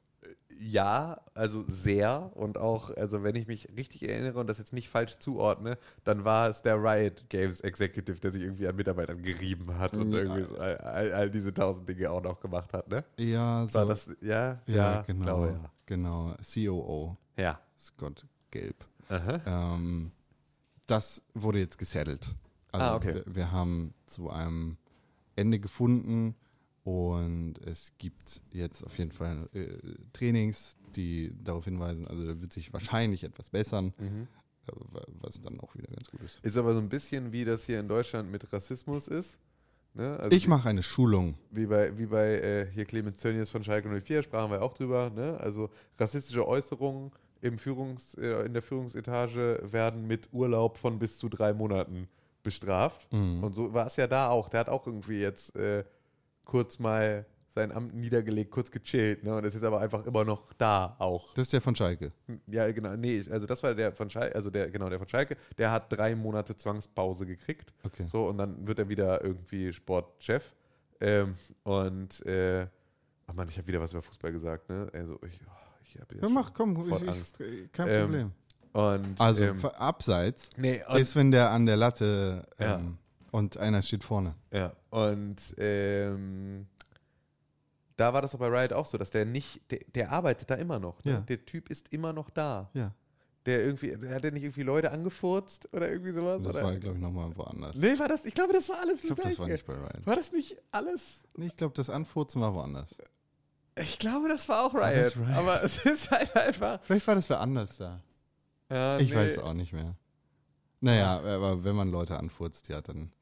Ja, 0.63 1.21
also 1.35 1.65
sehr 1.67 2.37
und 2.37 2.59
auch, 2.59 2.91
also 2.91 3.23
wenn 3.23 3.35
ich 3.35 3.47
mich 3.47 3.69
richtig 3.77 4.07
erinnere 4.09 4.39
und 4.41 4.47
das 4.47 4.59
jetzt 4.59 4.75
nicht 4.75 4.91
falsch 4.91 5.19
zuordne, 5.19 5.79
dann 6.05 6.25
war 6.27 6.51
es 6.51 6.61
der 6.61 6.77
Riot 6.77 7.31
Games 7.31 7.61
Executive, 7.61 8.21
der 8.21 8.31
sich 8.33 8.43
irgendwie 8.43 8.67
an 8.69 8.77
Mitarbeitern 8.77 9.23
gerieben 9.23 9.79
hat 9.79 9.97
und 9.97 10.13
Ja. 10.13 10.19
irgendwie 10.19 10.43
so 10.45 10.59
all, 10.59 10.77
all, 10.79 11.13
all 11.13 11.31
diese 11.31 11.55
tausend 11.55 11.89
Dinge 11.89 12.11
auch 12.11 12.23
noch 12.23 12.41
gemacht 12.41 12.73
hat, 12.75 12.89
ne? 12.89 13.05
Ja, 13.17 13.67
so. 13.67 13.79
War 13.79 13.87
das, 13.87 14.11
ja? 14.21 14.61
ja, 14.67 15.01
genau. 15.03 15.25
glaube, 15.25 15.61
Genau. 15.87 16.35
COO. 16.55 17.17
ja. 17.37 17.43
Ja. 17.43 17.61
Scott 17.79 18.27
Gelb. 18.51 18.85
Ähm, 19.09 20.13
das 20.87 21.23
wurde 21.35 21.59
jetzt 21.61 21.79
gesettelt. 21.79 22.29
Also 22.71 22.87
Ah, 22.87 22.97
okay. 22.97 23.15
wir, 23.25 23.35
wir 23.35 23.51
haben 23.53 23.95
zu 24.07 24.29
einem 24.31 24.77
Ende 25.37 25.59
gefunden 25.59 26.35
und 26.85 27.55
es 27.65 27.93
gibt 27.99 28.41
jetzt 28.53 28.85
auf 28.85 28.97
jeden 28.99 29.13
Fall 29.13 29.49
äh, 29.53 29.77
Trainings, 30.13 30.77
die 30.97 31.33
darauf 31.45 31.65
hinweisen, 31.65 32.07
also 32.09 32.27
da 32.27 32.41
wird 32.41 32.53
sich 32.53 32.73
wahrscheinlich 32.73 33.25
etwas 33.25 33.51
bessern, 33.51 33.93
Mhm. 33.99 34.27
äh, 34.67 34.73
wa- 34.93 35.07
was 35.21 35.41
dann 35.41 35.61
auch 35.61 35.75
wieder 35.75 35.89
ganz 35.89 36.11
gut 36.11 36.23
ist. 36.23 36.39
Ist 36.43 36.57
aber 36.57 36.73
so 36.73 36.79
ein 36.81 36.89
bisschen 36.89 37.33
wie 37.33 37.45
das 37.45 37.65
hier 37.65 37.81
in 37.81 37.89
Deutschland 37.89 38.31
mit 38.31 38.51
Rassismus 38.53 39.09
ist. 39.09 39.39
Ne? 39.95 40.17
Also 40.19 40.35
Ich 40.37 40.47
mache 40.49 40.69
eine 40.69 40.83
Schulung. 40.83 41.35
Wie 41.51 41.67
bei, 41.67 41.97
wie 41.99 42.07
bei 42.07 42.35
äh, 42.41 42.67
hier 42.73 42.85
Clemens 42.85 43.21
Tönnies 43.21 43.51
von 43.51 43.63
Schalke 43.65 43.89
04, 43.89 44.23
sprachen 44.23 44.51
wir 44.51 44.63
auch 44.63 44.73
drüber. 44.73 45.11
Ne? 45.11 45.37
Also 45.41 45.69
rassistische 45.99 46.47
Äußerungen 46.47 47.11
im 47.43 47.59
Führungs, 47.59 48.15
äh, 48.15 48.47
in 48.47 48.53
der 48.53 48.63
Führungsetage 48.63 49.61
werden 49.65 50.07
mit 50.07 50.29
Urlaub 50.33 50.79
von 50.79 50.99
bis 50.99 51.19
zu 51.19 51.29
drei 51.29 51.53
Monaten 51.53 52.09
bestraft. 52.43 53.07
Und 53.13 53.53
so 53.55 53.75
war 53.75 53.87
es 53.87 53.97
ja 53.97 54.07
da 54.07 54.31
auch. 54.31 54.49
Der 54.49 54.61
hat 54.61 54.69
auch 54.71 54.87
irgendwie 54.87 55.21
jetzt 55.21 55.55
äh, 55.57 55.85
kurz 56.51 56.79
mal 56.81 57.25
sein 57.53 57.73
Amt 57.73 57.95
niedergelegt, 57.95 58.51
kurz 58.51 58.71
gechillt. 58.71 59.25
Ne? 59.25 59.35
Und 59.35 59.45
ist 59.45 59.55
jetzt 59.55 59.65
aber 59.65 59.81
einfach 59.81 60.05
immer 60.07 60.25
noch 60.25 60.53
da 60.59 60.97
auch. 60.99 61.33
Das 61.35 61.43
ist 61.47 61.53
der 61.53 61.61
von 61.61 61.75
Schalke. 61.75 62.13
Ja, 62.47 62.71
genau. 62.71 62.97
Nee, 62.97 63.25
also 63.31 63.47
das 63.47 63.63
war 63.63 63.75
der 63.75 63.93
von 63.93 64.09
Schalke, 64.11 64.35
also 64.35 64.51
der, 64.51 64.71
genau, 64.71 64.89
der 64.89 64.99
von 64.99 65.09
Schalke. 65.09 65.37
Der 65.59 65.71
hat 65.71 65.93
drei 65.93 66.15
Monate 66.15 66.57
Zwangspause 66.57 67.27
gekriegt. 67.27 67.73
Okay. 67.85 68.07
So, 68.11 68.29
und 68.29 68.39
dann 68.39 68.67
wird 68.67 68.79
er 68.79 68.89
wieder 68.89 69.23
irgendwie 69.25 69.73
Sportchef. 69.73 70.55
Ähm, 71.01 71.35
und, 71.65 72.25
äh, 72.27 72.67
ach 73.27 73.35
man, 73.35 73.49
ich 73.49 73.57
habe 73.59 73.67
wieder 73.69 73.81
was 73.81 73.93
über 73.93 74.03
Fußball 74.03 74.33
gesagt, 74.33 74.69
ne? 74.69 74.89
Also, 74.93 75.19
ich, 75.27 75.41
oh, 75.47 75.51
ich 75.83 76.01
habe 76.01 76.17
Ja, 76.21 76.29
mach, 76.29 76.53
komm, 76.53 76.87
ich, 76.89 77.09
Angst. 77.09 77.41
ich, 77.41 77.73
kein 77.73 77.89
Ähm, 77.89 78.01
Problem. 78.03 78.33
Und, 78.73 79.21
Also 79.21 79.45
ähm, 79.47 79.65
abseits 79.65 80.51
nee, 80.57 80.81
ist, 80.95 81.17
wenn 81.17 81.33
der 81.33 81.51
an 81.51 81.67
der 81.67 81.77
Latte 81.77 82.43
Ja. 82.61 82.81
Und 83.33 83.57
einer 83.59 83.83
steht 83.83 84.05
vorne. 84.05 84.35
ja, 84.53 84.73
und, 84.91 85.55
ähm, 85.59 86.67
da 87.97 88.15
war 88.15 88.23
das 88.23 88.33
doch 88.33 88.39
bei 88.39 88.47
Riot 88.49 88.73
auch 88.73 88.87
so, 88.87 88.97
dass 88.97 89.11
der 89.11 89.27
nicht, 89.27 89.61
der, 89.71 89.81
der 89.95 90.11
arbeitet 90.11 90.49
da 90.51 90.55
immer 90.55 90.79
noch. 90.79 91.05
Ne? 91.05 91.13
Ja. 91.13 91.21
Der 91.21 91.45
Typ 91.45 91.69
ist 91.71 91.93
immer 91.93 92.13
noch 92.15 92.31
da. 92.31 92.71
Ja, 92.73 92.95
Der 93.45 93.63
irgendwie, 93.63 93.95
der 93.95 94.15
hat 94.15 94.25
der 94.25 94.33
nicht 94.33 94.43
irgendwie 94.45 94.63
Leute 94.63 94.91
angefurzt 94.91 95.69
oder 95.75 95.91
irgendwie 95.91 96.13
sowas? 96.13 96.43
das 96.43 96.55
oder? 96.55 96.65
war, 96.65 96.77
glaube 96.77 96.97
ich, 96.97 97.03
nochmal 97.03 97.37
woanders. 97.37 97.77
Nee, 97.77 97.99
war 97.99 98.09
das, 98.09 98.25
ich 98.25 98.33
glaube, 98.33 98.55
das 98.55 98.69
war 98.71 98.79
alles 98.81 98.97
Ich 99.05 99.07
glaube, 99.15 99.23
das 99.23 99.39
war 99.39 99.49
nicht 99.49 99.67
bei 99.67 99.75
Riot. 99.75 100.07
War 100.07 100.17
das 100.17 100.33
nicht 100.33 100.57
alles? 100.71 101.25
Nee, 101.37 101.47
ich 101.49 101.57
glaube, 101.57 101.75
das 101.75 101.91
Anfurzen 101.91 102.41
war 102.41 102.55
woanders. 102.55 102.89
Ich 103.77 103.99
glaube, 103.99 104.29
das 104.29 104.49
war 104.49 104.65
auch 104.65 104.73
War 104.73 104.91
Riot. 104.91 105.17
Riot? 105.17 105.29
Aber 105.37 105.63
es 105.63 105.85
ist 105.85 106.11
halt 106.11 106.35
einfach. 106.37 106.81
Vielleicht 106.85 107.07
war 107.07 107.15
das 107.17 107.29
wer 107.29 107.41
anders 107.41 107.77
da. 107.77 108.01
Ja, 108.71 108.99
Ich 108.99 109.11
nee. 109.11 109.15
weiß 109.17 109.33
es 109.33 109.39
auch 109.39 109.53
nicht 109.55 109.75
mehr. 109.75 109.95
Naja, 110.81 111.19
aber 111.19 111.63
wenn 111.63 111.77
man 111.77 111.91
Leute 111.91 112.19
anfurzt, 112.19 112.69
ja, 112.69 112.81
dann 112.81 113.13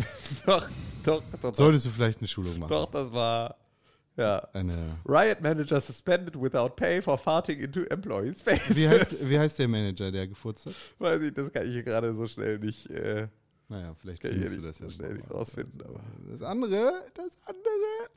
Doch, 0.46 0.68
doch, 1.02 1.22
doch, 1.40 1.54
solltest 1.54 1.86
du 1.86 1.90
vielleicht 1.90 2.18
eine 2.18 2.28
Schulung 2.28 2.58
machen. 2.58 2.70
doch, 2.70 2.90
das 2.90 3.12
war. 3.12 3.56
Ja. 4.16 4.38
Eine, 4.52 4.98
Riot 5.06 5.40
Manager 5.40 5.80
suspended 5.80 6.40
without 6.40 6.70
pay 6.76 7.00
for 7.00 7.16
farting 7.16 7.60
into 7.60 7.84
employees' 7.84 8.42
faces. 8.42 8.76
wie, 8.76 8.88
heißt, 8.88 9.28
wie 9.28 9.38
heißt 9.38 9.58
der 9.58 9.68
Manager, 9.68 10.10
der 10.10 10.28
gefurzt 10.28 10.66
hat? 10.66 10.74
Weiß 10.98 11.22
ich, 11.22 11.32
das 11.32 11.50
kann 11.52 11.66
ich 11.66 11.72
hier 11.72 11.82
gerade 11.82 12.14
so 12.14 12.26
schnell 12.26 12.58
nicht, 12.58 12.90
äh, 12.90 13.28
Naja, 13.68 13.94
vielleicht 13.94 14.20
kann 14.20 14.32
ich 14.32 14.38
hier 14.38 14.50
findest 14.50 14.62
du 14.62 14.66
das 14.66 14.78
so 14.78 14.84
jetzt 14.84 14.94
schnell 14.94 15.14
nicht 15.14 15.30
rausfinden. 15.30 15.80
Aber. 15.82 16.00
Das 16.30 16.42
andere, 16.42 16.92
das 17.14 17.38
andere 17.46 18.10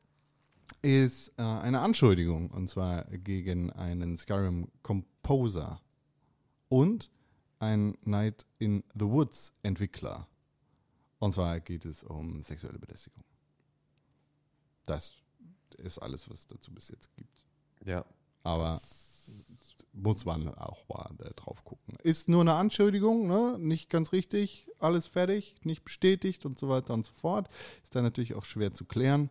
ist 0.82 1.30
äh, 1.38 1.41
eine 1.41 1.80
Anschuldigung 1.80 2.50
und 2.50 2.70
zwar 2.70 3.06
gegen 3.06 3.72
einen 3.72 4.18
Skyrim 4.18 4.68
Composer 4.82 5.80
und 6.68 7.10
ein 7.64 7.98
Night 8.03 8.45
in 8.60 8.84
the 8.94 9.06
Woods 9.06 9.53
Entwickler. 9.64 10.27
Und 11.19 11.34
zwar 11.34 11.60
geht 11.60 11.85
es 11.85 12.03
um 12.03 12.44
sexuelle 12.44 12.80
Belästigung. 12.80 13.23
Das 14.85 15.14
ist 15.77 15.99
alles, 15.99 16.30
was 16.30 16.40
es 16.40 16.48
dazu 16.48 16.73
bis 16.73 16.90
jetzt 16.90 17.10
gibt. 17.15 17.44
Ja. 17.85 18.06
Aber 18.44 18.80
muss 19.94 20.26
man 20.26 20.53
auch 20.56 20.88
mal 20.90 21.15
drauf 21.35 21.64
gucken. 21.64 21.95
Ist 22.03 22.27
nur 22.27 22.41
eine 22.41 22.56
Anschuldigung, 22.56 23.27
ne? 23.27 23.57
nicht 23.57 23.90
ganz 23.90 24.11
richtig, 24.11 24.65
alles 24.80 25.06
fertig, 25.06 25.56
nicht 25.64 25.84
bestätigt 25.84 26.45
und 26.45 26.60
so 26.60 26.68
weiter 26.68 26.94
und 26.94 27.06
so 27.06 27.14
fort. 27.14 27.48
Ist 27.84 27.95
dann 27.95 28.03
natürlich 28.03 28.35
auch 28.35 28.45
schwer 28.45 28.73
zu 28.73 28.85
klären. 28.85 29.30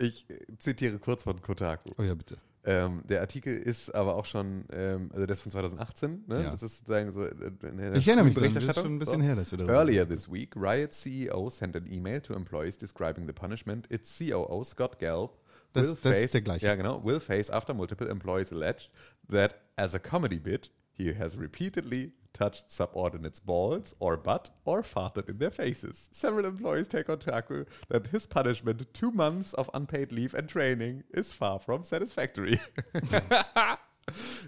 Ich 0.00 0.30
äh, 0.30 0.58
zitiere 0.58 1.00
kurz 1.00 1.24
von 1.24 1.42
Kotaku. 1.42 1.90
Oh 1.98 2.02
ja, 2.02 2.14
bitte. 2.14 2.38
Ähm, 2.70 3.02
der 3.08 3.20
Artikel 3.22 3.56
ist 3.56 3.94
aber 3.94 4.14
auch 4.16 4.26
schon, 4.26 4.64
ähm, 4.70 5.08
also 5.12 5.24
der 5.24 5.32
ist 5.34 5.40
von 5.40 5.50
2018, 5.52 6.24
ne? 6.26 6.42
Ja. 6.42 6.50
Das 6.50 6.62
ist 6.62 6.78
sozusagen 6.78 7.10
so. 7.12 7.24
äh, 7.24 7.32
der 7.62 7.94
Ich 7.94 8.06
erinnere 8.06 8.26
mich 8.26 8.34
dran, 8.34 8.52
das 8.52 8.62
ist 8.64 8.74
schon 8.74 8.94
ein 8.96 8.98
bisschen 8.98 9.20
her, 9.22 9.36
dass 9.36 9.50
wir 9.50 9.58
darüber 9.58 9.72
Earlier 9.74 10.06
this 10.06 10.30
week, 10.30 10.54
Riot 10.54 10.92
CEO 10.92 11.48
sent 11.50 11.74
an 11.76 11.86
email 11.90 12.20
to 12.20 12.34
employees 12.34 12.76
describing 12.76 13.26
the 13.26 13.32
punishment 13.32 13.90
its 13.90 14.18
COO 14.18 14.62
Scott 14.64 14.98
Gelb 14.98 15.30
Das- 15.72 15.82
will 15.86 15.94
das 15.94 16.12
ist 16.12 16.18
face, 16.20 16.30
der 16.32 16.40
gleiche. 16.42 16.66
Ja, 16.66 16.74
genau, 16.74 17.02
will 17.04 17.20
face 17.20 17.48
after 17.50 17.72
multiple 17.72 18.08
employees 18.08 18.52
alleged 18.52 18.90
that 19.30 19.54
as 19.76 19.94
a 19.94 19.98
comedy 19.98 20.38
bit 20.38 20.70
he 20.92 21.14
has 21.14 21.38
repeatedly 21.40 22.12
touched 22.32 22.70
subordinates' 22.70 23.40
balls 23.40 23.94
or 23.98 24.16
butt 24.16 24.50
or 24.64 24.82
farted 24.82 25.28
in 25.28 25.38
their 25.38 25.50
faces. 25.50 26.08
Several 26.12 26.46
employees 26.46 26.88
take 26.88 27.08
on 27.08 27.18
Taku 27.18 27.64
that 27.88 28.08
his 28.08 28.26
punishment, 28.26 28.92
two 28.92 29.10
months 29.10 29.52
of 29.54 29.70
unpaid 29.74 30.12
leave 30.12 30.34
and 30.34 30.48
training, 30.48 31.04
is 31.12 31.32
far 31.32 31.58
from 31.58 31.84
satisfactory. 31.84 32.58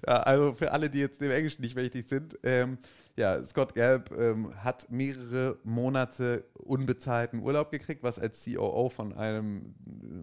Ja, 0.06 0.22
also 0.22 0.54
für 0.54 0.72
alle, 0.72 0.90
die 0.90 1.00
jetzt 1.00 1.20
dem 1.20 1.30
Englischen 1.30 1.62
nicht 1.62 1.76
mächtig 1.76 2.08
sind, 2.08 2.38
ähm, 2.42 2.78
ja, 3.16 3.44
Scott 3.44 3.74
Gelb 3.74 4.10
ähm, 4.16 4.50
hat 4.64 4.90
mehrere 4.90 5.58
Monate 5.64 6.44
unbezahlten 6.54 7.40
Urlaub 7.40 7.70
gekriegt, 7.70 8.02
was 8.02 8.18
als 8.18 8.44
COO 8.44 8.88
von 8.88 9.12
einem 9.12 9.74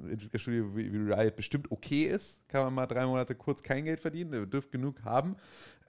äh, 0.08 0.14
Entwicklerstudio 0.14 0.76
wie, 0.76 0.92
wie 0.92 1.14
Riot 1.14 1.36
bestimmt 1.36 1.72
okay 1.72 2.06
ist. 2.06 2.48
Kann 2.48 2.64
man 2.64 2.74
mal 2.74 2.88
drei 2.88 3.06
Monate 3.06 3.36
kurz 3.36 3.62
kein 3.62 3.86
Geld 3.86 4.00
verdienen, 4.00 4.34
er 4.34 4.46
dürfte 4.46 4.72
genug 4.72 5.04
haben. 5.04 5.36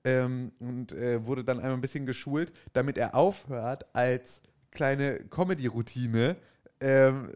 Ähm, 0.08 0.52
und 0.58 0.92
äh, 0.92 1.24
wurde 1.26 1.44
dann 1.44 1.58
einmal 1.58 1.74
ein 1.74 1.80
bisschen 1.80 2.06
geschult, 2.06 2.52
damit 2.72 2.96
er 2.96 3.14
aufhört, 3.14 3.86
als 3.94 4.40
kleine 4.70 5.18
Comedy-Routine 5.30 6.36
ähm, 6.80 7.30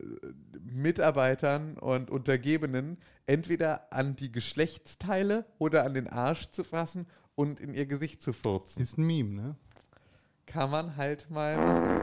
Mitarbeitern 0.60 1.76
und 1.78 2.10
Untergebenen 2.10 2.98
entweder 3.26 3.92
an 3.92 4.16
die 4.16 4.30
Geschlechtsteile 4.30 5.44
oder 5.58 5.84
an 5.84 5.94
den 5.94 6.08
Arsch 6.08 6.50
zu 6.50 6.64
fassen 6.64 7.06
und 7.34 7.60
in 7.60 7.74
ihr 7.74 7.86
Gesicht 7.86 8.22
zu 8.22 8.32
furzen. 8.32 8.82
Ist 8.82 8.98
ein 8.98 9.06
Meme, 9.06 9.34
ne? 9.34 9.56
Kann 10.46 10.70
man 10.70 10.96
halt 10.96 11.30
mal 11.30 11.56
machen. 11.56 12.01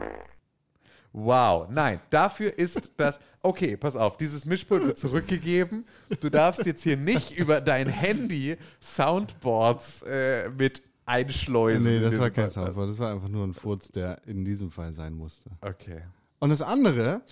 Wow, 1.12 1.68
nein, 1.68 2.00
dafür 2.10 2.56
ist 2.56 2.92
das. 2.96 3.18
Okay, 3.42 3.76
pass 3.76 3.96
auf, 3.96 4.16
dieses 4.16 4.44
Mischpult 4.44 4.84
wird 4.84 4.98
zurückgegeben. 4.98 5.84
Du 6.20 6.30
darfst 6.30 6.66
jetzt 6.66 6.82
hier 6.82 6.96
nicht 6.96 7.36
über 7.36 7.60
dein 7.60 7.88
Handy 7.88 8.56
Soundboards 8.80 10.02
äh, 10.02 10.50
mit 10.50 10.82
einschleusen. 11.06 11.82
Nee, 11.82 12.00
das 12.00 12.18
war 12.18 12.30
kein. 12.30 12.50
Soundboard, 12.50 12.90
das 12.90 12.98
war 12.98 13.12
einfach 13.12 13.28
nur 13.28 13.44
ein 13.44 13.54
Furz, 13.54 13.88
der 13.88 14.24
in 14.26 14.44
diesem 14.44 14.70
Fall 14.70 14.92
sein 14.94 15.14
musste. 15.14 15.50
Okay. 15.62 16.02
Und 16.38 16.50
das 16.50 16.62
andere, 16.62 17.22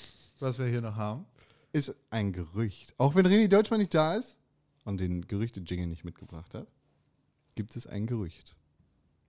was 0.41 0.59
wir 0.59 0.67
hier 0.67 0.81
noch 0.81 0.97
haben, 0.97 1.25
ist 1.73 1.95
ein 2.11 2.33
Gerücht. 2.33 2.95
Auch 2.99 3.15
wenn 3.15 3.27
René 3.27 3.49
Deutschmann 3.49 3.81
nicht 3.81 3.95
da 3.95 4.17
ist 4.17 4.39
und 4.85 4.99
den 5.01 5.27
Gerüchte-Jingle 5.27 5.87
nicht 5.87 6.05
mitgebracht 6.05 6.55
hat, 6.55 6.67
gibt 7.55 7.77
es 7.77 7.87
ein 7.87 8.07
Gerücht. 8.07 8.57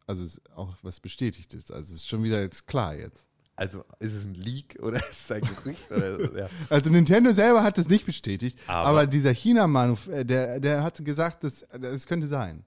Also 0.08 0.40
auch 0.56 0.76
was 0.82 1.00
bestätigt 1.00 1.54
ist. 1.54 1.72
Also 1.72 1.94
es 1.94 2.02
ist 2.02 2.08
schon 2.08 2.24
wieder 2.24 2.42
jetzt 2.42 2.66
klar 2.66 2.96
jetzt. 2.96 3.29
Also 3.60 3.84
ist 4.00 4.14
es 4.14 4.24
ein 4.26 4.36
Leak 4.36 4.78
oder 4.82 4.98
ist 5.10 5.12
es 5.26 5.32
ein 5.32 5.42
Gerücht? 5.42 5.92
oder, 5.92 6.38
ja. 6.40 6.50
Also 6.70 6.90
Nintendo 6.90 7.32
selber 7.34 7.62
hat 7.62 7.78
es 7.78 7.90
nicht 7.90 8.06
bestätigt, 8.06 8.58
aber, 8.68 8.88
Aber- 8.90 9.08
dieser 9.08 9.32
China-Mann, 9.34 9.98
äh, 10.10 10.26
der, 10.26 10.60
der 10.60 10.84
hat 10.84 11.04
gesagt, 11.04 11.44
das, 11.44 11.66
das 11.80 12.06
könnte 12.08 12.28
sein. 12.28 12.64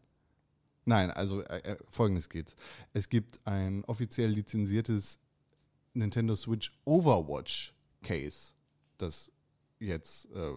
Nein, 0.84 1.10
also 1.12 1.42
äh, 1.44 1.58
äh, 1.60 1.76
folgendes 1.90 2.28
geht's. 2.28 2.54
Es 2.92 3.08
gibt 3.08 3.40
ein 3.46 3.84
offiziell 3.86 4.30
lizenziertes 4.30 5.18
Nintendo 5.94 6.34
Switch 6.36 6.72
Overwatch 6.84 7.72
Case, 8.02 8.52
das 8.98 9.30
jetzt, 9.78 10.26
äh, 10.34 10.52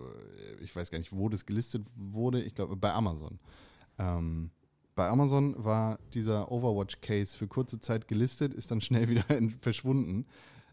ich 0.62 0.76
weiß 0.76 0.92
gar 0.92 0.98
nicht, 0.98 1.14
wo 1.14 1.30
das 1.30 1.46
gelistet 1.46 1.86
wurde, 1.96 2.42
ich 2.42 2.56
glaube 2.56 2.76
bei 2.76 2.92
Amazon. 2.92 3.40
Ähm, 4.00 4.50
bei 4.96 5.08
Amazon 5.10 5.62
war 5.64 6.00
dieser 6.14 6.52
Overwatch-Case 6.52 7.36
für 7.38 7.48
kurze 7.48 7.80
Zeit 7.80 8.08
gelistet, 8.08 8.54
ist 8.54 8.72
dann 8.72 8.82
schnell 8.82 9.08
wieder 9.10 9.26
verschwunden. 9.60 10.26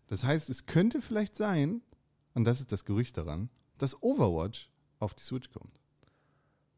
Das 0.06 0.24
heißt, 0.24 0.48
es 0.50 0.66
könnte 0.66 1.00
vielleicht 1.00 1.36
sein, 1.36 1.82
und 2.34 2.44
das 2.44 2.60
ist 2.60 2.72
das 2.72 2.84
Gerücht 2.84 3.16
daran, 3.16 3.50
dass 3.78 4.00
Overwatch 4.02 4.70
auf 5.00 5.14
die 5.14 5.22
Switch 5.24 5.50
kommt. 5.50 5.80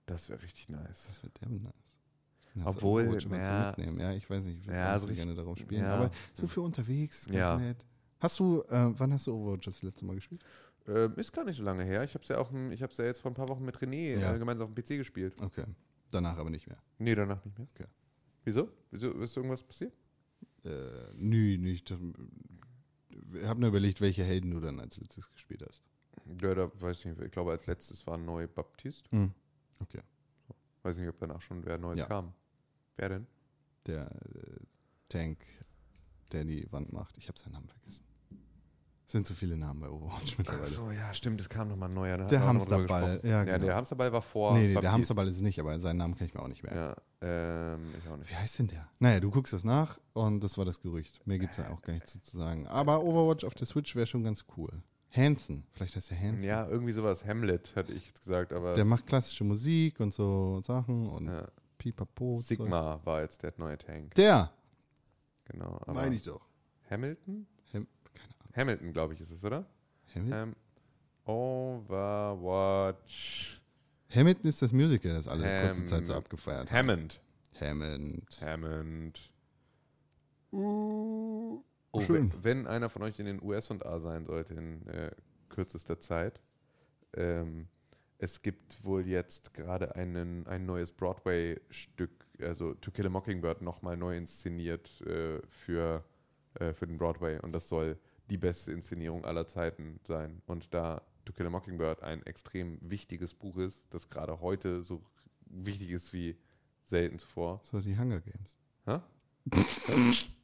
Das 0.07 0.29
wäre 0.29 0.43
richtig 0.43 0.69
nice. 0.69 1.07
Das 1.09 1.23
wird 1.23 1.41
derbe 1.41 1.57
nice. 1.57 1.73
Du 2.55 2.61
Obwohl. 2.67 3.05
Mitnehmen. 3.09 3.99
ja, 3.99 4.13
ich 4.13 4.29
weiß 4.31 4.45
nicht, 4.45 4.61
ich 4.61 4.67
will 4.67 4.75
Ja, 4.75 4.93
ja, 4.93 4.99
so 4.99 5.07
richtig- 5.09 5.25
gerne 5.25 5.35
darauf 5.37 5.59
spielen. 5.59 5.83
ja. 5.83 5.95
Aber 5.97 6.11
so 6.35 6.47
für 6.47 6.61
unterwegs 6.63 7.21
ist 7.23 7.27
ganz 7.27 7.37
Ja. 7.39 7.57
nett. 7.59 7.85
Hast 8.21 8.39
du, 8.39 8.63
äh, 8.69 8.91
wann 8.99 9.13
hast 9.13 9.27
du 9.27 9.35
Overwatch 9.35 9.67
das 9.67 9.83
letzte 9.83 10.05
Mal 10.05 10.15
gespielt? 10.15 10.43
Ähm, 10.87 11.15
ist 11.17 11.33
gar 11.33 11.45
nicht 11.45 11.57
so 11.57 11.63
lange 11.65 11.83
her. 11.85 12.05
Ich 12.05 12.15
habe 12.15 12.23
es 12.23 12.29
ja 12.29 12.39
auch, 12.39 12.53
ich 12.71 12.83
habe 12.83 12.93
ja 12.97 13.05
jetzt 13.05 13.19
vor 13.21 13.31
ein 13.31 13.35
paar 13.35 13.49
Wochen 13.49 13.65
mit 13.65 13.77
René 13.79 14.19
Ja. 14.21 14.35
äh, 14.35 14.39
gemeinsam 14.39 14.69
auf 14.69 14.75
dem 14.75 14.83
PC 14.83 14.99
gespielt. 14.99 15.35
Okay. 15.41 15.65
Danach 16.11 16.37
aber 16.39 16.51
nicht 16.51 16.67
mehr. 16.67 16.79
Nee, 16.99 17.15
danach 17.15 17.45
nicht 17.45 17.59
mehr. 17.59 17.67
Okay. 17.75 17.87
Wieso? 18.45 18.69
Wieso 18.91 19.11
ist 19.13 19.37
irgendwas 19.37 19.63
passiert? 19.63 19.93
Äh, 20.65 21.13
nö, 21.15 21.57
nicht. 21.59 21.91
Ich 21.91 23.45
habe 23.45 23.61
nur 23.61 23.69
überlegt, 23.71 24.01
welche 24.01 24.25
Helden 24.25 24.51
du 24.51 24.61
dann 24.61 24.81
als 24.81 24.97
letztes 24.99 25.31
gespielt 25.33 25.65
hast. 25.67 25.83
Ja, 26.41 26.55
da 26.55 26.71
weiß 26.81 26.99
ich 27.01 27.05
nicht. 27.07 27.21
Ich 27.21 27.31
glaube, 27.33 27.51
als 27.51 27.67
letztes 27.67 28.07
war 28.07 28.17
neu 28.17 28.47
Baptist. 28.49 29.09
Okay. 29.81 30.01
Weiß 30.83 30.99
nicht, 30.99 31.09
ob 31.09 31.19
danach 31.19 31.41
schon 31.43 31.65
wer 31.65 31.79
Neues 31.79 32.01
Ja. 32.01 32.07
kam. 32.07 32.33
Wer 32.97 33.09
denn? 33.09 33.27
Der 33.87 34.11
äh, 34.11 34.61
Tank, 35.09 35.45
der 36.33 36.45
die 36.45 36.71
Wand 36.73 36.93
macht. 36.93 37.19
Ich 37.19 37.29
habe 37.29 37.39
seinen 37.39 37.53
Namen 37.53 37.69
vergessen. 37.69 38.05
Es 39.15 39.19
sind 39.19 39.29
so 39.29 39.35
viele 39.35 39.57
Namen 39.57 39.79
bei 39.79 39.89
Overwatch 39.89 40.39
mittlerweile. 40.39 40.67
so, 40.67 40.91
ja, 40.91 41.15
stimmt. 41.15 41.41
Es 41.41 41.49
kam 41.49 41.69
nochmal 41.69 41.89
ein 41.89 41.95
neuer. 41.95 42.19
da 42.19 42.25
Der 42.25 42.41
Hamsterball, 42.45 43.21
ja, 43.23 43.29
Ja, 43.29 43.45
genau. 43.45 43.67
der 43.67 43.77
Hamsterball 43.77 44.13
war 44.13 44.23
vor. 44.23 44.55
nee, 44.55 44.75
nee, 44.75 44.81
der. 44.81 44.91
Hamsterball 44.91 45.29
ist 45.29 45.37
es 45.37 45.43
nicht, 45.43 45.61
aber 45.61 45.79
seinen 45.79 45.99
Namen 45.99 46.17
kann 46.17 46.27
ich 46.27 46.35
mir 46.35 46.43
auch 46.43 46.49
nicht 46.49 46.65
merken. 46.65 46.79
Ja, 46.79 46.97
ähm, 47.75 47.95
ich 47.97 48.09
auch 48.11 48.17
nicht. 48.17 48.29
Wie 48.29 48.35
heißt 48.35 48.59
denn 48.59 48.67
der? 48.67 48.89
Naja, 48.99 49.21
du 49.21 49.31
guckst 49.31 49.53
das 49.53 49.63
nach 49.63 50.01
und 50.15 50.43
das 50.43 50.59
war 50.59 50.65
das 50.65 50.81
Gerücht. 50.81 51.25
Mehr 51.29 51.39
gibt 51.39 51.53
es 51.53 51.59
ja 51.59 51.71
auch 51.71 51.81
gar 51.81 51.93
nichts 51.93 52.11
zu 52.11 52.21
zu 52.23 52.39
sagen. 52.39 52.67
Aber 52.67 53.05
Overwatch 53.05 53.45
auf 53.45 53.55
der 53.55 53.69
Switch 53.69 53.95
wäre 53.95 54.09
schon 54.09 54.25
ganz 54.25 54.47
cool. 54.57 54.83
Hansen, 55.13 55.65
vielleicht 55.71 55.95
heißt 55.95 56.11
der 56.11 56.19
Hansen. 56.19 56.43
Ja, 56.43 56.67
irgendwie 56.67 56.93
sowas. 56.93 57.25
Hamlet, 57.25 57.77
hätte 57.77 57.93
ich 57.93 58.09
jetzt 58.09 58.23
gesagt, 58.25 58.53
aber. 58.53 58.75
Der 58.75 58.85
macht 58.85 59.07
klassische 59.07 59.45
Musik 59.45 60.01
und 60.01 60.13
so 60.13 60.61
Sachen 60.65 61.07
und 61.09 61.29
ja, 61.29 61.47
pipapo. 61.79 62.39
Zeug. 62.39 62.47
Sigma 62.47 63.01
war 63.05 63.21
jetzt 63.23 63.45
der 63.45 63.53
neue 63.59 63.79
Tank. 63.79 64.13
Der, 64.17 64.51
Genau. 65.45 65.81
Meine 65.87 66.17
ich 66.17 66.25
doch. 66.25 66.41
Hamilton? 66.91 67.47
Ham. 68.55 68.61
Hamilton, 68.69 68.93
glaube 68.93 69.15
ich, 69.15 69.21
ist 69.21 69.31
es, 69.31 69.45
oder? 69.45 69.65
Hamilton? 70.15 70.39
Ham 70.39 70.55
Overwatch. 72.35 73.61
Hamilton 74.15 74.49
ist 74.49 74.61
das 74.63 74.73
Musical, 74.73 75.15
das 75.15 75.27
alle 75.29 75.67
kurze 75.67 75.87
Zeit 75.87 76.07
so 76.07 76.13
Ham- 76.13 76.19
abgefeiert 76.21 76.71
haben. 76.71 76.77
Hammond. 76.89 77.21
Hammond. 77.61 78.41
Hammond. 78.41 79.31
Oh, 80.51 81.63
Schön. 82.01 82.33
Wenn, 82.33 82.45
wenn 82.45 82.67
einer 82.67 82.89
von 82.91 83.03
euch 83.03 83.19
in 83.19 83.27
den 83.27 83.43
US 83.43 83.71
und 83.71 83.85
A 83.87 83.99
sein 83.99 84.25
sollte 84.25 84.55
in 84.55 84.87
äh, 84.87 85.11
kürzester 85.49 85.99
Zeit, 86.01 86.41
ähm, 87.17 87.67
es 88.19 88.43
gibt 88.43 88.85
wohl 88.85 89.07
jetzt 89.07 89.55
gerade 89.55 89.97
einen, 89.97 90.47
ein 90.47 90.65
neues 90.67 90.93
Broadway-Stück, 90.93 92.11
also 92.41 92.75
To 92.75 92.91
Kill 92.91 93.07
a 93.07 93.11
Mockingbird, 93.11 93.63
nochmal 93.63 93.97
neu 93.97 94.17
inszeniert 94.17 95.01
äh, 95.03 95.41
für, 95.49 96.05
äh, 96.55 96.73
für 96.73 96.87
den 96.87 96.97
Broadway. 96.99 97.39
Und 97.41 97.53
das 97.53 97.69
soll 97.69 97.99
die 98.31 98.39
beste 98.39 98.73
Inszenierung 98.73 99.25
aller 99.25 99.47
Zeiten 99.47 100.01
sein. 100.07 100.43
Und 100.47 100.73
da 100.75 101.03
To 101.25 101.33
Kill 101.33 101.47
a 101.47 101.51
Mockingbird 101.51 102.03
ein 102.03 102.25
extrem 102.27 102.79
wichtiges 102.83 103.35
Buch 103.35 103.57
ist, 103.57 103.83
das 103.91 104.11
gerade 104.11 104.41
heute 104.41 104.83
so 104.83 105.03
wichtig 105.47 105.91
ist 105.91 106.13
wie 106.13 106.37
selten 106.85 107.19
zuvor. 107.19 107.61
So, 107.65 107.81
die 107.81 107.97
Hunger 107.99 108.21
Games. 108.21 108.57
Hä? 108.87 108.99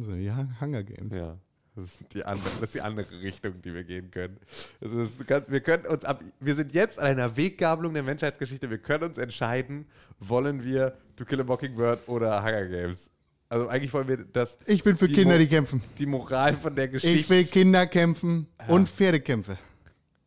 So, 0.00 0.14
die 0.14 0.30
Hun- 0.30 0.60
Hunger 0.60 0.84
Games. 0.84 1.12
Ja. 1.14 1.36
Das 1.74 1.84
ist, 2.00 2.14
die 2.14 2.24
andere, 2.24 2.50
das 2.54 2.62
ist 2.62 2.74
die 2.74 2.80
andere 2.80 3.20
Richtung, 3.20 3.60
die 3.62 3.72
wir 3.74 3.84
gehen 3.84 4.10
können. 4.10 4.36
Das 4.80 4.92
ist, 4.92 5.18
wir, 5.28 5.60
können 5.60 5.86
uns 5.86 6.04
ab, 6.04 6.22
wir 6.40 6.54
sind 6.54 6.72
jetzt 6.72 6.98
an 6.98 7.06
einer 7.06 7.36
Weggabelung 7.36 7.94
der 7.94 8.02
Menschheitsgeschichte. 8.02 8.68
Wir 8.70 8.78
können 8.78 9.04
uns 9.04 9.18
entscheiden, 9.18 9.86
wollen 10.18 10.64
wir 10.64 10.96
To 11.16 11.24
Kill 11.24 11.40
a 11.40 11.44
Mockingbird 11.44 12.08
oder 12.08 12.42
Hunger 12.42 12.66
Games. 12.66 13.10
Also 13.50 13.68
eigentlich 13.68 13.92
wollen 13.94 14.08
wir 14.08 14.18
das, 14.24 14.58
Ich 14.66 14.82
bin 14.82 14.96
für 14.96 15.08
Die 15.08 15.14
Kinder, 15.14 15.34
Mo- 15.34 15.38
die 15.38 15.48
kämpfen. 15.48 15.82
die 15.98 16.06
Moral 16.06 16.54
von 16.54 16.74
der 16.76 16.88
Geschichte. 16.88 17.18
Ich 17.18 17.30
will 17.30 17.44
Kinder 17.46 17.86
kämpfen 17.86 18.46
und 18.68 18.88
Pferdekämpfe. 18.88 19.58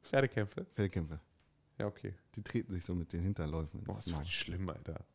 Pferdekämpfe. 0.04 0.66
Pferdekämpfe. 0.74 1.20
Ja, 1.78 1.86
okay. 1.88 2.16
Die 2.36 2.42
treten 2.42 2.74
sich 2.74 2.84
so 2.84 2.96
mit 2.96 3.14
den 3.14 3.22
Hinterläufen 3.22 3.84
Boah, 3.84 3.96
das 3.96 4.08
ist 4.08 4.14
voll 4.14 4.26
schlimm, 4.26 4.70
Alter. 4.70 5.06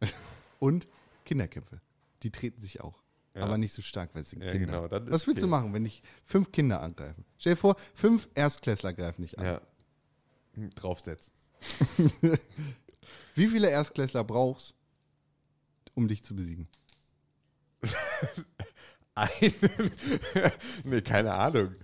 Und 0.60 0.86
Kinderkämpfe. 1.24 1.80
Die 2.22 2.30
treten 2.30 2.60
sich 2.60 2.80
auch. 2.80 3.02
Ja. 3.34 3.42
Aber 3.42 3.58
nicht 3.58 3.72
so 3.74 3.82
stark, 3.82 4.14
weil 4.14 4.22
es 4.22 4.30
sind 4.30 4.42
Ja, 4.42 4.52
Kinder. 4.52 4.88
genau, 4.88 5.10
Was 5.10 5.26
willst 5.26 5.42
du 5.42 5.46
okay. 5.46 5.50
machen, 5.50 5.74
wenn 5.74 5.84
dich 5.84 6.02
fünf 6.24 6.50
Kinder 6.52 6.82
angreifen? 6.82 7.24
Stell 7.38 7.52
dir 7.54 7.58
vor, 7.58 7.76
fünf 7.94 8.28
Erstklässler 8.34 8.92
greifen 8.94 9.22
dich 9.22 9.38
an. 9.38 9.44
Ja. 9.44 9.60
Hm, 10.54 10.70
Draufsetzen. 10.74 11.32
Wie 13.34 13.48
viele 13.48 13.68
Erstklässler 13.70 14.24
brauchst 14.24 14.74
um 15.94 16.08
dich 16.08 16.22
zu 16.22 16.34
besiegen? 16.36 16.68
Einen. 19.14 19.54
nee, 20.84 21.00
keine 21.00 21.32
Ahnung. 21.32 21.74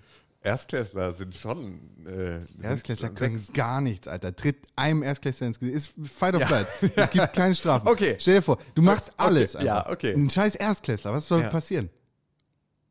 Erstklässler 0.43 1.12
sind 1.12 1.35
schon. 1.35 1.81
Äh, 2.05 2.44
sind 2.44 2.62
Erstklässler 2.64 3.06
schon 3.09 3.14
können 3.14 3.39
sechs. 3.39 3.52
gar 3.52 3.81
nichts, 3.81 4.09
Alter. 4.09 4.35
Tritt 4.35 4.66
einem 4.77 5.02
Erstklässler 5.02 5.47
ins 5.47 5.59
Gesicht. 5.60 5.77
Ist 5.77 5.94
Fight 6.12 6.35
or 6.35 6.40
Flight. 6.40 6.66
Es 6.97 7.10
gibt 7.10 7.32
keine 7.32 7.55
Strafen. 7.55 7.86
Okay. 7.89 8.16
Stell 8.19 8.36
dir 8.36 8.43
vor, 8.43 8.59
du 8.74 8.82
machst 8.82 9.09
Okay, 9.10 9.14
alles. 9.19 9.52
ja, 9.55 9.78
einfach. 9.78 9.93
okay. 9.93 10.12
Ein 10.14 10.28
scheiß 10.28 10.56
Erstklässler. 10.56 11.12
Was 11.12 11.28
soll 11.28 11.43
Ja. 11.43 11.48
passieren? 11.48 11.90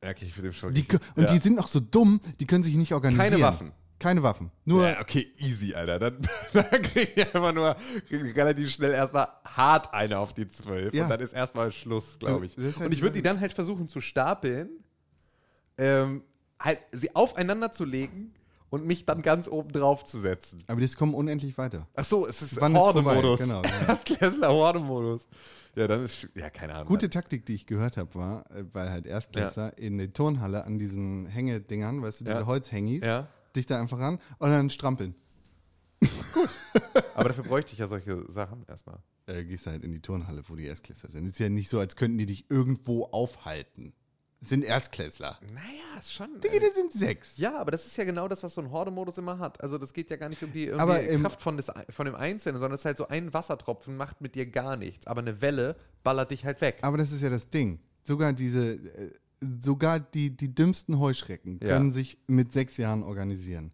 Ja, 0.03 0.10
okay, 0.10 0.26
ich 0.26 0.34
finde 0.34 0.53
schon. 0.53 0.73
Die, 0.73 0.88
und 1.15 1.23
ja. 1.23 1.32
die 1.34 1.38
sind 1.40 1.60
auch 1.60 1.68
so 1.68 1.80
dumm, 1.80 2.22
die 2.40 2.48
können 2.48 2.64
sich 2.64 2.76
nicht 2.76 2.94
organisieren. 2.94 3.30
Keine 3.32 3.44
Waffen. 3.44 3.72
Keine 4.02 4.23
Waffen. 4.23 4.49
Nur 4.65 4.88
Ja, 4.88 4.99
okay, 4.99 5.32
easy, 5.38 5.76
Alter. 5.76 5.99
Dann, 5.99 6.18
dann 6.53 6.82
kriegen 6.82 7.11
die 7.15 7.22
einfach 7.22 7.53
nur 7.53 7.76
relativ 8.10 8.72
schnell 8.72 8.94
erstmal 8.94 9.28
hart 9.45 9.94
eine 9.94 10.18
auf 10.18 10.34
die 10.34 10.49
zwölf. 10.49 10.91
Ja. 10.91 11.03
Und 11.03 11.10
dann 11.11 11.19
ist 11.19 11.34
erstmal 11.34 11.72
Schluss, 11.72 12.18
glaube 12.18 12.48
ich. 12.48 12.56
das 12.56 12.78
halt 12.78 12.88
und 12.88 12.94
ich 12.94 13.02
würde 13.03 13.14
die 13.14 13.22
dann 13.22 13.40
halt 13.40 13.53
versuchen 13.53 13.88
zu 13.88 14.02
stapeln, 14.02 14.69
ähm, 15.78 16.23
halt 16.60 16.80
sie 16.91 17.15
aufeinander 17.15 17.72
zu 17.72 17.86
legen 17.86 18.34
und 18.72 18.88
mich 18.88 19.06
dann 19.06 19.22
ganz 19.22 19.48
oben 19.48 19.72
drauf 19.72 20.03
zu 20.03 20.18
setzen. 20.18 20.64
Aber 20.65 20.82
die 20.82 20.88
kommen 20.94 21.14
unendlich 21.14 21.56
weiter. 21.60 21.88
Ach 21.94 22.03
so, 22.03 22.26
es 22.26 22.41
ist 22.41 22.60
Horde-Modus. 22.60 23.40
Genau, 23.40 23.61
genau. 23.61 23.76
Erstklässler 23.88 24.49
Horde-Modus. 24.49 25.28
Ja, 25.76 25.88
dann 25.88 26.03
ist, 26.03 26.28
ja, 26.34 26.49
keine 26.49 26.73
Ahnung. 26.73 26.88
Gute 26.88 27.07
Taktik, 27.11 27.45
die 27.45 27.53
ich 27.53 27.68
gehört 27.68 27.98
habe, 27.98 28.15
war, 28.15 28.49
äh, 28.49 28.64
weil 28.73 28.90
halt 28.90 29.06
Erstklässler 29.06 29.78
in 29.78 29.99
der 29.99 30.11
Turnhalle 30.11 30.65
an 30.65 30.80
diesen 30.80 31.28
Hängedingern, 31.28 32.02
weißt 32.02 32.22
du, 32.22 32.26
diese 32.26 32.40
Ja. 32.40 32.45
Holzhängis, 32.48 33.03
Ja. 33.03 33.28
Dich 33.56 33.65
da 33.65 33.80
einfach 33.80 33.99
ran 33.99 34.19
und 34.40 34.49
dann 34.49 34.69
strampeln. 34.69 35.15
Aber 37.15 37.30
dafür 37.30 37.44
bräuchte 37.44 37.73
ich 37.73 37.80
ja 37.80 37.88
solche 37.88 38.30
Sachen 38.32 38.65
erstmal. 38.68 38.99
Äh, 39.28 39.44
gehst 39.44 39.68
halt 39.68 39.84
in 39.84 39.91
die 39.91 40.02
Turnhalle, 40.02 40.44
wo 40.48 40.56
die 40.56 40.65
Erstklässler 40.65 41.11
sind. 41.11 41.26
ist 41.26 41.40
ja 41.40 41.49
nicht 41.49 41.69
so, 41.69 41.80
als 41.80 41.95
könnten 41.95 42.18
die 42.18 42.26
dich 42.26 42.49
irgendwo 42.49 43.06
aufhalten. 43.06 43.94
Es 44.41 44.49
sind 44.49 44.64
Erstklässler. 44.64 45.38
Naja, 45.53 45.99
ist 45.99 46.14
schon. 46.14 46.41
Digga, 46.41 46.57
das 46.60 46.73
sind 46.73 46.91
sechs. 46.91 47.38
Ja, 47.38 47.60
aber 47.60 47.69
das 47.69 47.86
ist 47.86 47.95
ja 47.95 48.06
genau 48.06 48.28
das, 48.28 48.41
was 48.41 48.56
so 48.56 48.61
ein 48.61 48.72
Horde-Modus 48.72 49.19
immer 49.19 49.38
hat. 49.38 49.61
Also 49.61 49.78
das 49.78 49.94
geht 49.94 50.10
ja 50.10 50.18
gar 50.18 50.30
nicht 50.30 50.41
um 50.41 50.52
die 50.52 50.65
irgendwie 50.65 50.82
Aber, 50.82 51.03
ähm, 51.03 51.22
Kraft 51.22 51.44
von, 51.44 51.57
des, 51.57 51.72
von 51.90 52.07
dem 52.07 52.15
Einzelnen, 52.15 52.60
sondern 52.60 52.73
es 52.73 52.82
ist 52.82 52.86
halt 52.86 52.98
so 52.98 53.07
ein 53.07 53.32
Wassertropfen 53.36 53.95
macht 53.95 54.19
mit 54.19 54.34
dir 54.34 54.48
gar 54.48 54.78
nichts. 54.78 55.06
Aber 55.06 55.22
eine 55.22 55.41
Welle 55.41 55.76
ballert 56.03 56.32
dich 56.32 56.44
halt 56.44 56.60
weg. 56.61 56.80
Aber 56.82 56.98
das 56.98 57.11
ist 57.11 57.22
ja 57.22 57.30
das 57.30 57.52
Ding. 57.52 57.80
Sogar 58.03 58.34
diese, 58.34 58.73
äh, 58.73 59.11
sogar 59.60 60.00
die, 60.00 60.36
die 60.36 60.54
dümmsten 60.54 61.00
Heuschrecken 61.00 61.60
Ja. 61.62 61.70
können 61.70 61.92
sich 61.92 62.18
mit 62.28 62.52
sechs 62.54 62.78
Jahren 62.78 63.04
organisieren. 63.04 63.72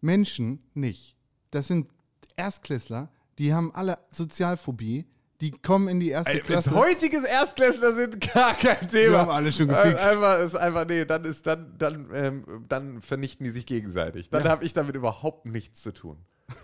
Menschen 0.00 0.62
nicht. 0.74 1.16
Das 1.50 1.68
sind 1.68 1.88
Erstklässler, 2.36 3.10
die 3.38 3.54
haben 3.54 3.72
alle 3.74 3.98
Sozialphobie, 4.10 5.06
die 5.40 5.50
kommen 5.50 5.88
in 5.88 6.00
die 6.00 6.08
erste 6.10 6.32
Ey, 6.32 6.40
Klasse. 6.40 6.72
heutiges 6.74 7.24
Erstklässler 7.24 7.94
sind, 7.94 8.20
gar 8.34 8.54
kein 8.54 8.88
Thema. 8.88 9.12
Wir 9.12 9.18
haben 9.18 9.30
alle 9.30 9.52
schon 9.52 9.68
gefickt. 9.68 9.98
Einfach, 9.98 10.38
ist 10.40 10.56
einfach, 10.56 10.86
nee, 10.86 11.04
dann 11.04 11.24
ist, 11.24 11.46
dann, 11.46 11.74
dann, 11.78 12.08
ähm, 12.14 12.64
dann 12.68 13.02
vernichten 13.02 13.44
die 13.44 13.50
sich 13.50 13.66
gegenseitig. 13.66 14.30
Dann 14.30 14.44
Ja. 14.44 14.50
habe 14.50 14.64
ich 14.64 14.72
damit 14.72 14.96
überhaupt 14.96 15.46
nichts 15.46 15.82
zu 15.82 15.92
tun. 15.92 16.18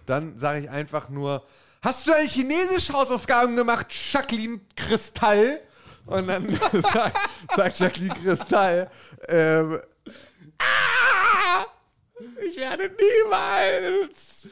Dann 0.07 0.39
sage 0.39 0.61
ich 0.61 0.71
einfach 0.71 1.09
nur, 1.09 1.45
hast 1.83 2.07
du 2.07 2.11
deine 2.13 2.29
chinesische 2.29 2.93
Hausaufgaben 2.93 3.57
gemacht, 3.57 3.87
Jacqueline 4.13 4.61
Kristall? 4.77 5.61
Und 6.07 6.27
dann 6.27 6.49
sagt, 6.73 7.19
sagt 7.55 7.79
Jacqueline 7.79 8.15
Kristall, 8.15 8.91
ähm, 9.29 9.79
ah, 10.59 11.67
ich 12.43 12.57
werde 12.57 12.91
niemals 12.91 14.49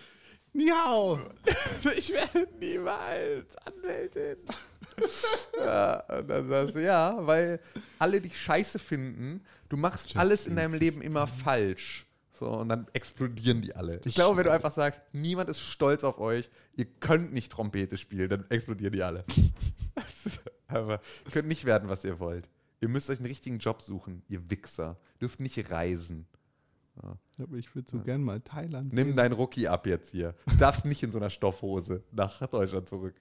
Miau! 0.58 1.18
ich 1.96 2.12
werde 2.12 2.48
niemals 2.58 3.56
Anwältin. 3.58 4.38
ja, 5.64 6.00
und 6.00 6.28
dann 6.28 6.48
sagst 6.48 6.74
du, 6.74 6.82
ja, 6.82 7.16
weil 7.20 7.60
alle 7.98 8.20
dich 8.20 8.36
scheiße 8.40 8.80
finden. 8.80 9.44
Du 9.68 9.76
machst 9.76 10.16
alles 10.16 10.46
in 10.46 10.56
deinem 10.56 10.74
Leben 10.74 11.00
immer 11.00 11.28
falsch. 11.28 12.06
So, 12.32 12.46
und 12.46 12.68
dann 12.70 12.86
explodieren 12.92 13.62
die 13.62 13.74
alle. 13.74 14.00
Ich 14.04 14.14
glaube, 14.14 14.38
wenn 14.38 14.44
du 14.44 14.52
einfach 14.52 14.72
sagst, 14.72 15.00
niemand 15.12 15.48
ist 15.48 15.60
stolz 15.60 16.02
auf 16.02 16.18
euch, 16.18 16.50
ihr 16.76 16.86
könnt 16.86 17.32
nicht 17.32 17.52
Trompete 17.52 17.96
spielen, 17.96 18.28
dann 18.28 18.44
explodieren 18.48 18.92
die 18.92 19.02
alle. 19.02 19.24
Aber 20.68 21.00
könnt 21.32 21.48
nicht 21.48 21.64
werden, 21.64 21.88
was 21.88 22.04
ihr 22.04 22.20
wollt. 22.20 22.48
Ihr 22.80 22.88
müsst 22.88 23.10
euch 23.10 23.18
einen 23.18 23.26
richtigen 23.26 23.58
Job 23.58 23.82
suchen, 23.82 24.22
ihr 24.28 24.48
Wichser. 24.50 24.98
Dürft 25.20 25.40
nicht 25.40 25.70
reisen. 25.70 26.26
Aber 26.98 27.18
ich 27.56 27.74
würde 27.74 27.88
so 27.88 28.00
gern 28.00 28.22
mal 28.22 28.40
Thailand. 28.40 28.92
Nimm 28.92 29.14
dein 29.14 29.32
Rookie 29.32 29.68
ab 29.68 29.86
jetzt 29.86 30.10
hier. 30.10 30.34
Du 30.50 30.56
darfst 30.56 30.84
nicht 30.84 31.02
in 31.02 31.12
so 31.12 31.18
einer 31.18 31.30
Stoffhose 31.30 32.02
nach 32.10 32.44
Deutschland 32.48 32.88
zurück. 32.88 33.14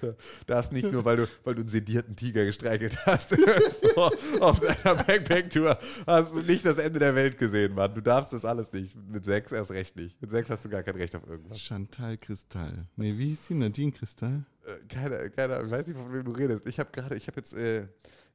Du 0.00 0.14
darfst 0.46 0.72
nicht 0.72 0.92
nur, 0.92 1.04
weil 1.04 1.16
du, 1.16 1.28
weil 1.42 1.56
du 1.56 1.62
einen 1.62 1.68
sedierten 1.68 2.14
Tiger 2.14 2.44
gestreichelt 2.44 2.96
hast. 3.06 3.36
Auf 4.40 4.60
deiner 4.60 5.02
Backpack-Tour 5.02 5.76
hast 6.06 6.34
du 6.34 6.40
nicht 6.42 6.64
das 6.64 6.78
Ende 6.78 7.00
der 7.00 7.14
Welt 7.16 7.38
gesehen, 7.38 7.74
Mann. 7.74 7.92
Du 7.94 8.00
darfst 8.00 8.32
das 8.32 8.44
alles 8.44 8.72
nicht. 8.72 8.94
Mit 8.94 9.24
sechs 9.24 9.50
erst 9.50 9.72
recht 9.72 9.96
nicht. 9.96 10.20
Mit 10.20 10.30
sechs 10.30 10.48
hast 10.50 10.64
du 10.64 10.68
gar 10.68 10.84
kein 10.84 10.94
Recht 10.96 11.16
auf 11.16 11.26
irgendwas. 11.26 11.60
Chantal 11.60 12.16
Kristall. 12.18 12.86
Nee, 12.94 13.18
wie 13.18 13.28
hieß 13.30 13.48
die? 13.48 13.54
Nadine 13.54 13.90
Kristall? 13.90 14.44
Äh, 14.64 14.86
Keine, 14.88 15.30
keine, 15.30 15.60
ich 15.64 15.70
weiß 15.70 15.86
nicht, 15.88 15.98
von 15.98 16.12
wem 16.12 16.24
du 16.24 16.30
redest. 16.32 16.68
Ich 16.68 16.78
habe 16.78 16.90
gerade, 16.92 17.16
ich 17.16 17.26
habe 17.26 17.38
jetzt 17.38 17.54
äh, 17.54 17.88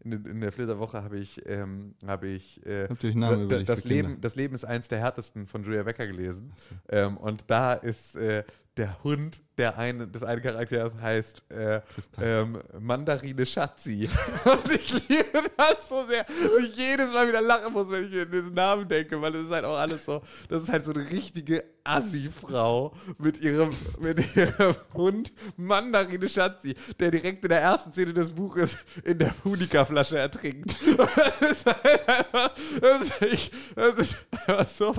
in, 0.04 0.26
in 0.26 0.42
der 0.42 0.52
Flitterwoche 0.52 1.04
habe 1.04 1.18
ich, 1.18 1.42
ähm, 1.48 1.96
habe 2.06 2.28
ich 2.28 2.66
äh, 2.66 2.88
das 2.88 3.00
Kinder? 3.00 3.38
Leben, 3.84 4.22
das 4.22 4.36
Leben 4.36 4.56
ist 4.56 4.66
eins 4.66 4.88
der 4.88 5.00
härtesten 5.00 5.48
von 5.48 5.64
Julia 5.64 5.84
Becker 5.84 6.08
gelesen. 6.08 6.54
Ähm, 6.90 7.18
und 7.18 7.46
da 7.48 7.74
ist 7.74 8.16
äh, 8.16 8.44
der 8.78 9.04
Hund 9.04 9.42
der 9.58 9.78
eine, 9.78 10.08
des 10.08 10.24
einen 10.24 10.42
Charakters 10.42 10.94
heißt 11.00 11.44
äh, 11.50 11.82
ähm, 12.22 12.60
Mandarine 12.80 13.46
Schatzi. 13.46 14.10
und 14.46 14.74
ich 14.74 15.08
liebe 15.08 15.44
das 15.56 15.90
so 15.90 16.06
sehr. 16.08 16.26
Und 16.56 16.66
ich 16.66 16.76
jedes 16.76 17.12
Mal 17.12 17.28
wieder 17.28 17.42
lachen 17.42 17.74
muss, 17.74 17.90
wenn 17.90 18.06
ich 18.06 18.12
mir 18.12 18.26
diesen 18.26 18.54
Namen 18.54 18.88
denke, 18.88 19.22
weil 19.22 19.32
das 19.32 19.44
ist 19.44 19.52
halt 19.52 19.66
auch 19.66 19.78
alles 19.78 20.06
so, 20.06 20.22
das 20.50 20.64
ist 20.64 20.70
halt 20.70 20.86
so 20.86 20.94
eine 20.94 21.10
richtige 21.10 21.64
Assi-Frau 21.84 22.94
mit 23.18 23.42
ihrem, 23.42 23.76
mit 24.00 24.36
ihrem 24.36 24.76
Hund 24.94 25.34
Mandarine 25.58 26.30
Schatzi, 26.30 26.76
der 27.00 27.12
direkt 27.12 27.44
in 27.44 27.50
der 27.50 27.62
ersten 27.62 27.92
Szene 27.92 28.14
des 28.14 28.32
Buches 28.32 28.78
in 29.04 29.20
der 29.20 29.34
Punika-Flasche 29.44 30.18
ertrinkt. 30.18 30.76
das 30.98 31.52
ist 31.52 31.66
halt 31.66 32.08
einfach, 32.08 32.52
das 32.80 33.02
ist, 33.02 33.22
ich, 33.22 33.52
das 33.76 33.96
ist 33.96 34.16
einfach 34.48 34.68
so 34.68 34.94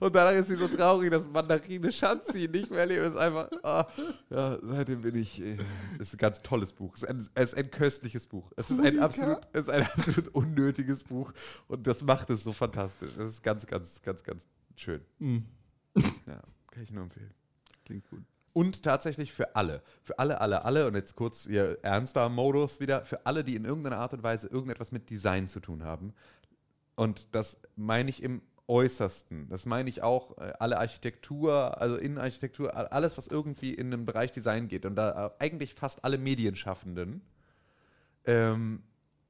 Und 0.00 0.14
danach 0.14 0.32
ist 0.32 0.48
sie 0.48 0.56
so 0.56 0.66
traurig, 0.66 1.10
dass 1.10 1.26
Mandarine 1.26 1.92
Schatzi 1.92 2.48
nicht 2.52 2.70
mehr 2.70 2.86
lebt. 2.86 3.06
ist 3.06 3.16
einfach, 3.16 3.48
ah, 3.62 3.86
ja, 4.30 4.58
seitdem 4.62 5.02
bin 5.02 5.14
ich, 5.14 5.40
äh, 5.40 5.56
es 5.96 6.08
ist 6.08 6.14
ein 6.14 6.18
ganz 6.18 6.42
tolles 6.42 6.72
Buch. 6.72 6.94
Es 6.94 7.02
ist 7.02 7.08
ein, 7.08 7.28
es 7.34 7.52
ist 7.52 7.58
ein 7.58 7.70
köstliches 7.70 8.26
Buch. 8.26 8.52
Es 8.56 8.70
ist 8.70 8.80
ein 8.80 8.98
absolut, 8.98 9.40
es 9.52 9.62
ist 9.62 9.70
ein 9.70 9.82
absolut 9.82 10.28
unnötiges 10.28 11.04
Buch 11.04 11.32
und 11.68 11.86
das 11.86 12.02
macht 12.02 12.30
es 12.30 12.44
so 12.44 12.52
fantastisch. 12.52 13.16
Es 13.16 13.30
ist 13.30 13.42
ganz, 13.42 13.66
ganz, 13.66 14.02
ganz, 14.02 14.22
ganz 14.22 14.46
schön. 14.76 15.02
Ja, 16.26 16.42
kann 16.72 16.82
ich 16.82 16.90
nur 16.90 17.04
empfehlen. 17.04 17.32
Klingt 17.84 18.10
gut. 18.10 18.24
Und 18.52 18.82
tatsächlich 18.82 19.32
für 19.32 19.54
alle. 19.54 19.82
Für 20.02 20.18
alle, 20.18 20.40
alle, 20.40 20.64
alle. 20.64 20.86
Und 20.88 20.94
jetzt 20.94 21.14
kurz 21.16 21.46
ihr 21.46 21.78
ernster 21.82 22.28
Modus 22.28 22.80
wieder. 22.80 23.04
Für 23.04 23.26
alle, 23.26 23.44
die 23.44 23.54
in 23.54 23.64
irgendeiner 23.64 23.98
Art 23.98 24.12
und 24.12 24.22
Weise 24.22 24.48
irgendetwas 24.48 24.90
mit 24.90 25.10
Design 25.10 25.48
zu 25.48 25.60
tun 25.60 25.84
haben. 25.84 26.14
Und 26.96 27.28
das 27.32 27.58
meine 27.76 28.10
ich 28.10 28.22
im 28.22 28.42
Äußersten. 28.66 29.48
Das 29.48 29.66
meine 29.66 29.88
ich 29.88 30.02
auch 30.02 30.38
äh, 30.38 30.52
alle 30.58 30.78
Architektur, 30.78 31.80
also 31.80 31.96
Innenarchitektur, 31.96 32.92
alles, 32.92 33.18
was 33.18 33.28
irgendwie 33.28 33.74
in 33.74 33.90
den 33.90 34.06
Bereich 34.06 34.32
Design 34.32 34.68
geht. 34.68 34.86
Und 34.86 34.96
da 34.96 35.34
eigentlich 35.38 35.74
fast 35.74 36.04
alle 36.04 36.18
Medienschaffenden. 36.18 37.20
Ähm, 38.24 38.82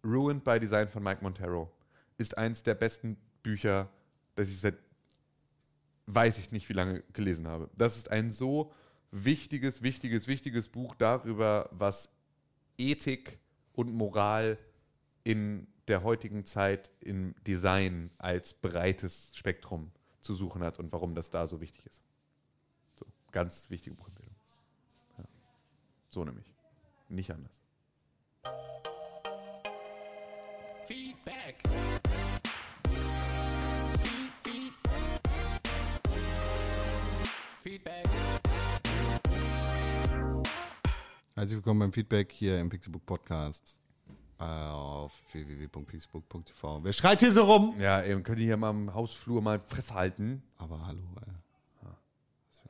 Ruined 0.04 0.44
by 0.44 0.60
Design 0.60 0.88
von 0.88 1.02
Mike 1.02 1.22
Montero 1.22 1.72
ist 2.18 2.38
eins 2.38 2.62
der 2.62 2.74
besten 2.74 3.16
Bücher, 3.42 3.88
das 4.36 4.48
ich 4.48 4.60
seit 4.60 4.76
weiß 6.06 6.38
ich 6.38 6.52
nicht, 6.52 6.68
wie 6.68 6.74
lange 6.74 7.02
gelesen 7.12 7.48
habe. 7.48 7.70
Das 7.76 7.96
ist 7.96 8.10
ein 8.10 8.30
so 8.30 8.72
wichtiges, 9.10 9.82
wichtiges, 9.82 10.26
wichtiges 10.26 10.68
Buch 10.68 10.94
darüber, 10.94 11.68
was 11.72 12.10
Ethik 12.76 13.38
und 13.72 13.94
Moral 13.94 14.58
in 15.22 15.66
der 15.88 16.02
heutigen 16.02 16.44
Zeit 16.44 16.90
im 17.00 17.34
Design 17.46 18.10
als 18.18 18.54
breites 18.54 19.30
Spektrum 19.34 19.90
zu 20.20 20.32
suchen 20.32 20.62
hat 20.62 20.78
und 20.78 20.92
warum 20.92 21.14
das 21.14 21.30
da 21.30 21.46
so 21.46 21.60
wichtig 21.60 21.84
ist. 21.86 22.02
So, 22.94 23.04
ganz 23.32 23.68
wichtige 23.68 23.94
Buchempfehlung. 23.94 24.34
Ja. 25.18 25.24
So 26.08 26.24
nämlich. 26.24 26.54
Nicht 27.08 27.30
anders. 27.30 27.62
Feedback. 30.86 31.62
Feedback. 37.62 38.04
Herzlich 41.34 41.56
willkommen 41.56 41.80
beim 41.80 41.92
Feedback 41.92 42.32
hier 42.32 42.58
im 42.58 42.68
Pixelbook 42.70 43.04
Podcast 43.04 43.78
auf 44.48 45.12
www.pixelbook.tv. 45.32 46.80
Wer 46.84 46.92
schreit 46.92 47.20
hier 47.20 47.32
so 47.32 47.44
rum? 47.44 47.74
Ja, 47.78 48.02
eben, 48.02 48.22
könnt 48.22 48.38
ihr 48.40 48.46
hier 48.46 48.56
mal 48.56 48.70
im 48.70 48.92
Hausflur 48.94 49.42
mal 49.42 49.60
Fresse 49.60 49.94
halten? 49.94 50.42
Aber 50.58 50.86
hallo, 50.86 51.02
ey. 51.26 51.32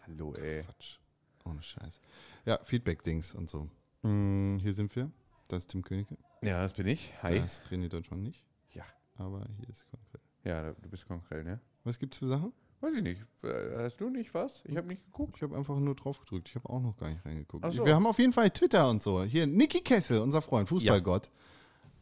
Hallo, 0.06 0.34
ey. 0.34 0.62
Quatsch. 0.64 0.98
Ohne 1.44 1.62
Scheiß. 1.62 2.00
Ja, 2.44 2.58
Feedback-Dings 2.62 3.34
und 3.34 3.48
so. 3.48 3.68
Hm, 4.02 4.58
hier 4.60 4.72
sind 4.74 4.94
wir. 4.96 5.10
Das 5.48 5.62
ist 5.64 5.68
Tim 5.70 5.82
Königke. 5.82 6.16
Ja, 6.42 6.62
das 6.62 6.74
bin 6.74 6.86
ich. 6.86 7.12
Hi. 7.22 7.38
Das 7.38 7.58
ist 7.58 7.72
René 7.72 7.88
Deutschmann 7.88 8.22
nicht. 8.22 8.44
Ja. 8.74 8.84
Aber 9.16 9.46
hier 9.58 9.68
ist 9.68 9.86
konkret. 9.90 10.20
Ja, 10.44 10.72
du 10.72 10.88
bist 10.90 11.06
konkret, 11.08 11.44
ne? 11.46 11.60
Was 11.84 11.98
gibt's 11.98 12.18
für 12.18 12.26
Sachen? 12.26 12.52
Weiß 12.80 12.94
ich 12.96 13.02
nicht. 13.02 13.22
Äh, 13.42 13.76
Hast 13.78 13.96
du 13.98 14.10
nicht 14.10 14.34
was? 14.34 14.62
Ich 14.66 14.76
habe 14.76 14.88
nicht 14.88 15.02
geguckt. 15.06 15.36
Ich 15.36 15.42
habe 15.42 15.56
einfach 15.56 15.76
nur 15.78 15.94
drauf 15.94 16.20
gedrückt. 16.20 16.50
Ich 16.50 16.54
habe 16.54 16.68
auch 16.68 16.80
noch 16.80 16.96
gar 16.98 17.08
nicht 17.08 17.24
reingeguckt. 17.24 17.64
So. 17.72 17.86
Wir 17.86 17.94
haben 17.94 18.06
auf 18.06 18.18
jeden 18.18 18.34
Fall 18.34 18.50
Twitter 18.50 18.90
und 18.90 19.02
so. 19.02 19.22
Hier, 19.22 19.46
Niki 19.46 19.80
Kessel, 19.80 20.20
unser 20.20 20.42
Freund, 20.42 20.68
Fußballgott, 20.68 21.30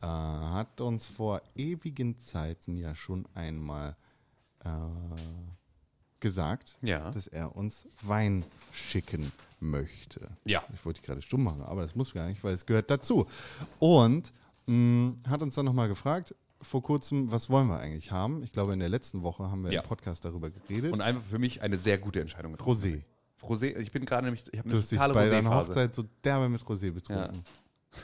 äh, 0.03 0.07
hat 0.07 0.81
uns 0.81 1.07
vor 1.07 1.41
ewigen 1.55 2.19
Zeiten 2.19 2.77
ja 2.77 2.95
schon 2.95 3.27
einmal 3.35 3.97
äh, 4.65 4.69
gesagt, 6.21 6.79
Ja. 6.83 7.11
dass 7.11 7.27
er 7.27 7.57
uns 7.57 7.87
Wein 8.03 8.45
schicken 8.73 9.33
möchte. 9.61 10.29
Ja. 10.45 10.63
Ich 10.75 10.85
wollte 10.85 11.01
dich 11.01 11.07
gerade 11.07 11.23
stumm 11.23 11.43
machen, 11.45 11.63
aber 11.63 11.83
das 11.83 11.95
muss 11.97 12.13
gar 12.15 12.27
nicht, 12.29 12.43
weil 12.45 12.55
es 12.55 12.65
gehört 12.67 12.91
dazu. 12.91 13.27
Und 13.81 14.33
mh, 14.67 15.15
hat 15.29 15.43
uns 15.43 15.55
dann 15.57 15.65
nochmal 15.65 15.89
gefragt, 15.89 16.35
vor 16.61 16.81
kurzem, 16.81 17.33
was 17.33 17.51
wollen 17.51 17.67
wir 17.67 17.79
eigentlich 17.79 18.13
haben? 18.13 18.45
Ich 18.45 18.53
glaube, 18.53 18.73
in 18.73 18.79
der 18.79 18.89
letzten 18.89 19.23
Woche 19.23 19.51
haben 19.51 19.65
wir 19.65 19.73
Ja. 19.73 19.81
im 19.83 19.89
Podcast 19.89 20.25
darüber 20.25 20.49
geredet. 20.51 20.93
Und 20.93 21.01
einfach 21.01 21.23
für 21.25 21.41
mich 21.41 21.61
eine 21.61 21.77
sehr 21.77 21.99
gute 21.99 22.21
Entscheidung. 22.21 22.55
Rosé. 22.57 23.03
Rosé, 23.43 23.77
ich 23.77 23.91
bin 23.91 24.05
gerade 24.05 24.25
nämlich, 24.27 24.45
ich 24.53 24.59
habe 24.61 24.69
Du 24.69 24.75
eine 24.77 24.83
hast 24.83 24.93
dich 24.93 24.99
totale 24.99 25.15
bei 25.15 25.29
deiner 25.29 25.51
Rosé-Phase. 25.51 25.69
Hochzeit 25.71 25.95
so 25.97 26.05
derbe 26.23 26.49
mit 26.49 26.63
Rosé 26.63 26.93
betrunken. 26.93 27.43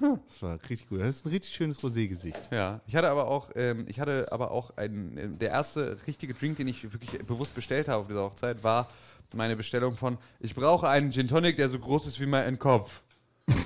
Das 0.01 0.43
war 0.43 0.59
richtig 0.69 0.89
gut. 0.89 1.01
Das 1.01 1.09
ist 1.09 1.27
ein 1.27 1.31
richtig 1.31 1.55
schönes 1.55 1.79
Rosé-Gesicht. 1.83 2.51
Ja, 2.53 2.81
ich 2.87 2.95
hatte 2.95 3.11
aber 3.11 3.27
auch, 3.29 3.51
ähm, 3.55 3.87
ich 3.89 4.01
hatte 4.01 4.31
aber 4.31 4.51
auch 4.51 4.77
einen, 4.77 5.39
der 5.39 5.51
erste 5.51 5.97
richtige 6.07 6.35
Drink, 6.35 6.59
den 6.59 6.69
ich 6.69 6.93
wirklich 6.93 7.25
bewusst 7.27 7.55
bestellt 7.55 7.89
habe 7.89 8.03
auf 8.03 8.07
dieser 8.07 8.23
Hochzeit, 8.23 8.63
war 8.63 8.87
meine 9.35 9.57
Bestellung 9.57 9.97
von, 9.97 10.19
ich 10.41 10.55
brauche 10.55 10.89
einen 10.89 11.13
Gin 11.13 11.29
Tonic, 11.29 11.57
der 11.57 11.69
so 11.69 11.79
groß 11.79 12.07
ist 12.07 12.21
wie 12.21 12.27
mein 12.27 12.59
Kopf. 12.59 13.03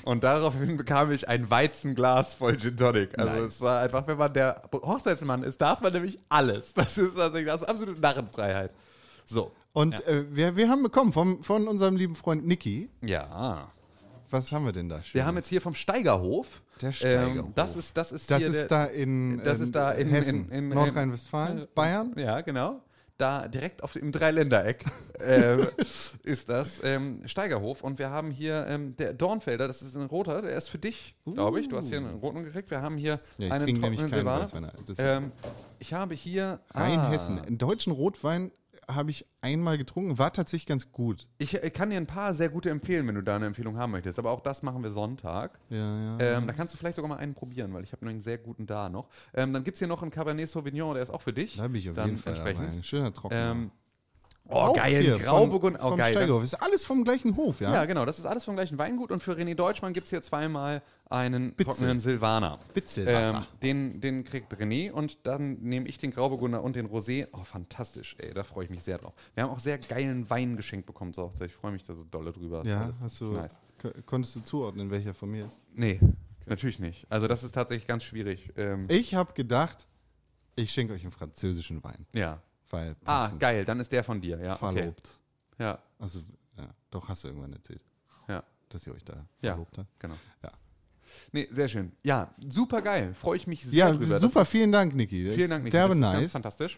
Und 0.04 0.22
daraufhin 0.22 0.76
bekam 0.76 1.10
ich 1.10 1.28
ein 1.28 1.50
Weizenglas 1.50 2.34
voll 2.34 2.56
Gin 2.56 2.76
Tonic. 2.76 3.18
Also 3.18 3.34
Nice. 3.34 3.54
es 3.54 3.60
war 3.60 3.80
einfach, 3.80 4.06
wenn 4.06 4.18
man 4.18 4.32
der 4.32 4.62
Hochzeitsmann 4.72 5.42
ist, 5.42 5.60
darf 5.60 5.80
man 5.80 5.92
nämlich 5.92 6.18
alles. 6.28 6.72
Das 6.74 6.98
ist, 6.98 7.18
also, 7.18 7.40
das 7.44 7.62
ist 7.62 7.68
absolute 7.68 8.00
Narrenfreiheit. 8.00 8.70
So. 9.26 9.52
Und 9.72 10.06
äh, 10.06 10.24
wir, 10.30 10.54
wir 10.56 10.68
haben 10.68 10.82
bekommen 10.82 11.12
vom, 11.12 11.42
von 11.42 11.66
unserem 11.66 11.96
lieben 11.96 12.14
Freund 12.14 12.46
Niki, 12.46 12.90
Ja. 13.00 13.70
Was 14.32 14.50
haben 14.52 14.64
wir 14.64 14.72
denn 14.72 14.88
da? 14.88 14.96
Wir 14.96 15.02
Schönes? 15.04 15.26
haben 15.26 15.36
jetzt 15.36 15.48
hier 15.48 15.60
vom 15.60 15.74
Steigerhof. 15.74 16.62
Der 16.80 16.92
Steigerhof. 16.92 17.46
Ähm, 17.46 17.52
das 17.54 17.76
ist, 17.76 17.96
das 17.96 18.12
ist 18.12 18.30
das 18.30 18.42
ist 18.42 18.62
der, 18.62 18.68
da 18.68 18.84
in, 18.86 19.40
das 19.44 19.60
ist 19.60 19.74
da 19.74 19.92
in- 19.92 20.08
Hessen, 20.08 20.48
in- 20.50 20.64
in- 20.64 20.68
Nordrhein-Westfalen, 20.70 21.68
Bayern. 21.74 22.12
Ja, 22.16 22.40
genau. 22.40 22.80
Da 23.18 23.46
direkt 23.46 23.84
auf, 23.84 23.94
im 23.94 24.10
Dreiländereck 24.10 24.84
ähm, 25.20 25.66
ist 26.24 26.48
das 26.48 26.80
ähm, 26.82 27.22
Steigerhof. 27.26 27.82
Und 27.84 27.98
wir 28.00 28.10
haben 28.10 28.30
hier 28.30 28.66
ähm, 28.68 28.96
der 28.96 29.12
Dornfelder, 29.12 29.68
das 29.68 29.82
ist 29.82 29.94
ein 29.96 30.06
roter, 30.06 30.42
der 30.42 30.56
ist 30.56 30.68
für 30.68 30.78
dich, 30.78 31.14
glaube 31.24 31.60
ich. 31.60 31.68
Du 31.68 31.76
hast 31.76 31.88
hier 31.88 31.98
einen 31.98 32.18
roten 32.18 32.42
gekriegt. 32.42 32.70
Wir 32.70 32.80
haben 32.80 32.96
hier. 32.96 33.20
Ja, 33.38 33.46
ich 33.46 33.52
einen 33.52 33.80
trockenen 33.80 34.10
Silvaner. 34.10 34.72
Ähm, 34.98 35.30
ich 35.78 35.92
habe 35.92 36.14
hier 36.14 36.60
Rheinhessen. 36.70 37.38
Ah, 37.38 37.42
Einen 37.42 37.58
deutschen 37.58 37.92
Rotwein 37.92 38.50
habe 38.88 39.10
ich 39.10 39.26
einmal 39.40 39.78
getrunken, 39.78 40.18
war 40.18 40.32
tatsächlich 40.32 40.66
ganz 40.66 40.92
gut. 40.92 41.28
ich 41.38 41.62
äh, 41.62 41.70
kann 41.70 41.90
dir 41.90 41.96
ein 41.96 42.06
paar 42.06 42.34
sehr 42.34 42.48
gute 42.48 42.70
empfehlen, 42.70 43.06
wenn 43.06 43.14
du 43.14 43.22
da 43.22 43.36
eine 43.36 43.46
Empfehlung 43.46 43.76
haben 43.76 43.92
möchtest. 43.92 44.18
Aber 44.18 44.30
auch 44.30 44.40
das 44.40 44.62
machen 44.62 44.82
wir 44.82 44.90
Sonntag. 44.90 45.58
Ja, 45.70 45.78
ja. 45.78 46.18
Ähm, 46.20 46.46
da 46.46 46.52
kannst 46.52 46.74
du 46.74 46.78
vielleicht 46.78 46.96
sogar 46.96 47.08
mal 47.08 47.16
einen 47.16 47.34
probieren, 47.34 47.72
weil 47.72 47.84
ich 47.84 47.92
habe 47.92 48.06
einen 48.06 48.20
sehr 48.20 48.38
guten 48.38 48.66
da 48.66 48.88
noch. 48.88 49.08
Ähm, 49.34 49.52
dann 49.52 49.64
gibt 49.64 49.76
es 49.76 49.78
hier 49.78 49.88
noch 49.88 50.02
einen 50.02 50.10
Cabernet 50.10 50.48
Sauvignon, 50.48 50.94
der 50.94 51.02
ist 51.02 51.10
auch 51.10 51.22
für 51.22 51.32
dich. 51.32 51.56
da 51.56 51.68
bin 51.68 51.76
ich 51.76 51.90
auf 51.90 51.96
dann 51.96 52.10
jeden 52.10 52.18
Fall 52.18 52.82
schöner 52.82 53.12
Trockener. 53.12 53.50
Ähm, 53.52 53.70
Oh, 54.52 54.58
Auch 54.58 54.76
geil, 54.76 55.18
Grauburgund, 55.22 55.78
vom, 55.80 55.92
oh, 55.94 55.96
geil. 55.96 56.12
Steigerhof. 56.12 56.42
Ist 56.44 56.54
alles 56.54 56.84
vom 56.84 57.04
gleichen 57.04 57.36
Hof, 57.36 57.60
ja? 57.60 57.72
Ja, 57.72 57.84
genau, 57.86 58.04
das 58.04 58.18
ist 58.18 58.26
alles 58.26 58.44
vom 58.44 58.54
gleichen 58.54 58.76
Weingut 58.78 59.10
und 59.10 59.22
für 59.22 59.32
René 59.32 59.54
Deutschmann 59.54 59.92
gibt 59.92 60.04
es 60.04 60.10
hier 60.10 60.22
zweimal 60.22 60.82
einen 61.08 61.52
Bitzel. 61.52 61.64
trockenen 61.74 62.00
Silvaner. 62.00 62.58
Bitzelwasser. 62.74 63.38
Ähm, 63.38 63.44
den, 63.62 64.00
den 64.00 64.24
kriegt 64.24 64.52
René 64.54 64.90
und 64.92 65.18
dann 65.26 65.54
nehme 65.60 65.88
ich 65.88 65.98
den 65.98 66.10
Grauburgunder 66.10 66.62
und 66.62 66.76
den 66.76 66.86
Rosé. 66.88 67.26
Oh, 67.32 67.42
fantastisch, 67.44 68.14
ey, 68.18 68.32
da 68.34 68.44
freue 68.44 68.64
ich 68.64 68.70
mich 68.70 68.82
sehr 68.82 68.98
drauf. 68.98 69.14
Wir 69.34 69.44
haben 69.44 69.50
auch 69.50 69.58
sehr 69.60 69.78
geilen 69.78 70.28
Wein 70.30 70.56
geschenkt 70.56 70.86
bekommen 70.86 71.12
zur 71.14 71.24
Hochzeit. 71.24 71.48
Ich 71.48 71.54
freue 71.56 71.72
mich 71.72 71.84
da 71.84 71.94
so 71.94 72.04
dolle 72.04 72.32
drüber. 72.32 72.62
Ja, 72.66 72.86
Das 72.86 73.00
hast 73.00 73.20
du, 73.20 73.32
Nice. 73.32 73.58
ko- 73.80 73.90
konntest 74.06 74.36
du 74.36 74.40
zuordnen, 74.40 74.90
welcher 74.90 75.14
von 75.14 75.30
mir 75.30 75.46
ist? 75.46 75.58
Nee, 75.74 76.00
natürlich 76.46 76.78
nicht. 76.78 77.06
Also 77.10 77.26
das 77.28 77.44
ist 77.44 77.52
tatsächlich 77.52 77.86
ganz 77.86 78.04
schwierig. 78.04 78.50
Ähm, 78.56 78.86
Ich 78.88 79.14
habe 79.14 79.32
gedacht, 79.34 79.86
ich 80.56 80.70
schenke 80.72 80.92
euch 80.94 81.02
einen 81.02 81.12
französischen 81.12 81.82
Wein, 81.84 82.06
ja. 82.14 82.40
Weil 82.72 82.96
Ah, 83.04 83.28
geil, 83.38 83.64
dann 83.64 83.78
ist 83.80 83.92
der 83.92 84.02
von 84.02 84.20
dir, 84.20 84.38
ja. 84.40 84.54
Okay. 84.54 84.58
verlobt. 84.74 85.10
Ja, 85.58 85.78
Also, 85.98 86.20
ja, 86.56 86.68
doch 86.90 87.08
hast 87.08 87.22
du 87.22 87.28
irgendwann 87.28 87.52
erzählt, 87.52 87.82
ja, 88.28 88.42
dass 88.68 88.86
ihr 88.86 88.94
euch 88.94 89.04
da 89.04 89.24
Ja. 89.42 89.52
verlobt 89.52 89.78
habt. 89.78 90.00
genau. 90.00 90.14
Ja. 90.42 90.50
Nee, 91.32 91.46
sehr 91.50 91.68
schön. 91.68 91.92
Ja, 92.02 92.34
super 92.48 92.80
geil. 92.80 93.12
Freue 93.14 93.36
ich 93.36 93.46
mich 93.46 93.62
sehr 93.64 93.86
Ja, 93.86 93.90
drüber. 93.90 94.06
Das 94.14 94.22
super, 94.22 94.42
ist- 94.42 94.48
vielen 94.48 94.72
Dank, 94.72 94.94
Niki. 94.94 95.26
Das 95.26 95.34
Vielen 95.34 95.50
Dank, 95.50 95.64
Niki. 95.64 95.72
Derbe 95.72 95.94
Das 95.94 95.98
nice. 96.12 96.30
fantastisch. 96.32 96.76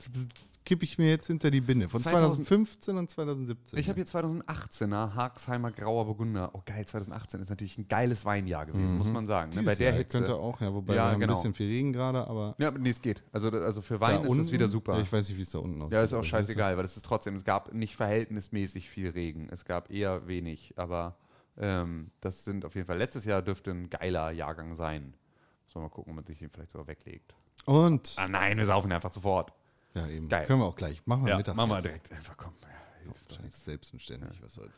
Kippe 0.65 0.85
ich 0.85 0.97
mir 0.97 1.11
jetzt 1.11 1.27
hinter 1.27 1.51
die 1.51 1.61
Binde. 1.61 1.89
Von 1.89 2.01
2000 2.01 2.47
2015 2.47 2.97
und 2.97 3.11
2017. 3.11 3.79
Ich 3.79 3.89
habe 3.89 3.97
hier 3.97 4.07
2018er 4.07 5.15
Hagsheimer 5.15 5.71
Grauer 5.71 6.07
Burgunder. 6.07 6.51
Oh 6.55 6.63
geil, 6.65 6.87
2018 6.87 7.43
ist 7.43 7.51
natürlich 7.51 7.77
ein 7.77 7.87
geiles 7.87 8.25
Weinjahr 8.25 8.65
gewesen, 8.65 8.97
muss 8.97 9.11
man 9.11 9.27
sagen. 9.27 9.51
Ne? 9.55 9.63
Bei 9.63 9.75
der 9.75 9.91
Jahr 9.91 9.99
Hitze. 9.99 10.19
Könnte 10.19 10.37
auch, 10.37 10.61
ja, 10.61 10.73
wobei 10.73 10.95
Ja, 10.95 11.07
wir 11.07 11.13
haben 11.13 11.21
genau. 11.21 11.33
ein 11.35 11.37
bisschen 11.37 11.55
viel 11.55 11.69
Regen 11.69 11.93
gerade, 11.93 12.27
aber 12.27 12.55
Ja, 12.59 12.69
aber 12.69 12.79
nee, 12.79 12.91
es 12.91 13.03
geht. 13.03 13.23
Also, 13.33 13.51
also 13.51 13.83
für 13.83 13.95
da 13.95 14.01
Wein 14.01 14.25
ist 14.25 14.31
unten, 14.31 14.43
es 14.45 14.53
wieder 14.53 14.69
super. 14.69 14.95
Ja, 14.95 15.03
ich 15.03 15.13
weiß 15.13 15.29
nicht, 15.29 15.37
wie 15.37 15.43
es 15.43 15.51
da 15.51 15.59
unten 15.59 15.83
aussieht. 15.83 15.95
Ja, 15.95 16.03
ist 16.03 16.15
auch 16.15 16.25
scheißegal, 16.25 16.77
weil 16.79 16.85
es 16.85 16.97
ist 16.97 17.05
trotzdem, 17.05 17.35
es 17.35 17.45
gab 17.45 17.75
nicht 17.75 17.97
verhältnismäßig 17.97 18.89
viel 18.89 19.11
Regen. 19.11 19.49
Es 19.51 19.65
gab 19.67 19.91
eher 19.91 20.27
wenig, 20.27 20.73
aber 20.77 21.17
ähm, 21.59 22.11
das 22.21 22.45
sind 22.45 22.65
auf 22.65 22.75
jeden 22.75 22.87
Fall, 22.87 22.99
letztes 22.99 23.27
Jahr 23.27 23.43
dürfte 23.43 23.71
ein 23.71 23.91
geiler 23.91 24.31
Jahrgang 24.31 24.77
sein. 24.77 25.15
Muss 25.67 25.75
man 25.75 25.85
mal 25.85 25.91
gucken, 25.91 26.13
ob 26.13 26.17
man 26.17 26.25
sich 26.25 26.39
den 26.39 26.51
vielleicht 26.51 26.71
sogar 26.71 26.87
weglegt. 26.87 27.35
Und, 27.67 28.15
Ah 28.17 28.29
nein, 28.29 28.57
wir 28.57 28.67
saufen 28.67 28.91
einfach 28.93 29.13
sofort. 29.13 29.53
Ja 29.95 30.07
eben, 30.09 30.29
Geil. 30.29 30.47
können 30.47 30.61
wir 30.61 30.67
auch 30.67 30.77
gleich. 30.77 31.05
Machen 31.07 31.25
wir 31.25 31.31
Ja, 31.33 31.37
Mittag. 31.39 31.57
machen 31.57 31.71
wir 31.71 31.81
direkt 31.81 32.13
einfach, 32.13 32.37
komm. 32.37 32.53
Ja, 32.63 32.69
Scheiß, 33.29 33.41
nichts. 33.43 33.65
selbstständig, 33.65 34.43
was 34.43 34.55
soll's. 34.55 34.73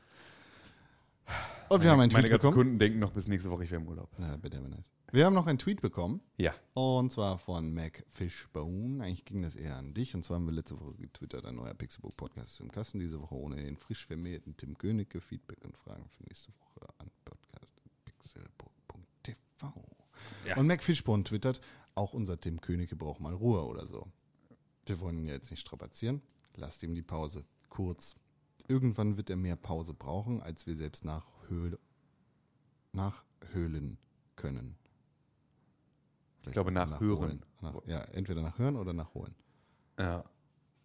Und 1.68 1.82
wir 1.82 1.90
haben 1.90 1.98
einen 2.01 2.12
Meine 2.12 2.22
Tweet 2.22 2.30
ganzen 2.30 2.51
bekommen. 2.51 2.66
Kunden 2.66 2.78
denken 2.78 2.98
noch 3.01 3.10
bis 3.12 3.26
nächste 3.26 3.51
Woche, 3.51 3.64
ich 3.64 3.70
wäre 3.72 3.82
im 3.82 3.88
Urlaub. 3.88 4.09
Ja, 4.18 4.36
bitte, 4.36 4.60
nice. 4.60 4.93
Wir 5.12 5.24
haben 5.26 5.34
noch 5.34 5.47
einen 5.47 5.59
Tweet 5.59 5.80
bekommen. 5.80 6.20
Ja. 6.36 6.52
Und 6.74 7.10
zwar 7.12 7.38
von 7.38 7.72
Mac 7.74 8.05
Fishbone. 8.09 9.02
Eigentlich 9.02 9.24
ging 9.24 9.43
das 9.43 9.55
eher 9.56 9.76
an 9.76 9.93
dich. 9.94 10.14
Und 10.14 10.24
zwar 10.24 10.36
haben 10.36 10.47
wir 10.47 10.52
letzte 10.52 10.78
Woche 10.80 10.94
getwittert, 10.94 11.44
ein 11.47 11.56
neuer 11.56 11.74
Pixelbook 11.74 12.16
Podcast 12.16 12.52
ist 12.55 12.60
im 12.60 12.70
Kasten. 12.70 12.98
Diese 13.01 13.20
Woche 13.20 13.34
ohne 13.36 13.56
den 13.56 13.76
frisch 13.76 14.06
vermählten 14.06 14.56
Tim 14.56 14.76
Königke. 14.78 15.20
Feedback 15.20 15.64
und 15.64 15.76
Fragen 15.76 16.09
für 16.09 16.22
nächste 16.24 16.52
Woche 16.60 16.88
an 16.98 17.10
podcast.pixelbook.tv. 17.24 19.72
Ja. 20.47 20.56
Und 20.56 20.66
Mac 20.66 20.82
Fishbone 20.82 21.24
twittert, 21.24 21.60
auch 21.94 22.12
unser 22.12 22.38
Tim 22.40 22.60
Königke 22.60 22.97
braucht 22.97 23.20
mal 23.20 23.34
Ruhe 23.34 23.64
oder 23.64 23.86
so. 23.86 24.06
Wir 24.86 25.00
wollen 25.00 25.18
ihn 25.18 25.26
ja 25.26 25.34
jetzt 25.34 25.50
nicht 25.50 25.60
strapazieren. 25.60 26.22
Lasst 26.54 26.82
ihm 26.82 26.94
die 26.94 27.02
Pause. 27.02 27.44
Kurz. 27.68 28.16
Irgendwann 28.68 29.16
wird 29.16 29.30
er 29.30 29.36
mehr 29.36 29.56
Pause 29.56 29.94
brauchen, 29.94 30.40
als 30.42 30.66
wir 30.66 30.76
selbst 30.76 31.04
nachhöhlen, 31.04 31.78
nachhöhlen 32.92 33.98
können. 34.34 34.76
Ich 36.46 36.52
glaube, 36.52 36.70
nachhören. 36.70 37.44
Nach, 37.60 37.74
ja, 37.86 38.00
entweder 38.12 38.42
nachhören 38.42 38.76
oder 38.76 38.92
nachholen. 38.92 39.34
Ja. 39.98 40.24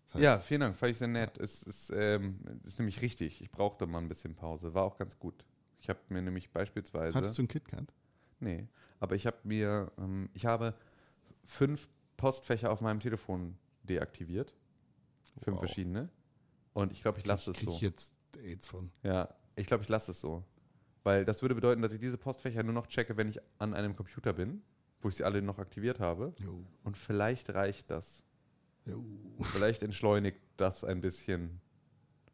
Das 0.05 0.15
heißt, 0.15 0.23
Ja, 0.23 0.39
vielen 0.39 0.61
Dank, 0.61 0.75
fand 0.75 0.91
ich 0.91 0.97
sehr 0.97 1.07
nett. 1.07 1.37
Es 1.37 1.63
ist, 1.63 1.91
ähm, 1.95 2.39
ist 2.63 2.79
nämlich 2.79 3.01
richtig. 3.01 3.41
Ich 3.41 3.51
brauchte 3.51 3.85
mal 3.85 3.99
ein 3.99 4.09
bisschen 4.09 4.35
Pause. 4.35 4.73
War 4.73 4.83
auch 4.83 4.97
ganz 4.97 5.17
gut. 5.17 5.45
Ich 5.79 5.89
habe 5.89 5.99
mir 6.09 6.21
nämlich 6.21 6.51
beispielsweise. 6.51 7.15
Hattest 7.15 7.37
du 7.37 7.43
ein 7.43 7.47
KitKat? 7.47 7.93
Nee, 8.39 8.67
aber 8.99 9.15
ich 9.15 9.27
habe 9.27 9.37
mir, 9.43 9.91
ähm, 9.97 10.29
ich 10.33 10.45
habe 10.45 10.75
fünf 11.43 11.87
Postfächer 12.17 12.71
auf 12.71 12.81
meinem 12.81 12.99
Telefon 12.99 13.57
deaktiviert. 13.83 14.53
Fünf 15.43 15.55
Wow. 15.55 15.59
verschiedene. 15.59 16.09
Und 16.73 16.91
ich 16.91 17.01
glaube, 17.01 17.19
ich 17.19 17.25
lasse 17.25 17.51
es 17.51 17.59
so. 17.59 17.71
ich 17.71 17.81
jetzt 17.81 18.13
AIDS 18.37 18.67
von. 18.67 18.91
Ja, 19.03 19.29
ich 19.55 19.65
glaube, 19.67 19.83
ich 19.83 19.89
lasse 19.89 20.11
es 20.11 20.21
so. 20.21 20.43
Weil 21.03 21.25
das 21.25 21.41
würde 21.41 21.55
bedeuten, 21.55 21.81
dass 21.81 21.93
ich 21.93 21.99
diese 21.99 22.17
Postfächer 22.17 22.63
nur 22.63 22.73
noch 22.73 22.87
checke, 22.87 23.17
wenn 23.17 23.27
ich 23.27 23.39
an 23.57 23.73
einem 23.73 23.95
Computer 23.95 24.33
bin, 24.33 24.61
wo 25.01 25.09
ich 25.09 25.15
sie 25.15 25.23
alle 25.23 25.41
noch 25.41 25.57
aktiviert 25.57 25.99
habe. 25.99 26.31
Jo. 26.37 26.63
Und 26.83 26.95
vielleicht 26.97 27.49
reicht 27.53 27.89
das. 27.89 28.23
Jo. 28.85 29.03
Vielleicht 29.41 29.83
entschleunigt 29.83 30.39
das 30.57 30.83
ein 30.83 31.01
bisschen 31.01 31.59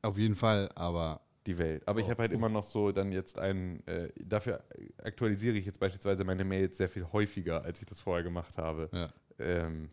Auf 0.01 0.17
jeden 0.17 0.35
Fall, 0.35 0.69
aber 0.75 1.21
die 1.45 1.57
Welt. 1.57 1.87
Aber 1.87 1.99
ich 2.01 2.05
Oh, 2.07 2.09
habe 2.09 2.23
halt 2.23 2.31
oh. 2.33 2.35
immer 2.35 2.49
noch 2.49 2.63
so 2.63 2.91
dann 2.91 3.11
jetzt 3.11 3.39
einen, 3.39 3.85
äh, 3.87 4.11
dafür 4.23 4.63
aktualisiere 5.03 5.55
ich 5.57 5.65
jetzt 5.65 5.79
beispielsweise 5.79 6.23
meine 6.25 6.43
Mails 6.45 6.77
sehr 6.77 6.89
viel 6.89 7.05
häufiger, 7.11 7.63
als 7.63 7.81
ich 7.81 7.87
das 7.87 8.01
vorher 8.01 8.23
gemacht 8.23 8.57
habe. 8.57 8.89
ja. 8.93 9.09
Ähm, 9.39 9.89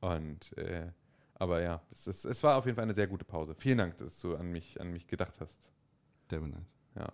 und, 0.00 0.56
äh, 0.58 0.90
aber 1.34 1.62
ja, 1.62 1.80
es, 1.92 2.06
ist, 2.06 2.24
es 2.24 2.42
war 2.42 2.56
auf 2.56 2.64
jeden 2.66 2.76
Fall 2.76 2.84
eine 2.84 2.94
sehr 2.94 3.06
gute 3.06 3.24
Pause. 3.24 3.54
Vielen 3.56 3.78
Dank, 3.78 3.96
dass 3.98 4.20
du 4.20 4.34
an 4.36 4.50
mich, 4.50 4.80
an 4.80 4.90
mich 4.90 5.06
gedacht 5.06 5.34
hast. 5.40 5.56
der 6.30 6.40
nice. 6.40 6.58
Ja, 6.96 7.12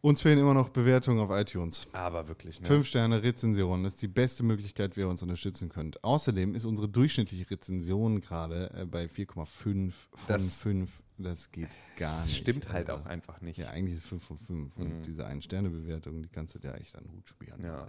Uns 0.00 0.20
fehlen 0.20 0.38
immer 0.38 0.52
noch 0.54 0.68
Bewertungen 0.70 1.18
auf 1.20 1.30
iTunes. 1.30 1.86
aber 1.92 2.28
wirklich. 2.28 2.60
Ne? 2.60 2.66
Fünf 2.66 2.86
Sterne 2.86 3.22
Rezension 3.22 3.84
ist 3.86 4.00
die 4.02 4.08
beste 4.08 4.42
Möglichkeit, 4.42 4.96
wie 4.96 5.00
ihr 5.00 5.08
uns 5.08 5.22
unterstützen 5.22 5.68
könnt. 5.70 6.02
Außerdem 6.04 6.54
ist 6.54 6.64
unsere 6.66 6.88
durchschnittliche 6.88 7.50
Rezension 7.50 8.20
gerade 8.20 8.70
äh, 8.74 8.84
bei 8.84 9.04
4,5 9.06 9.46
von 9.52 9.92
Das- 10.28 10.54
5. 10.56 11.02
Das 11.16 11.52
geht 11.52 11.68
gar 11.96 12.10
Das 12.10 12.26
nicht. 12.26 12.38
stimmt 12.38 12.68
halt 12.72 12.90
Alter. 12.90 13.00
auch 13.02 13.06
einfach 13.06 13.40
nicht. 13.40 13.56
Ja, 13.56 13.68
eigentlich 13.70 13.94
ist 13.98 14.02
es 14.02 14.08
5 14.08 14.24
von 14.24 14.36
5. 14.38 14.76
Mhm. 14.76 14.82
Und 14.82 15.06
diese 15.06 15.24
Ein-Sterne-Bewertung, 15.24 16.22
die 16.22 16.28
kannst 16.28 16.56
du 16.56 16.58
dir 16.58 16.74
echt 16.74 16.96
an 16.96 17.04
den 17.04 17.12
Hut 17.12 17.28
spielen. 17.28 17.62
Ja. 17.62 17.86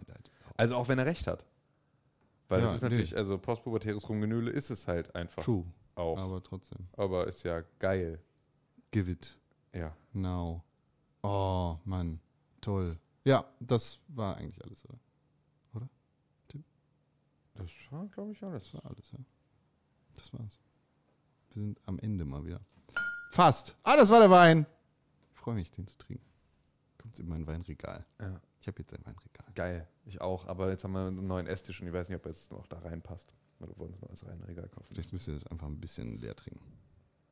Also 0.57 0.75
auch 0.75 0.87
wenn 0.89 0.99
er 0.99 1.07
recht 1.07 1.25
hat. 1.25 1.43
Weil 2.47 2.59
Ja, 2.59 2.65
das 2.65 2.75
ist 2.75 2.81
nee. 2.83 2.89
natürlich, 2.89 3.15
also 3.17 3.37
postpubertäres 3.37 4.07
Rumgenüle 4.07 4.51
ist 4.51 4.69
es 4.69 4.87
halt 4.87 5.13
einfach 5.15 5.43
True. 5.43 5.65
auch. 5.95 6.17
Aber 6.17 6.43
trotzdem. 6.43 6.87
Aber 6.97 7.27
ist 7.27 7.43
ja 7.43 7.61
geil. 7.79 8.21
Give 8.91 9.09
it 9.11 9.39
Ja. 9.73 9.95
now. 10.13 10.63
Oh, 11.23 11.77
Mann. 11.85 12.19
Toll. 12.61 12.99
Ja, 13.23 13.45
das 13.59 13.99
war 14.07 14.37
eigentlich 14.37 14.63
alles, 14.63 14.85
oder? 14.85 14.99
Das 17.57 17.71
war, 17.89 18.05
glaube 18.07 18.33
ich, 18.33 18.43
alles. 18.43 18.63
Das 18.65 18.73
war 18.73 18.85
alles, 18.91 19.11
ja. 19.11 19.19
Das 20.15 20.33
war's. 20.33 20.59
Wir 21.47 21.53
sind 21.53 21.79
am 21.85 21.97
Ende 21.99 22.25
mal 22.25 22.45
wieder. 22.45 22.59
Fast. 23.31 23.77
Ah, 23.83 23.95
das 23.95 24.09
war 24.09 24.19
der 24.19 24.29
Wein. 24.29 24.65
Ich 25.33 25.39
freue 25.39 25.55
mich, 25.55 25.71
den 25.71 25.87
zu 25.87 25.97
trinken. 25.97 26.25
Kommt 27.01 27.17
in 27.17 27.27
mein 27.29 27.47
Weinregal. 27.47 28.05
Ja. 28.19 28.41
Ich 28.65 28.67
habe 28.67 28.79
jetzt 28.81 28.95
ein 28.95 29.05
Weinregal. 29.05 29.45
Geil. 29.53 29.87
Ich 30.05 30.21
auch. 30.21 30.47
Aber 30.47 30.71
jetzt 30.71 30.83
haben 30.83 30.93
wir 30.93 31.05
einen 31.05 31.27
neuen 31.27 31.45
Esstisch 31.45 31.79
und 31.81 31.87
ich 31.87 31.93
weiß 31.93 32.09
nicht, 32.09 32.17
ob 32.17 32.25
es 32.25 32.49
noch 32.49 32.65
da 32.65 32.79
reinpasst. 32.79 33.31
Oder 33.59 33.77
wollen 33.77 33.91
wir 33.91 33.97
ein 33.97 34.07
neues 34.07 34.25
Reinregal 34.25 34.67
kaufen? 34.69 34.87
Vielleicht 34.91 35.13
müsst 35.13 35.27
ihr 35.27 35.35
das 35.35 35.45
einfach 35.45 35.67
ein 35.67 35.79
bisschen 35.79 36.17
leer 36.17 36.35
trinken. 36.35 36.65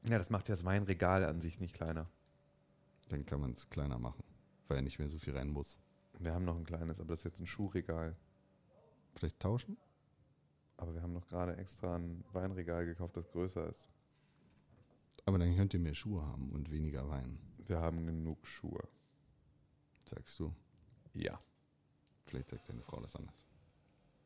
Ja, 0.07 0.19
das 0.19 0.29
macht 0.29 0.47
ja 0.47 0.53
das 0.53 0.63
Weinregal 0.63 1.25
an 1.25 1.41
sich 1.41 1.59
nicht 1.59 1.73
kleiner. 1.73 2.07
Dann 3.09 3.25
kann 3.25 3.41
man 3.41 3.53
es 3.53 3.67
kleiner 3.67 3.97
machen, 3.97 4.23
weil 4.67 4.77
ja 4.77 4.81
nicht 4.83 4.99
mehr 4.99 5.09
so 5.09 5.17
viel 5.17 5.35
rein 5.35 5.49
muss. 5.49 5.79
Wir 6.19 6.33
haben 6.35 6.45
noch 6.45 6.55
ein 6.55 6.65
kleines, 6.65 6.99
aber 6.99 7.09
das 7.09 7.21
ist 7.21 7.25
jetzt 7.25 7.39
ein 7.39 7.47
Schuhregal. 7.47 8.15
Vielleicht 9.15 9.39
tauschen? 9.39 9.75
Aber 10.77 10.93
wir 10.93 11.01
haben 11.01 11.13
noch 11.13 11.25
gerade 11.27 11.57
extra 11.57 11.95
ein 11.95 12.23
Weinregal 12.33 12.85
gekauft, 12.85 13.17
das 13.17 13.27
größer 13.31 13.67
ist. 13.69 13.87
Aber 15.25 15.39
dann 15.39 15.55
könnt 15.55 15.73
ihr 15.73 15.79
mehr 15.79 15.95
Schuhe 15.95 16.23
haben 16.23 16.51
und 16.51 16.69
weniger 16.69 17.09
Wein, 17.09 17.39
Wir 17.65 17.81
haben 17.81 18.05
genug 18.05 18.45
Schuhe. 18.45 18.87
sagst 20.05 20.39
du. 20.39 20.53
Ja. 21.13 21.39
Vielleicht 22.25 22.49
sagt 22.49 22.69
deine 22.69 22.81
Frau 22.81 22.99
das 22.99 23.15
anders. 23.15 23.35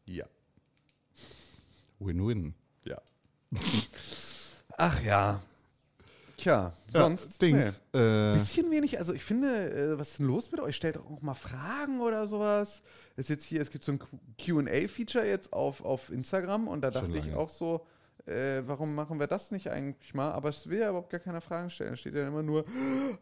Ja. 0.05 0.26
Win-win. 1.99 2.53
Ja. 2.85 3.01
Ach 4.77 5.01
ja. 5.03 5.41
Tja, 6.38 6.72
sonst. 6.93 7.41
Ja, 7.41 7.47
nee. 7.47 7.53
Dings. 7.53 7.81
Äh, 7.93 8.34
Bisschen 8.34 8.69
wenig, 8.69 8.99
also 8.99 9.11
ich 9.14 9.23
finde, 9.23 9.72
äh, 9.72 9.99
was 9.99 10.09
ist 10.09 10.19
denn 10.19 10.27
los 10.27 10.51
mit 10.51 10.61
euch? 10.61 10.76
Stellt 10.76 10.95
doch 10.95 11.09
auch 11.09 11.22
mal 11.23 11.34
Fragen 11.34 11.99
oder 11.99 12.27
sowas. 12.27 12.81
Ist 13.15 13.30
jetzt 13.30 13.45
hier, 13.45 13.59
es 13.59 13.72
gibt 13.72 13.84
so 13.84 13.93
ein 13.93 13.99
QA-Feature 14.38 15.26
jetzt 15.26 15.51
auf, 15.51 15.84
auf 15.84 16.11
Instagram 16.11 16.68
und 16.68 16.81
da 16.81 16.91
dachte 16.91 17.18
ich 17.18 17.34
auch 17.34 17.49
so, 17.49 17.88
äh, 18.27 18.61
warum 18.68 18.93
machen 18.93 19.19
wir 19.19 19.26
das 19.26 19.49
nicht 19.49 19.72
eigentlich 19.72 20.14
mal? 20.14 20.31
Aber 20.31 20.49
es 20.49 20.69
will 20.69 20.80
ja 20.80 20.89
überhaupt 20.89 21.09
gar 21.09 21.19
keine 21.19 21.41
Fragen 21.41 21.72
stellen. 21.72 21.91
Da 21.91 21.97
steht 21.97 22.14
ja 22.14 22.27
immer 22.27 22.43
nur, 22.43 22.65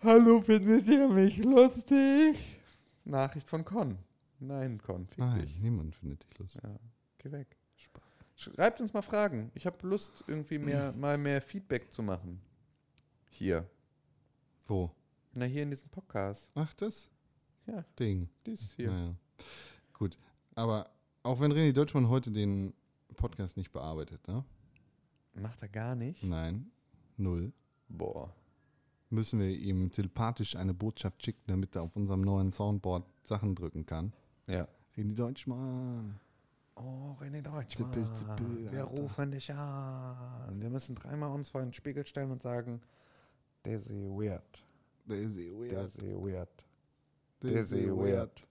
Hallo, 0.04 0.42
findet 0.42 0.86
ihr 0.88 1.08
mich 1.08 1.38
lustig? 1.38 2.55
Nachricht 3.06 3.48
von 3.49 3.64
Con. 3.64 3.98
Nein, 4.40 4.82
Con, 4.82 5.07
fick 5.07 5.19
nein, 5.19 5.41
dich. 5.41 5.60
niemand 5.60 5.95
findet 5.95 6.23
dich 6.23 6.38
lustig. 6.40 6.61
Ja, 6.64 6.76
geh 7.19 7.32
weg. 7.32 7.56
Schreibt 8.38 8.82
uns 8.82 8.94
mal 8.94 9.02
Fragen. 9.02 9.49
Ich 9.56 9.65
habe 9.65 9.88
Lust, 9.88 10.23
irgendwie 10.27 10.57
mehr, 10.57 10.91
mal 10.98 11.18
mehr 11.18 11.41
Feedback 11.41 11.91
zu 11.94 12.03
machen. 12.03 12.41
Hier. 13.30 13.65
Wo? 14.68 14.91
Na, 15.34 15.45
hier 15.45 15.64
in 15.64 15.69
diesem 15.69 15.88
Podcast. 15.90 16.49
Ach, 16.56 16.73
das 16.73 17.10
Ja, 17.65 17.86
Ding. 17.98 18.27
dies 18.45 18.73
hier. 18.76 18.91
Naja. 18.91 19.15
Gut. 19.94 20.18
Aber 20.53 20.90
auch 21.23 21.40
wenn 21.40 21.53
René 21.53 21.72
Deutschmann 21.72 22.10
heute 22.10 22.30
den 22.32 22.73
Podcast 23.15 23.56
nicht 23.56 23.72
bearbeitet, 23.72 24.27
ne? 24.27 24.44
Macht 25.34 25.61
er 25.61 25.69
gar 25.69 25.95
nicht. 25.95 26.22
Nein. 26.23 26.72
Null. 27.18 27.53
Boah. 27.88 28.34
Müssen 29.10 29.40
wir 29.40 29.49
ihm 29.49 29.91
telepathisch 29.91 30.56
eine 30.56 30.73
Botschaft 30.73 31.23
schicken, 31.23 31.44
damit 31.48 31.76
er 31.76 31.84
auf 31.84 31.95
unserem 31.95 32.22
neuen 32.22 32.52
Soundboard 32.52 33.06
Sachen 33.23 33.56
drücken 33.56 33.86
kann. 33.86 34.14
Ja. 34.48 34.68
René 34.98 35.15
Deutschmann. 35.15 36.19
Oh, 36.76 37.15
René 37.22 37.41
Deutschmann. 37.41 37.91
Zippel, 37.94 38.14
zippel, 38.14 38.72
wir 38.72 38.84
rufen 38.84 39.32
dich 39.32 39.53
an. 39.53 40.60
Wir 40.60 40.69
müssen 40.69 40.95
dreimal 40.95 41.32
uns 41.32 41.49
vor 41.49 41.61
den 41.61 41.73
Spiegel 41.73 42.06
stellen 42.06 42.32
und 42.32 42.41
sagen, 42.41 42.82
Daisy 43.64 44.10
weird. 44.10 44.64
Daisy 45.07 45.52
weird. 45.52 45.73
Daisy 45.73 46.14
weird. 46.14 46.65
Daisy 47.40 47.88
weird. 47.90 48.48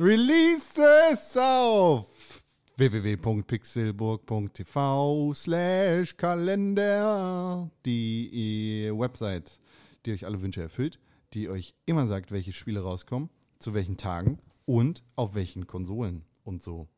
Releases 0.00 1.36
auf 1.36 2.42
www.pixelburg.tv 2.78 5.34
slash 5.34 6.16
Kalender. 6.16 7.70
Die 7.84 8.86
äh, 8.86 8.98
Website, 8.98 9.60
die 10.06 10.12
euch 10.12 10.24
alle 10.24 10.40
Wünsche 10.40 10.62
erfüllt, 10.62 10.98
die 11.34 11.50
euch 11.50 11.74
immer 11.84 12.06
sagt, 12.06 12.32
welche 12.32 12.54
Spiele 12.54 12.80
rauskommen, 12.80 13.28
zu 13.58 13.74
welchen 13.74 13.98
Tagen 13.98 14.38
und 14.64 15.04
auf 15.16 15.34
welchen 15.34 15.66
Konsolen 15.66 16.24
und 16.44 16.62
so. 16.62 16.88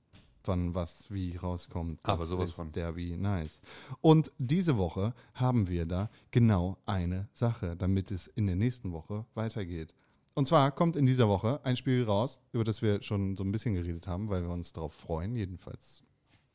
Wann 0.44 0.76
was 0.76 1.10
wie 1.10 1.36
rauskommt. 1.36 1.98
Das 2.04 2.12
Aber 2.12 2.24
sowas 2.24 2.52
von. 2.52 2.70
Derby 2.70 3.16
nice. 3.16 3.60
Und 4.00 4.30
diese 4.38 4.78
Woche 4.78 5.12
haben 5.34 5.68
wir 5.68 5.86
da 5.86 6.08
genau 6.30 6.78
eine 6.86 7.28
Sache, 7.32 7.74
damit 7.74 8.12
es 8.12 8.28
in 8.28 8.46
der 8.46 8.54
nächsten 8.54 8.92
Woche 8.92 9.26
weitergeht. 9.34 9.92
Und 10.34 10.46
zwar 10.46 10.72
kommt 10.72 10.96
in 10.96 11.06
dieser 11.06 11.28
Woche 11.28 11.60
ein 11.64 11.76
Spiel 11.76 12.04
raus, 12.04 12.40
über 12.52 12.64
das 12.64 12.80
wir 12.80 13.02
schon 13.02 13.36
so 13.36 13.44
ein 13.44 13.52
bisschen 13.52 13.74
geredet 13.74 14.06
haben, 14.06 14.28
weil 14.28 14.42
wir 14.42 14.50
uns 14.50 14.72
darauf 14.72 14.94
freuen, 14.94 15.36
jedenfalls 15.36 16.02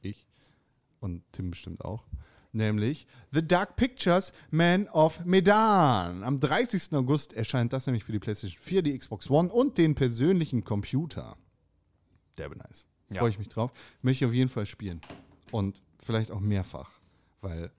ich 0.02 0.28
und 1.00 1.24
Tim 1.32 1.52
bestimmt 1.52 1.86
auch. 1.86 2.06
Nämlich 2.54 3.06
The 3.32 3.46
Dark 3.46 3.76
Pictures 3.76 4.34
Man 4.50 4.88
of 4.88 5.24
Medan. 5.26 6.24
Am 6.24 6.40
30. 6.40 6.94
August 6.94 7.34
erscheint 7.34 7.72
das 7.72 7.86
nämlich 7.86 8.04
für 8.04 8.12
die 8.12 8.20
PlayStation 8.20 8.60
4, 8.60 8.82
die 8.82 8.98
Xbox 8.98 9.30
One 9.30 9.52
und 9.52 9.78
den 9.78 9.94
persönlichen 9.94 10.64
Computer. 10.64 11.38
Der 12.38 12.50
bin 12.50 12.58
nice. 12.58 12.88
Ja. 13.10 13.20
Freue 13.20 13.30
ich 13.30 13.40
mich 13.40 13.50
drauf. 13.50 13.72
Möchte 14.02 14.26
ich 14.26 14.30
auf 14.30 14.34
jeden 14.34 14.50
Fall 14.50 14.66
spielen. 14.66 15.02
Und 15.52 15.82
vielleicht 16.04 16.32
auch 16.32 16.40
mehrfach, 16.40 16.92
weil 17.42 17.72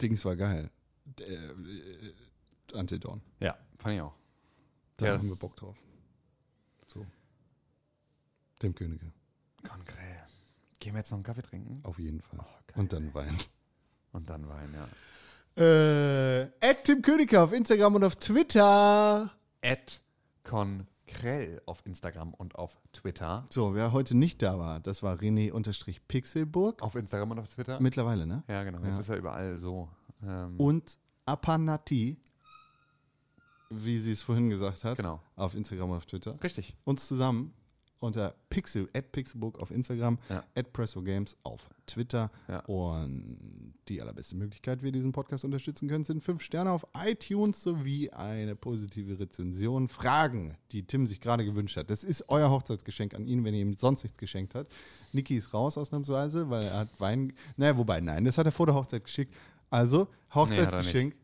Dings 0.00 0.24
war 0.24 0.36
geil. 0.36 0.70
Äh, 1.20 1.34
äh, 1.34 2.12
Until 2.74 2.98
Dawn. 2.98 3.20
Ja, 3.40 3.58
fand 3.78 3.96
ich 3.96 4.00
auch. 4.00 4.14
Da 4.96 5.06
Ja, 5.06 5.12
haben 5.12 5.28
wir 5.28 5.36
Bock 5.36 5.56
drauf. 5.56 5.76
So. 6.88 7.04
Dem 8.62 8.74
Könige. 8.74 9.12
Konkret. 9.68 9.98
Gehen 10.80 10.94
wir 10.94 10.98
jetzt 10.98 11.10
noch 11.10 11.16
einen 11.18 11.24
Kaffee 11.24 11.42
trinken? 11.42 11.80
Auf 11.84 11.98
jeden 11.98 12.20
Fall. 12.20 12.40
Oh. 12.74 12.80
Und 12.80 12.92
dann 12.92 13.12
Wein. 13.14 13.36
Und 14.12 14.28
dann 14.30 14.48
Wein, 14.48 14.74
ja. 14.74 14.88
Äh, 15.62 16.42
at 16.60 16.84
Tim 16.84 17.02
Königke 17.02 17.40
auf 17.40 17.52
Instagram 17.52 17.94
und 17.96 18.04
auf 18.04 18.16
Twitter. 18.16 19.30
Ed 19.60 20.02
Konkrell 20.44 21.60
auf 21.66 21.84
Instagram 21.86 22.34
und 22.34 22.54
auf 22.56 22.76
Twitter. 22.92 23.44
So, 23.50 23.74
wer 23.74 23.92
heute 23.92 24.16
nicht 24.16 24.40
da 24.42 24.58
war, 24.58 24.80
das 24.80 25.02
war 25.02 25.16
René-Pixelburg. 25.18 26.82
Auf 26.82 26.94
Instagram 26.96 27.32
und 27.32 27.38
auf 27.38 27.48
Twitter? 27.48 27.78
Mittlerweile, 27.80 28.26
ne? 28.26 28.42
ja, 28.48 28.64
genau. 28.64 28.78
Jetzt 28.78 28.94
Ja. 28.94 29.00
ist 29.00 29.08
er 29.10 29.16
überall 29.16 29.58
so. 29.58 29.88
Ähm, 30.24 30.58
Und 30.58 30.98
Apanati, 31.26 32.18
wie 33.74 33.98
sie 33.98 34.12
es 34.12 34.22
vorhin 34.22 34.48
gesagt 34.50 34.84
hat, 34.84 34.96
Genau. 34.96 35.20
auf 35.36 35.54
Instagram 35.54 35.90
und 35.90 35.96
auf 35.98 36.06
Twitter. 36.06 36.36
Richtig. 36.42 36.74
Uns 36.84 37.06
zusammen 37.06 37.52
unter 37.98 38.34
Pixel, 38.50 38.88
at 38.94 39.12
Pixelburg 39.12 39.60
auf 39.60 39.70
Instagram, 39.70 40.18
Ja. 40.28 40.42
at 40.56 40.72
PressoGames 40.72 41.36
auf 41.44 41.70
Twitter. 41.86 42.32
Ja. 42.48 42.58
Und 42.66 43.74
die 43.88 44.00
allerbeste 44.02 44.34
Möglichkeit, 44.34 44.82
wie 44.82 44.86
ihr 44.86 44.92
diesen 44.92 45.12
Podcast 45.12 45.44
unterstützen 45.44 45.88
könnt, 45.88 46.08
sind 46.08 46.20
fünf 46.20 46.42
Sterne 46.42 46.72
auf 46.72 46.84
iTunes 46.96 47.62
sowie 47.62 48.10
eine 48.10 48.56
positive 48.56 49.20
Rezension. 49.20 49.86
Fragen, 49.88 50.56
die 50.72 50.82
Tim 50.84 51.06
sich 51.06 51.20
gerade 51.20 51.44
gewünscht 51.44 51.76
hat. 51.76 51.90
Das 51.90 52.02
ist 52.02 52.24
euer 52.28 52.50
Hochzeitsgeschenk 52.50 53.14
an 53.14 53.24
ihn, 53.24 53.44
wenn 53.44 53.54
ihr 53.54 53.60
ihm 53.60 53.74
sonst 53.74 54.02
nichts 54.02 54.18
geschenkt 54.18 54.56
habt. 54.56 54.72
Niki 55.12 55.36
ist 55.36 55.54
raus 55.54 55.78
ausnahmsweise, 55.78 56.50
weil 56.50 56.64
er 56.64 56.78
hat 56.80 56.88
Wein. 56.98 57.32
Naja, 57.56 57.78
wobei, 57.78 58.00
nein, 58.00 58.24
das 58.24 58.36
hat 58.36 58.46
er 58.46 58.52
vor 58.52 58.66
der 58.66 58.74
Hochzeit 58.74 59.04
geschickt. 59.04 59.32
Also, 59.70 60.08
Hochzeitsgeschenk. 60.34 61.14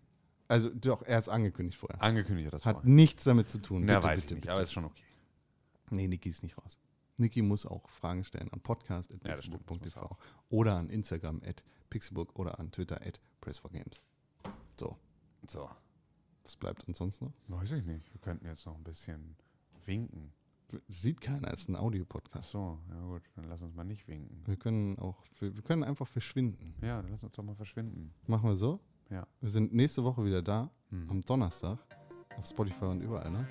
Also, 0.49 0.71
doch, 0.71 1.03
er 1.03 1.17
hat 1.19 1.23
es 1.25 1.29
angekündigt 1.29 1.79
vorher. 1.79 2.03
Angekündigt 2.03 2.47
hat 2.47 2.55
das 2.55 2.65
Hat 2.65 2.77
vorher. 2.77 2.91
nichts 2.91 3.25
damit 3.25 3.49
zu 3.51 3.61
tun. 3.61 3.85
Na, 3.85 3.97
Bitte, 3.97 4.09
weiß 4.09 4.21
bitte, 4.23 4.27
ich 4.27 4.37
nicht, 4.37 4.41
bitte. 4.43 4.53
aber 4.53 4.63
ist 4.63 4.73
schon 4.73 4.85
okay. 4.87 5.03
Nee, 5.91 6.09
Niki 6.09 6.29
ist 6.31 6.43
nicht 6.43 6.57
raus. 6.59 6.79
Niki 7.17 7.43
muss 7.43 7.67
auch 7.67 7.89
Fragen 7.89 8.25
stellen 8.25 8.49
an 8.53 8.59
Ja, 8.59 8.63
podcast.pixelbook.tv 8.63 10.01
auch. 10.01 10.19
oder 10.51 10.77
an 10.77 10.89
Instagram 10.91 11.43
at 11.45 11.65
pixelbook 11.91 12.39
oder 12.39 12.59
an 12.61 12.71
Twitter 12.71 13.01
at 13.05 13.21
press4games. 13.43 14.01
So, 14.79 14.97
So. 15.47 15.69
was 16.45 16.57
bleibt 16.57 16.85
uns 16.85 16.99
sonst 16.99 17.21
noch? 17.23 17.33
Weiß 17.49 17.71
ich 17.73 17.85
nicht. 17.85 18.13
Wir 18.13 18.21
könnten 18.21 18.47
jetzt 18.47 18.65
noch 18.67 18.77
ein 18.77 18.85
bisschen 18.85 19.37
winken. 19.85 20.33
Sieht 20.87 21.21
keiner, 21.23 21.51
es 21.53 21.61
ist 21.61 21.69
ein 21.71 21.77
Audiopodcast. 21.77 22.51
so, 22.51 22.79
ja 22.91 23.01
gut, 23.01 23.23
dann 23.37 23.49
lass 23.49 23.63
uns 23.63 23.75
mal 23.75 23.85
nicht 23.85 24.07
winken. 24.07 24.43
Wir 24.47 24.57
können 24.57 24.99
auch, 24.99 25.25
wir, 25.41 25.57
wir 25.57 25.63
können 25.63 25.83
einfach 25.83 26.07
verschwinden. 26.07 26.75
Ja, 26.83 27.01
dann 27.01 27.11
lass 27.11 27.25
uns 27.25 27.33
doch 27.33 27.43
mal 27.43 27.55
verschwinden. 27.57 28.13
Machen 28.27 28.49
wir 28.51 28.57
so. 28.57 28.79
Ja. 29.11 29.27
Wir 29.41 29.51
sind 29.51 29.73
nächste 29.73 30.05
Woche 30.05 30.25
wieder 30.25 30.43
da, 30.43 30.71
Hm. 30.91 31.11
am 31.11 31.21
Donnerstag, 31.23 31.79
auf 32.39 32.47
Spotify 32.47 32.85
und 32.87 33.01
überall, 33.03 33.31
ne? 33.31 33.47